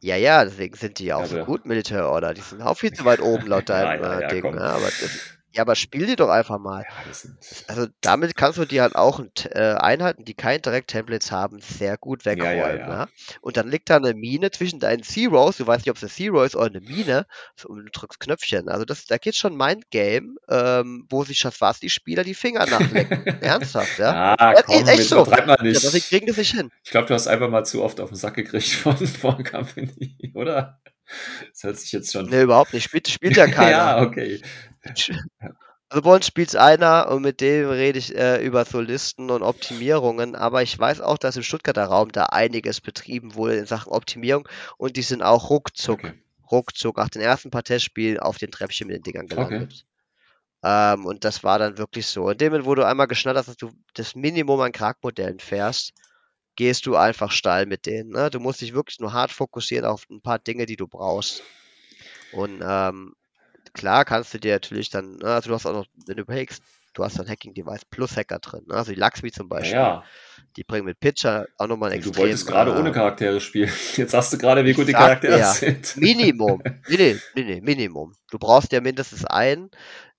Ja, 0.00 0.16
ja, 0.16 0.44
deswegen 0.44 0.76
sind 0.76 0.98
die 0.98 1.12
auch 1.12 1.20
also, 1.20 1.38
so 1.38 1.44
gut, 1.44 1.66
Military 1.66 2.02
Order. 2.02 2.34
Die 2.34 2.40
sind 2.40 2.62
auch 2.62 2.76
viel 2.76 2.92
zu 2.92 3.04
weit 3.04 3.20
oben 3.20 3.46
laut 3.48 3.68
deinem 3.68 4.02
ja, 4.02 4.20
ja, 4.20 4.28
äh, 4.28 4.28
Ding. 4.28 4.54
Ne? 4.54 4.60
Aber 4.62 4.84
das, 4.84 5.36
ja, 5.52 5.62
aber 5.62 5.76
spiel 5.76 6.04
die 6.04 6.16
doch 6.16 6.28
einfach 6.28 6.58
mal. 6.58 6.84
Ja, 6.88 7.12
also 7.68 7.86
damit 8.02 8.36
kannst 8.36 8.58
du 8.58 8.64
dir 8.66 8.82
halt 8.82 8.96
auch 8.96 9.20
äh, 9.50 9.74
Einheiten, 9.78 10.24
die 10.24 10.34
kein 10.34 10.60
Direkt-Templates 10.60 11.32
haben, 11.32 11.60
sehr 11.60 11.96
gut 11.96 12.26
wegräumen. 12.26 12.58
Ja, 12.58 12.76
ja, 12.88 13.08
und 13.40 13.56
dann 13.56 13.68
liegt 13.68 13.88
da 13.88 13.96
eine 13.96 14.12
Mine 14.14 14.50
zwischen 14.50 14.78
deinen 14.78 15.02
Zeros, 15.02 15.56
du 15.56 15.66
weißt 15.66 15.86
nicht, 15.86 15.90
ob 15.90 15.96
es 15.96 16.02
eine 16.02 16.10
Zero 16.12 16.42
ist 16.42 16.54
oder 16.54 16.66
eine 16.66 16.80
Mine, 16.82 17.26
und 17.64 17.78
du 17.86 17.90
drückst 17.90 18.20
Knöpfchen. 18.20 18.68
Also 18.68 18.84
das, 18.84 19.06
da 19.06 19.16
geht 19.16 19.36
schon 19.36 19.56
mein 19.56 19.80
Game, 19.90 20.38
ähm, 20.50 21.06
wo 21.08 21.24
sich 21.24 21.38
Schafwasti-Spieler 21.38 22.24
die 22.24 22.34
Finger 22.34 22.66
nachlecken. 22.66 23.24
Ernsthaft, 23.42 23.98
ja? 23.98 24.34
Ah, 24.38 24.52
das 24.54 24.64
komm, 24.64 24.82
ist 24.82 24.88
echt 24.88 25.08
so. 25.08 25.24
mal 25.24 25.58
nicht. 25.62 25.82
Ja, 25.82 25.90
kriegen 26.00 26.26
das 26.26 26.36
nicht 26.36 26.54
hin. 26.54 26.70
Ich 26.84 26.90
glaube, 26.90 27.08
du 27.08 27.14
hast 27.14 27.26
einfach 27.26 27.48
mal 27.48 27.64
zu 27.64 27.82
oft 27.82 28.00
auf 28.00 28.10
den 28.10 28.16
Sack 28.16 28.34
gekriegt 28.34 28.66
von, 28.68 28.96
von 28.96 29.42
Company, 29.44 30.32
oder? 30.34 30.80
Das 31.54 31.62
hört 31.62 31.78
sich 31.78 31.90
jetzt 31.92 32.12
schon. 32.12 32.26
Nee, 32.26 32.42
überhaupt 32.42 32.74
nicht. 32.74 32.84
Spielt, 32.84 33.08
spielt 33.08 33.34
ja 33.38 33.46
keiner. 33.46 33.70
ja, 33.70 34.02
okay. 34.02 34.42
Also 35.90 36.02
bei 36.02 36.14
uns 36.14 36.26
spielt's 36.26 36.54
einer 36.54 37.08
und 37.08 37.22
mit 37.22 37.40
dem 37.40 37.70
rede 37.70 37.98
ich 37.98 38.14
äh, 38.14 38.44
über 38.44 38.66
Solisten 38.66 39.30
und 39.30 39.42
Optimierungen, 39.42 40.34
aber 40.36 40.60
ich 40.60 40.78
weiß 40.78 41.00
auch, 41.00 41.16
dass 41.16 41.38
im 41.38 41.42
Stuttgarter 41.42 41.84
Raum 41.86 42.12
da 42.12 42.24
einiges 42.26 42.82
betrieben 42.82 43.34
wurde 43.36 43.56
in 43.56 43.64
Sachen 43.64 43.92
Optimierung 43.92 44.46
und 44.76 44.96
die 44.98 45.02
sind 45.02 45.22
auch 45.22 45.48
ruckzuck, 45.48 46.04
Okay. 46.04 46.22
ruckzuck 46.52 46.98
nach 46.98 47.08
den 47.08 47.22
ersten 47.22 47.50
paar 47.50 47.62
Testspielen 47.64 48.18
auf 48.20 48.36
den 48.36 48.50
Treppchen 48.50 48.86
mit 48.88 48.96
den 48.96 49.02
Dingern 49.02 49.28
Okay. 49.32 49.66
Ähm, 50.62 51.06
und 51.06 51.24
das 51.24 51.42
war 51.42 51.58
dann 51.58 51.78
wirklich 51.78 52.06
so. 52.06 52.28
In 52.28 52.36
dem 52.36 52.52
Moment, 52.52 52.66
wo 52.68 52.74
du 52.74 52.86
einmal 52.86 53.06
geschnallt 53.08 53.38
hast, 53.38 53.48
dass 53.48 53.56
du 53.56 53.70
das 53.94 54.14
Minimum 54.14 54.60
an 54.60 54.72
Krag-Modellen 54.72 55.38
fährst, 55.40 55.94
gehst 56.56 56.84
du 56.84 56.96
einfach 56.96 57.32
steil 57.32 57.64
mit 57.64 57.86
denen. 57.86 58.10
Ne? 58.10 58.28
Du 58.28 58.40
musst 58.40 58.60
dich 58.60 58.74
wirklich 58.74 59.00
nur 59.00 59.14
hart 59.14 59.30
fokussieren 59.30 59.86
auf 59.86 60.04
ein 60.10 60.20
paar 60.20 60.38
Dinge, 60.40 60.66
die 60.66 60.76
du 60.76 60.86
brauchst. 60.86 61.42
Und 62.32 62.60
ähm, 62.62 63.14
Klar 63.78 64.04
kannst 64.04 64.34
du 64.34 64.38
dir 64.40 64.54
natürlich 64.54 64.90
dann, 64.90 65.18
ne, 65.18 65.26
also 65.26 65.50
du 65.50 65.54
hast 65.54 65.64
auch 65.64 65.72
noch, 65.72 65.86
wenn 66.04 66.16
du 66.16 66.22
überlegst, 66.24 66.64
du 66.94 67.04
hast 67.04 67.16
dann 67.16 67.28
Hacking-Device 67.28 67.84
plus 67.84 68.16
Hacker 68.16 68.40
drin. 68.40 68.64
Ne? 68.66 68.74
Also 68.74 68.92
die 68.92 68.98
Laxmi 68.98 69.30
zum 69.30 69.48
Beispiel. 69.48 69.76
Ja. 69.76 70.02
Die 70.56 70.64
bringen 70.64 70.84
mit 70.84 70.98
Pitcher 70.98 71.46
auch 71.58 71.68
nochmal 71.68 71.90
ein 71.90 71.98
extrem... 71.98 72.12
Du 72.12 72.18
wolltest 72.18 72.44
gerade 72.48 72.72
äh, 72.72 72.76
ohne 72.76 72.90
Charaktere 72.90 73.40
spielen. 73.40 73.70
Jetzt 73.96 74.14
hast 74.14 74.32
du 74.32 74.38
gerade, 74.38 74.64
wie 74.64 74.72
gut 74.72 74.88
die 74.88 74.92
Charaktere 74.94 75.38
ja. 75.38 75.52
sind. 75.52 75.96
Minimum. 75.96 76.60
Nee, 76.88 77.16
nee, 77.36 77.42
nee, 77.44 77.60
Minimum. 77.60 78.14
Du 78.32 78.38
brauchst 78.40 78.72
ja 78.72 78.80
mindestens 78.80 79.24
einen 79.24 79.70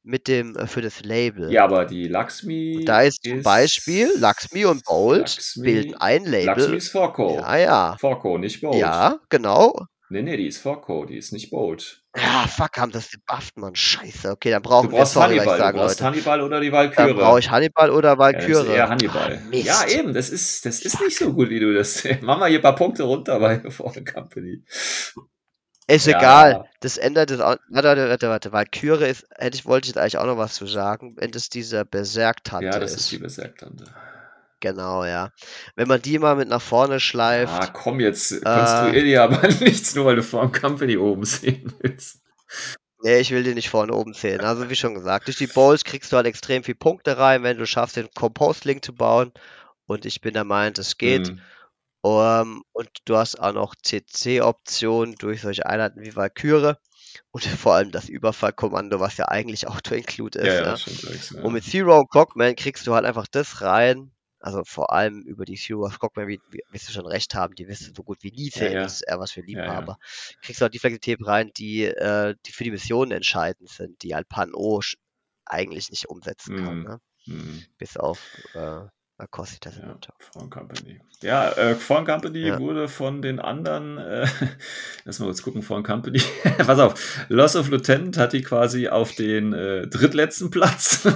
mit 0.04 0.30
dem, 0.30 0.56
äh, 0.56 0.66
für 0.66 0.82
das 0.82 1.02
Label. 1.04 1.52
Ja, 1.52 1.66
aber 1.66 1.84
die 1.84 2.08
Laxmi... 2.08 2.86
da 2.86 3.02
ist, 3.02 3.24
zum 3.26 3.44
Beispiel 3.44 4.10
Laxmi 4.20 4.64
und 4.64 4.86
Bold 4.86 5.22
Laxmi, 5.36 5.64
bilden 5.66 5.96
ein 5.96 6.24
Label. 6.24 6.56
Laxmi 6.56 6.78
ist 6.78 6.92
Forco. 6.94 7.36
Ja, 7.36 7.58
ja. 7.58 7.98
Forco, 8.00 8.38
nicht 8.38 8.62
Bold. 8.62 8.78
Ja, 8.78 9.20
genau. 9.28 9.74
Nee, 10.12 10.24
nee, 10.24 10.38
die 10.38 10.48
ist 10.48 10.58
Forco, 10.64 11.06
die 11.06 11.18
ist 11.18 11.32
nicht 11.34 11.52
Bolt. 11.52 12.02
Ja, 12.18 12.48
fuck, 12.48 12.78
haben 12.78 12.92
das 12.92 13.12
gebufft, 13.12 13.56
Mann. 13.58 13.76
Scheiße. 13.76 14.32
Okay, 14.32 14.50
dann 14.50 14.64
brauchen 14.64 14.92
wir 14.92 14.98
brauchst 14.98 15.14
sorry, 15.14 15.36
Hannibal, 15.38 15.60
sagen, 15.60 15.78
Du 15.78 15.84
brauchst 15.84 16.00
Leute. 16.00 16.08
Hannibal 16.12 16.42
oder 16.42 16.60
die 16.62 16.72
Valkyrie. 16.72 17.08
Dann 17.10 17.16
brauche 17.18 17.40
ich 17.40 17.50
Hannibal 17.52 17.90
oder 17.92 18.18
Valkyrie. 18.18 18.76
Ja, 18.76 18.90
Hannibal. 18.90 19.40
Ach, 19.40 19.54
ja, 19.54 19.88
eben, 19.88 20.16
das 20.16 20.32
ist, 20.32 20.66
das 20.66 20.82
ist 20.82 21.00
nicht 21.00 21.16
so 21.16 21.32
gut, 21.34 21.50
wie 21.50 21.60
du 21.60 21.76
das. 21.76 22.04
Mach 22.22 22.40
mal 22.40 22.50
hier 22.50 22.58
ein 22.58 22.64
paar 22.64 22.74
Punkte 22.76 23.04
runter 23.04 23.40
bei 23.40 23.70
Fall 23.70 24.04
Company. 24.04 24.64
Ist 25.86 26.08
ja. 26.08 26.18
egal. 26.18 26.64
Das 26.80 26.98
ändert 26.98 27.30
es 27.30 27.40
auch. 27.40 27.58
Warte, 27.70 27.88
warte, 27.90 28.10
warte, 28.10 28.30
warte. 28.30 28.52
Valkyrie 28.52 29.06
ist, 29.08 29.28
hätte 29.38 29.58
ich, 29.60 29.68
wollte 29.68 29.86
ich 29.86 29.90
jetzt 29.90 29.98
eigentlich 30.00 30.18
auch 30.18 30.26
noch 30.26 30.38
was 30.38 30.56
zu 30.56 30.66
sagen, 30.66 31.16
wenn 31.20 31.30
das 31.30 31.50
diese 31.50 31.86
Berserktante 31.86 32.68
ist. 32.68 32.74
Ja, 32.76 32.80
das 32.82 32.92
ist, 32.94 33.00
ist 33.02 33.12
die 33.12 33.18
Berserktante 33.20 33.84
genau, 34.60 35.06
ja. 35.06 35.32
Wenn 35.76 35.88
man 35.88 36.02
die 36.02 36.20
mal 36.20 36.36
mit 36.36 36.48
nach 36.50 36.62
vorne 36.62 37.00
schleift. 37.00 37.54
Ah, 37.54 37.68
komm, 37.68 38.00
jetzt 38.00 38.30
konstruier 38.44 38.94
äh, 38.94 39.04
dir 39.04 39.24
aber 39.24 39.48
nichts, 39.60 39.96
nur 39.96 40.06
weil 40.06 40.16
du 40.18 40.24
vor 40.24 40.42
dem 40.42 40.52
Kampf 40.52 40.70
Company 40.80 40.98
oben 40.98 41.26
sehen 41.26 41.74
willst. 41.80 42.20
Nee, 43.02 43.20
ich 43.20 43.32
will 43.32 43.44
die 43.44 43.56
nicht 43.56 43.70
vorne 43.70 43.94
oben 43.94 44.14
sehen. 44.14 44.42
Also 44.42 44.70
wie 44.70 44.76
schon 44.76 44.94
gesagt, 44.94 45.28
durch 45.28 45.38
die 45.38 45.48
Bowls 45.48 45.84
kriegst 45.84 46.12
du 46.12 46.16
halt 46.18 46.28
extrem 46.28 46.64
viel 46.64 46.76
Punkte 46.76 47.18
rein, 47.18 47.44
wenn 47.44 47.58
du 47.58 47.66
schaffst, 47.66 47.96
den 47.96 48.10
Compost-Link 48.14 48.84
zu 48.86 48.94
bauen. 48.94 49.32
Und 49.88 50.06
ich 50.06 50.22
bin 50.22 50.34
der 50.34 50.44
Meinung, 50.44 50.74
das 50.76 50.98
geht. 50.98 51.28
Mhm. 51.30 51.42
Um, 52.02 52.14
ähm, 52.16 52.64
und 52.72 52.90
du 53.06 53.18
hast 53.18 53.42
auch 53.42 53.52
noch 53.52 53.76
CC-Optionen 53.76 55.16
durch 55.16 55.42
solche 55.42 55.66
Einheiten 55.66 56.02
wie 56.02 56.16
Valkyrie. 56.16 56.76
Und 57.32 57.44
vor 57.46 57.74
allem 57.74 57.92
das 57.92 58.08
Überfallkommando, 58.08 59.00
was 59.00 59.18
ja 59.18 59.26
eigentlich 59.28 59.68
auch 59.68 59.82
to 59.82 59.96
include 59.96 60.40
ist. 60.40 60.48
Ja, 60.48 60.54
ja, 60.54 60.62
ja. 60.62 60.78
Stimmt, 60.78 61.44
und 61.44 61.54
mit 61.54 61.64
Zero 61.66 61.98
und 61.98 62.10
Cockman 62.10 62.56
kriegst 62.56 62.86
du 62.88 62.94
halt 62.96 63.06
einfach 63.06 63.28
das 63.30 63.62
rein, 63.62 64.12
also 64.42 64.64
vor 64.64 64.94
allem 64.94 65.22
über 65.24 65.44
die 65.44 65.58
Hero 65.58 65.86
of 65.86 66.00
Cockman 66.00 66.30
wirst 66.72 66.88
du 66.88 66.94
schon 66.94 67.06
recht 67.06 67.36
haben, 67.36 67.56
die 67.56 67.68
wirst 67.68 67.88
du 67.88 67.92
so 67.96 68.04
gut 68.04 68.20
wie 68.22 68.32
nie 68.32 68.50
ja, 68.56 68.70
ja. 68.70 68.86
ist, 68.86 69.02
er 69.02 69.20
was 69.20 69.36
wir 69.36 69.44
lieben, 69.44 69.60
ja, 69.62 69.82
ja. 69.86 69.98
kriegst 70.42 70.62
du 70.62 70.66
auch 70.66 70.70
die 70.70 70.80
Flexibilität 70.80 71.28
rein, 71.28 71.52
die, 71.58 71.84
äh, 71.84 72.36
die 72.46 72.54
für 72.54 72.64
die 72.64 72.72
Missionen 72.72 73.12
entscheidend 73.12 73.70
sind, 73.70 74.02
die 74.02 74.16
halt 74.16 74.30
Pan 74.30 74.54
O 74.54 74.80
eigentlich 75.46 75.90
nicht 75.90 76.08
umsetzen 76.08 76.56
mm. 76.56 76.64
kann. 76.64 76.78
Mhm. 76.78 76.84
Ne? 76.84 77.00
Mm. 77.26 77.64
Bis 77.78 77.98
auf 77.98 78.20
äh, 78.54 78.80
Acosta 79.18 79.72
ja, 79.72 79.98
Foreign 80.20 80.50
Company. 80.50 81.02
Ja, 81.22 81.50
äh, 81.52 81.76
Foreign 81.76 82.06
Company 82.06 82.48
ja. 82.48 82.60
wurde 82.60 82.88
von 82.88 83.22
den 83.22 83.40
anderen, 83.42 83.98
äh, 83.98 84.26
lass 85.04 85.20
mal 85.20 85.26
kurz 85.26 85.42
gucken, 85.42 85.64
Foreign 85.64 85.84
Company, 85.84 86.22
pass 86.60 86.80
auf, 86.80 87.26
Loss 87.28 87.58
of 87.58 87.70
Lieutenant 87.70 88.16
hat 88.18 88.32
die 88.32 88.42
quasi 88.42 88.88
auf 88.88 89.14
den 89.16 89.52
äh, 89.52 89.88
drittletzten 89.88 90.50
Platz. 90.50 91.06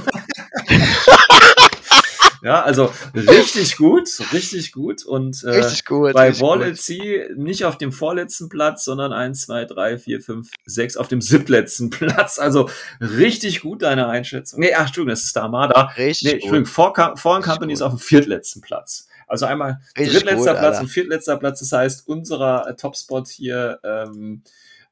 Ja, 2.44 2.62
also 2.62 2.92
richtig 3.16 3.78
gut, 3.78 4.10
richtig 4.34 4.74
gut. 4.74 5.06
Und 5.06 5.46
äh, 5.46 5.62
richtig 5.62 5.86
gut, 5.86 6.12
bei 6.12 6.38
Wallet 6.42 6.78
C 6.78 7.26
nicht 7.38 7.64
auf 7.64 7.78
dem 7.78 7.94
vorletzten 7.94 8.50
Platz, 8.50 8.84
sondern 8.84 9.14
1, 9.14 9.46
2, 9.46 9.64
3, 9.64 9.98
4, 9.98 10.22
5, 10.22 10.50
6 10.66 10.98
auf 10.98 11.08
dem 11.08 11.22
siebtletzten 11.22 11.90
Platz. 11.90 12.40
Also 12.40 12.70
richtig 13.00 13.62
gut 13.62 13.82
deine 13.82 14.10
Einschätzung. 14.10 14.60
Nee, 14.60 14.74
ach, 14.76 14.88
Entschuldigung, 14.88 15.12
das 15.12 15.24
ist 15.24 15.36
der 15.38 15.44
Armada. 15.44 15.90
Richtig 15.98 16.26
nee, 16.28 16.34
Entschuldigung, 16.34 16.66
Foreign 16.66 17.16
For 17.18 17.42
Company 17.42 17.72
ist 17.74 17.82
auf 17.82 17.94
dem 17.94 18.00
viertletzten 18.00 18.62
Platz. 18.62 19.08
Also 19.28 19.46
einmal 19.46 19.80
richtig 19.98 20.16
drittletzter 20.18 20.36
gut, 20.52 20.60
Platz 20.60 20.66
Alter. 20.74 20.82
und 20.82 20.88
viertletzter 20.90 21.38
Platz. 21.38 21.60
Das 21.60 21.72
heißt, 21.72 22.08
unserer 22.10 22.68
äh, 22.68 22.76
Topspot 22.76 23.30
hier 23.30 23.80
ähm, 23.86 24.44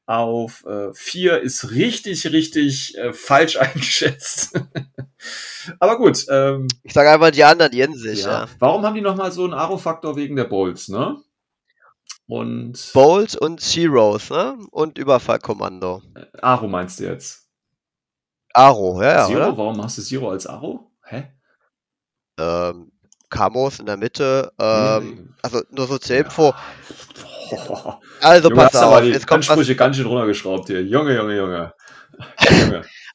auf 0.06 0.64
äh, 0.66 0.92
vier 0.94 1.40
ist 1.40 1.70
richtig, 1.72 2.26
richtig 2.32 2.96
äh, 2.98 3.12
falsch 3.12 3.56
eingeschätzt. 3.56 4.58
Aber 5.78 5.96
gut. 5.98 6.24
Ähm, 6.28 6.66
ich 6.82 6.92
sage 6.92 7.10
einfach 7.10 7.30
die 7.30 7.44
anderen, 7.44 7.70
die 7.72 7.82
sich. 7.94 8.22
Ja. 8.24 8.42
Ja. 8.44 8.48
Warum 8.58 8.82
haben 8.84 8.94
die 8.94 9.00
nochmal 9.00 9.30
so 9.30 9.44
einen 9.44 9.54
Aro-Faktor 9.54 10.16
wegen 10.16 10.36
der 10.36 10.44
Bolts, 10.44 10.88
ne? 10.88 11.20
Und. 12.26 12.90
Bolt 12.92 13.36
und 13.36 13.60
Zeros, 13.60 14.30
ne? 14.30 14.58
Und 14.70 14.98
Überfallkommando. 14.98 16.02
Äh, 16.14 16.26
Aro 16.40 16.66
meinst 16.66 16.98
du 17.00 17.04
jetzt? 17.04 17.46
Aro, 18.54 19.00
ja, 19.02 19.12
ja. 19.22 19.26
Zero? 19.26 19.38
Oder? 19.44 19.58
Warum 19.58 19.82
hast 19.82 19.98
du 19.98 20.02
Zero 20.02 20.30
als 20.30 20.46
Aro? 20.46 20.90
Hä? 21.06 21.30
Ähm, 22.38 22.92
Kamos 23.30 23.78
in 23.78 23.86
der 23.86 23.96
Mitte. 23.96 24.52
Ähm, 24.58 25.10
nee. 25.28 25.34
Also 25.42 25.62
nur 25.70 25.86
so 25.86 25.98
zur 25.98 26.16
Info. 26.16 26.48
Ja. 26.52 27.28
Also 28.20 28.48
Junge, 28.50 28.56
pass 28.62 28.74
auf, 28.76 29.02
jetzt 29.04 29.26
kommt 29.26 29.48
Ansprüche 29.48 29.72
was... 29.72 29.76
ganz 29.78 29.96
schön 29.96 30.06
runtergeschraubt 30.06 30.68
hier. 30.68 30.82
Junge, 30.82 31.16
Junge, 31.16 31.36
Junge. 31.36 31.74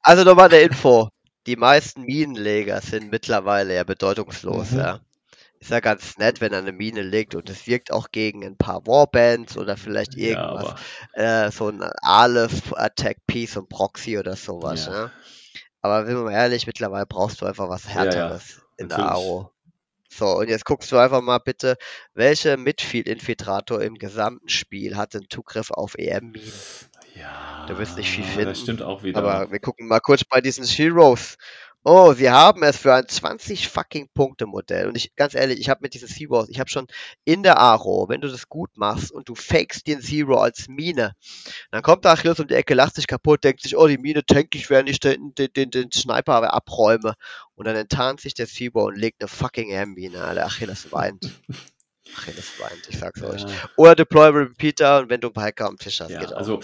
also 0.02 0.24
nochmal 0.24 0.50
eine 0.50 0.62
Info. 0.62 1.10
Die 1.46 1.56
meisten 1.56 2.02
Minenleger 2.02 2.82
sind 2.82 3.10
mittlerweile 3.10 3.76
ja 3.76 3.84
bedeutungslos, 3.84 4.72
mhm. 4.72 4.80
ja. 4.80 5.00
Ist 5.60 5.72
ja 5.72 5.80
ganz 5.80 6.18
nett, 6.20 6.40
wenn 6.40 6.52
er 6.54 6.60
eine 6.60 6.72
Mine 6.72 7.02
legt 7.02 7.34
und 7.34 7.50
es 7.50 7.66
wirkt 7.66 7.92
auch 7.92 8.12
gegen 8.12 8.44
ein 8.46 8.58
paar 8.58 8.86
Warbands 8.86 9.58
oder 9.58 9.76
vielleicht 9.76 10.16
irgendwas. 10.16 10.76
Ja, 11.16 11.46
äh, 11.46 11.52
so 11.52 11.70
ein 11.70 11.82
Aleph, 12.04 12.74
Attack, 12.74 13.18
Peace 13.26 13.58
und 13.58 13.68
Proxy 13.68 14.20
oder 14.20 14.36
sowas, 14.36 14.86
ja. 14.86 14.92
ne? 15.06 15.12
Aber 15.82 16.06
wenn 16.06 16.16
man 16.22 16.34
ehrlich, 16.34 16.68
mittlerweile 16.68 17.06
brauchst 17.08 17.42
du 17.42 17.46
einfach 17.46 17.70
was 17.70 17.88
Härteres 17.88 18.62
in 18.78 18.90
der 18.90 19.00
Aro. 19.00 19.52
So, 20.10 20.38
und 20.38 20.50
jetzt 20.50 20.66
guckst 20.66 20.92
du 20.92 20.98
einfach 20.98 21.22
mal 21.22 21.40
bitte, 21.40 21.76
welche 22.14 22.56
Midfield-Infiltrator 22.58 23.82
im 23.82 23.96
gesamten 23.96 24.48
Spiel 24.50 24.96
hat 24.96 25.14
den 25.14 25.26
Zugriff 25.30 25.70
auf 25.72 25.98
e 25.98 26.08
EM-Minen? 26.08 26.54
Ja. 27.16 27.66
Du 27.68 27.78
wirst 27.78 27.98
nicht 27.98 28.10
viel 28.10 28.24
finden. 28.24 28.46
Das 28.46 28.60
stimmt 28.62 28.82
auch 28.82 29.04
wieder. 29.04 29.18
Aber 29.24 29.52
wir 29.52 29.60
gucken 29.60 29.88
mal 29.88 30.00
kurz 30.00 30.24
bei 30.24 30.40
diesen 30.40 30.64
Heroes 30.66 31.38
oh, 31.88 32.14
sie 32.14 32.30
haben 32.30 32.64
es 32.64 32.76
für 32.78 32.94
ein 32.94 33.08
20 33.08 33.70
fucking 33.70 34.10
Punkte 34.14 34.46
Modell. 34.46 34.90
Und 34.90 34.98
ich, 34.98 35.16
ganz 35.16 35.36
ehrlich, 35.36 35.58
ich 35.62 35.70
habe 35.70 35.80
mit 35.84 35.94
dieses 35.94 36.12
Hero, 36.20 36.46
ich 36.50 36.60
habe 36.60 36.70
schon 36.70 36.86
in 37.24 37.44
der 37.44 37.60
Aro, 37.62 38.10
wenn 38.10 38.20
du 38.20 38.28
das 38.28 38.50
gut 38.50 38.72
machst 38.76 39.10
und 39.10 39.30
du 39.30 39.36
fakest 39.36 39.88
den 39.88 40.02
Zero 40.02 40.38
als 40.38 40.68
Mine, 40.68 41.14
dann 41.72 41.82
kommt 41.84 42.04
der 42.04 42.12
Achilles 42.12 42.42
um 42.42 42.48
die 42.48 42.56
Ecke, 42.56 42.74
lacht 42.74 42.96
sich 42.96 43.08
kaputt, 43.08 43.46
denkt 43.46 43.62
sich, 43.62 43.78
oh, 43.78 43.88
die 43.88 43.98
Mine 43.98 44.26
tank 44.26 44.54
ich, 44.54 44.70
während 44.70 44.90
ich 44.90 45.00
den, 45.00 45.34
den, 45.36 45.54
den, 45.54 45.72
den 45.72 45.90
Sniper 45.90 46.54
abräume. 46.54 47.14
Und 47.56 47.68
dann 47.68 47.76
enttarnt 47.78 48.20
sich 48.20 48.34
der 48.34 48.48
Zero 48.48 48.88
und 48.88 48.98
legt 48.98 49.22
eine 49.22 49.30
fucking 49.30 49.70
M-Mine, 49.70 50.34
der 50.36 50.46
Achilles 50.46 50.92
weint. 50.92 51.32
Achillesbein, 52.16 52.72
ich 52.90 52.98
sag's 53.00 53.22
ja. 53.22 53.28
euch. 53.28 53.46
Oder 53.76 53.96
Deployable 53.96 54.42
Repeater 54.50 55.00
und 55.00 55.10
wenn 55.10 55.20
du 55.22 55.32
einen 55.34 55.44
Hiker 55.46 55.66
am 55.68 55.78
Tisch 55.78 56.00
hast. 56.02 56.10
Ja, 56.10 56.20
also, 56.32 56.60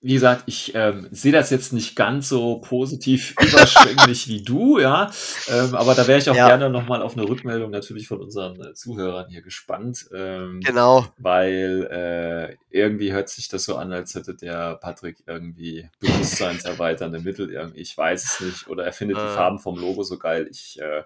wie 0.00 0.14
gesagt, 0.14 0.44
ich 0.46 0.74
ähm, 0.74 1.08
sehe 1.10 1.32
das 1.32 1.50
jetzt 1.50 1.72
nicht 1.72 1.96
ganz 1.96 2.28
so 2.28 2.58
positiv 2.60 3.34
überschwänglich 3.40 4.28
wie 4.28 4.42
du, 4.42 4.78
ja. 4.78 5.10
Ähm, 5.48 5.74
aber 5.74 5.94
da 5.94 6.06
wäre 6.06 6.18
ich 6.18 6.28
auch 6.30 6.34
ja. 6.36 6.46
gerne 6.48 6.70
nochmal 6.70 7.02
auf 7.02 7.16
eine 7.16 7.28
Rückmeldung 7.28 7.70
natürlich 7.70 8.08
von 8.08 8.20
unseren 8.20 8.60
äh, 8.60 8.74
Zuhörern 8.74 9.28
hier 9.28 9.42
gespannt. 9.42 10.08
Ähm, 10.14 10.60
genau. 10.64 11.06
Weil 11.18 11.88
äh, 11.90 12.56
irgendwie 12.70 13.12
hört 13.12 13.28
sich 13.28 13.48
das 13.48 13.64
so 13.64 13.76
an, 13.76 13.92
als 13.92 14.14
hätte 14.14 14.34
der 14.34 14.76
Patrick 14.76 15.22
irgendwie 15.26 15.88
bewusstseinserweiternde 16.00 17.20
Mittel 17.20 17.50
irgendwie. 17.50 17.80
Ich 17.80 17.96
weiß 17.96 18.24
es 18.24 18.40
nicht. 18.40 18.68
Oder 18.68 18.84
er 18.84 18.92
findet 18.92 19.16
äh. 19.18 19.20
die 19.20 19.26
ah. 19.26 19.34
Farben 19.34 19.58
vom 19.58 19.78
Logo 19.78 20.02
so 20.02 20.18
geil. 20.18 20.46
Ich. 20.50 20.78
Äh, 20.80 21.02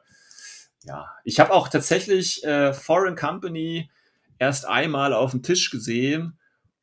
ja, 0.85 1.15
ich 1.25 1.41
habe 1.41 1.53
auch 1.53 1.69
tatsächlich 1.69 2.43
äh, 2.45 2.73
Foreign 2.73 3.15
Company 3.15 3.91
erst 4.39 4.65
einmal 4.67 5.13
auf 5.13 5.33
dem 5.33 5.43
Tisch 5.43 5.71
gesehen 5.71 6.39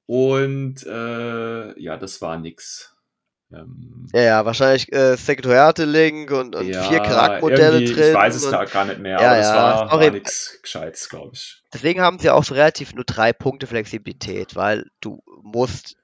und 0.06 0.85
äh, 0.85 1.80
ja, 1.80 1.98
das 1.98 2.22
war 2.22 2.38
nix. 2.38 2.93
Ähm, 3.51 4.08
ja, 4.14 4.22
ja, 4.22 4.45
wahrscheinlich 4.45 4.92
äh, 4.93 5.16
Sekretariate-Link 5.16 6.32
und, 6.32 6.56
und 6.56 6.67
ja, 6.67 6.84
vier 6.84 7.00
Charaktermodelle 7.00 7.85
drin. 7.85 8.09
Ich 8.09 8.14
weiß 8.14 8.35
es 8.35 8.45
und, 8.45 8.51
gar, 8.51 8.66
gar 8.66 8.85
nicht 8.85 9.00
mehr, 9.00 9.19
ja, 9.19 9.27
aber 9.30 9.38
ja, 9.38 9.42
das 9.42 9.92
war, 9.92 10.00
war 10.01 10.11
nichts 10.11 10.59
Gescheites, 10.61 11.09
glaube 11.09 11.32
ich. 11.34 11.61
Deswegen 11.74 12.01
haben 12.01 12.19
sie 12.19 12.30
auch 12.30 12.43
so 12.43 12.53
relativ 12.53 12.93
nur 12.93 13.06
drei 13.06 13.34
Punkte 13.34 13.66
Flexibilität, 13.66 14.56
weil 14.56 14.88
du 15.01 15.24
musst 15.42 15.95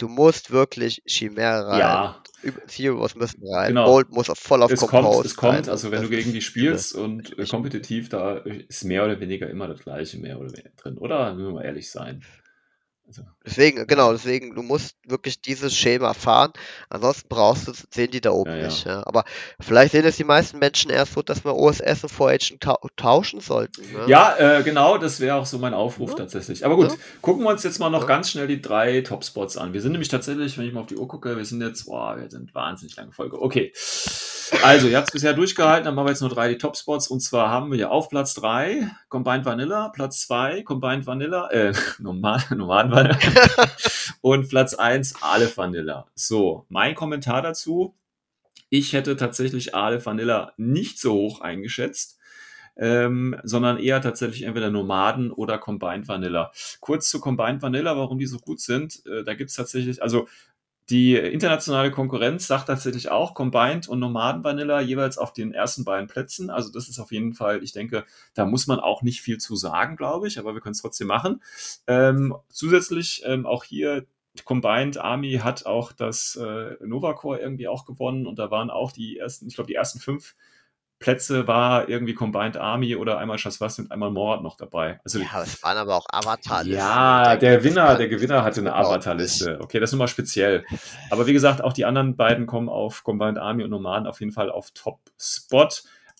Du 0.00 0.08
musst 0.08 0.50
wirklich 0.50 1.02
Chimera 1.06 1.78
ja. 1.78 2.18
rein. 2.42 2.52
Theobos 2.68 3.16
müssen 3.16 3.42
rein. 3.52 3.68
Genau. 3.68 3.84
Bolt 3.84 4.08
muss 4.10 4.28
voll 4.32 4.62
auf 4.62 4.72
es 4.72 4.80
Compose 4.80 5.04
kommt, 5.14 5.26
Es 5.26 5.36
kommt, 5.36 5.52
rein. 5.52 5.68
also 5.68 5.90
wenn 5.90 6.00
das 6.00 6.08
du 6.08 6.16
gegen 6.16 6.32
die 6.32 6.40
spielst 6.40 6.94
und 6.94 7.38
äh, 7.38 7.44
kompetitiv, 7.44 8.08
da 8.08 8.38
ist 8.38 8.84
mehr 8.84 9.04
oder 9.04 9.20
weniger 9.20 9.50
immer 9.50 9.68
das 9.68 9.80
gleiche 9.80 10.16
mehr 10.18 10.38
oder 10.40 10.50
weniger 10.52 10.70
drin, 10.78 10.96
oder? 10.96 11.34
Müssen 11.34 11.48
wir 11.48 11.52
mal 11.52 11.64
ehrlich 11.66 11.90
sein. 11.90 12.22
Also, 13.10 13.22
deswegen, 13.44 13.88
genau, 13.88 14.12
deswegen, 14.12 14.54
du 14.54 14.62
musst 14.62 14.96
wirklich 15.04 15.40
dieses 15.42 15.76
Schema 15.76 16.14
fahren. 16.14 16.52
Ansonsten 16.90 17.26
brauchst 17.28 17.66
du, 17.66 17.72
sehen 17.92 18.12
die 18.12 18.20
da 18.20 18.30
oben 18.30 18.56
ja, 18.56 18.66
nicht. 18.66 18.84
Ja. 18.86 19.02
Aber 19.04 19.24
vielleicht 19.58 19.90
sehen 19.90 20.04
es 20.04 20.16
die 20.16 20.22
meisten 20.22 20.60
Menschen 20.60 20.92
erst 20.92 21.14
so, 21.14 21.22
dass 21.22 21.44
wir 21.44 21.56
OSS 21.56 22.04
und 22.04 22.08
Foraging 22.08 22.60
ta 22.60 22.76
tauschen 22.94 23.40
sollten. 23.40 23.82
Ne? 23.82 24.04
Ja, 24.06 24.36
äh, 24.58 24.62
genau, 24.62 24.96
das 24.96 25.18
wäre 25.18 25.34
auch 25.38 25.46
so 25.46 25.58
mein 25.58 25.74
Aufruf 25.74 26.10
ja. 26.10 26.14
Mhm. 26.14 26.18
tatsächlich. 26.20 26.64
Aber 26.64 26.76
gut, 26.76 26.92
gucken 27.20 27.42
wir 27.42 27.50
uns 27.50 27.64
jetzt 27.64 27.80
mal 27.80 27.90
noch 27.90 28.06
ganz 28.06 28.30
schnell 28.30 28.46
die 28.46 28.62
drei 28.62 29.00
Topspots 29.00 29.56
an. 29.56 29.72
Wir 29.72 29.80
sind 29.82 29.90
nämlich 29.90 30.08
tatsächlich, 30.08 30.56
wenn 30.56 30.66
ich 30.68 30.72
mal 30.72 30.82
auf 30.82 30.86
die 30.86 30.96
Uhr 30.96 31.08
gucke, 31.08 31.36
wir 31.36 31.44
sind 31.44 31.60
jetzt, 31.62 31.86
boah, 31.86 32.16
wir 32.16 32.30
sind 32.30 32.54
wahnsinnig 32.54 32.94
lange 32.94 33.10
Folge. 33.10 33.42
Okay. 33.42 33.72
Also, 34.64 34.88
ihr 34.88 34.96
habt 34.98 35.08
es 35.08 35.12
bisher 35.12 35.32
durchgehalten, 35.32 35.86
dann 35.86 35.94
machen 35.94 36.06
wir 36.06 36.10
jetzt 36.10 36.20
nur 36.20 36.28
drei 36.30 36.48
die 36.48 36.58
Top-Spots. 36.58 37.08
Und 37.08 37.20
zwar 37.20 37.50
haben 37.50 37.70
wir 37.70 37.78
ja 37.78 37.88
auf 37.88 38.08
Platz 38.10 38.34
3 38.34 38.90
Combined 39.08 39.44
Vanilla, 39.46 39.88
Platz 39.88 40.20
2 40.26 40.62
Combined 40.64 41.06
Vanilla, 41.06 41.48
äh, 41.50 41.72
normal, 41.98 42.42
normal 42.54 42.90
Vanilla. 42.90 43.18
und 44.20 44.48
Platz 44.48 44.74
1 44.74 45.22
Aleph 45.22 45.56
Vanilla. 45.56 46.06
So, 46.14 46.66
mein 46.68 46.94
Kommentar 46.94 47.42
dazu. 47.42 47.94
Ich 48.68 48.92
hätte 48.92 49.16
tatsächlich 49.16 49.74
Aleph 49.74 50.04
Vanilla 50.06 50.52
nicht 50.56 50.98
so 50.98 51.14
hoch 51.14 51.40
eingeschätzt. 51.40 52.18
Ähm, 52.76 53.36
sondern 53.42 53.78
eher 53.78 54.00
tatsächlich 54.00 54.44
entweder 54.44 54.70
Nomaden 54.70 55.32
oder 55.32 55.58
Combined 55.58 56.08
Vanilla. 56.08 56.50
Kurz 56.80 57.10
zu 57.10 57.20
Combined 57.20 57.60
Vanilla, 57.60 57.94
warum 57.96 58.18
die 58.18 58.26
so 58.26 58.38
gut 58.38 58.60
sind, 58.60 59.04
äh, 59.04 59.22
da 59.22 59.34
gibt 59.34 59.50
es 59.50 59.56
tatsächlich, 59.56 60.02
also 60.02 60.28
die 60.90 61.14
internationale 61.14 61.92
Konkurrenz 61.92 62.48
sagt 62.48 62.66
tatsächlich 62.66 63.10
auch 63.12 63.34
Combined 63.34 63.88
und 63.88 64.00
Nomaden 64.00 64.42
Vanilla 64.42 64.80
jeweils 64.80 65.18
auf 65.18 65.32
den 65.32 65.52
ersten 65.54 65.84
beiden 65.84 66.08
Plätzen. 66.08 66.50
Also 66.50 66.72
das 66.72 66.88
ist 66.88 66.98
auf 66.98 67.12
jeden 67.12 67.32
Fall, 67.32 67.62
ich 67.62 67.70
denke, 67.72 68.04
da 68.34 68.44
muss 68.44 68.66
man 68.66 68.80
auch 68.80 69.02
nicht 69.02 69.22
viel 69.22 69.38
zu 69.38 69.54
sagen, 69.54 69.94
glaube 69.94 70.26
ich, 70.26 70.40
aber 70.40 70.52
wir 70.54 70.60
können 70.60 70.72
es 70.72 70.80
trotzdem 70.82 71.06
machen. 71.06 71.42
Ähm, 71.86 72.34
zusätzlich 72.48 73.22
ähm, 73.24 73.46
auch 73.46 73.62
hier 73.62 74.04
Combined 74.44 74.98
Army 74.98 75.34
hat 75.44 75.64
auch 75.64 75.92
das 75.92 76.34
äh, 76.34 76.74
Nova 76.84 77.12
Corps 77.14 77.38
irgendwie 77.40 77.68
auch 77.68 77.84
gewonnen 77.86 78.26
und 78.26 78.40
da 78.40 78.50
waren 78.50 78.70
auch 78.70 78.90
die 78.90 79.16
ersten, 79.16 79.46
ich 79.46 79.54
glaube, 79.54 79.68
die 79.68 79.74
ersten 79.76 80.00
fünf 80.00 80.34
Plätze 81.00 81.48
war 81.48 81.88
irgendwie 81.88 82.12
Combined 82.14 82.58
Army 82.58 82.94
oder 82.94 83.16
einmal 83.18 83.38
Schaswas 83.38 83.78
und 83.78 83.90
einmal 83.90 84.10
Mord 84.10 84.42
noch 84.42 84.58
dabei. 84.58 85.00
Also, 85.02 85.18
ja, 85.18 85.42
es 85.42 85.62
waren 85.62 85.78
aber 85.78 85.96
auch 85.96 86.04
Avatar-Listen. 86.12 86.78
Ja, 86.78 87.36
der 87.38 87.64
Winner, 87.64 87.96
der 87.96 88.08
Gewinner 88.08 88.44
hatte 88.44 88.60
eine 88.60 88.70
genau 88.70 88.82
Avatar-Liste. 88.82 89.58
Okay, 89.62 89.80
das 89.80 89.90
ist 89.90 89.92
nochmal 89.92 90.08
speziell. 90.08 90.66
Aber 91.08 91.26
wie 91.26 91.32
gesagt, 91.32 91.62
auch 91.64 91.72
die 91.72 91.86
anderen 91.86 92.16
beiden 92.16 92.44
kommen 92.46 92.68
auf 92.68 93.02
Combined 93.02 93.38
Army 93.38 93.64
und 93.64 93.70
Nomaden 93.70 94.06
auf 94.06 94.20
jeden 94.20 94.30
Fall 94.32 94.50
auf 94.50 94.72
Top-Spot. 94.72 95.68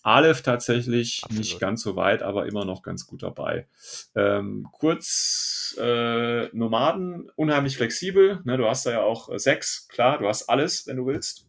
Aleph 0.01 0.41
tatsächlich 0.41 1.21
Absolut. 1.25 1.37
nicht 1.37 1.59
ganz 1.59 1.83
so 1.83 1.95
weit, 1.95 2.23
aber 2.23 2.47
immer 2.47 2.65
noch 2.65 2.81
ganz 2.81 3.05
gut 3.05 3.21
dabei. 3.21 3.67
Ähm, 4.15 4.67
kurz, 4.71 5.75
äh, 5.79 6.47
Nomaden, 6.57 7.29
unheimlich 7.35 7.77
flexibel. 7.77 8.39
Ne, 8.45 8.57
du 8.57 8.67
hast 8.67 8.87
da 8.87 8.89
ja 8.91 9.01
auch 9.03 9.29
äh, 9.29 9.37
sechs, 9.37 9.87
klar, 9.89 10.17
du 10.17 10.27
hast 10.27 10.49
alles, 10.49 10.87
wenn 10.87 10.97
du 10.97 11.05
willst. 11.05 11.45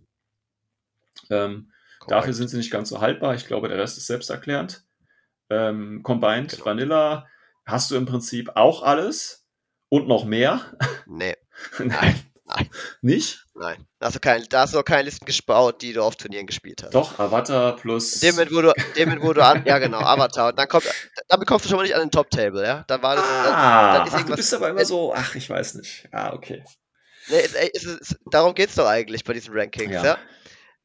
Ähm, 1.31 1.71
Correct. 2.03 2.11
Dafür 2.11 2.33
sind 2.33 2.49
sie 2.49 2.57
nicht 2.57 2.71
ganz 2.73 2.89
so 2.89 3.01
haltbar. 3.01 3.35
Ich 3.37 3.47
glaube, 3.47 3.69
der 3.69 3.79
Rest 3.79 3.97
ist 3.99 4.07
selbsterklärend. 4.09 4.85
Ähm, 5.51 6.03
Combined, 6.03 6.51
genau. 6.53 6.65
Vanilla, 6.67 7.27
hast 7.67 7.91
du 7.93 7.97
im 7.97 8.07
Prinzip 8.07 8.53
auch 8.57 8.83
alles 8.83 9.47
und 9.89 10.09
noch 10.09 10.25
mehr? 10.25 10.61
Nee. 11.07 11.37
Nein. 11.79 12.19
Nein. 12.45 12.69
Nicht? 13.03 13.47
Nein. 13.55 13.87
Da 14.01 14.07
hast, 14.07 14.17
du 14.17 14.21
kein, 14.21 14.45
da 14.51 14.63
hast 14.63 14.75
du 14.75 14.79
noch 14.79 14.85
keine 14.85 15.05
Listen 15.05 15.25
gespaut, 15.27 15.81
die 15.81 15.93
du 15.93 16.03
auf 16.03 16.17
Turnieren 16.17 16.47
gespielt 16.47 16.83
hast. 16.83 16.93
Doch, 16.95 17.19
Avatar 17.21 17.77
plus. 17.77 18.19
Dem 18.21 18.35
Moment, 18.35 18.53
wo 18.53 18.61
du, 18.63 18.73
dem 18.97 19.23
wo 19.23 19.33
du 19.33 19.43
an. 19.45 19.63
Ja, 19.65 19.79
genau, 19.79 19.99
Avatar. 20.01 20.49
Und 20.51 20.59
dann 20.59 20.67
kommt, 20.69 20.85
damit 21.29 21.47
kommst 21.47 21.65
du 21.65 21.69
schon 21.69 21.77
mal 21.77 21.85
nicht 21.85 21.95
an 21.95 22.01
den 22.03 22.11
Top-Table, 22.11 22.63
ja? 22.65 22.85
Dann 22.89 23.01
war 23.03 23.15
das. 23.17 23.25
Ah, 23.25 23.33
dann, 23.33 23.45
dann 23.45 23.53
ah, 24.13 24.19
ach, 24.19 24.27
du 24.27 24.35
bist 24.35 24.53
aber 24.55 24.71
immer 24.71 24.85
so, 24.85 25.15
ach, 25.15 25.35
ich 25.37 25.49
weiß 25.49 25.75
nicht. 25.77 26.09
Ah, 26.13 26.33
okay. 26.33 26.63
Nee, 27.29 27.39
es, 27.41 27.55
es, 27.85 27.99
es, 28.01 28.17
darum 28.31 28.55
geht 28.57 28.71
es 28.71 28.75
doch 28.75 28.89
eigentlich 28.89 29.23
bei 29.25 29.33
diesen 29.33 29.55
Rankings, 29.55 29.93
ja? 29.95 30.05
ja? 30.05 30.19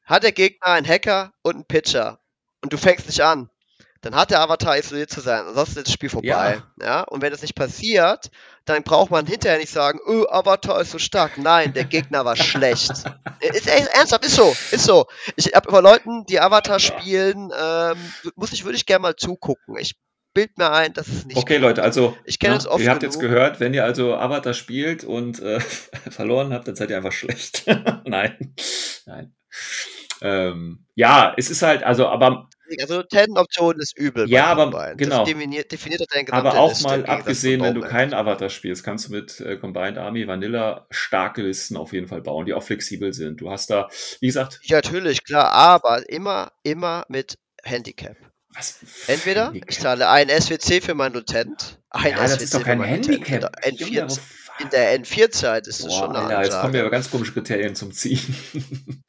Hat 0.08 0.22
der 0.22 0.32
Gegner 0.32 0.68
einen 0.68 0.86
Hacker 0.88 1.34
und 1.42 1.54
einen 1.54 1.64
Pitcher 1.66 2.18
und 2.62 2.72
du 2.72 2.78
fängst 2.78 3.06
nicht 3.08 3.20
an, 3.20 3.50
dann 4.00 4.14
hat 4.14 4.30
der 4.30 4.40
Avatar 4.40 4.78
isoliert 4.78 5.10
zu 5.10 5.20
sein, 5.20 5.46
ansonsten 5.46 5.80
ist 5.80 5.88
das 5.88 5.92
Spiel 5.94 6.08
vorbei. 6.08 6.28
Ja. 6.80 6.82
ja. 6.82 7.00
Und 7.02 7.20
wenn 7.20 7.30
das 7.30 7.42
nicht 7.42 7.54
passiert, 7.54 8.30
dann 8.64 8.84
braucht 8.84 9.10
man 9.10 9.26
hinterher 9.26 9.58
nicht 9.58 9.70
sagen, 9.72 10.00
öh, 10.08 10.24
Avatar 10.30 10.80
ist 10.80 10.92
so 10.92 10.98
stark. 10.98 11.36
Nein, 11.36 11.74
der 11.74 11.84
Gegner 11.84 12.24
war 12.24 12.36
schlecht. 12.36 12.90
Ist 13.40 13.68
echt, 13.68 13.86
ernsthaft, 13.94 14.24
ist 14.24 14.34
so, 14.34 14.52
ist 14.72 14.84
so. 14.84 15.06
Ich 15.36 15.54
habe 15.54 15.68
über 15.68 15.80
Leuten, 15.80 16.26
die 16.26 16.40
Avatar 16.40 16.80
spielen, 16.80 17.52
ähm, 17.56 17.96
muss 18.34 18.52
ich, 18.52 18.64
würde 18.64 18.76
ich 18.76 18.84
gerne 18.84 19.02
mal 19.02 19.14
zugucken. 19.16 19.76
Ich 19.78 19.94
bild 20.34 20.58
mir 20.58 20.72
ein, 20.72 20.92
dass 20.92 21.06
es 21.06 21.24
nicht. 21.24 21.36
Okay, 21.36 21.54
geht. 21.54 21.62
Leute, 21.62 21.84
also 21.84 22.16
ich 22.24 22.40
kenne 22.40 22.54
ne, 22.54 22.58
es 22.58 22.66
oft. 22.66 22.80
Ihr 22.82 22.90
habt 22.90 22.98
genug. 23.00 23.12
jetzt 23.14 23.20
gehört, 23.20 23.60
wenn 23.60 23.74
ihr 23.74 23.84
also 23.84 24.16
Avatar 24.16 24.54
spielt 24.54 25.04
und 25.04 25.38
äh, 25.38 25.60
verloren 26.10 26.52
habt, 26.52 26.66
dann 26.66 26.74
seid 26.74 26.90
ihr 26.90 26.96
einfach 26.96 27.12
schlecht. 27.12 27.64
Nein. 28.04 28.54
Nein. 29.06 29.36
Ähm, 30.22 30.86
ja, 30.94 31.34
es 31.36 31.50
ist 31.50 31.62
halt, 31.62 31.82
also, 31.82 32.06
aber. 32.08 32.48
Also 32.80 33.02
Ten-Option 33.02 33.78
ist 33.80 33.96
übel. 33.96 34.28
Ja, 34.28 34.46
aber 34.46 34.64
Combine. 34.70 34.96
genau. 34.96 35.18
Das 35.20 35.28
definiert, 35.28 35.72
definiert 35.72 36.04
deine 36.12 36.30
aber 36.32 36.58
auch 36.58 36.68
Liste 36.70 36.84
mal 36.86 37.06
abgesehen, 37.06 37.62
wenn 37.62 37.74
du 37.74 37.80
keinen 37.80 38.12
Avatar 38.12 38.50
spielst, 38.50 38.84
kannst 38.84 39.08
du 39.08 39.12
mit 39.12 39.40
äh, 39.40 39.56
Combined 39.56 39.96
Army 39.96 40.26
Vanilla 40.26 40.86
starke 40.90 41.42
Listen 41.42 41.78
auf 41.78 41.94
jeden 41.94 42.08
Fall 42.08 42.20
bauen, 42.20 42.44
die 42.44 42.52
auch 42.52 42.62
flexibel 42.62 43.14
sind. 43.14 43.40
Du 43.40 43.50
hast 43.50 43.70
da, 43.70 43.88
wie 44.20 44.26
gesagt. 44.26 44.60
Ja, 44.64 44.78
natürlich, 44.78 45.24
klar, 45.24 45.50
aber 45.50 46.06
immer, 46.10 46.52
immer 46.62 47.04
mit 47.08 47.38
Handicap. 47.62 48.16
Was? 48.54 48.80
Entweder 49.06 49.46
Handicap? 49.46 49.70
ich 49.70 49.78
zahle 49.80 50.08
ein 50.10 50.28
SWC 50.28 50.82
für 50.82 50.94
meinen 50.94 51.14
Lieutenant, 51.14 51.80
ein 51.88 52.10
ja, 52.10 52.18
SWC 52.18 52.32
das 52.34 52.42
ist 52.42 52.54
doch 52.54 52.64
kein 52.64 52.80
für 52.80 52.86
Handicap. 52.86 53.18
Lieutenant, 53.30 53.64
ein 53.64 53.76
14 53.78 54.18
in 54.60 54.70
der 54.70 54.98
N4-Zeit 55.00 55.66
ist 55.66 55.84
das 55.84 55.90
Boah, 55.92 56.00
schon 56.06 56.16
eine 56.16 56.30
Ja, 56.32 56.42
Jetzt 56.42 56.60
kommen 56.60 56.72
wir 56.72 56.80
aber 56.80 56.90
ganz 56.90 57.10
komische 57.10 57.32
Kriterien 57.32 57.74
zum 57.74 57.92
Ziehen. 57.92 58.18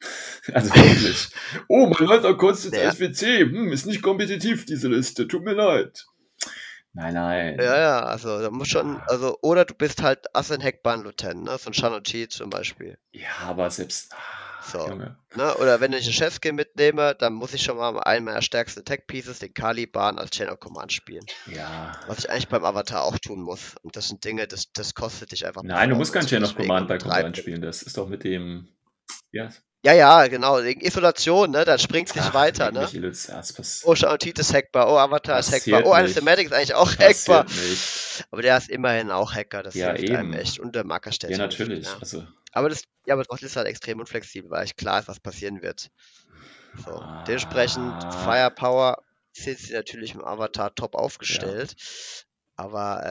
also 0.52 0.74
wirklich. 0.74 1.28
oh, 1.68 1.86
mein 1.86 2.08
Leiter 2.08 2.36
kostet 2.36 2.74
ja. 2.74 2.90
SWC. 2.90 3.40
Hm, 3.50 3.72
ist 3.72 3.86
nicht 3.86 4.02
kompetitiv, 4.02 4.64
diese 4.66 4.88
Liste. 4.88 5.26
Tut 5.28 5.44
mir 5.44 5.54
leid. 5.54 6.06
Nein, 6.92 7.14
nein. 7.14 7.56
Ja, 7.60 7.78
ja, 7.80 8.00
also 8.00 8.40
da 8.40 8.50
muss 8.50 8.66
schon, 8.68 9.00
also, 9.06 9.38
oder 9.42 9.64
du 9.64 9.74
bist 9.74 10.02
halt 10.02 10.26
Assen 10.34 10.62
bahn 10.82 11.02
lieutenant 11.04 11.44
ne? 11.44 11.58
Von 11.58 11.72
Shanochi 11.72 12.28
zum 12.28 12.50
Beispiel. 12.50 12.98
Ja, 13.12 13.28
aber 13.46 13.70
selbst. 13.70 14.12
Ah. 14.12 14.16
So. 14.62 14.86
Ne? 14.88 15.16
Oder 15.56 15.80
wenn 15.80 15.92
ich 15.92 16.04
einen 16.04 16.12
Chefskill 16.12 16.52
mitnehme, 16.52 17.14
dann 17.14 17.32
muss 17.34 17.54
ich 17.54 17.62
schon 17.62 17.76
mal 17.76 17.98
einen 18.02 18.24
meiner 18.24 18.42
stärksten 18.42 18.84
Tech 18.84 19.06
Pieces, 19.06 19.38
den 19.38 19.54
Caliban, 19.54 20.18
als 20.18 20.30
Chain 20.30 20.50
of 20.50 20.60
Command 20.60 20.92
spielen. 20.92 21.24
Ja. 21.46 21.92
Was 22.06 22.18
ich 22.20 22.30
eigentlich 22.30 22.48
beim 22.48 22.64
Avatar 22.64 23.04
auch 23.04 23.18
tun 23.18 23.42
muss. 23.42 23.74
Und 23.82 23.96
das 23.96 24.08
sind 24.08 24.24
Dinge, 24.24 24.46
das, 24.46 24.72
das 24.72 24.94
kostet 24.94 25.32
dich 25.32 25.46
einfach. 25.46 25.62
Nein, 25.62 25.90
du 25.90 25.96
musst 25.96 26.12
kein 26.12 26.26
Chain 26.26 26.44
of 26.44 26.54
Command 26.54 26.88
bei 26.88 26.98
Command 26.98 27.36
spielen. 27.36 27.62
Das 27.62 27.82
ist 27.82 27.96
doch 27.96 28.08
mit 28.08 28.24
dem. 28.24 28.68
Yes. 29.32 29.62
Ja, 29.82 29.94
ja, 29.94 30.26
genau. 30.26 30.62
Wegen 30.62 30.82
Isolation, 30.82 31.52
ne? 31.52 31.64
Dann 31.64 31.78
springt 31.78 32.10
es 32.10 32.14
nicht 32.14 32.34
weiter, 32.34 32.70
ne? 32.70 32.80
Ocean 32.80 34.18
Teat 34.18 34.38
ist 34.38 34.50
oh, 34.50 34.54
hackbar. 34.54 34.92
Oh, 34.92 34.98
Avatar 34.98 35.38
ist 35.38 35.52
hackbar. 35.52 35.86
Oh, 35.86 35.92
alles 35.92 36.12
Thematic 36.12 36.48
ist 36.48 36.52
eigentlich 36.52 36.74
auch 36.74 36.92
hackbar. 36.98 37.44
Nicht. 37.44 38.26
Aber 38.30 38.42
der 38.42 38.58
ist 38.58 38.68
immerhin 38.68 39.10
auch 39.10 39.32
Hacker. 39.34 39.62
Das 39.62 39.74
ja, 39.74 39.92
hilft 39.92 40.02
eben. 40.04 40.16
einem 40.16 40.32
echt 40.34 40.58
unter 40.58 40.84
Markerstelle. 40.84 41.32
Ja, 41.32 41.38
natürlich. 41.38 41.86
Ja. 41.86 41.96
Also, 41.98 42.26
aber, 42.52 42.68
das, 42.68 42.82
ja, 43.06 43.14
aber 43.14 43.24
trotzdem 43.24 43.46
ist 43.46 43.56
halt 43.56 43.66
extrem 43.68 44.00
unflexibel, 44.00 44.50
weil 44.50 44.64
ich 44.64 44.76
klar 44.76 44.98
ist, 45.00 45.08
was 45.08 45.20
passieren 45.20 45.62
wird. 45.62 45.90
So, 46.84 46.90
ah. 46.96 47.24
dementsprechend 47.24 47.92
Firepower 48.24 49.02
sind 49.32 49.58
sie 49.58 49.72
natürlich 49.72 50.14
im 50.14 50.24
Avatar 50.24 50.74
top 50.74 50.94
aufgestellt. 50.94 51.74
Ja. 51.78 52.24
Aber 52.64 53.02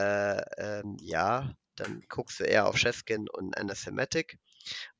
äh, 0.56 0.62
ähm, 0.80 0.96
ja, 1.00 1.54
dann 1.76 2.02
guckst 2.08 2.38
du 2.40 2.44
eher 2.44 2.66
auf 2.68 2.76
Chefkin 2.76 3.28
und 3.28 3.56
Anathematic. 3.56 4.38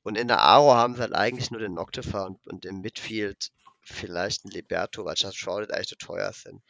Und 0.03 0.17
in 0.17 0.29
der 0.29 0.41
Aro 0.41 0.75
haben 0.75 0.95
sie 0.95 1.03
halt 1.03 1.15
eigentlich 1.15 1.51
nur 1.51 1.61
den 1.61 1.75
Noctifer 1.75 2.27
und, 2.27 2.45
und 2.47 2.65
im 2.65 2.81
Midfield 2.81 3.51
vielleicht 3.83 4.45
ein 4.45 4.51
Liberto, 4.51 5.05
weil 5.05 5.15
Charles 5.15 5.37
Shrouded 5.37 5.73
eigentlich 5.73 5.89
zu 5.89 5.99
teuer 5.99 6.33
sind. 6.33 6.63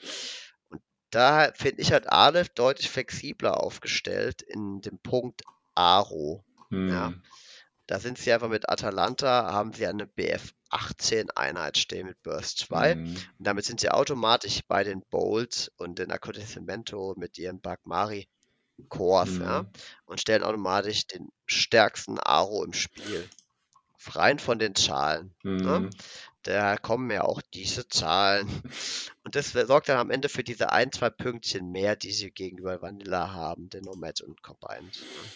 Und 0.68 0.82
da 1.10 1.52
finde 1.54 1.80
ich 1.80 1.92
halt 1.92 2.08
Aleph 2.10 2.48
deutlich 2.50 2.90
flexibler 2.90 3.62
aufgestellt 3.62 4.42
in 4.42 4.80
dem 4.80 4.98
Punkt 4.98 5.42
Aro. 5.76 6.44
Hm. 6.70 6.88
Ja. 6.88 7.12
Da 7.90 7.98
sind 7.98 8.18
sie 8.18 8.32
einfach 8.32 8.48
mit 8.48 8.68
Atalanta, 8.68 9.50
haben 9.52 9.72
sie 9.72 9.84
eine 9.88 10.06
BF 10.06 10.54
18 10.68 11.28
Einheit 11.32 11.76
stehen 11.76 12.06
mit 12.06 12.22
Burst 12.22 12.58
2. 12.58 12.94
Mhm. 12.94 13.06
Und 13.16 13.28
damit 13.44 13.64
sind 13.64 13.80
sie 13.80 13.90
automatisch 13.90 14.60
bei 14.68 14.84
den 14.84 15.02
Bolt 15.10 15.72
und 15.76 15.98
den 15.98 16.12
Accodiscimento 16.12 17.16
mit 17.18 17.36
ihren 17.36 17.60
Bagmari 17.60 18.28
Chors, 18.88 19.30
mhm. 19.30 19.40
ja, 19.42 19.64
und 20.04 20.20
stellen 20.20 20.44
automatisch 20.44 21.08
den 21.08 21.32
stärksten 21.46 22.20
Aro 22.20 22.62
im 22.64 22.74
Spiel. 22.74 23.28
Freien 23.98 24.38
von 24.38 24.60
den 24.60 24.76
Zahlen. 24.76 25.34
Ne? 25.42 25.50
Mhm. 25.50 25.82
Ne? 25.86 25.90
Daher 26.44 26.78
kommen 26.78 27.10
ja 27.10 27.24
auch 27.24 27.42
diese 27.54 27.88
Zahlen. 27.88 28.46
Und 29.24 29.34
das 29.34 29.50
sorgt 29.50 29.88
dann 29.88 29.98
am 29.98 30.10
Ende 30.10 30.28
für 30.28 30.44
diese 30.44 30.70
ein, 30.70 30.92
zwei 30.92 31.10
Pünktchen 31.10 31.72
mehr, 31.72 31.96
die 31.96 32.12
sie 32.12 32.30
gegenüber 32.30 32.80
Vanilla 32.80 33.32
haben, 33.32 33.68
den 33.68 33.82
Nomad 33.82 34.20
und 34.22 34.42
Combined. 34.44 34.84
Ne? 34.96 35.30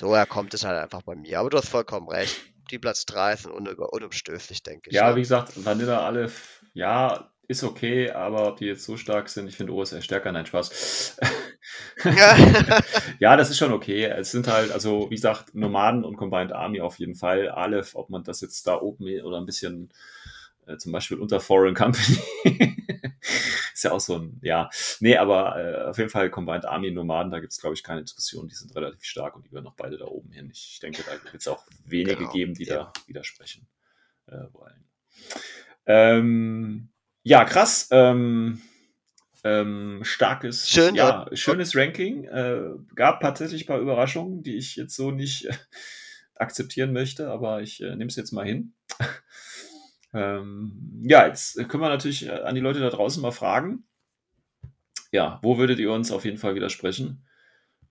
So, 0.00 0.14
er 0.14 0.24
kommt 0.24 0.54
es 0.54 0.64
halt 0.64 0.78
einfach 0.78 1.02
bei 1.02 1.14
mir. 1.14 1.40
Aber 1.40 1.50
du 1.50 1.58
hast 1.58 1.68
vollkommen 1.68 2.08
recht. 2.08 2.34
Die 2.70 2.78
Platz 2.78 3.04
3 3.04 3.36
sind 3.36 3.50
un 3.52 3.68
unumstößlich, 3.68 4.62
denke 4.62 4.88
ich. 4.88 4.96
Ja, 4.96 5.10
ja, 5.10 5.16
wie 5.16 5.20
gesagt, 5.20 5.62
Vanilla 5.62 6.06
Aleph, 6.06 6.62
ja, 6.72 7.30
ist 7.48 7.64
okay, 7.64 8.10
aber 8.10 8.46
ob 8.48 8.56
die 8.56 8.64
jetzt 8.64 8.84
so 8.86 8.96
stark 8.96 9.28
sind, 9.28 9.46
ich 9.46 9.56
finde 9.58 9.74
OSR 9.74 10.00
stärker, 10.00 10.32
nein, 10.32 10.46
Spaß. 10.46 11.18
ja. 12.04 12.78
ja, 13.18 13.36
das 13.36 13.50
ist 13.50 13.58
schon 13.58 13.74
okay. 13.74 14.06
Es 14.06 14.30
sind 14.30 14.48
halt, 14.48 14.72
also 14.72 15.10
wie 15.10 15.16
gesagt, 15.16 15.54
Nomaden 15.54 16.06
und 16.06 16.16
Combined 16.16 16.52
Army 16.54 16.80
auf 16.80 16.98
jeden 16.98 17.14
Fall. 17.14 17.50
Aleph, 17.50 17.94
ob 17.94 18.08
man 18.08 18.24
das 18.24 18.40
jetzt 18.40 18.66
da 18.66 18.80
oben 18.80 19.04
oder 19.22 19.36
ein 19.36 19.44
bisschen 19.44 19.92
äh, 20.70 20.78
zum 20.78 20.92
Beispiel 20.92 21.18
unter 21.18 21.40
Foreign 21.40 21.74
Company. 21.74 22.18
ist 23.74 23.84
ja 23.84 23.92
auch 23.92 24.00
so 24.00 24.18
ein, 24.18 24.40
ja, 24.42 24.70
nee, 25.00 25.16
aber 25.16 25.56
äh, 25.56 25.88
auf 25.90 25.98
jeden 25.98 26.10
Fall 26.10 26.30
Combined 26.30 26.64
Army 26.66 26.90
Nomaden, 26.90 27.30
da 27.30 27.40
gibt 27.40 27.52
es, 27.52 27.60
glaube 27.60 27.74
ich, 27.74 27.82
keine 27.82 28.02
Diskussion. 28.02 28.48
Die 28.48 28.54
sind 28.54 28.74
relativ 28.74 29.04
stark 29.04 29.36
und 29.36 29.46
die 29.46 29.52
werden 29.52 29.64
noch 29.64 29.76
beide 29.76 29.98
da 29.98 30.06
oben 30.06 30.30
hin. 30.32 30.50
Ich 30.52 30.78
denke, 30.80 31.02
da 31.02 31.12
wird 31.30 31.40
es 31.40 31.48
auch 31.48 31.64
wenige 31.84 32.16
genau, 32.16 32.32
geben, 32.32 32.54
die 32.54 32.64
ja. 32.64 32.74
da 32.74 32.92
widersprechen 33.06 33.66
äh, 34.26 34.36
wollen. 34.52 34.84
Ähm, 35.86 36.90
ja, 37.22 37.44
krass. 37.44 37.88
Ähm, 37.90 38.60
ähm, 39.42 40.00
starkes, 40.02 40.68
Schön, 40.68 40.94
ja, 40.94 41.26
schönes 41.32 41.74
Ranking. 41.74 42.24
Äh, 42.24 42.60
gab 42.94 43.20
tatsächlich 43.22 43.64
ein 43.64 43.66
paar 43.66 43.80
Überraschungen, 43.80 44.42
die 44.42 44.56
ich 44.56 44.76
jetzt 44.76 44.94
so 44.94 45.10
nicht 45.10 45.48
akzeptieren 46.34 46.92
möchte, 46.92 47.30
aber 47.30 47.62
ich 47.62 47.80
äh, 47.82 47.90
nehme 47.96 48.06
es 48.08 48.16
jetzt 48.16 48.32
mal 48.32 48.44
hin. 48.44 48.74
Ähm, 50.12 51.00
ja, 51.04 51.26
jetzt 51.26 51.56
können 51.68 51.82
wir 51.82 51.88
natürlich 51.88 52.26
äh, 52.26 52.30
an 52.32 52.54
die 52.54 52.60
Leute 52.60 52.80
da 52.80 52.90
draußen 52.90 53.22
mal 53.22 53.30
fragen. 53.30 53.84
Ja, 55.12 55.38
wo 55.42 55.58
würdet 55.58 55.78
ihr 55.78 55.92
uns 55.92 56.10
auf 56.10 56.24
jeden 56.24 56.38
Fall 56.38 56.54
widersprechen? 56.54 57.24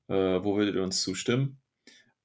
Äh, 0.08 0.16
wo 0.44 0.58
würdet 0.58 0.76
ihr 0.76 0.84
uns 0.84 1.02
zustimmen? 1.02 1.60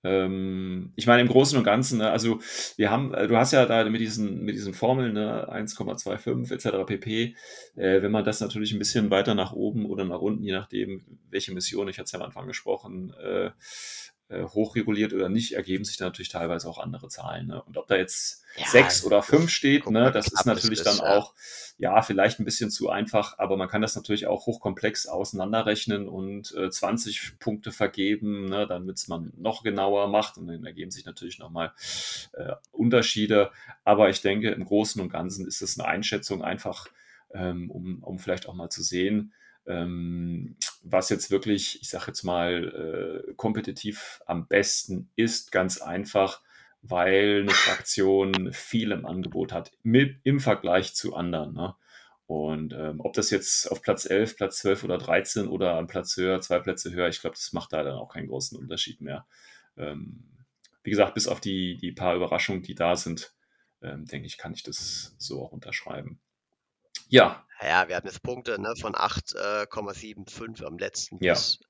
Ähm, 0.02 0.92
ich 0.96 1.06
meine, 1.06 1.22
im 1.22 1.28
Großen 1.28 1.56
und 1.56 1.64
Ganzen, 1.64 1.98
ne, 1.98 2.10
also 2.10 2.40
wir 2.76 2.90
haben, 2.90 3.14
äh, 3.14 3.26
du 3.26 3.36
hast 3.36 3.52
ja 3.52 3.64
da 3.66 3.88
mit 3.88 4.00
diesen, 4.00 4.44
mit 4.44 4.54
diesen 4.54 4.74
Formeln, 4.74 5.14
ne, 5.14 5.48
1,25 5.48 6.52
etc. 6.52 6.84
pp, 6.86 7.34
äh, 7.76 8.02
wenn 8.02 8.10
man 8.12 8.24
das 8.24 8.40
natürlich 8.40 8.72
ein 8.72 8.78
bisschen 8.78 9.10
weiter 9.10 9.34
nach 9.34 9.52
oben 9.52 9.86
oder 9.86 10.04
nach 10.04 10.20
unten, 10.20 10.42
je 10.42 10.52
nachdem, 10.52 11.04
welche 11.30 11.52
Mission, 11.54 11.88
ich 11.88 11.96
hatte 11.98 12.04
es 12.06 12.12
ja 12.12 12.18
am 12.18 12.26
Anfang 12.26 12.46
gesprochen, 12.46 13.14
äh, 13.22 13.50
äh, 14.30 14.44
hochreguliert 14.44 15.12
oder 15.12 15.28
nicht, 15.28 15.52
ergeben 15.52 15.84
sich 15.84 15.98
da 15.98 16.06
natürlich 16.06 16.30
teilweise 16.30 16.66
auch 16.66 16.78
andere 16.78 17.08
Zahlen. 17.08 17.46
Ne? 17.48 17.62
Und 17.62 17.76
ob 17.76 17.86
da 17.88 17.96
jetzt 17.96 18.42
ja, 18.56 18.66
sechs 18.66 19.04
oder 19.04 19.22
fünf 19.22 19.50
steht, 19.50 19.90
ne, 19.90 20.10
das 20.12 20.28
ist 20.28 20.46
natürlich 20.46 20.78
ist, 20.78 20.86
dann 20.86 20.96
ja. 20.96 21.18
auch, 21.18 21.34
ja, 21.76 22.00
vielleicht 22.00 22.40
ein 22.40 22.46
bisschen 22.46 22.70
zu 22.70 22.88
einfach, 22.88 23.38
aber 23.38 23.58
man 23.58 23.68
kann 23.68 23.82
das 23.82 23.94
natürlich 23.96 24.26
auch 24.26 24.46
hochkomplex 24.46 25.06
auseinanderrechnen 25.08 26.08
und 26.08 26.54
äh, 26.54 26.70
20 26.70 27.34
Punkte 27.38 27.70
vergeben, 27.70 28.48
ne, 28.48 28.66
damit 28.66 28.96
es 28.96 29.08
man 29.08 29.30
noch 29.36 29.62
genauer 29.62 30.08
macht 30.08 30.38
und 30.38 30.46
dann 30.46 30.64
ergeben 30.64 30.90
sich 30.90 31.04
natürlich 31.04 31.38
nochmal 31.38 31.72
äh, 32.32 32.54
Unterschiede. 32.72 33.50
Aber 33.84 34.08
ich 34.08 34.22
denke, 34.22 34.50
im 34.52 34.64
Großen 34.64 35.02
und 35.02 35.10
Ganzen 35.10 35.46
ist 35.46 35.60
es 35.60 35.78
eine 35.78 35.86
Einschätzung 35.86 36.42
einfach, 36.42 36.88
ähm, 37.34 37.70
um, 37.70 38.02
um 38.02 38.18
vielleicht 38.18 38.48
auch 38.48 38.54
mal 38.54 38.70
zu 38.70 38.82
sehen, 38.82 39.34
ähm, 39.66 40.56
was 40.82 41.08
jetzt 41.08 41.30
wirklich, 41.30 41.80
ich 41.80 41.88
sage 41.88 42.06
jetzt 42.08 42.22
mal, 42.22 43.24
äh, 43.30 43.32
kompetitiv 43.34 44.20
am 44.26 44.46
besten 44.46 45.08
ist, 45.16 45.52
ganz 45.52 45.80
einfach, 45.80 46.42
weil 46.82 47.40
eine 47.42 47.50
Fraktion 47.52 48.52
viel 48.52 48.92
im 48.92 49.06
Angebot 49.06 49.52
hat 49.52 49.72
mit, 49.82 50.18
im 50.24 50.38
Vergleich 50.38 50.94
zu 50.94 51.14
anderen. 51.16 51.54
Ne? 51.54 51.74
Und 52.26 52.74
ähm, 52.74 53.00
ob 53.00 53.14
das 53.14 53.30
jetzt 53.30 53.70
auf 53.70 53.80
Platz 53.80 54.04
11, 54.04 54.36
Platz 54.36 54.58
12 54.58 54.84
oder 54.84 54.98
13 54.98 55.48
oder 55.48 55.76
an 55.76 55.86
Platz 55.86 56.16
höher, 56.18 56.40
zwei 56.42 56.58
Plätze 56.58 56.92
höher, 56.92 57.08
ich 57.08 57.20
glaube, 57.20 57.36
das 57.36 57.52
macht 57.54 57.72
da 57.72 57.82
dann 57.82 57.94
auch 57.94 58.12
keinen 58.12 58.28
großen 58.28 58.58
Unterschied 58.58 59.00
mehr. 59.00 59.26
Ähm, 59.78 60.24
wie 60.82 60.90
gesagt, 60.90 61.14
bis 61.14 61.26
auf 61.26 61.40
die, 61.40 61.76
die 61.78 61.92
paar 61.92 62.14
Überraschungen, 62.16 62.62
die 62.62 62.74
da 62.74 62.96
sind, 62.96 63.32
ähm, 63.82 64.04
denke 64.04 64.26
ich, 64.26 64.36
kann 64.36 64.52
ich 64.52 64.62
das 64.62 65.14
so 65.16 65.42
auch 65.42 65.52
unterschreiben. 65.52 66.20
Ja, 67.08 67.46
naja, 67.64 67.88
wir 67.88 67.96
hatten 67.96 68.06
jetzt 68.08 68.22
Punkte 68.22 68.60
ne, 68.60 68.74
von 68.78 68.94
8,75 68.94 70.62
äh, 70.62 70.66
am 70.66 70.76
letzten 70.78 71.22
ja. 71.24 71.32
bis 71.32 71.60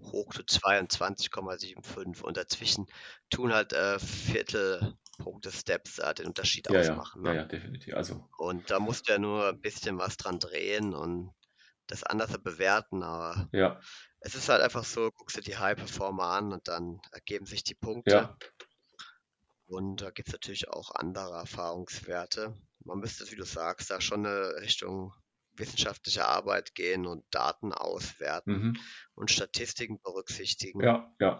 hoch 0.00 0.32
zu 0.32 0.42
22,75 0.42 2.22
und 2.22 2.36
dazwischen 2.36 2.86
tun 3.30 3.52
halt 3.54 3.72
äh, 3.72 3.98
Viertelpunkte 4.00 5.52
Steps 5.52 5.98
äh, 5.98 6.12
den 6.14 6.26
Unterschied 6.26 6.68
ja, 6.70 6.80
ausmachen. 6.80 7.22
Ne? 7.22 7.28
Ja. 7.28 7.34
Ne? 7.34 7.40
ja, 7.40 7.44
definitiv. 7.46 7.94
Also. 7.94 8.28
Und 8.38 8.70
da 8.70 8.80
musst 8.80 9.08
du 9.08 9.12
ja 9.12 9.18
nur 9.18 9.48
ein 9.50 9.60
bisschen 9.60 9.98
was 9.98 10.16
dran 10.16 10.38
drehen 10.38 10.94
und 10.94 11.32
das 11.86 12.02
anders 12.02 12.36
bewerten, 12.42 13.02
aber 13.02 13.48
ja. 13.52 13.78
es 14.20 14.34
ist 14.34 14.48
halt 14.48 14.62
einfach 14.62 14.84
so, 14.84 15.10
guckst 15.10 15.36
du 15.36 15.40
die 15.42 15.56
High 15.58 15.76
Performer 15.76 16.24
an 16.28 16.52
und 16.52 16.66
dann 16.66 16.98
ergeben 17.12 17.44
sich 17.46 17.62
die 17.62 17.74
Punkte. 17.74 18.10
Ja. 18.10 18.36
Und 19.66 20.00
da 20.00 20.10
gibt 20.10 20.28
es 20.28 20.32
natürlich 20.34 20.68
auch 20.70 20.94
andere 20.94 21.34
Erfahrungswerte. 21.36 22.54
Man 22.84 22.98
müsste, 22.98 23.30
wie 23.30 23.36
du 23.36 23.44
sagst, 23.44 23.90
da 23.90 24.00
schon 24.00 24.26
eine 24.26 24.56
Richtung 24.60 25.12
wissenschaftliche 25.56 26.26
Arbeit 26.26 26.74
gehen 26.74 27.06
und 27.06 27.24
Daten 27.30 27.72
auswerten 27.72 28.52
mhm. 28.52 28.76
und 29.14 29.30
Statistiken 29.30 30.00
berücksichtigen. 30.02 30.80
Ja, 30.82 31.12
ja. 31.20 31.36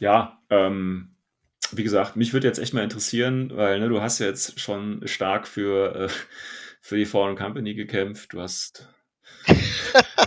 Ja, 0.00 0.42
ähm, 0.50 1.16
wie 1.70 1.84
gesagt, 1.84 2.16
mich 2.16 2.32
würde 2.32 2.48
jetzt 2.48 2.58
echt 2.58 2.74
mal 2.74 2.82
interessieren, 2.82 3.56
weil 3.56 3.78
ne, 3.78 3.88
du 3.88 4.00
hast 4.02 4.18
jetzt 4.18 4.58
schon 4.60 5.06
stark 5.06 5.46
für, 5.46 5.94
äh, 5.94 6.08
für 6.80 6.96
die 6.96 7.06
Foreign 7.06 7.36
Company 7.36 7.74
gekämpft. 7.74 8.32
Du 8.32 8.40
hast 8.40 8.88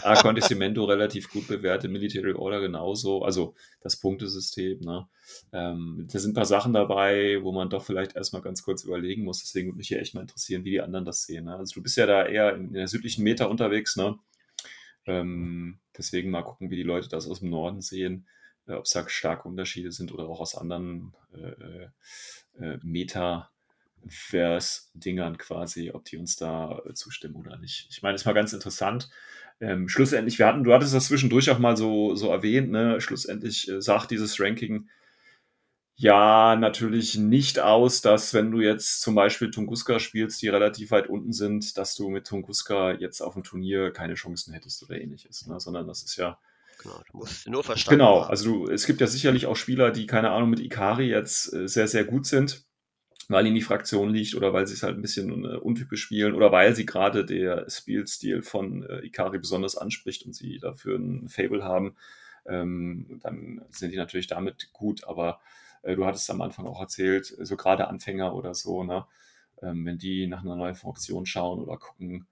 Acontecimento 0.03 0.83
relativ 0.85 1.29
gut 1.29 1.47
bewertet, 1.47 1.89
Military 1.91 2.33
Order 2.33 2.61
genauso, 2.61 3.23
also 3.23 3.55
das 3.81 3.99
Punktesystem. 3.99 4.79
Ne? 4.81 5.07
Ähm, 5.51 6.07
da 6.11 6.19
sind 6.19 6.31
ein 6.31 6.35
paar 6.35 6.45
Sachen 6.45 6.73
dabei, 6.73 7.39
wo 7.41 7.51
man 7.51 7.69
doch 7.69 7.83
vielleicht 7.83 8.15
erstmal 8.15 8.41
ganz 8.41 8.63
kurz 8.63 8.83
überlegen 8.83 9.23
muss. 9.23 9.39
Deswegen 9.41 9.69
würde 9.69 9.77
mich 9.77 9.87
hier 9.87 9.99
echt 9.99 10.13
mal 10.13 10.21
interessieren, 10.21 10.63
wie 10.65 10.71
die 10.71 10.81
anderen 10.81 11.05
das 11.05 11.23
sehen. 11.23 11.45
Ne? 11.45 11.55
Also 11.55 11.73
du 11.75 11.83
bist 11.83 11.97
ja 11.97 12.05
da 12.05 12.25
eher 12.25 12.53
in, 12.55 12.67
in 12.67 12.73
der 12.73 12.87
südlichen 12.87 13.23
Meta 13.23 13.45
unterwegs, 13.45 13.95
ne? 13.95 14.17
Ähm, 15.07 15.79
deswegen 15.95 16.31
mal 16.31 16.41
gucken, 16.41 16.71
wie 16.71 16.75
die 16.77 16.83
Leute 16.83 17.09
das 17.09 17.27
aus 17.27 17.39
dem 17.41 17.51
Norden 17.51 17.79
sehen, 17.79 18.27
äh, 18.67 18.73
ob 18.73 18.85
es 18.85 18.91
da 18.91 19.07
starke 19.07 19.47
Unterschiede 19.47 19.91
sind 19.91 20.11
oder 20.11 20.27
auch 20.27 20.39
aus 20.39 20.55
anderen 20.55 21.13
äh, 21.31 21.89
äh, 22.63 22.79
Meta. 22.81 23.51
Vers-Dingern 24.07 25.37
quasi, 25.37 25.91
ob 25.91 26.05
die 26.05 26.17
uns 26.17 26.35
da 26.35 26.81
äh, 26.85 26.93
zustimmen 26.93 27.35
oder 27.35 27.57
nicht. 27.57 27.87
Ich 27.89 28.01
meine, 28.01 28.15
es 28.15 28.25
war 28.25 28.33
ganz 28.33 28.53
interessant. 28.53 29.09
Ähm, 29.59 29.87
schlussendlich, 29.87 30.37
wir 30.37 30.47
hatten, 30.47 30.63
du 30.63 30.73
hattest 30.73 30.93
das 30.93 31.05
zwischendurch 31.07 31.49
auch 31.49 31.59
mal 31.59 31.77
so, 31.77 32.15
so 32.15 32.29
erwähnt, 32.29 32.71
ne? 32.71 32.99
schlussendlich 32.99 33.69
äh, 33.69 33.81
sagt 33.81 34.11
dieses 34.11 34.39
Ranking 34.39 34.89
ja 35.97 36.57
natürlich 36.57 37.15
nicht 37.17 37.57
aus, 37.61 38.01
dass 38.01 38.33
wenn 38.33 38.51
du 38.51 38.59
jetzt 38.59 39.01
zum 39.01 39.15
Beispiel 39.15 39.49
Tunguska 39.49 39.99
spielst, 39.99 40.41
die 40.41 40.49
relativ 40.49 40.91
weit 40.91 41.07
unten 41.07 41.31
sind, 41.31 41.77
dass 41.77 41.95
du 41.95 42.09
mit 42.09 42.27
Tunguska 42.27 42.91
jetzt 42.95 43.21
auf 43.21 43.33
dem 43.33 43.43
Turnier 43.43 43.91
keine 43.93 44.15
Chancen 44.15 44.53
hättest 44.53 44.83
oder 44.83 44.99
ähnliches, 44.99 45.47
ne? 45.47 45.57
sondern 45.59 45.87
das 45.87 46.03
ist 46.03 46.15
ja 46.17 46.37
Genau, 46.83 47.01
du 47.09 47.17
musst 47.19 47.47
nur 47.47 47.63
verstanden. 47.63 47.99
Genau, 47.99 48.19
also 48.19 48.65
du, 48.67 48.71
es 48.71 48.85
gibt 48.85 48.99
ja 48.99 49.07
sicherlich 49.07 49.45
auch 49.47 49.55
Spieler, 49.55 49.91
die, 49.91 50.05
keine 50.07 50.31
Ahnung, 50.31 50.49
mit 50.49 50.59
Ikari 50.59 51.07
jetzt 51.09 51.51
äh, 51.53 51.69
sehr, 51.69 51.87
sehr 51.87 52.03
gut 52.03 52.25
sind 52.27 52.65
weil 53.29 53.45
ihnen 53.45 53.55
die 53.55 53.61
Fraktion 53.61 54.09
liegt 54.13 54.35
oder 54.35 54.53
weil 54.53 54.67
sie 54.67 54.73
es 54.73 54.83
halt 54.83 54.95
ein 54.97 55.01
bisschen 55.01 55.45
äh, 55.45 55.55
untypisch 55.57 56.03
spielen 56.03 56.33
oder 56.33 56.51
weil 56.51 56.75
sie 56.75 56.85
gerade 56.85 57.25
der 57.25 57.69
Spielstil 57.69 58.41
von 58.43 58.83
äh, 58.83 58.99
Ikari 59.05 59.39
besonders 59.39 59.77
anspricht 59.77 60.25
und 60.25 60.33
sie 60.33 60.59
dafür 60.59 60.97
ein 60.97 61.27
Fable 61.29 61.63
haben, 61.63 61.95
ähm, 62.45 63.19
dann 63.23 63.61
sind 63.69 63.91
die 63.91 63.97
natürlich 63.97 64.27
damit 64.27 64.71
gut. 64.73 65.05
Aber 65.07 65.39
äh, 65.81 65.95
du 65.95 66.05
hattest 66.05 66.29
am 66.29 66.41
Anfang 66.41 66.67
auch 66.67 66.79
erzählt, 66.81 67.25
so 67.39 67.55
gerade 67.57 67.87
Anfänger 67.87 68.33
oder 68.35 68.53
so, 68.53 68.83
ne? 68.83 69.05
Ähm, 69.61 69.85
wenn 69.85 69.97
die 69.97 70.27
nach 70.27 70.43
einer 70.43 70.55
neuen 70.57 70.75
Fraktion 70.75 71.25
schauen 71.25 71.59
oder 71.61 71.77
gucken, 71.77 72.27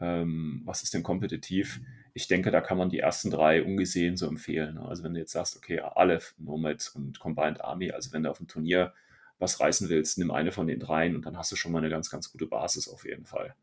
ähm, 0.00 0.62
was 0.64 0.82
ist 0.82 0.92
denn 0.92 1.04
kompetitiv, 1.04 1.80
ich 2.14 2.26
denke, 2.26 2.50
da 2.50 2.60
kann 2.60 2.76
man 2.76 2.90
die 2.90 2.98
ersten 2.98 3.30
drei 3.30 3.62
ungesehen 3.62 4.16
so 4.16 4.26
empfehlen. 4.26 4.74
Ne? 4.74 4.82
Also 4.84 5.04
wenn 5.04 5.14
du 5.14 5.20
jetzt 5.20 5.32
sagst, 5.32 5.56
okay, 5.56 5.78
Aleph, 5.80 6.34
Nomad 6.36 6.90
und 6.96 7.20
Combined 7.20 7.60
Army, 7.60 7.92
also 7.92 8.12
wenn 8.12 8.24
du 8.24 8.30
auf 8.30 8.38
dem 8.38 8.48
Turnier 8.48 8.92
was 9.38 9.60
reißen 9.60 9.88
willst, 9.88 10.18
nimm 10.18 10.30
eine 10.30 10.52
von 10.52 10.66
den 10.66 10.80
dreien 10.80 11.16
und 11.16 11.22
dann 11.26 11.36
hast 11.36 11.52
du 11.52 11.56
schon 11.56 11.72
mal 11.72 11.78
eine 11.78 11.90
ganz, 11.90 12.10
ganz 12.10 12.30
gute 12.30 12.46
Basis 12.46 12.88
auf 12.88 13.04
jeden 13.04 13.26
Fall. 13.26 13.54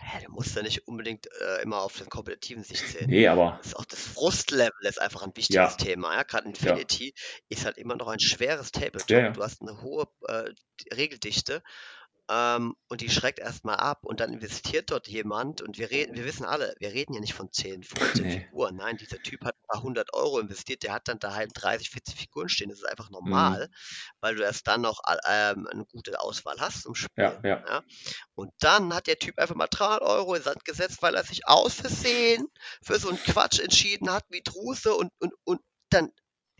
Ja, 0.00 0.20
du 0.24 0.30
musst 0.32 0.54
ja 0.54 0.62
nicht 0.62 0.86
unbedingt 0.86 1.26
äh, 1.26 1.62
immer 1.62 1.82
auf 1.82 1.96
den 1.98 2.08
kompetitiven 2.08 2.62
Sicht 2.62 2.86
zählen. 2.86 3.10
Nee, 3.10 3.26
aber. 3.26 3.56
Das 3.58 3.68
ist 3.68 3.74
auch 3.76 3.84
das 3.84 4.00
Frustlevel 4.00 4.70
ist 4.86 5.00
einfach 5.00 5.22
ein 5.22 5.32
wichtiges 5.34 5.54
ja. 5.56 5.66
Thema. 5.70 6.14
Ja? 6.14 6.22
Gerade 6.22 6.46
Infinity 6.48 7.06
ja. 7.16 7.22
ist 7.48 7.64
halt 7.64 7.78
immer 7.78 7.96
noch 7.96 8.06
ein 8.06 8.20
schweres 8.20 8.70
Tabletop. 8.70 9.10
Ja, 9.10 9.30
du 9.30 9.42
hast 9.42 9.60
eine 9.60 9.82
hohe 9.82 10.06
äh, 10.28 10.52
Regeldichte 10.94 11.64
ähm, 12.30 12.74
und 12.88 13.00
die 13.00 13.08
schreckt 13.10 13.38
erstmal 13.38 13.76
ab 13.76 14.00
und 14.04 14.20
dann 14.20 14.32
investiert 14.32 14.90
dort 14.90 15.08
jemand 15.08 15.62
und 15.62 15.78
wir 15.78 15.90
reden, 15.90 16.14
wir 16.14 16.24
wissen 16.24 16.44
alle, 16.44 16.74
wir 16.78 16.92
reden 16.92 17.14
hier 17.14 17.20
nicht 17.22 17.34
von 17.34 17.50
10, 17.50 17.82
15 17.84 18.26
nee. 18.26 18.40
Figuren. 18.40 18.76
Nein, 18.76 18.96
dieser 18.98 19.18
Typ 19.22 19.44
hat 19.44 19.54
ein 19.56 19.66
paar 19.68 19.82
hundert 19.82 20.12
Euro 20.14 20.38
investiert, 20.38 20.82
der 20.82 20.92
hat 20.92 21.08
dann 21.08 21.18
daheim 21.18 21.48
30, 21.52 21.90
40 21.90 22.16
Figuren 22.16 22.48
stehen. 22.48 22.68
Das 22.68 22.78
ist 22.78 22.84
einfach 22.88 23.08
mhm. 23.08 23.14
normal, 23.14 23.68
mhm. 23.68 23.74
weil 24.20 24.34
du 24.34 24.42
erst 24.42 24.66
dann 24.66 24.82
noch 24.82 25.00
äh, 25.08 25.16
ähm, 25.52 25.66
eine 25.70 25.86
gute 25.86 26.20
Auswahl 26.20 26.56
hast 26.60 26.82
zum 26.82 26.94
Spiel. 26.94 27.24
Ja, 27.24 27.40
ja. 27.42 27.64
Ja? 27.66 27.82
Und 28.34 28.52
dann 28.60 28.92
hat 28.92 29.06
der 29.06 29.18
Typ 29.18 29.38
einfach 29.38 29.54
mal 29.54 29.66
300 29.68 30.02
Euro 30.02 30.34
in 30.34 30.42
Sand 30.42 30.64
gesetzt, 30.64 30.98
weil 31.00 31.14
er 31.14 31.24
sich 31.24 31.46
aus 31.46 31.74
Versehen 31.74 32.48
für 32.82 32.98
so 32.98 33.08
einen 33.08 33.18
Quatsch 33.18 33.58
entschieden 33.60 34.10
hat 34.10 34.24
wie 34.28 34.42
Druse 34.42 34.94
und, 34.94 35.10
und, 35.18 35.32
und 35.44 35.60
dann 35.90 36.10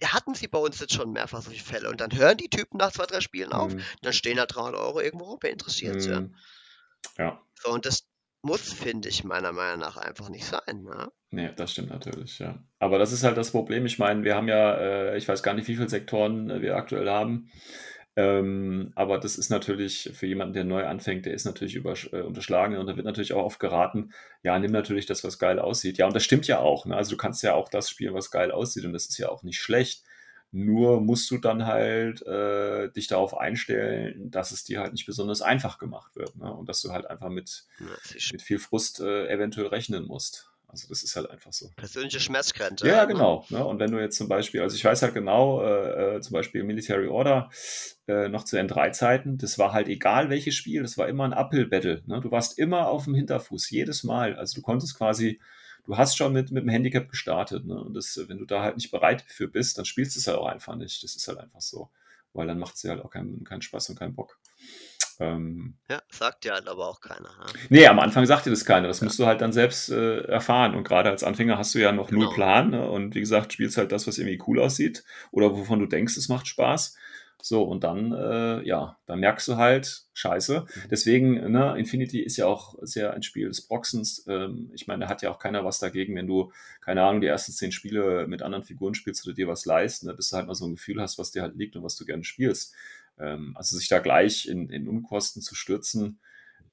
hatten 0.05 0.35
sie 0.35 0.49
bei 0.49 0.59
uns 0.59 0.81
jetzt 0.81 0.93
schon 0.95 1.13
mehrfach 1.13 1.43
solche 1.43 1.65
Fälle. 1.65 1.89
Und 1.91 2.01
dann 2.01 2.17
hören 2.17 2.37
die 2.39 2.49
Typen 2.49 2.79
nach 2.79 2.93
zwei, 2.93 3.07
drei 3.07 3.21
Spielen 3.21 3.53
auf, 3.53 3.75
mhm. 3.75 3.81
dann 4.03 4.13
stehen 4.13 4.37
da 4.37 4.47
300 4.47 4.77
Euro 4.81 5.01
irgendwo 5.01 5.27
rum, 5.27 5.39
wer 5.41 5.51
interessiert 5.53 5.97
mhm. 5.97 6.09
ja. 6.09 6.25
Ja. 7.25 7.41
So, 7.63 7.73
und 7.73 7.87
das 7.87 8.07
muss, 8.43 8.73
finde 8.73 9.09
ich, 9.09 9.25
meiner 9.25 9.53
Meinung 9.53 9.81
nach 9.81 9.97
einfach 9.97 10.29
nicht 10.29 10.45
sein. 10.47 10.85
Ne? 10.85 11.11
Nee, 11.31 11.51
das 11.57 11.73
stimmt 11.73 11.91
natürlich, 11.91 12.39
ja. 12.39 12.63
Aber 12.79 12.99
das 12.99 13.13
ist 13.13 13.25
halt 13.25 13.37
das 13.37 13.51
Problem. 13.51 13.85
Ich 13.87 13.99
meine, 13.99 14.23
wir 14.23 14.37
haben 14.37 14.49
ja, 14.49 14.75
äh, 14.77 15.17
ich 15.17 15.27
weiß 15.27 15.43
gar 15.43 15.55
nicht, 15.55 15.67
wie 15.67 15.75
viele 15.75 15.89
Sektoren 15.89 16.63
wir 16.63 16.77
aktuell 16.77 17.11
haben. 17.11 17.51
Ähm, 18.19 18.91
aber 18.97 19.19
das 19.19 19.39
ist 19.39 19.49
natürlich 19.49 20.11
für 20.13 20.27
jemanden, 20.27 20.53
der 20.53 20.65
neu 20.65 20.85
anfängt, 20.85 21.25
der 21.25 21.35
ist 21.35 21.45
natürlich 21.45 21.77
über, 21.77 21.95
äh, 22.13 22.23
unterschlagen 22.23 22.77
und 22.77 22.89
da 22.89 22.97
wird 22.97 23.07
natürlich 23.07 23.33
auch 23.33 23.45
oft 23.45 23.61
geraten, 23.61 24.11
ja, 24.43 24.59
nimm 24.59 24.73
natürlich 24.73 25.07
das, 25.07 25.23
was 25.23 25.39
geil 25.39 25.61
aussieht. 25.61 25.99
Ja, 25.99 26.07
und 26.09 26.17
das 26.17 26.25
stimmt 26.25 26.49
ja 26.49 26.59
auch. 26.59 26.85
Ne? 26.85 26.97
Also 26.97 27.13
du 27.13 27.17
kannst 27.17 27.45
ja 27.45 27.55
auch 27.55 27.69
das 27.69 27.89
spielen, 27.89 28.15
was 28.15 28.33
geil 28.33 28.51
aussieht 28.51 28.85
und 28.87 28.93
das 28.93 29.07
ist 29.07 29.19
ja 29.19 29.29
auch 29.29 29.45
nicht 29.45 29.61
schlecht. 29.61 30.03
Nur 30.51 31.01
musst 31.01 31.31
du 31.31 31.39
dann 31.39 31.65
halt 31.67 32.27
äh, 32.27 32.91
dich 32.91 33.07
darauf 33.07 33.37
einstellen, 33.37 34.33
dass 34.33 34.51
es 34.51 34.65
dir 34.65 34.81
halt 34.81 34.93
nicht 34.95 35.07
besonders 35.07 35.41
einfach 35.41 35.79
gemacht 35.79 36.17
wird 36.17 36.35
ne? 36.37 36.53
und 36.53 36.69
dass 36.69 36.83
du 36.83 36.91
halt 36.91 37.07
einfach 37.09 37.29
mit, 37.29 37.67
mit 38.33 38.43
viel 38.43 38.59
Frust 38.59 38.99
äh, 38.99 39.29
eventuell 39.29 39.69
rechnen 39.69 40.05
musst. 40.05 40.48
Also 40.69 40.87
das 40.89 41.03
ist 41.03 41.17
halt 41.17 41.31
einfach 41.31 41.53
so. 41.53 41.71
Persönliche 41.77 42.21
Schmerzgrenze. 42.21 42.87
Ja, 42.87 43.07
genau. 43.07 43.47
Ne? 43.49 43.65
Und 43.65 43.79
wenn 43.79 43.91
du 43.91 43.99
jetzt 43.99 44.19
zum 44.19 44.29
Beispiel, 44.29 44.61
also 44.61 44.77
ich 44.77 44.85
weiß 44.85 45.01
halt 45.01 45.15
genau, 45.15 45.63
äh, 45.65 46.17
äh 46.17 46.21
zum 46.21 46.35
Beispiel 46.35 46.63
Military 46.63 47.09
Order 47.09 47.49
äh, 48.07 48.29
noch 48.29 48.45
zu 48.45 48.57
N3-Zeiten, 48.59 49.39
das 49.39 49.59
war 49.59 49.73
halt 49.73 49.89
egal 49.89 50.29
welches 50.29 50.55
Spiel, 50.55 50.83
das 50.83 50.99
war 50.99 51.09
immer 51.09 51.25
ein 51.25 51.33
Uphill-Battle. 51.33 52.03
Ne? 52.07 52.21
Du 52.21 52.31
warst 52.31 52.59
immer 52.59 52.89
auf 52.89 53.05
dem 53.05 53.15
Hinterfuß, 53.15 53.71
jedes 53.71 54.05
Mal. 54.05 54.37
Also 54.37 54.57
du 54.57 54.61
konntest 54.63 54.95
quasi, 54.95 55.41
du 55.87 55.97
hast 55.97 56.19
schon 56.19 56.35
mit, 56.35 56.51
mit 56.51 56.65
dem 56.65 56.69
Handicap 56.71 57.09
gestartet. 57.09 57.65
Ne? 57.65 57.75
Und 57.83 57.95
das, 57.95 58.21
wenn 58.27 58.37
du 58.39 58.45
da 58.45 58.63
halt 58.63 58.77
nicht 58.77 58.91
bereit 58.91 59.25
für 59.27 59.49
bist, 59.49 59.79
dann 59.79 59.87
spielst 59.87 60.17
du 60.17 60.21
es 60.21 60.27
halt 60.27 60.37
auch 60.37 60.47
einfach 60.49 60.77
nicht. 60.77 61.03
Das 61.03 61.17
ist 61.17 61.27
halt 61.29 61.39
einfach 61.39 61.63
so. 61.63 61.89
Weil 62.35 62.47
dann 62.47 62.59
macht 62.59 62.75
es 62.75 62.83
dir 62.83 62.91
halt 62.91 63.03
auch 63.03 63.11
keinen 63.11 63.43
kein 63.45 63.63
Spaß 63.63 63.89
und 63.89 63.99
keinen 63.99 64.15
Bock. 64.15 64.39
Ähm, 65.21 65.75
ja, 65.91 66.01
sagt 66.11 66.45
ja 66.45 66.55
halt 66.55 66.69
aber 66.69 66.87
auch 66.89 67.01
keiner. 67.01 67.29
Ne? 67.31 67.47
Nee, 67.71 67.87
am 67.87 67.99
Anfang 67.99 68.25
sagt 68.27 68.47
dir 68.47 68.51
das 68.51 68.65
keiner. 68.65 68.87
Das 68.87 69.01
ja. 69.01 69.05
musst 69.07 69.19
du 69.19 69.27
halt 69.27 69.41
dann 69.41 69.53
selbst 69.53 69.91
äh, 69.91 70.21
erfahren. 70.23 70.75
Und 70.77 70.85
gerade 70.85 71.11
als 71.11 71.25
Anfänger 71.25 71.59
hast 71.59 71.75
du 71.75 71.81
ja 71.81 71.91
noch 71.93 72.09
genau. 72.11 72.25
null 72.27 72.35
Plan. 72.35 72.71
Ne? 72.71 72.89
Und 72.89 73.15
wie 73.15 73.21
gesagt, 73.21 73.53
spielst 73.53 73.77
halt 73.77 73.91
das, 73.91 74.07
was 74.07 74.19
irgendwie 74.19 74.41
cool 74.47 74.61
aussieht 74.61 75.05
oder 75.33 75.57
wovon 75.57 75.81
du 75.81 75.87
denkst, 75.87 76.17
es 76.17 76.29
macht 76.29 76.47
Spaß. 76.47 76.97
So, 77.41 77.63
und 77.63 77.85
dann, 77.85 78.13
äh, 78.13 78.67
ja, 78.67 78.99
dann 79.07 79.21
merkst 79.21 79.47
du 79.47 79.57
halt, 79.57 80.03
scheiße. 80.15 80.63
Mhm. 80.67 80.83
Deswegen, 80.91 81.53
ne, 81.53 81.77
Infinity 81.79 82.19
ist 82.21 82.37
ja 82.37 82.47
auch 82.47 82.75
sehr 82.83 83.15
ein 83.15 83.23
Spiel 83.23 83.47
des 83.47 83.65
Proxens. 83.65 84.27
Ähm, 84.29 84.73
ich 84.75 84.89
meine, 84.89 85.05
da 85.05 85.09
hat 85.11 85.23
ja 85.23 85.31
auch 85.31 85.39
keiner 85.39 85.65
was 85.65 85.79
dagegen, 85.79 86.17
wenn 86.17 86.27
du, 86.27 86.51
keine 86.81 87.05
Ahnung, 87.05 87.21
die 87.21 87.29
ersten 87.29 87.53
zehn 87.53 87.71
Spiele 87.71 88.27
mit 88.27 88.43
anderen 88.43 88.65
Figuren 88.65 88.95
spielst 88.95 89.25
oder 89.25 89.37
dir 89.37 89.47
was 89.47 89.67
leist, 89.67 90.03
ne, 90.03 90.15
bis 90.15 90.31
du 90.31 90.37
halt 90.37 90.49
mal 90.49 90.55
so 90.55 90.67
ein 90.67 90.75
Gefühl 90.75 91.01
hast, 91.01 91.19
was 91.21 91.31
dir 91.31 91.43
halt 91.43 91.55
liegt 91.55 91.77
und 91.77 91.85
was 91.85 91.95
du 91.95 92.05
gerne 92.05 92.25
spielst. 92.25 92.75
Ähm, 93.21 93.55
also 93.57 93.77
sich 93.77 93.89
da 93.89 93.99
gleich 93.99 94.47
in, 94.47 94.71
in 94.71 94.89
Unkosten 94.89 95.41
zu 95.43 95.55
stürzen, 95.55 96.21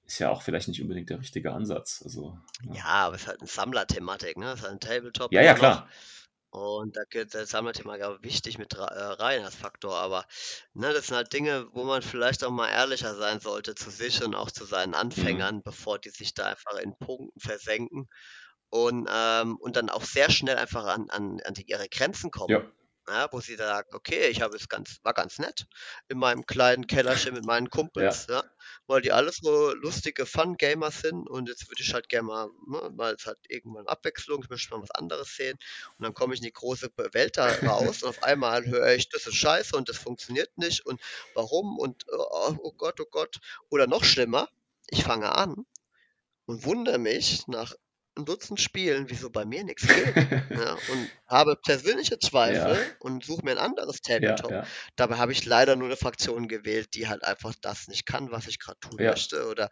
ist 0.06 0.20
ja 0.20 0.30
auch 0.30 0.44
vielleicht 0.44 0.68
nicht 0.68 0.82
unbedingt 0.82 1.10
der 1.10 1.20
richtige 1.20 1.52
Ansatz. 1.52 2.02
Also, 2.04 2.38
ja. 2.64 2.76
ja 2.76 2.86
aber 2.86 3.16
es 3.16 3.24
ist 3.24 3.28
halt 3.28 3.40
eine 3.42 3.48
Sammlerthematik, 3.50 4.38
ne? 4.38 4.52
Es 4.52 4.60
ist 4.60 4.64
halt 4.64 4.74
ein 4.74 4.80
Tabletop. 4.80 5.32
Ja, 5.34 5.42
ja, 5.42 5.54
noch. 5.54 5.60
klar. 5.60 5.90
Und 6.52 6.96
da 6.96 7.04
geht 7.10 7.34
das 7.34 7.50
Sammlerthema 7.50 7.98
wichtig 8.22 8.58
mit 8.58 8.76
äh, 8.76 8.82
rein 8.82 9.44
als 9.44 9.56
Faktor, 9.56 9.96
aber 9.98 10.26
ne, 10.74 10.94
das 10.94 11.08
sind 11.08 11.18
halt 11.18 11.34
Dinge, 11.34 11.68
wo 11.74 11.84
man 11.84 12.02
vielleicht 12.02 12.46
auch 12.46 12.50
mal 12.52 12.70
ehrlicher 12.70 13.14
sein 13.14 13.42
sollte 13.42 13.76
zu 13.76 13.90
sich 13.92 14.24
und 14.24 14.36
auch 14.36 14.50
zu 14.50 14.64
seinen 14.64 14.92
mhm. 14.92 14.96
Anfängern, 14.96 15.56
mhm. 15.58 15.64
bevor 15.64 16.00
die 16.00 16.12
sich 16.12 16.34
da 16.34 16.46
einfach 16.48 16.78
in 16.78 16.96
Punkten 16.98 17.38
versenken 17.42 18.08
und, 18.70 19.10
ähm, 19.12 19.58
und 19.58 19.76
dann 19.76 19.90
auch 19.90 20.04
sehr 20.04 20.32
schnell 20.32 20.56
einfach 20.56 20.86
an, 20.86 21.10
an, 21.10 21.42
an 21.46 21.54
die, 21.56 21.64
ihre 21.70 21.90
Grenzen 21.90 22.32
kommen. 22.32 22.52
Ja 22.52 22.64
ja, 23.08 23.32
wo 23.32 23.40
sie 23.40 23.56
sagt, 23.56 23.94
okay, 23.94 24.30
ich 24.30 24.42
habe 24.42 24.56
es 24.56 24.68
ganz, 24.70 25.00
war 25.04 25.14
ganz 25.14 25.40
nett 25.40 25.68
in 26.08 26.18
meinem 26.18 26.46
kleinen 26.46 26.88
Kellerchen 26.88 27.34
mit 27.34 27.46
meinen 27.46 27.70
Kumpels, 27.70 28.28
ja. 28.28 28.36
ja 28.40 28.44
weil 28.88 29.02
die 29.02 29.12
alles 29.12 29.38
so 29.42 29.74
lustige 29.74 30.26
Fun-Gamer 30.28 30.92
sind 30.92 31.28
und 31.28 31.50
jetzt 31.50 31.68
würde 31.70 31.82
ich 31.82 31.92
halt 31.96 32.08
gerne 32.10 32.28
mal, 32.28 32.50
ne, 32.68 32.90
mal 32.96 33.12
jetzt 33.12 33.26
halt 33.26 33.40
irgendwann 33.48 33.88
Abwechslung, 33.88 34.44
ich 34.44 34.50
möchte 34.50 34.72
mal 34.76 34.82
was 34.82 34.92
anderes 34.92 35.36
sehen 35.36 35.58
und 35.98 36.04
dann 36.04 36.14
komme 36.14 36.34
ich 36.36 36.40
in 36.40 36.46
die 36.46 36.52
große 36.54 36.92
Welt 37.12 37.38
da 37.38 37.48
raus 37.68 38.04
und 38.04 38.10
auf 38.10 38.22
einmal 38.24 38.66
höre 38.66 38.94
ich, 38.94 39.10
das 39.10 39.26
ist 39.28 39.36
scheiße 39.36 39.76
und 39.76 39.90
das 39.90 39.98
funktioniert 39.98 40.56
nicht 40.58 40.86
und 40.86 41.02
warum 41.34 41.80
und 41.80 42.06
oh, 42.12 42.56
oh 42.62 42.74
Gott, 42.74 43.00
oh 43.02 43.08
Gott 43.10 43.40
oder 43.70 43.88
noch 43.88 44.04
schlimmer, 44.04 44.50
ich 44.92 45.04
fange 45.04 45.32
an 45.34 45.66
und 46.46 46.64
wundere 46.66 47.00
mich 47.00 47.48
nach 47.48 47.74
ein 48.18 48.26
Dutzend 48.26 48.62
Spielen, 48.62 49.10
wieso 49.10 49.30
bei 49.30 49.46
mir 49.46 49.64
nichts 49.64 49.88
geht. 49.88 50.16
ja, 50.16 50.18
ne? 50.50 50.78
und 50.92 51.10
habe 51.28 51.58
persönliche 51.58 52.18
Zweifel 52.18 52.76
ja. 52.78 52.96
und 53.00 53.26
suche 53.26 53.44
mir 53.44 53.52
ein 53.52 53.58
anderes 53.58 54.02
Tabletop. 54.02 54.52
Ja, 54.52 54.68
Dabei 54.96 55.18
habe 55.18 55.34
ich 55.34 55.46
leider 55.46 55.76
nur 55.76 55.88
eine 55.90 55.98
Fraktion 55.98 56.48
gewählt, 56.48 56.90
die 56.94 57.08
halt 57.08 57.24
einfach 57.24 57.54
das 57.62 57.88
nicht 57.88 58.06
kann, 58.06 58.32
was 58.32 58.48
ich 58.48 58.60
gerade 58.60 58.80
tun 58.80 58.96
möchte. 58.98 59.48
Oder 59.50 59.70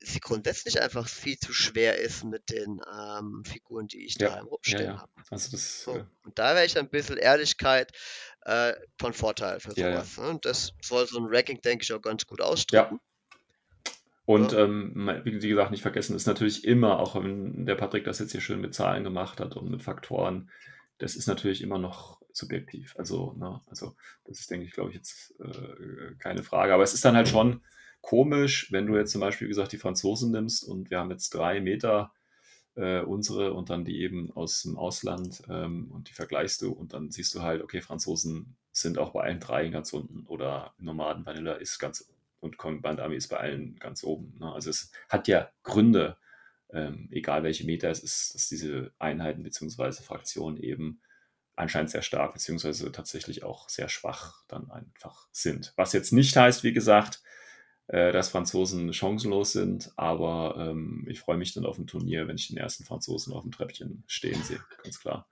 sie 0.00 0.20
grundsätzlich 0.20 0.80
einfach 0.80 1.06
viel 1.08 1.38
zu 1.38 1.52
schwer 1.52 1.98
ist 1.98 2.24
mit 2.24 2.48
den 2.50 2.80
ähm, 2.98 3.42
Figuren, 3.44 3.88
die 3.88 4.04
ich 4.06 4.16
da 4.16 4.38
im 4.38 4.46
Rumstehen 4.46 4.98
habe. 5.00 5.12
Also 5.30 5.50
das, 5.50 5.82
so. 5.82 5.96
äh... 5.96 6.04
Und 6.24 6.38
da 6.38 6.54
wäre 6.54 6.64
ich 6.64 6.78
ein 6.78 6.88
bisschen 6.88 7.18
Ehrlichkeit 7.18 7.92
äh, 8.42 8.72
von 8.98 9.12
Vorteil 9.12 9.60
für 9.60 9.72
sowas. 9.72 10.16
Ne? 10.16 10.28
Und 10.28 10.46
das 10.46 10.72
soll 10.82 11.06
so 11.06 11.18
ein 11.18 11.26
Ranking, 11.34 11.60
denke 11.60 11.82
ich, 11.84 11.92
auch 11.92 12.00
ganz 12.02 12.24
gut 12.26 12.40
ausdrücken. 12.40 13.00
Und 14.26 14.52
ja. 14.52 14.64
ähm, 14.64 15.10
wie 15.24 15.32
gesagt, 15.38 15.70
nicht 15.70 15.82
vergessen 15.82 16.16
ist 16.16 16.26
natürlich 16.26 16.64
immer, 16.64 16.98
auch 16.98 17.14
wenn 17.22 17.66
der 17.66 17.74
Patrick 17.74 18.04
das 18.04 18.18
jetzt 18.18 18.32
hier 18.32 18.40
schön 18.40 18.60
mit 18.60 18.74
Zahlen 18.74 19.04
gemacht 19.04 19.38
hat 19.40 19.54
und 19.56 19.70
mit 19.70 19.82
Faktoren, 19.82 20.50
das 20.98 21.14
ist 21.14 21.26
natürlich 21.26 21.60
immer 21.60 21.78
noch 21.78 22.22
subjektiv. 22.32 22.94
Also, 22.98 23.34
ne, 23.38 23.60
also 23.68 23.94
das 24.24 24.40
ist, 24.40 24.50
denke 24.50 24.64
ich, 24.66 24.72
glaube 24.72 24.90
ich, 24.90 24.96
jetzt 24.96 25.38
äh, 25.40 26.14
keine 26.18 26.42
Frage. 26.42 26.72
Aber 26.72 26.82
es 26.82 26.94
ist 26.94 27.04
dann 27.04 27.16
halt 27.16 27.28
schon 27.28 27.60
komisch, 28.00 28.72
wenn 28.72 28.86
du 28.86 28.96
jetzt 28.96 29.12
zum 29.12 29.20
Beispiel, 29.20 29.46
wie 29.46 29.50
gesagt, 29.50 29.72
die 29.72 29.78
Franzosen 29.78 30.32
nimmst 30.32 30.64
und 30.64 30.90
wir 30.90 30.98
haben 31.00 31.10
jetzt 31.10 31.30
drei 31.30 31.60
Meter 31.60 32.12
äh, 32.76 33.00
unsere 33.02 33.52
und 33.52 33.68
dann 33.68 33.84
die 33.84 34.00
eben 34.00 34.32
aus 34.34 34.62
dem 34.62 34.78
Ausland 34.78 35.42
ähm, 35.50 35.90
und 35.90 36.08
die 36.08 36.14
vergleichst 36.14 36.62
du 36.62 36.72
und 36.72 36.94
dann 36.94 37.10
siehst 37.10 37.34
du 37.34 37.42
halt, 37.42 37.62
okay, 37.62 37.82
Franzosen 37.82 38.56
sind 38.72 38.98
auch 38.98 39.12
bei 39.12 39.22
allen 39.24 39.38
drei 39.40 39.68
ganz 39.68 39.92
unten 39.92 40.24
oder 40.26 40.72
Nomaden 40.78 41.26
Vanilla 41.26 41.54
ist 41.54 41.78
ganz 41.78 42.00
unten 42.00 42.13
und 42.44 42.58
Kanban 42.58 42.98
Dummy 42.98 43.16
ist 43.16 43.28
bei 43.28 43.38
allen 43.38 43.76
ganz 43.80 44.04
oben. 44.04 44.34
Ne? 44.38 44.52
Also 44.52 44.70
es 44.70 44.92
hat 45.08 45.26
ja 45.28 45.50
Gründe, 45.62 46.16
ähm, 46.72 47.08
egal 47.10 47.42
welche 47.42 47.64
Meta 47.64 47.88
es 47.88 48.00
ist, 48.00 48.34
dass 48.34 48.48
diese 48.48 48.92
Einheiten 48.98 49.42
bzw. 49.42 49.92
Fraktionen 50.02 50.58
eben 50.58 51.00
anscheinend 51.56 51.90
sehr 51.90 52.02
stark 52.02 52.34
bzw. 52.34 52.90
tatsächlich 52.90 53.42
auch 53.44 53.68
sehr 53.70 53.88
schwach 53.88 54.44
dann 54.48 54.70
einfach 54.70 55.26
sind. 55.32 55.72
Was 55.76 55.92
jetzt 55.94 56.12
nicht 56.12 56.36
heißt, 56.36 56.64
wie 56.64 56.72
gesagt, 56.74 57.22
äh, 57.86 58.12
dass 58.12 58.28
Franzosen 58.28 58.92
chancenlos 58.92 59.52
sind, 59.52 59.92
aber 59.96 60.56
ähm, 60.70 61.06
ich 61.08 61.20
freue 61.20 61.36
mich 61.38 61.54
dann 61.54 61.64
auf 61.66 61.78
ein 61.78 61.86
Turnier, 61.86 62.28
wenn 62.28 62.36
ich 62.36 62.48
den 62.48 62.56
ersten 62.58 62.84
Franzosen 62.84 63.32
auf 63.32 63.42
dem 63.42 63.52
Treppchen 63.52 64.04
stehen 64.06 64.42
sehe, 64.42 64.60
ganz 64.82 65.00
klar. 65.00 65.26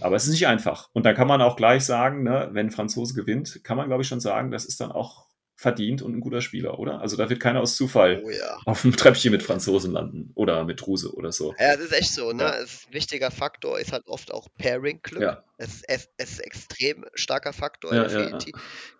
Aber 0.00 0.14
es 0.14 0.24
ist 0.26 0.32
nicht 0.32 0.46
einfach. 0.46 0.90
Und 0.92 1.06
da 1.06 1.12
kann 1.14 1.26
man 1.26 1.40
auch 1.40 1.56
gleich 1.56 1.84
sagen, 1.86 2.22
ne, 2.22 2.50
wenn 2.52 2.70
Franzose 2.70 3.14
gewinnt, 3.14 3.64
kann 3.64 3.78
man 3.78 3.88
glaube 3.88 4.02
ich 4.02 4.08
schon 4.08 4.20
sagen, 4.20 4.50
das 4.52 4.66
ist 4.66 4.78
dann 4.80 4.92
auch 4.92 5.26
verdient 5.56 6.02
und 6.02 6.14
ein 6.14 6.20
guter 6.20 6.42
Spieler, 6.42 6.78
oder? 6.78 7.00
Also 7.00 7.16
da 7.16 7.30
wird 7.30 7.40
keiner 7.40 7.60
aus 7.62 7.76
Zufall 7.76 8.22
oh, 8.24 8.30
ja. 8.30 8.58
auf 8.66 8.82
dem 8.82 8.94
Treppchen 8.94 9.30
mit 9.32 9.42
Franzosen 9.42 9.92
landen 9.92 10.30
oder 10.34 10.64
mit 10.64 10.86
Ruse 10.86 11.14
oder 11.14 11.32
so. 11.32 11.54
Ja, 11.58 11.74
das 11.76 11.86
ist 11.86 11.92
echt 11.92 12.14
so. 12.14 12.30
Ne? 12.32 12.42
Ja. 12.42 12.48
Ist 12.50 12.86
ein 12.88 12.94
wichtiger 12.94 13.30
Faktor 13.30 13.80
ist 13.80 13.90
halt 13.90 14.06
oft 14.06 14.32
auch 14.32 14.48
Pairing-Glück. 14.58 15.22
Ja. 15.22 15.42
Es, 15.56 15.82
es, 15.88 16.10
es, 16.18 16.32
ist 16.32 16.40
extrem 16.40 17.06
starker 17.14 17.54
Faktor. 17.54 17.94
Ja, 17.94 18.06
ja, 18.06 18.38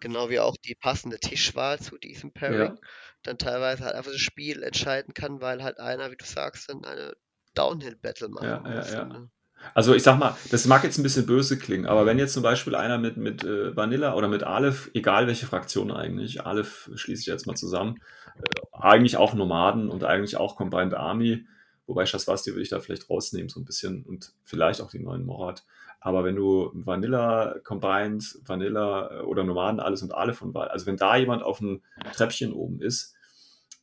Genau 0.01 0.31
wie 0.31 0.41
auch 0.41 0.57
die 0.57 0.75
passende 0.75 1.19
Tischwahl 1.21 1.79
zu 1.79 1.99
diesem 1.99 2.33
Pairing. 2.33 2.73
Ja. 2.73 2.77
Dann 3.23 3.37
teilweise 3.39 3.85
halt 3.85 3.95
einfach 3.95 4.13
das 4.13 4.21
Spiel 4.21 4.63
entscheiden 4.63 5.13
kann, 5.13 5.43
weil 5.43 5.63
halt 5.63 5.79
einer, 5.79 6.11
wie 6.11 6.17
du 6.17 6.25
sagst, 6.25 6.71
dann 6.71 6.85
eine 6.87 7.13
Downhill-Battle 7.55 8.29
macht. 8.31 8.45
Ja, 8.45 8.63
ja, 8.67 8.93
ja. 8.93 9.05
Ne? 9.05 9.31
Also 9.75 9.95
ich 9.95 10.03
sag 10.03 10.19
mal, 10.19 10.35
das 10.51 10.67
mag 10.67 10.85
jetzt 10.85 10.99
ein 10.99 11.03
bisschen 11.03 11.27
böse 11.27 11.59
klingen, 11.59 11.87
aber 11.87 12.07
wenn 12.07 12.19
jetzt 12.19 12.35
zum 12.35 12.43
Beispiel 12.43 12.75
einer 12.75 12.99
mit, 12.99 13.17
mit 13.17 13.45
äh, 13.45 13.77
Vanilla 13.77 14.15
oder 14.15 14.29
mit 14.29 14.43
Aleph, 14.45 14.91
egal 14.95 15.27
welche 15.27 15.47
Fraktion 15.47 15.91
eigentlich, 15.91 16.45
Aleph 16.45 16.91
schließe 16.95 17.21
ich 17.21 17.27
jetzt 17.27 17.47
mal 17.47 17.57
zusammen, 17.57 17.99
äh, 18.39 18.67
eigentlich 18.79 19.17
auch 19.17 19.35
Nomaden 19.35 19.89
und 19.89 20.05
eigentlich 20.05 20.37
auch 20.37 20.57
Combined 20.57 20.95
Army, 20.95 21.47
wobei 21.87 22.07
Shasvasti 22.07 22.51
würde 22.53 22.63
ich 22.63 22.69
da 22.69 22.81
vielleicht 22.81 23.11
rausnehmen 23.11 23.49
so 23.49 23.61
ein 23.61 23.65
bisschen 23.65 24.05
und 24.05 24.33
vielleicht 24.45 24.81
auch 24.81 24.91
die 24.91 24.99
neuen 25.01 25.25
Morat. 25.25 25.65
Aber 26.01 26.25
wenn 26.25 26.37
du 26.37 26.71
Vanilla 26.75 27.57
Combined, 27.65 28.39
Vanilla 28.47 29.11
äh, 29.11 29.21
oder 29.23 29.43
Nomaden 29.45 29.81
alles 29.81 30.03
und 30.03 30.15
Aleph 30.15 30.43
und 30.43 30.55
Wahl, 30.55 30.69
also 30.69 30.87
wenn 30.87 30.97
da 30.97 31.17
jemand 31.17 31.43
auf 31.43 31.59
dem 31.59 31.83
Treppchen 32.15 32.53
oben 32.53 32.81
ist, 32.81 33.15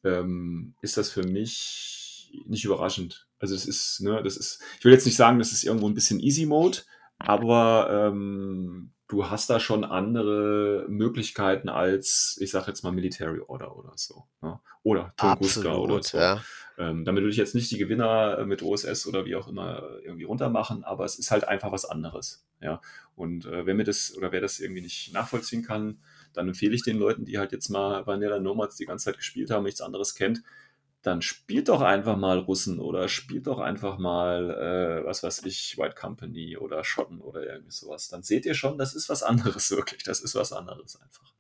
ähm, 0.04 0.76
ist 0.82 0.98
das 0.98 1.10
für 1.10 1.24
mich 1.24 2.02
nicht 2.46 2.66
überraschend. 2.66 3.28
Also 3.40 3.54
das 3.54 3.66
ist, 3.66 4.02
ne, 4.02 4.22
das 4.24 4.38
ist, 4.38 4.62
ich 4.80 4.86
will 4.86 4.94
jetzt 4.94 5.06
nicht 5.06 5.18
sagen, 5.18 5.40
das 5.40 5.52
ist 5.52 5.64
irgendwo 5.64 5.88
ein 5.88 5.94
bisschen 5.94 6.20
Easy 6.20 6.46
Mode, 6.46 6.80
aber 7.20 8.12
ähm, 8.12 8.92
du 9.08 9.30
hast 9.30 9.50
da 9.50 9.60
schon 9.60 9.84
andere 9.84 10.86
Möglichkeiten 10.88 11.70
als, 11.70 12.38
ich 12.42 12.52
sage 12.52 12.68
jetzt 12.68 12.84
mal 12.84 12.92
Military 12.92 13.40
Order 13.42 13.76
oder 13.78 13.94
so. 13.96 14.26
Ne? 14.42 14.60
Oder 14.82 15.14
Tunguska 15.18 15.76
oder 15.76 16.02
so. 16.04 16.18
Ja. 16.18 16.44
Ähm, 16.78 17.06
damit 17.06 17.22
würde 17.22 17.32
ich 17.32 17.38
jetzt 17.38 17.56
nicht 17.56 17.70
die 17.72 17.78
Gewinner 17.78 18.46
mit 18.46 18.64
OSS 18.64 19.06
oder 19.08 19.26
wie 19.26 19.36
auch 19.36 19.48
immer 19.48 20.00
irgendwie 20.04 20.24
runtermachen, 20.24 20.84
aber 20.84 21.06
es 21.06 21.20
ist 21.20 21.30
halt 21.32 21.48
einfach 21.48 21.72
was 21.72 21.86
anderes. 21.86 22.46
Ja? 22.62 22.82
Und 23.16 23.46
äh, 23.46 23.66
wer 23.66 23.76
mir 23.76 23.84
das 23.84 24.18
oder 24.18 24.32
wer 24.32 24.42
das 24.42 24.60
irgendwie 24.60 24.82
nicht 24.82 25.14
nachvollziehen 25.14 25.64
kann, 25.64 26.00
dann 26.34 26.48
empfehle 26.48 26.74
ich 26.74 26.82
den 26.82 26.98
Leuten, 26.98 27.26
die 27.26 27.38
halt 27.38 27.52
jetzt 27.52 27.70
mal 27.70 28.08
Vanilla 28.08 28.40
Nomads 28.40 28.78
die 28.78 28.88
ganze 28.88 29.06
Zeit 29.06 29.18
gespielt 29.18 29.52
haben, 29.52 29.64
nichts 29.66 29.82
anderes 29.82 30.16
kennt, 30.16 30.42
dann 31.04 31.22
spielt 31.22 31.70
doch 31.70 31.82
einfach 31.82 32.18
mal 32.18 32.40
Russen 32.40 32.80
oder 32.80 33.08
spielt 33.10 33.48
doch 33.48 33.60
einfach 33.60 33.98
mal, 34.00 34.50
äh, 34.52 35.06
was 35.06 35.22
weiß 35.22 35.44
ich, 35.46 35.78
White 35.78 35.96
Company 35.96 36.58
oder 36.58 36.84
Schotten 36.84 37.20
oder 37.22 37.44
irgendwie 37.46 37.72
sowas. 37.72 38.08
Dann 38.08 38.24
seht 38.24 38.46
ihr 38.46 38.56
schon, 38.56 38.78
das 38.78 38.96
ist 38.96 39.10
was 39.10 39.22
anderes 39.22 39.70
wirklich. 39.72 40.04
Das 40.04 40.22
ist 40.22 40.34
was 40.34 40.54
anderes 40.54 41.00
einfach. 41.00 41.34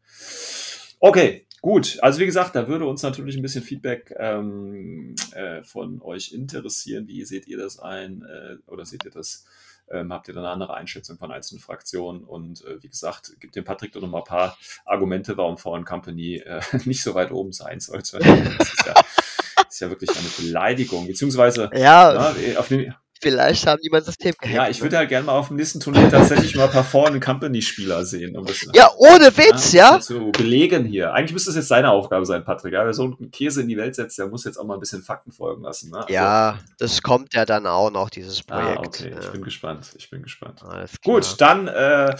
Okay, 1.00 1.48
gut. 1.62 1.98
Also 2.02 2.20
wie 2.20 2.26
gesagt, 2.26 2.56
da 2.56 2.68
würde 2.68 2.86
uns 2.86 3.02
natürlich 3.04 3.36
ein 3.38 3.42
bisschen 3.42 3.64
Feedback 3.64 4.14
ähm, 4.18 5.16
äh, 5.32 5.64
von 5.64 6.02
euch 6.02 6.34
interessieren. 6.34 7.08
Wie 7.08 7.24
seht 7.24 7.48
ihr 7.48 7.58
das 7.58 7.80
ein 7.80 8.24
äh, 8.24 8.58
oder 8.70 8.86
seht 8.86 9.06
ihr 9.06 9.12
das? 9.12 9.46
Ähm, 9.90 10.14
habt 10.14 10.30
ihr 10.30 10.34
dann 10.34 10.46
eine 10.46 10.54
andere 10.54 10.74
Einschätzung 10.76 11.18
von 11.18 11.32
einzelnen 11.32 11.62
Fraktionen? 11.62 12.24
Und 12.24 12.66
äh, 12.66 12.82
wie 12.84 12.90
gesagt, 12.90 13.34
gibt 13.40 13.56
dem 13.56 13.64
Patrick 13.66 13.94
doch 13.94 14.02
noch 14.02 14.10
mal 14.10 14.20
ein 14.20 14.24
paar 14.26 14.58
Argumente, 14.86 15.38
warum 15.38 15.58
Foreign 15.58 15.86
Company 15.86 16.38
äh, 16.38 16.62
nicht 16.86 17.02
so 17.04 17.16
weit 17.16 17.32
oben 17.32 17.54
sein 17.54 17.80
sollte. 17.80 18.20
Das 18.20 18.74
ist 18.74 18.86
ja 18.86 18.94
ist 19.74 19.80
ja 19.80 19.90
wirklich 19.90 20.10
eine 20.12 20.28
Beleidigung, 20.38 21.08
beziehungsweise 21.08 21.70
ja, 21.74 22.14
na, 22.14 22.34
ne, 22.34 22.58
auf 22.58 22.68
dem, 22.68 22.94
Vielleicht 23.22 23.66
haben 23.68 23.80
die 23.82 23.90
mein 23.90 24.04
System 24.04 24.34
gehackt. 24.38 24.54
Ja, 24.54 24.68
ich 24.68 24.82
würde 24.82 24.98
halt 24.98 25.08
gerne 25.08 25.26
mal 25.28 25.32
auf 25.38 25.48
dem 25.48 25.56
nächsten 25.56 25.80
Turnier 25.80 26.10
tatsächlich 26.12 26.56
mal 26.58 26.66
ein 26.66 26.72
paar 26.72 26.84
Foreign 26.84 27.22
Company 27.22 27.62
Spieler 27.62 28.04
sehen. 28.06 28.36
Um 28.36 28.46
das, 28.46 28.68
ja, 28.74 28.90
ohne 28.98 29.20
ne, 29.20 29.38
Witz, 29.38 29.72
ja. 29.72 29.94
ja. 29.94 30.00
Zu 30.02 30.30
belegen 30.34 30.84
hier. 30.84 31.14
Eigentlich 31.14 31.32
müsste 31.32 31.52
es 31.52 31.56
jetzt 31.56 31.70
seine 31.70 31.90
Aufgabe 31.90 32.26
sein, 32.26 32.44
Patrick. 32.44 32.74
Ja, 32.74 32.84
wer 32.86 32.94
so 32.94 33.04
einen 33.04 33.32
Käse 33.32 33.62
in 33.62 33.70
die 33.70 33.78
Welt 33.78 33.96
setzt, 33.96 34.18
der 34.20 34.28
muss 34.28 34.44
jetzt 34.44 34.58
auch 34.58 34.66
mal 34.66 34.74
ein 34.74 34.82
bisschen 34.82 35.04
Fakten 35.04 35.32
folgen 35.32 35.64
lassen. 35.64 35.92
Ne? 35.92 36.00
Also, 36.00 36.14
ja, 36.14 36.60
das 36.80 37.02
kommt 37.02 37.34
ja 37.34 37.46
dann 37.46 37.66
auch 37.66 37.92
noch, 37.92 38.10
dieses 38.10 38.42
ah, 38.50 38.60
Projekt. 38.60 38.78
Ah, 38.80 38.84
okay, 38.88 39.12
ja. 39.12 39.20
ich 39.22 39.28
bin 39.32 39.42
gespannt. 39.42 39.90
Ich 39.98 40.10
bin 40.10 40.22
gespannt. 40.22 40.62
Gut, 41.06 41.40
dann, 41.40 41.70
äh, 41.70 42.14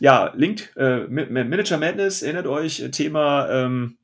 ja, 0.00 0.30
Link, 0.36 0.74
äh, 0.76 1.06
Manager 1.08 1.78
Madness, 1.78 2.20
erinnert 2.20 2.46
euch, 2.46 2.80
äh, 2.80 2.90
Thema 2.90 3.48
ähm, 3.50 3.96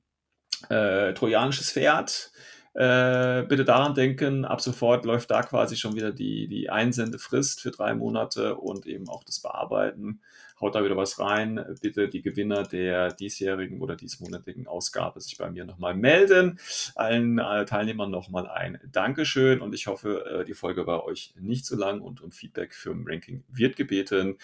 äh, 0.71 1.13
trojanisches 1.13 1.71
Pferd. 1.71 2.31
Äh, 2.77 3.45
bitte 3.49 3.65
daran 3.65 3.95
denken, 3.95 4.45
ab 4.45 4.61
sofort 4.61 5.07
läuft 5.07 5.31
da 5.31 5.41
quasi 5.43 5.77
schon 5.79 5.95
wieder 5.97 6.13
die, 6.13 6.47
die 6.47 6.69
Einsendefrist 6.69 7.63
für 7.63 7.71
drei 7.71 7.95
Monate 7.95 8.57
und 8.57 8.87
eben 8.87 9.09
auch 9.09 9.25
das 9.25 9.41
Bearbeiten. 9.41 10.21
Haut 10.61 10.75
da 10.75 10.85
wieder 10.85 10.97
was 10.97 11.19
rein. 11.19 11.65
Bitte 11.81 12.09
die 12.11 12.21
Gewinner 12.21 12.65
der 12.65 13.13
diesjährigen 13.13 13.81
oder 13.81 13.97
diesmonatigen 13.97 14.67
Ausgabe 14.69 15.21
sich 15.23 15.39
bei 15.39 15.51
mir 15.51 15.65
nochmal 15.65 15.95
melden. 15.95 16.59
Allen 16.97 17.39
äh, 17.39 17.65
Teilnehmern 17.65 18.11
nochmal 18.11 18.47
ein 18.47 18.79
Dankeschön 18.93 19.61
und 19.63 19.73
ich 19.75 19.87
hoffe, 19.87 20.27
äh, 20.27 20.45
die 20.45 20.53
Folge 20.55 20.87
war 20.87 21.05
euch 21.05 21.35
nicht 21.41 21.65
zu 21.65 21.77
so 21.77 21.81
lang 21.81 22.01
und 22.03 22.21
um 22.21 22.31
Feedback 22.31 22.75
für 22.75 22.91
ein 22.91 23.05
Ranking 23.09 23.43
wird 23.49 23.77
gebeten. 23.77 24.37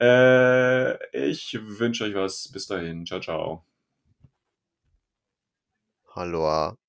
Äh, 0.00 0.96
ich 1.26 1.58
wünsche 1.60 2.04
euch 2.04 2.14
was. 2.14 2.46
Bis 2.48 2.66
dahin. 2.68 3.06
Ciao, 3.06 3.18
ciao. 3.20 3.64
Hallo. 6.14 6.81